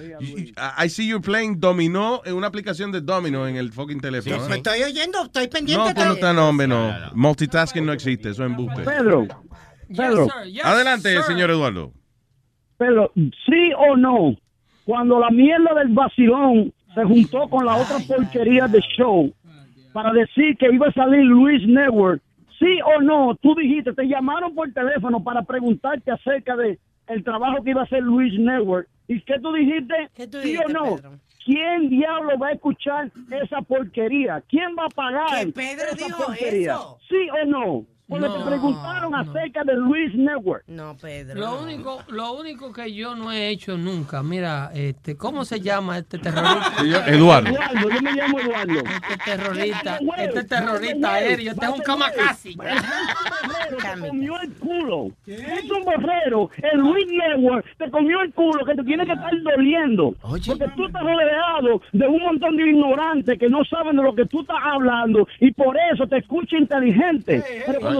I 0.78 0.90
see 0.90 1.07
you 1.07 1.22
playing 1.22 1.60
dominó 1.60 2.22
en 2.26 2.36
una 2.36 2.48
aplicación 2.48 2.91
de 2.91 2.99
domino 3.02 3.48
en 3.48 3.56
el 3.57 3.72
fucking 3.72 3.99
teléfono. 4.02 4.40
Me 4.44 4.49
¿no? 4.49 4.56
estoy 4.56 4.84
oyendo, 4.84 5.24
estoy 5.24 5.48
pendiente 5.48 5.86
No, 5.86 5.94
tú 5.94 6.06
no 6.06 6.14
estás, 6.14 6.36
no, 6.36 6.49
hombre, 6.49 6.68
no. 6.68 6.91
Multitasking 7.14 7.86
no 7.86 7.94
existe, 7.94 8.30
eso 8.32 8.44
es 8.44 8.49
embuste. 8.52 8.82
Pedro, 8.82 9.28
Pedro, 9.88 10.28
Adelante, 10.64 11.22
señor 11.24 11.52
Eduardo. 11.52 11.91
Pedro, 12.78 13.11
sí 13.15 13.72
o 13.78 13.95
no, 13.95 14.36
cuando 14.86 15.20
la 15.20 15.30
mierda 15.30 15.74
del 15.76 15.90
vacilón 15.90 16.74
se 16.94 17.03
juntó 17.03 17.48
con 17.49 17.65
la 17.65 17.76
otra 17.76 17.98
porquería 17.99 18.68
de 18.68 18.80
show 18.98 19.32
para 19.94 20.11
decir 20.11 20.57
que 20.57 20.68
iba 20.72 20.88
a 20.88 20.94
salir 20.94 21.22
Luis 21.24 21.68
Network, 21.68 22.22
sí 22.64 22.80
o 22.85 23.02
no, 23.02 23.35
tú 23.35 23.56
dijiste, 23.56 23.94
te 23.94 24.06
llamaron 24.06 24.56
por 24.56 24.72
teléfono 24.72 25.23
para 25.23 25.44
preguntarte 25.44 26.11
acerca 26.11 26.56
de 26.56 26.80
el 27.07 27.23
trabajo 27.23 27.64
que 27.64 27.72
iba 27.72 27.81
a 27.81 27.85
hacer 27.85 28.02
Luis 28.02 28.38
Network. 28.40 28.88
¿Y 29.07 29.22
qué 29.22 29.40
tú 29.40 29.52
dijiste? 29.53 30.10
tú 30.27 30.40
¿Sí 30.40 30.49
dijiste, 30.49 30.65
o 30.65 30.69
no? 30.69 30.95
Pedro? 30.95 31.11
¿Quién 31.45 31.90
diablo 31.90 32.38
va 32.38 32.48
a 32.48 32.52
escuchar 32.53 33.11
esa 33.30 33.61
porquería? 33.61 34.41
¿Quién 34.48 34.76
va 34.80 34.85
a 34.85 34.90
pagar 34.90 35.45
Que 35.45 35.52
Pedro 35.52 35.85
esa 35.91 36.06
dijo 36.06 36.26
porquería? 36.26 36.72
eso. 36.72 36.99
¿Sí 37.10 37.27
o 37.41 37.45
no? 37.45 37.85
Porque 38.07 38.27
te 38.27 38.43
preguntaron 38.45 39.15
acerca 39.15 39.63
de 39.63 39.75
Luis 39.75 40.13
Network. 40.13 40.63
No, 40.67 40.95
Pedro. 40.97 41.39
Lo 41.39 41.61
único, 41.61 41.99
lo 42.09 42.34
único 42.34 42.73
que 42.73 42.93
yo 42.93 43.15
no 43.15 43.31
he 43.31 43.49
hecho 43.49 43.77
nunca, 43.77 44.21
mira, 44.21 44.71
este, 44.73 45.15
¿cómo 45.15 45.45
se 45.45 45.61
llama 45.61 45.99
este 45.99 46.19
terrorista? 46.19 46.84
Eduardo. 47.07 47.49
Eduardo, 47.49 47.89
yo 47.89 48.01
me 48.01 48.11
llamo 48.11 48.39
Eduardo. 48.39 48.80
Este 49.09 49.17
terrorista, 49.25 49.99
este 50.17 50.43
terrorista 50.43 51.13
aéreo, 51.13 51.51
este 51.51 51.65
es 51.65 51.71
un 51.71 51.80
kamikaze. 51.80 52.49
te 52.49 53.99
comió 53.99 54.39
el 54.41 54.51
culo. 54.53 55.11
Es 55.25 55.71
un 55.71 55.84
borrero. 55.85 56.49
El 56.57 56.80
Luis 56.80 57.07
Network 57.07 57.65
te 57.77 57.89
comió 57.89 58.21
el 58.21 58.34
culo 58.34 58.65
que 58.65 58.75
te 58.75 58.84
tiene 58.84 59.05
que 59.05 59.13
estar 59.13 59.31
doliendo. 59.41 60.13
Porque 60.21 60.67
tú 60.75 60.85
estás 60.88 61.03
rodeado 61.03 61.81
de 61.91 62.07
un 62.07 62.21
montón 62.21 62.57
de 62.57 62.69
ignorantes 62.69 63.39
que 63.39 63.49
no 63.49 63.63
saben 63.65 63.95
de 63.95 64.03
lo 64.03 64.13
que 64.13 64.25
tú 64.25 64.41
estás 64.41 64.57
hablando 64.61 65.27
y 65.39 65.51
por 65.51 65.77
eso 65.93 66.05
te 66.07 66.17
escucha 66.17 66.57
inteligente. 66.57 67.43
Pero 67.65 67.80
cuando 67.80 67.99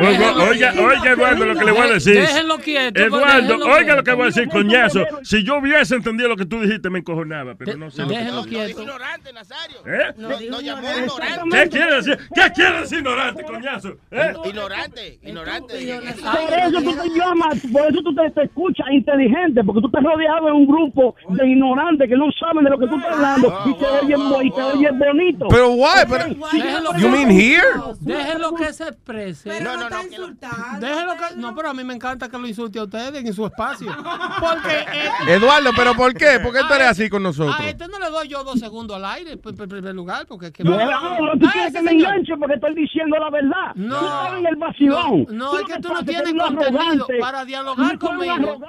Oiga, 0.00 0.32
oiga, 0.34 0.74
oiga, 0.78 1.10
Eduardo, 1.12 1.44
lo 1.44 1.54
que 1.58 1.64
le 1.64 1.72
voy 1.72 1.80
a 1.82 1.92
decir. 1.94 2.14
Déjenlo 2.20 2.58
quieto, 2.58 2.92
pues, 2.94 3.06
Eduardo, 3.06 3.42
déjenlo 3.42 3.66
oiga 3.66 3.76
quieto. 3.78 3.96
lo 3.96 4.04
que 4.04 4.12
voy 4.12 4.22
a 4.22 4.26
decir, 4.26 4.48
coñazo. 4.48 5.04
Si 5.22 5.44
yo 5.44 5.58
hubiese 5.58 5.94
entendido 5.94 6.28
lo 6.28 6.36
que 6.36 6.46
tú 6.46 6.60
dijiste, 6.60 6.90
me 6.90 6.98
encojonaba, 7.00 7.54
pero 7.54 7.76
no 7.76 7.90
sé. 7.90 8.02
lo 8.02 8.08
que- 8.08 8.18
Déjenlo 8.18 8.44
quieto. 8.44 8.82
¿Eh? 9.86 10.14
No, 10.16 10.28
¿Qué 11.50 11.68
quiere 11.68 11.94
decir? 11.96 12.18
¿Qué 12.34 12.42
quiere 12.54 12.80
decir 12.80 12.98
ignorante, 12.98 13.42
coñazo? 13.44 13.88
¿Eh? 14.10 14.32
Ignorante, 14.44 15.18
ignorante. 15.22 15.74
Por 16.22 16.58
eso 16.58 16.82
tú 16.82 16.92
te 17.02 17.08
llamas, 17.18 17.58
por 17.72 17.82
eso 17.90 18.02
tú 18.02 18.14
te, 18.14 18.30
te 18.30 18.42
escuchas 18.44 18.86
inteligente, 18.92 19.62
porque 19.64 19.80
tú 19.80 19.86
estás 19.86 20.02
rodeado 20.02 20.46
de 20.46 20.52
un 20.52 20.66
grupo 20.66 21.14
de 21.28 21.46
ignorantes 21.48 22.08
que 22.08 22.16
no 22.16 22.26
saben 22.38 22.64
de 22.64 22.70
lo 22.70 22.78
que 22.78 22.86
tú 22.86 22.96
estás 22.96 23.12
hablando 23.14 23.62
y 23.66 23.74
te 23.74 23.86
oyen, 23.86 24.28
bo- 24.28 24.42
y 24.42 24.50
te 24.50 24.62
oyen 24.62 24.98
bonito. 24.98 25.46
Pero 25.48 25.70
why? 25.72 26.04
Pero- 26.08 26.28
You 26.98 27.08
mean 27.08 27.30
here? 27.30 27.62
Déjenlo 28.00 28.54
que 28.54 28.72
se 28.72 28.84
exprese. 28.84 29.50
Pero 29.50 29.76
no, 29.76 29.88
está 29.96 30.04
insultando. 30.04 30.86
Déjenlo 30.86 31.12
que, 31.16 31.36
no, 31.36 31.54
pero 31.54 31.70
a 31.70 31.74
mí 31.74 31.84
me 31.84 31.94
encanta 31.94 32.28
que 32.28 32.38
lo 32.38 32.46
insulte 32.46 32.78
a 32.78 32.84
ustedes 32.84 33.24
en 33.24 33.34
su 33.34 33.46
espacio. 33.46 33.88
Porque 34.40 34.78
eh, 34.92 35.34
Eduardo, 35.34 35.70
¿pero 35.76 35.94
por 35.94 36.14
qué? 36.14 36.40
¿Por 36.42 36.52
qué 36.52 36.60
tú 36.66 36.74
eres 36.74 36.88
así 36.88 37.08
con 37.08 37.22
nosotros? 37.22 37.56
a 37.58 37.68
este 37.68 37.88
no 37.88 37.98
le 37.98 38.10
doy 38.10 38.28
yo 38.28 38.42
dos 38.44 38.58
segundos 38.58 38.96
al 38.96 39.04
aire, 39.04 39.32
en 39.32 39.40
en 39.44 39.68
primer 39.68 39.94
lugar, 39.94 40.26
porque 40.26 40.46
es 40.46 40.52
que... 40.52 40.64
No, 40.64 40.70
no, 40.76 41.32
tú 41.32 41.46
quieres 41.50 41.74
ese 41.74 41.78
que 41.78 41.82
me 41.82 41.90
señor. 41.90 42.08
enganche 42.08 42.36
porque 42.36 42.54
estoy 42.54 42.74
diciendo 42.74 43.16
la 43.18 43.30
verdad. 43.30 43.74
No. 43.74 43.98
Tú 43.98 44.06
estás 44.06 44.32
en 44.38 44.46
el 44.46 44.56
vacilón. 44.56 45.26
No, 45.30 45.52
no, 45.52 45.58
es 45.58 45.64
que 45.64 45.80
tú 45.80 45.92
no 45.92 46.04
tienes 46.04 46.34
contenido 46.34 47.06
para 47.20 47.44
dialogar 47.44 47.98
conmigo. 47.98 48.60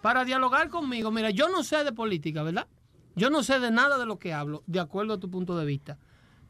Para 0.00 0.24
dialogar 0.24 0.68
conmigo, 0.68 1.10
mira, 1.10 1.30
yo 1.30 1.48
no 1.48 1.62
sé 1.62 1.84
de 1.84 1.92
política, 1.92 2.42
¿verdad? 2.42 2.66
Yo 3.14 3.30
no 3.30 3.42
sé 3.42 3.60
de 3.60 3.70
nada 3.70 3.98
de 3.98 4.06
lo 4.06 4.18
que 4.18 4.32
hablo, 4.32 4.62
de 4.66 4.80
acuerdo 4.80 5.14
a 5.14 5.20
tu 5.20 5.30
punto 5.30 5.56
de 5.56 5.64
vista. 5.64 5.98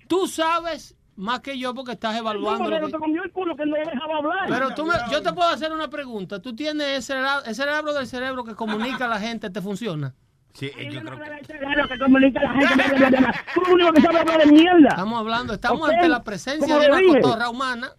Tú 0.09 0.27
sabes 0.27 0.97
más 1.17 1.41
que 1.41 1.59
yo 1.59 1.75
porque 1.75 1.93
estás 1.93 2.17
evaluando. 2.17 2.69
Pero 2.71 2.87
que- 2.87 2.93
te 2.93 2.99
comió 2.99 3.23
el 3.23 3.31
culo 3.33 3.57
que 3.57 3.67
no 3.67 3.77
dejaba 3.77 4.17
hablar. 4.19 4.47
Pero 4.49 4.71
tú 4.75 4.85
me- 4.87 4.95
yo 5.11 5.23
te 5.23 5.33
puedo 5.33 5.49
hacer 5.49 5.73
una 5.73 5.89
pregunta. 5.89 6.41
¿Tú 6.41 6.55
tienes 6.55 6.87
ese 6.89 7.03
cerebro, 7.15 7.41
ese 7.45 7.55
cerebro 7.55 7.93
del 7.95 8.07
cerebro 8.07 8.45
que 8.45 8.55
comunica 8.55 9.05
a 9.05 9.09
la 9.09 9.21
gente, 9.21 9.51
te 9.51 9.61
funciona? 9.61 10.15
Sí, 10.55 10.71
yo 10.91 11.01
creo 11.01 11.19
que... 11.19 11.99
Comunica 11.99 12.41
a 12.41 12.43
la 12.53 12.61
gente. 12.61 13.17
Tú 13.55 13.61
lo 13.63 13.75
único 13.75 13.93
que 13.93 14.01
sabes 14.03 14.21
hablar 14.21 14.39
de 14.45 14.53
mierda. 14.53 14.89
Estamos 14.89 15.19
hablando, 15.19 15.55
estamos 15.55 15.89
ante 15.91 16.09
la 16.09 16.23
presencia 16.23 16.79
de 16.79 16.89
una 16.89 16.97
dije. 16.99 17.21
cotorra 17.21 17.49
humana. 17.49 17.93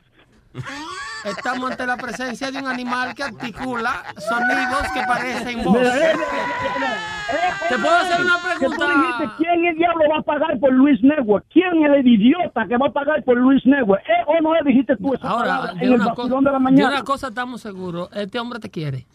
Estamos 1.23 1.71
ante 1.71 1.85
la 1.85 1.95
presencia 1.95 2.51
de 2.51 2.59
un 2.59 2.67
animal 2.67 3.13
que 3.15 3.23
articula 3.23 4.03
sonidos 4.17 4.91
que 4.93 5.01
parecen 5.07 5.63
voz. 5.63 5.77
¿Te 7.69 7.77
puedo 7.77 7.95
hacer 7.95 8.21
una 8.21 8.37
tú 8.41 8.47
dijiste, 8.47 8.67
pregunta? 8.67 9.33
¿quién 9.37 9.65
el 9.65 9.75
diablo 9.77 10.03
va 10.11 10.17
a 10.19 10.21
pagar 10.21 10.59
por 10.59 10.73
Luis 10.73 11.01
Network? 11.01 11.45
¿Quién 11.51 11.83
es 11.85 11.91
el 11.97 12.07
idiota 12.07 12.67
que 12.67 12.77
va 12.77 12.87
a 12.87 12.91
pagar 12.91 13.23
por 13.23 13.37
Luis 13.37 13.65
Network? 13.65 14.01
¿Eh 14.05 14.23
o 14.27 14.41
no 14.41 14.53
le 14.53 14.61
dijiste 14.65 14.97
tú 14.97 15.13
esa 15.13 15.29
Ahora, 15.29 15.43
palabra 15.45 15.73
de 15.75 15.85
en 15.85 15.93
el 15.93 15.99
cosa, 16.13 16.35
de 16.35 16.43
la 16.43 16.51
de 16.51 16.59
mañana? 16.59 16.89
una 16.89 17.03
cosa 17.03 17.27
estamos 17.29 17.61
seguros. 17.61 18.09
Este 18.13 18.39
hombre 18.39 18.59
te 18.59 18.69
quiere. 18.69 19.05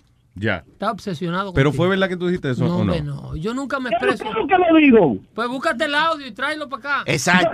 Ya. 0.41 0.65
Está 0.67 0.91
obsesionado 0.93 1.53
¿Pero 1.53 1.71
contigo. 1.71 1.83
fue 1.85 1.91
verdad 1.91 2.09
que 2.09 2.17
tú 2.17 2.27
dijiste 2.27 2.51
eso 2.51 2.65
No, 2.65 2.71
o 2.77 2.85
no? 2.85 2.93
hombre, 2.93 3.03
no. 3.03 3.37
Yo 3.37 3.55
nunca 3.55 3.81
me 3.81 3.91
expreso. 3.91 4.25
claro 4.25 4.47
que 4.47 4.55
lo 4.57 4.79
digo. 4.79 5.17
Pues 5.35 5.49
búscate 5.49 5.85
el 5.85 5.95
audio 5.95 6.27
y 6.27 6.33
tráelo 6.33 6.69
para 6.69 7.01
acá. 7.01 7.05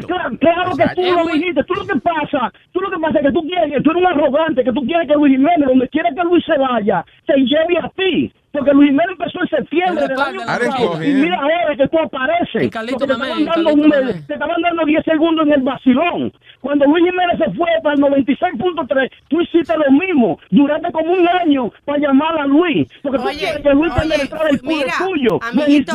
Claro, 0.07 0.39
claro 0.39 0.77
que 0.77 0.85
tú 0.95 1.01
Es 1.03 1.13
lo 1.15 1.25
muy- 1.25 1.39
dijiste. 1.39 1.65
Tú 1.65 1.75
lo 1.75 1.87
que 1.87 1.99
pasa, 2.01 2.53
tú 2.73 2.81
lo 2.81 2.91
que 2.91 2.99
pasa 2.99 3.19
es 3.21 3.27
que 3.27 3.33
tú 3.33 3.41
quieres, 3.43 3.83
tú 3.83 3.91
eres 3.91 4.03
un 4.03 4.07
arrogante, 4.07 4.65
que 4.65 4.73
tú 4.73 4.81
quieres 4.83 5.09
que 5.09 5.15
Luis 5.15 5.33
Jiménez, 5.33 5.67
donde 5.69 5.89
quiera 5.89 6.11
que 6.15 6.23
Luis 6.25 6.45
se 6.45 6.59
vaya, 6.59 7.05
te 7.27 7.35
lleve 7.37 7.79
a 7.83 7.89
ti. 7.91 8.33
Porque 8.55 8.71
Luis 8.73 8.91
Jiménez 8.91 9.17
empezó 9.19 9.41
en 9.43 9.49
septiembre 9.49 10.05
El 10.05 10.09
del 10.11 10.21
año 10.21 10.41
pasado. 10.47 11.03
el 11.03 11.09
Y 11.09 11.15
mira 11.15 11.37
ahora 11.41 11.77
que 11.77 11.89
tú 11.89 11.99
apareces. 11.99 12.71
Porque 12.71 13.07
te 13.07 13.13
estaban 13.13 13.45
dando 13.45 13.73
un- 13.73 14.27
te 14.27 14.33
estaban 14.35 14.63
dando 14.63 14.85
10 14.87 15.05
segundos 15.05 15.47
en 15.49 15.53
el 15.55 15.63
vacilón. 15.63 16.33
Cuando 16.61 16.85
Luis 16.87 17.05
Jiménez 17.05 17.37
se 17.39 17.51
fue 17.57 17.69
para 17.83 17.95
el 17.97 18.01
96.3, 18.01 19.11
tú 19.29 19.41
hiciste 19.41 19.75
lo 19.77 19.91
mismo. 19.91 20.39
Duraste 20.51 20.91
como 20.93 21.13
un 21.13 21.29
año 21.29 21.71
para 21.85 21.99
llamar 21.99 22.39
a 22.39 22.47
Luis. 22.47 22.89
Porque 23.03 23.19
tú 23.19 23.25
Oye, 23.27 23.39
quieres 23.39 23.61
que 23.63 23.71
Luis 23.75 23.93
tenga 23.95 24.15
oye, 24.15 24.23
detrás 24.23 24.45
del 24.45 24.61
culo 24.61 24.77
mira, 24.77 24.93
tuyo. 24.99 25.39
amiguito. 25.43 25.93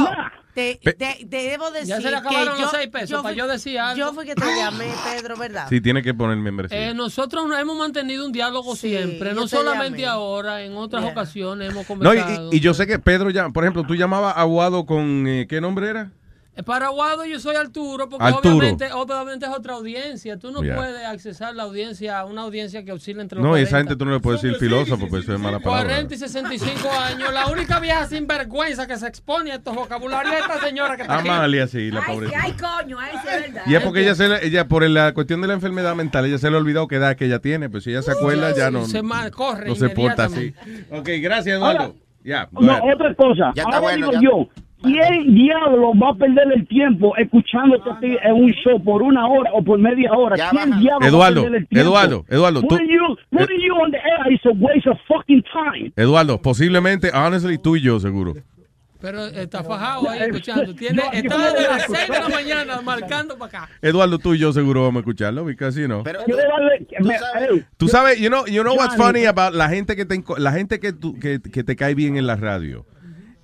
Te, 0.81 0.93
te- 0.93 1.25
te 1.25 1.37
debo 1.37 1.71
decir 1.71 1.87
Ya 1.89 1.95
se 2.01 2.11
le 2.11 2.21
que 2.21 2.35
yo, 2.59 2.69
seis 2.69 2.87
pesos 2.89 3.21
fui- 3.21 3.35
yo 3.35 3.47
decir 3.47 3.79
algo. 3.79 3.97
Yo 3.97 4.13
fui 4.13 4.25
que 4.25 4.35
te 4.35 4.45
llamé, 4.55 4.87
Pedro, 5.13 5.35
¿verdad? 5.37 5.67
Sí, 5.69 5.81
tiene 5.81 6.01
que 6.03 6.13
poner 6.13 6.37
membresía. 6.37 6.89
Eh, 6.89 6.93
nosotros 6.93 7.47
no 7.47 7.57
hemos 7.57 7.77
mantenido 7.77 8.25
un 8.25 8.31
diálogo 8.31 8.75
siempre, 8.75 9.33
no 9.33 9.43
te 9.43 9.49
solamente 9.49 9.99
llamé. 10.01 10.11
ahora, 10.11 10.63
en 10.63 10.75
otras 10.75 11.03
Yeah. 11.03 11.11
ocasiones 11.11 11.69
hemos 11.71 11.87
No, 11.89 12.13
y, 12.13 12.17
conversado. 12.17 12.49
y- 12.51 12.57
y 12.57 12.59
yo 12.59 12.73
sé 12.73 12.87
que 12.87 12.99
Pedro, 12.99 13.29
ya, 13.29 13.49
por 13.49 13.63
ejemplo, 13.63 13.83
tú 13.85 13.95
llamabas 13.95 14.35
a 14.35 14.41
Aguado 14.41 14.85
con, 14.85 15.27
eh, 15.27 15.47
¿qué 15.49 15.61
nombre 15.61 15.89
era? 15.89 16.11
Para 16.63 16.87
Aguado 16.87 17.25
yo 17.25 17.39
soy 17.39 17.55
Arturo, 17.55 18.09
porque 18.09 18.25
Arturo. 18.25 18.57
Obviamente, 18.57 18.91
obviamente 18.93 19.45
es 19.45 19.51
otra 19.51 19.73
audiencia. 19.75 20.37
Tú 20.37 20.51
no 20.51 20.61
Yeah. 20.63 20.75
puedes 20.75 21.03
accesar 21.05 21.55
la 21.55 21.63
audiencia 21.63 22.19
a 22.19 22.25
una 22.25 22.41
audiencia 22.41 22.83
que 22.83 22.91
oscila 22.91 23.21
entre 23.21 23.37
los 23.37 23.43
No, 23.43 23.49
y 23.51 23.61
40, 23.61 23.67
esa 23.69 23.77
gente 23.77 23.95
tú 23.95 24.05
no 24.05 24.11
le 24.11 24.19
puedes 24.19 24.41
decir 24.41 24.57
filósofo, 24.59 25.07
porque 25.07 25.23
eso 25.23 25.33
es 25.33 25.39
mala 25.39 25.59
palabra. 25.59 25.85
40 25.85 26.13
y 26.13 26.17
65 26.17 26.89
años. 26.91 27.33
La 27.33 27.47
única 27.47 27.79
vieja 27.79 28.05
sinvergüenza 28.07 28.87
que 28.87 28.97
se 28.97 29.07
expone 29.07 29.51
a 29.51 29.55
estos 29.55 29.75
vocabularios 29.75 30.33
es 30.35 30.41
esta 30.41 30.59
señora 30.59 30.95
que 30.95 31.03
está 31.03 31.19
aquí. 31.19 31.27
Amalia, 31.29 31.67
sí, 31.67 31.91
la 31.91 32.01
pobre. 32.05 32.29
Ay, 32.35 32.53
coño, 32.53 32.97
ay, 32.99 33.11
sí 33.21 33.27
es 33.27 33.41
verdad. 33.53 33.61
Y 33.65 33.75
es 33.75 33.83
porque 33.83 34.01
ella, 34.01 34.15
se 34.15 34.27
le- 34.27 34.45
ella, 34.45 34.67
por 34.67 34.87
la 34.89 35.13
cuestión 35.13 35.41
de 35.41 35.47
la 35.47 35.53
enfermedad 35.53 35.95
mental, 35.95 36.25
ella 36.25 36.37
se 36.37 36.49
le 36.49 36.55
ha 36.57 36.59
olvidado 36.59 36.87
qué 36.87 36.95
edad 36.97 37.15
que 37.15 37.25
ella 37.25 37.39
tiene. 37.39 37.69
Pues 37.69 37.83
si 37.83 37.91
ella 37.91 38.01
se 38.01 38.11
acuerda, 38.11 38.55
ya 38.55 38.71
no, 38.71 38.85
Se 38.85 39.01
ma- 39.01 39.29
corre 39.31 39.67
no 39.67 39.75
se 39.75 39.89
porta 39.89 40.25
así. 40.25 40.53
Ok, 40.91 41.09
gracias, 41.21 41.57
Eduardo. 41.57 41.95
Ya, 42.23 42.47
go 42.51 42.61
No, 42.61 42.73
otra 42.93 43.15
cosa. 43.15 43.51
Ya 43.55 43.63
está 43.63 43.77
Ahora 43.77 43.79
bueno, 43.79 44.09
digo 44.09 44.21
ya. 44.21 44.29
yo, 44.29 44.49
¿quién 44.81 45.33
diablo 45.35 45.91
va 46.01 46.09
a 46.09 46.15
perder 46.15 46.51
el 46.55 46.67
tiempo 46.67 47.15
escuchándote 47.17 47.89
a 47.89 47.99
ti 47.99 48.17
en 48.23 48.33
un 48.33 48.49
show 48.51 48.83
por 48.83 49.01
una 49.01 49.27
hora 49.27 49.51
o 49.53 49.63
por 49.63 49.79
media 49.79 50.11
hora? 50.13 50.35
¿Quién 50.49 50.79
diablo 50.79 51.07
Eduardo, 51.07 51.17
va 51.19 51.27
a 51.27 51.43
perder 51.43 51.61
el 51.61 51.67
tiempo? 51.67 51.89
Eduardo, 51.89 52.25
Eduardo, 52.29 52.61
tú- 52.61 52.67
Putting 52.67 52.87
you, 52.87 53.17
you 53.65 53.75
on 53.75 53.91
the 53.91 53.97
air 53.97 54.31
is 54.33 54.41
a 54.45 54.51
waste 54.57 54.89
of 54.89 54.97
fucking 55.07 55.43
time. 55.43 55.91
Eduardo, 55.95 56.41
posiblemente, 56.41 57.11
honestly, 57.13 57.57
tú 57.57 57.75
y 57.75 57.81
yo, 57.81 57.99
seguro. 57.99 58.33
Pero 59.01 59.27
está 59.27 59.63
fajado 59.63 60.09
ahí 60.09 60.19
escuchando. 60.23 60.75
Tiene, 60.75 61.01
No, 61.01 61.11
está 61.13 61.37
desde 61.53 61.67
las 61.69 61.83
6 61.87 62.07
de 62.09 62.19
la 62.19 62.27
mañana 62.27 62.81
marcando 62.81 63.37
para 63.37 63.63
acá. 63.63 63.69
Eduardo, 63.81 64.19
tú 64.19 64.33
y 64.33 64.39
yo 64.39 64.51
seguro 64.51 64.81
vamos 64.83 64.97
a 64.97 64.99
escucharlo, 64.99 65.45
because, 65.45 65.79
you 65.79 65.87
know. 65.87 66.03
Quiero 66.03 66.19
darle- 66.25 66.85
me- 66.99 67.15
hey, 67.39 67.63
Tú 67.77 67.87
sabes, 67.87 68.19
you 68.19 68.27
know, 68.27 68.45
you 68.45 68.61
know 68.61 68.75
what's 68.75 68.97
funny 68.97 69.23
about 69.23 69.53
la 69.55 69.69
gente 69.69 69.95
que 69.95 70.05
te, 70.05 70.21
la 70.37 70.51
gente 70.51 70.81
que, 70.81 70.91
tú- 70.91 71.17
que, 71.17 71.39
que 71.41 71.63
te 71.63 71.77
cae 71.77 71.95
bien 71.95 72.17
en 72.17 72.27
la 72.27 72.35
radio. 72.35 72.85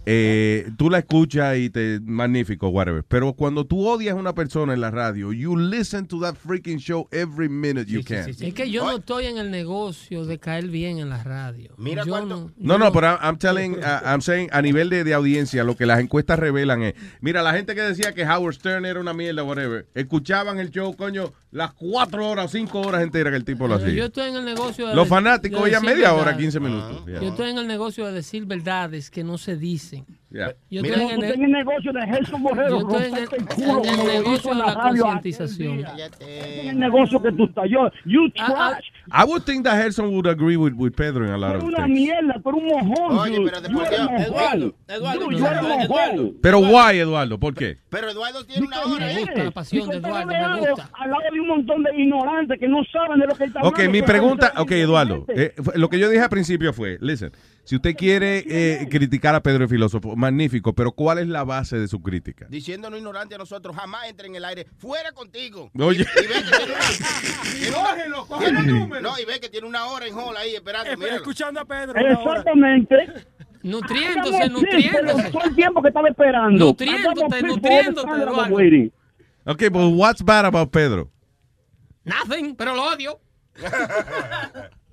Eh, 0.05 0.69
tú 0.77 0.89
la 0.89 0.99
escuchas 0.99 1.57
y 1.57 1.69
te 1.69 1.99
magnífico, 2.01 2.69
whatever. 2.69 3.03
Pero 3.07 3.33
cuando 3.33 3.65
tú 3.65 3.87
odias 3.87 4.13
a 4.13 4.15
una 4.15 4.33
persona 4.35 4.73
en 4.73 4.81
la 4.81 4.91
radio, 4.91 5.33
you 5.33 5.55
listen 5.57 6.05
to 6.07 6.19
that 6.21 6.35
freaking 6.35 6.77
show 6.77 7.07
every 7.11 7.49
minute 7.49 7.91
you 7.91 8.03
can. 8.03 8.29
Es 8.29 8.53
que 8.53 8.69
yo 8.69 8.85
no 8.85 8.97
estoy 8.97 9.25
en 9.25 9.37
el 9.37 9.51
negocio 9.51 10.25
de 10.25 10.37
caer 10.39 10.67
bien 10.67 10.99
en 10.99 11.09
la 11.09 11.23
radio. 11.23 11.73
Mira 11.77 12.03
yo 12.03 12.11
cuánto- 12.11 12.51
no, 12.57 12.77
No, 12.77 12.77
no, 12.77 12.91
pero 12.91 13.07
I'm, 13.07 13.17
I'm 13.21 13.37
telling, 13.37 13.73
uh, 13.79 14.05
I'm 14.05 14.21
saying, 14.21 14.49
a 14.51 14.61
nivel 14.61 14.89
de, 14.89 15.03
de 15.03 15.13
audiencia, 15.13 15.63
lo 15.63 15.75
que 15.75 15.85
las 15.85 15.99
encuestas 15.99 16.37
revelan 16.39 16.83
es, 16.83 16.93
mira, 17.21 17.41
la 17.41 17.53
gente 17.53 17.73
que 17.75 17.81
decía 17.81 18.13
que 18.13 18.25
Howard 18.25 18.55
Stern 18.55 18.85
era 18.85 18.99
una 18.99 19.13
mierda, 19.13 19.43
whatever, 19.43 19.87
escuchaban 19.95 20.59
el 20.59 20.69
show, 20.69 20.95
coño, 20.95 21.33
las 21.51 21.73
cuatro 21.73 22.27
horas, 22.27 22.51
cinco 22.51 22.81
horas 22.81 23.01
enteras 23.01 23.31
que 23.31 23.37
el 23.37 23.45
tipo 23.45 23.67
lo 23.67 23.75
hacía. 23.75 23.89
yo 23.93 24.05
estoy 24.05 24.29
en 24.29 24.35
el 24.35 24.45
negocio 24.45 24.87
de 24.87 24.95
Los 24.95 25.07
fanáticos 25.07 25.63
de 25.63 25.69
decir 25.71 25.85
media 25.85 26.13
hora, 26.13 26.25
verdades. 26.25 26.41
15 26.41 26.59
minutos. 26.59 27.05
Yeah. 27.05 27.21
Yo 27.21 27.29
estoy 27.29 27.49
en 27.49 27.57
el 27.57 27.67
negocio 27.67 28.05
de 28.05 28.11
decir 28.11 28.45
verdades 28.45 29.09
que 29.09 29.23
no 29.23 29.37
se 29.37 29.55
dicen. 29.55 29.94
Yeah. 30.31 30.53
Yo 30.69 30.81
Mira, 30.81 30.95
estoy 30.95 31.13
en 31.13 31.19
tú 31.19 31.25
el, 31.25 31.31
en 31.33 31.43
el 31.43 31.51
negocio 31.51 31.93
de 31.93 32.01
Gerson 32.07 32.43
Borrero, 32.43 32.69
Yo 32.69 32.97
estoy 32.97 33.03
en 33.03 33.15
el- 33.17 33.85
en 33.85 34.05
negocio 34.05 34.49
de 34.53 34.59
la 34.59 34.73
concientización. 34.75 35.85
En 36.19 36.67
el 36.69 36.79
negocio 36.79 37.21
que 37.21 37.31
tú 37.31 37.45
estás 37.45 37.65
yo, 37.69 37.89
you 38.05 38.29
trash. 38.31 38.85
I 39.11 39.23
would 39.25 39.43
think 39.43 39.63
that 39.65 39.75
Gerson 39.81 40.11
would 40.13 40.27
agree 40.27 40.57
with, 40.57 40.73
with 40.73 40.93
Pedro 40.95 41.25
in 41.25 41.31
a 41.31 41.37
lot 41.37 41.51
Pero 41.53 41.59
of 41.59 41.63
una 41.65 41.85
things. 41.85 41.99
mierda, 41.99 42.35
pero 42.43 42.57
un 42.57 42.65
mojón. 42.65 43.17
Oye, 43.19 43.41
pero 43.45 43.61
después. 43.61 43.89
Eduardo, 43.91 44.75
Eduardo, 44.87 45.31
you 45.31 45.45
eres 45.45 45.85
Eduardo. 45.85 46.31
Pero 46.41 46.59
why, 46.59 46.99
Eduardo? 46.99 47.39
¿Por 47.39 47.53
qué? 47.53 47.77
Pero 47.89 48.09
Eduardo 48.09 48.45
tiene 48.45 48.67
una 48.67 48.81
hora. 48.83 49.05
Me 49.05 49.19
gusta 49.21 49.43
la 49.43 49.51
pasión 49.51 49.89
de 49.89 49.97
Eduardo, 49.97 50.27
me 50.27 50.69
gusta. 50.69 50.89
Al 50.93 51.09
lado 51.11 51.21
de 51.31 51.39
un 51.41 51.47
montón 51.47 51.83
de 51.83 51.95
ignorantes 52.01 52.59
que 52.59 52.67
no 52.67 52.79
saben 52.91 53.19
de 53.19 53.27
lo 53.27 53.35
que 53.35 53.43
él 53.43 53.49
está 53.49 53.59
Ok, 53.61 53.73
hablando. 53.75 53.91
mi 53.91 53.99
que 53.99 54.05
pregunta, 54.07 54.53
ok, 54.57 54.71
Eduardo, 54.71 55.25
eh, 55.29 55.53
lo 55.75 55.89
que 55.89 55.99
yo 55.99 56.09
dije 56.09 56.23
al 56.23 56.29
principio 56.29 56.73
fue, 56.73 56.97
listen, 57.01 57.31
si 57.63 57.75
usted 57.75 57.95
quiere 57.95 58.43
eh, 58.47 58.87
criticar 58.91 59.33
a 59.33 59.41
Pedro 59.41 59.63
el 59.63 59.69
filósofo, 59.69 60.15
magnífico, 60.15 60.73
pero 60.73 60.91
¿cuál 60.91 61.17
es 61.19 61.27
la 61.27 61.43
base 61.43 61.79
de 61.79 61.87
su 61.87 62.01
crítica? 62.01 62.45
Diciéndonos 62.49 62.99
ignorantes 62.99 63.35
a 63.35 63.39
nosotros, 63.39 63.75
jamás 63.75 64.07
entren 64.07 64.31
en 64.31 64.35
el 64.37 64.45
aire. 64.45 64.67
Fuera 64.77 65.11
contigo. 65.13 65.71
Oye. 65.79 66.05
Y, 66.15 66.23
y 66.23 66.27
ve 66.27 66.35
No, 69.01 69.19
y 69.19 69.25
ve 69.25 69.39
que 69.39 69.49
tiene 69.49 69.67
una 69.67 69.85
hora 69.87 70.05
en 70.07 70.13
hall 70.15 70.35
ahí 70.37 70.55
esperando. 70.55 70.95
míralo. 70.97 71.17
Escuchando 71.17 71.59
a 71.59 71.65
Pedro. 71.65 71.99
Exactamente. 71.99 72.95
Nutriéndose, 73.63 74.49
nutriéndose. 74.49 75.31
Todo 75.31 75.43
el 75.43 75.55
tiempo 75.55 75.81
que 75.81 75.87
estaba 75.87 76.07
esperando. 76.09 76.65
Nutriéndote, 76.65 77.41
nutriéndote. 77.43 78.91
Ok, 79.45 79.63
but 79.71 79.93
what's 79.93 80.21
bad 80.23 80.45
about 80.45 80.71
Pedro? 80.71 81.09
Nothing, 82.03 82.55
pero 82.55 82.75
lo 82.75 82.83
odio. 82.83 83.19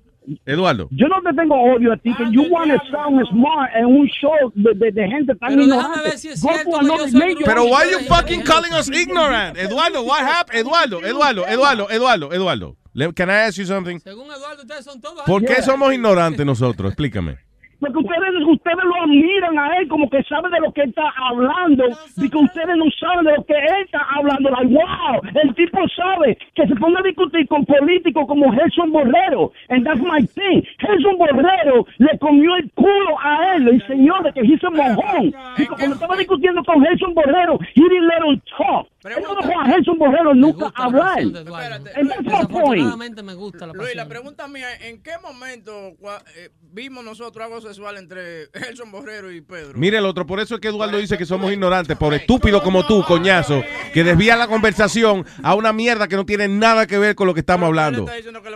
Eduardo. 0.45 0.87
Yo 0.91 1.07
no 1.07 1.21
te 1.21 1.33
tengo 1.35 1.55
odio 1.55 1.91
a 1.91 1.97
ti, 1.97 2.13
que 2.15 2.23
you 2.31 2.43
want 2.49 2.71
to 2.71 2.79
sound 2.89 3.21
smart 3.29 3.71
en 3.75 3.85
un 3.85 4.07
show 4.07 4.51
de, 4.55 4.73
de, 4.75 4.91
de 4.91 5.07
gente 5.07 5.35
tan 5.35 5.49
Pero 5.49 5.63
ignorante. 5.63 5.99
ver 6.01 6.17
si 6.17 6.29
es 6.29 6.39
cierto 6.39 6.81
yo 6.81 6.97
soy 7.09 7.35
Pero 7.43 7.65
why 7.65 7.91
you 7.91 7.99
fucking 8.07 8.41
calling 8.43 8.73
us 8.73 8.89
ignorant? 8.89 9.57
Eduardo, 9.57 10.01
what 10.03 10.21
happened? 10.21 10.61
Eduardo, 10.61 11.03
Eduardo, 11.03 11.45
Eduardo, 11.45 11.89
Eduardo, 11.89 12.31
Eduardo. 12.33 12.77
Can 13.15 13.29
I 13.29 13.47
ask 13.47 13.57
you 13.57 13.65
something? 13.65 13.99
Según 13.99 14.31
Eduardo, 14.31 14.61
ustedes 14.61 14.85
son 14.85 15.01
todos. 15.01 15.23
¿Por 15.25 15.43
qué 15.43 15.61
somos 15.61 15.93
ignorantes 15.93 16.45
nosotros? 16.45 16.91
Explícame. 16.91 17.39
Porque 17.83 17.99
ustedes, 17.99 18.33
ustedes 18.47 18.83
lo 18.83 18.95
admiran 19.03 19.59
a 19.59 19.77
él 19.77 19.87
como 19.87 20.09
que 20.09 20.23
sabe 20.23 20.49
de 20.49 20.59
lo 20.61 20.71
que 20.71 20.81
él 20.81 20.89
está 20.89 21.03
hablando 21.29 21.83
y 22.17 22.29
que 22.29 22.37
ustedes 22.37 22.75
no 22.77 22.85
saben 22.99 23.25
de 23.25 23.35
lo 23.35 23.45
que 23.45 23.53
él 23.53 23.83
está 23.85 23.99
hablando. 24.15 24.49
Like, 24.49 24.73
wow, 24.73 25.21
el 25.43 25.53
tipo 25.55 25.79
sabe 25.95 26.37
que 26.55 26.67
se 26.67 26.75
ponga 26.75 26.99
a 26.99 27.03
discutir 27.03 27.47
con 27.47 27.65
políticos 27.65 28.25
como 28.27 28.51
Gerson 28.53 28.91
Borrero. 28.91 29.51
And 29.69 29.85
that's 29.85 29.99
my 30.01 30.25
thing. 30.25 30.63
Gerson 30.79 31.17
Borrero 31.17 31.85
le 31.97 32.17
comió 32.19 32.55
el 32.55 32.71
culo 32.71 33.19
a 33.21 33.55
él, 33.55 33.67
el 33.67 33.87
señor 33.87 34.23
de 34.23 34.31
que 34.33 34.45
hizo 34.45 34.71
mojón. 34.71 35.33
Y 35.57 35.65
cuando 35.65 35.95
estaba 35.95 36.15
discutiendo 36.15 36.63
con 36.63 36.81
Gerson 36.83 37.13
Borrero, 37.13 37.59
he 37.75 37.81
didn't 37.81 38.07
let 38.07 38.25
him 38.25 38.41
talk. 38.57 38.87
Él 39.03 39.21
no 39.21 39.35
dejó 39.35 39.59
a 39.59 39.65
Gerson 39.65 39.97
Borrero 39.97 40.33
nunca 40.33 40.71
hablar. 40.75 41.19
And 41.19 42.09
that's 42.09 42.23
my 42.23 42.45
point. 42.47 43.23
Me 43.23 43.33
gusta 43.35 43.67
la 43.67 43.73
Luis, 43.73 43.95
la 43.95 44.07
pregunta 44.07 44.47
mía 44.47 44.67
¿en 44.81 45.01
qué 45.01 45.11
momento 45.21 45.71
cua- 45.99 46.23
eh, 46.37 46.49
vimos 46.71 47.03
nosotros 47.03 47.43
algo 47.45 47.61
sexual 47.73 47.97
entre 47.97 48.43
Elson 48.69 48.91
Borrero 48.91 49.31
y 49.31 49.41
Pedro? 49.41 49.73
Mire 49.75 49.97
el 49.97 50.05
otro, 50.05 50.25
por 50.25 50.39
eso 50.39 50.55
es 50.55 50.61
que 50.61 50.67
Eduardo 50.67 50.97
dice 50.97 51.17
que 51.17 51.25
somos 51.25 51.51
ignorantes, 51.51 51.97
por 51.97 52.13
estúpido 52.13 52.61
como 52.61 52.85
tú, 52.85 53.03
coñazo, 53.03 53.63
que 53.93 54.03
desvía 54.03 54.35
la 54.35 54.47
conversación 54.47 55.25
a 55.41 55.55
una 55.55 55.73
mierda 55.73 56.07
que 56.07 56.15
no 56.15 56.25
tiene 56.25 56.47
nada 56.47 56.85
que 56.87 56.97
ver 56.97 57.15
con 57.15 57.27
lo 57.27 57.33
que 57.33 57.39
estamos 57.41 57.67
hablando. 57.67 58.05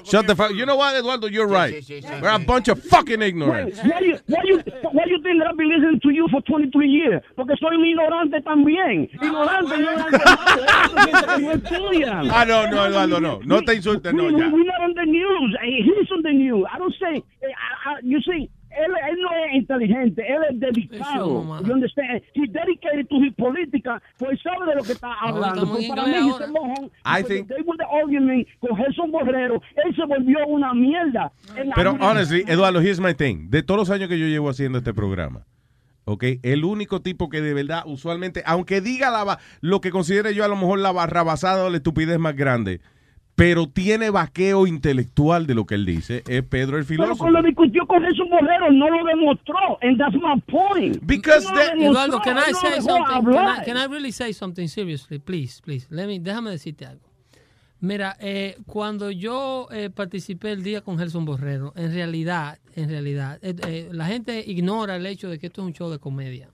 Shut 0.04 0.26
the 0.28 0.36
fuck. 0.36 0.52
You 0.52 0.66
know 0.66 0.78
what, 0.78 0.96
Eduardo? 0.96 1.28
You're 1.28 1.48
right. 1.48 1.84
We're 2.22 2.30
a 2.30 2.40
bunch 2.40 2.70
of 2.70 2.82
fucking 2.84 3.22
ignorant. 3.22 3.76
Why 3.84 4.00
you, 4.02 4.18
why 4.28 4.42
you, 4.46 4.62
why 4.92 5.04
you 5.08 5.22
think 5.22 5.40
that 5.40 5.48
I've 5.50 5.58
been 5.58 5.70
listening 5.70 6.00
to 6.02 6.10
you 6.12 6.28
for 6.32 6.42
23 6.42 6.88
years? 6.88 7.22
Porque 7.36 7.56
soy 7.60 7.76
un 7.76 7.86
ignorante 7.86 8.42
también. 8.42 9.10
Ignorante, 9.14 9.76
ignorante. 9.76 10.18
que 11.36 11.42
no 11.42 11.52
estudian. 11.52 12.28
Ah, 12.38 12.46
no, 12.46 12.68
no, 12.70 12.86
Eduardo, 12.86 13.20
no. 13.20 13.40
No 13.44 13.62
te 13.64 13.74
insultes, 13.74 14.14
no, 14.14 14.30
ya. 14.30 14.48
We're 14.50 14.64
not 14.64 14.82
on 14.82 14.94
the 14.94 15.06
news. 15.06 15.58
He's 15.64 16.12
on 16.12 16.22
the 16.22 16.34
news. 16.34 16.66
I 16.72 16.78
don't 16.78 16.94
say, 17.00 17.24
eh, 17.42 17.48
you 18.04 18.22
see, 18.22 18.50
él, 18.86 18.92
él 19.10 19.18
no 19.22 19.30
es 19.46 19.56
inteligente, 19.56 20.24
él 20.28 20.40
es 20.52 20.60
dedicado. 20.60 21.44
You 21.66 21.74
understand? 21.74 22.22
He's 22.34 22.52
dedicated 22.52 23.08
to 23.10 23.16
his 23.24 23.34
política, 23.36 24.02
pues 24.18 24.32
él 24.32 24.40
sabe 24.44 24.66
de 24.70 24.76
lo 24.76 24.84
que 24.84 24.92
está 24.94 25.14
hablando. 25.22 25.68
Pues 25.72 25.88
para 25.90 26.04
inglés 26.04 26.24
mí, 26.24 26.30
ahora. 26.32 26.46
ese 26.46 26.54
mojón, 26.54 26.92
I 27.06 27.24
think- 27.24 27.48
they 27.48 27.62
were 27.64 27.78
the 27.78 27.86
argument 28.02 28.48
con 28.60 28.76
Gerson 28.78 29.12
Borrero, 29.12 29.62
él 29.86 29.96
se 29.96 30.06
volvió 30.06 30.46
una 30.48 30.74
mierda. 30.74 31.32
En 31.56 31.70
la- 31.70 31.76
Pero, 31.76 31.98
honestly, 32.00 32.44
Eduardo, 32.48 32.80
here's 32.82 33.00
my 33.00 33.14
thing. 33.14 33.50
De 33.50 33.64
todos 33.64 33.80
los 33.80 33.90
años 33.90 34.10
que 34.10 34.20
yo 34.20 34.28
llevo 34.28 34.50
haciendo 34.50 34.78
este 34.80 34.94
programa, 34.94 35.46
¿ok? 36.06 36.24
El 36.44 36.64
único 36.64 37.02
tipo 37.02 37.30
que 37.30 37.42
de 37.42 37.54
verdad, 37.54 37.84
usualmente, 37.86 38.44
aunque 38.46 38.82
diga 38.82 39.10
la, 39.12 39.40
lo 39.62 39.82
que 39.82 39.92
considere 39.92 40.34
yo 40.34 40.44
a 40.46 40.48
lo 40.48 40.56
mejor 40.56 40.80
la 40.80 40.92
barrabasada 40.92 41.66
o 41.66 41.70
la 41.70 41.78
estupidez 41.78 42.18
más 42.20 42.36
grande, 42.36 42.82
pero 43.38 43.68
tiene 43.70 44.10
vaqueo 44.10 44.66
intelectual 44.66 45.46
de 45.46 45.54
lo 45.54 45.68
que 45.68 45.76
él 45.76 45.86
dice, 45.86 46.24
es 46.28 46.42
Pedro 46.42 46.80
el 46.80 46.86
Pero 46.86 47.04
filósofo. 47.04 47.26
cuando 47.26 47.44
discutió 47.44 47.86
con 47.86 48.02
Jesús 48.04 48.26
Borrero 48.32 48.72
no 48.72 48.90
lo 48.90 49.06
demostró. 49.06 49.78
And 49.84 49.96
that's 50.00 50.16
my 50.16 50.42
point. 50.48 50.98
Because 51.04 51.46
No 51.46 51.54
lo 51.54 51.92
Eduardo, 51.92 52.20
can 52.22 52.36
I 52.38 52.52
no 52.52 52.60
say 52.60 52.72
dejó 52.72 52.82
something? 52.82 53.32
Can 53.32 53.62
I, 53.62 53.64
can 53.64 53.78
I 53.78 53.86
really 53.86 54.12
say 54.12 54.34
something 54.34 54.68
seriously? 54.68 55.20
Please, 55.20 55.62
please. 55.64 55.86
Let 55.92 56.08
me, 56.08 56.20
déjame 56.20 56.50
decirte 56.50 56.88
algo. 56.88 57.08
Mira, 57.80 58.18
eh, 58.20 58.58
cuando 58.66 59.12
yo 59.12 59.68
eh, 59.70 59.92
participé 59.92 60.52
el 60.54 60.64
día 60.64 60.82
con 60.82 60.98
Gerson 60.98 61.24
Borrero, 61.26 61.74
en 61.76 61.94
realidad, 61.94 62.58
en 62.74 62.90
realidad, 62.90 63.38
eh, 63.44 63.54
eh, 63.68 63.90
la 63.92 64.08
gente 64.08 64.44
ignora 64.48 64.96
el 64.96 65.06
hecho 65.06 65.30
de 65.30 65.38
que 65.38 65.46
esto 65.46 65.62
es 65.62 65.68
un 65.68 65.74
show 65.74 65.92
de 65.92 66.00
comedia. 66.00 66.50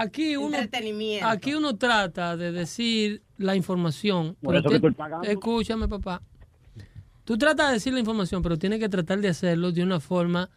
Aquí 0.00 0.36
uno, 0.36 0.56
Entretenimiento. 0.56 1.26
aquí 1.26 1.54
uno 1.54 1.76
trata 1.76 2.36
de 2.36 2.52
decir 2.52 3.22
la 3.36 3.56
información. 3.56 4.36
Por 4.40 4.62
pero 4.62 4.92
pagando. 4.92 5.26
Escúchame, 5.26 5.88
papá. 5.88 6.22
Tú 7.24 7.36
tratas 7.36 7.68
de 7.68 7.74
decir 7.74 7.92
la 7.92 7.98
información, 7.98 8.40
pero 8.42 8.56
tienes 8.58 8.78
que 8.78 8.88
tratar 8.88 9.20
de 9.20 9.28
hacerlo 9.28 9.72
de 9.72 9.82
una 9.82 9.98
forma 9.98 10.50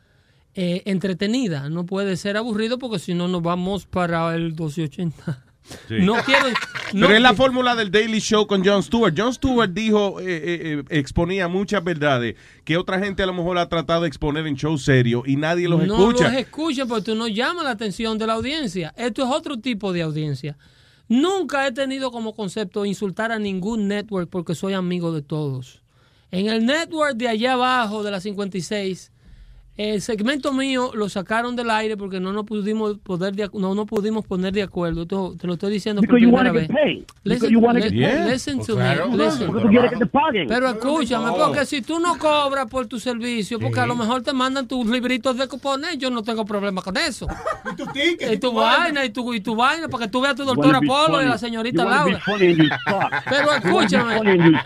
eh, 0.53 0.83
entretenida. 0.85 1.69
No 1.69 1.85
puede 1.85 2.17
ser 2.17 2.37
aburrido 2.37 2.77
porque 2.77 2.99
si 2.99 3.13
no 3.13 3.27
nos 3.27 3.41
vamos 3.41 3.85
para 3.87 4.33
el 4.35 4.53
1280. 4.53 5.43
Sí. 5.87 5.95
No 5.99 6.15
quiero... 6.23 6.47
no 6.93 7.07
Pero 7.07 7.15
es 7.15 7.21
la 7.21 7.33
fórmula 7.33 7.75
del 7.75 7.91
Daily 7.91 8.19
Show 8.19 8.47
con 8.47 8.63
Jon 8.65 8.83
Stewart. 8.83 9.13
Jon 9.17 9.33
Stewart 9.33 9.71
dijo, 9.71 10.19
eh, 10.19 10.25
eh, 10.25 10.59
eh, 10.63 10.83
exponía 10.89 11.47
muchas 11.47 11.83
verdades 11.83 12.35
que 12.63 12.77
otra 12.77 12.99
gente 12.99 13.23
a 13.23 13.25
lo 13.25 13.33
mejor 13.33 13.57
ha 13.57 13.69
tratado 13.69 14.01
de 14.01 14.07
exponer 14.07 14.47
en 14.47 14.55
show 14.55 14.77
serio 14.77 15.23
y 15.25 15.35
nadie 15.35 15.67
los 15.67 15.85
no 15.85 15.95
escucha. 15.95 16.29
los 16.29 16.33
escucha 16.39 16.85
porque 16.85 17.03
tú 17.03 17.15
no 17.15 17.27
llamas 17.27 17.63
la 17.63 17.71
atención 17.71 18.17
de 18.17 18.27
la 18.27 18.33
audiencia. 18.33 18.93
Esto 18.97 19.23
es 19.23 19.29
otro 19.29 19.57
tipo 19.59 19.93
de 19.93 20.01
audiencia. 20.01 20.57
Nunca 21.07 21.67
he 21.67 21.71
tenido 21.73 22.11
como 22.11 22.33
concepto 22.33 22.85
insultar 22.85 23.31
a 23.31 23.39
ningún 23.39 23.87
network 23.87 24.29
porque 24.29 24.55
soy 24.55 24.73
amigo 24.73 25.11
de 25.11 25.21
todos. 25.21 25.81
En 26.31 26.47
el 26.47 26.65
network 26.65 27.17
de 27.17 27.27
allá 27.27 27.53
abajo 27.53 28.03
de 28.03 28.11
la 28.11 28.21
56, 28.21 29.10
el 29.89 30.01
segmento 30.01 30.51
mío 30.53 30.91
lo 30.93 31.09
sacaron 31.09 31.55
del 31.55 31.69
aire 31.69 31.97
porque 31.97 32.19
no 32.19 32.31
nos 32.33 32.45
pudimos 32.45 32.97
poder 32.99 33.35
de- 33.35 33.49
no 33.53 33.73
nos 33.75 33.85
pudimos 33.87 34.25
poner 34.25 34.53
de 34.53 34.63
acuerdo. 34.63 35.03
Esto- 35.03 35.35
te 35.39 35.47
lo 35.47 35.53
estoy 35.53 35.71
diciendo 35.73 36.01
por 36.01 36.19
Because 36.19 36.23
you 36.23 36.29
primera 36.29 36.51
vez. 36.51 36.69
Listen, 37.23 38.29
listen 38.29 38.59
to 38.59 38.65
Pues 38.75 38.77
claro. 38.77 39.09
me. 39.09 39.17
listen. 39.25 39.51
Porque. 39.51 40.45
Pero 40.47 40.69
escúchame, 40.69 41.25
No. 41.25 41.35
porque 41.37 41.65
si 41.65 41.81
tú 41.81 41.99
no 41.99 42.17
cobras 42.17 42.67
por 42.67 42.87
tu 42.87 42.99
servicio, 42.99 43.59
porque 43.59 43.79
a 43.79 43.85
lo 43.85 43.95
mejor 43.95 44.21
te 44.23 44.33
mandan 44.33 44.67
tus 44.67 44.85
libritos 44.87 45.37
de 45.37 45.47
cupones, 45.47 45.97
yo 45.97 46.09
no 46.09 46.21
tengo 46.23 46.45
problema 46.45 46.81
con 46.81 46.97
eso. 46.97 47.27
y 47.71 47.75
tu 47.75 47.85
ticket, 47.87 48.33
Y 48.33 48.37
tu 48.37 48.49
tu 48.51 48.53
vaina. 48.55 49.05
y 49.05 49.09
tu, 49.11 49.33
y 49.33 49.41
tu 49.41 49.55
vaina, 49.55 49.87
para 49.87 50.05
que 50.05 50.11
tú 50.11 50.19
veas 50.21 50.33
a 50.33 50.35
tu 50.35 50.43
doctora 50.45 50.79
Polo 50.81 51.21
y 51.21 51.25
a 51.25 51.29
la 51.29 51.37
señorita 51.37 51.85
Laura. 51.85 52.21
Pero 53.29 53.53
escúchame. 53.53 54.15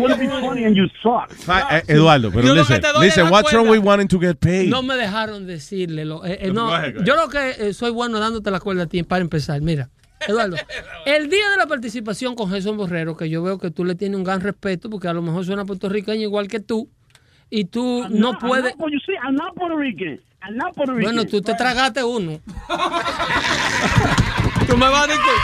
wanna 0.00 0.16
be 0.16 0.28
funny 0.28 0.64
and 0.64 0.76
you 0.76 0.86
suck. 1.02 1.30
Eh, 1.70 1.82
Eduardo, 1.88 2.30
pero 2.30 2.46
Yo 2.46 2.54
lo 2.54 2.64
que 2.66 2.74
listen, 2.74 2.80
te 2.80 2.88
doy 2.88 3.08
es 3.08 3.16
listen, 3.16 3.24
la 3.24 3.30
what's 3.30 3.52
wrong 3.52 3.66
cuerda. 3.66 3.80
with 3.80 3.86
wanting 3.88 4.08
to 4.08 4.18
get 4.20 4.36
paid? 4.38 4.68
No 4.68 4.82
me 4.82 4.94
dejaron 4.96 5.46
decirle. 5.46 6.04
Lo, 6.04 6.24
eh, 6.24 6.38
eh, 6.40 6.52
no, 6.52 6.66
Go 6.66 6.74
ahead, 6.74 6.94
go 6.94 7.00
ahead. 7.00 7.06
yo 7.06 7.16
lo 7.16 7.28
que 7.28 7.68
eh, 7.68 7.74
soy 7.74 7.90
bueno 7.90 8.18
dándote 8.20 8.50
la 8.50 8.60
cuerda 8.60 8.84
a 8.84 8.86
ti 8.86 9.02
para 9.02 9.22
empezar. 9.22 9.60
Mira, 9.60 9.90
Eduardo, 10.26 10.56
el 11.06 11.28
día 11.28 11.50
de 11.50 11.56
la 11.56 11.66
participación 11.66 12.34
con 12.34 12.50
Jesús 12.50 12.76
Borrero, 12.76 13.16
que 13.16 13.28
yo 13.28 13.42
veo 13.42 13.58
que 13.58 13.70
tú 13.70 13.84
le 13.84 13.94
tienes 13.94 14.16
un 14.18 14.24
gran 14.24 14.40
respeto, 14.40 14.90
porque 14.90 15.08
a 15.08 15.12
lo 15.12 15.22
mejor 15.22 15.44
suena 15.44 15.64
puertorriqueño 15.64 16.22
igual 16.22 16.48
que 16.48 16.60
tú, 16.60 16.88
y 17.50 17.66
tú 17.66 18.02
I'm 18.04 18.18
no 18.18 18.32
not- 18.32 18.42
I'm 18.42 18.48
puedes. 18.48 18.76
not- 18.78 18.90
you 18.90 18.98
see, 19.06 19.14
I'm 19.26 19.34
not 19.34 19.54
Puerto 19.54 19.76
Rican. 19.76 20.20
I'm 20.46 20.56
not 20.56 20.74
Puerto 20.74 20.92
Rican. 20.94 21.14
Bueno, 21.14 21.30
tú 21.30 21.40
te 21.40 21.54
tragaste 21.54 22.04
uno. 22.04 22.40
tú 24.68 24.76
me 24.76 24.88
vas 24.88 25.04
a 25.04 25.06
disculpar. 25.06 25.34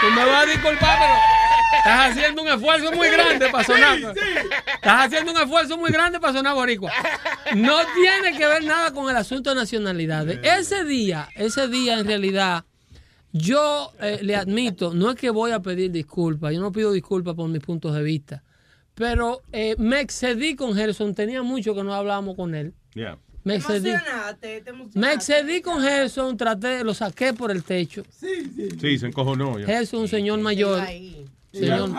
Tú 0.00 0.06
me 0.14 0.24
vas 0.24 0.42
a 0.42 0.46
disculpar, 0.46 0.98
pero 0.98 1.14
estás 1.76 2.10
haciendo 2.10 2.42
un 2.42 2.48
esfuerzo 2.48 2.92
muy 2.92 3.08
grande 3.08 3.48
para 3.50 3.64
sonar. 3.64 3.98
Estás 3.98 5.06
haciendo 5.06 5.32
un 5.32 5.38
esfuerzo 5.38 5.76
muy 5.76 5.90
grande 5.90 6.20
para 6.20 6.32
sonar 6.32 6.54
boricua. 6.54 6.92
No 7.54 7.78
tiene 7.94 8.36
que 8.36 8.46
ver 8.46 8.64
nada 8.64 8.92
con 8.92 9.10
el 9.10 9.16
asunto 9.16 9.50
de 9.50 9.56
nacionalidades. 9.56 10.40
Ese 10.42 10.84
día, 10.84 11.28
ese 11.34 11.68
día 11.68 11.98
en 11.98 12.06
realidad, 12.06 12.64
yo 13.32 13.92
eh, 14.00 14.20
le 14.22 14.36
admito, 14.36 14.94
no 14.94 15.10
es 15.10 15.16
que 15.16 15.30
voy 15.30 15.50
a 15.50 15.60
pedir 15.60 15.90
disculpas, 15.90 16.52
yo 16.52 16.60
no 16.60 16.72
pido 16.72 16.92
disculpas 16.92 17.34
por 17.34 17.48
mis 17.48 17.62
puntos 17.62 17.94
de 17.94 18.02
vista, 18.02 18.42
pero 18.94 19.42
eh, 19.52 19.76
me 19.78 20.00
excedí 20.00 20.56
con 20.56 20.74
Gerson, 20.74 21.14
tenía 21.14 21.42
mucho 21.42 21.74
que 21.74 21.84
no 21.84 21.94
hablábamos 21.94 22.36
con 22.36 22.54
él. 22.54 22.74
Yeah. 22.94 23.18
Me 23.44 23.56
excedí. 23.56 23.90
Emocionate, 23.90 24.60
te 24.60 24.70
emocionaste. 24.70 24.98
Me 24.98 25.12
excedí 25.12 25.60
con 25.62 25.80
Gerson, 25.80 26.36
traté, 26.36 26.82
lo 26.84 26.92
saqué 26.94 27.32
por 27.32 27.50
el 27.50 27.62
techo. 27.62 28.02
Sí, 28.10 28.98
se 28.98 29.06
encojonó. 29.06 29.58
ya. 29.58 29.66
Gerson, 29.66 30.00
un 30.00 30.08
señor 30.08 30.40
mayor. 30.40 30.82
Señor, 31.50 31.90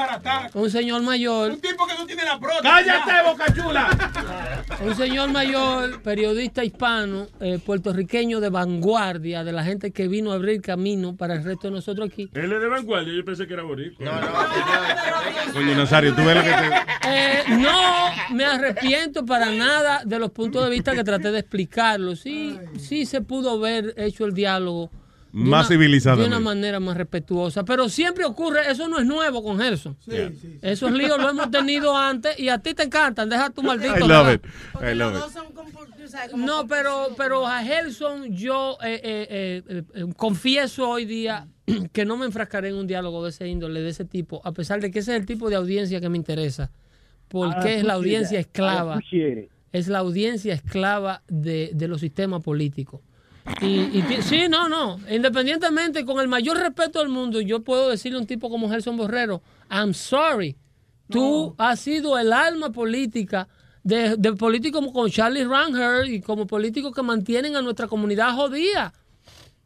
un 0.54 0.70
señor 0.70 1.02
mayor. 1.02 1.52
Un 1.52 1.60
tipo 1.60 1.88
que 1.88 1.96
no 1.96 2.06
tiene 2.06 2.24
la 2.24 2.40
prota. 2.40 2.62
¡Cállate, 2.62 3.12
boca 3.28 3.54
chula! 3.54 4.66
Un 4.86 4.96
señor 4.96 5.30
mayor, 5.32 6.02
periodista 6.04 6.64
hispano, 6.64 7.28
eh, 7.42 7.60
puertorriqueño 7.66 8.40
de 8.40 8.50
vanguardia, 8.50 9.44
de 9.44 9.52
la 9.52 9.64
gente 9.64 9.92
que 9.92 10.08
vino 10.08 10.32
a 10.32 10.36
abrir 10.36 10.62
camino 10.62 11.18
para 11.18 11.34
el 11.34 11.44
resto 11.44 11.68
de 11.68 11.72
nosotros 11.72 12.08
aquí. 12.10 12.30
Él 12.34 12.54
es 12.54 12.62
de 12.62 12.68
vanguardia, 12.68 13.14
yo 13.14 13.26
pensé 13.26 13.46
que 13.46 13.56
era 13.56 13.64
boricua. 13.64 14.06
No, 14.06 15.54
Coño, 15.54 15.76
Nazario, 15.76 16.16
tú 16.16 16.24
ves 16.24 16.36
lo 16.36 16.44
que 16.44 16.50
te... 16.50 17.10
Eh, 17.10 17.44
no 17.58 18.36
me 18.36 18.46
arrepiento 18.46 19.26
para 19.26 19.52
nada 19.52 20.04
de 20.06 20.20
los 20.20 20.32
puntos 20.32 20.64
de 20.64 20.70
vista 20.70 20.94
que 20.94 21.04
traté 21.04 21.32
de 21.32 21.40
explicarlo. 21.40 22.16
Sí, 22.16 22.58
sí 22.78 23.06
se 23.06 23.22
pudo 23.22 23.60
ver 23.60 23.94
hecho 23.98 24.26
el 24.26 24.34
diálogo. 24.34 24.92
Más 25.32 25.68
civilizadamente. 25.68 26.30
De 26.30 26.36
una 26.36 26.44
manera 26.44 26.80
más 26.80 26.98
respetuosa. 26.98 27.64
Pero 27.64 27.90
siempre 27.90 28.26
ocurre, 28.26 28.70
eso 28.70 28.88
no 28.88 29.00
es 29.00 29.06
nuevo 29.06 29.44
con 29.44 29.60
Gerson. 29.60 29.98
Esos 30.62 30.92
líos 30.92 31.22
lo 31.22 31.30
hemos 31.30 31.52
tenido 31.52 31.96
antes 31.96 32.40
y 32.40 32.50
a 32.50 32.58
ti 32.58 32.74
te 32.74 32.84
encantan. 32.84 33.30
Deja 33.30 33.50
tu 33.50 33.62
maldito. 33.62 33.98
I 33.98 34.08
love 34.08 34.34
it. 34.34 34.46
I 34.82 34.96
love 34.96 35.16
it. 35.16 36.36
No, 36.36 36.68
pero, 36.68 37.10
pero 37.16 37.46
a 37.46 37.64
Gerson 37.64 38.36
yo 38.36 38.78
eh, 38.84 39.00
eh, 39.04 39.64
eh, 39.68 39.84
eh, 39.94 40.06
confieso 40.18 40.90
hoy 40.90 41.06
día 41.06 41.48
que 41.94 42.06
no 42.06 42.18
me 42.18 42.26
enfrascaré 42.26 42.70
en 42.70 42.76
un 42.76 42.88
diálogo 42.88 43.24
de 43.24 43.30
ese 43.30 43.48
índole, 43.48 43.82
de 43.82 43.90
ese 43.90 44.06
tipo, 44.06 44.42
a 44.44 44.52
pesar 44.52 44.82
de 44.82 44.90
que 44.90 45.00
ese 45.00 45.14
es 45.14 45.20
el 45.20 45.26
tipo 45.26 45.50
de 45.50 45.56
audiencia 45.56 46.02
que 46.02 46.10
me 46.10 46.18
interesa. 46.18 46.72
Porque 47.28 47.78
es 47.78 47.84
la 47.84 47.94
audiencia 47.94 48.40
esclava. 48.40 49.00
Es 49.72 49.88
la 49.88 50.00
audiencia 50.00 50.56
esclava 50.56 51.22
de, 51.28 51.70
de 51.76 51.88
los 51.88 52.02
sistemas 52.02 52.42
políticos. 52.42 53.02
Y, 53.62 53.68
y 54.00 54.22
sí, 54.22 54.48
no, 54.50 54.70
no. 54.70 55.00
Independientemente, 55.10 56.06
con 56.06 56.20
el 56.20 56.28
mayor 56.28 56.58
respeto 56.58 57.00
del 57.00 57.10
mundo, 57.10 57.42
yo 57.42 57.62
puedo 57.62 57.90
decirle 57.90 58.18
a 58.18 58.22
un 58.22 58.28
tipo 58.28 58.50
como 58.50 58.70
Gerson 58.70 58.96
Borrero, 58.98 59.42
I'm 59.70 59.94
sorry. 59.94 60.56
Tú 61.10 61.56
has 61.58 61.80
sido 61.80 62.18
el 62.20 62.32
alma 62.32 62.70
política 62.72 63.48
de, 63.84 64.16
de 64.18 64.34
políticos 64.34 64.86
como 64.86 65.10
Charlie 65.10 65.44
Ranger 65.46 66.06
y 66.08 66.22
como 66.22 66.46
políticos 66.46 66.94
que 66.94 67.02
mantienen 67.02 67.56
a 67.56 67.62
nuestra 67.64 67.88
comunidad 67.88 68.36
jodida. 68.36 68.94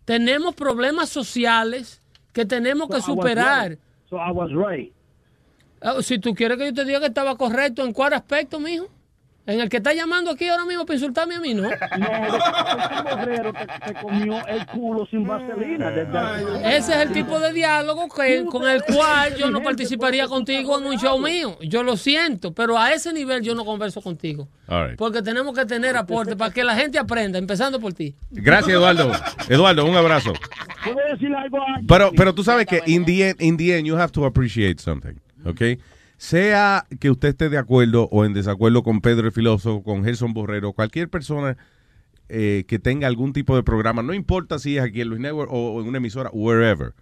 Tenemos 0.05 0.55
problemas 0.55 1.09
sociales 1.09 2.01
que 2.31 2.45
tenemos 2.45 2.87
que 2.89 3.01
So 3.01 3.11
I 3.11 3.15
was 3.15 3.17
superar. 3.17 3.69
right. 3.71 3.79
So 4.09 4.17
I 4.17 4.31
was 4.31 4.51
right. 4.51 4.93
Ah, 5.81 6.01
Si 6.01 6.17
tú 6.19 6.33
quieres 6.33 6.57
que 6.57 6.65
yo 6.67 6.73
te 6.73 6.85
diga 6.85 6.99
que 7.01 7.07
estaba 7.07 7.35
correcto, 7.35 7.83
¿en 7.83 7.91
cuál 7.91 8.13
aspecto, 8.13 8.59
mijo? 8.59 8.87
En 9.45 9.59
el 9.59 9.67
que 9.67 9.77
está 9.77 9.93
llamando 9.93 10.31
aquí 10.31 10.47
ahora 10.47 10.63
mismo 10.65 10.85
para 10.85 10.95
insultarme 10.95 11.35
a 11.35 11.39
mí, 11.41 11.53
¿no? 11.53 11.63
No, 11.97 12.07
el 12.07 13.03
Borrero 13.03 13.51
te, 13.53 13.67
te 13.93 13.93
comió 14.01 14.47
el 14.47 14.65
culo 14.67 15.05
sin 15.07 15.27
vaselina. 15.27 15.91
desde- 15.91 16.77
Ese 16.77 16.93
es 16.93 16.97
el 16.99 17.11
tipo 17.11 17.39
de 17.39 17.51
diálogo 17.51 18.07
que, 18.07 18.45
con 18.45 18.67
el 18.69 18.81
cual 18.83 19.35
yo 19.35 19.51
no 19.51 19.61
participaría 19.61 20.27
contigo 20.27 20.79
en 20.79 20.85
un 20.85 20.97
show 20.97 21.19
mío. 21.19 21.57
Yo 21.61 21.83
lo 21.83 21.97
siento, 21.97 22.53
pero 22.53 22.77
a 22.79 22.93
ese 22.93 23.11
nivel 23.11 23.41
yo 23.43 23.53
no 23.53 23.65
converso 23.65 24.01
contigo. 24.01 24.47
Right. 24.69 24.97
Porque 24.97 25.21
tenemos 25.21 25.53
que 25.53 25.65
tener 25.65 25.97
aporte 25.97 26.37
para 26.37 26.53
que 26.53 26.63
la 26.63 26.75
gente 26.75 26.97
aprenda, 26.97 27.37
empezando 27.37 27.79
por 27.81 27.93
ti. 27.93 28.15
Gracias, 28.31 28.69
Eduardo. 28.77 29.11
Eduardo, 29.49 29.85
un 29.85 29.95
abrazo. 29.97 30.31
¿Puedo 30.85 30.97
decir 31.11 31.35
algo 31.35 31.57
a 31.57 31.79
Pero, 31.85 32.11
pero 32.15 32.33
tú 32.33 32.43
sabes 32.45 32.65
que 32.65 32.81
in 32.85 33.03
the, 33.05 33.29
end, 33.31 33.41
in 33.41 33.57
the 33.57 33.77
end 33.77 33.85
you 33.87 33.97
have 33.97 34.11
to 34.13 34.25
appreciate 34.25 34.79
something, 34.81 35.15
¿ok? 35.45 35.61
Sea 36.23 36.87
que 37.01 37.11
usted 37.11 37.27
esté 37.27 37.49
de 37.49 37.57
acuerdo 37.57 38.07
o 38.09 38.23
en 38.23 38.33
desacuerdo 38.33 38.81
con 38.81 39.01
Pedro 39.01 39.27
el 39.27 39.33
filósofo, 39.33 39.83
con 39.83 40.05
Gerson 40.05 40.33
Borrero, 40.33 40.71
cualquier 40.71 41.09
persona 41.09 41.57
eh, 42.29 42.63
que 42.65 42.79
tenga 42.79 43.07
algún 43.07 43.33
tipo 43.33 43.57
de 43.57 43.63
programa, 43.63 44.03
no 44.03 44.13
importa 44.13 44.57
si 44.57 44.77
es 44.77 44.83
aquí 44.83 45.01
en 45.01 45.09
Luis 45.09 45.19
Network 45.19 45.51
o 45.51 45.81
en 45.81 45.87
una 45.89 45.97
emisora, 45.97 46.29
wherever. 46.31 46.93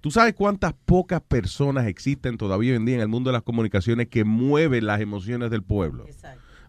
¿Tú 0.00 0.12
sabes 0.12 0.34
cuántas 0.34 0.74
pocas 0.74 1.20
personas 1.20 1.88
existen 1.88 2.38
todavía 2.38 2.70
hoy 2.70 2.76
en 2.76 2.84
día 2.84 2.94
en 2.94 3.00
el 3.00 3.08
mundo 3.08 3.30
de 3.30 3.32
las 3.32 3.42
comunicaciones 3.42 4.06
que 4.06 4.22
mueven 4.22 4.86
las 4.86 5.00
emociones 5.00 5.50
del 5.50 5.64
pueblo? 5.64 6.06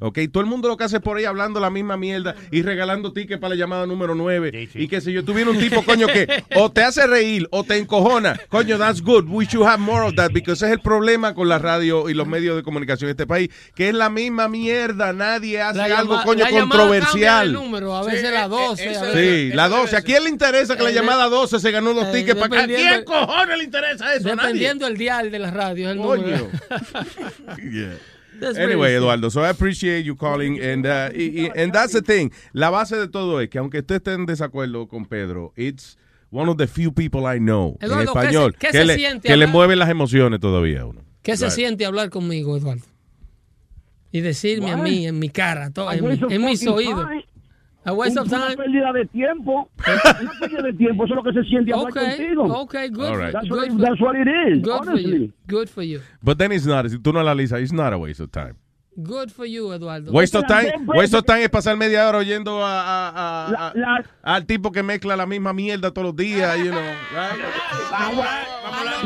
Ok, 0.02 0.18
todo 0.32 0.42
el 0.42 0.48
mundo 0.50 0.68
lo 0.70 0.78
que 0.78 0.86
hace 0.86 0.96
es 0.98 1.02
por 1.02 1.18
ahí 1.18 1.26
hablando 1.26 1.60
la 1.60 1.70
misma 1.70 1.98
mierda 1.98 2.34
y 2.52 2.62
regalando 2.62 3.12
tickets 3.12 3.40
para 3.40 3.54
la 3.54 3.60
llamada 3.60 3.86
número 3.86 4.16
9. 4.16 4.70
Y 4.76 4.88
que 4.88 5.02
si 5.02 5.12
yo 5.12 5.26
tuviera 5.26 5.50
un 5.52 5.58
tipo, 5.60 5.84
coño, 5.84 6.08
que 6.08 6.44
o 6.56 6.72
te 6.72 6.84
hace 6.84 7.06
reír 7.06 7.48
o 7.52 7.64
te 7.66 7.78
encojona, 7.78 8.40
coño, 8.48 8.78
that's 8.78 9.02
good. 9.02 9.26
We 9.28 9.46
should 9.46 9.68
have 9.68 9.80
more 9.80 10.06
of 10.08 10.16
that 10.16 10.32
because 10.32 10.54
ese 10.64 10.68
es 10.68 10.72
el 10.72 10.80
problema 10.80 11.34
con 11.34 11.50
la 11.50 11.60
radio 11.60 12.10
y 12.10 12.14
los 12.14 12.28
medios 12.28 12.56
de 12.56 12.64
comunicación 12.64 13.10
en 13.10 13.12
este 13.12 13.28
país, 13.28 13.50
que 13.76 13.90
es 13.90 13.94
la 13.94 14.10
misma 14.10 14.48
mierda. 14.48 15.12
Nadie 15.12 15.62
hace 15.62 15.78
La 15.80 16.00
algo, 16.00 16.22
coño, 16.24 16.46
la 16.46 16.50
controversial. 16.50 17.48
de 17.48 17.54
número, 17.54 17.94
a 17.96 18.04
veces 18.06 18.32
la 18.32 18.48
12. 18.48 18.90
a 18.90 18.94
Sí, 19.12 19.18
veces- 19.18 19.56
la 19.56 19.68
12. 19.68 19.98
¿A 19.98 20.02
quién 20.02 20.24
le 20.24 20.30
interesa 20.30 20.78
que 20.78 20.84
la 20.84 20.92
Eh, 20.92 20.94
llamada 20.94 21.26
12 21.28 21.60
se 21.60 21.72
ganó 21.72 21.92
los 21.94 22.06
eh, 22.08 22.12
tickets 22.14 22.40
para 22.40 22.46
acá? 22.46 22.64
¿A 22.64 22.68
quién 22.68 23.04
cojones 23.04 23.58
le 23.58 23.64
interesa 23.66 24.14
eso? 24.16 24.32
A 24.32 24.36
nadie. 24.36 24.48
Dependiendo 24.48 24.86
del 24.86 24.98
dial 24.98 25.30
de 25.30 25.40
la 25.40 25.52
radio, 25.52 25.90
es 25.90 25.96
el 25.98 26.02
Coño. 26.02 26.22
número. 26.24 26.48
Yeah. 27.72 27.98
That's 28.40 28.58
Anyway. 28.58 28.96
Eduardo, 28.96 29.30
so 29.30 29.42
I 29.44 29.50
appreciate 29.50 30.04
you 30.06 30.16
calling 30.16 30.60
and 30.60 30.86
uh, 30.86 31.10
y, 31.14 31.46
y- 31.48 31.52
and 31.56 31.72
that's 31.74 31.94
the 31.94 32.02
thing. 32.02 32.32
La 32.54 32.70
base 32.70 32.96
de 32.96 33.08
todo 33.08 33.40
es 33.42 33.50
que 33.50 33.60
aunque 33.60 33.80
usted 33.80 33.96
esté 33.96 34.14
en 34.14 34.26
desacuerdo 34.26 34.88
con 34.88 35.06
Pedro, 35.06 35.54
it's 35.56 35.98
one 36.32 36.50
of 36.50 36.58
the 36.58 36.68
few 36.68 36.92
people 36.94 37.22
I 37.26 37.40
know 37.40 37.78
en 37.82 37.88
Eduardo, 37.92 38.14
¿qué 38.14 38.20
español 38.20 38.52
se- 38.54 38.58
qué 38.60 38.68
que, 38.68 38.74
se 38.78 38.86
le, 38.86 38.96
siente 38.96 39.28
que 39.28 39.36
le 39.38 39.44
hablar? 39.46 39.54
mueven 39.54 39.80
las 39.80 39.90
emociones 39.90 40.40
todavía 40.40 40.82
a 40.82 40.86
uno. 40.86 41.02
¿Qué 41.22 41.36
se 41.38 41.50
siente 41.52 41.86
hablar 41.86 42.10
conmigo, 42.10 42.56
Eduardo? 42.58 42.84
Y 44.12 44.22
decirme 44.22 44.72
a 44.72 44.78
mí, 44.78 45.06
en 45.06 45.20
mi 45.20 45.30
cara, 45.30 45.70
to- 45.70 45.88
A 45.88 45.96
en, 45.96 46.32
en 46.32 46.46
mis 46.46 46.66
oídos. 46.66 47.08
A 47.90 47.94
waste 47.94 48.18
Un- 48.20 48.26
of 48.26 48.32
Una 48.32 48.46
time. 48.48 48.58
pérdida 48.58 48.94
de 48.94 49.06
tiempo. 49.08 49.70
una 49.88 50.32
pérdida 50.40 50.62
de 50.62 50.74
tiempo. 50.74 51.06
Eso 51.06 51.14
es 51.14 51.18
lo 51.18 51.24
que 51.24 51.34
se 51.34 51.44
siente 51.50 51.74
hablar 51.74 51.92
Okay, 51.92 52.18
contigo. 52.18 52.44
okay, 52.62 52.90
good. 52.90 53.06
All 53.06 53.18
right. 53.18 53.32
That's, 53.34 53.50
Good 53.50 53.58
what, 53.58 53.72
for- 53.72 53.82
that's 53.82 54.02
what 54.02 54.16
it 54.16 54.28
is, 54.28 54.62
Good 54.62 54.84
for 54.84 54.90
honestly. 54.92 55.12
you. 55.26 55.34
Good 55.48 55.70
for 55.70 55.82
you. 55.84 56.02
But 56.22 56.38
then 56.38 56.52
it's 56.52 56.66
not, 56.66 56.86
tú 56.86 57.12
no 57.14 57.20
analizas, 57.20 57.62
it's 57.62 57.72
not 57.74 57.94
a 57.94 57.98
waste 57.98 58.20
of 58.20 58.32
time. 58.32 58.56
Good 59.02 59.30
for 59.32 59.46
you, 59.46 59.72
Eduardo. 59.74 60.12
Waste 60.12 60.36
of 60.38 60.46
time, 60.48 60.86
waste 60.88 61.16
of 61.16 61.24
time 61.26 61.44
es 61.44 61.50
pasar 61.50 61.78
media 61.78 62.08
hora 62.08 62.18
oyendo 62.18 62.64
a, 62.66 62.82
a- 62.82 63.10
a- 63.48 63.50
La- 63.52 63.68
a- 63.68 63.74
la- 63.76 64.06
al 64.24 64.46
tipo 64.46 64.72
que 64.72 64.84
mezcla 64.84 65.16
la 65.16 65.26
misma 65.26 65.54
mierda 65.54 65.92
todos 65.92 66.08
los 66.08 66.16
días, 66.16 66.58
you 66.58 66.66
know, 66.72 66.82
right? 66.82 67.42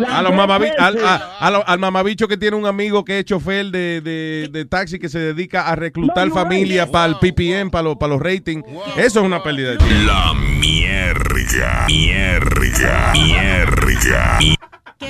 A 0.10 0.22
los 0.24 0.32
dos 0.32 0.40
mamabi- 0.40 0.74
al, 0.78 0.94
veces- 0.96 1.08
a- 1.08 1.38
a 1.40 1.52
lo- 1.52 1.64
al 1.68 1.80
mamabicho 1.80 2.28
que 2.28 2.38
tiene 2.38 2.58
un 2.58 2.66
amigo 2.66 3.06
que 3.06 3.20
es 3.20 3.26
chofer 3.26 3.68
de, 3.68 4.02
de, 4.02 4.50
de 4.52 4.66
taxi 4.66 4.98
que 4.98 5.10
se 5.10 5.20
dedica 5.20 5.68
a 5.70 5.76
reclutar 5.76 6.28
No, 6.30 6.34
familia 6.34 6.90
para 6.90 7.06
el 7.06 7.16
PPM, 7.20 7.70
para 7.70 7.84
los, 7.84 7.98
para 7.98 8.14
los 8.14 8.22
ratings. 8.22 8.64
Eso 8.98 9.20
es 9.20 9.26
una 9.26 9.44
pérdida 9.44 9.72
de 9.72 9.78
tiempo. 9.78 10.04
La 10.08 10.34
mierda, 10.34 11.86
mierda, 11.88 13.12
mierda. 13.14 14.40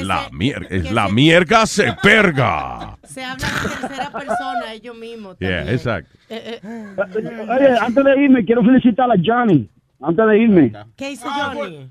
La 0.07 0.29
mierda, 0.31 0.67
es 0.69 0.91
la 0.91 1.09
mierda 1.09 1.65
se 1.65 1.93
perga. 2.03 2.97
Se 3.03 3.23
habla 3.23 3.47
de 3.47 3.69
tercera 3.87 4.11
persona, 4.11 4.73
ellos 4.73 4.95
mismos. 4.95 5.37
Yeah, 5.39 5.57
también. 5.57 5.75
exacto. 5.75 6.17
Eh, 6.29 6.59
eh, 6.63 7.45
Oye, 7.49 7.77
antes 7.79 8.03
de 8.03 8.23
irme, 8.23 8.45
quiero 8.45 8.63
felicitar 8.63 9.09
a 9.11 9.15
Johnny. 9.23 9.69
Antes 10.01 10.25
de 10.27 10.37
irme. 10.39 10.73
¿Qué 10.95 11.11
hizo 11.11 11.29
Johnny? 11.29 11.89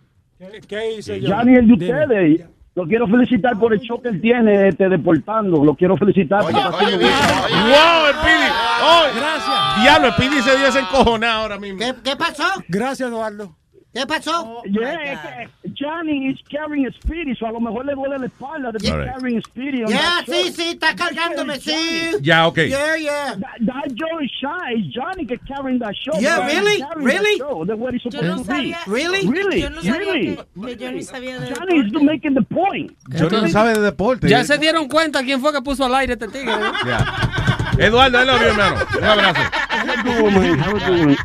¿Qué 0.68 0.92
hice 0.98 1.20
yo? 1.20 1.34
Johnny, 1.34 1.54
el 1.56 1.66
de 1.68 1.72
ustedes. 1.72 2.46
Lo 2.74 2.86
quiero 2.86 3.06
felicitar 3.06 3.58
por 3.58 3.74
el 3.74 3.80
show 3.80 4.00
que 4.00 4.08
él 4.08 4.20
tiene 4.20 4.68
este, 4.68 4.88
deportando. 4.88 5.62
Lo 5.62 5.74
quiero 5.74 5.94
felicitar. 5.98 6.40
porque 6.42 6.56
está 6.56 6.70
haciendo 6.70 6.98
bien. 6.98 7.10
¡Wow, 7.12 8.06
el 8.08 8.14
Pidi! 8.24 8.50
¡Oh, 8.82 9.02
gracias! 9.14 9.82
Diablo, 9.82 10.08
el 10.08 10.14
Pidi 10.14 10.40
se 10.42 10.56
dio 10.56 10.66
ese 10.68 10.78
encojonado 10.80 11.42
ahora 11.42 11.58
mismo. 11.58 11.78
¿Qué, 11.78 11.94
qué 12.02 12.16
pasó? 12.16 12.44
Gracias, 12.68 13.10
Eduardo. 13.10 13.54
¿Qué 13.92 14.06
pasó? 14.06 14.62
Yeah, 14.64 15.12
es 15.12 15.20
que 15.20 15.70
Johnny 15.78 16.28
is 16.30 16.38
carrying 16.50 16.86
a 16.86 16.92
speedy, 16.92 17.34
so 17.36 17.46
a 17.46 17.52
lo 17.52 17.60
mejor 17.60 17.84
le 17.84 17.94
duele 17.94 18.18
la 18.18 18.26
espalda 18.26 18.72
de 18.72 18.78
right. 18.78 19.12
carrying 19.12 19.36
a 19.36 19.42
speedy. 19.42 19.78
Yeah, 19.80 19.88
that 19.88 20.24
sí, 20.26 20.44
show. 20.44 20.52
sí, 20.52 20.70
está 20.70 20.96
cargándome, 20.96 21.60
sí. 21.60 22.16
Ya, 22.22 22.46
ok. 22.46 22.56
Yeah, 22.56 22.96
yeah. 22.96 23.34
That, 23.34 23.66
that 23.66 23.94
Joe 23.94 24.18
is 24.20 24.30
shy. 24.40 24.76
It's 24.76 24.94
Johnny 24.94 25.26
que 25.26 25.36
carrying 25.46 25.78
that 25.80 25.94
show. 25.94 26.18
Yeah, 26.18 26.46
really? 26.46 26.82
Really? 26.96 27.38
That 27.38 27.46
show. 27.46 27.64
That's 27.66 27.78
what 27.78 27.92
he's 27.92 28.02
Yo 28.04 28.10
supposed 28.12 28.28
no 28.28 28.36
to 28.38 28.44
sabía. 28.44 28.78
be. 28.86 28.90
Really? 28.90 29.26
Really? 29.28 29.60
Yo 29.60 29.68
no 29.68 29.82
sabía 29.82 29.98
really? 29.98 30.36
que, 30.36 30.76
que 30.76 30.86
Johnny 30.86 31.02
sabía 31.02 31.38
de 31.40 31.54
Johnny 31.54 31.80
is 31.80 31.92
making 32.02 32.34
the 32.34 32.42
point. 32.42 32.92
Yo 33.10 33.28
no 33.28 33.46
sabe 33.48 33.74
de 33.74 33.80
deporte. 33.80 34.26
Ya 34.26 34.42
se 34.44 34.56
dieron 34.56 34.88
cuenta 34.88 35.22
quién 35.22 35.40
fue 35.42 35.52
que 35.52 35.60
puso 35.60 35.84
al 35.84 35.94
aire 35.96 36.14
este 36.14 36.28
tigre. 36.28 36.56
¿no? 36.56 36.72
Ya. 36.86 37.32
Eduardo, 37.78 38.22
I 38.22 38.26
love 38.26 38.40
you, 38.40 38.46
hermano. 38.48 38.76
Un 38.98 39.04
abrazo. 39.04 39.40
Have 39.68 39.90
a 39.90 40.02
good 40.02 40.22
one, 40.22 40.34
man. 40.34 40.58
Have 40.58 40.76
a 40.76 40.86
good 40.86 41.06
one. 41.06 41.16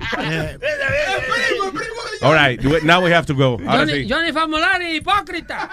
All 2.22 2.34
right, 2.34 2.60
now 2.84 3.04
we 3.04 3.12
have 3.14 3.26
to 3.28 3.34
go. 3.36 3.58
Ahora 3.68 3.80
Johnny, 3.86 4.04
sí. 4.04 4.08
Johnny 4.10 4.32
Famolari, 4.32 4.96
hipócrita. 4.98 5.70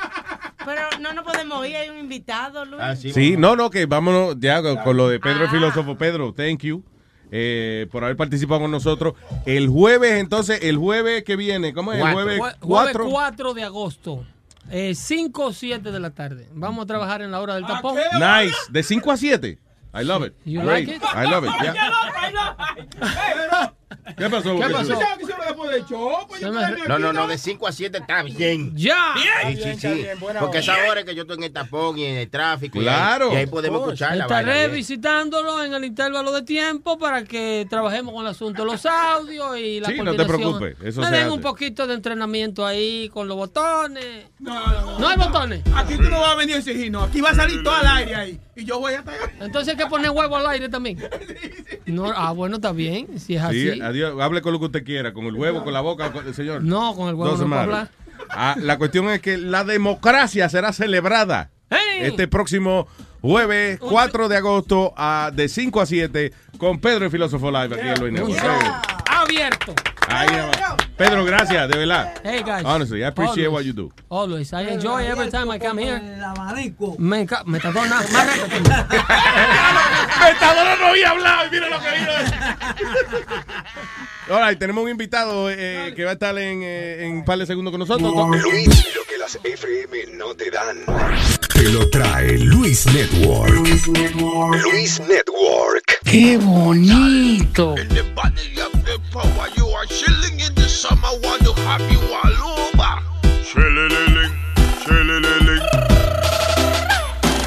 Pero 0.65 0.83
no 1.01 1.13
nos 1.13 1.25
podemos 1.25 1.67
ir, 1.67 1.77
hay 1.77 1.89
un 1.91 1.99
invitado, 1.99 2.65
Luis. 2.65 2.83
Ah, 2.83 2.97
Sí, 2.97 3.37
no, 3.37 3.57
no, 3.57 3.71
que 3.71 3.87
vámonos 3.87 4.37
ya 4.39 4.63
con 4.83 4.97
lo 4.97 5.09
de 5.09 5.21
Pedro 5.21 5.45
el 5.45 5.51
filósofo. 5.51 5.97
Pedro, 5.97 6.33
thank 6.35 6.61
you 6.63 6.83
eh, 7.31 7.87
por 7.91 8.05
haber 8.05 8.17
participado 8.17 8.61
con 8.61 8.71
nosotros. 8.71 9.15
El 9.47 9.69
jueves, 9.69 10.13
entonces, 10.21 10.61
el 10.63 10.77
jueves 10.77 11.25
que 11.25 11.37
viene, 11.37 11.73
¿cómo 11.73 11.93
es? 11.93 11.99
El 11.99 12.03
Cuatro. 12.03 12.21
jueves 12.23 12.39
Jue- 12.39 12.59
Jueves 12.61 12.93
4. 12.93 13.09
4 13.11 13.55
de 13.55 13.65
agosto. 13.65 14.27
Eh, 14.71 14.95
5 14.95 15.47
o 15.47 15.53
7 15.53 15.91
de 15.91 16.01
la 16.01 16.11
tarde. 16.11 16.49
Vamos 16.53 16.85
a 16.85 16.87
trabajar 16.87 17.23
en 17.23 17.31
la 17.31 17.41
hora 17.41 17.55
del 17.57 17.67
tapón. 17.67 17.97
Nice, 18.15 18.57
de 18.71 18.83
5 18.83 19.11
a 19.11 19.17
7. 19.17 19.59
I 19.97 20.03
love 20.05 20.27
it. 20.27 20.35
You 20.45 20.61
Great. 20.63 20.89
like 20.89 20.97
it? 20.97 21.03
I 21.15 21.31
love 21.31 21.45
it. 21.45 21.51
yeah. 21.63 23.73
¿Qué 24.17 24.29
pasó? 24.31 24.55
¿Qué 24.59 24.69
pasó? 24.71 24.99
Me- 26.41 26.89
No, 26.89 26.99
no, 26.99 27.13
no, 27.13 27.27
de 27.27 27.39
5 27.39 27.67
a 27.67 27.73
7 27.73 27.99
está 27.99 28.23
bien. 28.23 28.73
¡Ya! 28.77 29.15
Sí, 29.47 29.57
sí, 29.63 29.75
sí. 29.81 30.07
Porque 30.41 30.59
esa 30.59 30.75
hora 30.89 31.01
es 31.01 31.07
que 31.07 31.15
yo 31.15 31.23
estoy 31.23 31.39
en 31.39 31.45
el 31.45 31.53
tapón 31.53 31.99
y 31.99 32.05
en 32.05 32.17
el 32.19 32.29
tráfico. 32.31 32.79
y 32.79 32.81
ahí- 32.83 32.85
Claro. 32.87 33.33
Y 33.33 33.37
ahí, 33.37 33.47
podemos 33.47 33.81
escuchar 33.83 34.17
la 34.17 34.27
vaina. 34.27 34.41
Estaré 34.51 34.67
bien. 34.67 34.77
visitándolo 34.77 35.63
en 35.65 35.75
el 35.75 35.85
intervalo 35.85 36.33
de 36.33 36.43
tiempo 36.43 36.99
para 36.99 37.25
que 37.25 37.67
trabajemos 37.71 38.13
con 38.15 38.25
el 38.25 38.31
asunto 38.31 38.63
de 38.65 38.73
los 38.73 38.85
audios 38.87 39.59
y 39.59 39.81
la 39.81 39.89
Sí, 39.89 39.99
no 40.03 40.15
te 40.15 40.25
preocupes, 40.25 40.77
eso 40.83 41.01
Me 41.01 41.11
den 41.11 41.31
un 41.31 41.41
poquito 41.41 41.87
de 41.87 41.95
entrenamiento 41.95 42.67
ahí 42.67 43.09
con 43.09 43.27
los 43.29 43.37
botones. 43.37 44.27
No, 44.39 44.55
no, 44.55 44.81
no. 44.83 44.99
¿No 44.99 45.09
hay 45.09 45.17
botones? 45.17 45.63
Aquí 45.75 45.97
tú 45.97 46.03
no 46.03 46.21
vas 46.21 46.33
a 46.33 46.35
venir 46.37 46.57
a 46.57 46.59
exigir, 46.59 46.91
no. 46.91 47.03
Aquí 47.03 47.21
va 47.21 47.31
a 47.31 47.35
salir 47.35 47.63
todo 47.63 47.75
al 47.75 47.87
aire 47.87 48.15
ahí. 48.15 48.41
Y 48.57 48.65
yo 48.65 48.79
voy 48.79 48.93
a 48.95 48.99
estar. 48.99 49.15
Entonces 49.41 49.75
hay 49.75 49.83
que 49.83 49.87
poner 49.91 50.11
huevo 50.11 50.37
al 50.37 50.47
aire 50.49 50.69
también. 50.69 50.99
No, 51.87 52.07
ah, 52.17 52.33
bueno, 52.33 52.57
está 52.57 52.73
bien. 52.73 53.21
Si 53.21 53.37
es 53.37 53.43
así. 53.43 53.79
Adiós. 53.95 54.21
Hable 54.21 54.43
con 54.43 54.53
lo 54.53 54.59
que 54.59 54.67
usted 54.67 54.85
quiera, 54.85 55.13
con 55.13 55.25
el 55.27 55.35
huevo, 55.35 55.63
con 55.65 55.73
la 55.73 55.81
boca, 55.81 56.13
con- 56.13 56.35
señor. 56.35 56.63
No, 56.63 56.95
con 56.95 57.09
el 57.09 57.15
huevo 57.15 57.37
no 57.37 57.57
hablar. 57.57 57.91
Ah, 58.31 58.57
la 58.59 58.79
cuestión 58.79 59.09
es 59.11 59.21
que 59.21 59.37
la 59.39 59.65
democracia 59.65 60.49
será 60.49 60.73
celebrada 60.73 61.51
¡Hey! 61.71 61.79
este 62.03 62.27
próximo 62.29 62.87
jueves 63.21 63.79
4 63.81 64.29
de 64.29 64.37
agosto 64.37 64.93
a, 64.97 65.31
de 65.35 65.49
5 65.49 65.81
a 65.81 65.87
7 65.87 66.33
con 66.59 66.81
Pedro 66.81 67.05
el 67.05 67.11
Filósofo 67.11 67.51
Live 67.51 67.75
aquí 67.77 67.89
en 67.89 68.17
Luis. 68.21 68.37
Abierto. 69.25 69.75
Ahí 70.09 70.29
va. 70.29 70.77
Pedro, 70.97 71.25
gracias, 71.25 71.69
de 71.69 71.79
verdad. 71.79 72.15
Hey, 72.23 72.43
guys. 72.45 72.65
Honestly, 72.65 73.01
I 73.01 73.07
appreciate 73.07 73.47
Always. 73.47 73.65
what 73.65 73.65
you 73.65 73.73
do. 73.73 73.91
Always. 74.09 74.53
I 74.53 74.69
enjoy 74.69 75.05
every 75.07 75.31
time 75.31 75.51
I 75.51 75.59
come 75.59 75.79
here. 75.79 75.97
El 75.97 76.23
abanico. 76.23 76.95
Me, 76.99 77.27
me 77.47 77.59
nada. 77.59 77.89
Más. 77.89 78.11
Metadona 80.21 80.77
no 80.77 80.87
había 80.89 81.11
hablado 81.11 81.47
y 81.47 81.51
mira 81.51 81.69
lo 81.69 81.81
que 81.81 81.91
vino. 81.91 82.13
All 84.31 84.41
right, 84.47 84.59
tenemos 84.59 84.85
un 84.85 84.91
invitado 84.91 85.51
eh, 85.51 85.93
que 85.95 86.05
va 86.05 86.11
a 86.11 86.15
estar 86.15 86.37
en, 86.39 86.63
eh, 86.63 87.05
en 87.05 87.13
un 87.19 87.25
par 87.25 87.39
de 87.39 87.47
segundos 87.47 87.73
con 87.73 87.81
nosotros. 87.81 88.13
Luis, 88.43 88.69
lo 88.95 89.05
que 89.05 89.19
las 89.19 89.39
FM 89.43 90.07
no 90.15 90.35
te 90.35 90.51
dan. 90.51 90.79
Te 91.53 91.69
lo 91.71 91.89
trae 91.91 92.39
Luis 92.39 92.87
Network. 92.87 93.53
Luis 93.53 93.89
Network. 95.01 95.85
¡Qué 96.05 96.39
bonito! 96.39 97.75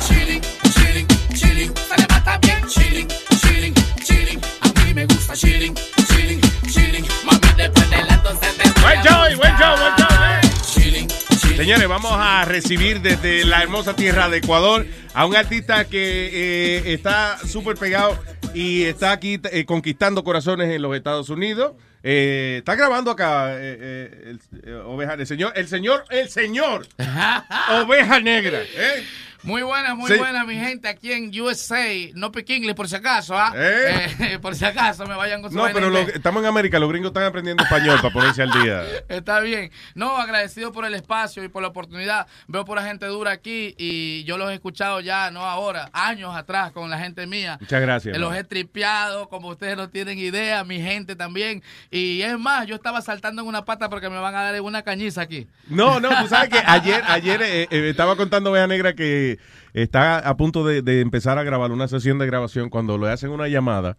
Chilling, 0.08 0.42
chilling, 0.74 1.08
chilling, 1.34 1.74
se 1.76 1.98
le 1.98 2.08
mata 2.08 2.38
bien. 2.40 2.66
Chilling, 2.68 3.08
chilling, 3.42 3.74
chilling. 4.04 4.42
A 4.62 4.68
mí 4.86 4.94
me 4.94 5.06
gusta 5.06 5.34
chilling, 5.36 5.76
chilling, 6.08 6.42
chilling. 6.72 7.06
Mami, 7.26 7.40
después 7.58 7.90
de 7.90 7.98
las 8.04 8.24
12 8.24 8.40
te 8.40 8.82
Buen 8.82 9.02
show, 9.04 9.38
buen 9.38 9.58
show, 9.58 9.78
buen 9.78 9.96
show. 9.98 10.08
eh. 10.10 10.42
Chilling, 10.74 11.08
chilling. 11.42 11.58
Señores, 11.58 11.88
vamos 11.90 12.14
a 12.16 12.46
recibir 12.46 13.02
desde 13.02 13.44
la 13.44 13.62
hermosa 13.62 13.94
tierra 13.94 14.30
de 14.30 14.38
Ecuador 14.38 14.86
a 15.14 15.26
un 15.26 15.36
artista 15.36 15.84
que 15.86 16.30
eh, 16.32 16.94
está 16.94 17.38
súper 17.46 17.76
pegado 17.76 18.18
y 18.53 18.84
está 18.84 19.11
aquí 19.11 19.40
eh, 19.51 19.66
conquistando 19.66 20.24
corazones 20.24 20.69
en 20.69 20.82
los 20.82 20.95
Estados 20.95 21.30
Unidos. 21.30 21.74
Eh, 22.03 22.58
está 22.59 22.76
grabando 22.76 23.11
acá 23.11 23.50
eh, 23.58 24.38
el, 24.64 24.76
Oveja, 24.85 25.14
el 25.16 25.27
señor, 25.27 25.53
el 25.56 25.67
señor, 25.67 26.06
el 26.09 26.30
señor 26.30 26.88
Oveja 27.84 28.19
Negra. 28.19 28.61
¿eh? 28.61 29.03
Muy 29.48 29.61
buena, 29.64 29.95
muy 29.95 30.11
Sí. 30.11 30.17
buena, 30.17 30.43
mi 30.43 30.56
gente, 30.56 30.90
aquí 30.90 31.11
en 31.14 31.32
USA. 31.42 31.85
No 32.16 32.32
inglés, 32.50 32.76
por 32.76 32.90
si 32.90 32.95
acaso, 32.98 33.34
¿ah? 33.38 33.53
¿Eh? 33.56 34.08
Eh, 34.19 34.40
por 34.42 34.56
si 34.56 34.66
acaso 34.66 35.06
me 35.06 35.16
vayan 35.16 35.42
con 35.42 35.51
su 35.51 35.58
No, 35.58 35.64
pero 35.74 35.90
lo- 35.90 36.00
estamos 36.00 36.43
en 36.43 36.50
América, 36.50 36.80
los 36.80 36.90
gringos 36.90 37.09
están 37.11 37.24
aprendiendo 37.24 37.64
español 37.64 37.98
para 38.01 38.14
ponerse 38.14 38.43
al 38.43 38.51
día. 38.51 38.84
Está 39.09 39.40
bien. 39.40 39.72
No, 39.95 40.17
agradecido 40.17 40.74
por 40.74 40.84
el 40.85 40.93
espacio 40.95 41.45
y 41.45 41.48
por 41.48 41.61
la 41.61 41.69
oportunidad. 41.69 42.27
Veo 42.48 42.66
por 42.66 42.77
la 42.77 42.84
gente 42.84 43.06
dura 43.06 43.32
aquí 43.32 43.74
y 43.77 44.26
yo 44.26 44.38
los 44.38 44.51
he 44.51 44.56
escuchado 44.56 45.00
ya, 45.00 45.32
no 45.32 45.42
ahora, 45.45 45.90
años 45.93 46.35
atrás 46.35 46.74
con 46.74 46.90
la 46.90 47.00
gente 47.00 47.26
mía. 47.26 47.58
Muchas 47.61 47.82
gracias. 47.82 48.17
Los 48.17 48.35
he 48.35 48.43
tripeado, 48.43 49.30
como 49.30 49.48
ustedes 49.48 49.77
no 49.77 49.90
tienen 49.90 50.19
idea, 50.19 50.66
mi 50.66 50.82
gente 50.82 51.16
también. 51.16 51.64
Y 51.90 52.22
es 52.22 52.38
más, 52.38 52.67
yo 52.67 52.76
estaba 52.76 53.01
saltando 53.01 53.43
en 53.43 53.48
una 53.48 53.64
pata 53.64 53.90
porque 53.90 54.09
me 54.09 54.19
van 54.19 54.35
a 54.35 54.51
dar 54.51 54.59
una 54.59 54.82
cañiza 54.82 55.22
aquí. 55.22 55.48
No, 55.69 56.01
no, 56.01 56.09
tú 56.22 56.27
sabes 56.27 56.50
que 56.50 56.59
ayer, 56.67 57.01
ayer 57.08 57.42
eh, 57.42 57.67
eh, 57.72 57.90
estaba 57.90 58.17
contando 58.17 58.51
Oveja 58.51 58.67
Negra 58.67 58.93
que 58.93 59.36
está 59.74 60.19
a 60.19 60.38
punto 60.38 60.66
de, 60.66 61.01
empezar 61.01 61.38
a 61.38 61.43
grabar 61.43 61.72
una 61.72 61.88
sesión 61.88 62.17
de 62.19 62.25
grabación 62.25 62.69
cuando 62.69 62.98
le 62.98 63.09
hacen 63.09 63.32
una 63.32 63.48
llamada 63.48 63.98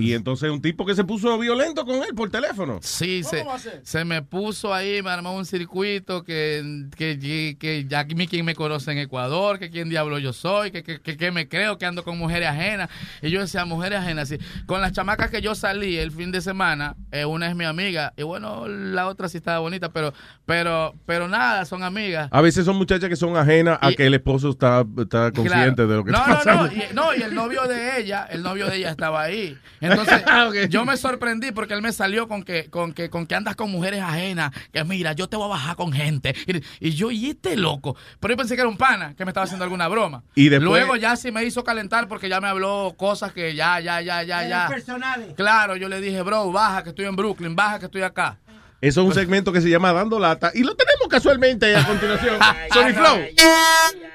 Y 0.00 0.14
entonces 0.14 0.50
un 0.50 0.60
tipo 0.60 0.86
que 0.86 0.94
se 0.94 1.04
puso 1.04 1.38
violento 1.38 1.84
con 1.84 1.96
él 1.96 2.14
por 2.14 2.30
teléfono. 2.30 2.78
Sí, 2.82 3.22
se, 3.22 3.44
se 3.82 4.04
me 4.04 4.22
puso 4.22 4.72
ahí, 4.72 5.02
me 5.02 5.10
armó 5.10 5.34
un 5.34 5.46
circuito 5.46 6.22
que, 6.24 6.86
que, 6.96 7.56
que, 7.58 7.86
ya 7.88 8.00
a 8.00 8.04
mí 8.04 8.26
quien 8.26 8.44
me 8.44 8.54
conoce 8.54 8.92
en 8.92 8.98
Ecuador, 8.98 9.58
que 9.58 9.70
quién 9.70 9.88
diablo 9.88 10.18
yo 10.18 10.32
soy, 10.32 10.70
que, 10.70 10.82
que, 10.82 11.00
que, 11.00 11.16
que 11.16 11.30
me 11.30 11.48
creo 11.48 11.78
que 11.78 11.86
ando 11.86 12.04
con 12.04 12.18
mujeres 12.18 12.48
ajenas. 12.48 12.88
Y 13.22 13.30
yo 13.30 13.40
decía, 13.40 13.64
mujeres 13.64 13.98
ajenas, 14.00 14.28
sí. 14.28 14.38
Con 14.66 14.80
las 14.80 14.92
chamacas 14.92 15.30
que 15.30 15.40
yo 15.40 15.54
salí 15.54 15.96
el 15.96 16.10
fin 16.10 16.32
de 16.32 16.40
semana, 16.40 16.96
eh, 17.12 17.24
una 17.24 17.48
es 17.48 17.56
mi 17.56 17.64
amiga, 17.64 18.12
y 18.16 18.22
bueno, 18.22 18.68
la 18.68 19.06
otra 19.06 19.28
sí 19.28 19.36
estaba 19.36 19.58
bonita, 19.58 19.92
pero, 19.92 20.12
pero, 20.46 20.94
pero 21.06 21.28
nada, 21.28 21.64
son 21.64 21.82
amigas. 21.82 22.28
A 22.30 22.40
veces 22.40 22.64
son 22.64 22.76
muchachas 22.76 23.08
que 23.08 23.16
son 23.16 23.36
ajenas 23.36 23.78
a 23.80 23.92
que 23.92 24.06
el 24.06 24.14
esposo 24.14 24.50
está, 24.50 24.84
está 24.98 25.32
consciente 25.32 25.86
de 25.86 25.96
lo 25.96 26.04
que 26.04 26.12
no, 26.12 26.18
está 26.18 26.30
no, 26.30 26.36
pasando. 26.36 26.66
no, 26.66 26.72
y, 26.72 26.94
no, 26.94 27.14
y 27.14 27.22
el 27.22 27.34
novio 27.34 27.62
de 27.62 28.00
ella, 28.00 28.26
el 28.30 28.42
novio 28.42 28.66
de 28.66 28.76
ella 28.76 28.90
estaba 28.90 29.22
ahí. 29.22 29.58
Entonces, 29.90 30.22
yo 30.70 30.84
me 30.84 30.96
sorprendí 30.96 31.52
porque 31.52 31.74
él 31.74 31.82
me 31.82 31.92
salió 31.92 32.28
con 32.28 32.42
que, 32.42 32.70
con 32.70 32.92
que, 32.92 33.10
con 33.10 33.26
que 33.26 33.34
andas 33.34 33.56
con 33.56 33.70
mujeres 33.70 34.00
ajenas, 34.02 34.50
que 34.72 34.84
mira, 34.84 35.12
yo 35.12 35.28
te 35.28 35.36
voy 35.36 35.46
a 35.46 35.48
bajar 35.48 35.76
con 35.76 35.92
gente. 35.92 36.34
Y, 36.80 36.88
y 36.88 36.90
yo, 36.92 37.10
y 37.10 37.30
este 37.30 37.56
loco. 37.56 37.96
Pero 38.20 38.32
yo 38.34 38.38
pensé 38.38 38.54
que 38.54 38.60
era 38.62 38.68
un 38.68 38.76
pana 38.76 39.14
que 39.16 39.24
me 39.24 39.30
estaba 39.30 39.44
haciendo 39.44 39.64
alguna 39.64 39.88
broma. 39.88 40.22
Y 40.34 40.48
después- 40.48 40.64
Luego 40.70 40.96
ya 40.96 41.16
sí 41.16 41.30
me 41.32 41.44
hizo 41.44 41.64
calentar 41.64 42.08
porque 42.08 42.28
ya 42.28 42.40
me 42.40 42.48
habló 42.48 42.94
cosas 42.96 43.32
que 43.32 43.54
ya, 43.54 43.80
ya, 43.80 44.00
ya, 44.00 44.22
ya, 44.22 44.46
ya. 44.48 44.68
personales. 44.68 45.34
Claro, 45.36 45.76
yo 45.76 45.88
le 45.88 46.00
dije, 46.00 46.22
bro, 46.22 46.50
baja 46.52 46.82
que 46.82 46.90
estoy 46.90 47.06
en 47.06 47.16
Brooklyn, 47.16 47.56
baja 47.56 47.78
que 47.78 47.86
estoy 47.86 48.02
acá. 48.02 48.38
Eso 48.80 49.02
es 49.02 49.06
un 49.06 49.14
segmento 49.14 49.52
que 49.52 49.60
se 49.60 49.68
llama 49.68 49.92
Dando 49.92 50.18
Lata. 50.18 50.52
Y 50.54 50.62
lo 50.62 50.74
tenemos 50.74 51.06
casualmente 51.08 51.76
a 51.76 51.86
continuación. 51.86 52.38
Sony 52.72 52.94
Flow. 52.94 53.18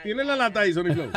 Tiene 0.03 0.24
la 0.24 0.35
lata 0.35 0.61
ahí, 0.61 0.74
Sony 0.74 0.94
Flow. 0.94 1.11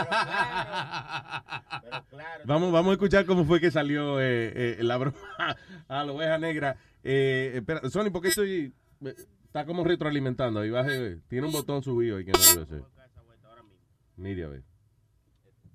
Vamos, 2.44 2.73
vamos 2.73 2.91
a 2.91 2.93
escuchar 2.93 3.25
cómo 3.25 3.44
fue 3.44 3.60
que 3.60 3.70
salió 3.70 4.20
eh, 4.20 4.52
eh, 4.55 4.77
la 4.81 4.97
broma 4.99 5.17
a 5.89 6.05
la 6.05 6.12
oveja 6.12 6.39
negra. 6.39 6.77
Eh, 7.02 7.52
espera, 7.55 7.89
Sony, 7.89 8.10
¿por 8.10 8.23
qué 8.23 8.28
estoy...? 8.28 8.75
Está 9.47 9.65
como 9.65 9.83
retroalimentando. 9.83 10.60
Ahí 10.60 10.70
baje, 10.70 11.18
tiene 11.28 11.47
un 11.47 11.52
botón 11.52 11.83
subido 11.83 12.18
ahí 12.18 12.25
que 12.27 12.33
no 12.33 12.39
debe 12.39 12.67
ser. 12.67 12.83
Mire, 14.17 14.44
a 14.44 14.49
ver. 14.49 14.62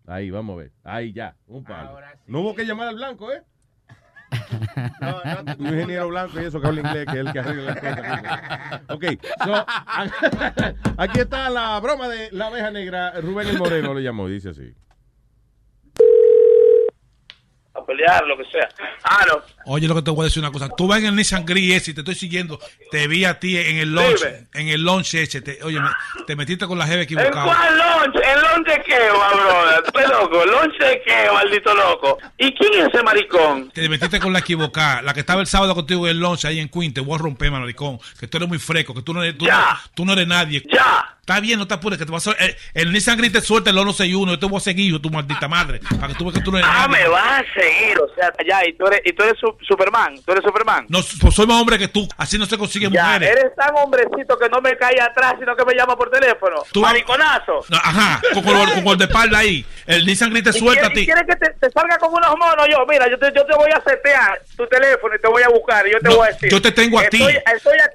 Ahí, 0.06 0.30
vamos 0.30 0.54
a 0.54 0.58
ver. 0.58 0.72
Ahí 0.84 1.14
ya, 1.14 1.36
un 1.48 1.64
palo. 1.64 1.98
No 2.28 2.42
hubo 2.42 2.54
que 2.54 2.66
llamar 2.66 2.90
al 2.90 2.96
blanco, 2.96 3.32
¿eh? 3.32 3.42
Un 5.58 5.68
ingeniero 5.68 6.08
blanco 6.08 6.42
y 6.42 6.46
eso 6.46 6.60
que 6.60 6.68
habla 6.68 6.82
inglés, 6.82 7.06
que 7.06 7.20
es 7.20 7.26
el 7.26 7.32
que 7.32 7.40
arregla 7.40 7.64
las 7.64 7.80
cosas. 7.80 8.82
Ok, 8.90 9.06
so, 9.44 9.66
aquí 10.98 11.20
está 11.20 11.50
la 11.50 11.80
broma 11.80 12.08
de 12.08 12.32
la 12.32 12.48
abeja 12.48 12.72
negra. 12.72 13.20
Rubén 13.22 13.48
el 13.48 13.58
Moreno 13.58 13.94
le 13.94 14.02
llamó, 14.02 14.28
dice 14.28 14.50
así. 14.50 14.74
A 17.76 17.84
pelear, 17.84 18.24
lo 18.28 18.38
que 18.38 18.44
sea. 18.52 18.70
Ah, 19.04 19.26
no. 19.28 19.42
Oye, 19.66 19.88
lo 19.88 19.96
que 19.96 20.04
te 20.04 20.12
voy 20.12 20.22
a 20.22 20.24
decir 20.26 20.42
una 20.44 20.52
cosa. 20.52 20.70
Tú 20.78 20.86
vas 20.86 21.00
en 21.00 21.08
el 21.08 21.16
Nissan 21.16 21.44
Gris 21.44 21.74
ese 21.76 21.90
y 21.92 21.94
te 21.96 22.02
estoy 22.02 22.14
siguiendo. 22.14 22.60
Te 22.92 23.08
vi 23.08 23.26
a 23.26 23.40
ti 23.40 23.58
en 23.58 23.78
el 23.78 23.96
launch. 23.96 24.20
Dime. 24.20 24.48
En 24.54 24.68
el 24.68 24.84
launch 24.84 25.16
ese. 25.16 25.42
Te, 25.42 25.58
oye, 25.64 25.80
me- 25.80 25.90
te 26.28 26.36
metiste 26.36 26.68
con 26.68 26.78
la 26.78 26.86
jeva 26.86 26.98
¿En 26.98 27.02
equivocada. 27.04 27.44
cuál 27.46 27.76
lunch? 27.78 28.16
¿En 28.24 28.42
lunch 28.42 28.68
de 28.68 28.84
qué, 28.84 29.00
brother? 29.10 29.84
¿Estás 29.88 30.10
loco? 30.10 30.46
¿Lunch 30.46 30.78
de 30.78 31.02
qué, 31.04 31.28
maldito 31.34 31.74
loco? 31.74 32.18
¿Y 32.38 32.54
quién 32.54 32.74
es 32.76 32.94
ese 32.94 33.02
maricón? 33.04 33.72
Te 33.72 33.90
metiste 33.90 34.20
con 34.20 34.34
la 34.34 34.40
equivocada. 34.40 35.02
La 35.02 35.14
que 35.16 35.22
estaba 35.22 35.42
el 35.42 35.48
sábado 35.48 35.74
contigo 35.74 36.06
en 36.06 36.12
el 36.12 36.20
launch 36.22 36.46
ahí 36.46 36.60
en 36.60 36.70
Queen. 36.70 36.94
Te 36.94 37.02
voy 37.02 37.16
a 37.16 37.18
romper, 37.24 37.50
maricón. 37.50 37.98
Que 38.20 38.28
tú 38.28 38.38
eres 38.38 38.48
muy 38.50 38.60
fresco. 38.60 38.94
Que 38.94 39.02
tú 39.02 39.16
no 39.16 39.24
eres, 39.24 39.36
tú, 39.36 39.46
no, 39.46 39.52
tú 39.96 40.06
no 40.06 40.14
eres 40.14 40.28
nadie. 40.28 40.62
Ya. 40.72 41.13
Está 41.26 41.40
bien, 41.40 41.58
no 41.58 41.66
te 41.66 41.74
apures. 41.74 41.98
Que 41.98 42.06
te 42.06 42.12
vas 42.12 42.28
a, 42.28 42.32
el, 42.34 42.54
el 42.74 42.92
Nissan 42.92 43.18
Gris 43.18 43.32
te 43.32 43.40
suelta 43.40 43.70
el 43.70 43.78
161. 43.78 44.34
Yo 44.34 44.40
te 44.40 44.46
voy 44.46 44.58
a 44.58 44.60
seguir, 44.60 44.90
hijo, 44.90 45.00
tu 45.00 45.10
maldita 45.10 45.48
madre. 45.48 45.80
Para 45.98 46.10
que 46.10 46.16
tú 46.16 46.26
veas 46.26 46.36
que 46.38 46.44
tú 46.44 46.52
no 46.52 46.58
eres 46.58 46.70
Ah, 46.70 46.86
nadie. 46.90 47.04
me 47.04 47.10
vas 47.10 47.40
a 47.42 47.44
seguir, 47.62 47.98
o 47.98 48.14
sea, 48.14 48.30
ya, 48.46 48.68
y 48.68 48.74
tú 48.74 48.86
eres, 48.88 49.00
y 49.06 49.14
tú 49.14 49.24
eres 49.24 49.36
su- 49.40 49.56
Superman, 49.66 50.20
tú 50.26 50.34
eres 50.34 50.44
Superman. 50.44 50.86
No, 50.90 51.00
pues 51.22 51.34
soy 51.34 51.48
más 51.48 51.62
hombre 51.62 51.80
que 51.80 51.88
tú. 51.88 52.06
Así 52.18 52.38
no 52.38 52.46
se 52.46 52.58
consiguen 52.58 52.92
Ya, 52.92 53.06
mujeres. 53.06 53.30
eres 53.38 53.56
tan 53.56 53.74
hombrecito 53.78 54.38
que 54.38 54.50
no 54.50 54.60
me 54.60 54.76
cae 54.76 55.00
atrás, 55.00 55.36
sino 55.40 55.56
que 55.56 55.64
me 55.64 55.74
llama 55.76 55.96
por 55.96 56.12
teléfono. 56.12 56.58
Tú- 56.74 56.82
Mariconazo. 56.82 57.64
No, 57.70 57.78
Ajá, 57.78 58.22
con, 58.34 58.44
con, 58.44 58.84
con 58.84 58.88
el 58.92 58.98
de 58.98 59.06
espalda 59.06 59.38
ahí. 59.40 59.66
El 59.86 60.06
Nissan 60.06 60.30
Gris 60.30 60.44
te 60.44 60.50
¿Y 60.50 60.60
suelta 60.60 60.88
a 60.88 60.90
ti. 60.90 61.06
¿Quieres 61.06 61.24
que 61.26 61.38
te, 61.38 61.52
te 61.54 61.72
salga 61.72 61.98
con 62.00 62.14
unos 62.14 62.36
monos 62.38 62.68
yo? 62.70 62.86
Mira, 62.86 63.10
yo 63.10 63.18
te, 63.18 63.28
yo 63.34 63.46
te 63.46 63.56
voy 63.56 63.70
a 63.74 63.82
setear 63.90 64.42
tu 64.58 64.68
teléfono 64.68 65.16
y 65.16 65.22
te 65.22 65.28
voy 65.30 65.44
a 65.44 65.48
buscar 65.48 65.88
y 65.88 65.94
yo 65.94 66.00
te 66.00 66.10
No, 66.10 66.18
voy 66.18 66.28
a 66.28 66.32
decir. 66.34 66.50
yo 66.52 66.62
te 66.62 66.72
tengo 66.74 67.00
a 67.00 67.08
ti. 67.08 67.26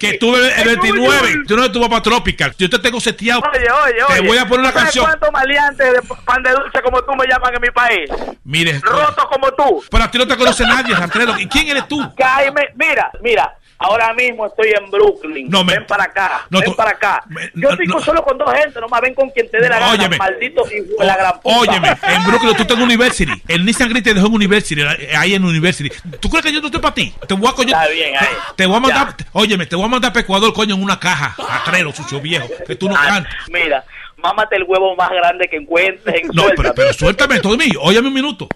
Que 0.00 0.14
tú 0.14 0.34
el, 0.34 0.44
el 0.46 0.50
Es 0.50 0.64
29, 0.64 1.18
tuyo. 1.20 1.42
tú 1.46 1.56
no 1.58 1.70
tú 1.70 1.80
vas 1.80 1.90
para 1.90 2.02
Tropical. 2.02 2.54
Yo 2.56 2.70
te 2.70 2.78
tengo 2.78 2.98
seteado. 2.98 3.17
Oye, 3.20 3.32
oye, 3.70 4.02
oye. 4.04 4.20
Te 4.20 4.26
voy 4.26 4.38
a 4.38 4.44
poner 4.46 4.60
una 4.60 4.68
¿Tú 4.72 4.78
sabes 4.78 4.82
canción. 4.84 5.04
cuántos 5.06 5.32
maleantes 5.32 5.92
de 5.92 6.02
pan 6.24 6.42
de 6.42 6.50
dulce 6.52 6.82
como 6.82 7.02
tú 7.02 7.12
me 7.16 7.26
llaman 7.26 7.54
en 7.54 7.60
mi 7.60 7.70
país? 7.70 8.10
Mire, 8.44 8.80
Rotos 8.80 9.26
como 9.26 9.50
tú. 9.52 9.82
pero 9.90 10.04
a 10.04 10.10
ti 10.10 10.18
no 10.18 10.26
te 10.26 10.36
conoce 10.36 10.64
nadie, 10.64 10.94
Rastrero. 10.94 11.38
¿Y 11.38 11.46
quién 11.48 11.68
eres 11.68 11.88
tú? 11.88 12.00
Cáeme, 12.16 12.68
mira, 12.76 13.10
mira, 13.20 13.54
ahora 13.78 14.12
mismo 14.14 14.46
estoy 14.46 14.70
en 14.78 14.90
Brooklyn. 14.90 15.48
No, 15.48 15.62
me- 15.64 15.74
ven 15.74 15.86
para 15.86 16.04
acá, 16.04 16.46
no, 16.50 16.60
ven 16.60 16.74
para 16.74 16.90
acá. 16.90 17.22
Yo 17.54 17.70
estoy 17.70 17.86
con- 17.86 18.02
solo 18.02 18.22
con 18.22 18.36
dos 18.38 18.52
gente, 18.52 18.80
nomás 18.80 19.00
ven 19.00 19.14
con 19.14 19.30
quien 19.30 19.48
te 19.50 19.58
dé 19.60 19.68
la 19.68 19.78
gana, 19.78 19.92
Óyeme. 19.92 20.16
maldito 20.18 20.62
hijo 20.66 21.00
de 21.00 21.06
la 21.06 21.16
gran 21.16 21.40
puta. 21.40 21.58
Óyeme, 21.58 21.88
en 21.88 22.24
Brooklyn 22.24 22.54
tú 22.56 22.62
estás 22.62 22.76
en 22.76 22.82
University. 22.84 23.32
El 23.48 23.64
Nissan 23.64 23.88
Gris 23.88 24.02
te 24.02 24.14
dejó 24.14 24.26
en 24.26 24.34
University, 24.34 24.80
eh, 24.82 25.12
ahí 25.16 25.34
en 25.34 25.44
University. 25.44 25.90
¿Tú 26.20 26.28
crees 26.28 26.44
que 26.44 26.52
yo 26.52 26.60
no 26.60 26.66
estoy 26.66 26.80
para 26.80 26.94
ti? 26.94 27.14
Te 27.26 27.34
voy 27.34 27.48
a 27.48 27.52
coño. 27.52 27.68
Está 27.68 27.88
bien, 27.88 28.14
ahí. 28.18 28.28
Te 28.56 28.66
voy 28.66 28.76
a 28.76 28.80
mandar, 28.80 29.14
óyeme, 29.32 29.66
te 29.66 29.76
voy 29.76 29.84
a 29.84 29.88
mandar 29.88 30.12
para 30.12 30.22
Ecuador, 30.22 30.52
coño, 30.52 30.74
en 30.74 30.82
una 30.82 30.98
caja. 30.98 31.34
Rastrero, 31.38 31.92
sucio 31.92 32.20
viejo. 32.20 32.48
Que 32.66 32.74
tú 32.76 32.88
no 32.88 32.96
Ah, 32.96 33.06
cantas. 33.06 33.32
Mira, 33.48 33.84
mámate 34.16 34.56
el 34.56 34.64
huevo 34.64 34.96
más 34.96 35.10
grande 35.10 35.46
que 35.48 35.56
encuentres. 35.56 36.22
No, 36.32 36.44
pero, 36.56 36.74
pero 36.74 36.92
suéltame 36.92 37.38
todo 37.40 37.56
de 37.56 37.66
mí. 37.66 37.72
Óyeme 37.80 38.08
un 38.08 38.14
minuto. 38.14 38.48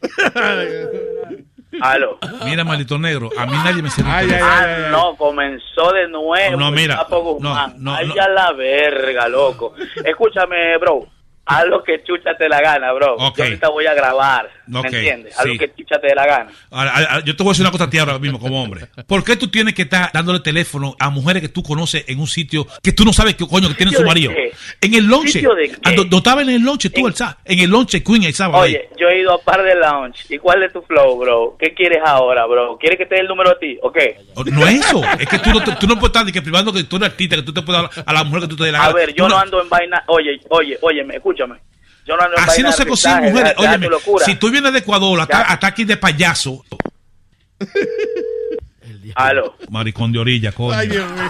Aló. 1.80 2.18
Mira, 2.44 2.64
maldito 2.64 2.98
negro, 2.98 3.30
a 3.38 3.46
mí 3.46 3.52
nadie 3.64 3.82
me 3.82 3.88
sirve. 3.90 4.10
Ah, 4.10 4.88
no, 4.90 5.16
comenzó 5.16 5.90
de 5.92 6.08
nuevo. 6.08 6.56
No, 6.58 6.70
mira, 6.70 7.04
Guzmán. 7.08 7.74
no, 7.78 7.92
no, 7.92 7.96
Ay, 7.96 8.08
no. 8.08 8.14
ya 8.14 8.28
la 8.28 8.52
verga, 8.52 9.28
loco. 9.28 9.74
Escúchame, 10.04 10.76
bro. 10.78 11.06
Haz 11.44 11.66
lo 11.66 11.82
que 11.82 12.02
chucha 12.04 12.36
te 12.38 12.48
la 12.48 12.60
gana, 12.60 12.92
bro. 12.92 13.16
Ok. 13.16 13.36
Yo 13.38 13.44
ahorita 13.44 13.68
voy 13.68 13.86
a 13.86 13.94
grabar. 13.94 14.48
¿Me 14.68 14.78
entiendes? 14.78 15.36
Haz 15.36 15.42
sí. 15.44 15.48
lo 15.54 15.58
que 15.58 15.74
chucha 15.74 16.00
te 16.00 16.14
la 16.14 16.24
gana. 16.24 16.50
Ahora, 16.70 16.92
ahora, 16.94 17.24
yo 17.24 17.34
te 17.34 17.42
voy 17.42 17.50
a 17.50 17.52
decir 17.52 17.64
una 17.64 17.72
cosa 17.72 17.84
a 17.84 17.90
ti 17.90 17.98
ahora 17.98 18.18
mismo 18.20 18.38
como 18.38 18.62
hombre. 18.62 18.86
¿Por 19.06 19.24
qué 19.24 19.34
tú 19.36 19.48
tienes 19.48 19.74
que 19.74 19.82
estar 19.82 20.10
dándole 20.12 20.38
teléfono 20.40 20.94
a 21.00 21.10
mujeres 21.10 21.42
que 21.42 21.48
tú 21.48 21.62
conoces 21.64 22.04
en 22.06 22.20
un 22.20 22.28
sitio 22.28 22.66
que 22.80 22.92
tú 22.92 23.04
no 23.04 23.12
sabes 23.12 23.34
que 23.34 23.46
coño 23.46 23.68
que 23.68 23.74
tienen 23.74 23.92
su 23.94 24.02
¿Sitio 24.02 24.02
de 24.02 24.08
marido? 24.08 24.32
qué? 24.34 24.52
En 24.86 24.94
el 24.94 25.04
lonche. 25.06 25.32
¿Sitio 25.32 25.54
de 25.54 25.68
qué? 25.70 25.76
Ah, 25.84 25.92
¿No 25.96 26.04
no 26.04 26.16
estaba 26.18 26.42
en 26.42 26.50
el 26.50 26.62
lonche 26.62 26.90
tú, 26.90 27.08
el 27.08 27.14
sábado? 27.14 27.38
En 27.44 27.58
el 27.58 27.70
lonche 27.70 28.02
Queen 28.04 28.22
el 28.22 28.34
sábado. 28.34 28.62
ahí. 28.62 28.74
Oye, 28.76 28.88
yo 28.98 29.08
he 29.08 29.18
ido 29.20 29.34
a 29.34 29.38
par 29.42 29.62
de 29.64 29.74
lounge. 29.74 30.24
¿Y 30.28 30.38
cuál 30.38 30.62
es 30.62 30.72
tu 30.72 30.80
flow, 30.82 31.18
bro? 31.18 31.56
¿Qué 31.58 31.74
quieres 31.74 31.98
ahora, 32.04 32.46
bro? 32.46 32.78
¿Quieres 32.78 32.98
que 32.98 33.06
te 33.06 33.16
dé 33.16 33.22
el 33.22 33.26
número 33.26 33.50
a 33.50 33.58
ti? 33.58 33.76
¿O 33.82 33.90
qué? 33.90 34.16
No 34.52 34.66
es 34.68 34.76
eso. 34.86 35.02
Es 35.18 35.28
que 35.28 35.38
tú 35.40 35.50
no, 35.50 35.60
tú 35.78 35.86
no 35.88 35.94
puedes 35.96 36.06
estar 36.10 36.24
ni 36.24 36.30
que 36.30 36.40
privando 36.40 36.72
que 36.72 36.84
tú 36.84 36.96
eres 36.96 37.08
artista, 37.10 37.34
que 37.34 37.42
tú 37.42 37.52
te 37.52 37.62
puedes 37.62 37.82
dar 37.82 37.90
a 38.06 38.12
la 38.12 38.22
mujer 38.22 38.42
que 38.42 38.48
tú 38.48 38.56
te 38.56 38.64
dé 38.64 38.72
la 38.72 38.78
A 38.78 38.82
gana. 38.88 38.94
ver, 38.94 39.12
yo 39.14 39.28
no 39.28 39.36
ando 39.36 39.60
en 39.60 39.68
vaina. 39.68 40.04
Oye, 40.06 40.40
oye, 40.50 40.78
óyeme, 40.80 41.18
escúchame. 41.32 41.60
Yo 42.04 42.16
no 42.16 42.22
Así 42.36 42.62
no 42.62 42.72
se 42.72 42.86
consiguen 42.86 43.32
mujeres. 43.32 43.54
locura. 43.88 44.24
si 44.24 44.34
tú 44.36 44.50
vienes 44.50 44.72
de 44.72 44.80
Ecuador, 44.80 45.20
aquí 45.66 45.84
de 45.84 45.96
payaso. 45.96 46.64
Aló. 49.14 49.56
Maricón 49.70 50.12
de 50.12 50.18
orilla, 50.18 50.52
coño. 50.52 50.74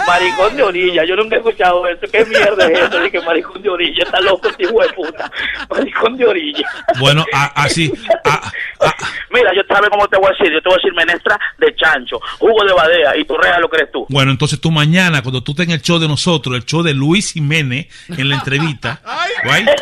Maricón 0.07 0.57
de 0.57 0.63
orilla, 0.63 1.05
yo 1.05 1.17
nunca 1.17 1.37
he 1.37 1.39
escuchado 1.39 1.87
eso. 1.87 2.01
¿Qué 2.11 2.25
mierda 2.25 2.67
es 2.67 2.79
eso? 2.79 3.01
Dije 3.01 3.21
maricón 3.23 3.61
de 3.63 3.69
orilla, 3.71 4.05
está 4.05 4.21
loco 4.21 4.49
este 4.49 4.65
hijo 4.65 4.81
de 4.81 4.89
puta. 4.93 5.31
Maricón 5.71 6.17
de 6.17 6.27
orilla. 6.27 6.65
Bueno, 6.99 7.25
a- 7.33 7.63
así. 7.63 7.93
Mira, 9.31 9.51
yo 9.55 9.63
sabes 9.69 9.89
cómo 9.91 10.07
te 10.09 10.17
voy 10.19 10.27
a 10.27 10.31
decir. 10.31 10.53
Yo 10.53 10.61
te 10.61 10.69
voy 10.69 10.75
a 10.75 10.77
decir 10.77 10.93
menestra 10.95 11.39
de 11.59 11.75
chancho, 11.77 12.19
jugo 12.39 12.65
de 12.65 12.73
badea 12.75 13.17
y 13.17 13.25
tu 13.25 13.37
reja 13.37 13.59
lo 13.59 13.69
crees 13.69 13.91
tú. 13.93 14.07
Bueno, 14.09 14.31
entonces 14.31 14.61
tú 14.61 14.71
mañana, 14.71 15.23
cuando 15.23 15.43
tú 15.43 15.53
estés 15.53 15.67
en 15.69 15.73
el 15.75 15.83
show 15.83 15.99
de 15.99 16.09
nosotros, 16.09 16.57
el 16.57 16.65
show 16.65 16.83
de 16.83 16.93
Luis 16.95 17.33
Jiménez, 17.33 17.87
en 18.09 18.29
la 18.29 18.37
entrevista, 18.37 19.01
right? 19.45 19.69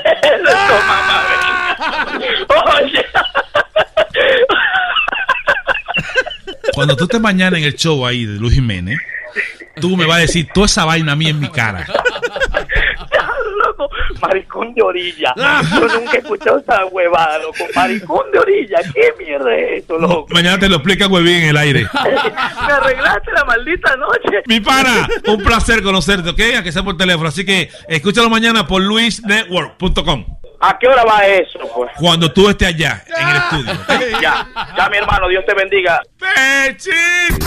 Oye, 2.83 3.05
cuando 6.81 6.97
tú 6.97 7.05
estés 7.05 7.21
mañana 7.21 7.59
en 7.59 7.65
el 7.65 7.75
show 7.75 8.07
ahí 8.07 8.25
de 8.25 8.39
Luis 8.39 8.55
Jiménez, 8.55 8.99
tú 9.83 9.99
me 9.99 10.07
vas 10.07 10.17
a 10.17 10.21
decir 10.21 10.49
toda 10.55 10.65
esa 10.65 10.87
vaina 10.87 11.13
a 11.13 11.15
mí 11.15 11.27
en 11.27 11.39
mi 11.39 11.51
cara. 11.51 11.87
loco, 13.67 13.91
maricón 14.23 14.73
de 14.73 14.81
orilla. 14.81 15.35
Yo 15.73 15.89
nunca 15.89 16.13
he 16.15 16.19
escuchado 16.21 16.59
esa 16.59 16.87
huevada, 16.87 17.39
loco. 17.41 17.67
Maricón 17.75 18.33
de 18.33 18.39
orilla, 18.39 18.79
¿qué 18.95 19.13
mierda 19.19 19.55
es 19.55 19.85
eso, 19.85 19.99
loco? 19.99 20.29
Mañana 20.31 20.59
te 20.59 20.71
lo 20.71 20.77
explica 20.77 21.07
Huevín 21.07 21.35
en 21.35 21.49
el 21.51 21.57
aire. 21.59 21.87
Me 22.67 22.73
arreglaste 22.73 23.33
la 23.33 23.45
maldita 23.45 23.97
noche. 23.97 24.43
Mi 24.47 24.61
pana, 24.61 25.07
un 25.27 25.43
placer 25.43 25.83
conocerte, 25.83 26.31
¿ok? 26.31 26.41
A 26.61 26.63
que 26.63 26.73
sea 26.73 26.83
por 26.83 26.97
teléfono. 26.97 27.29
Así 27.29 27.45
que 27.45 27.69
escúchalo 27.89 28.31
mañana 28.31 28.67
por 28.67 28.81
luisnetwork.com. 28.81 30.25
¿A 30.63 30.79
qué 30.79 30.89
hora 30.89 31.05
va 31.05 31.25
eso, 31.27 31.59
pues? 31.75 31.91
Cuando 31.99 32.31
tú 32.31 32.51
estés 32.51 32.69
allá, 32.69 33.03
en 33.07 33.29
el 33.29 33.37
estudio. 33.37 33.73
Ya, 34.21 34.47
ya, 34.77 34.89
mi 34.91 34.99
hermano, 34.99 35.29
Dios 35.29 35.45
te 35.47 35.55
bendiga. 35.55 36.03
¡Pechito! 36.19 37.47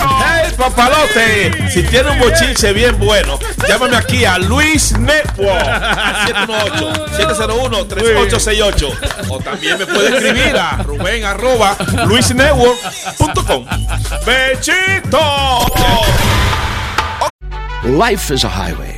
papalote. 0.58 1.70
Si 1.70 1.84
tiene 1.84 2.10
un 2.12 2.20
bochinche 2.20 2.72
bien 2.74 2.98
bueno, 2.98 3.38
llámame 3.68 3.98
aquí 3.98 4.24
a 4.26 4.38
Luis 4.40 4.98
Network 4.98 5.68
al 5.68 6.16
718-701-3868. 6.48 9.30
O 9.30 9.40
también 9.40 9.78
me 9.78 9.86
puede 9.86 10.16
escribir 10.16 10.58
a 10.58 10.78
Rubén 10.84 11.26
arroba 11.26 11.76
luisnetwork.com. 12.06 13.66
¡Bechito! 14.26 15.20
Life 17.84 18.34
is 18.34 18.46
a 18.46 18.50
highway, 18.50 18.98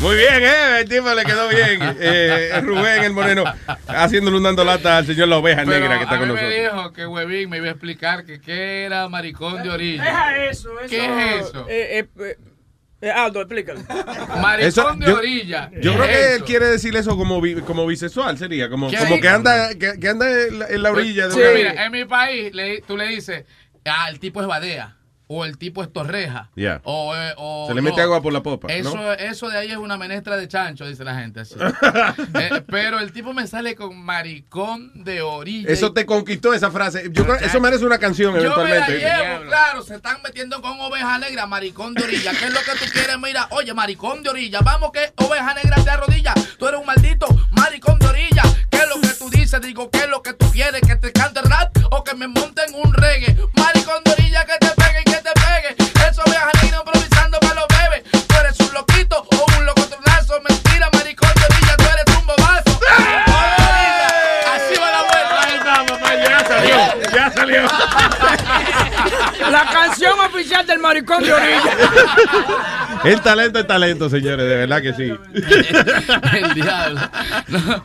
Muy 0.00 0.14
bien, 0.14 0.44
¿eh? 0.44 0.80
El 0.80 0.88
tipo 0.88 1.12
le 1.12 1.24
quedó 1.24 1.48
bien. 1.48 1.80
Eh, 2.00 2.52
Rubén, 2.62 3.02
el 3.02 3.12
moreno, 3.12 3.42
haciéndole 3.88 4.36
un 4.36 4.44
dando 4.44 4.64
lata 4.64 4.98
al 4.98 5.06
señor 5.06 5.26
La 5.26 5.38
Oveja 5.38 5.64
Pero 5.64 5.72
Negra 5.80 5.96
que 5.96 6.04
está 6.04 6.14
a 6.14 6.18
con 6.18 6.28
mí 6.28 6.34
nosotros. 6.34 6.56
me 6.56 6.62
dijo 6.62 6.92
que 6.92 7.06
Huevín 7.06 7.50
me 7.50 7.56
iba 7.56 7.66
a 7.66 7.70
explicar 7.70 8.24
que 8.24 8.40
qué 8.40 8.84
era 8.84 9.08
maricón 9.08 9.60
de 9.62 9.70
orilla. 9.70 10.04
Deja 10.04 10.36
eso, 10.46 10.78
eso. 10.78 10.88
¿Qué 10.88 11.04
es 11.38 11.46
eso? 11.48 11.66
Eh, 11.68 12.06
eh, 12.20 12.36
eh, 13.00 13.10
Aldo, 13.10 13.40
explícalo. 13.40 13.80
Maricón 14.40 14.68
Eso, 14.68 14.92
de 14.94 15.06
yo- 15.06 15.16
orilla. 15.16 15.70
Yo 15.80 15.92
creo 15.94 16.04
¿Qué 16.06 16.12
que 16.12 16.20
es 16.20 16.26
él 16.28 16.36
eso? 16.36 16.44
quiere 16.44 16.66
decir 16.66 16.96
eso 16.96 17.16
como, 17.16 17.40
bi- 17.40 17.60
como 17.62 17.84
bisexual, 17.84 18.38
sería. 18.38 18.68
Como, 18.70 18.90
¿Qué 18.90 18.98
como 18.98 19.14
hay? 19.16 19.20
que 19.20 19.28
anda, 19.28 19.70
que, 19.74 19.98
que 19.98 20.08
anda 20.08 20.30
en 20.30 20.58
la, 20.60 20.66
en 20.68 20.82
la 20.84 20.90
orilla 20.92 21.26
de 21.26 21.34
Sí, 21.34 21.40
una- 21.40 21.50
mira, 21.50 21.84
en 21.86 21.90
mi 21.92 22.04
país 22.04 22.54
le- 22.54 22.82
tú 22.82 22.96
le 22.96 23.08
dices, 23.08 23.44
ah, 23.84 24.08
el 24.10 24.20
tipo 24.20 24.40
es 24.40 24.46
badea. 24.46 24.94
O 25.30 25.44
el 25.44 25.58
tipo 25.58 25.82
es 25.82 25.92
torreja. 25.92 26.50
Ya. 26.56 26.80
O, 26.84 27.14
eh, 27.14 27.34
o 27.36 27.66
Se 27.68 27.74
le 27.74 27.82
mete 27.82 27.98
no. 27.98 28.02
agua 28.04 28.22
por 28.22 28.32
la 28.32 28.42
popa, 28.42 28.68
Eso, 28.72 28.94
¿no? 28.96 29.12
eso 29.12 29.48
de 29.50 29.58
ahí 29.58 29.70
es 29.70 29.76
una 29.76 29.98
menestra 29.98 30.36
de 30.38 30.48
chancho, 30.48 30.86
dice 30.86 31.04
la 31.04 31.14
gente. 31.18 31.40
así. 31.40 31.54
Eh, 32.40 32.62
pero 32.66 32.98
el 33.00 33.12
tipo 33.12 33.32
me 33.34 33.46
sale 33.46 33.74
con 33.74 33.96
maricón 34.04 34.90
de 35.04 35.22
orilla. 35.22 35.68
Eso 35.70 35.92
te 35.92 36.06
conquistó 36.06 36.52
esa 36.54 36.70
frase. 36.70 37.10
Yo 37.12 37.24
creo 37.24 37.36
eso 37.36 37.60
merece 37.60 37.84
una 37.84 37.98
canción 37.98 38.34
Yo 38.34 38.40
me 38.40 38.48
la 38.48 38.54
eventualmente. 38.54 38.98
llevo, 38.98 39.44
claro, 39.46 39.82
se 39.82 39.96
están 39.96 40.18
metiendo 40.22 40.60
con 40.62 40.80
oveja 40.80 41.18
negra, 41.18 41.46
maricón 41.46 41.94
de 41.94 42.04
orilla. 42.04 42.32
¿Qué 42.32 42.46
es 42.46 42.52
lo 42.52 42.60
que 42.60 42.72
tú 42.84 42.90
quieres? 42.92 43.18
Mira, 43.18 43.48
oye, 43.50 43.74
maricón 43.74 44.22
de 44.22 44.30
orilla, 44.30 44.60
vamos 44.62 44.90
que 44.92 45.12
oveja 45.24 45.54
negra 45.54 45.82
te 45.82 45.90
arrodilla. 45.90 46.34
Tú 46.58 46.68
eres 46.68 46.80
un 46.80 46.86
maldito 46.86 47.26
maricón 47.50 47.98
de 47.98 48.06
orilla. 48.06 48.42
¿Qué 48.70 48.78
es 48.78 48.88
lo 48.88 49.00
que 49.00 49.08
tú 49.08 49.28
dices? 49.30 49.60
Digo, 49.60 49.90
¿qué 49.90 49.98
es 50.00 50.08
lo 50.08 50.22
que 50.22 50.32
tú 50.34 50.50
quieres? 50.52 50.80
¿Que 50.80 50.96
te 50.96 51.12
cante 51.12 51.42
rap 51.42 51.76
o 51.90 52.02
que 52.04 52.14
me 52.14 52.28
monten 52.28 52.74
un 52.74 52.92
reggae? 52.92 53.36
Maricón 53.54 54.02
de 54.04 54.12
orilla, 54.12 54.44
que 54.46 54.58
te 54.58 54.77
oficial 70.28 70.66
del 70.66 70.78
maricón 70.78 71.22
de 71.22 71.32
orilla. 71.32 71.62
El 73.04 73.20
talento 73.20 73.58
es 73.60 73.66
talento, 73.66 74.10
señores, 74.10 74.48
de 74.48 74.56
verdad 74.56 74.82
que 74.82 74.92
sí. 74.94 75.12
El 76.36 76.54
diablo. 76.54 77.00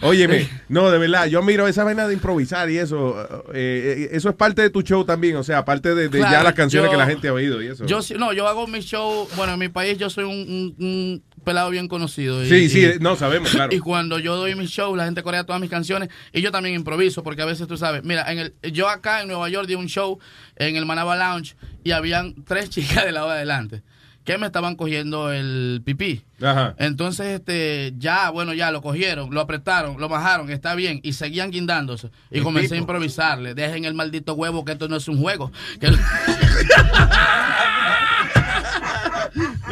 Óyeme, 0.01 0.49
no, 0.69 0.89
de 0.89 0.97
verdad, 0.97 1.27
yo 1.27 1.41
miro 1.43 1.67
esa 1.67 1.83
vaina 1.83 2.07
de 2.07 2.13
improvisar 2.15 2.69
y 2.69 2.77
eso, 2.77 3.21
eh, 3.53 4.07
eh, 4.07 4.09
eso 4.13 4.29
es 4.29 4.35
parte 4.35 4.61
de 4.63 4.69
tu 4.69 4.81
show 4.81 5.05
también, 5.05 5.35
o 5.35 5.43
sea, 5.43 5.59
aparte 5.59 5.93
de, 5.93 6.09
de 6.09 6.19
ya 6.19 6.27
Claro, 6.29 6.43
las 6.45 6.53
canciones 6.53 6.87
yo- 6.89 6.91
que 6.91 6.97
la 6.97 7.05
gente 7.07 7.27
ha 7.27 7.33
oído 7.33 7.61
y 7.61 7.67
eso. 7.67 7.85
Yo 7.85 8.01
sí- 8.01 8.15
no, 8.17 8.33
yo 8.33 8.47
hago 8.47 8.65
mi 8.67 8.79
show, 8.81 9.27
bueno, 9.35 9.53
en 9.53 9.59
mi 9.59 9.69
país 9.69 9.97
yo 9.97 10.09
soy 10.09 10.23
un, 10.23 10.31
un- 10.31 10.75
un 10.79 11.23
pelado 11.43 11.69
bien 11.69 11.87
conocido. 11.87 12.43
y- 12.43 12.49
Sí, 12.49 12.69
sí, 12.69 12.85
y- 12.85 12.99
no, 12.99 13.15
sabemos, 13.15 13.49
claro. 13.51 13.73
Y 13.75 13.79
cuando 13.79 14.19
yo 14.19 14.35
doy 14.35 14.55
mi 14.55 14.65
show, 14.67 14.95
la 14.95 15.05
gente 15.05 15.21
corea 15.23 15.43
todas 15.43 15.61
mis 15.61 15.69
canciones 15.69 16.09
y 16.31 16.41
yo 16.41 16.51
también 16.51 16.75
improviso, 16.75 17.23
porque 17.23 17.41
a 17.41 17.45
veces 17.45 17.67
tú 17.67 17.77
sabes, 17.77 18.03
mira, 18.03 18.31
en 18.31 18.39
el, 18.39 18.53
yo 18.71 18.89
acá 18.89 19.21
en 19.21 19.27
Nueva 19.27 19.49
York 19.49 19.67
di 19.67 19.75
un 19.75 19.87
show 19.87 20.19
en 20.55 20.75
el 20.75 20.85
Manaba 20.85 21.15
Lounge 21.15 21.55
y 21.83 21.91
habían 21.91 22.35
tres 22.45 22.69
chicas 22.71 23.05
de 23.05 23.11
lado 23.11 23.27
de 23.29 23.35
adelante 23.35 23.83
que 24.25 24.37
me 24.37 24.45
estaban 24.45 24.77
cogiendo 24.77 25.33
el 25.33 25.81
pipí. 25.83 26.21
Ajá. 26.41 26.75
Entonces, 26.77 27.27
este, 27.27 27.93
ya, 27.97 28.29
bueno, 28.29 28.53
ya 28.53 28.71
lo 28.71 28.81
cogieron, 28.81 29.33
lo 29.33 29.41
apretaron, 29.41 29.99
lo 29.99 30.07
bajaron, 30.07 30.49
está 30.49 30.75
bien, 30.75 31.01
y 31.03 31.11
seguían 31.11 31.51
guindándose. 31.51 32.09
Y 32.31 32.39
comencé 32.39 32.75
a 32.75 32.77
improvisarle. 32.77 33.53
Dejen 33.53 33.83
el 33.83 33.95
maldito 33.95 34.33
huevo, 34.35 34.63
que 34.63 34.71
esto 34.71 34.87
no 34.87 34.95
es 34.95 35.09
un 35.09 35.19
juego. 35.19 35.51
Que- 35.81 35.87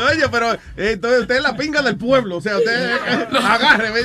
Oye, 0.09 0.27
pero 0.31 0.53
eh, 0.53 0.59
entonces 0.93 1.21
usted 1.21 1.35
es 1.37 1.43
la 1.43 1.55
pinga 1.55 1.81
del 1.81 1.95
pueblo, 1.97 2.37
o 2.37 2.41
sea, 2.41 2.57
usted 2.57 2.91
eh, 2.95 3.27
agarre, 3.43 3.91
ve. 3.91 4.03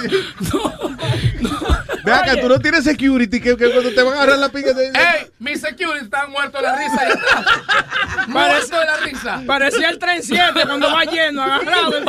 Ve 2.05 2.13
acá, 2.13 2.41
tú 2.41 2.49
no 2.49 2.59
tienes 2.61 2.85
security 2.85 3.41
que, 3.41 3.57
que 3.57 3.71
cuando 3.73 3.91
te 3.93 4.01
van 4.03 4.15
a 4.15 4.17
agarrar 4.19 4.39
la 4.39 4.49
pinga 4.49 4.73
de... 4.75 4.87
¡Ey! 4.89 5.27
Mis 5.41 5.61
security 5.61 6.05
están 6.05 6.31
muertos 6.31 6.61
de 6.61 6.67
la 6.67 6.77
risa. 6.77 7.01
Muertos 8.29 8.71
de 8.71 8.77
la 8.77 8.97
risa. 9.05 9.43
Parecía 9.47 9.91
el 9.91 9.99
tren 9.99 10.23
7 10.23 10.53
cuando 10.67 10.89
va 10.93 11.05
lleno, 11.05 11.43
agarrado 11.43 11.97
el. 11.97 12.05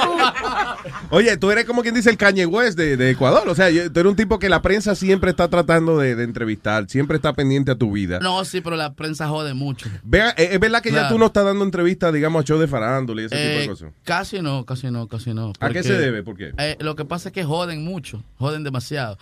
Oye, 1.09 1.38
tú 1.38 1.51
eres 1.51 1.66
como 1.66 1.82
quien 1.83 1.93
dice 1.95 2.09
el 2.09 2.17
Kanye 2.17 2.45
West 2.45 2.77
de, 2.77 2.98
de 2.98 3.11
Ecuador, 3.11 3.48
o 3.48 3.56
sea, 3.56 3.69
yo- 3.69 3.91
tú 3.91 3.99
eres 3.99 4.09
un 4.09 4.16
tipo 4.16 4.40
que 4.40 4.49
la 4.49 4.61
prensa 4.61 4.95
siempre 4.95 5.30
está 5.32 5.48
tratando 5.48 5.98
de, 5.99 6.16
de 6.16 6.24
entrevistar, 6.24 6.85
siempre 6.90 7.17
está 7.17 7.33
pendiente 7.33 7.72
a 7.72 7.75
tu 7.75 7.91
vida. 7.91 8.19
No, 8.19 8.43
sí, 8.45 8.61
pero 8.61 8.75
la 8.75 8.93
prensa 8.93 9.27
jode 9.27 9.53
mucho. 9.53 9.90
Vea, 10.03 10.30
eh, 10.38 10.49
es 10.53 10.59
verdad 10.59 10.82
que 10.82 10.91
ya 10.91 11.07
tú 11.09 11.17
no 11.19 11.27
estás 11.27 11.45
dando 11.45 11.64
entrevistas, 11.66 12.14
digamos, 12.14 12.41
a 12.43 12.45
show 12.48 12.57
de 12.59 12.67
farándula 12.67 13.22
y 13.22 13.25
ese 13.25 13.35
tipo 13.35 13.48
de 13.48 13.64
Eh, 13.66 13.67
Casi 14.04 14.42
no, 14.42 14.66
casi 14.66 14.92
no, 14.92 15.08
casi 15.08 15.34
no. 15.34 15.54
¿A 15.60 15.70
qué 15.70 15.84
se 15.84 15.98
debe? 15.98 16.24
¿Por 16.24 16.38
qué? 16.38 16.52
eh, 16.58 16.78
lo 16.80 16.96
que 16.96 17.06
pasa 17.06 17.30
es 17.30 17.34
que 17.34 17.44
joden 17.44 17.84
mucho, 17.84 18.24
joden 18.40 18.64
demasiado. 18.64 19.18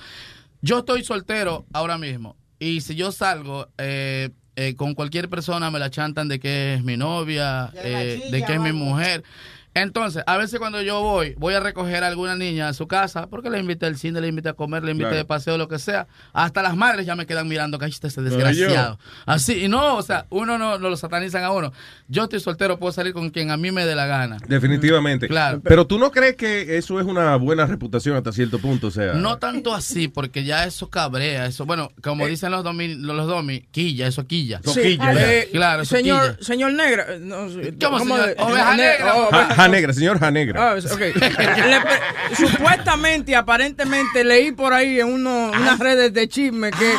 Yo 0.61 0.80
estoy 0.80 1.03
soltero 1.03 1.66
ahora 1.74 1.98
mismo 1.98 2.35
y 2.59 2.82
si 2.82 2.95
yo 2.95 3.11
salgo 3.11 3.67
eh, 3.77 4.30
eh, 4.56 4.75
con 4.75 4.93
cualquier 4.95 5.30
persona 5.30 5.69
me 5.69 5.80
la 5.80 5.90
chantan 5.90 6.27
de 6.27 6.40
que 6.40 6.75
es 6.75 6.84
mi 6.84 6.98
novia, 6.98 7.72
eh, 7.75 8.30
de 8.32 8.43
que 8.43 8.53
es 8.53 8.59
mi 8.59 8.72
mujer. 8.72 9.24
Entonces, 9.77 10.24
a 10.25 10.38
veces 10.38 10.58
cuando 10.58 10.82
yo 10.82 11.01
voy, 11.01 11.35
voy 11.38 11.53
a 11.53 11.59
recoger 11.59 12.01
a 12.06 12.08
alguna 12.08 12.38
niña 12.38 12.69
a 12.69 12.74
su 12.74 12.88
casa, 12.88 13.27
porque 13.27 13.50
le 13.50 13.59
invité 13.59 13.85
al 13.85 13.98
cine, 13.98 14.22
le 14.22 14.30
invité 14.30 14.48
a 14.48 14.53
comer, 14.53 14.85
le 14.85 14.92
invité 14.92 15.09
Claro. 15.09 15.17
de 15.17 15.25
paseo, 15.25 15.58
lo 15.58 15.67
que 15.67 15.80
sea. 15.80 16.08
Hasta 16.32 16.61
las 16.64 16.77
madres 16.77 17.06
ya 17.06 17.14
me 17.17 17.25
quedan 17.25 17.50
mirando, 17.50 17.77
que 17.77 17.84
"Ay, 17.84 17.92
este 17.92 18.08
desgraciado. 18.22 18.98
Así, 19.25 19.66
y 19.66 19.67
no, 19.67 19.98
o 19.98 20.01
sea, 20.01 20.27
uno 20.30 20.58
no, 20.58 20.77
no 20.77 20.90
lo 20.90 20.95
satanizan 20.95 21.43
a 21.43 21.51
uno. 21.51 21.74
Yo 22.08 22.24
estoy 22.25 22.40
soltero, 22.40 22.77
puedo 22.77 22.92
salir 22.93 23.14
con 23.14 23.32
quien 23.32 23.50
a 23.50 23.58
mí 23.58 23.72
me 23.72 23.84
dé 23.85 23.95
la 23.95 24.06
gana. 24.06 24.38
Definitivamente. 24.48 25.27
Claro. 25.27 25.59
Pero 25.64 25.88
tú 25.88 25.98
no 25.98 26.11
crees 26.11 26.35
que 26.35 26.77
eso 26.77 27.00
es 27.00 27.06
una 27.08 27.35
buena 27.35 27.66
reputación 27.66 28.16
hasta 28.16 28.32
cierto 28.32 28.59
punto, 28.59 28.88
o 28.88 28.92
sea. 28.92 29.14
No 29.14 29.38
tanto 29.38 29.74
así, 29.74 30.08
porque 30.08 30.43
ya 30.43 30.66
eso 30.66 30.90
cabrea, 30.90 31.48
eso, 31.48 31.66
bueno, 31.66 31.92
como 32.03 32.27
dicen 32.27 32.51
los 32.51 32.64
domi, 32.64 32.90
los, 32.95 33.16
los 33.16 33.25
domi, 33.27 33.61
quilla, 33.72 34.06
eso 34.08 34.27
quilla. 34.27 34.61
Sí, 34.66 35.00
eh, 35.01 35.50
claro, 35.51 35.82
eso 35.82 35.95
señor, 35.95 36.35
quilla. 36.35 36.45
señor 36.45 36.74
Negra. 36.74 37.06
eh, 37.09 37.19
No, 37.19 37.50
sé, 37.50 37.74
¿Cómo, 37.84 37.98
señor? 38.00 38.35
Oveja 38.38 38.75
ne- 38.75 38.84
negra. 38.84 39.16
oh, 39.16 39.30
Ja, 39.32 39.56
ja 39.56 39.67
negra, 39.67 39.93
señor 39.93 40.19
Ja 40.19 40.30
negra. 40.32 40.72
Ah, 40.74 40.75
ok. 40.75 41.00
Le 41.00 42.35
supuestamente, 42.35 43.35
aparentemente, 43.35 44.24
leí 44.24 44.51
por 44.51 44.74
ahí 44.74 45.00
en 45.00 45.08
uno, 45.08 45.51
unas 45.51 45.80
redes 45.80 46.14
de 46.14 46.27
chisme 46.27 46.72
que 46.72 46.93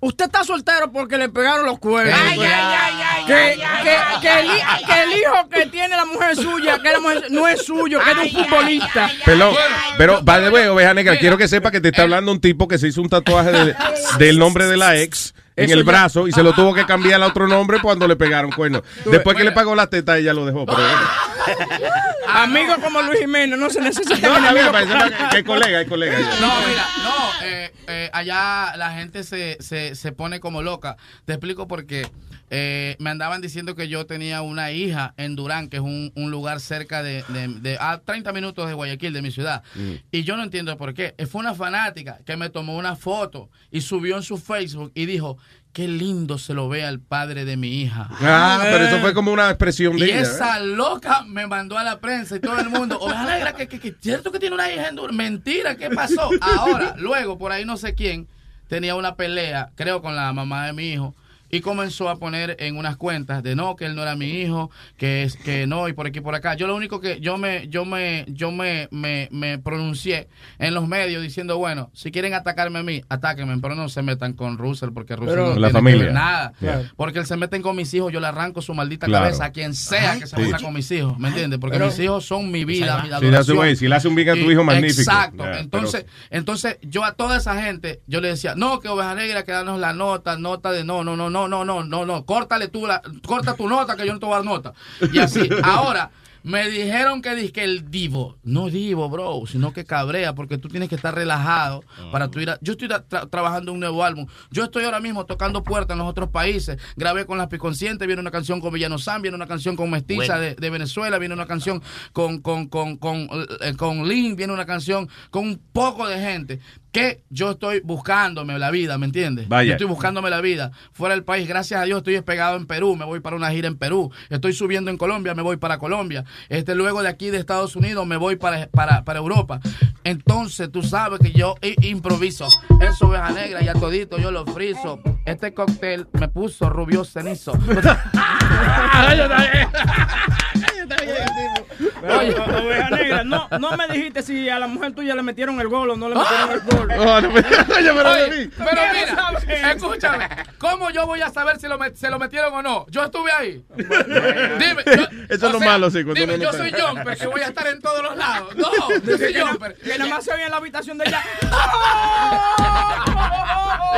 usted 0.00 0.26
está 0.26 0.44
soltero 0.44 0.90
porque 0.92 1.16
le 1.18 1.28
pegaron 1.28 1.66
los 1.66 1.78
cuernos. 1.78 2.14
Ay, 2.18 2.38
ay, 2.40 2.48
ay, 2.48 3.02
ay, 3.02 3.24
que, 3.26 3.34
ay, 3.34 3.56
que- 3.58 3.90
ay, 3.90 4.20
que 4.20 4.40
el, 4.40 4.46
hi- 4.46 4.84
que 4.86 5.02
el 5.02 5.12
hijo 5.20 5.48
que 5.50 5.66
tiene 5.66 5.96
la 5.96 6.04
mujer 6.04 6.36
suya, 6.36 6.78
que 6.82 6.90
la 6.92 7.00
mujer 7.00 7.24
no 7.30 7.48
es 7.48 7.62
suyo, 7.64 7.98
que 8.00 8.10
es 8.10 8.16
de 8.16 8.22
un 8.38 8.44
futbolista. 8.44 9.10
Perdón, 9.24 9.54
pero, 9.98 10.20
by 10.22 10.42
the 10.42 10.50
way, 10.50 10.66
oveja 10.66 10.94
negra, 10.94 11.18
quiero 11.18 11.36
que 11.38 11.48
sepa 11.48 11.70
que 11.70 11.80
te 11.80 11.88
está 11.88 12.02
hablando 12.02 12.30
un 12.32 12.40
tipo 12.40 12.68
que 12.68 12.78
se 12.78 12.88
hizo 12.88 13.00
un 13.02 13.08
tatuaje 13.08 13.50
de- 13.52 13.74
del 14.18 14.38
nombre 14.38 14.66
de 14.66 14.76
la 14.76 14.96
ex 14.96 15.34
en 15.56 15.70
el 15.70 15.78
ya- 15.78 15.84
brazo 15.84 16.28
y 16.28 16.32
se 16.32 16.42
lo 16.42 16.52
tuvo 16.52 16.74
que 16.74 16.84
cambiar 16.86 17.22
a 17.22 17.26
otro 17.26 17.46
nombre 17.48 17.80
cuando 17.80 18.06
le 18.06 18.14
pegaron 18.16 18.50
cuernos. 18.52 18.82
Después 19.06 19.36
que 19.36 19.44
le 19.44 19.52
pagó 19.52 19.74
la 19.74 19.86
teta, 19.88 20.18
ella 20.18 20.32
lo 20.34 20.44
dejó. 20.46 20.66
Pero 20.66 20.78
bueno. 20.78 21.00
Amigos 22.28 22.76
como 22.82 23.00
Luis 23.02 23.20
Jiménez, 23.20 23.58
no 23.58 23.70
se 23.70 23.80
necesitan 23.80 24.20
No, 24.20 24.36
enemigos. 24.38 24.70
parece 24.70 24.92
que- 24.92 25.28
que 25.30 25.36
hay 25.38 25.44
colega, 25.44 25.78
hay 25.78 25.86
colega. 25.86 26.18
No, 26.40 26.52
mira, 26.68 26.84
no, 27.02 27.46
eh, 27.46 27.72
eh, 27.86 28.10
allá 28.12 28.76
la 28.76 28.90
gente 28.92 29.22
se, 29.24 29.56
se, 29.60 29.94
se 29.94 30.12
pone 30.12 30.40
como 30.40 30.60
loca. 30.62 30.96
Te 31.24 31.32
explico 31.32 31.66
por 31.66 31.86
qué. 31.86 32.06
Eh, 32.50 32.96
me 32.98 33.10
andaban 33.10 33.40
diciendo 33.40 33.74
que 33.74 33.88
yo 33.88 34.06
tenía 34.06 34.42
una 34.42 34.70
hija 34.72 35.14
en 35.16 35.36
Durán, 35.36 35.68
que 35.68 35.76
es 35.78 35.82
un, 35.82 36.12
un 36.14 36.30
lugar 36.30 36.60
cerca 36.60 37.02
de, 37.02 37.24
de- 37.28 37.48
de- 37.60 37.78
a 37.80 37.98
30 38.04 38.32
minutos 38.32 38.68
de 38.68 38.74
Guayaquil, 38.74 39.12
de 39.12 39.22
mi 39.22 39.30
ciudad. 39.30 39.62
Y 40.10 40.22
yo 40.24 40.36
no 40.36 40.42
entiendo 40.44 40.76
por 40.76 40.94
qué. 40.94 41.14
Fue 41.30 41.40
una 41.40 41.54
fanática 41.54 42.18
que 42.24 42.36
me 42.36 42.48
tomó 42.50 42.76
una 42.76 42.96
foto 42.96 43.50
y 43.70 43.80
subió 43.80 44.16
en 44.16 44.22
su 44.22 44.38
Facebook 44.38 44.92
y 44.94 45.06
dijo, 45.06 45.38
qué 45.72 45.88
lindo 45.88 46.38
se 46.38 46.54
lo 46.54 46.68
ve 46.70 46.84
al 46.84 47.00
padre 47.00 47.44
de 47.44 47.56
mi 47.58 47.82
hija. 47.82 48.08
Ah, 48.20 48.60
pero 48.62 48.84
eso 48.86 48.98
fue 49.00 49.12
como 49.12 49.30
una 49.32 49.48
expresión 49.50 49.96
de 49.98 50.06
Y 50.06 50.10
ella. 50.10 50.20
¿eh? 50.20 50.22
esa 50.22 50.58
loca 50.60 51.22
me 51.26 51.46
mandó 51.46 51.76
a 51.76 51.84
la 51.84 51.98
prensa 52.00 52.36
y 52.36 52.40
todo 52.40 52.58
el 52.60 52.70
mundo. 52.70 52.98
Negra, 53.26 53.52
que, 53.54 53.68
que, 53.68 53.78
que 53.78 53.94
cierto 54.00 54.32
que 54.32 54.38
tiene 54.38 54.54
una 54.54 54.72
hija 54.72 54.88
en 54.88 54.96
Durán. 54.96 55.16
Mentira, 55.16 55.76
¿qué 55.76 55.90
pasó? 55.90 56.30
Ahora, 56.40 56.94
luego, 56.98 57.36
por 57.36 57.52
ahí 57.52 57.64
no 57.66 57.76
sé 57.76 57.94
quién 57.94 58.26
tenía 58.68 58.94
una 58.94 59.16
pelea, 59.16 59.70
creo 59.74 60.00
con 60.00 60.16
la 60.16 60.32
mamá 60.32 60.66
de 60.66 60.72
mi 60.72 60.92
hijo. 60.92 61.14
Y 61.50 61.60
comenzó 61.60 62.08
a 62.08 62.16
poner 62.16 62.56
en 62.60 62.76
unas 62.76 62.96
cuentas 62.96 63.42
de 63.42 63.54
no, 63.56 63.76
que 63.76 63.86
él 63.86 63.94
no 63.94 64.02
era 64.02 64.16
mi 64.16 64.26
hijo, 64.30 64.70
que 64.96 65.22
es 65.22 65.36
que 65.36 65.66
no, 65.66 65.88
y 65.88 65.92
por 65.92 66.06
aquí 66.06 66.18
y 66.18 66.22
por 66.22 66.34
acá. 66.34 66.54
Yo 66.54 66.66
lo 66.66 66.74
único 66.74 67.00
que 67.00 67.20
yo 67.20 67.36
me, 67.38 67.68
yo 67.68 67.84
me, 67.84 68.24
yo 68.28 68.50
me, 68.50 68.88
me, 68.90 69.28
me 69.30 69.58
pronuncié 69.58 70.28
en 70.58 70.74
los 70.74 70.88
medios 70.88 71.22
diciendo, 71.22 71.58
bueno, 71.58 71.90
si 71.94 72.10
quieren 72.10 72.34
atacarme 72.34 72.80
a 72.80 72.82
mí, 72.82 73.02
atáquenme, 73.08 73.58
pero 73.60 73.74
no 73.74 73.88
se 73.88 74.02
metan 74.02 74.32
con 74.32 74.58
Russell, 74.58 74.90
porque 74.92 75.14
Russell 75.16 75.34
Pero- 75.34 75.54
no 75.54 75.60
La 75.60 75.68
tiene 75.68 75.72
familia. 75.72 75.98
que 75.98 76.04
ver 76.04 76.12
nada. 76.14 76.52
Porque 76.96 77.18
él 77.20 77.26
se 77.26 77.36
meten 77.36 77.62
con 77.62 77.76
mis 77.76 77.92
hijos, 77.94 78.12
yo 78.12 78.20
le 78.20 78.26
arranco 78.26 78.60
su 78.62 78.74
maldita 78.74 79.06
Claro. 79.06 79.24
cabeza 79.26 79.44
a 79.46 79.50
quien 79.52 79.74
sea 79.74 80.18
que 80.18 80.26
se 80.26 80.36
Sí. 80.36 80.42
meta 80.42 80.58
con 80.58 80.74
mis 80.74 80.90
hijos, 80.90 81.18
¿me 81.18 81.28
entiendes? 81.28 81.58
Porque 81.58 81.76
Pero- 81.78 81.86
mis 81.90 81.98
hijos 82.00 82.24
son 82.24 82.50
mi 82.50 82.64
vida, 82.64 83.02
mi 83.02 83.12
adoración. 83.12 83.76
si 83.76 83.88
le 83.88 83.94
hace 83.94 84.08
un 84.08 84.14
bien 84.14 84.28
a 84.30 84.32
tu 84.34 84.38
Y- 84.40 84.52
hijo, 84.52 84.64
magnífico. 84.64 85.00
Exacto. 85.02 85.44
Entonces, 85.52 86.06
entonces, 86.30 86.78
yo 86.82 87.04
a 87.04 87.12
toda 87.12 87.36
esa 87.36 87.60
gente, 87.62 88.00
yo 88.06 88.20
le 88.20 88.28
decía, 88.28 88.54
no, 88.56 88.80
que 88.80 88.88
Oveja 88.88 89.14
Negra, 89.14 89.44
que 89.44 89.52
danos 89.52 89.78
la 89.80 89.92
nota, 89.92 90.36
nota 90.38 90.72
de 90.72 90.84
no, 90.84 91.04
no, 91.04 91.16
no, 91.16 91.30
no, 91.30 91.35
no, 91.46 91.64
no, 91.64 91.84
no, 91.84 92.06
no, 92.06 92.24
córtale 92.24 92.68
tú 92.68 92.86
la, 92.86 93.02
corta 93.26 93.54
tu 93.54 93.68
nota 93.68 93.96
que 93.96 94.06
yo 94.06 94.12
no 94.14 94.18
te 94.18 94.26
voy 94.26 94.34
a 94.34 94.36
dar 94.38 94.44
nota. 94.44 94.72
Y 95.12 95.18
así, 95.18 95.48
ahora, 95.62 96.10
me 96.42 96.68
dijeron 96.70 97.22
que 97.22 97.34
dije 97.34 97.64
el 97.64 97.90
divo. 97.90 98.36
No 98.44 98.68
divo, 98.70 99.08
bro, 99.10 99.42
sino 99.50 99.72
que 99.72 99.84
cabrea, 99.84 100.32
porque 100.36 100.58
tú 100.58 100.68
tienes 100.68 100.88
que 100.88 100.94
estar 100.94 101.12
relajado 101.12 101.82
para 102.12 102.28
tu 102.30 102.38
ir 102.38 102.50
a... 102.50 102.58
Yo 102.60 102.74
estoy 102.74 102.86
tra- 102.86 103.28
trabajando 103.28 103.72
un 103.72 103.80
nuevo 103.80 104.04
álbum. 104.04 104.26
Yo 104.52 104.62
estoy 104.62 104.84
ahora 104.84 105.00
mismo 105.00 105.26
tocando 105.26 105.64
puertas 105.64 105.94
en 105.96 105.98
los 105.98 106.08
otros 106.08 106.28
países. 106.28 106.78
Grabé 106.94 107.26
con 107.26 107.36
Las 107.38 107.48
Piconscientes, 107.48 108.06
viene 108.06 108.20
una 108.22 108.30
canción 108.30 108.60
con 108.60 108.72
Villano 108.72 108.96
Sam, 108.96 109.22
viene 109.22 109.34
una 109.34 109.48
canción 109.48 109.74
con 109.74 109.90
Mestiza 109.90 110.36
Bueno. 110.36 110.40
de, 110.40 110.54
de 110.54 110.70
Venezuela, 110.70 111.18
viene 111.18 111.34
una 111.34 111.46
canción 111.46 111.82
con, 112.12 112.38
con, 112.40 112.68
con, 112.68 112.96
con, 112.96 113.28
eh, 113.62 113.74
con 113.76 114.06
Lin, 114.06 114.36
viene 114.36 114.52
una 114.52 114.66
canción 114.66 115.08
con 115.30 115.42
un 115.48 115.60
poco 115.72 116.06
de 116.06 116.20
gente 116.20 116.60
que 116.96 117.20
yo 117.28 117.50
estoy 117.50 117.80
buscándome 117.80 118.58
la 118.58 118.70
vida, 118.70 118.96
¿me 118.96 119.04
entiendes? 119.04 119.48
Vaya. 119.48 119.68
Yo 119.68 119.72
estoy 119.72 119.86
buscándome 119.86 120.30
la 120.30 120.40
vida 120.40 120.72
fuera 120.92 121.14
del 121.14 121.24
país. 121.24 121.46
Gracias 121.46 121.78
a 121.78 121.84
Dios 121.84 121.98
estoy 121.98 122.14
despegado 122.14 122.56
en 122.56 122.64
Perú, 122.64 122.96
me 122.96 123.04
voy 123.04 123.20
para 123.20 123.36
una 123.36 123.50
gira 123.50 123.68
en 123.68 123.76
Perú. 123.76 124.10
Estoy 124.30 124.54
subiendo 124.54 124.90
en 124.90 124.96
Colombia, 124.96 125.34
me 125.34 125.42
voy 125.42 125.58
para 125.58 125.76
Colombia. 125.76 126.24
Este 126.48 126.74
luego 126.74 127.02
de 127.02 127.10
aquí 127.10 127.28
de 127.28 127.36
Estados 127.36 127.76
Unidos 127.76 128.06
me 128.06 128.16
voy 128.16 128.36
para, 128.36 128.68
para, 128.68 129.04
para 129.04 129.18
Europa. 129.18 129.60
Entonces 130.04 130.72
tú 130.72 130.82
sabes 130.82 131.20
que 131.20 131.32
yo 131.32 131.56
improviso. 131.82 132.48
Eso 132.80 133.08
oveja 133.08 133.30
negra 133.30 133.62
y 133.62 133.68
a 133.68 133.74
todito 133.74 134.16
yo 134.16 134.30
lo 134.30 134.46
friso. 134.46 134.98
Este 135.26 135.52
cóctel 135.52 136.06
me 136.14 136.28
puso 136.28 136.70
rubio 136.70 137.04
cenizo. 137.04 137.52
Oye, 142.02 142.34
oveja 142.34 142.90
negra, 142.90 143.24
no, 143.24 143.48
no 143.58 143.76
me 143.76 143.88
dijiste 143.88 144.22
si 144.22 144.48
a 144.48 144.58
la 144.58 144.66
mujer 144.66 144.94
tuya 144.94 145.14
le 145.14 145.22
metieron 145.22 145.60
el 145.60 145.68
gol 145.68 145.90
o 145.90 145.96
no 145.96 146.08
le 146.08 146.14
metieron 146.16 146.50
el 146.52 146.60
gol. 146.60 146.88
Oh, 146.98 147.20
no 147.20 147.30
me- 147.30 147.40
Oye, 147.40 147.92
pero 147.94 148.10
Oye, 148.12 148.30
de 148.30 148.44
mí. 148.46 148.50
pero 148.56 148.70
¿Qué 148.70 149.46
mira, 149.46 149.72
escúchame, 149.72 150.28
¿cómo 150.58 150.90
yo 150.90 151.06
voy 151.06 151.20
a 151.20 151.30
saber 151.30 151.58
si 151.60 151.66
lo 151.68 151.78
met- 151.78 151.94
se 151.94 152.08
lo 152.10 152.18
metieron 152.18 152.52
o 152.54 152.62
no? 152.62 152.86
Yo 152.88 153.04
estuve 153.04 153.30
ahí. 153.32 153.62
Dime, 153.76 154.82
yo- 154.86 155.06
Eso 155.28 155.46
es 155.46 155.52
lo 155.52 155.58
sea, 155.58 155.68
malo, 155.68 155.90
sí, 155.90 156.02
cuando 156.04 156.14
Dime, 156.20 156.38
no 156.38 156.44
yo 156.44 156.52
soy 156.52 156.72
Jumper, 156.72 157.16
que 157.16 157.26
voy 157.26 157.40
a 157.40 157.46
estar 157.46 157.66
en 157.66 157.80
todos 157.80 158.02
los 158.02 158.16
lados. 158.16 158.54
No, 158.56 158.70
yo 159.04 159.18
soy 159.18 159.34
Jumper. 159.34 159.74
que 159.76 159.98
nada 159.98 160.10
más 160.10 160.24
se 160.24 160.32
oye 160.32 160.44
en 160.44 160.50
la 160.50 160.56
habitación 160.58 160.98
de 160.98 161.04
ella. 161.06 161.22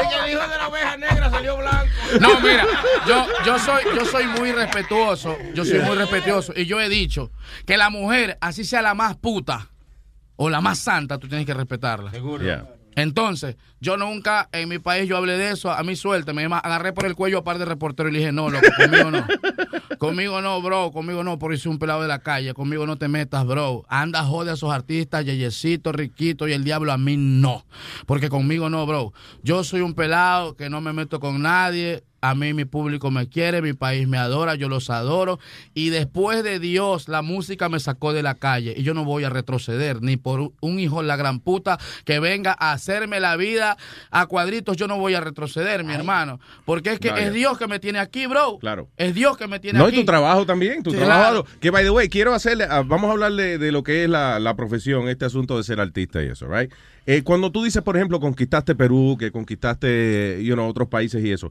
Es 0.00 0.06
que 0.08 0.14
el 0.24 0.30
hijo 0.32 0.46
de 0.48 0.56
la 0.58 0.68
oveja 0.68 0.96
negra 0.96 1.30
salió 1.30 1.56
blanco. 1.56 1.86
No, 2.20 2.40
mira, 2.40 2.64
yo, 3.06 3.26
yo 3.44 3.58
soy, 3.58 3.82
yo 3.96 4.04
soy 4.04 4.26
muy 4.26 4.52
respetuoso, 4.52 5.36
yo 5.54 5.64
soy 5.64 5.80
muy 5.80 5.96
respetuoso 5.96 6.52
y 6.54 6.66
yo 6.66 6.80
he 6.80 6.88
dicho 6.88 7.30
que 7.68 7.76
la 7.76 7.90
mujer, 7.90 8.38
así 8.40 8.64
sea 8.64 8.80
la 8.80 8.94
más 8.94 9.14
puta 9.18 9.68
o 10.36 10.48
la 10.48 10.62
más 10.62 10.78
santa, 10.78 11.18
tú 11.18 11.28
tienes 11.28 11.44
que 11.44 11.52
respetarla. 11.52 12.10
Yeah. 12.40 12.66
Entonces, 12.96 13.56
yo 13.78 13.98
nunca 13.98 14.48
en 14.52 14.70
mi 14.70 14.78
país 14.78 15.06
yo 15.06 15.18
hablé 15.18 15.36
de 15.36 15.50
eso, 15.50 15.70
a 15.70 15.82
mi 15.82 15.94
suerte, 15.94 16.32
me 16.32 16.44
agarré 16.46 16.94
por 16.94 17.04
el 17.04 17.14
cuello 17.14 17.36
a 17.36 17.44
par 17.44 17.58
de 17.58 17.66
reporteros 17.66 18.10
y 18.10 18.14
le 18.14 18.18
dije, 18.20 18.32
no, 18.32 18.48
loco, 18.48 18.66
conmigo 18.74 19.10
no. 19.10 19.26
Conmigo 19.98 20.40
no, 20.40 20.62
bro, 20.62 20.92
conmigo 20.92 21.24
no, 21.24 21.38
porque 21.40 21.56
soy 21.58 21.72
un 21.72 21.78
pelado 21.78 22.02
de 22.02 22.08
la 22.08 22.20
calle, 22.20 22.54
conmigo 22.54 22.86
no 22.86 22.96
te 22.96 23.08
metas, 23.08 23.44
bro. 23.44 23.84
Anda, 23.88 24.22
jode 24.22 24.52
a 24.52 24.54
esos 24.54 24.72
artistas, 24.72 25.24
Yeyecito, 25.24 25.90
Riquito 25.90 26.46
y 26.46 26.52
el 26.52 26.62
diablo, 26.62 26.92
a 26.92 26.98
mí 26.98 27.16
no. 27.16 27.66
Porque 28.06 28.28
conmigo 28.28 28.70
no, 28.70 28.86
bro. 28.86 29.12
Yo 29.42 29.64
soy 29.64 29.80
un 29.80 29.94
pelado 29.94 30.56
que 30.56 30.70
no 30.70 30.80
me 30.80 30.92
meto 30.92 31.18
con 31.18 31.42
nadie. 31.42 32.04
A 32.20 32.34
mí 32.34 32.52
mi 32.52 32.64
público 32.64 33.10
me 33.10 33.28
quiere, 33.28 33.62
mi 33.62 33.74
país 33.74 34.08
me 34.08 34.18
adora, 34.18 34.54
yo 34.56 34.68
los 34.68 34.90
adoro. 34.90 35.38
Y 35.74 35.90
después 35.90 36.42
de 36.42 36.58
Dios, 36.58 37.08
la 37.08 37.22
música 37.22 37.68
me 37.68 37.78
sacó 37.80 38.12
de 38.12 38.22
la 38.22 38.34
calle. 38.34 38.74
Y 38.76 38.82
yo 38.82 38.92
no 38.94 39.04
voy 39.04 39.24
a 39.24 39.30
retroceder, 39.30 40.02
ni 40.02 40.16
por 40.16 40.52
un- 40.60 40.78
hijo 40.80 41.02
la 41.02 41.16
gran 41.16 41.40
puta 41.40 41.78
que 42.04 42.20
venga 42.20 42.56
a 42.58 42.72
hacerme 42.72 43.20
la 43.20 43.36
vida 43.36 43.76
a 44.10 44.26
cuadritos. 44.26 44.76
Yo 44.76 44.86
no 44.88 44.98
voy 44.98 45.14
a 45.14 45.20
retroceder, 45.20 45.84
mi 45.84 45.92
hermano. 45.94 46.40
Porque 46.64 46.90
es 46.92 46.98
que 47.00 47.10
Vaya. 47.10 47.26
es 47.28 47.32
Dios 47.32 47.58
que 47.58 47.66
me 47.66 47.78
tiene 47.78 47.98
aquí, 47.98 48.26
bro. 48.26 48.58
Claro. 48.58 48.88
Es 48.96 49.14
Dios 49.14 49.36
que 49.36 49.46
me 49.46 49.60
tiene 49.60 49.78
No, 49.78 49.86
aquí. 49.86 49.96
y 49.96 50.00
tu 50.00 50.04
trabajo 50.06 50.44
también, 50.46 50.82
tu 50.82 50.90
Sí, 50.90 50.96
trabajo. 50.96 51.20
claro. 51.44 51.46
Que, 51.60 51.70
by 51.70 51.84
the 51.84 51.90
way, 51.90 52.08
quiero 52.08 52.34
hacerle, 52.34 52.64
ah, 52.68 52.82
vamos 52.86 53.08
a 53.08 53.12
hablarle 53.12 53.58
de 53.58 53.72
lo 53.72 53.82
que 53.82 54.04
es 54.04 54.10
la, 54.10 54.38
la 54.40 54.54
profesión, 54.56 55.08
este 55.08 55.24
asunto 55.24 55.56
de 55.56 55.62
ser 55.64 55.80
artista 55.80 56.22
y 56.22 56.26
eso, 56.26 56.46
right? 56.48 56.72
Eh, 57.06 57.22
cuando 57.22 57.50
tú 57.50 57.64
dices, 57.64 57.82
por 57.82 57.96
ejemplo, 57.96 58.20
conquistaste 58.20 58.74
Perú, 58.74 59.16
que 59.18 59.30
conquistaste, 59.32 60.40
you 60.44 60.54
know, 60.54 60.68
otros 60.68 60.88
países 60.88 61.24
y 61.24 61.32
eso, 61.32 61.50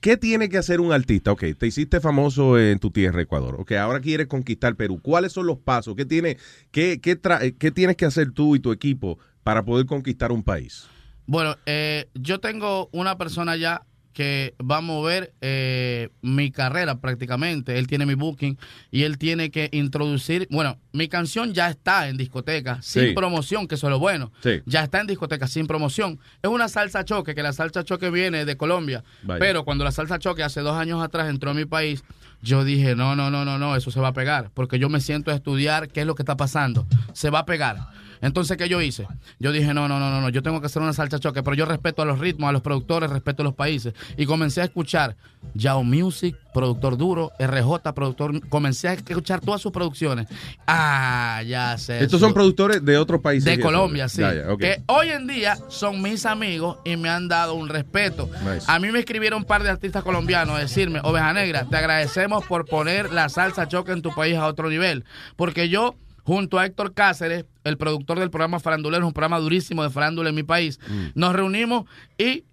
¿qué 0.00 0.16
tiene 0.16 0.48
que 0.48 0.58
hacer 0.58 0.80
un 0.80 0.92
artista? 0.92 1.32
Ok, 1.32 1.44
te 1.58 1.66
hiciste 1.66 2.00
famoso 2.00 2.58
en 2.58 2.78
tu 2.78 2.90
tierra, 2.90 3.22
Ecuador. 3.22 3.56
Ok, 3.58 3.72
ahora 3.72 4.00
quieres 4.00 4.26
conquistar 4.26 4.76
Perú. 4.76 5.00
¿Cuáles 5.02 5.32
son 5.32 5.46
los 5.46 5.58
pasos? 5.58 5.94
¿Qué, 5.96 6.04
tiene, 6.04 6.36
qué, 6.70 7.00
qué, 7.00 7.20
tra- 7.20 7.56
qué 7.58 7.70
tienes 7.70 7.96
que 7.96 8.04
hacer 8.04 8.32
tú 8.32 8.56
y 8.56 8.60
tu 8.60 8.72
equipo 8.72 9.18
para 9.42 9.64
poder 9.64 9.86
conquistar 9.86 10.32
un 10.32 10.42
país? 10.42 10.86
Bueno, 11.26 11.56
eh, 11.66 12.08
yo 12.14 12.38
tengo 12.40 12.88
una 12.92 13.18
persona 13.18 13.56
ya 13.56 13.84
que 14.16 14.54
va 14.58 14.78
a 14.78 14.80
mover 14.80 15.34
eh, 15.42 16.08
mi 16.22 16.50
carrera 16.50 17.00
prácticamente. 17.02 17.78
Él 17.78 17.86
tiene 17.86 18.06
mi 18.06 18.14
booking 18.14 18.56
y 18.90 19.02
él 19.02 19.18
tiene 19.18 19.50
que 19.50 19.68
introducir. 19.72 20.48
Bueno, 20.50 20.78
mi 20.92 21.06
canción 21.06 21.52
ya 21.52 21.68
está 21.68 22.08
en 22.08 22.16
discoteca 22.16 22.80
sin 22.80 23.08
Sí. 23.08 23.12
promoción, 23.12 23.68
que 23.68 23.74
eso 23.74 23.88
es 23.88 23.90
lo 23.90 23.98
bueno. 23.98 24.32
Sí. 24.42 24.62
Ya 24.64 24.82
está 24.84 25.02
en 25.02 25.06
discoteca 25.06 25.46
sin 25.48 25.66
promoción. 25.66 26.18
Es 26.42 26.48
una 26.48 26.68
salsa 26.68 27.04
choque, 27.04 27.34
que 27.34 27.42
la 27.42 27.52
salsa 27.52 27.84
choque 27.84 28.08
viene 28.08 28.46
de 28.46 28.56
Colombia. 28.56 29.04
Vaya. 29.22 29.38
Pero 29.38 29.64
cuando 29.66 29.84
la 29.84 29.92
salsa 29.92 30.18
choque 30.18 30.42
hace 30.42 30.62
dos 30.62 30.76
años 30.78 31.04
atrás 31.04 31.28
entró 31.28 31.50
a 31.50 31.54
mi 31.54 31.66
país, 31.66 32.02
yo 32.40 32.64
dije, 32.64 32.96
no, 32.96 33.14
no, 33.16 33.30
no, 33.30 33.44
no, 33.44 33.58
no, 33.58 33.76
eso 33.76 33.90
se 33.90 34.00
va 34.00 34.08
a 34.08 34.12
pegar. 34.14 34.50
Porque 34.54 34.78
yo 34.78 34.88
me 34.88 35.00
siento 35.00 35.30
a 35.30 35.34
estudiar 35.34 35.88
qué 35.88 36.00
es 36.00 36.06
lo 36.06 36.14
que 36.14 36.22
está 36.22 36.38
pasando. 36.38 36.86
Se 37.12 37.28
va 37.28 37.40
a 37.40 37.44
pegar. 37.44 37.76
Entonces, 38.20 38.56
¿qué 38.56 38.68
yo 38.68 38.80
hice? 38.80 39.06
Yo 39.38 39.52
dije, 39.52 39.74
no, 39.74 39.88
no, 39.88 39.98
no, 39.98 40.10
no, 40.10 40.20
no, 40.20 40.28
yo 40.28 40.42
tengo 40.42 40.60
que 40.60 40.66
hacer 40.66 40.82
una 40.82 40.92
salsa 40.92 41.18
choque, 41.18 41.42
pero 41.42 41.54
yo 41.54 41.64
respeto 41.64 42.02
a 42.02 42.04
los 42.04 42.18
ritmos, 42.18 42.48
a 42.48 42.52
los 42.52 42.62
productores, 42.62 43.10
respeto 43.10 43.42
a 43.42 43.44
los 43.44 43.54
países. 43.54 43.94
Y 44.16 44.26
comencé 44.26 44.60
a 44.60 44.64
escuchar 44.64 45.16
Yao 45.54 45.84
Music, 45.84 46.36
productor 46.52 46.96
duro, 46.96 47.32
RJ, 47.38 47.92
productor. 47.94 48.48
Comencé 48.48 48.88
a 48.88 48.92
escuchar 48.94 49.40
todas 49.40 49.60
sus 49.60 49.72
producciones. 49.72 50.26
Ah, 50.66 51.42
ya 51.46 51.76
sé. 51.78 52.02
Estos 52.02 52.20
son 52.20 52.34
productores 52.34 52.84
de 52.84 52.98
otros 52.98 53.20
países. 53.20 53.44
De 53.44 53.54
eso. 53.54 53.62
Colombia, 53.62 54.08
sí. 54.08 54.22
Que 54.58 54.82
hoy 54.86 55.08
en 55.10 55.26
día 55.26 55.56
son 55.68 56.02
mis 56.02 56.26
amigos 56.26 56.78
y 56.84 56.96
me 56.96 57.08
han 57.08 57.28
dado 57.28 57.54
un 57.54 57.68
respeto. 57.68 58.28
Nice. 58.42 58.64
A 58.66 58.78
mí 58.78 58.90
me 58.90 59.00
escribieron 59.00 59.40
un 59.40 59.44
par 59.44 59.62
de 59.62 59.70
artistas 59.70 60.02
colombianos 60.02 60.56
a 60.56 60.60
decirme, 60.60 61.00
Oveja 61.02 61.32
Negra, 61.32 61.66
te 61.68 61.76
agradecemos 61.76 62.44
por 62.44 62.66
poner 62.66 63.12
la 63.12 63.28
salsa 63.28 63.68
choque 63.68 63.92
en 63.92 64.02
tu 64.02 64.14
país 64.14 64.36
a 64.36 64.46
otro 64.46 64.68
nivel. 64.68 65.04
Porque 65.36 65.68
yo, 65.68 65.94
junto 66.24 66.58
a 66.58 66.66
Héctor 66.66 66.94
Cáceres, 66.94 67.44
el 67.66 67.76
productor 67.76 68.18
del 68.18 68.30
programa 68.30 68.60
Farandulero, 68.60 69.06
un 69.06 69.12
programa 69.12 69.38
durísimo 69.38 69.82
de 69.82 69.90
farándula 69.90 70.28
en 70.30 70.34
mi 70.34 70.42
país, 70.42 70.78
Mm. 70.88 71.06
nos 71.14 71.32
reunimos 71.34 71.84
y 72.18 72.44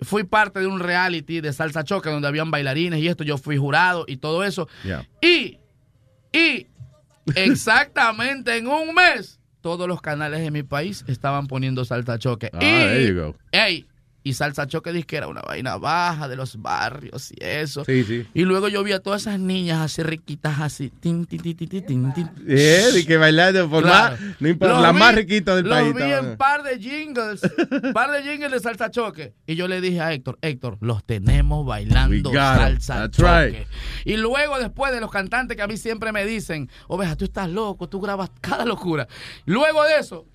fui 0.00 0.24
parte 0.24 0.60
de 0.60 0.66
un 0.66 0.80
reality 0.80 1.40
de 1.40 1.52
salsa 1.52 1.84
choque 1.84 2.10
donde 2.10 2.26
habían 2.28 2.50
bailarines 2.50 3.00
y 3.00 3.08
esto. 3.08 3.22
Yo 3.24 3.38
fui 3.38 3.56
jurado 3.56 4.04
y 4.08 4.16
todo 4.16 4.42
eso. 4.44 4.68
Y, 5.20 5.58
y 6.32 6.66
exactamente 7.36 8.56
en 8.56 8.66
un 8.66 8.94
mes, 8.94 9.38
todos 9.60 9.86
los 9.86 10.00
canales 10.00 10.40
de 10.40 10.50
mi 10.50 10.62
país 10.62 11.04
estaban 11.06 11.46
poniendo 11.46 11.84
salsa 11.84 12.18
choque. 12.18 12.50
Ah, 12.52 12.58
y, 12.58 12.60
there 12.60 13.06
you 13.08 13.14
go. 13.20 13.36
ey, 13.52 13.86
Y 14.24 14.34
salsa 14.34 14.66
choque 14.66 14.92
dice 14.92 15.06
que 15.06 15.16
era 15.16 15.26
una 15.28 15.40
vaina 15.42 15.76
baja 15.78 16.28
de 16.28 16.36
los 16.36 16.60
barrios 16.62 17.32
y 17.32 17.36
eso. 17.40 17.84
Sí, 17.84 18.04
sí. 18.04 18.26
Y 18.34 18.42
luego 18.42 18.68
yo 18.68 18.82
vi 18.84 18.92
a 18.92 19.00
todas 19.00 19.22
esas 19.22 19.40
niñas 19.40 19.80
así 19.80 20.02
riquitas 20.02 20.60
así. 20.60 20.90
Tin, 20.90 21.26
tin, 21.26 21.40
tin, 21.40 21.56
tin, 21.56 21.68
tin, 21.68 21.84
tin, 21.86 22.12
tin. 22.14 22.30
Y 22.46 23.04
que 23.04 23.16
bailando 23.16 23.68
por 23.68 23.82
Claro. 23.82 24.16
más, 24.16 24.20
no 24.40 24.48
importa, 24.48 24.74
Los 24.74 24.82
la 24.82 24.92
vi- 24.92 24.98
más 24.98 25.14
riquita 25.16 25.56
del 25.56 25.64
los 25.68 25.74
país. 25.78 25.94
vi 25.94 26.02
estaban. 26.02 26.30
en 26.30 26.36
par 26.36 26.62
de 26.62 26.78
jingles, 26.78 27.40
par 27.92 28.10
de 28.12 28.22
jingles 28.22 28.52
de 28.52 28.60
salsa 28.60 28.90
choque. 28.90 29.34
Y 29.46 29.56
yo 29.56 29.66
le 29.66 29.80
dije 29.80 30.00
a 30.00 30.12
Héctor, 30.12 30.38
Héctor, 30.40 30.78
los 30.80 31.04
tenemos 31.04 31.66
bailando 31.66 32.30
'em. 32.30 32.34
salsa 32.36 33.10
choque. 33.10 33.48
right. 33.50 33.68
Y 34.06 34.16
luego 34.18 34.58
después 34.58 34.92
de 34.92 35.00
los 35.00 35.10
cantantes 35.10 35.56
que 35.56 35.62
a 35.62 35.66
mí 35.66 35.76
siempre 35.76 36.12
me 36.12 36.24
dicen, 36.24 36.70
oveja, 36.88 37.16
tú 37.16 37.24
estás 37.24 37.50
loco, 37.50 37.88
tú 37.88 38.00
grabas 38.00 38.30
cada 38.40 38.64
locura. 38.64 39.08
Luego 39.46 39.82
de 39.84 39.98
eso, 39.98 40.26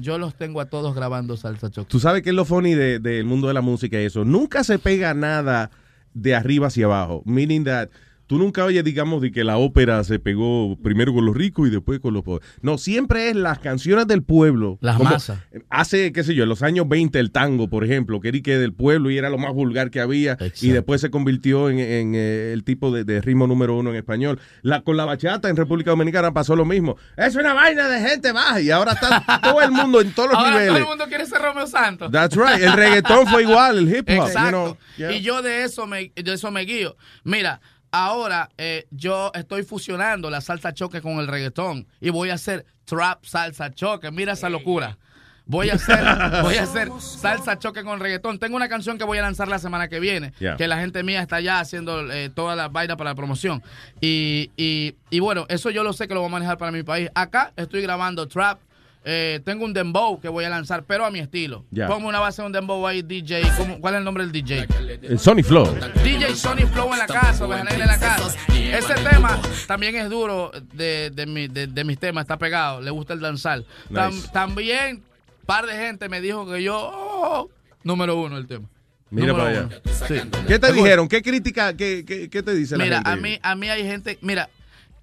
yo 0.00 0.18
los 0.18 0.34
tengo 0.34 0.60
a 0.60 0.66
todos 0.66 0.94
grabando 0.94 1.36
salsa 1.36 1.70
choque. 1.70 1.88
Tú 1.88 2.00
sabes 2.00 2.22
que 2.22 2.30
es 2.30 2.34
lo 2.36 2.44
funny 2.44 2.74
de- 2.74 2.98
del 2.98 3.24
mundo 3.24 3.48
de 3.48 3.54
la 3.54 3.60
música 3.60 3.98
eso. 3.98 4.24
Nunca 4.24 4.64
se 4.64 4.78
pega 4.78 5.14
nada 5.14 5.70
de 6.14 6.34
arriba 6.34 6.68
hacia 6.68 6.86
abajo. 6.86 7.22
Meaning 7.24 7.64
that 7.64 7.88
tú 8.34 8.40
nunca 8.40 8.64
oyes, 8.64 8.82
digamos, 8.82 9.22
de 9.22 9.30
que 9.30 9.44
la 9.44 9.58
ópera 9.58 10.02
se 10.02 10.18
pegó 10.18 10.76
primero 10.82 11.14
con 11.14 11.24
los 11.24 11.36
ricos 11.36 11.68
y 11.68 11.70
después 11.70 12.00
con 12.00 12.14
los 12.14 12.24
pobres. 12.24 12.44
No, 12.62 12.78
siempre 12.78 13.28
es 13.28 13.36
las 13.36 13.60
canciones 13.60 14.08
del 14.08 14.24
pueblo. 14.24 14.76
Las 14.80 14.98
masas. 14.98 15.38
Hace, 15.70 16.10
qué 16.12 16.24
sé 16.24 16.34
yo, 16.34 16.42
en 16.42 16.48
los 16.48 16.64
años 16.64 16.88
20 16.88 17.16
el 17.20 17.30
tango, 17.30 17.68
por 17.68 17.84
ejemplo, 17.84 18.20
que 18.20 18.30
era 18.30 18.58
del 18.58 18.72
pueblo 18.72 19.08
y 19.12 19.18
era 19.18 19.30
lo 19.30 19.38
más 19.38 19.52
vulgar 19.52 19.92
que 19.92 20.00
había 20.00 20.36
y 20.60 20.70
después 20.70 21.00
se 21.00 21.10
convirtió 21.10 21.70
en, 21.70 21.78
en, 21.78 22.14
eh, 22.16 22.50
el 22.52 22.64
tipo 22.64 22.90
de, 22.90 23.04
de 23.04 23.20
ritmo 23.20 23.46
número 23.46 23.76
uno 23.76 23.90
en 23.90 23.96
español. 23.96 24.40
La, 24.62 24.80
con 24.82 24.96
la 24.96 25.04
bachata 25.04 25.48
en 25.48 25.54
República 25.54 25.90
Dominicana 25.90 26.32
pasó 26.32 26.56
lo 26.56 26.64
mismo. 26.64 26.96
Es 27.16 27.36
una 27.36 27.54
vaina 27.54 27.88
de 27.88 28.00
gente 28.00 28.32
baja 28.32 28.60
y 28.60 28.72
ahora 28.72 28.94
está 28.94 29.24
todo 29.44 29.62
el 29.62 29.70
mundo 29.70 30.00
en 30.00 30.12
todos 30.12 30.30
los 30.30 30.38
Ahora 30.38 30.50
niveles. 30.50 30.68
todo 30.70 30.78
el 30.78 30.86
mundo 30.88 31.04
quiere 31.06 31.26
ser 31.26 31.40
Romeo 31.40 31.68
Santos. 31.68 32.10
That's 32.10 32.34
right. 32.34 32.60
El 32.60 32.72
reggaetón 32.72 33.28
fue 33.28 33.42
igual, 33.44 33.78
el 33.78 33.96
hip 33.96 34.08
hop. 34.10 34.26
Exacto. 34.26 34.40
you 34.44 34.48
know, 34.48 34.76
yeah. 34.96 35.12
Y 35.12 35.20
yo 35.22 35.40
de 35.40 35.62
eso 35.62 35.86
me, 35.86 36.10
de 36.16 36.32
eso 36.32 36.50
me 36.50 36.62
guío. 36.62 36.96
Mira, 37.22 37.60
ahora 37.94 38.48
eh, 38.58 38.86
yo 38.90 39.30
estoy 39.34 39.62
fusionando 39.62 40.28
la 40.30 40.40
salsa 40.40 40.74
choque 40.74 41.00
con 41.00 41.18
el 41.20 41.28
reggaetón 41.28 41.86
y 42.00 42.10
voy 42.10 42.30
a 42.30 42.34
hacer 42.34 42.64
trap 42.84 43.24
salsa 43.24 43.70
choque. 43.72 44.10
Mira 44.10 44.32
esa 44.32 44.48
locura. 44.50 44.98
Voy 45.46 45.68
a 45.68 45.74
hacer, 45.74 46.02
voy 46.42 46.56
a 46.56 46.62
hacer 46.62 46.88
salsa 46.98 47.58
choque 47.58 47.84
con 47.84 48.00
reggaetón. 48.00 48.38
Tengo 48.38 48.56
una 48.56 48.68
canción 48.68 48.96
que 48.98 49.04
voy 49.04 49.18
a 49.18 49.22
lanzar 49.22 49.46
la 49.46 49.58
semana 49.58 49.88
que 49.88 50.00
viene, 50.00 50.32
Yeah. 50.40 50.56
que 50.56 50.66
la 50.66 50.78
gente 50.78 51.02
mía 51.02 51.20
está 51.20 51.38
ya 51.40 51.60
haciendo 51.60 52.10
eh, 52.10 52.30
toda 52.34 52.56
la 52.56 52.68
vaina 52.68 52.96
para 52.96 53.10
la 53.10 53.14
promoción. 53.14 53.62
Y, 54.00 54.50
y, 54.56 54.94
y 55.10 55.20
bueno, 55.20 55.44
eso 55.48 55.70
yo 55.70 55.84
lo 55.84 55.92
sé 55.92 56.08
que 56.08 56.14
lo 56.14 56.20
voy 56.20 56.30
a 56.30 56.32
manejar 56.32 56.56
para 56.58 56.72
mi 56.72 56.82
país. 56.82 57.10
Acá 57.14 57.52
estoy 57.56 57.82
grabando 57.82 58.26
trap. 58.26 58.58
Eh, 59.04 59.40
tengo 59.44 59.64
un 59.66 59.72
dembow 59.74 60.18
que 60.20 60.28
voy 60.28 60.44
a 60.44 60.48
lanzar, 60.48 60.84
pero 60.84 61.04
a 61.04 61.10
mi 61.10 61.18
estilo. 61.18 61.64
Yeah. 61.70 61.86
Pongo 61.88 62.08
una 62.08 62.20
base 62.20 62.40
de 62.42 62.46
un 62.46 62.52
dembow 62.52 62.86
ahí, 62.86 63.02
DJ. 63.02 63.42
¿Cómo- 63.58 63.78
¿Cuál 63.80 63.94
es 63.94 63.98
el 63.98 64.04
nombre 64.04 64.24
del 64.26 64.32
DJ? 64.32 64.66
El 65.02 65.18
Sony 65.18 65.42
Flow. 65.42 65.66
DJ 66.02 66.34
Sony 66.34 66.66
Flow 66.72 66.90
en 66.92 66.98
la 66.98 67.06
casa, 67.06 67.44
en 67.44 67.78
la 67.78 67.98
casa. 67.98 68.34
Ese 68.48 68.94
tema 68.94 69.38
también 69.66 69.94
es 69.96 70.08
duro 70.08 70.50
de, 70.72 71.10
de, 71.14 71.26
mi- 71.26 71.48
de- 71.48 71.66
de 71.66 71.84
mis 71.84 71.98
temas, 71.98 72.22
está 72.24 72.38
pegado, 72.38 72.80
le 72.80 72.90
gusta 72.90 73.12
el 73.12 73.20
danzar. 73.20 73.62
Tam- 73.92 74.10
Nice. 74.12 74.28
también, 74.32 75.02
par 75.46 75.66
de 75.66 75.74
gente 75.74 76.08
me 76.08 76.20
dijo 76.20 76.50
que 76.50 76.62
yo, 76.62 76.74
oh, 76.92 77.50
número 77.82 78.16
uno 78.20 78.38
el 78.38 78.46
tema. 78.46 78.66
Mira 79.10 79.32
para 79.36 79.48
allá. 79.50 79.68
Sí. 80.08 80.14
¿Qué 80.48 80.58
te 80.58 80.72
dijeron? 80.72 81.06
¿Qué 81.06 81.22
crítica? 81.22 81.76
¿Qué, 81.76 82.04
qué, 82.06 82.28
qué 82.28 82.42
te 82.42 82.52
dice 82.54 82.76
la 82.76 82.82
Mira, 82.84 82.96
gente? 82.96 83.10
a 83.10 83.16
mí, 83.16 83.38
a 83.42 83.54
mí 83.54 83.68
hay 83.68 83.84
gente, 83.84 84.18
mira, 84.22 84.48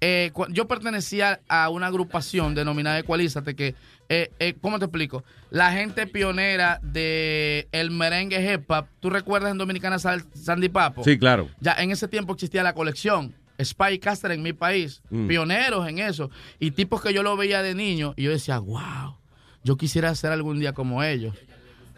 eh, 0.04 0.32
yo 0.50 0.66
pertenecía 0.66 1.40
a 1.48 1.68
una 1.70 1.86
agrupación 1.86 2.54
denominada 2.56 2.98
Ecualízate 2.98 3.54
que, 3.54 3.76
eh, 4.08 4.30
eh, 4.40 4.54
¿cómo 4.60 4.78
te 4.80 4.86
explico? 4.86 5.22
La 5.50 5.70
gente 5.72 6.06
pionera 6.08 6.80
de 6.82 7.68
el 7.70 7.92
merengue 7.92 8.52
hip 8.52 8.68
hop, 8.68 8.86
¿tú 8.98 9.10
recuerdas 9.10 9.52
en 9.52 9.58
Dominicana 9.58 9.98
Sal- 10.00 10.24
Sandy 10.34 10.68
Papo? 10.68 11.04
Sí, 11.04 11.16
claro. 11.18 11.48
Ya 11.60 11.74
en 11.78 11.92
ese 11.92 12.08
tiempo 12.08 12.32
existía 12.32 12.62
la 12.64 12.74
colección. 12.74 13.32
Spy 13.62 14.00
Caster 14.00 14.32
en 14.32 14.42
mi 14.42 14.52
país, 14.52 15.02
Mm. 15.10 15.28
pioneros 15.28 15.88
en 15.88 16.00
eso, 16.00 16.30
y 16.58 16.72
tipos 16.72 17.00
que 17.00 17.14
yo 17.14 17.22
lo 17.22 17.36
veía 17.36 17.62
de 17.62 17.74
niño, 17.76 18.12
y 18.16 18.24
yo 18.24 18.32
decía, 18.32 18.58
wow, 18.58 19.16
yo 19.62 19.76
quisiera 19.76 20.12
ser 20.16 20.32
algún 20.32 20.58
día 20.58 20.72
como 20.72 21.04
ellos. 21.04 21.36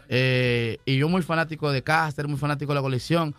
Eh, 0.09 0.77
y 0.85 0.97
yo 0.97 1.09
muy 1.09 1.23
fanático 1.23 1.71
de 1.71 1.81
Caster, 1.81 2.27
muy 2.27 2.37
fanático 2.37 2.71
de 2.71 2.75
la 2.75 2.81
colección. 2.83 3.33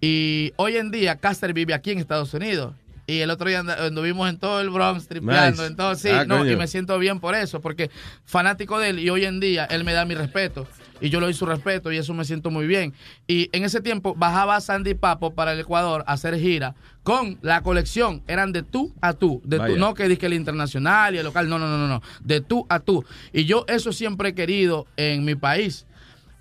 Y 0.00 0.52
hoy 0.56 0.76
en 0.76 0.90
día 0.90 1.16
Caster 1.16 1.52
vive 1.52 1.72
aquí 1.74 1.92
en 1.92 1.98
Estados 1.98 2.34
Unidos. 2.34 2.74
Y 3.08 3.20
el 3.20 3.30
otro 3.30 3.48
día 3.48 3.60
anduvimos 3.60 4.28
en 4.28 4.36
todo 4.36 4.60
el 4.60 4.68
Bronx 4.68 5.08
tripeando. 5.08 5.62
Nice. 5.62 5.66
Entonces, 5.66 6.02
sí, 6.02 6.16
Ah, 6.16 6.26
no, 6.26 6.38
coño. 6.38 6.52
y 6.52 6.56
me 6.56 6.66
siento 6.68 6.98
bien 6.98 7.20
por 7.20 7.34
eso, 7.34 7.60
porque 7.62 7.90
fanático 8.26 8.78
de 8.78 8.90
él 8.90 8.98
y 8.98 9.08
hoy 9.08 9.24
en 9.24 9.40
día 9.40 9.64
él 9.64 9.82
me 9.82 9.94
da 9.94 10.04
mi 10.04 10.14
respeto. 10.14 10.66
Y 11.00 11.08
yo 11.08 11.18
le 11.18 11.24
doy 11.26 11.32
su 11.34 11.46
respeto 11.46 11.90
y 11.90 11.96
eso 11.96 12.12
me 12.12 12.26
siento 12.26 12.50
muy 12.50 12.66
bien. 12.66 12.92
Y 13.26 13.48
en 13.52 13.64
ese 13.64 13.80
tiempo 13.80 14.14
bajaba 14.14 14.60
Sandy 14.60 14.92
Papo 14.94 15.32
para 15.32 15.54
el 15.54 15.60
Ecuador 15.60 16.04
a 16.06 16.12
hacer 16.12 16.36
gira 16.38 16.74
con 17.02 17.38
la 17.40 17.62
colección. 17.62 18.22
Eran 18.26 18.52
de 18.52 18.62
tú 18.62 18.92
a 19.00 19.14
tú. 19.14 19.40
De 19.44 19.58
tú, 19.58 19.76
no 19.78 19.94
que 19.94 20.06
dije 20.06 20.26
el 20.26 20.34
internacional 20.34 21.14
y 21.14 21.18
el 21.18 21.24
local. 21.24 21.48
No, 21.48 21.58
no, 21.58 21.66
no, 21.66 21.78
no, 21.78 21.88
no. 21.88 22.02
De 22.20 22.42
tú 22.42 22.66
a 22.68 22.80
tú. 22.80 23.06
Y 23.32 23.46
yo 23.46 23.64
eso 23.68 23.90
siempre 23.92 24.30
he 24.30 24.34
querido 24.34 24.86
en 24.98 25.24
mi 25.24 25.34
país. 25.34 25.86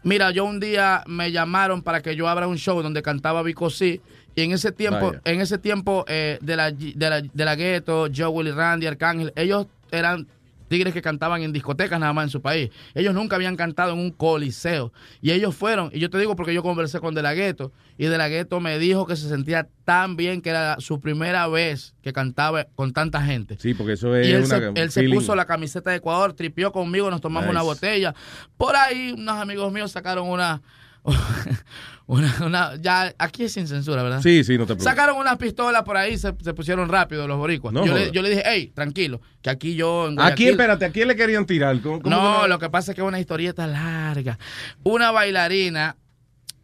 Mira, 0.03 0.31
yo 0.31 0.43
un 0.43 0.59
día 0.59 1.03
me 1.07 1.31
llamaron 1.31 1.81
para 1.81 2.01
que 2.01 2.15
yo 2.15 2.27
abra 2.27 2.47
un 2.47 2.57
show 2.57 2.81
donde 2.81 3.01
cantaba 3.01 3.41
Vico 3.43 3.69
C. 3.69 4.01
Y 4.38 4.43
en 4.43 4.51
ese 4.51 4.72
tiempo, 4.72 5.07
Vaya. 5.07 5.22
en 5.25 5.41
ese 5.41 5.57
tiempo 5.57 6.06
eh, 6.07 6.38
de 6.41 6.56
la 6.56 6.69
de 6.72 7.09
la, 7.09 7.22
de 7.22 7.45
la 7.45 7.56
Ghetto, 7.56 8.07
Joe 8.16 8.27
Willy 8.27 8.51
Randy, 8.51 8.85
Arcángel, 8.85 9.33
ellos 9.35 9.66
eran 9.91 10.27
tigres 10.67 10.93
que 10.93 11.01
cantaban 11.01 11.41
en 11.41 11.51
discotecas 11.53 11.99
nada 11.99 12.14
más 12.14 12.25
en 12.25 12.30
su 12.30 12.40
país. 12.41 12.69
Ellos 12.93 13.16
nunca 13.16 13.35
habían 13.35 13.56
cantado 13.56 13.93
en 13.93 13.99
un 13.99 14.11
coliseo. 14.11 14.93
Y 15.24 15.32
ellos 15.32 15.56
fueron, 15.56 15.90
y 15.91 15.99
yo 15.99 16.09
te 16.11 16.19
digo 16.19 16.35
porque 16.35 16.53
yo 16.53 16.61
conversé 16.61 16.99
con 16.99 17.16
De 17.16 17.24
La 17.24 17.33
Ghetto, 17.33 17.72
y 17.98 18.06
De 18.06 18.17
La 18.17 18.27
Ghetto 18.27 18.59
me 18.59 18.77
dijo 18.77 19.07
que 19.07 19.16
se 19.16 19.27
sentía 19.27 19.67
tan 19.85 20.17
bien 20.17 20.41
que 20.41 20.51
era 20.51 20.75
su 20.80 20.99
primera 20.99 21.48
vez 21.48 21.95
que 22.03 22.14
cantaba 22.14 22.66
con 22.75 22.93
tanta 22.93 23.24
gente. 23.24 23.57
Sí, 23.59 23.74
porque 23.74 23.93
eso 23.93 24.14
es 24.16 24.27
Y 24.27 24.32
él, 24.33 24.43
una 24.43 24.59
se, 24.59 24.72
él 24.75 24.91
se 24.91 25.09
puso 25.09 25.35
la 25.35 25.45
camiseta 25.45 25.90
de 25.90 25.95
Ecuador, 25.98 26.33
tripió 26.33 26.72
conmigo, 26.72 27.09
nos 27.09 27.22
tomamos 27.22 27.45
Nice. 27.48 27.51
una 27.51 27.61
botella. 27.64 28.14
Por 28.57 28.75
ahí 28.75 29.14
unos 29.17 29.38
amigos 29.41 29.72
míos 29.74 29.91
sacaron 29.93 30.27
una, 30.30 30.61
una, 32.08 32.36
una- 32.45 32.76
ya 32.77 33.14
aquí 33.18 33.44
es 33.44 33.53
sin 33.53 33.68
censura, 33.68 34.03
¿verdad? 34.03 34.22
Sí, 34.22 34.44
sí, 34.44 34.53
no 34.53 34.64
te 34.64 34.68
preocupes. 34.76 34.84
Sacaron 34.84 35.18
unas 35.18 35.38
pistolas 35.38 35.84
por 35.84 35.98
ahí, 35.98 36.18
se, 36.18 36.34
se 36.42 36.53
pusieron 36.53 36.90
rápido 36.90 37.27
los 37.27 37.38
boricuas. 37.38 37.74
No 37.74 37.86
yo, 37.86 37.94
le, 37.94 38.00
jodas. 38.00 38.11
yo 38.14 38.22
le 38.22 38.30
dije, 38.30 38.44
hey, 38.45 38.72
tranquilo, 38.74 39.22
que 39.42 39.50
aquí 39.50 39.76
yo 39.76 40.08
en 40.10 40.19
¿A 40.19 40.34
quién, 40.36 40.52
espérate, 40.52 40.86
a 40.86 40.92
quién 40.92 41.08
le 41.08 41.16
querían 41.16 41.45
tirar? 41.45 41.80
¿Cómo- 41.82 42.02
cómo 42.02 42.16
no, 42.16 42.48
lo 42.48 42.60
que 42.60 42.69
pasa 42.69 42.92
es 42.92 42.95
que 42.95 43.02
es 43.02 43.08
una 43.08 43.19
historieta 43.19 43.68
larga. 43.68 44.38
Una 44.84 45.11
bailarina, 45.11 45.98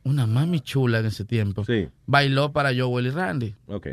una 0.03 0.27
mami 0.27 0.59
chula 0.61 0.99
en 0.99 1.05
ese 1.07 1.25
tiempo, 1.25 1.65
bailó 2.05 2.51
para 2.51 2.71
Joel 2.75 3.07
y 3.07 3.09
Randy. 3.11 3.55
Ok. 3.67 3.87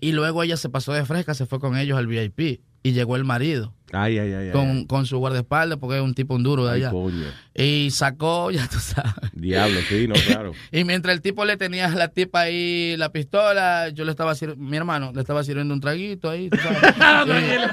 Y 0.00 0.12
luego 0.12 0.42
ella 0.42 0.56
se 0.56 0.68
pasó 0.68 0.92
de 0.92 1.04
fresca, 1.06 1.34
se 1.34 1.46
fue 1.46 1.58
con 1.60 1.76
ellos 1.76 1.96
al 1.98 2.06
VIP. 2.06 2.60
Y 2.86 2.92
llegó 2.92 3.16
el 3.16 3.24
marido 3.24 3.72
Ay, 3.94 4.18
ay, 4.18 4.32
ay. 4.32 4.46
ay. 4.46 4.50
con, 4.52 4.84
con 4.86 5.06
su 5.06 5.18
guardaespaldas, 5.18 5.78
porque 5.78 5.96
es 5.96 6.02
un 6.02 6.14
tipo 6.14 6.34
un 6.34 6.42
duro 6.42 6.66
de 6.66 6.72
Ay, 6.74 6.82
allá. 6.82 6.90
coño. 6.90 7.26
Y 7.54 7.90
sacó, 7.92 8.50
ya 8.50 8.68
tú 8.68 8.78
sabes. 8.78 9.12
Diablo, 9.32 9.78
sí, 9.88 10.06
no, 10.08 10.14
claro. 10.14 10.52
Y 10.72 10.84
mientras 10.84 11.14
el 11.14 11.22
tipo 11.22 11.44
le 11.44 11.56
tenía 11.56 11.86
a 11.86 11.90
la 11.90 12.08
tipa 12.08 12.40
ahí 12.42 12.96
la 12.96 13.10
pistola, 13.12 13.88
yo 13.90 14.04
le 14.04 14.10
estaba 14.10 14.34
sirviendo, 14.34 14.64
mi 14.64 14.76
hermano 14.76 15.12
le 15.14 15.20
estaba 15.20 15.44
sirviendo 15.44 15.72
un 15.74 15.80
traguito 15.80 16.30
ahí. 16.30 16.50
tú 16.50 16.58
sabes. 16.58 17.72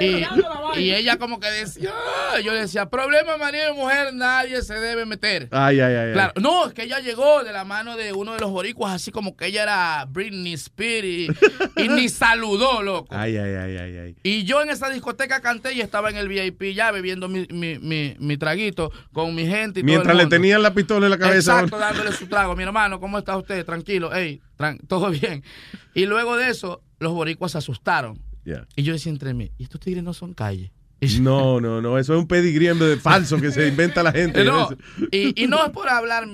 y, 0.00 0.04
y- 0.04 0.16
y- 0.20 0.26
y 0.76 0.92
ella 0.92 1.16
como 1.18 1.38
que 1.38 1.48
decía, 1.50 1.90
"Ah", 1.92 2.40
yo 2.40 2.52
le 2.52 2.60
decía, 2.62 2.90
problema 2.90 3.36
marido 3.36 3.72
y 3.72 3.76
mujer, 3.76 4.12
nadie 4.14 4.60
se 4.62 4.74
debe 4.74 5.06
meter. 5.06 5.48
Ay, 5.52 5.78
ay, 5.80 5.94
ay. 5.94 6.06
ay. 6.08 6.12
Claro, 6.12 6.32
no, 6.40 6.66
es 6.66 6.74
que 6.74 6.82
ella 6.82 6.98
llegó 6.98 7.44
de 7.44 7.52
la 7.52 7.64
mano 7.64 7.96
de 7.96 8.12
uno 8.12 8.32
de 8.34 8.40
los 8.40 8.50
boricuas, 8.50 8.92
así 8.94 9.12
como 9.12 9.36
que 9.36 9.46
ella 9.46 9.62
era 9.62 10.04
Britney 10.10 10.54
Spears 10.54 11.06
y, 11.06 11.28
y 11.76 11.88
ni 11.88 12.08
saludó, 12.08 12.82
loco. 12.82 13.14
Ay, 13.14 13.36
ay, 13.36 13.54
ay, 13.54 13.76
ay, 13.76 13.96
ay. 13.98 14.16
Y 14.24 14.42
yo 14.44 14.62
en 14.62 14.70
esa 14.70 14.88
discoteca 14.90 15.40
canté 15.44 15.74
y 15.74 15.80
estaba 15.80 16.10
en 16.10 16.16
el 16.16 16.26
VIP 16.28 16.74
ya 16.74 16.90
bebiendo 16.90 17.28
mi, 17.28 17.46
mi, 17.52 17.78
mi, 17.78 18.16
mi 18.18 18.36
traguito 18.36 18.90
con 19.12 19.32
mi 19.34 19.46
gente 19.46 19.78
y 19.78 19.82
todo 19.82 19.92
Mientras 19.92 20.16
le 20.16 20.26
tenían 20.26 20.60
la 20.62 20.74
pistola 20.74 21.06
en 21.06 21.10
la 21.10 21.18
cabeza. 21.18 21.52
Exacto, 21.52 21.78
dándole 21.78 22.10
su 22.10 22.26
trago. 22.26 22.56
Mi 22.56 22.64
hermano, 22.64 22.98
¿cómo 22.98 23.18
está 23.18 23.36
usted? 23.36 23.64
Tranquilo, 23.64 24.10
hey, 24.12 24.40
tran- 24.58 24.80
todo 24.88 25.10
bien. 25.10 25.44
Y 25.94 26.06
luego 26.06 26.36
de 26.36 26.48
eso, 26.50 26.82
los 26.98 27.12
boricuas 27.12 27.52
se 27.52 27.58
asustaron. 27.58 28.18
Yeah. 28.44 28.66
Y 28.74 28.82
yo 28.82 28.92
decía 28.92 29.12
entre 29.12 29.34
mí, 29.34 29.52
¿y 29.58 29.62
estos 29.62 29.80
tigres 29.80 30.02
no 30.02 30.12
son 30.14 30.34
calle? 30.34 30.72
No, 31.20 31.60
no, 31.60 31.82
no, 31.82 31.98
eso 31.98 32.14
es 32.14 32.18
un 32.18 32.26
pedigrí 32.26 32.66
de 32.66 32.96
falso 32.96 33.38
que 33.38 33.50
se 33.52 33.68
inventa 33.68 34.02
la 34.02 34.10
gente. 34.12 34.42
No, 34.42 34.68
y, 35.12 35.42
y 35.44 35.46
no 35.46 35.62
es 35.64 35.70
por 35.70 35.88
hablar. 35.88 36.26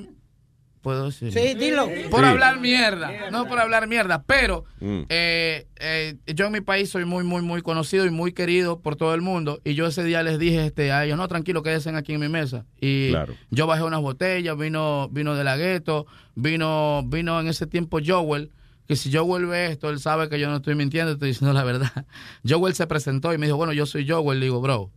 ¿Puedo 0.83 1.07
decir? 1.07 1.31
Sí, 1.33 1.55
dilo. 1.55 1.89
Por 2.11 2.21
Sí. 2.21 2.27
hablar 2.27 2.59
mierda. 2.59 3.31
No 3.31 3.47
por 3.47 3.59
hablar 3.59 3.87
mierda. 3.87 4.23
Pero 4.27 4.65
Mm. 4.81 5.03
eh, 5.11 5.67
eh, 5.79 6.15
yo 6.27 6.47
en 6.47 6.53
mi 6.53 6.63
país 6.63 6.89
soy 6.89 7.05
muy, 7.05 7.23
muy, 7.23 7.43
muy 7.43 7.61
conocido 7.61 8.07
y 8.07 8.11
muy 8.11 8.33
querido 8.33 8.81
por 8.81 8.97
todo 8.97 9.13
el 9.15 9.21
mundo. 9.21 9.61
Y 9.63 9.75
yo 9.75 9.87
ese 9.87 10.03
día 10.05 10.23
les 10.23 10.39
dije 10.39 10.65
este, 10.65 10.91
a 10.91 11.05
ellos, 11.05 11.19
no, 11.19 11.29
tranquilo, 11.29 11.63
quédense 11.63 11.91
aquí 11.91 12.15
en 12.15 12.21
mi 12.21 12.29
mesa. 12.29 12.65
Y 12.81 13.11
Claro. 13.11 13.35
yo 13.51 13.67
bajé 13.67 13.83
unas 13.83 14.01
botellas, 14.01 14.57
vino, 14.57 15.09
vino 15.11 15.35
de 15.35 15.45
la 15.45 15.59
gueto, 15.59 16.07
vino, 16.35 17.03
vino 17.07 17.39
en 17.41 17.49
ese 17.49 17.67
tiempo 17.67 17.99
Joel. 18.05 18.51
Que 18.89 18.97
si 18.97 19.13
Joel 19.15 19.47
ve 19.47 19.67
esto, 19.67 19.91
él 19.91 20.01
sabe 20.01 20.29
que 20.29 20.41
yo 20.41 20.49
no 20.49 20.57
estoy 20.57 20.75
mintiendo, 20.75 21.13
estoy 21.13 21.29
diciendo 21.29 21.53
la 21.53 21.63
verdad. 21.63 21.93
Joel 22.49 22.75
se 22.75 22.87
presentó 22.87 23.33
y 23.35 23.39
me 23.39 23.47
dijo, 23.47 23.57
bueno, 23.59 23.73
yo 23.73 23.87
soy 23.87 24.09
Joel. 24.09 24.41
Le 24.41 24.47
digo, 24.47 24.61
bro, 24.61 24.91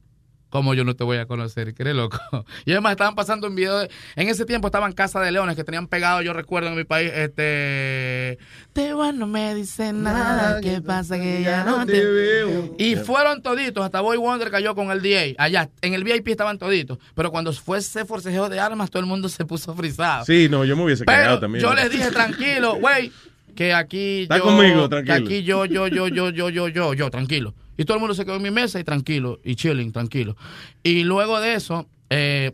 ¿Cómo 0.54 0.76
yo 0.76 0.84
no 0.84 0.96
te 0.96 1.04
voy 1.04 1.18
a 1.18 1.26
conocer? 1.26 1.74
¿Qué 1.74 1.82
eres 1.82 1.96
loco? 1.96 2.20
Y 2.68 2.74
además 2.74 2.92
estaban 2.92 3.16
pasando 3.16 3.48
un 3.48 3.56
video. 3.56 3.80
de- 3.80 3.90
en 4.16 4.30
ese 4.30 4.46
tiempo 4.46 4.68
estaban 4.68 4.92
Casa 4.94 5.20
de 5.20 5.32
Leones 5.32 5.56
que 5.56 5.64
tenían 5.64 5.88
pegado, 5.88 6.22
yo 6.22 6.32
recuerdo 6.32 6.70
en 6.70 6.76
mi 6.76 6.84
país, 6.84 7.12
este. 7.12 8.38
Te 8.72 8.92
no 8.92 9.26
me 9.26 9.56
dice 9.56 9.92
nada. 9.94 10.62
¿Qué 10.62 10.80
pasa 10.80 11.20
que 11.20 11.42
ya 11.42 11.64
no 11.64 11.84
te 11.88 12.06
veo? 12.06 12.76
Y 12.78 12.96
fueron 12.98 13.42
toditos. 13.42 13.84
Hasta 13.84 14.00
Boy 14.02 14.18
Wonder 14.18 14.52
cayó 14.52 14.76
con 14.76 14.92
el 14.92 15.02
DA. 15.02 15.34
Allá, 15.44 15.72
en 15.82 15.96
el 15.96 16.04
VIP 16.04 16.28
estaban 16.28 16.60
toditos. 16.60 17.00
Pero 17.16 17.32
cuando 17.32 17.52
fue 17.52 17.80
ese 17.80 18.06
forcejeo 18.06 18.48
de 18.48 18.60
armas, 18.60 18.92
todo 18.92 19.00
el 19.00 19.08
mundo 19.08 19.30
se 19.30 19.46
puso 19.46 19.74
frisado. 19.74 20.24
Sí, 20.24 20.50
no, 20.52 20.66
yo 20.66 20.76
me 20.78 20.84
hubiese 20.84 21.04
cagado 21.04 21.24
Pero 21.26 21.40
también. 21.40 21.64
yo 21.64 21.74
les 21.74 21.90
dije, 21.90 22.12
tranquilo, 22.12 22.76
güey, 22.76 23.12
que 23.56 23.74
aquí 23.74 24.22
Está 24.24 24.38
yo, 24.38 24.44
conmigo, 24.44 24.88
tranquilo. 24.88 25.16
que 25.18 25.24
aquí 25.24 25.44
yo, 25.44 25.66
yo, 25.66 25.88
yo, 25.88 26.08
yo, 26.10 26.30
yo, 26.30 26.50
yo, 26.50 26.68
yo, 26.68 26.94
yo, 26.94 27.10
tranquilo. 27.10 27.56
Y 27.78 27.86
todo 27.86 27.96
el 27.96 28.02
mundo 28.02 28.14
se 28.14 28.26
quedó 28.26 28.36
en 28.36 28.44
mi 28.44 28.52
mesa 28.52 28.80
y 28.80 28.84
tranquilo, 28.84 29.40
y 29.44 29.56
chilling, 29.56 29.92
tranquilo. 29.92 30.36
Y 30.84 31.04
luego 31.04 31.40
de 31.40 31.56
eso, 31.56 31.88
eh, 32.10 32.54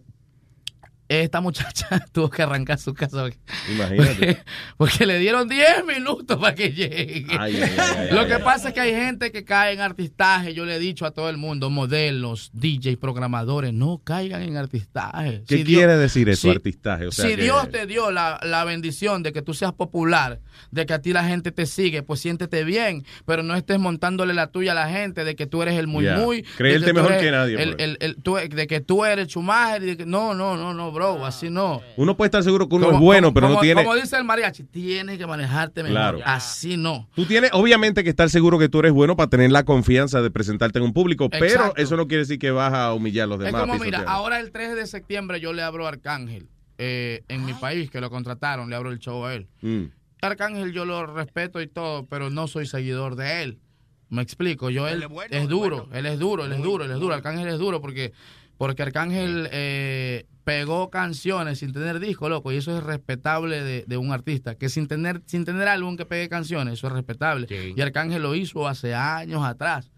esta 1.09 1.41
muchacha 1.41 2.05
tuvo 2.11 2.29
que 2.29 2.41
arrancar 2.43 2.77
su 2.79 2.93
casa. 2.93 3.21
porque- 3.23 3.39
Imagínate. 3.73 4.43
Porque 4.77 5.05
le 5.05 5.17
dieron 5.19 5.47
10 5.49 5.85
minutos 5.85 6.37
para 6.37 6.53
que 6.55 6.71
llegue. 6.71 7.25
Ay, 7.37 7.59
ay, 7.61 7.75
ay, 7.77 8.07
Lo 8.11 8.27
que 8.27 8.37
pasa 8.39 8.69
es 8.69 8.73
que 8.75 8.79
hay 8.81 8.93
gente 8.93 9.31
que 9.31 9.43
cae 9.43 9.73
en 9.73 9.81
artistaje. 9.81 10.53
Yo 10.53 10.65
le 10.65 10.75
he 10.75 10.79
dicho 10.79 11.05
a 11.05 11.11
todo 11.11 11.29
el 11.29 11.37
mundo, 11.37 11.69
modelos, 11.69 12.51
DJs, 12.53 12.97
programadores, 12.97 13.73
no 13.73 14.01
caigan 14.03 14.43
en 14.43 14.55
artistaje. 14.57 15.43
¿Qué 15.47 15.57
Si 15.57 15.63
Dios- 15.63 15.79
quiere 15.79 15.97
decir 15.97 16.29
eso, 16.29 16.41
si- 16.43 16.49
artistaje? 16.49 17.07
O 17.07 17.11
sea, 17.11 17.25
si 17.27 17.35
que- 17.35 17.41
Dios 17.43 17.69
te 17.71 17.85
dio 17.87 18.11
la, 18.11 18.39
la 18.43 18.63
bendición 18.63 19.23
de 19.23 19.33
que 19.33 19.41
tú 19.41 19.53
seas 19.53 19.73
popular, 19.73 20.39
de 20.71 20.85
que 20.85 20.93
a 20.93 21.01
ti 21.01 21.11
la 21.13 21.23
gente 21.23 21.51
te 21.51 21.65
sigue, 21.65 22.03
pues 22.03 22.19
siéntete 22.19 22.63
bien, 22.63 23.03
pero 23.25 23.41
no 23.43 23.55
estés 23.55 23.79
montándole 23.79 24.33
la 24.33 24.47
tuya 24.51 24.73
a 24.73 24.75
la 24.75 24.89
gente 24.89 25.23
de 25.23 25.35
que 25.35 25.47
tú 25.47 25.61
eres 25.63 25.77
el 25.79 25.87
muy 25.87 26.05
muy. 26.09 26.43
Creerte 26.43 26.93
mejor 26.93 27.17
que 27.17 27.31
nadie, 27.31 27.61
el- 27.61 27.75
pues. 27.75 27.83
el- 27.83 27.97
el- 28.01 28.15
tú- 28.21 28.35
de 28.35 28.67
que 28.67 28.79
tú 28.81 29.05
eres 29.05 29.27
Schumacher 29.27 29.81
y 29.83 29.85
de 29.87 29.97
que 29.97 30.05
no, 30.05 30.33
no, 30.33 30.55
no, 30.57 30.73
no, 30.73 30.91
bro, 30.91 30.98
así 31.25 31.49
no. 31.49 31.81
Uno 31.97 32.15
puede 32.17 32.27
estar 32.27 32.43
seguro 32.43 32.67
que 32.69 32.75
uno 32.75 32.87
Como- 32.87 32.97
es 32.97 33.03
bueno, 33.03 33.27
como- 33.27 33.33
pero 33.33 33.47
no 33.47 33.53
como- 33.55 33.61
tiene. 33.61 33.83
Como 33.83 33.95
dice 33.95 34.17
el 34.17 34.23
mariachi, 34.23 34.63
tienes 34.63 35.17
que 35.17 35.25
manejarte 35.27 35.83
mejor. 35.83 35.95
Claro. 35.95 36.19
Así 36.25 36.77
no. 36.77 37.07
Tú 37.15 37.25
tienes, 37.25 37.51
obviamente, 37.53 38.03
que 38.03 38.09
estar 38.09 38.29
seguro 38.29 38.59
que 38.59 38.69
tú 38.69 38.79
eres 38.79 38.91
bueno 38.91 39.15
para 39.15 39.29
tener 39.29 39.51
la 39.51 39.63
confianza 39.63 40.21
de 40.21 40.31
presentarte 40.31 40.79
en 40.79 40.85
un 40.85 40.93
público, 40.93 41.29
pero 41.29 41.73
eso 41.75 41.95
no 41.97 42.07
quiere 42.07 42.23
decir 42.23 42.39
que 42.39 42.51
vas 42.51 42.73
a 42.73 42.93
humillar 42.93 43.23
a 43.25 43.27
los 43.27 43.39
Es 43.39 43.45
demás. 43.45 43.61
como, 43.61 43.75
mira, 43.77 44.03
ahora 44.07 44.39
el 44.39 44.51
3 44.51 44.75
de 44.75 44.85
septiembre 44.87 45.39
yo 45.39 45.53
le 45.53 45.61
abro 45.63 45.85
a 45.85 45.89
Arcángel 45.89 46.47
eh, 46.77 47.23
en 47.27 47.45
mi 47.45 47.53
país, 47.53 47.89
que 47.91 47.99
lo 47.99 48.09
contrataron, 48.09 48.69
le 48.69 48.75
abro 48.75 48.91
el 48.91 48.99
show 48.99 49.25
a 49.25 49.33
él. 49.33 49.47
Mm. 49.61 49.85
Arcángel 50.21 50.71
yo 50.73 50.85
lo 50.85 51.05
respeto 51.05 51.61
y 51.61 51.67
todo, 51.67 52.05
pero 52.07 52.29
no 52.29 52.47
soy 52.47 52.65
seguidor 52.65 53.15
de 53.15 53.43
él. 53.43 53.59
Me 54.09 54.21
explico, 54.21 54.69
yo 54.69 54.87
él 54.87 55.03
es 55.29 55.47
duro, 55.47 55.87
él 55.91 56.05
es 56.07 56.17
duro, 56.19 56.45
él 56.45 56.51
es 56.53 56.59
duro, 56.61 56.83
él 56.85 56.91
es 56.91 56.99
duro, 56.99 57.13
Arcángel 57.13 57.47
es 57.47 57.59
duro 57.59 57.79
porque 57.79 58.11
porque 58.59 58.83
Arcángel 58.83 59.47
eh, 59.53 60.25
pegó 60.43 60.89
canciones 60.89 61.59
sin 61.59 61.71
tener 61.71 61.99
disco, 62.01 62.27
loco, 62.27 62.51
y 62.51 62.57
eso 62.57 62.77
es 62.77 62.83
respetable 62.83 63.63
de, 63.63 63.85
de 63.87 63.97
un 63.97 64.11
artista, 64.11 64.55
que 64.55 64.67
sin 64.67 64.87
tener 64.87 65.21
sin 65.27 65.45
tener 65.45 65.69
álbum 65.69 65.95
que 65.95 66.05
pegue 66.05 66.27
canciones, 66.27 66.73
eso 66.73 66.87
es 66.87 66.93
respetable. 66.93 67.47
Y 67.75 67.79
Arcángel 67.79 68.21
lo 68.21 68.35
hizo 68.35 68.67
hace 68.67 68.93
años 68.93 69.45
atrás. 69.45 69.89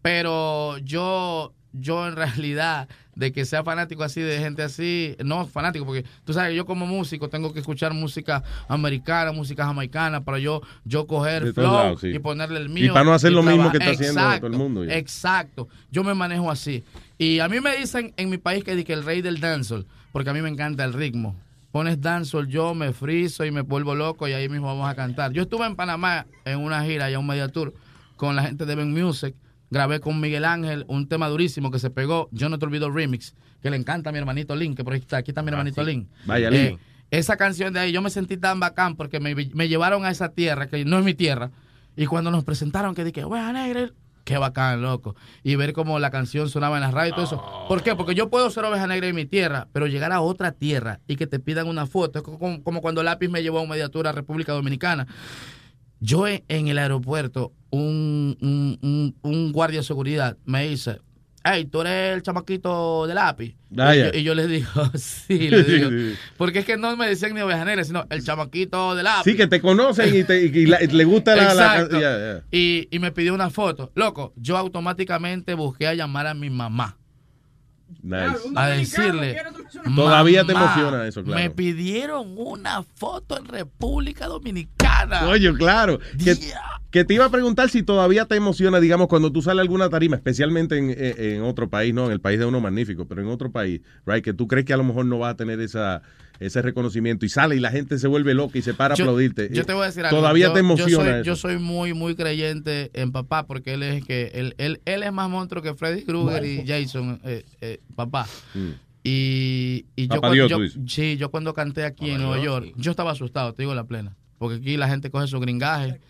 Pero 0.00 0.78
yo, 0.78 1.52
yo 1.72 2.08
en 2.08 2.16
realidad, 2.16 2.88
de 3.14 3.32
que 3.32 3.44
sea 3.44 3.62
fanático 3.62 4.02
así, 4.02 4.22
de 4.22 4.38
gente 4.38 4.62
así, 4.62 5.14
no 5.22 5.46
fanático, 5.46 5.84
porque 5.84 6.06
tú 6.24 6.32
sabes, 6.32 6.56
yo 6.56 6.64
como 6.64 6.86
músico 6.86 7.28
tengo 7.28 7.52
que 7.52 7.60
escuchar 7.60 7.92
música 7.92 8.42
americana, 8.66 9.32
música 9.32 9.66
jamaicana, 9.66 10.24
para 10.24 10.38
yo, 10.38 10.62
yo 10.86 11.06
coger 11.06 11.52
flow 11.52 11.70
lados, 11.70 12.00
sí. 12.00 12.08
y 12.08 12.18
ponerle 12.18 12.60
el 12.60 12.70
Y 12.70 12.74
mío. 12.74 12.92
para 12.94 13.04
no 13.04 13.12
hacer 13.12 13.32
lo 13.32 13.42
mismo 13.42 13.70
que 13.70 13.76
está 13.76 13.90
haciendo 13.90 14.22
todo 14.38 14.46
el 14.46 14.52
mundo 14.54 14.84
ya. 14.86 14.96
Exacto. 14.96 15.68
Yo 15.90 16.02
me 16.02 16.14
manejo 16.14 16.50
así. 16.50 16.82
Y 17.20 17.38
a 17.40 17.50
mí 17.50 17.60
me 17.60 17.76
dicen 17.76 18.14
en 18.16 18.30
mi 18.30 18.38
país 18.38 18.64
que, 18.64 18.82
que 18.82 18.94
el 18.94 19.04
rey 19.04 19.20
del 19.20 19.40
dancehall, 19.40 19.86
porque 20.10 20.30
a 20.30 20.32
mí 20.32 20.40
me 20.40 20.48
encanta 20.48 20.84
el 20.86 20.94
ritmo. 20.94 21.36
Pones 21.70 22.00
dancehall, 22.00 22.48
yo 22.48 22.74
me 22.74 22.94
friso 22.94 23.44
y 23.44 23.50
me 23.50 23.60
vuelvo 23.60 23.94
loco 23.94 24.26
y 24.26 24.32
ahí 24.32 24.48
mismo 24.48 24.68
vamos 24.68 24.88
a 24.88 24.94
cantar. 24.94 25.30
Yo 25.32 25.42
estuve 25.42 25.66
en 25.66 25.76
Panamá 25.76 26.24
en 26.46 26.60
una 26.60 26.82
gira, 26.82 27.10
ya 27.10 27.18
un 27.18 27.26
media 27.26 27.48
tour, 27.48 27.74
con 28.16 28.36
la 28.36 28.44
gente 28.44 28.64
de 28.64 28.74
Ben 28.74 28.90
Music. 28.90 29.34
Grabé 29.70 30.00
con 30.00 30.18
Miguel 30.18 30.46
Ángel 30.46 30.86
un 30.88 31.08
tema 31.08 31.28
durísimo 31.28 31.70
que 31.70 31.78
se 31.78 31.90
pegó, 31.90 32.30
Yo 32.32 32.48
no 32.48 32.58
te 32.58 32.64
olvido 32.64 32.90
remix, 32.90 33.34
que 33.62 33.68
le 33.70 33.76
encanta 33.76 34.08
a 34.08 34.12
mi 34.14 34.18
hermanito 34.18 34.56
Link, 34.56 34.78
que 34.78 34.82
por 34.82 34.94
aquí 34.94 35.02
está, 35.02 35.18
aquí 35.18 35.30
está 35.32 35.42
mi 35.42 35.50
hermanito 35.50 35.84
Link. 35.84 36.08
Vaya, 36.24 36.48
Eh, 36.48 36.70
Link. 36.70 36.80
esa 37.10 37.36
canción 37.36 37.74
de 37.74 37.80
ahí, 37.80 37.92
yo 37.92 38.00
me 38.00 38.08
sentí 38.08 38.38
tan 38.38 38.58
bacán 38.60 38.96
porque 38.96 39.20
me, 39.20 39.34
me 39.34 39.68
llevaron 39.68 40.06
a 40.06 40.10
esa 40.10 40.30
tierra, 40.32 40.68
que 40.68 40.86
no 40.86 40.98
es 40.98 41.04
mi 41.04 41.12
tierra. 41.12 41.50
Y 41.96 42.06
cuando 42.06 42.30
nos 42.30 42.44
presentaron, 42.44 42.94
que 42.94 43.04
dije, 43.04 43.26
wea 43.26 43.52
negra, 43.52 43.90
qué 44.30 44.38
bacán, 44.38 44.80
loco. 44.80 45.16
Y 45.42 45.56
ver 45.56 45.72
cómo 45.72 45.98
la 45.98 46.10
canción 46.10 46.48
sonaba 46.48 46.76
en 46.76 46.82
la 46.82 46.90
radio 46.92 47.10
y 47.10 47.14
todo 47.14 47.24
eso. 47.24 47.42
¿Por 47.68 47.82
qué? 47.82 47.96
Porque 47.96 48.14
yo 48.14 48.30
puedo 48.30 48.48
ser 48.50 48.64
oveja 48.64 48.86
negra 48.86 49.08
en 49.08 49.16
mi 49.16 49.26
tierra, 49.26 49.66
pero 49.72 49.86
llegar 49.88 50.12
a 50.12 50.20
otra 50.20 50.52
tierra 50.52 51.00
y 51.08 51.16
que 51.16 51.26
te 51.26 51.40
pidan 51.40 51.66
una 51.66 51.86
foto, 51.86 52.20
es 52.20 52.24
como, 52.24 52.80
cuando 52.80 53.02
Lápiz 53.02 53.28
me 53.28 53.42
llevó 53.42 53.58
a 53.58 53.62
un 53.62 53.68
mediatura 53.68 54.10
a 54.10 54.12
República 54.12 54.52
Dominicana. 54.52 55.06
Yo 55.98 56.26
en, 56.26 56.44
en 56.48 56.68
el 56.68 56.78
aeropuerto, 56.78 57.52
un, 57.70 58.36
un, 58.40 58.78
un- 58.82 59.16
un 59.22 59.52
guardia 59.52 59.80
de 59.80 59.84
seguridad 59.84 60.36
me 60.44 60.66
dice, 60.68 61.00
hey, 61.44 61.64
tú 61.64 61.80
eres 61.80 62.14
el 62.16 62.22
chamaquito 62.22 63.06
de 63.06 63.14
lápiz. 63.14 63.56
Ah, 63.78 63.94
y, 63.94 64.00
yo, 64.00 64.06
y 64.14 64.22
yo 64.24 64.34
le 64.34 64.46
digo, 64.46 64.68
sí, 64.94 65.48
le 65.50 65.62
digo. 65.64 65.90
Porque 66.36 66.60
es 66.60 66.64
que 66.64 66.76
no 66.76 66.96
me 66.96 67.08
decían 67.08 67.34
ni 67.34 67.40
oveja 67.40 67.64
negra, 67.64 67.84
sino 67.84 68.06
el 68.10 68.24
chamaquito 68.24 68.94
de 68.94 69.02
lápiz. 69.02 69.30
Sí, 69.30 69.36
que 69.36 69.46
te 69.46 69.60
conocen 69.60 70.14
y, 70.14 70.24
te, 70.24 70.42
y 70.44 70.66
la- 70.66 70.82
y 70.82 70.86
le 70.88 71.04
gusta 71.04 71.36
la... 71.36 71.54
la- 71.54 71.80
Exacto. 71.82 72.46
Y, 72.50 72.88
y 72.90 72.98
me 72.98 73.12
pidió 73.12 73.34
una 73.34 73.50
foto. 73.50 73.92
Loco, 73.94 74.32
yo 74.36 74.56
automáticamente 74.56 75.54
busqué 75.54 75.86
a 75.86 75.94
llamar 75.94 76.26
a 76.26 76.34
mi 76.34 76.50
mamá. 76.50 76.96
Nice. 78.02 78.36
A 78.54 78.68
decirle. 78.68 79.36
Todavía 79.96 80.44
te 80.44 80.52
"Mamá, 80.54 80.72
emociona 80.74 81.06
eso, 81.08 81.24
claro. 81.24 81.42
Me 81.42 81.50
pidieron 81.50 82.34
una 82.36 82.82
foto 82.84 83.36
en 83.36 83.44
República 83.46 84.26
Dominicana. 84.26 84.79
Oye, 85.28 85.52
claro. 85.54 85.98
Que, 86.22 86.36
que 86.90 87.04
te 87.04 87.14
iba 87.14 87.24
a 87.26 87.30
preguntar 87.30 87.68
si 87.70 87.82
todavía 87.84 88.24
te 88.26 88.34
emociona, 88.34 88.80
digamos, 88.80 89.06
cuando 89.08 89.30
tú 89.30 89.42
sales 89.42 89.58
a 89.58 89.62
alguna 89.62 89.88
tarima, 89.88 90.16
especialmente 90.16 90.76
en, 90.76 90.90
en- 90.90 91.14
en 91.36 91.42
otro 91.42 91.68
país, 91.70 91.94
no 91.94 92.06
en 92.06 92.12
el 92.12 92.20
país 92.20 92.38
de 92.40 92.46
uno 92.46 92.60
magnífico, 92.60 93.06
pero 93.06 93.22
en 93.22 93.28
otro 93.28 93.52
país, 93.52 93.80
right, 94.06 94.24
que 94.24 94.32
tú 94.34 94.48
crees 94.48 94.66
que 94.66 94.72
a 94.72 94.76
lo 94.76 94.82
mejor 94.84 95.06
no 95.06 95.18
vas 95.20 95.34
a 95.34 95.36
tener 95.36 95.60
esa, 95.60 96.02
ese 96.40 96.62
reconocimiento 96.62 97.24
y 97.24 97.28
sale 97.28 97.54
y 97.54 97.60
la 97.60 97.70
gente 97.70 97.96
se 97.98 98.08
vuelve 98.08 98.34
loca 98.34 98.58
y 98.58 98.62
se 98.62 98.74
para 98.74 98.94
a 98.94 98.96
aplaudirte. 98.96 99.50
Yo 99.52 99.64
te 99.64 99.72
voy 99.72 99.84
a 99.84 99.86
decir 99.86 100.04
algo. 100.04 100.16
Todavía 100.18 100.46
Yo- 100.48 100.52
te 100.52 100.58
emociona 100.60 100.90
Yo 100.90 100.96
soy, 101.00 101.08
eso. 101.12 101.22
yo 101.22 101.36
soy 101.36 101.58
muy, 101.58 101.94
muy 101.94 102.16
creyente 102.16 102.90
en 102.94 103.12
papá 103.12 103.46
porque 103.46 103.74
él 103.74 103.84
es 103.84 104.04
que 104.04 104.32
él, 104.34 104.54
él, 104.58 104.80
él 104.84 105.02
es 105.04 105.12
más 105.12 105.30
monstruo 105.30 105.62
que 105.62 105.74
Freddy 105.74 106.02
Krueger 106.02 106.44
y 106.44 106.64
Jason, 106.66 107.20
eh, 107.24 107.44
eh, 107.60 107.80
papá. 107.94 108.26
Mm. 108.54 108.70
Y, 109.04 109.86
y 109.96 110.08
yo, 110.08 110.20
cuando, 110.20 110.46
yo- 110.46 110.58
sí, 110.86 111.16
yo 111.16 111.30
cuando 111.30 111.54
canté 111.54 111.84
aquí 111.84 112.10
en 112.10 112.18
Nueva 112.20 112.42
York, 112.42 112.72
yo 112.76 112.90
estaba 112.90 113.12
asustado, 113.12 113.54
te 113.54 113.62
digo 113.62 113.74
la 113.74 113.84
plena, 113.84 114.16
porque 114.40 114.56
aquí 114.56 114.76
la 114.78 114.88
gente 114.88 115.10
coge 115.10 115.26
su 115.28 115.38
gringaje 115.38 116.00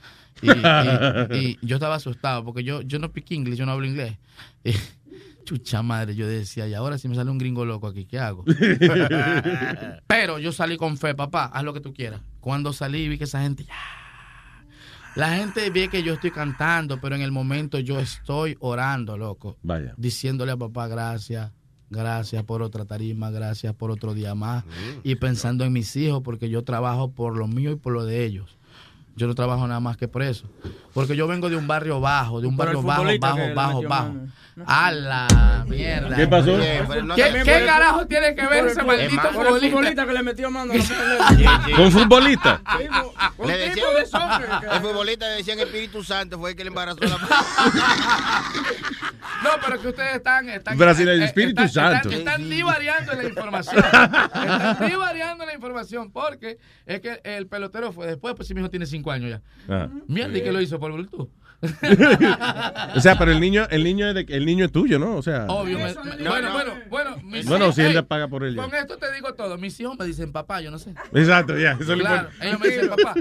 y, 0.40 0.48
y- 0.50 1.36
y 1.50 1.58
yo 1.66 1.76
estaba 1.76 1.96
asustado 1.96 2.44
porque 2.44 2.62
yo, 2.62 2.80
yo 2.82 2.98
no 3.00 3.10
pique 3.12 3.34
inglés, 3.34 3.58
yo 3.58 3.66
no 3.66 3.72
hablo 3.72 3.86
inglés. 3.86 4.16
Y, 4.64 4.72
chucha 5.44 5.82
madre, 5.82 6.14
yo 6.14 6.28
decía, 6.28 6.68
y 6.68 6.74
ahora 6.74 6.96
si 6.96 7.08
me 7.08 7.16
sale 7.16 7.28
un 7.30 7.38
gringo 7.38 7.64
loco 7.64 7.88
aquí, 7.88 8.04
¿qué 8.06 8.20
hago? 8.20 8.44
Pero 10.06 10.38
yo 10.38 10.52
salí 10.52 10.76
con 10.76 10.96
fe, 10.96 11.14
papá, 11.14 11.46
haz 11.52 11.64
lo 11.64 11.72
que 11.74 11.80
tú 11.80 11.92
quieras. 11.92 12.20
Cuando 12.40 12.72
salí 12.72 13.08
vi 13.08 13.18
que 13.18 13.24
esa 13.24 13.42
gente 13.42 13.64
ya. 13.64 13.74
La 15.16 15.34
gente 15.36 15.68
ve 15.70 15.88
que 15.88 16.04
yo 16.04 16.14
estoy 16.14 16.30
cantando, 16.30 17.00
pero 17.00 17.16
en 17.16 17.22
el 17.22 17.32
momento 17.32 17.80
yo 17.80 17.98
estoy 17.98 18.56
orando, 18.60 19.18
loco. 19.18 19.56
Vaya. 19.62 19.92
Diciéndole 19.96 20.52
a 20.52 20.56
papá 20.56 20.86
gracias, 20.86 21.50
gracias 21.90 22.42
por 22.44 22.62
otra 22.62 22.84
tarima, 22.84 23.30
gracias 23.30 23.74
por 23.74 23.90
otro 23.90 24.14
día 24.14 24.34
más. 24.34 24.64
Y 25.02 25.16
pensando 25.16 25.64
en 25.64 25.72
mis 25.72 25.94
hijos, 25.96 26.22
porque 26.22 26.48
yo 26.48 26.64
trabajo 26.64 27.10
por 27.10 27.36
lo 27.36 27.46
mío 27.46 27.72
y 27.72 27.76
por 27.76 27.92
lo 27.92 28.04
de 28.04 28.24
ellos. 28.24 28.56
Yo 29.16 29.26
no 29.26 29.34
trabajo 29.34 29.66
nada 29.66 29.80
más 29.80 29.96
que 29.96 30.08
por 30.08 30.22
eso. 30.22 30.46
Porque 30.94 31.14
yo 31.14 31.26
vengo 31.26 31.50
de 31.50 31.56
un 31.56 31.66
barrio 31.66 32.00
bajo, 32.00 32.40
de 32.40 32.46
un 32.46 32.56
barrio 32.56 32.80
bajo, 32.82 33.04
bajo, 33.20 33.54
bajo, 33.54 33.82
bajo. 33.82 34.14
A 34.66 34.92
la 34.92 35.64
mierda. 35.68 36.16
¿Qué 36.16 36.26
pasó? 36.26 36.56
Bien, 36.56 36.84
pero 36.88 37.02
no 37.02 37.14
¿Qué, 37.14 37.64
carajo 37.66 38.06
tiene 38.06 38.34
que 38.34 38.46
ver 38.46 38.66
ese 38.66 38.82
maldito 38.82 39.22
por 39.22 39.28
el 39.28 39.32
futbolista? 39.52 39.68
futbolista 39.76 40.06
que 40.06 40.12
le 40.12 40.22
metió 40.22 40.50
mano. 40.50 40.72
a 40.72 40.76
la 40.76 40.82
pelota. 40.84 41.66
¿Con 41.76 41.92
futbolista? 41.92 42.62
Un 43.38 43.48
Le 43.48 43.70
tipo 43.70 43.86
decían, 43.88 43.94
de 43.94 44.06
soccer 44.06 44.48
el 44.72 44.80
futbolista 44.82 45.28
le 45.28 45.34
decían 45.36 45.58
Espíritu 45.60 46.02
Santo, 46.04 46.38
fue 46.38 46.50
el 46.50 46.56
que 46.56 46.64
le 46.64 46.68
embarazó 46.68 47.00
la 47.00 47.18
No, 49.42 49.50
pero 49.64 49.80
que 49.80 49.88
ustedes 49.88 50.16
están. 50.16 50.48
están 50.50 50.76
Brasil, 50.76 51.08
el 51.08 51.22
eh, 51.22 51.26
Espíritu 51.26 51.62
están- 51.62 51.92
Santo. 51.92 52.10
Están, 52.10 52.28
están 52.40 52.50
divariando 52.50 53.14
la 53.14 53.24
información. 53.24 53.76
Están 53.84 54.88
divariando 54.88 55.46
la 55.46 55.54
información 55.54 56.10
porque 56.12 56.58
es 56.86 57.00
que 57.00 57.20
el 57.24 57.46
pelotero 57.46 57.92
fue 57.92 58.06
después, 58.06 58.34
pues 58.34 58.48
si 58.48 58.54
mi 58.54 58.60
hijo 58.60 58.68
tiene 58.70 58.84
cinco 58.86 59.10
años 59.10 59.30
ya. 59.30 59.40
Ah. 59.74 59.88
Mierda, 60.06 60.36
¿y 60.36 60.42
qué 60.42 60.52
lo 60.52 60.60
hizo 60.60 60.78
por 60.78 60.92
Bluetooth? 60.92 61.28
o 62.96 63.00
sea, 63.00 63.18
pero 63.18 63.32
el 63.32 63.40
niño, 63.40 63.66
el 63.70 63.84
niño 63.84 64.08
es 64.08 64.14
de, 64.14 64.26
el 64.34 64.46
niño 64.46 64.64
es 64.64 64.72
tuyo, 64.72 64.98
¿no? 64.98 65.16
O 65.16 65.22
sea. 65.22 65.44
Obvio. 65.48 65.78
me- 65.78 65.84
me- 65.94 66.28
bueno, 66.28 66.52
bueno, 66.52 66.72
bueno. 66.88 67.16
mis 67.22 67.44
Bueno, 67.46 67.66
hijos- 67.66 67.74
si 67.76 67.82
él 67.82 67.92
le 67.94 68.02
paga 68.02 68.28
por 68.28 68.44
él. 68.44 68.56
Con 68.56 68.74
esto 68.74 68.96
te 68.96 69.12
digo 69.12 69.34
todo. 69.34 69.58
Mis 69.58 69.78
hijos 69.80 69.98
me 69.98 70.06
dicen 70.06 70.32
papá, 70.32 70.60
yo 70.62 70.70
no 70.70 70.78
sé. 70.78 70.94
Exacto, 71.12 71.58
ya. 71.58 71.72
Eso 71.80 71.92
es 71.94 72.00
Claro, 72.00 72.28
ellos 72.40 72.60
me 72.60 72.68
dicen 72.68 72.88
papá. 72.88 73.14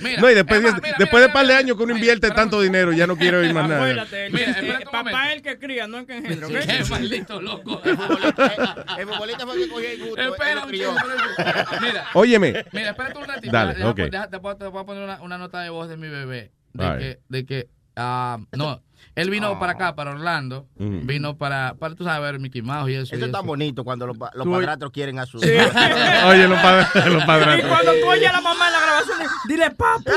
Mira, 0.00 0.20
no, 0.20 0.30
y 0.30 0.34
después, 0.34 0.58
es 0.60 0.64
más, 0.64 0.74
de- 0.76 0.80
mira, 0.82 0.96
después 0.98 1.22
de 1.22 1.28
par 1.30 1.46
de 1.46 1.54
años 1.54 1.76
que 1.76 1.82
uno 1.82 1.94
invierte 1.94 2.30
tanto 2.30 2.60
dinero, 2.60 2.92
ya 2.92 3.06
no 3.06 3.16
quiero 3.16 3.38
oír 3.38 3.54
más 3.54 3.68
nada. 3.68 3.80
Acuérdate, 3.82 4.30
Mira, 4.30 4.50
eh, 4.60 4.78
un 4.84 4.90
papá 4.90 5.28
es 5.30 5.36
el 5.36 5.42
que 5.42 5.58
cría, 5.58 5.86
no 5.86 5.98
el 5.98 6.06
que 6.06 6.16
engendra, 6.18 6.46
¿ok? 6.46 6.52
Qué 6.66 6.84
maldito 6.90 7.40
loco. 7.40 7.80
El 8.98 9.06
futbolista 9.06 9.46
fue 9.46 9.54
el 9.56 9.62
que 9.64 9.68
cogió 9.70 9.88
el 9.88 9.98
gusto. 10.08 10.20
Espera 10.22 10.64
un. 10.64 10.70
Mira. 10.70 12.04
Óyeme. 12.14 12.64
Mira, 12.72 12.90
espérate 12.90 13.18
un 13.18 13.24
ratito. 13.26 13.52
Dale, 13.52 13.84
ok. 13.84 13.96
te, 14.30 14.38
puedo, 14.40 14.56
te 14.56 14.70
puedo 14.70 14.84
poner 14.86 15.04
una, 15.04 15.22
una 15.22 15.38
nota 15.38 15.60
de 15.60 15.70
voz 15.70 15.88
de 15.88 15.96
mi 15.96 16.08
bebé. 16.08 16.52
De 16.72 16.84
All 16.86 16.98
que, 17.46 17.68
ah, 17.98 18.38
no, 18.52 18.82
él 19.14 19.30
vino 19.30 19.58
para 19.58 19.72
acá, 19.72 19.94
para 19.94 20.12
Orlando. 20.12 20.66
Ujú. 20.76 21.00
Vino 21.02 21.36
para, 21.36 21.74
para, 21.74 21.94
tú 21.94 22.04
sabes, 22.04 22.22
ver 22.22 22.38
Mickey 22.40 22.62
Mouse 22.62 22.90
y 22.90 22.94
eso. 22.94 23.14
Eso 23.16 23.24
y 23.24 23.28
es 23.28 23.32
tan 23.32 23.44
bonito 23.44 23.84
cuando 23.84 24.06
los, 24.06 24.16
los 24.16 24.46
padrastros 24.46 24.92
quieren 24.92 25.18
a 25.18 25.26
su. 25.26 25.38
Sí. 25.40 25.48
Oye, 26.26 26.48
los, 26.48 26.58
padres, 26.60 26.88
los 27.06 27.22
Y 27.22 27.26
padrastros. 27.26 27.68
cuando 27.68 27.92
tú 28.00 28.06
oyes 28.08 28.28
a 28.28 28.32
la 28.32 28.40
mamá 28.40 28.66
en 28.68 28.72
la 28.72 28.80
grabación, 28.80 29.18
dile 29.48 29.70
papi. 29.72 30.04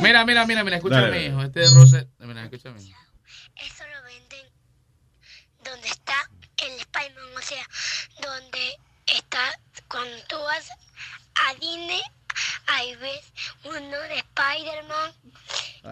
Mira, 0.00 0.24
mira, 0.24 0.46
mira, 0.46 0.64
mira, 0.64 0.76
escucha 0.76 0.98
a 0.98 1.02
Dale. 1.02 1.18
mi 1.18 1.26
hijo. 1.26 1.42
Este 1.42 1.62
es 1.62 1.74
Rosette. 1.74 2.08
Mira, 2.20 2.44
escucha 2.44 2.70
a 2.70 2.72
mi 2.72 2.82
hijo. 2.82 2.98
Eso 3.56 3.84
lo 3.94 4.02
venden 4.04 4.46
donde 5.64 5.88
está 5.88 6.14
el 6.58 6.72
Spider-Man, 6.80 7.36
o 7.36 7.42
sea, 7.42 7.62
donde 8.22 8.76
está, 9.14 9.40
cuando 9.88 10.16
tú 10.28 10.36
vas 10.36 10.70
a 11.34 11.54
Disney, 11.54 12.00
ahí 12.66 12.94
ves 12.96 13.32
uno 13.64 13.98
de 14.00 14.18
Spider-Man, 14.18 15.12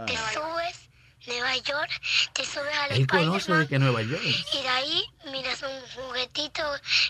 te 0.07 0.17
subes, 0.33 0.89
Nueva 1.26 1.57
York, 1.57 1.91
te 2.33 2.44
subes 2.44 2.76
al 2.76 2.92
Él 2.92 3.07
conoce 3.07 3.39
Spider-Man 3.39 3.60
de 3.60 3.68
que 3.68 3.78
Nueva 3.78 4.02
York. 4.02 4.23
y 4.25 4.62
de 4.62 4.68
ahí 4.68 5.05
miras 5.31 5.62
un 5.62 6.02
juguetito 6.02 6.62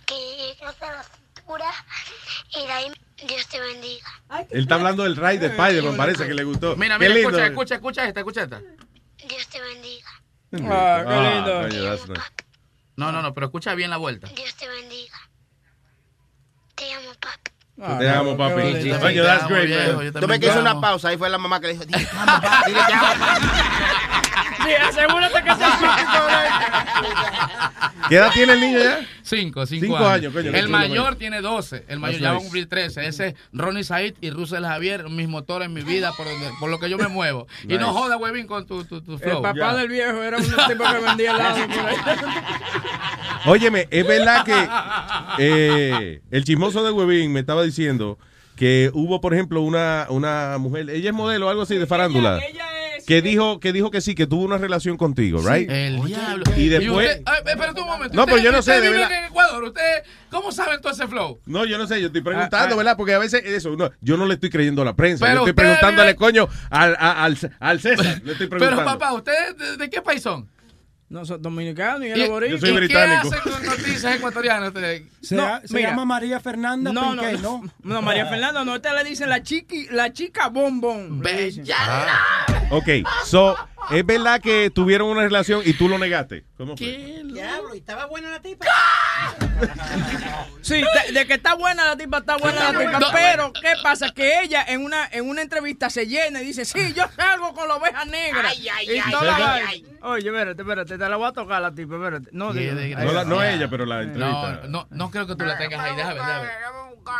que 0.06 0.56
hasta 0.64 0.92
la 0.92 1.02
cintura 1.04 1.70
y 2.56 2.66
de 2.66 2.72
ahí 2.72 2.92
Dios 3.26 3.46
te 3.48 3.60
bendiga. 3.60 4.06
Él 4.50 4.62
está 4.62 4.76
hablando 4.76 5.02
del 5.02 5.16
Ray 5.16 5.38
de 5.38 5.48
Spider-Man, 5.48 5.96
parece 5.96 6.26
que 6.26 6.34
le 6.34 6.44
gustó. 6.44 6.76
Mira, 6.76 6.98
mira, 6.98 7.14
lindo. 7.14 7.30
escucha, 7.30 7.46
escucha, 7.46 7.74
escucha 7.74 8.04
esta, 8.06 8.20
escucha 8.20 8.42
esta. 8.42 8.60
Dios 9.26 9.48
te 9.48 9.60
bendiga. 9.60 10.08
Ah, 10.70 11.66
qué 11.68 11.76
lindo. 11.76 12.14
No, 12.96 13.12
no, 13.12 13.22
no, 13.22 13.34
pero 13.34 13.46
escucha 13.46 13.74
bien 13.74 13.90
la 13.90 13.96
vuelta. 13.96 14.28
Dios 14.28 14.54
te 14.54 14.68
bendiga. 14.68 15.18
Te 16.74 16.92
amo, 16.92 17.12
papi. 17.78 17.98
Te 17.98 18.10
amo, 18.10 18.36
papi. 18.36 18.62
Sí, 18.74 18.82
sí, 18.82 18.90
Coño, 18.90 19.22
te 19.22 19.24
that's 19.28 19.42
amo, 19.44 19.54
great, 19.54 19.66
viejo, 19.66 19.92
man. 19.96 20.12
ves 20.28 20.40
que 20.40 20.46
hizo 20.46 20.60
una 20.60 20.80
pausa, 20.80 21.08
ahí 21.08 21.16
fue 21.16 21.28
la 21.28 21.38
mamá 21.38 21.60
que 21.60 21.66
le 21.68 21.72
dijo, 21.74 21.84
dile, 21.84 22.04
te 22.04 22.16
amo, 22.16 22.40
papi, 22.40 22.70
dile, 22.70 22.80
te 22.86 22.92
amo, 22.94 23.06
papi. 23.18 23.46
Sí, 24.58 24.74
asegúrate 24.74 25.40
que 25.44 25.54
sea 25.58 25.78
¿Qué 28.08 28.16
edad 28.16 28.30
tiene 28.32 28.54
el 28.54 28.60
niño 28.60 28.78
ya? 28.80 28.98
Cinco, 29.28 29.66
cinco, 29.66 29.84
Cinco 29.86 29.96
años. 29.98 30.10
años, 30.10 30.32
coño, 30.32 30.50
qué 30.52 30.58
el 30.58 30.64
chulo, 30.66 30.78
mayor 30.78 31.16
tiene 31.16 31.40
12. 31.40 31.84
El 31.88 31.98
mayor 32.00 32.14
That's 32.20 32.22
ya 32.22 32.32
va 32.32 32.38
a 32.38 32.40
cumplir 32.40 32.68
13. 32.68 33.06
Ese 33.06 33.26
es 33.28 33.34
Ronnie 33.52 33.84
Said 33.84 34.14
y 34.20 34.30
Russell 34.30 34.64
Javier, 34.64 35.08
mis 35.10 35.28
motores 35.28 35.66
en 35.66 35.74
mi 35.74 35.82
vida, 35.82 36.12
por, 36.16 36.26
donde- 36.26 36.50
por 36.58 36.70
lo 36.70 36.78
que 36.78 36.88
yo 36.88 36.96
me 36.98 37.08
muevo. 37.08 37.46
Y 37.68 37.76
no 37.78 37.92
joda, 37.92 38.16
huevín, 38.16 38.46
con 38.46 38.66
tu, 38.66 38.84
tu, 38.84 39.00
tu 39.02 39.18
flow. 39.18 39.36
El 39.36 39.42
papá 39.42 39.74
del 39.76 39.88
viejo 39.88 40.22
era 40.22 40.38
un 40.38 40.44
tipo 40.44 40.84
que 40.84 40.98
vendía 41.06 41.30
helado 41.32 41.66
por 41.66 41.86
ahí. 41.86 41.96
Óyeme, 43.46 43.86
es 43.90 44.06
verdad 44.06 44.44
que 44.44 44.68
eh, 45.38 46.20
el 46.30 46.44
chismoso 46.44 46.84
de 46.84 46.90
Huevín 46.90 47.32
me 47.32 47.40
estaba 47.40 47.62
diciendo 47.62 48.18
que 48.56 48.90
hubo, 48.92 49.20
por 49.20 49.34
ejemplo, 49.34 49.60
una, 49.62 50.06
una 50.10 50.58
mujer, 50.58 50.90
ella 50.90 51.10
es 51.10 51.14
modelo 51.14 51.46
o 51.46 51.50
algo 51.50 51.62
así 51.62 51.76
de 51.76 51.86
farándula, 51.86 52.40
que 53.08 53.22
dijo 53.22 53.58
que 53.58 53.72
dijo 53.72 53.90
que 53.90 54.02
sí, 54.02 54.14
que 54.14 54.26
tuvo 54.26 54.44
una 54.44 54.58
relación 54.58 54.98
contigo, 54.98 55.40
right? 55.40 55.70
El 55.70 56.04
diablo. 56.04 56.44
Y 56.58 56.68
después... 56.68 57.22
espérate 57.46 57.80
un 57.80 57.86
momento. 57.86 58.14
No, 58.14 58.26
pero 58.26 58.36
yo 58.36 58.52
no 58.52 58.60
sé, 58.60 58.82
de 58.82 58.90
verdad. 58.90 59.10
en 59.10 59.24
Ecuador. 59.24 59.64
¿Usted 59.64 59.80
cómo 60.30 60.52
saben 60.52 60.78
todo 60.82 60.92
ese 60.92 61.08
flow? 61.08 61.40
No, 61.46 61.64
yo 61.64 61.78
no 61.78 61.86
sé, 61.86 62.02
yo 62.02 62.08
estoy 62.08 62.20
preguntando, 62.20 62.56
Ah, 62.58 62.68
ah. 62.70 62.76
¿verdad? 62.76 62.96
Porque 62.98 63.14
a 63.14 63.18
veces 63.18 63.42
eso, 63.46 63.74
no, 63.76 63.90
yo 64.02 64.18
no 64.18 64.26
le 64.26 64.34
estoy 64.34 64.50
creyendo 64.50 64.82
a 64.82 64.84
la 64.84 64.94
prensa, 64.94 65.24
Pero 65.24 65.36
yo 65.36 65.46
estoy 65.46 65.54
preguntándole, 65.54 66.08
vive- 66.12 66.16
coño, 66.18 66.48
al, 66.68 66.94
al, 67.00 67.38
al 67.60 67.80
César, 67.80 68.20
le 68.22 68.32
estoy 68.32 68.46
preguntando. 68.48 68.76
Pero 68.76 68.84
papá, 68.84 69.14
¿ustedes 69.14 69.56
de, 69.56 69.76
de 69.78 69.88
qué 69.88 70.02
país 70.02 70.22
son? 70.22 70.46
No, 71.10 71.24
son 71.24 71.40
dominicanos 71.40 72.02
y 72.02 72.08
¿Y- 72.08 72.10
el 72.12 72.28
boricua. 72.28 72.54
Yo 72.56 72.58
soy 72.60 72.68
¿y 72.70 72.72
británico. 72.76 73.30
¿Qué 73.30 73.36
hacen 73.38 73.52
con 73.52 73.64
noticias 73.66 74.16
ecuatorianas? 74.16 74.72
Se, 75.22 75.34
No, 75.34 75.60
se 75.64 75.74
mira. 75.74 75.90
llama 75.90 76.04
María 76.04 76.38
Fernanda 76.38 76.92
No, 76.92 77.14
no, 77.14 77.22
Piqué, 77.22 77.38
no, 77.38 77.62
¿no? 77.62 77.72
no, 77.94 78.02
María 78.02 78.26
Fernanda, 78.26 78.62
no, 78.64 78.76
esta 78.76 78.92
le 78.92 79.04
dicen 79.08 79.30
la 79.30 79.42
chiqui, 79.42 79.86
la 79.90 80.12
chica 80.12 80.48
bombón. 80.48 81.22
le 81.22 81.44
dicen. 81.46 81.64
Ok, 82.70 82.88
so, 83.24 83.56
es 83.90 84.04
verdad 84.04 84.42
que 84.42 84.68
tuvieron 84.68 85.08
una 85.08 85.22
relación 85.22 85.62
y 85.64 85.72
tú 85.72 85.88
lo 85.88 85.96
negaste. 85.96 86.44
¿Cómo 86.58 86.76
fue? 86.76 87.22
Diablo, 87.24 87.74
¿y 87.74 87.78
estaba 87.78 88.04
buena 88.04 88.28
la 88.30 88.40
tipa? 88.42 88.66
Sí, 90.60 90.74
de, 91.06 91.12
de 91.12 91.26
que 91.26 91.34
está 91.34 91.54
buena 91.54 91.84
la 91.86 91.96
tipa, 91.96 92.18
está 92.18 92.36
buena 92.36 92.72
la 92.72 92.78
tipa. 92.78 93.10
Pero, 93.12 93.52
¿qué 93.54 93.72
pasa? 93.82 94.10
Que 94.14 94.42
ella 94.42 94.64
en 94.68 94.84
una, 94.84 95.08
en 95.10 95.26
una 95.28 95.40
entrevista 95.40 95.88
se 95.88 96.06
llena 96.06 96.42
y 96.42 96.46
dice, 96.46 96.64
sí, 96.66 96.92
yo 96.94 97.04
salgo 97.16 97.54
con 97.54 97.68
la 97.68 97.76
oveja 97.76 98.04
negra. 98.04 98.48
Ay, 98.50 98.68
ay, 98.68 98.86
Y 98.86 98.98
ay, 98.98 99.10
toda 99.10 99.34
ay, 99.36 99.40
la 99.42 99.54
ay, 99.54 99.64
vaina. 99.64 99.88
Oye, 100.02 100.28
espérate, 100.28 100.62
espérate, 100.62 100.97
te 100.98 101.08
la 101.08 101.16
voy 101.16 101.28
a 101.28 101.32
tocar 101.32 101.62
la 101.62 101.72
tipa, 101.72 101.94
espérate. 101.96 102.28
No, 102.32 102.52
digo. 102.52 102.74
No, 102.74 103.12
la- 103.12 103.24
no 103.24 103.42
ella, 103.42 103.68
pero 103.70 103.86
la 103.86 104.02
entrevista. 104.02 104.60
No, 104.64 104.68
no, 104.68 104.88
no 104.90 105.10
creo 105.10 105.26
que 105.26 105.36
tú 105.36 105.44
la 105.44 105.56
tengas 105.56 105.80
ahí. 105.80 105.96
Déjame, 105.96 106.14
déjame. 106.14 106.48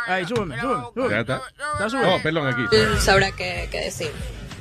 Ahí, 0.07 0.25
súbeme, 0.25 0.59
súbeme, 0.61 0.81
Ya 0.83 0.91
súbeme. 0.93 1.19
está. 1.21 1.41
Está 1.73 1.89
subiendo. 1.89 2.21
Perdón, 2.23 2.47
aquí. 2.47 2.75
Él 2.75 2.99
sabrá 2.99 3.31
qué, 3.31 3.67
qué 3.71 3.79
decir. 3.85 4.11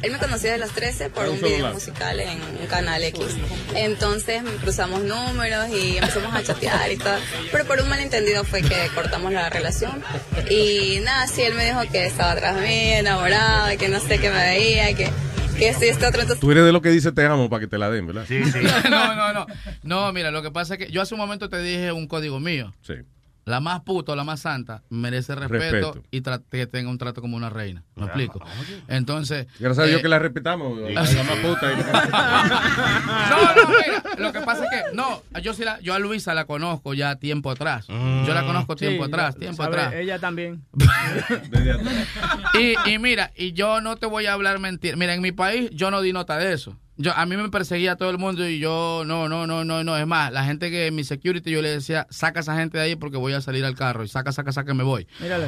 Él 0.00 0.12
me 0.12 0.18
conocía 0.18 0.52
desde 0.52 0.64
las 0.64 0.70
13 0.76 1.10
por 1.10 1.28
un 1.28 1.40
video 1.40 1.72
musical 1.72 2.20
en 2.20 2.40
un 2.40 2.66
canal 2.68 3.02
X. 3.02 3.36
Entonces 3.74 4.42
cruzamos 4.62 5.02
números 5.02 5.68
y 5.70 5.96
empezamos 5.98 6.32
a 6.34 6.42
chatear 6.42 6.90
y 6.92 6.96
todo. 6.96 7.16
Pero 7.50 7.64
por 7.64 7.80
un 7.80 7.88
malentendido 7.88 8.44
fue 8.44 8.62
que 8.62 8.88
cortamos 8.94 9.32
la 9.32 9.50
relación. 9.50 10.00
Y 10.50 11.00
nada, 11.02 11.26
sí, 11.26 11.42
él 11.42 11.54
me 11.54 11.64
dijo 11.64 11.80
que 11.90 12.06
estaba 12.06 12.30
atrás 12.30 12.56
mí, 12.56 12.92
enamorado, 12.92 13.76
que 13.76 13.88
no 13.88 13.98
sé 13.98 14.20
qué 14.20 14.30
me 14.30 14.36
veía, 14.36 14.94
que, 14.94 15.10
esto. 15.60 16.06
Entonces, 16.06 16.40
Tú 16.40 16.50
eres 16.50 16.64
de 16.64 16.72
lo 16.72 16.82
que 16.82 16.90
dice 16.90 17.12
te 17.12 17.24
amo 17.26 17.48
para 17.50 17.60
que 17.60 17.66
te 17.66 17.78
la 17.78 17.90
den, 17.90 18.06
¿verdad? 18.06 18.24
Sí, 18.26 18.42
sí. 18.44 18.58
No, 18.90 19.14
no, 19.14 19.32
no. 19.32 19.46
No, 19.82 20.12
mira, 20.12 20.30
lo 20.30 20.42
que 20.42 20.50
pasa 20.50 20.74
es 20.74 20.78
que 20.86 20.90
yo 20.92 21.02
hace 21.02 21.14
un 21.14 21.20
momento 21.20 21.48
te 21.48 21.60
dije 21.62 21.92
un 21.92 22.06
código 22.06 22.40
mío. 22.40 22.72
Sí. 22.82 22.94
La 23.48 23.60
más 23.60 23.80
puta 23.80 24.12
o 24.12 24.16
la 24.16 24.24
más 24.24 24.40
santa 24.40 24.82
merece 24.90 25.34
respeto, 25.34 25.94
Respeto. 25.94 26.02
y 26.10 26.22
que 26.50 26.66
tenga 26.66 26.90
un 26.90 26.98
trato 26.98 27.22
como 27.22 27.34
una 27.34 27.48
reina. 27.48 27.82
¿Me 27.96 28.04
explico? 28.04 28.40
Entonces. 28.88 29.46
Gracias 29.58 29.86
a 29.86 29.88
Dios 29.88 30.02
que 30.02 30.08
la 30.08 30.18
respetamos. 30.18 30.78
La 30.90 31.00
más 31.02 31.36
puta. 31.42 31.72
No, 33.28 33.54
no, 33.54 33.68
mira, 33.68 34.02
lo 34.18 34.32
que 34.32 34.40
pasa 34.40 34.64
es 34.64 34.70
que, 34.70 34.96
no, 34.96 35.22
yo 35.42 35.54
sí 35.54 35.64
la, 35.64 35.80
yo 35.80 35.94
a 35.94 35.98
Luisa 35.98 36.34
la 36.34 36.44
conozco 36.44 36.92
ya 36.94 37.16
tiempo 37.16 37.50
atrás. 37.50 37.86
Yo 37.86 38.34
la 38.34 38.44
conozco 38.44 38.76
tiempo 38.76 39.04
Sí, 39.04 39.10
atrás, 39.10 39.36
tiempo 39.36 39.62
sabe, 39.62 39.76
atrás. 39.76 39.94
Ella 39.94 40.18
también. 40.18 40.64
Y, 42.54 42.74
y 42.90 42.98
mira, 42.98 43.30
y 43.36 43.52
yo 43.52 43.80
no 43.80 43.96
te 43.96 44.06
voy 44.06 44.26
a 44.26 44.32
hablar 44.32 44.58
mentira. 44.58 44.96
Mira, 44.96 45.14
en 45.14 45.22
mi 45.22 45.32
país 45.32 45.70
yo 45.72 45.90
no 45.90 46.00
di 46.00 46.12
nota 46.12 46.36
de 46.36 46.52
eso. 46.52 46.76
Yo, 47.00 47.12
a 47.14 47.24
mí 47.26 47.36
me 47.36 47.48
perseguía 47.48 47.94
todo 47.96 48.10
el 48.10 48.18
mundo 48.18 48.46
y 48.48 48.58
yo, 48.58 49.04
no, 49.06 49.28
no, 49.28 49.46
no, 49.46 49.64
no, 49.64 49.84
no. 49.84 49.96
Es 49.96 50.06
más, 50.06 50.32
la 50.32 50.44
gente 50.44 50.70
que 50.70 50.90
mi 50.90 51.04
security 51.04 51.50
yo 51.50 51.62
le 51.62 51.70
decía, 51.70 52.06
saca 52.10 52.40
a 52.40 52.42
esa 52.42 52.56
gente 52.56 52.76
de 52.76 52.84
ahí 52.84 52.96
porque 52.96 53.16
voy 53.16 53.32
a 53.34 53.40
salir 53.40 53.64
al 53.64 53.76
carro. 53.76 54.02
Y 54.04 54.08
saca, 54.08 54.32
saca, 54.32 54.50
saca, 54.52 54.74
me 54.74 54.82
voy. 54.82 55.06
Mírale. 55.20 55.46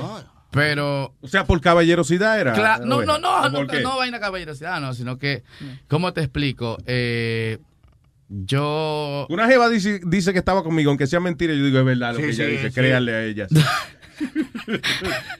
Pero 0.52 1.14
O 1.20 1.28
sea, 1.28 1.44
por 1.44 1.60
caballerosidad 1.60 2.40
era. 2.40 2.54
Cla- 2.54 2.80
no, 2.84 3.02
no, 3.02 3.18
no, 3.18 3.40
¿O 3.42 3.48
no, 3.50 3.66
qué? 3.66 3.80
no 3.82 3.96
vaina 3.98 4.18
caballerosidad, 4.20 4.80
no, 4.80 4.94
sino 4.94 5.18
que, 5.18 5.42
¿cómo 5.88 6.12
te 6.12 6.20
explico? 6.22 6.76
Eh, 6.86 7.58
yo... 8.28 9.26
Una 9.28 9.46
jeva 9.48 9.68
dice, 9.68 10.00
dice 10.06 10.32
que 10.32 10.38
estaba 10.38 10.62
conmigo, 10.62 10.90
aunque 10.90 11.06
sea 11.08 11.18
mentira, 11.20 11.52
yo 11.54 11.64
digo 11.64 11.78
es 11.80 11.84
verdad 11.84 12.12
lo 12.14 12.16
Sí, 12.20 12.22
que 12.22 12.30
ella 12.30 12.44
sí, 12.46 12.50
dice, 12.52 12.68
sí. 12.68 12.74
créanle 12.74 13.12
a 13.12 13.24
ella. 13.24 13.46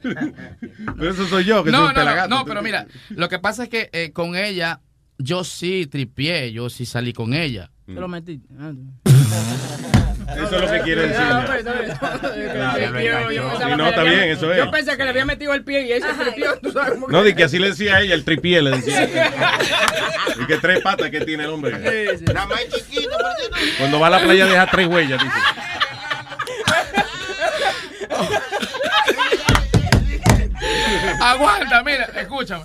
pero 0.02 1.10
eso 1.10 1.26
soy 1.26 1.44
yo, 1.44 1.62
que 1.64 1.70
soy 1.70 1.78
No, 1.80 1.88
un 1.88 1.94
no, 1.94 2.04
no, 2.04 2.28
no, 2.28 2.44
pero 2.44 2.62
mira, 2.62 2.86
lo 3.10 3.28
que 3.28 3.38
pasa 3.38 3.64
es 3.64 3.68
que 3.68 3.90
eh, 3.92 4.12
con 4.12 4.36
ella, 4.36 4.80
yo 5.22 5.44
sí 5.44 5.86
tripié, 5.86 6.52
yo 6.52 6.70
sí 6.70 6.86
salí 6.86 7.12
con 7.12 7.34
ella. 7.34 7.70
Te 7.86 7.92
lo 7.92 8.08
metí. 8.08 8.40
Ah, 8.58 8.72
Eso 10.36 10.56
es 10.56 10.62
lo 10.62 10.70
que 10.70 10.80
quiere 10.82 11.08
decir. 11.08 11.24
No, 13.76 13.88
está 13.88 14.02
bien, 14.04 14.20
eso 14.30 14.52
es. 14.52 14.58
Yo 14.58 14.70
pensé 14.70 14.96
que 14.96 15.02
le 15.04 15.10
había 15.10 15.24
metido 15.24 15.52
el 15.54 15.64
pie 15.64 15.86
y 15.86 15.92
ese 15.92 16.06
tripió, 16.12 16.56
tú 16.60 16.70
sabes 16.70 16.92
cómo 16.92 17.08
No, 17.08 17.24
di 17.24 17.34
que 17.34 17.44
así 17.44 17.58
le 17.58 17.70
decía 17.70 17.96
a 17.96 18.00
ella, 18.02 18.14
el 18.14 18.24
tripié 18.24 18.62
le 18.62 18.70
decía. 18.70 19.08
y 20.40 20.46
que 20.46 20.56
tres 20.58 20.80
patas 20.82 21.10
que 21.10 21.22
tiene 21.22 21.44
el 21.44 21.50
hombre. 21.50 21.72
Nada 22.32 22.46
más 22.46 22.60
chiquito, 22.68 23.16
Cuando 23.78 23.98
va 23.98 24.06
a 24.06 24.10
la 24.10 24.20
playa 24.20 24.46
deja 24.46 24.66
tres 24.66 24.86
huellas, 24.86 25.20
dice. 25.20 25.36
Aguanta, 31.20 31.82
mira, 31.84 32.04
escúchame. 32.16 32.64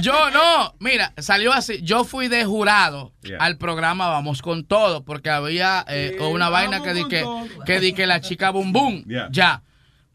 Yo 0.00 0.30
no, 0.30 0.74
mira, 0.78 1.12
salió 1.18 1.52
así. 1.52 1.80
Yo 1.82 2.04
fui 2.04 2.28
de 2.28 2.44
jurado 2.44 3.12
Yeah. 3.22 3.38
al 3.38 3.56
programa 3.58 4.08
Vamos 4.08 4.40
con 4.42 4.64
Todo, 4.64 5.04
porque 5.04 5.30
había 5.30 5.84
eh, 5.88 6.16
una 6.20 6.48
vaina 6.48 6.82
que 6.82 6.94
di 6.94 7.06
que, 7.08 7.24
que 7.66 7.80
di 7.80 7.92
que 7.92 8.06
la 8.06 8.20
chica 8.20 8.50
Bum 8.50 8.72
Bum. 8.72 9.02
Yeah. 9.04 9.28
Ya. 9.30 9.62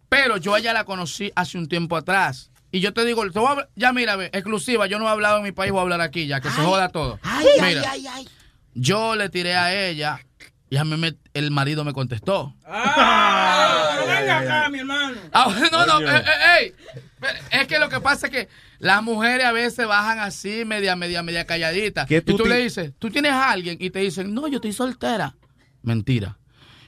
Pero 0.10 0.38
yo 0.38 0.53
a 0.56 0.60
ella 0.60 0.74
la 0.74 0.84
conocí 0.85 1.32
hace 1.35 1.58
un 1.58 1.68
tiempo 1.68 1.95
atrás. 1.98 2.52
Y 2.72 2.80
yo 2.82 2.94
te 2.94 3.06
digo, 3.06 3.24
te 3.32 3.40
voy 3.40 3.48
a 3.48 3.52
hablar- 3.52 3.69
ya 3.76 3.94
mira, 3.94 4.16
exclusiva, 4.34 4.85
yo 4.88 5.00
no 5.00 5.06
he 5.08 5.10
hablado 5.10 5.38
en 5.38 5.44
mi 5.44 5.52
país, 5.52 5.72
voy 5.72 5.80
a 5.80 5.84
hablar 5.84 6.02
aquí, 6.02 6.27
ya 6.27 6.42
que 6.42 6.50
se 6.50 6.61
joda 6.61 6.90
todo. 6.90 7.19
Ay, 7.24 7.45
mira, 7.61 7.82
ay, 7.90 8.06
ay, 8.06 8.08
ay. 8.14 8.30
yo 8.74 9.16
le 9.16 9.30
tiré 9.30 9.56
a 9.56 9.74
ella 9.74 10.19
y 10.69 10.77
a 10.77 10.84
mí 10.84 10.98
me- 10.98 11.16
el 11.34 11.52
marido 11.52 11.84
me 11.85 11.94
contestó. 11.94 12.53
Ah, 12.66 13.92
pero 13.95 14.08
venga 14.08 14.40
acá, 14.40 14.69
mi 14.69 14.80
hermano. 14.80 15.18
Ah, 15.32 15.48
no, 15.72 15.85
no, 15.85 16.02
eh, 16.02 16.18
eh, 16.26 16.60
ey. 16.60 16.74
Es 17.52 17.68
que 17.68 17.80
lo 17.80 17.90
que 17.90 18.00
pasa 18.00 18.27
es 18.27 18.32
que 18.32 18.50
las 18.80 19.02
mujeres 19.02 19.45
a 19.45 19.52
veces 19.52 19.88
bajan 19.88 20.19
así, 20.19 20.66
media, 20.66 20.95
media, 20.95 21.24
media 21.24 21.45
calladitas. 21.45 22.08
¿Qué 22.08 22.18
Y 22.18 22.22
tú 22.22 22.45
le 22.45 22.58
dices, 22.58 22.94
tú 23.00 23.10
tienes 23.10 23.32
a 23.32 23.52
alguien 23.52 23.77
y 23.80 23.90
te 23.90 24.00
dicen, 24.00 24.34
no, 24.34 24.48
yo 24.48 24.58
estoy 24.58 24.74
soltera. 24.74 25.35
Mentira. 25.82 26.38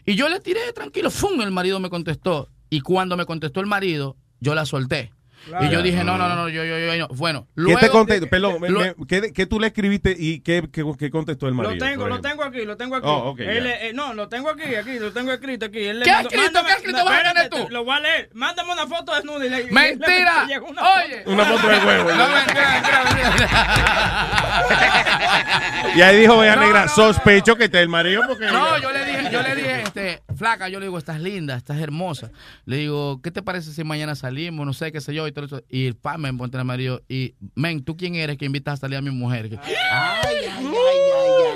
Y 0.05 0.15
yo 0.15 0.29
le 0.29 0.39
tiré 0.39 0.71
tranquilo, 0.73 1.11
¡fum! 1.11 1.41
El 1.41 1.51
marido 1.51 1.79
me 1.79 1.89
contestó. 1.89 2.49
Y 2.69 2.81
cuando 2.81 3.17
me 3.17 3.25
contestó 3.25 3.59
el 3.59 3.67
marido, 3.67 4.17
yo 4.39 4.55
la 4.55 4.65
solté. 4.65 5.13
Y 5.61 5.69
yo 5.69 5.81
dije, 5.81 6.03
no, 6.03 6.17
no, 6.17 6.27
no, 6.27 6.35
no, 6.35 6.49
yo, 6.49 6.63
yo, 6.65 6.77
yo, 6.77 6.93
yo. 6.95 7.07
Bueno, 7.09 7.45
¿Qué 7.55 7.61
luego. 7.61 7.79
te 7.79 7.89
contestó? 7.89 8.27
Perdón, 8.27 8.59
me- 8.59 8.69
Lo- 8.69 8.79
me- 8.81 8.95
¿qué, 9.07 9.31
qué 9.33 9.45
tú 9.45 9.59
le 9.59 9.67
escribiste 9.67 10.13
y 10.17 10.41
qué, 10.41 10.67
qué- 10.71 10.83
qué 10.99 11.09
contestó 11.09 11.47
el 11.47 11.53
marido? 11.53 11.75
Lo 11.75 11.79
tengo, 11.79 12.07
lo 12.07 12.19
tengo 12.21 12.43
aquí, 12.43 12.65
lo 12.65 12.75
tengo 12.75 12.95
aquí. 12.97 13.07
Oh, 13.09 13.33
Él, 13.37 13.65
eh, 13.67 13.91
no, 13.93 14.13
lo 14.13 14.27
tengo 14.27 14.49
aquí, 14.49 14.75
aquí, 14.75 14.99
lo 14.99 15.13
tengo 15.13 15.31
escrito 15.31 15.67
aquí. 15.67 15.79
Él 15.85 16.01
¿Qué 16.03 16.11
mandó- 16.11 16.29
escrito? 16.29 16.45
mándame- 16.51 16.67
¿Qué 16.67 16.73
escrito 16.77 16.97
no, 16.99 17.05
vas 17.05 17.13
a 17.13 17.17
tener 17.23 17.37
espérate, 17.43 17.65
tú? 17.67 17.73
Lo 17.73 17.83
voy 17.85 17.95
a 17.95 17.99
leer. 18.01 18.29
Mándame 18.33 18.73
una 18.73 18.87
foto 18.87 19.15
desnuda 19.15 19.45
y 19.45 19.49
le. 19.49 19.61
y 19.61 19.71
¡Mentira! 19.71 20.45
le- 20.47 20.59
una 20.59 20.81
Oye. 20.95 21.17
foto. 21.19 21.31
Una 21.31 21.45
foto 21.45 21.67
de 21.69 21.77
huevo. 21.85 22.11
No, 22.11 22.27
mentira, 22.27 22.83
Y 25.95 26.01
ahí 26.01 26.17
dijo, 26.17 26.37
vea 26.37 26.55
No, 26.55 26.61
negra, 26.63 26.81
no, 26.85 26.89
sospecho 26.89 27.55
que 27.55 27.65
esté 27.65 27.79
el 27.81 27.89
marido 27.89 28.21
porque... 28.27 28.45
No, 28.47 28.77
yo 28.79 28.91
le 28.91 29.05
dije, 29.05 29.29
yo 29.31 29.41
le 29.41 29.55
dije, 29.55 29.81
este, 29.83 30.21
flaca, 30.37 30.69
yo 30.69 30.79
le 30.79 30.85
digo, 30.85 30.97
estás 30.97 31.19
linda, 31.19 31.57
estás 31.57 31.79
hermosa. 31.79 32.31
Le 32.65 32.77
digo, 32.77 33.21
¿qué 33.21 33.31
te 33.31 33.41
parece 33.41 33.71
si 33.73 33.83
mañana 33.83 34.15
salimos? 34.15 34.65
No 34.65 34.73
sé, 34.73 34.91
qué 34.91 35.01
sé 35.01 35.13
yo, 35.13 35.27
y 35.27 35.31
todo 35.31 35.45
eso. 35.45 35.63
Y 35.69 35.91
pa, 35.93 36.17
me 36.17 36.29
encontré 36.29 36.59
al 36.59 36.65
marido. 36.65 37.01
Y, 37.09 37.35
men, 37.55 37.83
¿tú 37.83 37.97
quién 37.97 38.15
eres 38.15 38.37
que 38.37 38.45
invitas 38.45 38.75
a 38.75 38.77
salir 38.77 38.97
a 38.97 39.01
mi 39.01 39.11
mujer? 39.11 39.49
Que- 39.49 39.59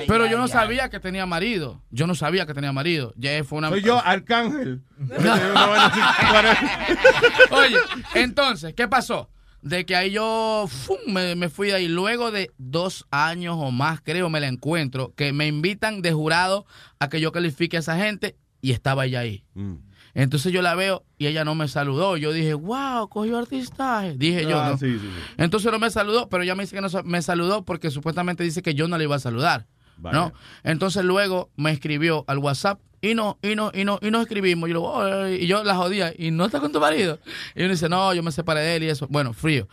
Pero 0.08 0.26
yo 0.26 0.38
no 0.38 0.48
sabía 0.48 0.90
que 0.90 1.00
tenía 1.00 1.26
marido. 1.26 1.82
Yo 1.92 2.08
no 2.08 2.16
sabía 2.16 2.46
que 2.46 2.54
tenía 2.54 2.72
marido. 2.74 3.14
Ya 3.16 3.44
fue 3.44 3.60
una. 3.60 3.70
Soy 3.70 3.82
yo, 3.82 4.02
Arcángel. 4.04 4.82
Oye, 7.52 7.78
entonces, 8.16 8.74
¿qué 8.74 8.88
pasó? 8.88 9.30
De 9.62 9.86
que 9.86 9.96
ahí 9.96 10.12
yo 10.12 10.66
¡fum! 10.68 10.98
me, 11.08 11.36
me 11.36 11.50
fui 11.50 11.68
de 11.68 11.76
ahí. 11.76 11.88
Luego 11.88 12.32
de 12.32 12.50
dos 12.58 13.06
años 13.12 13.56
o 13.60 13.70
más, 13.72 14.02
creo, 14.02 14.30
me 14.30 14.40
la 14.40 14.48
encuentro, 14.48 15.14
que 15.16 15.34
me 15.34 15.46
invitan 15.48 16.02
de 16.02 16.14
jurado 16.14 16.66
a 17.00 17.10
que 17.10 17.22
yo 17.22 17.32
califique 17.32 17.78
a 17.78 17.82
esa 17.82 17.98
gente 17.98 18.36
y 18.62 18.72
estaba 18.72 19.06
ella 19.06 19.20
ahí. 19.22 19.44
Mm. 19.54 19.76
Entonces 20.14 20.52
yo 20.52 20.62
la 20.62 20.76
veo 20.76 21.06
y 21.18 21.28
ella 21.28 21.46
no 21.46 21.56
me 21.56 21.68
saludó. 21.68 22.18
Yo 22.18 22.34
dije, 22.34 22.54
wow, 22.54 23.08
cogió 23.08 23.38
artistaje. 23.38 24.16
Dije 24.18 24.46
yo, 24.46 24.60
Ah, 24.60 24.70
¿no? 24.72 24.78
sí, 24.78 24.94
sí, 24.94 25.00
sí. 25.00 25.34
Entonces 25.38 25.72
no 25.72 25.80
me 25.80 25.90
saludó, 25.90 26.28
pero 26.28 26.44
ella 26.44 26.56
me 26.56 26.64
dice 26.64 26.76
que 26.76 26.82
no 26.82 26.90
me 27.06 27.22
saludó 27.22 27.64
porque 27.64 27.90
supuestamente 27.92 28.44
dice 28.44 28.62
que 28.62 28.74
yo 28.74 28.88
no 28.88 28.98
le 28.98 29.06
iba 29.06 29.16
a 29.16 29.20
saludar. 29.20 29.68
¿no? 29.98 30.34
Entonces 30.64 31.04
luego 31.06 31.52
me 31.56 31.72
escribió 31.72 32.26
al 32.28 32.40
WhatsApp 32.40 32.80
y 33.02 33.14
no, 33.14 33.38
y 33.42 33.56
no, 33.56 33.72
y 33.74 33.84
no, 33.86 34.00
y 34.02 34.12
nos 34.12 34.24
escribimos. 34.24 34.70
Y, 34.70 34.74
luego, 34.74 35.28
y 35.28 35.48
yo 35.48 35.64
la 35.64 35.76
jodía, 35.76 36.14
y 36.18 36.32
no 36.32 36.46
está 36.46 36.60
con 36.60 36.72
tu 36.72 36.80
marido. 36.80 37.20
Y 37.56 37.62
uno 37.62 37.72
dice, 37.72 37.88
no, 37.90 38.14
yo 38.14 38.24
me 38.24 38.32
separé 38.32 38.62
de 38.62 38.76
él 38.78 38.84
y 38.84 38.90
eso. 38.90 39.08
Bueno, 39.10 39.34
frío. 39.34 39.68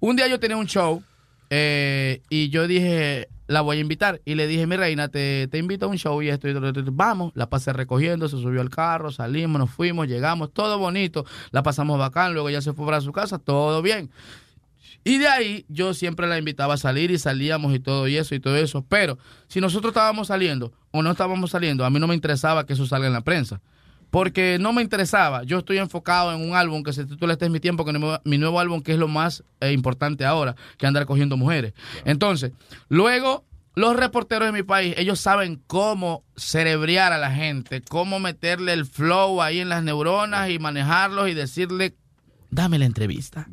Un 0.00 0.16
día 0.16 0.26
yo 0.26 0.40
tenía 0.40 0.56
un 0.56 0.66
show 0.66 1.02
eh, 1.50 2.22
y 2.30 2.48
yo 2.50 2.66
dije, 2.66 3.28
la 3.46 3.60
voy 3.60 3.78
a 3.78 3.80
invitar. 3.80 4.20
Y 4.24 4.34
le 4.34 4.46
dije, 4.46 4.66
mi 4.66 4.76
reina, 4.76 5.08
te, 5.08 5.48
te 5.48 5.58
invito 5.58 5.86
a 5.86 5.88
un 5.88 5.98
show 5.98 6.20
y 6.22 6.28
esto 6.28 6.48
y 6.48 6.50
esto. 6.52 6.72
Vamos, 6.92 7.32
la 7.34 7.48
pasé 7.48 7.72
recogiendo, 7.72 8.28
se 8.28 8.36
subió 8.36 8.60
al 8.60 8.70
carro, 8.70 9.12
salimos, 9.12 9.58
nos 9.58 9.70
fuimos, 9.70 10.08
llegamos, 10.08 10.52
todo 10.52 10.78
bonito, 10.78 11.24
la 11.50 11.62
pasamos 11.62 11.98
bacán, 11.98 12.32
luego 12.32 12.50
ya 12.50 12.60
se 12.60 12.72
fue 12.72 12.86
para 12.86 13.00
su 13.00 13.12
casa, 13.12 13.38
todo 13.38 13.82
bien. 13.82 14.10
Y 15.06 15.18
de 15.18 15.28
ahí 15.28 15.66
yo 15.68 15.92
siempre 15.92 16.26
la 16.26 16.38
invitaba 16.38 16.74
a 16.74 16.78
salir 16.78 17.10
y 17.10 17.18
salíamos 17.18 17.74
y 17.74 17.78
todo 17.78 18.08
y 18.08 18.16
eso 18.16 18.34
y 18.34 18.40
todo 18.40 18.56
eso. 18.56 18.86
Pero 18.88 19.18
si 19.48 19.60
nosotros 19.60 19.90
estábamos 19.90 20.28
saliendo 20.28 20.72
o 20.92 21.02
no 21.02 21.10
estábamos 21.10 21.50
saliendo, 21.50 21.84
a 21.84 21.90
mí 21.90 22.00
no 22.00 22.06
me 22.06 22.14
interesaba 22.14 22.64
que 22.64 22.72
eso 22.72 22.86
salga 22.86 23.06
en 23.06 23.12
la 23.12 23.20
prensa. 23.20 23.60
Porque 24.14 24.58
no 24.60 24.72
me 24.72 24.80
interesaba. 24.80 25.42
Yo 25.42 25.58
estoy 25.58 25.78
enfocado 25.78 26.32
en 26.32 26.40
un 26.48 26.54
álbum 26.54 26.84
que 26.84 26.92
se 26.92 27.04
titula 27.04 27.32
Este 27.32 27.46
es 27.46 27.50
mi 27.50 27.58
tiempo, 27.58 27.84
que 27.84 27.92
mi 28.24 28.38
nuevo- 28.38 28.60
álbum, 28.60 28.80
que 28.80 28.92
es 28.92 28.98
lo 28.98 29.08
más 29.08 29.42
eh, 29.60 29.72
importante 29.72 30.24
ahora, 30.24 30.54
que 30.78 30.86
andar 30.86 31.04
cogiendo 31.04 31.36
mujeres. 31.36 31.72
Entonces, 32.04 32.52
luego, 32.88 33.44
los 33.74 33.96
reporteros 33.96 34.46
de 34.46 34.52
mi 34.52 34.62
país, 34.62 34.94
ellos 34.98 35.18
saben 35.18 35.60
cómo 35.66 36.22
cerebrear 36.36 37.12
a 37.12 37.18
la 37.18 37.32
gente, 37.32 37.82
cómo 37.82 38.20
meterle 38.20 38.72
el 38.72 38.86
flow 38.86 39.42
ahí 39.42 39.58
en 39.58 39.68
las 39.68 39.82
neuronas 39.82 40.48
y 40.48 40.60
manejarlos 40.60 41.28
y 41.28 41.34
decirle, 41.34 41.96
dame 42.50 42.78
la 42.78 42.84
entrevista. 42.84 43.48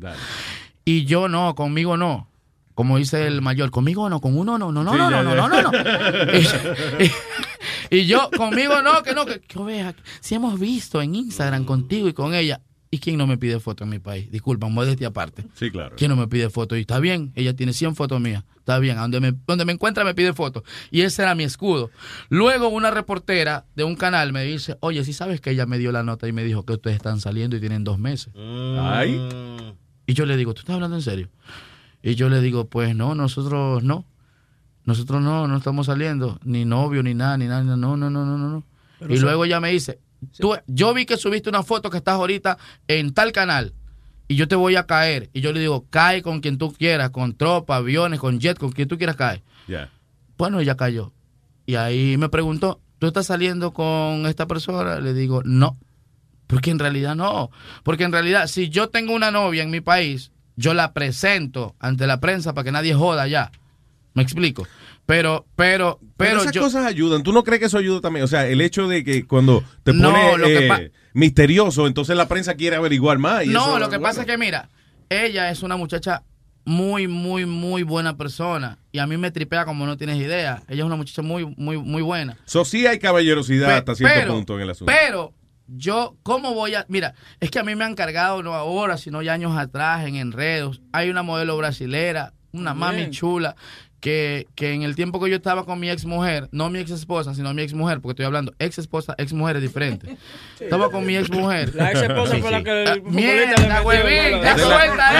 Y 0.84 1.06
yo 1.06 1.26
no, 1.26 1.56
conmigo 1.56 1.96
no. 1.96 2.28
Como 2.74 2.98
dice 2.98 3.26
el 3.26 3.42
mayor, 3.42 3.70
conmigo 3.72 4.08
no, 4.08 4.20
con 4.20 4.38
uno 4.38 4.58
no, 4.58 4.70
no, 4.70 4.84
no, 4.84 4.92
Sí, 4.92 4.98
no, 4.98 5.10
ya, 5.10 5.22
no, 5.24 5.30
ya. 5.34 5.36
no, 5.36 5.48
no, 5.48 5.62
no. 5.62 5.72
Y, 7.92 8.06
yo, 8.06 8.30
conmigo 8.36 8.80
no, 8.82 9.02
que 9.02 9.14
no, 9.14 9.26
que, 9.26 9.40
que 9.40 9.58
oveja, 9.58 9.94
si 10.20 10.34
hemos 10.34 10.58
visto 10.58 11.02
en 11.02 11.14
Instagram 11.14 11.64
contigo 11.64 12.08
y 12.08 12.12
con 12.12 12.34
ella. 12.34 12.60
¿Y 12.94 12.98
quién 12.98 13.16
no 13.16 13.26
me 13.26 13.38
pide 13.38 13.58
foto 13.58 13.84
en 13.84 13.90
mi 13.90 14.00
país? 14.00 14.30
Disculpa, 14.30 14.68
modestia 14.68 15.08
aparte. 15.08 15.46
Sí, 15.54 15.70
claro. 15.70 15.96
¿Quién 15.96 16.10
no 16.10 16.16
me 16.16 16.28
pide 16.28 16.50
foto? 16.50 16.76
Y 16.76 16.82
está 16.82 17.00
bien, 17.00 17.32
ella 17.36 17.56
tiene 17.56 17.72
100 17.72 17.96
fotos 17.96 18.20
mías. 18.20 18.44
Está 18.58 18.78
bien, 18.78 18.98
donde 18.98 19.18
me, 19.18 19.32
donde 19.46 19.64
me 19.64 19.72
encuentra 19.72 20.04
me 20.04 20.14
pide 20.14 20.34
fotos. 20.34 20.62
Y 20.90 21.00
ese 21.00 21.22
era 21.22 21.34
mi 21.34 21.42
escudo. 21.42 21.90
Luego 22.28 22.68
una 22.68 22.90
reportera 22.90 23.64
de 23.74 23.84
un 23.84 23.96
canal 23.96 24.34
me 24.34 24.44
dice, 24.44 24.76
oye, 24.80 25.04
si 25.04 25.14
sabes 25.14 25.40
que 25.40 25.52
ella 25.52 25.64
me 25.64 25.78
dio 25.78 25.90
la 25.90 26.02
nota 26.02 26.28
y 26.28 26.32
me 26.32 26.44
dijo 26.44 26.66
que 26.66 26.74
ustedes 26.74 26.96
están 26.96 27.18
saliendo 27.18 27.56
y 27.56 27.60
tienen 27.60 27.82
dos 27.82 27.98
meses. 27.98 28.30
Ay. 28.36 29.18
Y 30.06 30.12
yo 30.12 30.26
le 30.26 30.36
digo, 30.36 30.52
¿tú 30.52 30.60
estás 30.60 30.74
hablando 30.74 30.96
en 30.96 31.02
serio? 31.02 31.30
Y 32.02 32.14
yo 32.14 32.28
le 32.28 32.42
digo, 32.42 32.66
pues 32.66 32.94
no, 32.94 33.14
nosotros 33.14 33.82
no. 33.82 34.04
Nosotros 34.84 35.22
no, 35.22 35.46
no 35.46 35.56
estamos 35.56 35.86
saliendo. 35.86 36.38
Ni 36.44 36.64
novio, 36.64 37.02
ni 37.02 37.14
nada, 37.14 37.36
ni 37.36 37.46
nada. 37.46 37.62
No, 37.62 37.76
no, 37.76 38.10
no, 38.10 38.10
no, 38.10 38.24
no. 38.24 38.48
no. 38.48 38.64
Pero 38.98 39.14
Y 39.14 39.18
luego 39.18 39.44
ella 39.44 39.60
me 39.60 39.70
dice, 39.70 39.98
tú, 40.38 40.56
yo 40.66 40.94
vi 40.94 41.06
que 41.06 41.16
subiste 41.16 41.48
una 41.48 41.62
foto 41.62 41.90
que 41.90 41.98
estás 41.98 42.14
ahorita 42.14 42.58
en 42.88 43.14
tal 43.14 43.32
canal. 43.32 43.74
Y 44.28 44.36
yo 44.36 44.48
te 44.48 44.56
voy 44.56 44.76
a 44.76 44.86
caer. 44.86 45.30
Y 45.32 45.40
yo 45.40 45.52
le 45.52 45.60
digo, 45.60 45.86
cae 45.90 46.22
con 46.22 46.40
quien 46.40 46.58
tú 46.58 46.72
quieras, 46.72 47.10
con 47.10 47.34
tropa, 47.34 47.76
aviones, 47.76 48.20
con 48.20 48.40
jet, 48.40 48.58
con 48.58 48.72
quien 48.72 48.88
tú 48.88 48.96
quieras 48.96 49.16
caer. 49.16 49.42
Bueno, 50.38 50.60
ella 50.60 50.76
cayó. 50.76 51.12
Y 51.66 51.76
ahí 51.76 52.16
me 52.16 52.28
preguntó, 52.28 52.80
¿tú 52.98 53.06
estás 53.06 53.26
saliendo 53.26 53.72
con 53.72 54.26
esta 54.26 54.46
persona? 54.46 55.00
Le 55.00 55.14
digo, 55.14 55.42
no. 55.44 55.76
Porque 56.46 56.70
en 56.70 56.78
realidad 56.78 57.14
no. 57.14 57.50
Porque 57.82 58.04
en 58.04 58.12
realidad, 58.12 58.46
si 58.46 58.68
yo 58.68 58.88
tengo 58.88 59.14
una 59.14 59.30
novia 59.30 59.62
en 59.62 59.70
mi 59.70 59.80
país, 59.80 60.32
yo 60.56 60.74
la 60.74 60.92
presento 60.92 61.74
ante 61.78 62.06
la 62.06 62.20
prensa 62.20 62.54
para 62.54 62.64
que 62.64 62.72
nadie 62.72 62.94
joda 62.94 63.26
ya. 63.26 63.50
¿Me 64.14 64.22
explico? 64.22 64.66
Pero, 65.06 65.46
pero, 65.56 65.98
Pero, 66.00 66.10
pero, 66.16 66.40
esas 66.42 66.52
yo... 66.52 66.62
cosas 66.62 66.84
ayudan. 66.86 67.22
¿Tú 67.22 67.32
no 67.32 67.42
crees 67.44 67.60
que 67.60 67.66
eso 67.66 67.78
ayuda 67.78 68.00
también? 68.00 68.24
O 68.24 68.28
sea, 68.28 68.46
el 68.46 68.60
hecho 68.60 68.86
de 68.88 69.02
que 69.04 69.26
cuando 69.26 69.64
te 69.82 69.92
No, 69.92 70.10
pone 70.12 70.38
lo 70.38 70.46
que 70.46 70.64
eh, 70.66 70.68
pa- 70.68 70.80
misterioso, 71.14 71.86
entonces 71.86 72.16
la 72.16 72.28
prensa 72.28 72.54
quiere 72.54 72.76
averiguar 72.76 73.18
más. 73.18 73.44
y 73.44 73.48
No, 73.48 73.60
eso, 73.62 73.78
lo 73.78 73.86
que 73.88 73.96
bueno. 73.98 74.02
pasa 74.02 74.20
es 74.22 74.26
que, 74.26 74.38
mira, 74.38 74.68
ella 75.08 75.50
es 75.50 75.62
una 75.62 75.76
muchacha 75.76 76.22
muy, 76.64 77.08
muy, 77.08 77.46
muy 77.46 77.82
buena 77.82 78.16
persona. 78.16 78.78
Y 78.92 78.98
a 78.98 79.06
mí 79.06 79.16
me 79.16 79.30
tripea 79.30 79.64
como 79.64 79.86
no 79.86 79.96
tienes 79.96 80.18
idea. 80.18 80.62
Ella 80.68 80.82
es 80.82 80.86
una 80.86 80.96
muchacha 80.96 81.22
muy, 81.22 81.46
muy, 81.56 81.78
muy 81.78 82.02
buena. 82.02 82.36
So, 82.44 82.64
sí 82.64 82.86
hay 82.86 82.98
caballerosidad 82.98 83.66
Pe- 83.68 83.72
hasta 83.74 83.94
cierto 83.94 84.14
pero- 84.20 84.34
punto 84.34 84.54
en 84.56 84.60
el 84.62 84.70
asunto. 84.70 84.92
Pero 84.94 85.34
yo, 85.66 86.16
¿cómo 86.22 86.54
voy 86.54 86.74
a...? 86.74 86.84
Mira, 86.88 87.14
es 87.40 87.50
que 87.50 87.58
a 87.58 87.64
mí 87.64 87.74
me 87.74 87.84
han 87.84 87.94
cargado, 87.94 88.42
no 88.42 88.54
ahora, 88.54 88.96
sino 88.98 89.22
ya 89.22 89.32
años 89.32 89.56
atrás, 89.58 90.06
en 90.06 90.16
enredos. 90.16 90.80
Hay 90.92 91.10
una 91.10 91.22
modelo 91.22 91.56
brasilera, 91.56 92.34
una 92.52 92.74
mami 92.74 93.10
chula, 93.10 93.56
que, 94.02 94.48
que 94.56 94.72
en 94.72 94.82
el 94.82 94.96
tiempo 94.96 95.22
que 95.22 95.30
yo 95.30 95.36
estaba 95.36 95.64
con 95.64 95.78
mi 95.78 95.88
ex 95.88 96.04
mujer, 96.04 96.48
no 96.50 96.68
mi 96.70 96.80
ex 96.80 96.90
esposa, 96.90 97.34
sino 97.34 97.54
mi 97.54 97.62
ex 97.62 97.72
mujer, 97.72 98.00
porque 98.00 98.14
estoy 98.14 98.26
hablando 98.26 98.52
ex 98.58 98.76
esposa, 98.78 99.14
ex 99.16 99.32
mujer 99.32 99.56
es 99.56 99.62
diferente. 99.62 100.16
Estaba 100.60 100.90
con 100.90 101.06
mi 101.06 101.16
ex 101.16 101.30
mujer. 101.30 101.72
La 101.74 101.90
ex 101.92 102.02
esposa 102.02 102.36
fue 102.38 102.50
la 102.50 102.62
que 102.64 102.82
el 102.82 102.94
le 102.94 103.00
Mierda, 103.02 103.82
huevín, 103.82 104.42
La 104.42 104.52
eso, 104.52 104.72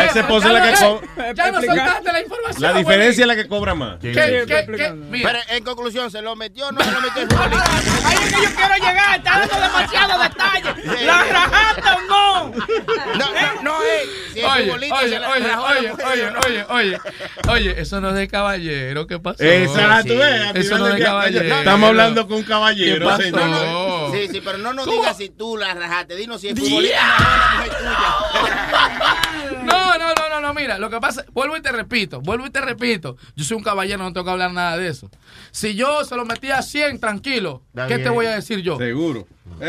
ex 0.05 0.17
esposa 0.17 0.49
es 0.49 0.53
la 0.53 0.63
que 0.63 0.75
co- 0.85 1.01
eh, 1.23 1.33
Ya 1.37 1.51
no 1.53 1.59
Explica- 1.59 1.75
soltaste 1.87 2.13
la 2.13 2.21
información. 2.23 2.63
La 2.63 2.73
diferencia 2.79 3.23
es 3.23 3.29
la 3.29 3.37
que 3.37 3.47
cobra 3.49 3.75
más. 3.77 3.99
¿Qué, 4.01 4.13
qué, 4.13 4.45
qué? 4.47 4.95
Pero 5.23 5.39
en 5.51 5.65
conclusión, 5.65 6.11
¿se 6.11 6.21
lo 6.21 6.35
metió 6.37 6.67
o 6.69 6.73
no 6.73 6.81
se 6.83 6.91
lo 6.91 7.01
metió 7.01 7.23
el 7.23 7.29
futbolista? 7.31 8.09
Ahí 8.09 8.17
es 8.17 8.35
que 8.35 8.43
yo 8.43 8.51
quiero 8.57 8.75
llegar, 8.75 9.17
está 9.19 9.39
dando 9.39 9.55
demasiado 9.61 10.23
detalle. 10.23 11.05
¿La 11.07 11.25
rajaste 11.25 11.89
o 11.89 12.01
no? 12.09 12.51
No, 12.51 13.33
no, 13.33 13.63
no, 13.63 13.83
eh. 13.83 14.03
Si 14.33 14.41
Oye, 14.43 14.73
oye, 14.73 14.89
la 14.89 14.97
oye, 14.97 15.19
la 15.19 15.31
oye, 15.31 15.91
oye, 15.93 16.33
oye, 16.47 16.65
oye, 16.71 16.99
oye, 17.49 17.81
eso 17.81 18.01
no 18.01 18.09
es 18.11 18.15
de 18.15 18.29
caballero, 18.29 18.72
¿qué 19.09 19.19
pasó? 19.19 19.43
Ves, 19.43 19.75
al 19.77 20.57
Eso 20.57 20.79
no 20.79 20.89
es 20.89 21.03
caballero. 21.03 21.55
Estamos 21.55 21.89
hablando 21.89 22.27
con 22.27 22.39
un 22.39 22.43
caballero, 22.45 23.17
señor. 23.17 24.13
Sí, 24.13 24.29
sí, 24.31 24.41
pero 24.45 24.59
no 24.59 24.73
nos 24.73 24.87
digas 24.87 25.17
si 25.17 25.29
tú 25.29 25.57
la 25.57 25.75
rajaste. 25.75 26.17
Dinos 26.17 26.41
si 26.41 26.55
tuya. 26.55 27.01
No, 29.63 29.97
no, 29.97 30.09
no, 30.15 30.29
no, 30.29 30.41
no, 30.41 30.55
mira, 30.55 30.79
lo 30.79 30.91
que 30.91 30.99
pasa, 30.99 31.25
vuelvo 31.33 31.57
y 31.57 31.63
te 31.63 31.71
repito, 31.71 32.21
vuelvo 32.21 32.47
y 32.47 32.51
te 32.51 32.61
repito, 32.61 33.17
yo 33.37 33.45
soy 33.45 33.57
un 33.57 33.63
caballero, 33.63 34.03
no 34.03 34.13
tengo 34.13 34.25
que 34.25 34.31
hablar 34.33 34.53
nada 34.53 34.77
de 34.77 34.89
eso. 34.89 35.09
Si 35.53 35.75
yo 35.75 36.05
se 36.05 36.17
lo 36.17 36.25
metía 36.25 36.59
a 36.59 36.63
100, 36.63 36.99
tranquilo, 36.99 37.63
Está 37.69 37.87
¿qué 37.87 37.99
te 37.99 38.09
voy 38.09 38.27
a 38.27 38.35
decir 38.35 38.61
yo? 38.61 38.77
Seguro. 38.77 39.27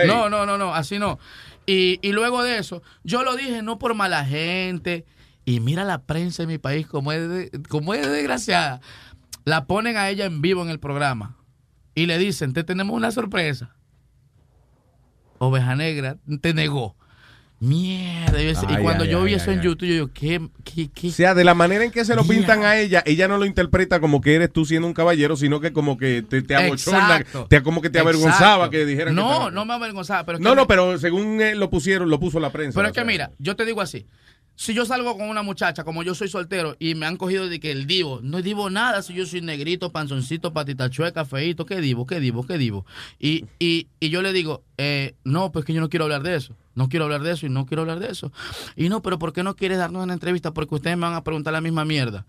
No, 0.07 0.29
no, 0.29 0.45
no, 0.45 0.57
no, 0.57 0.73
así 0.73 0.97
no. 0.97 1.19
Y, 1.65 1.99
y 2.01 2.11
luego 2.11 2.43
de 2.43 2.57
eso, 2.57 2.81
yo 3.03 3.23
lo 3.23 3.35
dije 3.35 3.61
no 3.61 3.77
por 3.77 3.93
mala 3.93 4.25
gente, 4.25 5.05
Y 5.45 5.59
mira 5.59 5.83
la 5.83 6.03
prensa 6.03 6.43
en 6.43 6.49
mi 6.49 6.57
país 6.57 6.87
como 6.87 7.11
es, 7.11 7.27
de- 7.29 7.51
como 7.69 7.93
es 7.93 8.01
de 8.01 8.09
desgraciada. 8.11 8.79
La 9.45 9.65
ponen 9.65 9.97
a 9.97 10.09
ella 10.09 10.25
en 10.25 10.41
vivo 10.41 10.63
en 10.63 10.69
el 10.69 10.79
programa 10.79 11.35
y 11.95 12.05
le 12.05 12.17
dicen, 12.17 12.53
te 12.53 12.63
tenemos 12.63 12.95
una 12.95 13.11
sorpresa. 13.11 13.75
Oveja 15.39 15.75
Negra 15.75 16.17
te 16.41 16.53
negó. 16.53 16.95
Mierda. 17.59 18.41
y 18.43 18.53
cuando 18.81 19.05
ay, 19.05 19.09
yo 19.09 19.23
vi 19.23 19.31
ay, 19.31 19.35
eso 19.35 19.49
ay, 19.51 19.55
en. 19.57 19.63
YouTube, 19.63 19.87
yo 19.87 19.93
digo, 19.93 20.09
¿qué? 20.13 20.49
qué, 20.65 20.89
qué? 20.91 21.07
O 21.07 21.11
sea, 21.11 21.33
de 21.33 21.45
la 21.45 21.53
manera 21.53 21.85
en 21.85 21.91
que 21.91 22.03
se 22.03 22.13
lo 22.13 22.25
pintan 22.25 22.63
a 22.65 22.77
ella, 22.77 23.01
ella 23.05 23.29
no 23.29 23.37
lo 23.37 23.45
interpreta 23.45 24.01
como 24.01 24.19
que 24.19 24.35
eres 24.35 24.51
tú 24.51 24.65
siendo 24.65 24.85
un 24.85 24.93
caballero, 24.93 25.37
sino 25.37 25.61
que 25.61 25.71
como 25.71 25.97
que 25.97 26.23
te, 26.23 26.41
te 26.41 26.55
abochorna, 26.57 27.17
Exacto. 27.19 27.45
te, 27.49 27.63
como 27.63 27.81
que 27.81 27.89
te 27.89 27.99
avergonzaba 27.99 28.65
Exacto. 28.65 28.69
que 28.71 28.85
dijeran 28.85 29.15
que 29.15 29.21
No, 29.21 29.31
estaba- 29.31 29.51
no 29.51 29.63
me 29.65 29.73
avergonzaba. 29.75 30.25
Pero 30.25 30.39
es 30.39 30.43
No, 30.43 30.49
que 30.49 30.55
no, 30.57 30.61
me- 30.63 30.67
pero 30.67 30.97
según 30.97 31.39
eh, 31.41 31.55
lo 31.55 31.69
pusieron, 31.69 32.09
lo 32.09 32.19
puso 32.19 32.41
la 32.41 32.49
prensa. 32.51 32.75
Pero 32.75 32.87
es 32.89 32.93
que 32.93 32.99
sea. 32.99 33.05
mira, 33.05 33.31
yo 33.39 33.55
te 33.55 33.63
digo 33.65 33.79
así. 33.79 34.07
Si 34.55 34.73
yo 34.73 34.85
salgo 34.85 35.17
con 35.17 35.29
una 35.29 35.41
muchacha, 35.41 35.83
como 35.83 36.03
yo 36.03 36.13
soy 36.13 36.27
soltero, 36.27 36.75
y 36.79 36.93
me 36.93 37.05
han 37.07 37.17
cogido 37.17 37.47
de 37.49 37.59
que 37.59 37.71
el 37.71 37.87
divo, 37.87 38.19
no 38.21 38.41
divo 38.41 38.69
nada, 38.69 39.01
si 39.01 39.13
yo 39.13 39.25
soy 39.25 39.41
negrito, 39.41 39.91
panzoncito, 39.91 40.53
patita 40.53 40.89
chueca, 40.89 41.25
feito, 41.25 41.65
qué 41.65 41.81
divo, 41.81 42.05
qué 42.05 42.19
divo, 42.19 42.45
qué 42.45 42.57
divo. 42.57 42.85
Y, 43.19 43.45
y, 43.57 43.87
y 43.99 44.09
yo 44.09 44.21
le 44.21 44.31
digo, 44.31 44.63
eh, 44.77 45.15
no, 45.23 45.51
pues 45.51 45.65
que 45.65 45.73
yo 45.73 45.81
no 45.81 45.89
quiero 45.89 46.05
hablar 46.05 46.21
de 46.21 46.35
eso, 46.35 46.55
no 46.75 46.87
quiero 46.87 47.05
hablar 47.05 47.23
de 47.23 47.31
eso 47.31 47.47
y 47.47 47.49
no 47.49 47.65
quiero 47.65 47.81
hablar 47.81 47.99
de 47.99 48.11
eso. 48.11 48.31
Y 48.75 48.89
no, 48.89 49.01
pero 49.01 49.17
¿por 49.17 49.33
qué 49.33 49.41
no 49.41 49.55
quieres 49.55 49.79
darnos 49.79 50.03
una 50.03 50.13
entrevista? 50.13 50.53
Porque 50.53 50.75
ustedes 50.75 50.97
me 50.97 51.07
van 51.07 51.15
a 51.15 51.23
preguntar 51.23 51.51
la 51.51 51.61
misma 51.61 51.83
mierda. 51.83 52.25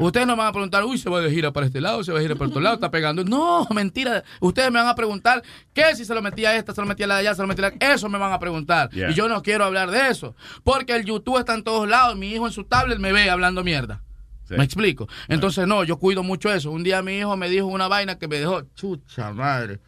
Ustedes 0.00 0.26
no 0.26 0.34
me 0.34 0.40
van 0.40 0.48
a 0.48 0.52
preguntar, 0.52 0.84
uy, 0.84 0.98
se 0.98 1.08
va 1.08 1.20
de 1.20 1.30
gira 1.30 1.52
para 1.52 1.66
este 1.66 1.80
lado, 1.80 2.04
se 2.04 2.12
va 2.12 2.18
de 2.18 2.24
gira 2.24 2.34
para 2.36 2.48
otro 2.48 2.60
lado, 2.60 2.74
está 2.74 2.90
pegando. 2.90 3.24
No, 3.24 3.66
mentira. 3.74 4.22
Ustedes 4.40 4.70
me 4.70 4.78
van 4.78 4.88
a 4.88 4.94
preguntar 4.94 5.42
qué 5.72 5.94
si 5.96 6.04
se 6.04 6.14
lo 6.14 6.20
metía 6.20 6.50
a 6.50 6.56
esta, 6.56 6.74
se 6.74 6.80
lo 6.80 6.86
metía 6.86 7.06
a 7.06 7.08
la 7.08 7.14
de 7.14 7.20
allá, 7.20 7.34
se 7.34 7.42
lo 7.42 7.48
metía 7.48 7.68
a 7.68 7.70
la... 7.70 7.94
Eso 7.94 8.08
me 8.08 8.18
van 8.18 8.32
a 8.32 8.38
preguntar. 8.38 8.90
Y 8.92 9.14
yo 9.14 9.28
no 9.28 9.42
quiero 9.42 9.64
hablar 9.64 9.90
de 9.90 10.08
eso. 10.08 10.34
Porque 10.62 10.94
el 10.94 11.04
YouTube 11.04 11.38
está 11.38 11.54
en 11.54 11.64
todos 11.64 11.88
lados. 11.88 12.16
Mi 12.16 12.32
hijo 12.32 12.46
en 12.46 12.52
su 12.52 12.64
tablet 12.64 12.98
me 12.98 13.12
ve 13.12 13.30
hablando 13.30 13.64
mierda. 13.64 14.02
Sí. 14.46 14.54
¿Me 14.56 14.64
explico? 14.64 15.08
Entonces, 15.28 15.66
no, 15.66 15.84
yo 15.84 15.98
cuido 15.98 16.22
mucho 16.22 16.52
eso. 16.52 16.70
Un 16.70 16.82
día 16.82 17.02
mi 17.02 17.18
hijo 17.18 17.36
me 17.36 17.48
dijo 17.48 17.66
una 17.66 17.88
vaina 17.88 18.18
que 18.18 18.28
me 18.28 18.38
dejó, 18.38 18.62
chucha 18.74 19.32
madre. 19.32 19.78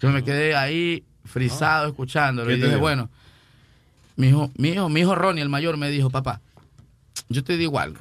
Yo 0.00 0.10
me 0.10 0.24
quedé 0.24 0.54
ahí 0.56 1.04
frisado 1.24 1.88
escuchándolo. 1.88 2.48
¿Qué 2.48 2.54
Y 2.54 2.60
dije, 2.60 2.76
bueno, 2.76 3.10
mi 4.16 4.28
hijo, 4.28 4.50
mi 4.56 4.70
hijo, 4.70 4.88
mi 4.88 5.00
hijo 5.00 5.14
Ronnie, 5.14 5.42
el 5.42 5.48
mayor, 5.48 5.76
me 5.76 5.90
dijo, 5.90 6.10
papá, 6.10 6.40
yo 7.28 7.42
te 7.44 7.56
digo 7.56 7.78
algo. 7.78 8.00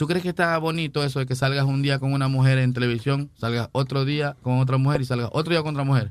¿Tú 0.00 0.06
crees 0.06 0.22
que 0.22 0.30
está 0.30 0.56
bonito 0.56 1.04
eso 1.04 1.18
de 1.18 1.26
que 1.26 1.34
salgas 1.34 1.66
un 1.66 1.82
día 1.82 1.98
con 1.98 2.14
una 2.14 2.26
mujer 2.26 2.56
en 2.56 2.72
televisión, 2.72 3.28
salgas 3.38 3.68
otro 3.72 4.06
día 4.06 4.34
con 4.40 4.58
otra 4.58 4.78
mujer 4.78 5.02
y 5.02 5.04
salgas 5.04 5.28
otro 5.30 5.50
día 5.50 5.60
con 5.60 5.74
otra 5.74 5.84
mujer? 5.84 6.10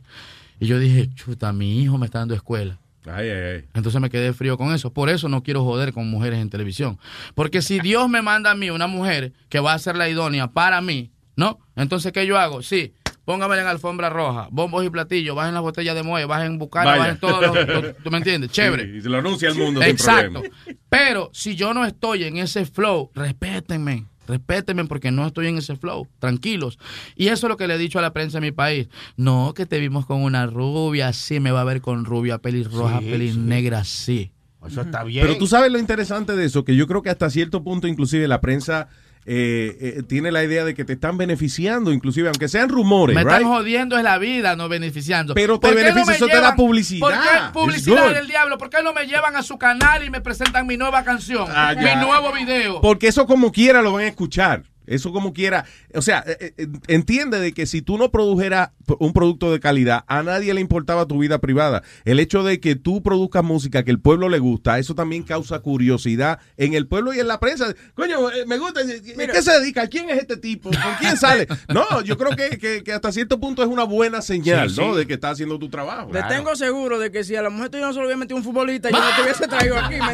Y 0.60 0.68
yo 0.68 0.78
dije, 0.78 1.10
chuta, 1.16 1.52
mi 1.54 1.82
hijo 1.82 1.98
me 1.98 2.06
está 2.06 2.20
dando 2.20 2.36
escuela. 2.36 2.78
Ay, 3.08 3.30
ay, 3.30 3.42
ay. 3.56 3.66
Entonces 3.74 4.00
me 4.00 4.12
quedé 4.12 4.32
frío 4.34 4.60
con 4.60 4.76
eso. 4.76 4.94
Por 4.94 5.10
eso 5.10 5.28
no 5.28 5.42
quiero 5.42 5.64
joder 5.64 5.92
con 5.92 6.08
mujeres 6.08 6.38
en 6.38 6.52
televisión. 6.52 7.00
Porque 7.34 7.64
si 7.64 7.80
Dios 7.80 8.08
me 8.10 8.22
manda 8.22 8.52
a 8.52 8.54
mí 8.54 8.70
una 8.70 8.86
mujer 8.86 9.34
que 9.50 9.60
va 9.60 9.74
a 9.74 9.80
ser 9.80 9.96
la 9.96 10.08
idónea 10.08 10.46
para 10.46 10.82
mí, 10.82 11.10
¿no? 11.36 11.58
Entonces, 11.76 12.12
¿qué 12.12 12.28
yo 12.28 12.38
hago? 12.38 12.62
Sí, 12.62 12.94
póngame 13.30 13.60
en 13.60 13.68
alfombra 13.68 14.10
roja, 14.10 14.48
bombos 14.50 14.84
y 14.84 14.90
platillos, 14.90 15.36
bajen 15.36 15.54
las 15.54 15.62
botellas 15.62 15.94
de 15.94 16.02
muelle, 16.02 16.26
bajen 16.26 16.58
bucana, 16.58 16.86
Vaya. 16.90 17.00
bajen 17.04 17.18
todo. 17.20 17.40
lo- 17.42 17.82
lo- 17.82 17.94
¿Tú 17.94 18.10
me 18.10 18.18
entiendes? 18.18 18.50
Chévere. 18.54 18.86
Sí, 18.92 18.98
y 18.98 19.02
se 19.02 19.10
lo 19.10 19.20
anuncia 19.20 19.50
al 19.50 19.56
mundo 19.56 19.82
sin 19.84 19.92
Exacto. 19.92 20.42
problema. 20.42 20.58
Pero 20.90 21.30
si 21.32 21.56
yo 21.56 21.76
no 21.76 21.86
estoy 21.86 22.24
en 22.24 22.38
ese 22.38 22.66
flow, 22.66 23.12
respétenme. 23.14 24.08
Respétenme 24.28 24.86
porque 24.86 25.12
no 25.12 25.28
estoy 25.28 25.46
en 25.46 25.60
ese 25.60 25.76
flow. 25.76 26.08
Tranquilos. 26.18 26.80
Y 27.16 27.28
eso 27.28 27.46
es 27.46 27.50
lo 27.50 27.58
que 27.58 27.68
le 27.68 27.76
he 27.76 27.78
dicho 27.78 28.00
a 28.00 28.02
la 28.02 28.14
prensa 28.14 28.40
de 28.40 28.48
mi 28.48 28.52
país. 28.52 28.88
No, 29.16 29.54
que 29.56 29.68
te 29.68 29.78
vimos 29.80 30.08
con 30.08 30.24
una 30.24 30.48
rubia, 30.48 31.14
sí 31.14 31.40
me 31.40 31.52
va 31.52 31.62
a 31.62 31.66
ver 31.66 31.82
con 31.82 32.06
rubia, 32.06 32.40
pelirroja, 32.40 32.98
Sí, 33.00 33.06
pelinnegra, 33.12 33.84
sí. 33.84 34.32
Eso 34.68 34.82
está 34.82 35.04
bien. 35.04 35.24
Pero 35.26 35.38
tú 35.38 35.46
sabes 35.46 35.72
lo 35.72 35.78
interesante 35.78 36.36
de 36.36 36.46
eso, 36.46 36.66
que 36.66 36.76
yo 36.76 36.88
creo 36.88 37.04
que 37.04 37.12
hasta 37.12 37.30
cierto 37.30 37.64
punto 37.64 37.88
inclusive 37.88 38.28
la 38.28 38.42
prensa 38.42 38.90
eh, 39.32 39.78
eh, 39.80 40.04
tiene 40.08 40.32
la 40.32 40.44
idea 40.44 40.66
de 40.66 40.74
que 40.74 40.84
te 40.86 40.94
están 40.94 41.16
beneficiando, 41.16 41.92
inclusive, 41.92 42.30
aunque 42.30 42.48
sean 42.48 42.68
rumores, 42.68 43.16
Me 43.16 43.22
right? 43.24 43.34
están 43.34 43.48
jodiendo 43.48 43.96
es 43.96 44.04
la 44.04 44.18
vida, 44.18 44.56
no 44.56 44.68
beneficiando. 44.70 45.36
Pero 45.36 45.60
te 45.60 45.68
¿Por 45.68 45.78
qué 45.78 45.84
beneficia, 45.84 46.06
me 46.08 46.16
eso 46.16 46.26
te 46.26 46.42
da 46.42 46.56
publicidad. 46.56 47.00
¿Por 47.00 47.14
qué 47.14 47.54
publicidad 47.54 48.12
del 48.12 48.26
diablo? 48.26 48.58
¿Por 48.58 48.72
qué 48.72 48.82
no 48.82 48.92
me 48.92 49.06
llevan 49.06 49.36
a 49.36 49.44
su 49.44 49.60
canal 49.60 50.04
y 50.04 50.10
me 50.10 50.20
presentan 50.20 50.66
mi 50.66 50.78
nueva 50.78 51.04
canción? 51.04 51.46
Ah, 51.48 51.76
mi 51.78 52.04
nuevo 52.04 52.34
video. 52.34 52.82
Porque 52.82 53.08
eso 53.08 53.28
como 53.28 53.52
quiera 53.52 53.84
lo 53.84 53.94
van 53.94 54.06
a 54.06 54.08
escuchar. 54.08 54.64
Eso 54.90 55.14
como 55.14 55.32
quiera. 55.34 55.66
O 55.94 56.02
sea, 56.02 56.24
eh, 56.28 56.54
eh, 56.58 56.68
entiende 56.88 57.40
de 57.40 57.54
que 57.54 57.66
si 57.66 57.82
tú 57.82 57.98
no 57.98 58.12
produjeras 58.12 58.72
un 59.00 59.14
producto 59.14 59.52
de 59.52 59.60
calidad, 59.60 60.04
a 60.08 60.24
nadie 60.24 60.54
le 60.54 60.62
importaba 60.62 61.06
tu 61.06 61.20
vida 61.20 61.40
privada. 61.40 61.84
El 62.06 62.20
hecho 62.20 62.44
de 62.44 62.60
que 62.60 62.76
tú 62.76 63.02
produzcas 63.04 63.44
música 63.44 63.84
que 63.84 63.92
el 63.92 64.00
pueblo 64.02 64.30
le 64.30 64.40
gusta, 64.40 64.80
eso 64.80 64.96
también 64.96 65.24
causa 65.24 65.60
curiosidad 65.60 66.40
en 66.58 66.74
el 66.74 66.88
pueblo 66.88 67.14
y 67.14 67.20
en 67.20 67.28
la 67.28 67.40
prensa. 67.40 67.74
Coño, 67.94 68.32
eh, 68.32 68.46
me 68.48 68.58
gusta. 68.58 68.82
¿A 68.82 69.28
qué 69.32 69.42
se 69.42 69.52
dedica? 69.60 69.88
¿Quién 69.88 70.10
es 70.10 70.18
este 70.20 70.38
tipo? 70.38 70.70
¿Con 70.72 70.94
quién 71.00 71.16
sale? 71.18 71.48
No, 71.68 72.02
yo 72.02 72.18
creo 72.18 72.36
que, 72.36 72.58
que- 72.58 72.84
que 72.84 72.94
hasta 72.94 73.12
cierto 73.12 73.40
punto 73.40 73.62
es 73.62 73.68
una 73.70 73.84
buena 73.84 74.22
señal, 74.22 74.70
Sí, 74.70 74.80
¿no? 74.82 74.92
sí. 74.94 74.98
De 75.00 75.08
que 75.08 75.14
estás 75.16 75.34
haciendo 75.34 75.60
tu 75.60 75.70
trabajo. 75.70 76.10
Te 76.12 76.24
tengo 76.24 76.56
seguro 76.56 76.98
de 77.00 77.12
que 77.12 77.24
si 77.24 77.36
a 77.36 77.42
la 77.42 77.50
mujer 77.50 77.70
tuya 77.70 77.86
no 77.86 77.94
se 77.94 78.00
lo 78.00 78.06
hubiera 78.06 78.18
metido 78.18 78.38
un 78.38 78.44
futbolista, 78.44 78.90
yo 78.90 78.98
no 79.00 79.16
te 79.16 79.22
hubiese 79.22 79.48
traído 79.48 79.78
aquí. 79.78 79.96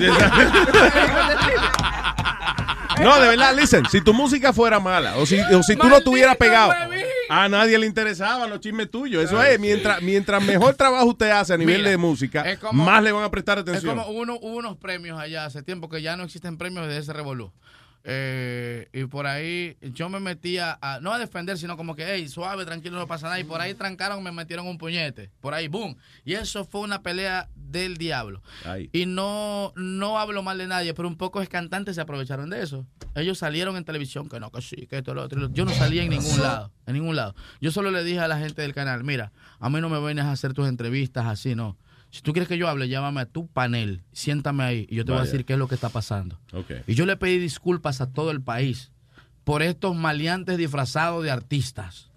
No, 3.03 3.19
de 3.19 3.27
verdad, 3.27 3.53
listen, 3.55 3.83
si 3.91 3.99
tu 4.01 4.13
música 4.13 4.53
fuera 4.53 4.64
mala 4.79 5.17
o 5.17 5.25
si, 5.25 5.39
o 5.39 5.63
si 5.63 5.75
tú 5.75 5.87
no 5.87 6.01
tuvieras 6.01 6.35
pegado, 6.37 6.73
a 7.29 7.49
nadie 7.49 7.77
le 7.79 7.85
interesaban 7.85 8.49
los 8.49 8.59
chismes 8.59 8.89
tuyos. 8.91 9.23
Eso 9.23 9.41
es, 9.41 9.59
mientras, 9.59 10.01
mientras 10.01 10.43
mejor 10.43 10.75
trabajo 10.75 11.05
usted 11.05 11.29
hace 11.31 11.53
a 11.53 11.57
nivel 11.57 11.77
Mira, 11.77 11.89
de 11.91 11.97
música, 11.97 12.41
es 12.41 12.59
como- 12.59 12.83
más 12.83 13.01
le 13.03 13.11
van 13.11 13.23
a 13.23 13.31
prestar 13.31 13.57
Es 13.59 13.63
atención. 13.63 13.95
como 13.97 14.09
uno, 14.09 14.35
hubo 14.41 14.57
unos 14.57 14.77
premios 14.77 15.19
allá 15.19 15.45
hace 15.45 15.63
tiempo 15.63 15.89
que 15.89 16.01
ya 16.01 16.15
no 16.17 16.23
existen 16.23 16.57
premios 16.57 16.87
de 16.87 16.97
ese 16.97 17.13
revolú. 17.13 17.51
Eh, 18.07 18.87
y 18.93 19.05
por 19.05 19.25
ahí 19.25 19.77
yo 19.81 20.09
me 20.09 20.19
metía 20.19 20.77
a, 20.79 20.99
no 20.99 21.11
a 21.11 21.17
defender, 21.17 21.57
sino 21.57 21.75
como 21.75 21.95
que, 21.95 22.05
hey, 22.07 22.29
suave, 22.29 22.63
tranquilo, 22.63 22.97
no 22.97 23.07
pasa 23.07 23.25
nada. 23.25 23.39
Y 23.39 23.43
por 23.43 23.59
ahí 23.61 23.73
trancaron, 23.73 24.21
me 24.23 24.31
metieron 24.31 24.67
un 24.67 24.77
puñete. 24.77 25.31
Por 25.41 25.55
ahí, 25.55 25.67
boom. 25.67 25.97
Y 26.23 26.33
eso 26.33 26.65
fue 26.65 26.81
una 26.81 27.01
pelea 27.01 27.49
del 27.55 27.97
diablo. 27.97 28.43
Ay. 28.63 28.91
Y 28.93 29.07
no, 29.07 29.73
no 29.75 30.19
hablo 30.19 30.43
mal 30.43 30.59
de 30.59 30.67
nadie, 30.67 30.93
pero 30.93 31.07
un 31.07 31.17
poco 31.17 31.41
es 31.41 31.49
cantantes 31.49 31.95
se 31.95 32.01
aprovecharon 32.01 32.51
de 32.51 32.61
eso. 32.61 32.85
Ellos 33.15 33.39
salieron 33.39 33.75
en 33.75 33.85
televisión, 33.85 34.29
que 34.29 34.39
no, 34.39 34.51
que 34.51 34.61
sí, 34.61 34.85
que 34.87 34.97
esto, 34.97 35.15
lo 35.15 35.23
otro. 35.23 35.49
Yo 35.51 35.65
no 35.65 35.73
salía 35.73 36.03
en 36.03 36.09
ningún 36.09 36.41
lado, 36.41 36.71
en 36.85 36.93
ningún 36.93 37.15
lado. 37.15 37.33
Yo 37.59 37.71
solo 37.71 37.89
le 37.89 38.03
dije 38.03 38.19
a 38.19 38.27
la 38.27 38.37
gente 38.37 38.61
del 38.61 38.73
canal, 38.73 39.03
mira, 39.03 39.31
a 39.59 39.69
mí 39.69 39.81
no 39.81 39.89
me 39.89 39.99
vienes 39.99 40.25
a 40.25 40.31
hacer 40.31 40.53
tus 40.53 40.67
entrevistas 40.67 41.25
así, 41.25 41.55
no. 41.55 41.77
Si 42.15 42.21
tú 42.21 42.31
quieres 42.31 42.47
que 42.47 42.57
yo 42.57 42.69
hable, 42.69 42.87
llámame 42.87 43.19
a 43.19 43.25
tu 43.25 43.47
panel, 43.47 44.01
siéntame 44.13 44.63
ahí 44.63 44.87
y 44.89 44.95
yo 44.95 45.03
te 45.03 45.11
voy 45.11 45.19
a 45.19 45.25
decir 45.25 45.43
qué 45.43 45.51
es 45.51 45.59
lo 45.59 45.67
que 45.67 45.75
está 45.75 45.89
pasando. 45.89 46.39
Ok. 46.53 46.71
Y 46.87 46.95
yo 46.95 47.05
le 47.05 47.17
pedí 47.17 47.39
disculpas 47.39 47.99
a 47.99 48.09
todo 48.09 48.31
el 48.31 48.41
país 48.41 48.93
por 49.43 49.61
estos 49.61 49.97
maleantes 49.97 50.57
disfrazados 50.57 51.25
de 51.25 51.31
artistas. 51.31 52.09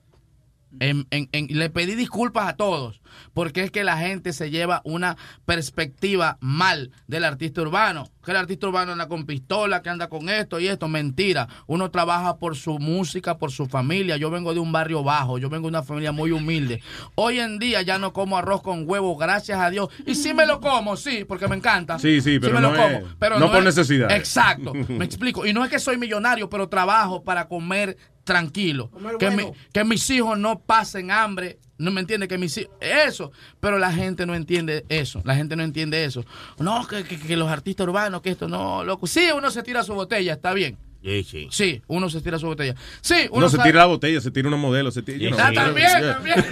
En- 0.80 1.06
en- 1.10 1.28
en- 1.32 1.46
le 1.58 1.70
pedí 1.70 1.94
disculpas 1.94 2.46
a 2.48 2.56
todos, 2.56 3.00
porque 3.32 3.62
es 3.62 3.70
que 3.70 3.84
la 3.84 3.96
gente 3.96 4.32
se 4.32 4.50
lleva 4.50 4.82
una 4.84 5.16
perspectiva 5.46 6.38
mal 6.40 6.92
del 7.06 7.24
artista 7.24 7.62
urbano. 7.62 8.08
Que 8.24 8.30
el 8.32 8.36
artista 8.36 8.68
urbano 8.68 8.92
anda 8.92 9.08
con 9.08 9.24
pistola, 9.24 9.82
que 9.82 9.88
anda 9.88 10.08
con 10.08 10.28
esto 10.28 10.60
y 10.60 10.68
esto. 10.68 10.86
Mentira. 10.88 11.48
Uno 11.66 11.90
trabaja 11.90 12.36
por 12.36 12.54
su 12.56 12.78
música, 12.78 13.38
por 13.38 13.50
su 13.50 13.66
familia. 13.66 14.16
Yo 14.18 14.30
vengo 14.30 14.52
de 14.54 14.60
un 14.60 14.70
barrio 14.70 15.02
bajo, 15.02 15.38
yo 15.38 15.48
vengo 15.48 15.64
de 15.66 15.70
una 15.70 15.82
familia 15.82 16.12
muy 16.12 16.30
humilde. 16.30 16.82
Hoy 17.14 17.40
en 17.40 17.58
día 17.58 17.80
ya 17.82 17.98
no 17.98 18.12
como 18.12 18.36
arroz 18.36 18.62
con 18.62 18.84
huevo, 18.88 19.16
gracias 19.16 19.58
a 19.58 19.70
Dios. 19.70 19.88
Y 20.06 20.14
sí 20.14 20.34
me 20.34 20.46
lo 20.46 20.60
como, 20.60 20.96
sí, 20.96 21.24
porque 21.26 21.48
me 21.48 21.56
encanta. 21.56 21.98
Sí, 21.98 22.20
sí, 22.20 22.38
pero 22.38 22.54
me 22.54 22.60
no 22.60 22.72
lo 22.72 22.76
es- 22.76 22.82
como. 23.18 23.38
no 23.40 23.46
por 23.48 23.58
es- 23.58 23.64
necesidad. 23.64 24.10
Exacto, 24.12 24.72
me 24.88 25.04
explico. 25.06 25.46
Y 25.46 25.52
no 25.54 25.64
es 25.64 25.70
que 25.70 25.78
soy 25.78 25.96
millonario, 25.96 26.48
pero 26.50 26.68
trabajo 26.68 27.24
para 27.24 27.48
comer 27.48 27.96
tranquilo. 28.28 28.90
que, 29.18 29.30
mi- 29.32 29.50
que 29.72 29.82
mis 29.84 30.08
hijos 30.10 30.38
no 30.38 30.60
pasen 30.60 31.10
hambre. 31.10 31.58
No 31.78 31.90
me 31.90 32.00
entiende 32.00 32.28
que 32.28 32.38
mis 32.38 32.56
hijos. 32.58 32.72
Eso. 32.80 33.32
Pero 33.60 33.78
la 33.78 33.92
gente 33.92 34.26
no 34.26 34.34
entiende 34.34 34.84
eso. 34.88 35.20
La 35.24 35.34
gente 35.34 35.56
no 35.56 35.62
entiende 35.64 36.04
eso. 36.04 36.24
No, 36.58 36.86
que, 36.86 37.04
que- 37.04 37.18
que 37.18 37.36
los 37.36 37.48
artistas 37.48 37.86
urbanos, 37.86 38.20
que 38.22 38.30
esto 38.30 38.48
no, 38.48 38.84
loco. 38.84 39.06
Sí, 39.06 39.28
uno 39.34 39.50
se 39.50 39.62
tira 39.62 39.82
su 39.82 39.94
botella, 39.94 40.34
está 40.34 40.52
bien. 40.52 40.76
Sí, 41.02 41.22
sí. 41.24 41.48
Sí, 41.52 41.80
uno 41.86 42.10
se 42.10 42.20
tira 42.20 42.38
su 42.40 42.46
botella. 42.46 42.74
Sí, 43.00 43.14
uno 43.30 43.38
Uno 43.38 43.48
se 43.48 43.56
sabe- 43.56 43.68
tira 43.70 43.80
la 43.82 43.86
botella, 43.86 44.20
se 44.20 44.30
tira 44.32 44.48
una 44.48 44.56
modelo, 44.56 44.90
se 44.90 45.02
tira. 45.02 45.36
Ah, 45.38 45.48
sí. 45.50 45.54
también, 45.54 45.92
también. 46.02 46.44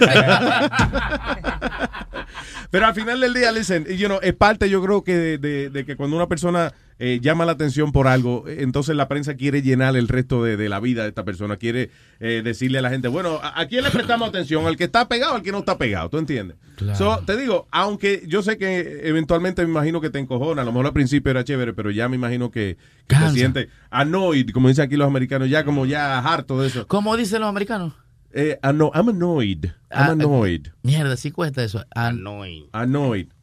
Pero 2.71 2.85
al 2.85 2.93
final 2.95 3.19
del 3.19 3.33
día, 3.33 3.51
listen, 3.51 3.85
you 3.97 4.07
know, 4.07 4.19
es 4.21 4.33
parte 4.33 4.69
yo 4.69 4.81
creo 4.83 5.03
que 5.03 5.15
de, 5.15 5.37
de- 5.37 5.69
de 5.69 5.85
que 5.85 5.95
cuando 5.95 6.15
una 6.15 6.27
persona 6.27 6.73
eh, 6.99 7.19
llama 7.21 7.45
la 7.45 7.51
atención 7.53 7.91
por 7.91 8.07
algo, 8.07 8.45
entonces 8.47 8.95
la 8.95 9.07
prensa 9.07 9.35
quiere 9.35 9.61
llenar 9.61 9.95
el 9.95 10.07
resto 10.07 10.43
de, 10.43 10.57
de 10.57 10.69
la 10.69 10.79
vida 10.79 11.03
de 11.03 11.09
esta 11.09 11.23
persona, 11.23 11.57
quiere 11.57 11.91
eh, 12.19 12.41
decirle 12.43 12.79
a 12.79 12.81
la 12.81 12.89
gente, 12.89 13.07
bueno, 13.07 13.39
¿a, 13.41 13.59
a 13.61 13.67
quién 13.67 13.83
le 13.83 13.91
prestamos 13.91 14.29
atención? 14.29 14.65
¿Al 14.65 14.77
que 14.77 14.85
está 14.85 15.07
pegado 15.07 15.33
o 15.33 15.35
al 15.35 15.41
que 15.43 15.51
no 15.51 15.59
está 15.59 15.77
pegado? 15.77 16.09
¿Tú 16.09 16.17
entiendes? 16.17 16.57
So, 16.95 17.23
te 17.25 17.35
digo, 17.37 17.67
aunque 17.71 18.23
yo 18.27 18.43
sé 18.43 18.57
que 18.57 19.01
eventualmente 19.03 19.63
me 19.63 19.71
imagino 19.71 19.99
que 19.99 20.09
te 20.11 20.19
encojona, 20.19 20.61
a 20.61 20.65
lo 20.65 20.71
mejor 20.71 20.87
al 20.87 20.93
principio 20.93 21.31
era 21.31 21.43
chévere, 21.43 21.73
pero 21.73 21.89
ya 21.89 22.07
me 22.07 22.15
imagino 22.15 22.51
que, 22.51 22.77
que 23.07 23.15
te 23.15 23.29
sientes 23.31 23.67
annoyed, 23.89 24.49
como 24.51 24.67
dicen 24.67 24.85
aquí 24.85 24.95
los 24.95 25.07
americanos, 25.07 25.49
ya 25.49 25.63
como 25.63 25.85
ya 25.87 26.19
harto 26.19 26.61
de 26.61 26.67
eso. 26.67 26.87
¿Cómo 26.87 27.17
dicen 27.17 27.41
los 27.41 27.49
americanos? 27.49 27.93
Eh, 28.39 28.59
ano- 28.61 28.91
I'm 28.93 29.09
annoyed. 29.09 29.65
I'm 29.89 30.09
Ah, 30.09 30.11
annoyed. 30.11 30.67
Mierda, 30.83 31.17
sí 31.17 31.31
cuesta 31.31 31.63
eso. 31.63 31.83
An- 31.95 32.19
Annoyed. 32.19 32.65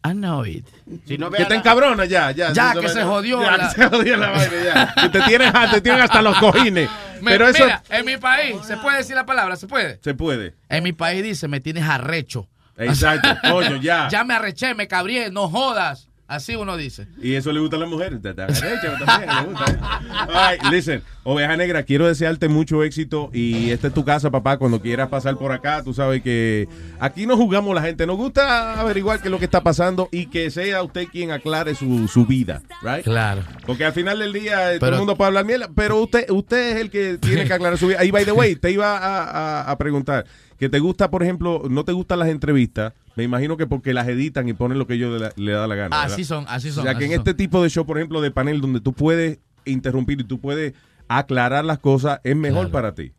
Annoyed. 0.03 0.65
Si 1.05 1.19
no 1.19 1.33
Que 1.33 1.45
te 1.47 1.57
encabrona 1.57 2.05
ya, 2.05 2.31
ya. 2.31 2.53
Ya, 2.53 2.75
que 2.81 2.89
se 2.89 3.03
jodió 3.03 3.43
Ya, 3.43 3.57
la- 3.57 3.69
que 3.71 3.75
se 3.75 3.89
jodió 3.89 4.17
la 4.17 4.31
vaina 4.31 4.53
ya. 4.65 4.95
Que 4.95 5.09
te 5.09 5.21
tienen, 5.23 5.53
te 5.73 5.81
tienen 5.81 6.01
hasta 6.01 6.23
los 6.23 6.39
cojines. 6.39 6.89
Me- 7.21 7.33
Pero 7.33 7.49
eso 7.49 7.65
Mira, 7.65 7.83
en 7.91 8.05
mi 8.07 8.19
país, 8.19 8.57
¿se 8.65 8.77
puede 8.77 8.99
decir 8.99 9.17
la 9.17 9.27
palabra? 9.27 9.57
¿Se 9.57 9.67
puede? 9.67 9.99
se 10.01 10.15
puede. 10.15 10.55
En 10.69 10.85
mi 10.85 10.93
país 10.93 11.25
dice, 11.25 11.49
me 11.49 11.59
tienes 11.59 11.83
arrecho. 11.89 12.47
Exacto, 12.77 13.29
coño, 13.51 13.77
ya. 13.79 14.07
Ya 14.09 14.23
me 14.23 14.35
arreché, 14.35 14.75
me 14.77 14.87
cabrié, 14.87 15.31
no 15.33 15.49
jodas. 15.49 16.09
Así 16.27 16.57
uno 16.57 16.77
dice. 16.79 17.07
Y 17.23 17.35
eso 17.35 17.53
le 17.53 17.61
gusta 17.61 17.77
a 17.77 17.81
las 17.81 17.89
mujeres. 17.89 18.23
Te- 18.23 18.33
te 18.33 18.43
arrecha, 18.43 18.99
también, 19.05 19.31
le 19.35 19.51
gusta. 19.53 20.01
All 20.29 20.53
right, 20.53 20.63
listen, 20.73 21.03
Oveja 21.23 21.55
Negra, 21.57 21.83
quiero 21.83 22.07
desearte 22.07 22.49
mucho 22.49 22.83
éxito 22.83 23.29
y 23.33 23.71
esta 23.71 23.89
es 23.89 23.95
tu 23.95 24.07
casa, 24.07 24.31
papá, 24.31 24.57
cuando 24.57 24.81
quieras 24.81 25.09
pasar 25.11 25.37
por 25.37 25.53
acá, 25.53 25.83
tú 25.85 25.93
sabes 25.93 26.23
que 26.23 26.67
aquí 26.99 27.27
no 27.27 27.37
jugamos 27.37 27.75
la 27.75 27.83
gente, 27.83 28.07
nos 28.07 28.17
gusta 28.17 28.81
averiguar 28.81 29.21
qué 29.21 29.29
es 29.29 29.31
lo 29.33 29.39
que 29.39 29.45
está 29.45 29.63
pasando 29.63 30.09
y 30.13 30.27
que 30.27 30.51
sea 30.51 30.83
usted 30.83 31.09
quien 31.09 31.31
aclare 31.31 31.75
su, 31.75 32.09
su 32.09 32.25
vida, 32.25 32.63
right? 32.83 33.05
Claro. 33.05 33.43
Porque 33.67 33.85
al 33.85 33.93
final 33.93 34.19
del 34.19 34.33
día 34.33 34.73
eh, 34.73 34.79
todo 34.79 34.91
el 34.91 34.97
mundo 34.99 35.17
puede 35.17 35.29
hablar 35.29 35.45
mierda, 35.45 35.69
pero 35.75 36.01
usted 36.01 36.31
usted 36.31 36.77
es 36.77 36.81
el 36.81 36.91
que 36.91 37.19
tiene 37.19 37.45
que 37.45 37.53
aclarar 37.53 37.77
su 37.79 37.87
vida. 37.89 38.03
Y 38.03 38.11
by 38.11 38.25
the 38.25 38.33
way, 38.33 38.57
te 38.57 38.71
iba 38.71 38.97
a, 38.97 39.25
a- 39.61 39.71
a 39.71 39.79
preguntar 39.79 40.25
que 40.59 40.69
te 40.71 40.79
gusta, 40.79 41.11
por 41.11 41.23
ejemplo, 41.23 41.65
no 41.69 41.85
te 41.85 41.93
gustan 41.93 42.19
las 42.21 42.29
entrevistas, 42.29 42.93
me 43.17 43.23
imagino 43.25 43.57
que 43.57 43.67
porque 43.67 43.93
las 43.95 44.09
editan 44.09 44.49
y 44.49 44.55
ponen 44.55 44.79
lo 44.79 44.87
que 44.87 44.95
ellos 44.95 45.21
le, 45.21 45.31
le 45.45 45.53
da 45.53 45.67
la 45.67 45.75
gana. 45.75 45.97
¿verdad? 45.97 46.13
Así 46.13 46.25
son, 46.25 46.45
así 46.49 46.71
son. 46.71 46.81
O 46.81 46.83
sea, 46.85 46.97
que 46.97 47.05
en 47.05 47.11
son. 47.13 47.21
este 47.21 47.35
tipo 47.35 47.63
de 47.63 47.71
show, 47.71 47.87
por 47.87 47.97
ejemplo, 47.99 48.21
de 48.21 48.31
panel 48.31 48.61
donde 48.61 48.81
tú 48.81 48.93
puedes 48.93 49.39
interrumpir 49.65 50.21
y 50.21 50.25
tú 50.25 50.41
puedes 50.41 50.75
aclarar 51.09 51.65
las 51.65 51.79
cosas, 51.79 52.21
es 52.25 52.35
mejor 52.37 52.71
Claro. 52.71 52.73
para 52.73 52.95
ti. 52.95 53.13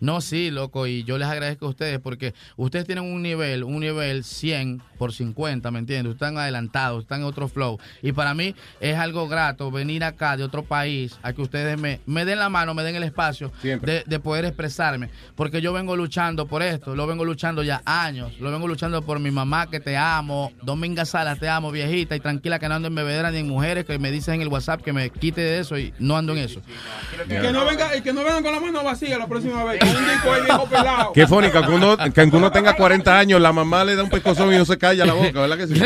No, 0.00 0.20
sí, 0.20 0.50
loco, 0.50 0.86
y 0.86 1.04
yo 1.04 1.18
les 1.18 1.28
agradezco 1.28 1.66
a 1.66 1.70
ustedes 1.70 1.98
porque 2.00 2.34
ustedes 2.56 2.86
tienen 2.86 3.04
un 3.04 3.22
nivel, 3.22 3.64
un 3.64 3.80
nivel 3.80 4.24
100 4.24 4.82
por 4.98 5.12
50, 5.12 5.70
¿me 5.70 5.80
entiendes? 5.80 6.14
Están 6.14 6.38
adelantados, 6.38 7.02
están 7.02 7.20
en 7.20 7.26
otro 7.26 7.48
flow. 7.48 7.78
Y 8.02 8.12
para 8.12 8.34
mí 8.34 8.54
es 8.80 8.96
algo 8.96 9.28
grato 9.28 9.70
venir 9.70 10.04
acá 10.04 10.36
de 10.36 10.44
otro 10.44 10.62
país 10.62 11.18
a 11.22 11.32
que 11.32 11.42
ustedes 11.42 11.78
me, 11.78 12.00
me 12.06 12.24
den 12.24 12.38
la 12.38 12.48
mano, 12.48 12.74
me 12.74 12.82
den 12.82 12.96
el 12.96 13.02
espacio 13.02 13.52
de, 13.62 14.04
de 14.06 14.20
poder 14.20 14.44
expresarme. 14.44 15.10
Porque 15.34 15.60
yo 15.60 15.72
vengo 15.72 15.96
luchando 15.96 16.46
por 16.46 16.62
esto, 16.62 16.94
lo 16.94 17.06
vengo 17.06 17.24
luchando 17.24 17.62
ya 17.62 17.82
años, 17.84 18.38
lo 18.38 18.50
vengo 18.50 18.68
luchando 18.68 19.02
por 19.02 19.18
mi 19.18 19.30
mamá 19.30 19.68
que 19.68 19.80
te 19.80 19.96
amo, 19.96 20.52
Dominga 20.62 21.04
Salas 21.04 21.38
te 21.38 21.48
amo, 21.48 21.70
viejita, 21.70 22.14
y 22.14 22.20
tranquila 22.20 22.58
que 22.58 22.68
no 22.68 22.76
ando 22.76 22.88
en 22.88 22.94
bebedera 22.94 23.30
ni 23.30 23.38
en 23.38 23.48
mujeres 23.48 23.84
que 23.84 23.98
me 23.98 24.10
dicen 24.10 24.34
en 24.34 24.42
el 24.42 24.48
WhatsApp 24.48 24.82
que 24.82 24.92
me 24.92 25.10
quite 25.10 25.40
de 25.40 25.58
eso 25.58 25.78
y 25.78 25.92
no 25.98 26.16
ando 26.16 26.32
en 26.32 26.38
eso. 26.38 26.60
Y 27.24 27.28
que 27.28 27.52
no 27.52 27.64
venga, 27.64 27.96
y 27.96 28.02
que 28.02 28.12
no 28.12 28.24
vengan 28.24 28.42
con 28.42 28.52
la 28.52 28.60
mano 28.60 28.84
vacía 28.84 29.18
la 29.18 29.26
próxima 29.26 29.64
vez. 29.64 29.81
Un 29.84 30.08
disco 30.08 30.32
ahí 30.32 30.42
viejo 30.42 30.66
pelado. 30.66 31.12
Qué 31.12 31.26
fónica, 31.26 31.62
que 31.66 31.70
uno, 31.72 31.96
que 31.96 32.22
uno 32.32 32.50
tenga 32.52 32.74
40 32.76 33.18
años, 33.18 33.40
la 33.40 33.52
mamá 33.52 33.84
le 33.84 33.96
da 33.96 34.02
un 34.04 34.10
pescozón 34.10 34.52
y 34.52 34.56
no 34.58 34.64
se 34.64 34.78
calla 34.78 35.04
la 35.04 35.14
boca, 35.14 35.40
¿verdad 35.40 35.56
que 35.58 35.66
sí? 35.66 35.82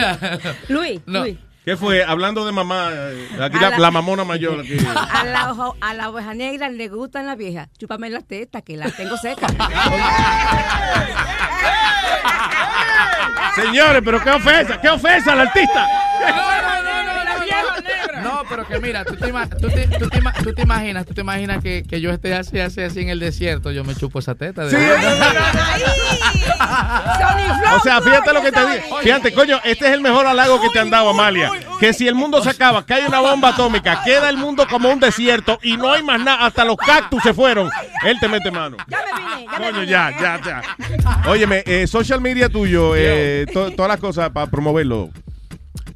Luis, 0.68 1.00
Luis, 1.07 1.36
¿Qué 1.65 1.76
fue? 1.76 2.05
Hablando 2.05 2.47
de 2.47 2.52
mamá, 2.52 2.91
eh, 2.92 3.28
aquí 3.42 3.58
la, 3.58 3.70
la- 3.70 3.78
la 3.78 3.91
mamona 3.91 4.23
mayor. 4.23 4.60
Aquí. 4.60 4.76
a 5.12 5.25
la, 5.25 5.50
ojo- 5.50 5.75
a 5.81 5.94
la 5.94 6.10
oveja 6.10 6.33
negra 6.33 6.68
le 6.68 6.89
gustan 6.89 7.26
las 7.26 7.36
viejas. 7.36 7.68
Chúpame 7.76 8.08
las 8.08 8.25
tetas, 8.25 8.62
que 8.62 8.76
las 8.76 8.94
tengo 8.94 9.16
secas. 9.16 9.50
Señores, 13.57 14.02
pero 14.05 14.23
qué 14.23 14.31
ofensa, 14.31 14.81
qué 14.81 14.89
ofensa 14.91 15.33
al 15.33 15.41
artista. 15.41 15.86
No, 16.28 16.95
pero 18.49 18.66
que 18.66 18.78
mira, 18.81 19.05
tú 19.05 19.16
te, 19.16 19.28
ima- 19.28 19.49
tú 19.49 19.68
te- 19.68 19.86
tú 19.99 20.08
te 20.08 20.18
ima- 20.20 20.33
tú 20.42 20.52
te 20.55 20.62
imaginas, 20.62 21.07
tú 21.07 21.15
te 21.15 21.20
imaginas 21.20 21.62
que, 21.62 21.83
que 21.89 22.00
yo 22.00 22.10
esté 22.10 22.34
así, 22.34 22.58
así, 22.58 22.81
así 22.83 23.00
en 23.00 23.08
el 23.10 23.18
desierto, 23.20 23.70
yo 23.73 23.84
me 23.84 23.94
chupo 23.94 24.18
esa 24.18 24.34
teta. 24.34 24.65
de 24.65 24.70
Sí, 24.70 24.76
verdad. 24.76 25.36
O 27.76 27.81
sea, 27.81 28.00
fíjate 28.00 28.33
lo 28.33 28.42
que 28.42 28.52
te 28.52 28.60
digo. 28.60 28.99
Fíjate, 29.02 29.33
coño, 29.33 29.60
este 29.65 29.86
es 29.86 29.92
el 29.92 30.00
mejor 30.00 30.26
halago 30.26 30.60
que 30.60 30.68
te 30.70 30.78
han 30.81 30.91
dado, 30.91 31.10
Amalia. 31.10 31.50
Que 31.81 31.92
si 31.92 32.08
el 32.08 32.15
mundo 32.15 32.42
se 32.42 32.50
acaba, 32.50 32.84
que 32.86 32.94
hay 32.94 33.05
una 33.07 33.20
bomba 33.20 33.50
atómica, 33.50 34.02
queda 34.05 34.28
el 34.31 34.36
mundo 34.36 34.66
como 34.68 34.91
un 34.91 35.00
desierto 35.00 35.58
y 35.62 35.76
no 35.76 35.92
hay 35.92 36.02
más 36.02 36.20
nada, 36.20 36.47
hasta 36.47 36.65
los 36.65 36.76
cactus 36.76 37.23
se 37.23 37.34
fueron. 37.34 37.70
Él 38.05 38.16
te 38.20 38.28
mete 38.28 38.50
mano. 38.50 38.76
Coño, 39.57 39.83
ya, 39.84 40.10
ya, 40.20 40.41
ya. 40.44 40.62
Óyeme, 41.28 41.62
eh, 41.66 41.86
social 41.86 42.20
media 42.20 42.49
tuyo, 42.49 42.94
eh, 42.97 43.47
to- 43.52 43.70
todas 43.73 43.89
las 43.91 44.00
cosas 44.00 44.31
para 44.31 44.47
promoverlo. 44.47 45.10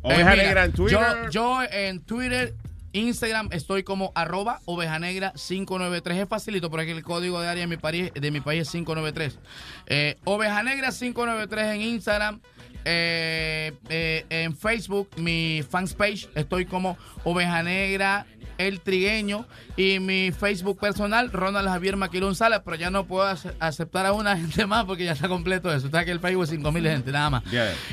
Eh, 0.03 0.15
Oveja 0.15 0.31
mira, 0.31 0.43
Negra 0.43 0.65
en 0.65 0.73
Twitter. 0.73 0.99
Yo, 0.99 1.31
yo 1.31 1.63
en 1.63 2.01
Twitter, 2.01 2.55
Instagram 2.93 3.49
estoy 3.53 3.83
como 3.83 4.13
arroba 4.15 4.61
oveja 4.65 4.99
negra 4.99 5.33
593. 5.33 6.19
Es 6.19 6.29
facilito 6.29 6.71
porque 6.71 6.91
el 6.91 7.03
código 7.03 7.41
de 7.41 7.49
área 7.49 7.63
de 7.63 7.67
mi 7.67 7.77
país, 7.77 8.13
de 8.13 8.31
mi 8.31 8.41
país 8.41 8.63
es 8.63 8.71
593. 8.71 9.39
Eh, 9.87 10.17
oveja 10.25 10.63
negra 10.63 10.91
593 10.91 11.75
en 11.75 11.81
Instagram. 11.83 12.41
Eh, 12.85 13.73
eh, 13.91 14.25
en 14.31 14.57
Facebook, 14.57 15.11
mi 15.17 15.63
fans 15.69 15.93
page, 15.93 16.29
estoy 16.35 16.65
como 16.65 16.97
Oveja 17.25 17.63
Negra 17.63 18.27
El 18.67 18.81
Trigueño. 18.81 19.47
Y 19.77 19.99
mi 20.01 20.31
Facebook 20.33 20.79
personal, 20.79 21.33
Ronald 21.33 21.69
Javier 21.69 21.97
Maquilón 21.97 22.35
Sala, 22.35 22.63
pero 22.63 22.77
ya 22.77 22.91
no 22.91 23.07
puedo 23.07 23.27
ace- 23.27 23.53
aceptar 23.61 24.05
a 24.07 24.13
una 24.13 24.37
gente 24.37 24.67
más 24.67 24.85
porque 24.85 25.05
ya 25.05 25.13
está 25.13 25.29
completo 25.29 25.73
eso. 25.73 25.87
Está 25.87 26.05
que 26.05 26.11
el 26.11 26.21
Facebook 26.21 26.45
es 26.45 26.51
5000 26.51 26.83
gente, 26.85 27.13
nada 27.13 27.31
más. 27.31 27.43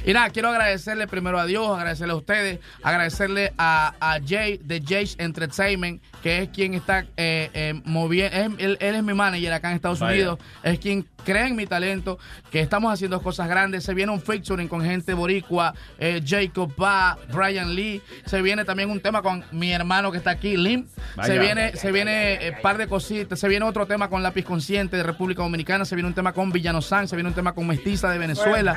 Y 0.06 0.14
nada, 0.14 0.30
quiero 0.32 0.50
agradecerle 0.50 1.08
primero 1.08 1.40
a 1.40 1.46
Dios, 1.46 1.76
agradecerle 1.78 2.14
a 2.14 2.18
ustedes, 2.18 2.60
agradecerle 2.84 3.54
a, 3.58 3.94
a 4.00 4.20
Jay 4.26 4.60
de 4.64 4.82
Jay's 4.86 5.16
Entertainment, 5.20 6.02
que 6.22 6.40
es 6.44 6.50
quien 6.50 6.74
está 6.74 7.06
eh, 7.16 7.50
eh, 7.54 7.82
moviendo, 7.86 8.58
él, 8.58 8.78
él 8.82 8.96
es 8.96 9.04
mi 9.04 9.14
manager 9.14 9.54
acá 9.54 9.70
en 9.70 9.76
Estados 9.76 10.00
Vaya. 10.00 10.14
Unidos, 10.14 10.40
es 10.64 10.80
quien 10.80 11.08
cree 11.24 11.48
en 11.48 11.56
mi 11.56 11.66
talento, 11.68 12.18
que 12.52 12.60
estamos 12.62 12.92
haciendo 12.92 13.22
cosas 13.22 13.48
grandes, 13.50 13.84
se 13.84 13.94
viene 13.94 14.12
un 14.12 14.22
featuring 14.22 14.68
con 14.68 14.82
gente 14.84 15.14
boricua, 15.14 15.74
eh, 16.00 16.22
Jacob 16.26 16.74
Ba, 16.76 17.18
Brian 17.34 17.76
Lee, 17.76 18.02
se 18.26 18.42
viene 18.42 18.64
también 18.66 18.90
un 18.90 19.00
tema 19.02 19.22
con 19.22 19.44
mi 19.52 19.72
hermano 19.72 20.12
que 20.12 20.18
está 20.18 20.32
aquí, 20.32 20.57
Lim, 20.58 20.86
Vaya. 21.16 21.34
se 21.34 21.40
viene, 21.40 21.76
se 21.76 21.92
viene 21.92 22.34
eh, 22.48 22.53
par 22.61 22.77
de 22.77 22.88
cositas, 22.88 23.40
se 23.40 23.48
viene 23.48 23.66
otro 23.66 23.86
tema 23.86 24.10
con 24.10 24.24
Lápiz 24.24 24.44
Consciente 24.44 24.98
de 24.98 25.03
República 25.03 25.42
Dominicana, 25.44 25.86
se 25.86 25.95
viene 25.95 26.08
un 26.08 26.14
tema 26.14 26.34
con 26.34 26.52
Villano 26.52 26.82
San, 26.82 27.08
se 27.08 27.16
viene 27.16 27.30
un 27.30 27.36
tema 27.36 27.53
con 27.53 27.68
Mestiza 27.68 28.10
de 28.11 28.18
Venezuela. 28.18 28.76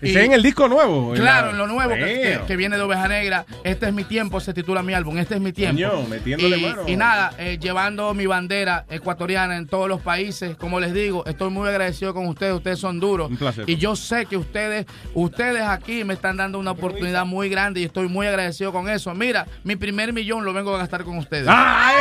Ese 0.00 0.10
es 0.20 0.26
en 0.26 0.32
el 0.32 0.42
disco 0.42 0.68
nuevo. 0.68 1.12
Claro, 1.14 1.46
la- 1.46 1.52
en 1.52 1.58
lo 1.58 1.66
nuevo 1.66 1.94
que, 1.94 2.00
que- 2.04 2.30
Damn. 2.36 2.46
que 2.46 2.56
viene 2.56 2.76
de 2.76 2.82
Oveja 2.82 3.08
Negra. 3.08 3.44
Este 3.64 3.86
es 3.86 3.92
mi 3.92 4.04
tiempo, 4.04 4.40
se 4.40 4.52
titula 4.54 4.82
mi 4.82 4.94
álbum. 4.94 5.16
Este 5.18 5.34
es 5.36 5.40
mi 5.40 5.52
tiempo. 5.52 5.82
Coño, 5.82 6.06
metiéndole 6.08 6.58
y, 6.58 6.62
mano. 6.62 6.82
y 6.88 6.96
nada, 6.96 7.32
eh, 7.38 7.58
llevando 7.60 8.12
mi 8.14 8.26
bandera 8.26 8.84
ecuatoriana 8.88 9.56
en 9.56 9.66
todos 9.66 9.88
los 9.88 10.00
países. 10.00 10.56
Como 10.56 10.80
les 10.80 10.92
digo, 10.92 11.24
estoy 11.26 11.50
muy 11.50 11.68
agradecido 11.68 12.12
con 12.14 12.26
ustedes. 12.26 12.54
Ustedes 12.54 12.78
son 12.78 13.00
duros. 13.00 13.30
Un 13.30 13.36
placer. 13.36 13.64
Y 13.68 13.76
yo 13.76 13.96
sé 13.96 14.26
que 14.26 14.36
ustedes, 14.36 14.86
ustedes 15.14 15.62
aquí 15.62 16.04
me 16.04 16.14
están 16.14 16.36
dando 16.36 16.58
una 16.58 16.72
oportunidad 16.72 17.24
muy 17.26 17.48
grande 17.48 17.80
y 17.80 17.84
estoy 17.84 18.08
muy 18.08 18.26
agradecido 18.26 18.72
con 18.72 18.88
eso. 18.88 19.14
Mira, 19.14 19.46
mi 19.62 19.76
primer 19.76 20.12
millón 20.12 20.44
lo 20.44 20.52
vengo 20.52 20.74
a 20.74 20.78
gastar 20.78 21.03
con 21.04 21.18
ustedes. 21.18 21.46
Ah, 21.48 21.92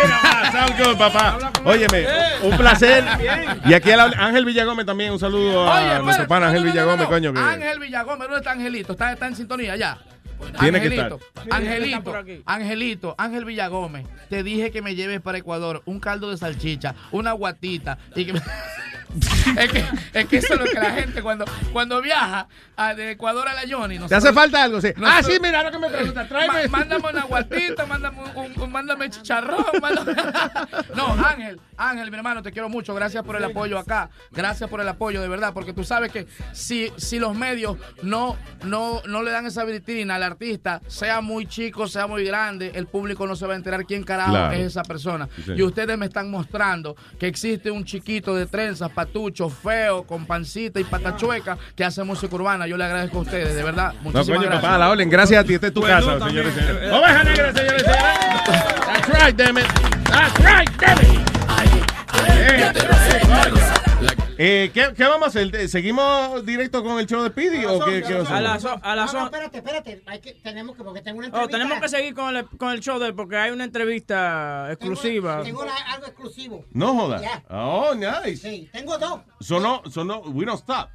papá. 0.97 1.37
Óyeme, 1.65 2.05
un 2.43 2.57
placer. 2.57 3.03
Y 3.65 3.73
aquí 3.73 3.89
el 3.91 3.99
Ángel 3.99 4.45
Villagómez 4.45 4.85
también, 4.85 5.11
un 5.13 5.19
saludo 5.19 5.71
a 5.71 5.79
Oye, 5.95 6.03
nuestro 6.03 6.27
pana 6.27 6.47
no, 6.47 6.49
Ángel 6.49 6.61
no, 6.63 6.67
no, 6.67 6.71
Villagómez, 6.73 6.97
no, 6.97 7.03
no. 7.03 7.09
coño. 7.09 7.33
Que 7.33 7.39
Ángel 7.39 7.79
Villagómez, 7.79 8.19
¿dónde 8.19 8.37
está 8.37 8.51
Angelito? 8.51 8.91
Está, 8.93 9.13
está 9.13 9.27
en 9.27 9.35
sintonía 9.35 9.75
ya. 9.75 9.97
Tiene 10.59 10.81
que 10.81 10.87
Angelito, 10.87 11.19
estar. 11.37 11.53
Angelito, 11.53 12.43
Angelito, 12.45 13.15
Ángel 13.17 13.45
Villagómez, 13.45 14.05
te 14.29 14.43
dije 14.43 14.71
que 14.71 14.81
me 14.81 14.95
lleves 14.95 15.21
para 15.21 15.37
Ecuador 15.37 15.81
un 15.85 15.99
caldo 15.99 16.29
de 16.31 16.37
salchicha, 16.37 16.95
una 17.11 17.31
guatita 17.31 17.97
y 18.15 18.25
que 18.25 18.33
me- 18.33 18.41
es, 19.57 19.71
que, 19.71 19.85
es 20.13 20.25
que 20.27 20.37
eso 20.37 20.53
es 20.53 20.59
lo 20.59 20.65
que 20.65 20.79
la 20.79 20.91
gente 20.91 21.21
cuando, 21.21 21.45
cuando 21.71 22.01
viaja 22.01 22.47
a- 22.75 22.93
de 22.93 23.11
Ecuador 23.11 23.47
a 23.47 23.53
la 23.53 23.61
Johnny. 23.69 23.99
¿Te 23.99 24.15
hace 24.15 24.33
falta 24.33 24.63
algo? 24.63 24.81
Sí. 24.81 24.89
Ah, 24.95 24.99
nosotros- 24.99 25.33
sí, 25.33 25.39
mira 25.41 25.63
lo 25.63 25.71
que 25.71 25.79
me 25.79 25.89
pregunta. 25.89 26.27
Tráeme. 26.27 26.67
Mándame 26.67 27.09
una 27.09 27.23
guatita, 27.23 27.85
mándame, 27.85 28.17
un, 28.35 28.61
un- 28.61 28.71
mándame 28.71 29.09
chicharrón. 29.09 29.65
mándame- 29.81 30.15
No, 30.95 31.07
Ángel, 31.25 31.59
Ángel, 31.77 32.09
mi 32.11 32.17
hermano, 32.17 32.41
te 32.41 32.51
quiero 32.51 32.69
mucho. 32.69 32.93
Gracias 32.93 33.23
por 33.23 33.35
el 33.35 33.43
apoyo 33.43 33.77
acá. 33.77 34.09
Gracias 34.31 34.69
por 34.69 34.81
el 34.81 34.87
apoyo, 34.87 35.21
de 35.21 35.27
verdad. 35.27 35.53
Porque 35.53 35.73
tú 35.73 35.83
sabes 35.83 36.11
que 36.11 36.27
si, 36.51 36.91
si 36.97 37.19
los 37.19 37.35
medios 37.35 37.77
no, 38.01 38.37
no, 38.63 39.01
no 39.07 39.23
le 39.23 39.31
dan 39.31 39.45
esa 39.45 39.63
vitrina 39.63 40.15
al 40.15 40.23
artista, 40.23 40.81
sea 40.87 41.21
muy 41.21 41.45
chico, 41.45 41.87
sea 41.87 42.07
muy 42.07 42.23
grande, 42.25 42.71
el 42.75 42.87
público 42.87 43.25
no 43.27 43.35
se 43.35 43.45
va 43.47 43.53
a 43.53 43.57
enterar 43.57 43.85
quién 43.85 44.03
carajo 44.03 44.31
Claro. 44.31 44.53
es 44.53 44.61
esa 44.67 44.83
persona. 44.83 45.27
Sí, 45.45 45.53
y 45.55 45.63
ustedes 45.63 45.97
me 45.97 46.05
están 46.05 46.29
mostrando 46.31 46.95
que 47.19 47.27
existe 47.27 47.71
un 47.71 47.83
chiquito 47.85 48.35
de 48.35 48.45
trenzas, 48.45 48.89
patucho, 48.91 49.49
feo, 49.49 50.03
con 50.03 50.25
pancita 50.25 50.79
y 50.79 50.83
patachueca 50.83 51.57
que 51.75 51.83
hace 51.83 52.03
música 52.03 52.33
urbana. 52.35 52.67
Yo 52.67 52.77
le 52.77 52.85
agradezco 52.85 53.19
a 53.19 53.21
ustedes, 53.21 53.55
de 53.55 53.63
verdad. 53.63 53.93
No, 53.95 54.11
Muchísimas 54.11 54.25
coño, 54.27 54.41
gracias. 54.49 54.61
papá, 54.61 54.77
la 54.77 54.89
orden. 54.89 55.09
Gracias 55.09 55.43
a 55.43 55.47
ti. 55.47 55.53
Esta 55.55 55.67
es 55.67 55.73
tu 55.73 55.81
Bueno, 55.81 55.95
casa, 55.95 56.27
señores 56.27 56.53
y 56.55 56.59
señores. 56.59 56.91
Oveja 56.91 57.23
negra, 57.23 57.53
señores. 57.53 57.83
That's 57.83 59.07
right, 59.09 59.35
damn 59.35 59.57
it. 59.57 59.65
That's 60.05 60.39
right, 60.39 60.69
damn 60.79 60.99
it. 61.21 61.32
Eh, 64.37 64.71
¿qué, 64.73 64.93
qué 64.97 65.03
vamos 65.03 65.27
a 65.27 65.29
hacer? 65.29 65.69
¿Seguimos 65.69 66.43
directo 66.45 66.83
con 66.83 66.99
el 66.99 67.05
show 67.05 67.21
de 67.21 67.29
Speedy 67.29 67.65
o 67.65 67.79
qué, 67.85 68.01
qué 68.01 68.15
A 68.15 68.41
las 68.41 68.65
a 68.65 68.95
las 68.95 69.13
No, 69.13 69.19
no, 69.21 69.25
espérate, 69.27 69.57
espérate. 69.59 70.03
Hay 70.07 70.19
que, 70.19 70.33
tenemos 70.33 70.75
que, 70.75 70.83
porque 70.83 71.01
tengo 71.01 71.19
una 71.19 71.27
Oh, 71.27 71.29
entrevista. 71.29 71.57
tenemos 71.57 71.79
que 71.81 71.89
seguir 71.89 72.13
con 72.15 72.35
el, 72.35 72.45
con 72.47 72.71
el 72.71 72.79
show 72.79 72.97
de 72.99 73.07
él 73.07 73.13
porque 73.15 73.37
hay 73.37 73.51
una 73.51 73.63
entrevista 73.63 74.67
exclusiva. 74.71 75.43
Tengo 75.43 75.63
la- 75.63 75.75
algo 75.93 76.07
exclusivo. 76.07 76.65
No 76.71 76.95
jodas. 76.95 77.21
Ya. 77.21 77.43
Oh, 77.49 77.93
nice. 77.93 78.37
Sí, 78.37 78.69
tengo 78.71 78.97
dos. 78.97 79.21
Sonó, 79.39 79.83
sonó, 79.91 80.19
we 80.21 80.45
don't 80.45 80.59
stop. 80.59 80.89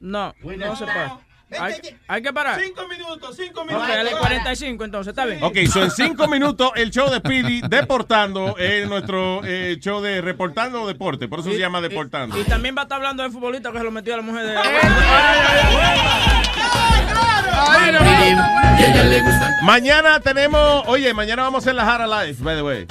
No, 0.00 0.34
no 0.42 0.76
se 0.76 0.84
para. 0.84 1.18
Hay, 1.60 1.74
hay 2.08 2.22
que 2.22 2.32
parar. 2.32 2.60
Cinco 2.60 2.86
minutos, 2.88 3.36
cinco 3.36 3.60
Ok, 3.62 3.66
minutos. 3.68 3.88
dale 3.88 4.10
45 4.12 4.84
entonces, 4.84 5.10
está 5.12 5.24
bien. 5.26 5.42
Ok, 5.42 5.56
so 5.72 5.82
en 5.82 5.90
cinco 5.90 6.26
minutos 6.28 6.70
el 6.76 6.90
show 6.90 7.10
de 7.10 7.18
Speedy 7.18 7.60
deportando 7.68 8.56
es 8.58 8.88
nuestro 8.88 9.40
eh, 9.44 9.76
show 9.80 10.00
de 10.00 10.20
reportando 10.20 10.86
deporte, 10.86 11.28
por 11.28 11.40
eso 11.40 11.50
se 11.50 11.58
llama 11.58 11.80
deportando. 11.80 12.38
Y 12.40 12.44
también 12.44 12.74
va 12.76 12.82
a 12.82 12.84
estar 12.84 12.96
hablando 12.96 13.22
de 13.22 13.30
futbolista 13.30 13.70
que 13.72 13.78
se 13.78 13.84
lo 13.84 13.90
metió 13.90 14.14
a 14.14 14.16
la 14.18 14.22
mujer 14.22 14.46
de... 14.46 14.56
Mañana 19.62 20.18
tenemos, 20.20 20.84
oye, 20.88 21.14
mañana 21.14 21.42
vamos 21.42 21.58
a 21.58 21.62
hacer 21.64 21.74
la 21.74 21.84
Jara 21.84 22.06
Live, 22.24 22.36
by 22.40 22.56
the 22.56 22.62
way. 22.62 22.86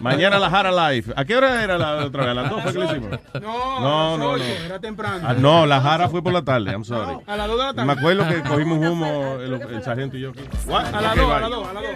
Mañana 0.00 0.38
la 0.38 0.48
Jara 0.50 0.70
Live. 0.90 1.12
¿A 1.16 1.24
qué 1.24 1.36
hora 1.36 1.62
era 1.62 1.76
la 1.76 2.04
otra 2.04 2.22
vez? 2.24 2.30
¿A 2.30 2.34
las 2.34 2.50
dos 2.50 2.62
fue 2.62 2.72
que 2.72 2.78
lo 2.78 2.84
hicimos? 2.86 3.10
No, 3.40 3.80
No, 3.80 4.18
no. 4.18 4.36
Era 4.36 4.78
temprano. 4.78 5.26
Ah, 5.28 5.34
no, 5.34 5.66
la 5.66 5.80
Jara 5.80 6.08
fue 6.08 6.22
por 6.22 6.32
la 6.32 6.42
tarde, 6.42 6.70
I'm 6.70 6.84
sorry. 6.84 7.16
A 7.26 7.36
las 7.36 7.48
dos 7.56 7.60
de 7.60 7.64
la 7.66 7.74
tarde. 7.74 7.86
Me 7.86 7.92
acuerdo 8.00 8.28
que 8.28 8.42
cogimos 8.48 8.78
humo 8.78 9.36
el, 9.40 9.54
el 9.54 9.82
sargento 9.82 10.16
y 10.16 10.20
yo. 10.20 10.32
What? 10.66 10.94
A 10.94 11.00
las 11.00 11.12
Ok, 11.12 11.18
dos, 11.18 11.30
a 11.30 11.34
bye. 11.34 11.40
las 11.40 11.50
dos, 11.50 11.68
a 11.68 11.72
las 11.72 11.82
dos. 11.82 11.92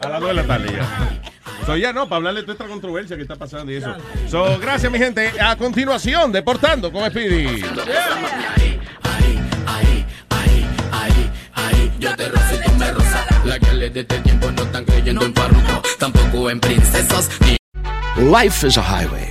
A 0.00 0.08
las 0.08 0.20
2 0.20 0.28
de 0.28 0.34
la 0.34 0.44
tarde 0.44 0.72
ya. 0.72 0.86
So, 1.64 1.76
ya 1.76 1.92
no, 1.94 2.04
para 2.06 2.16
hablarle 2.16 2.40
de 2.40 2.46
toda 2.46 2.54
esta 2.54 2.66
controversia 2.66 3.16
que 3.16 3.22
está 3.22 3.36
pasando 3.36 3.72
y 3.72 3.76
eso. 3.76 3.94
So, 4.28 4.58
gracias, 4.60 4.90
mi 4.92 4.98
gente. 4.98 5.32
A 5.40 5.56
continuación, 5.56 6.30
Deportando 6.30 6.92
con 6.92 7.08
Speedy. 7.08 7.62
Yo 11.98 12.14
te 12.16 12.28
rozo 12.28 12.54
y 12.54 12.64
tú 12.64 12.72
me 12.76 12.90
rozas. 12.92 13.46
La 13.46 13.58
que 13.58 13.72
le 13.72 13.88
de 13.90 14.00
este 14.00 14.18
tiempo 14.18 14.50
no 14.50 14.62
están 14.62 14.84
creyendo 14.84 15.24
en 15.24 15.34
farruko, 15.34 15.82
tampoco 15.98 16.50
en 16.50 16.60
princesas 16.60 17.30
ni 17.40 17.56
Life 18.30 18.66
is 18.66 18.76
a 18.76 18.82
highway, 18.82 19.30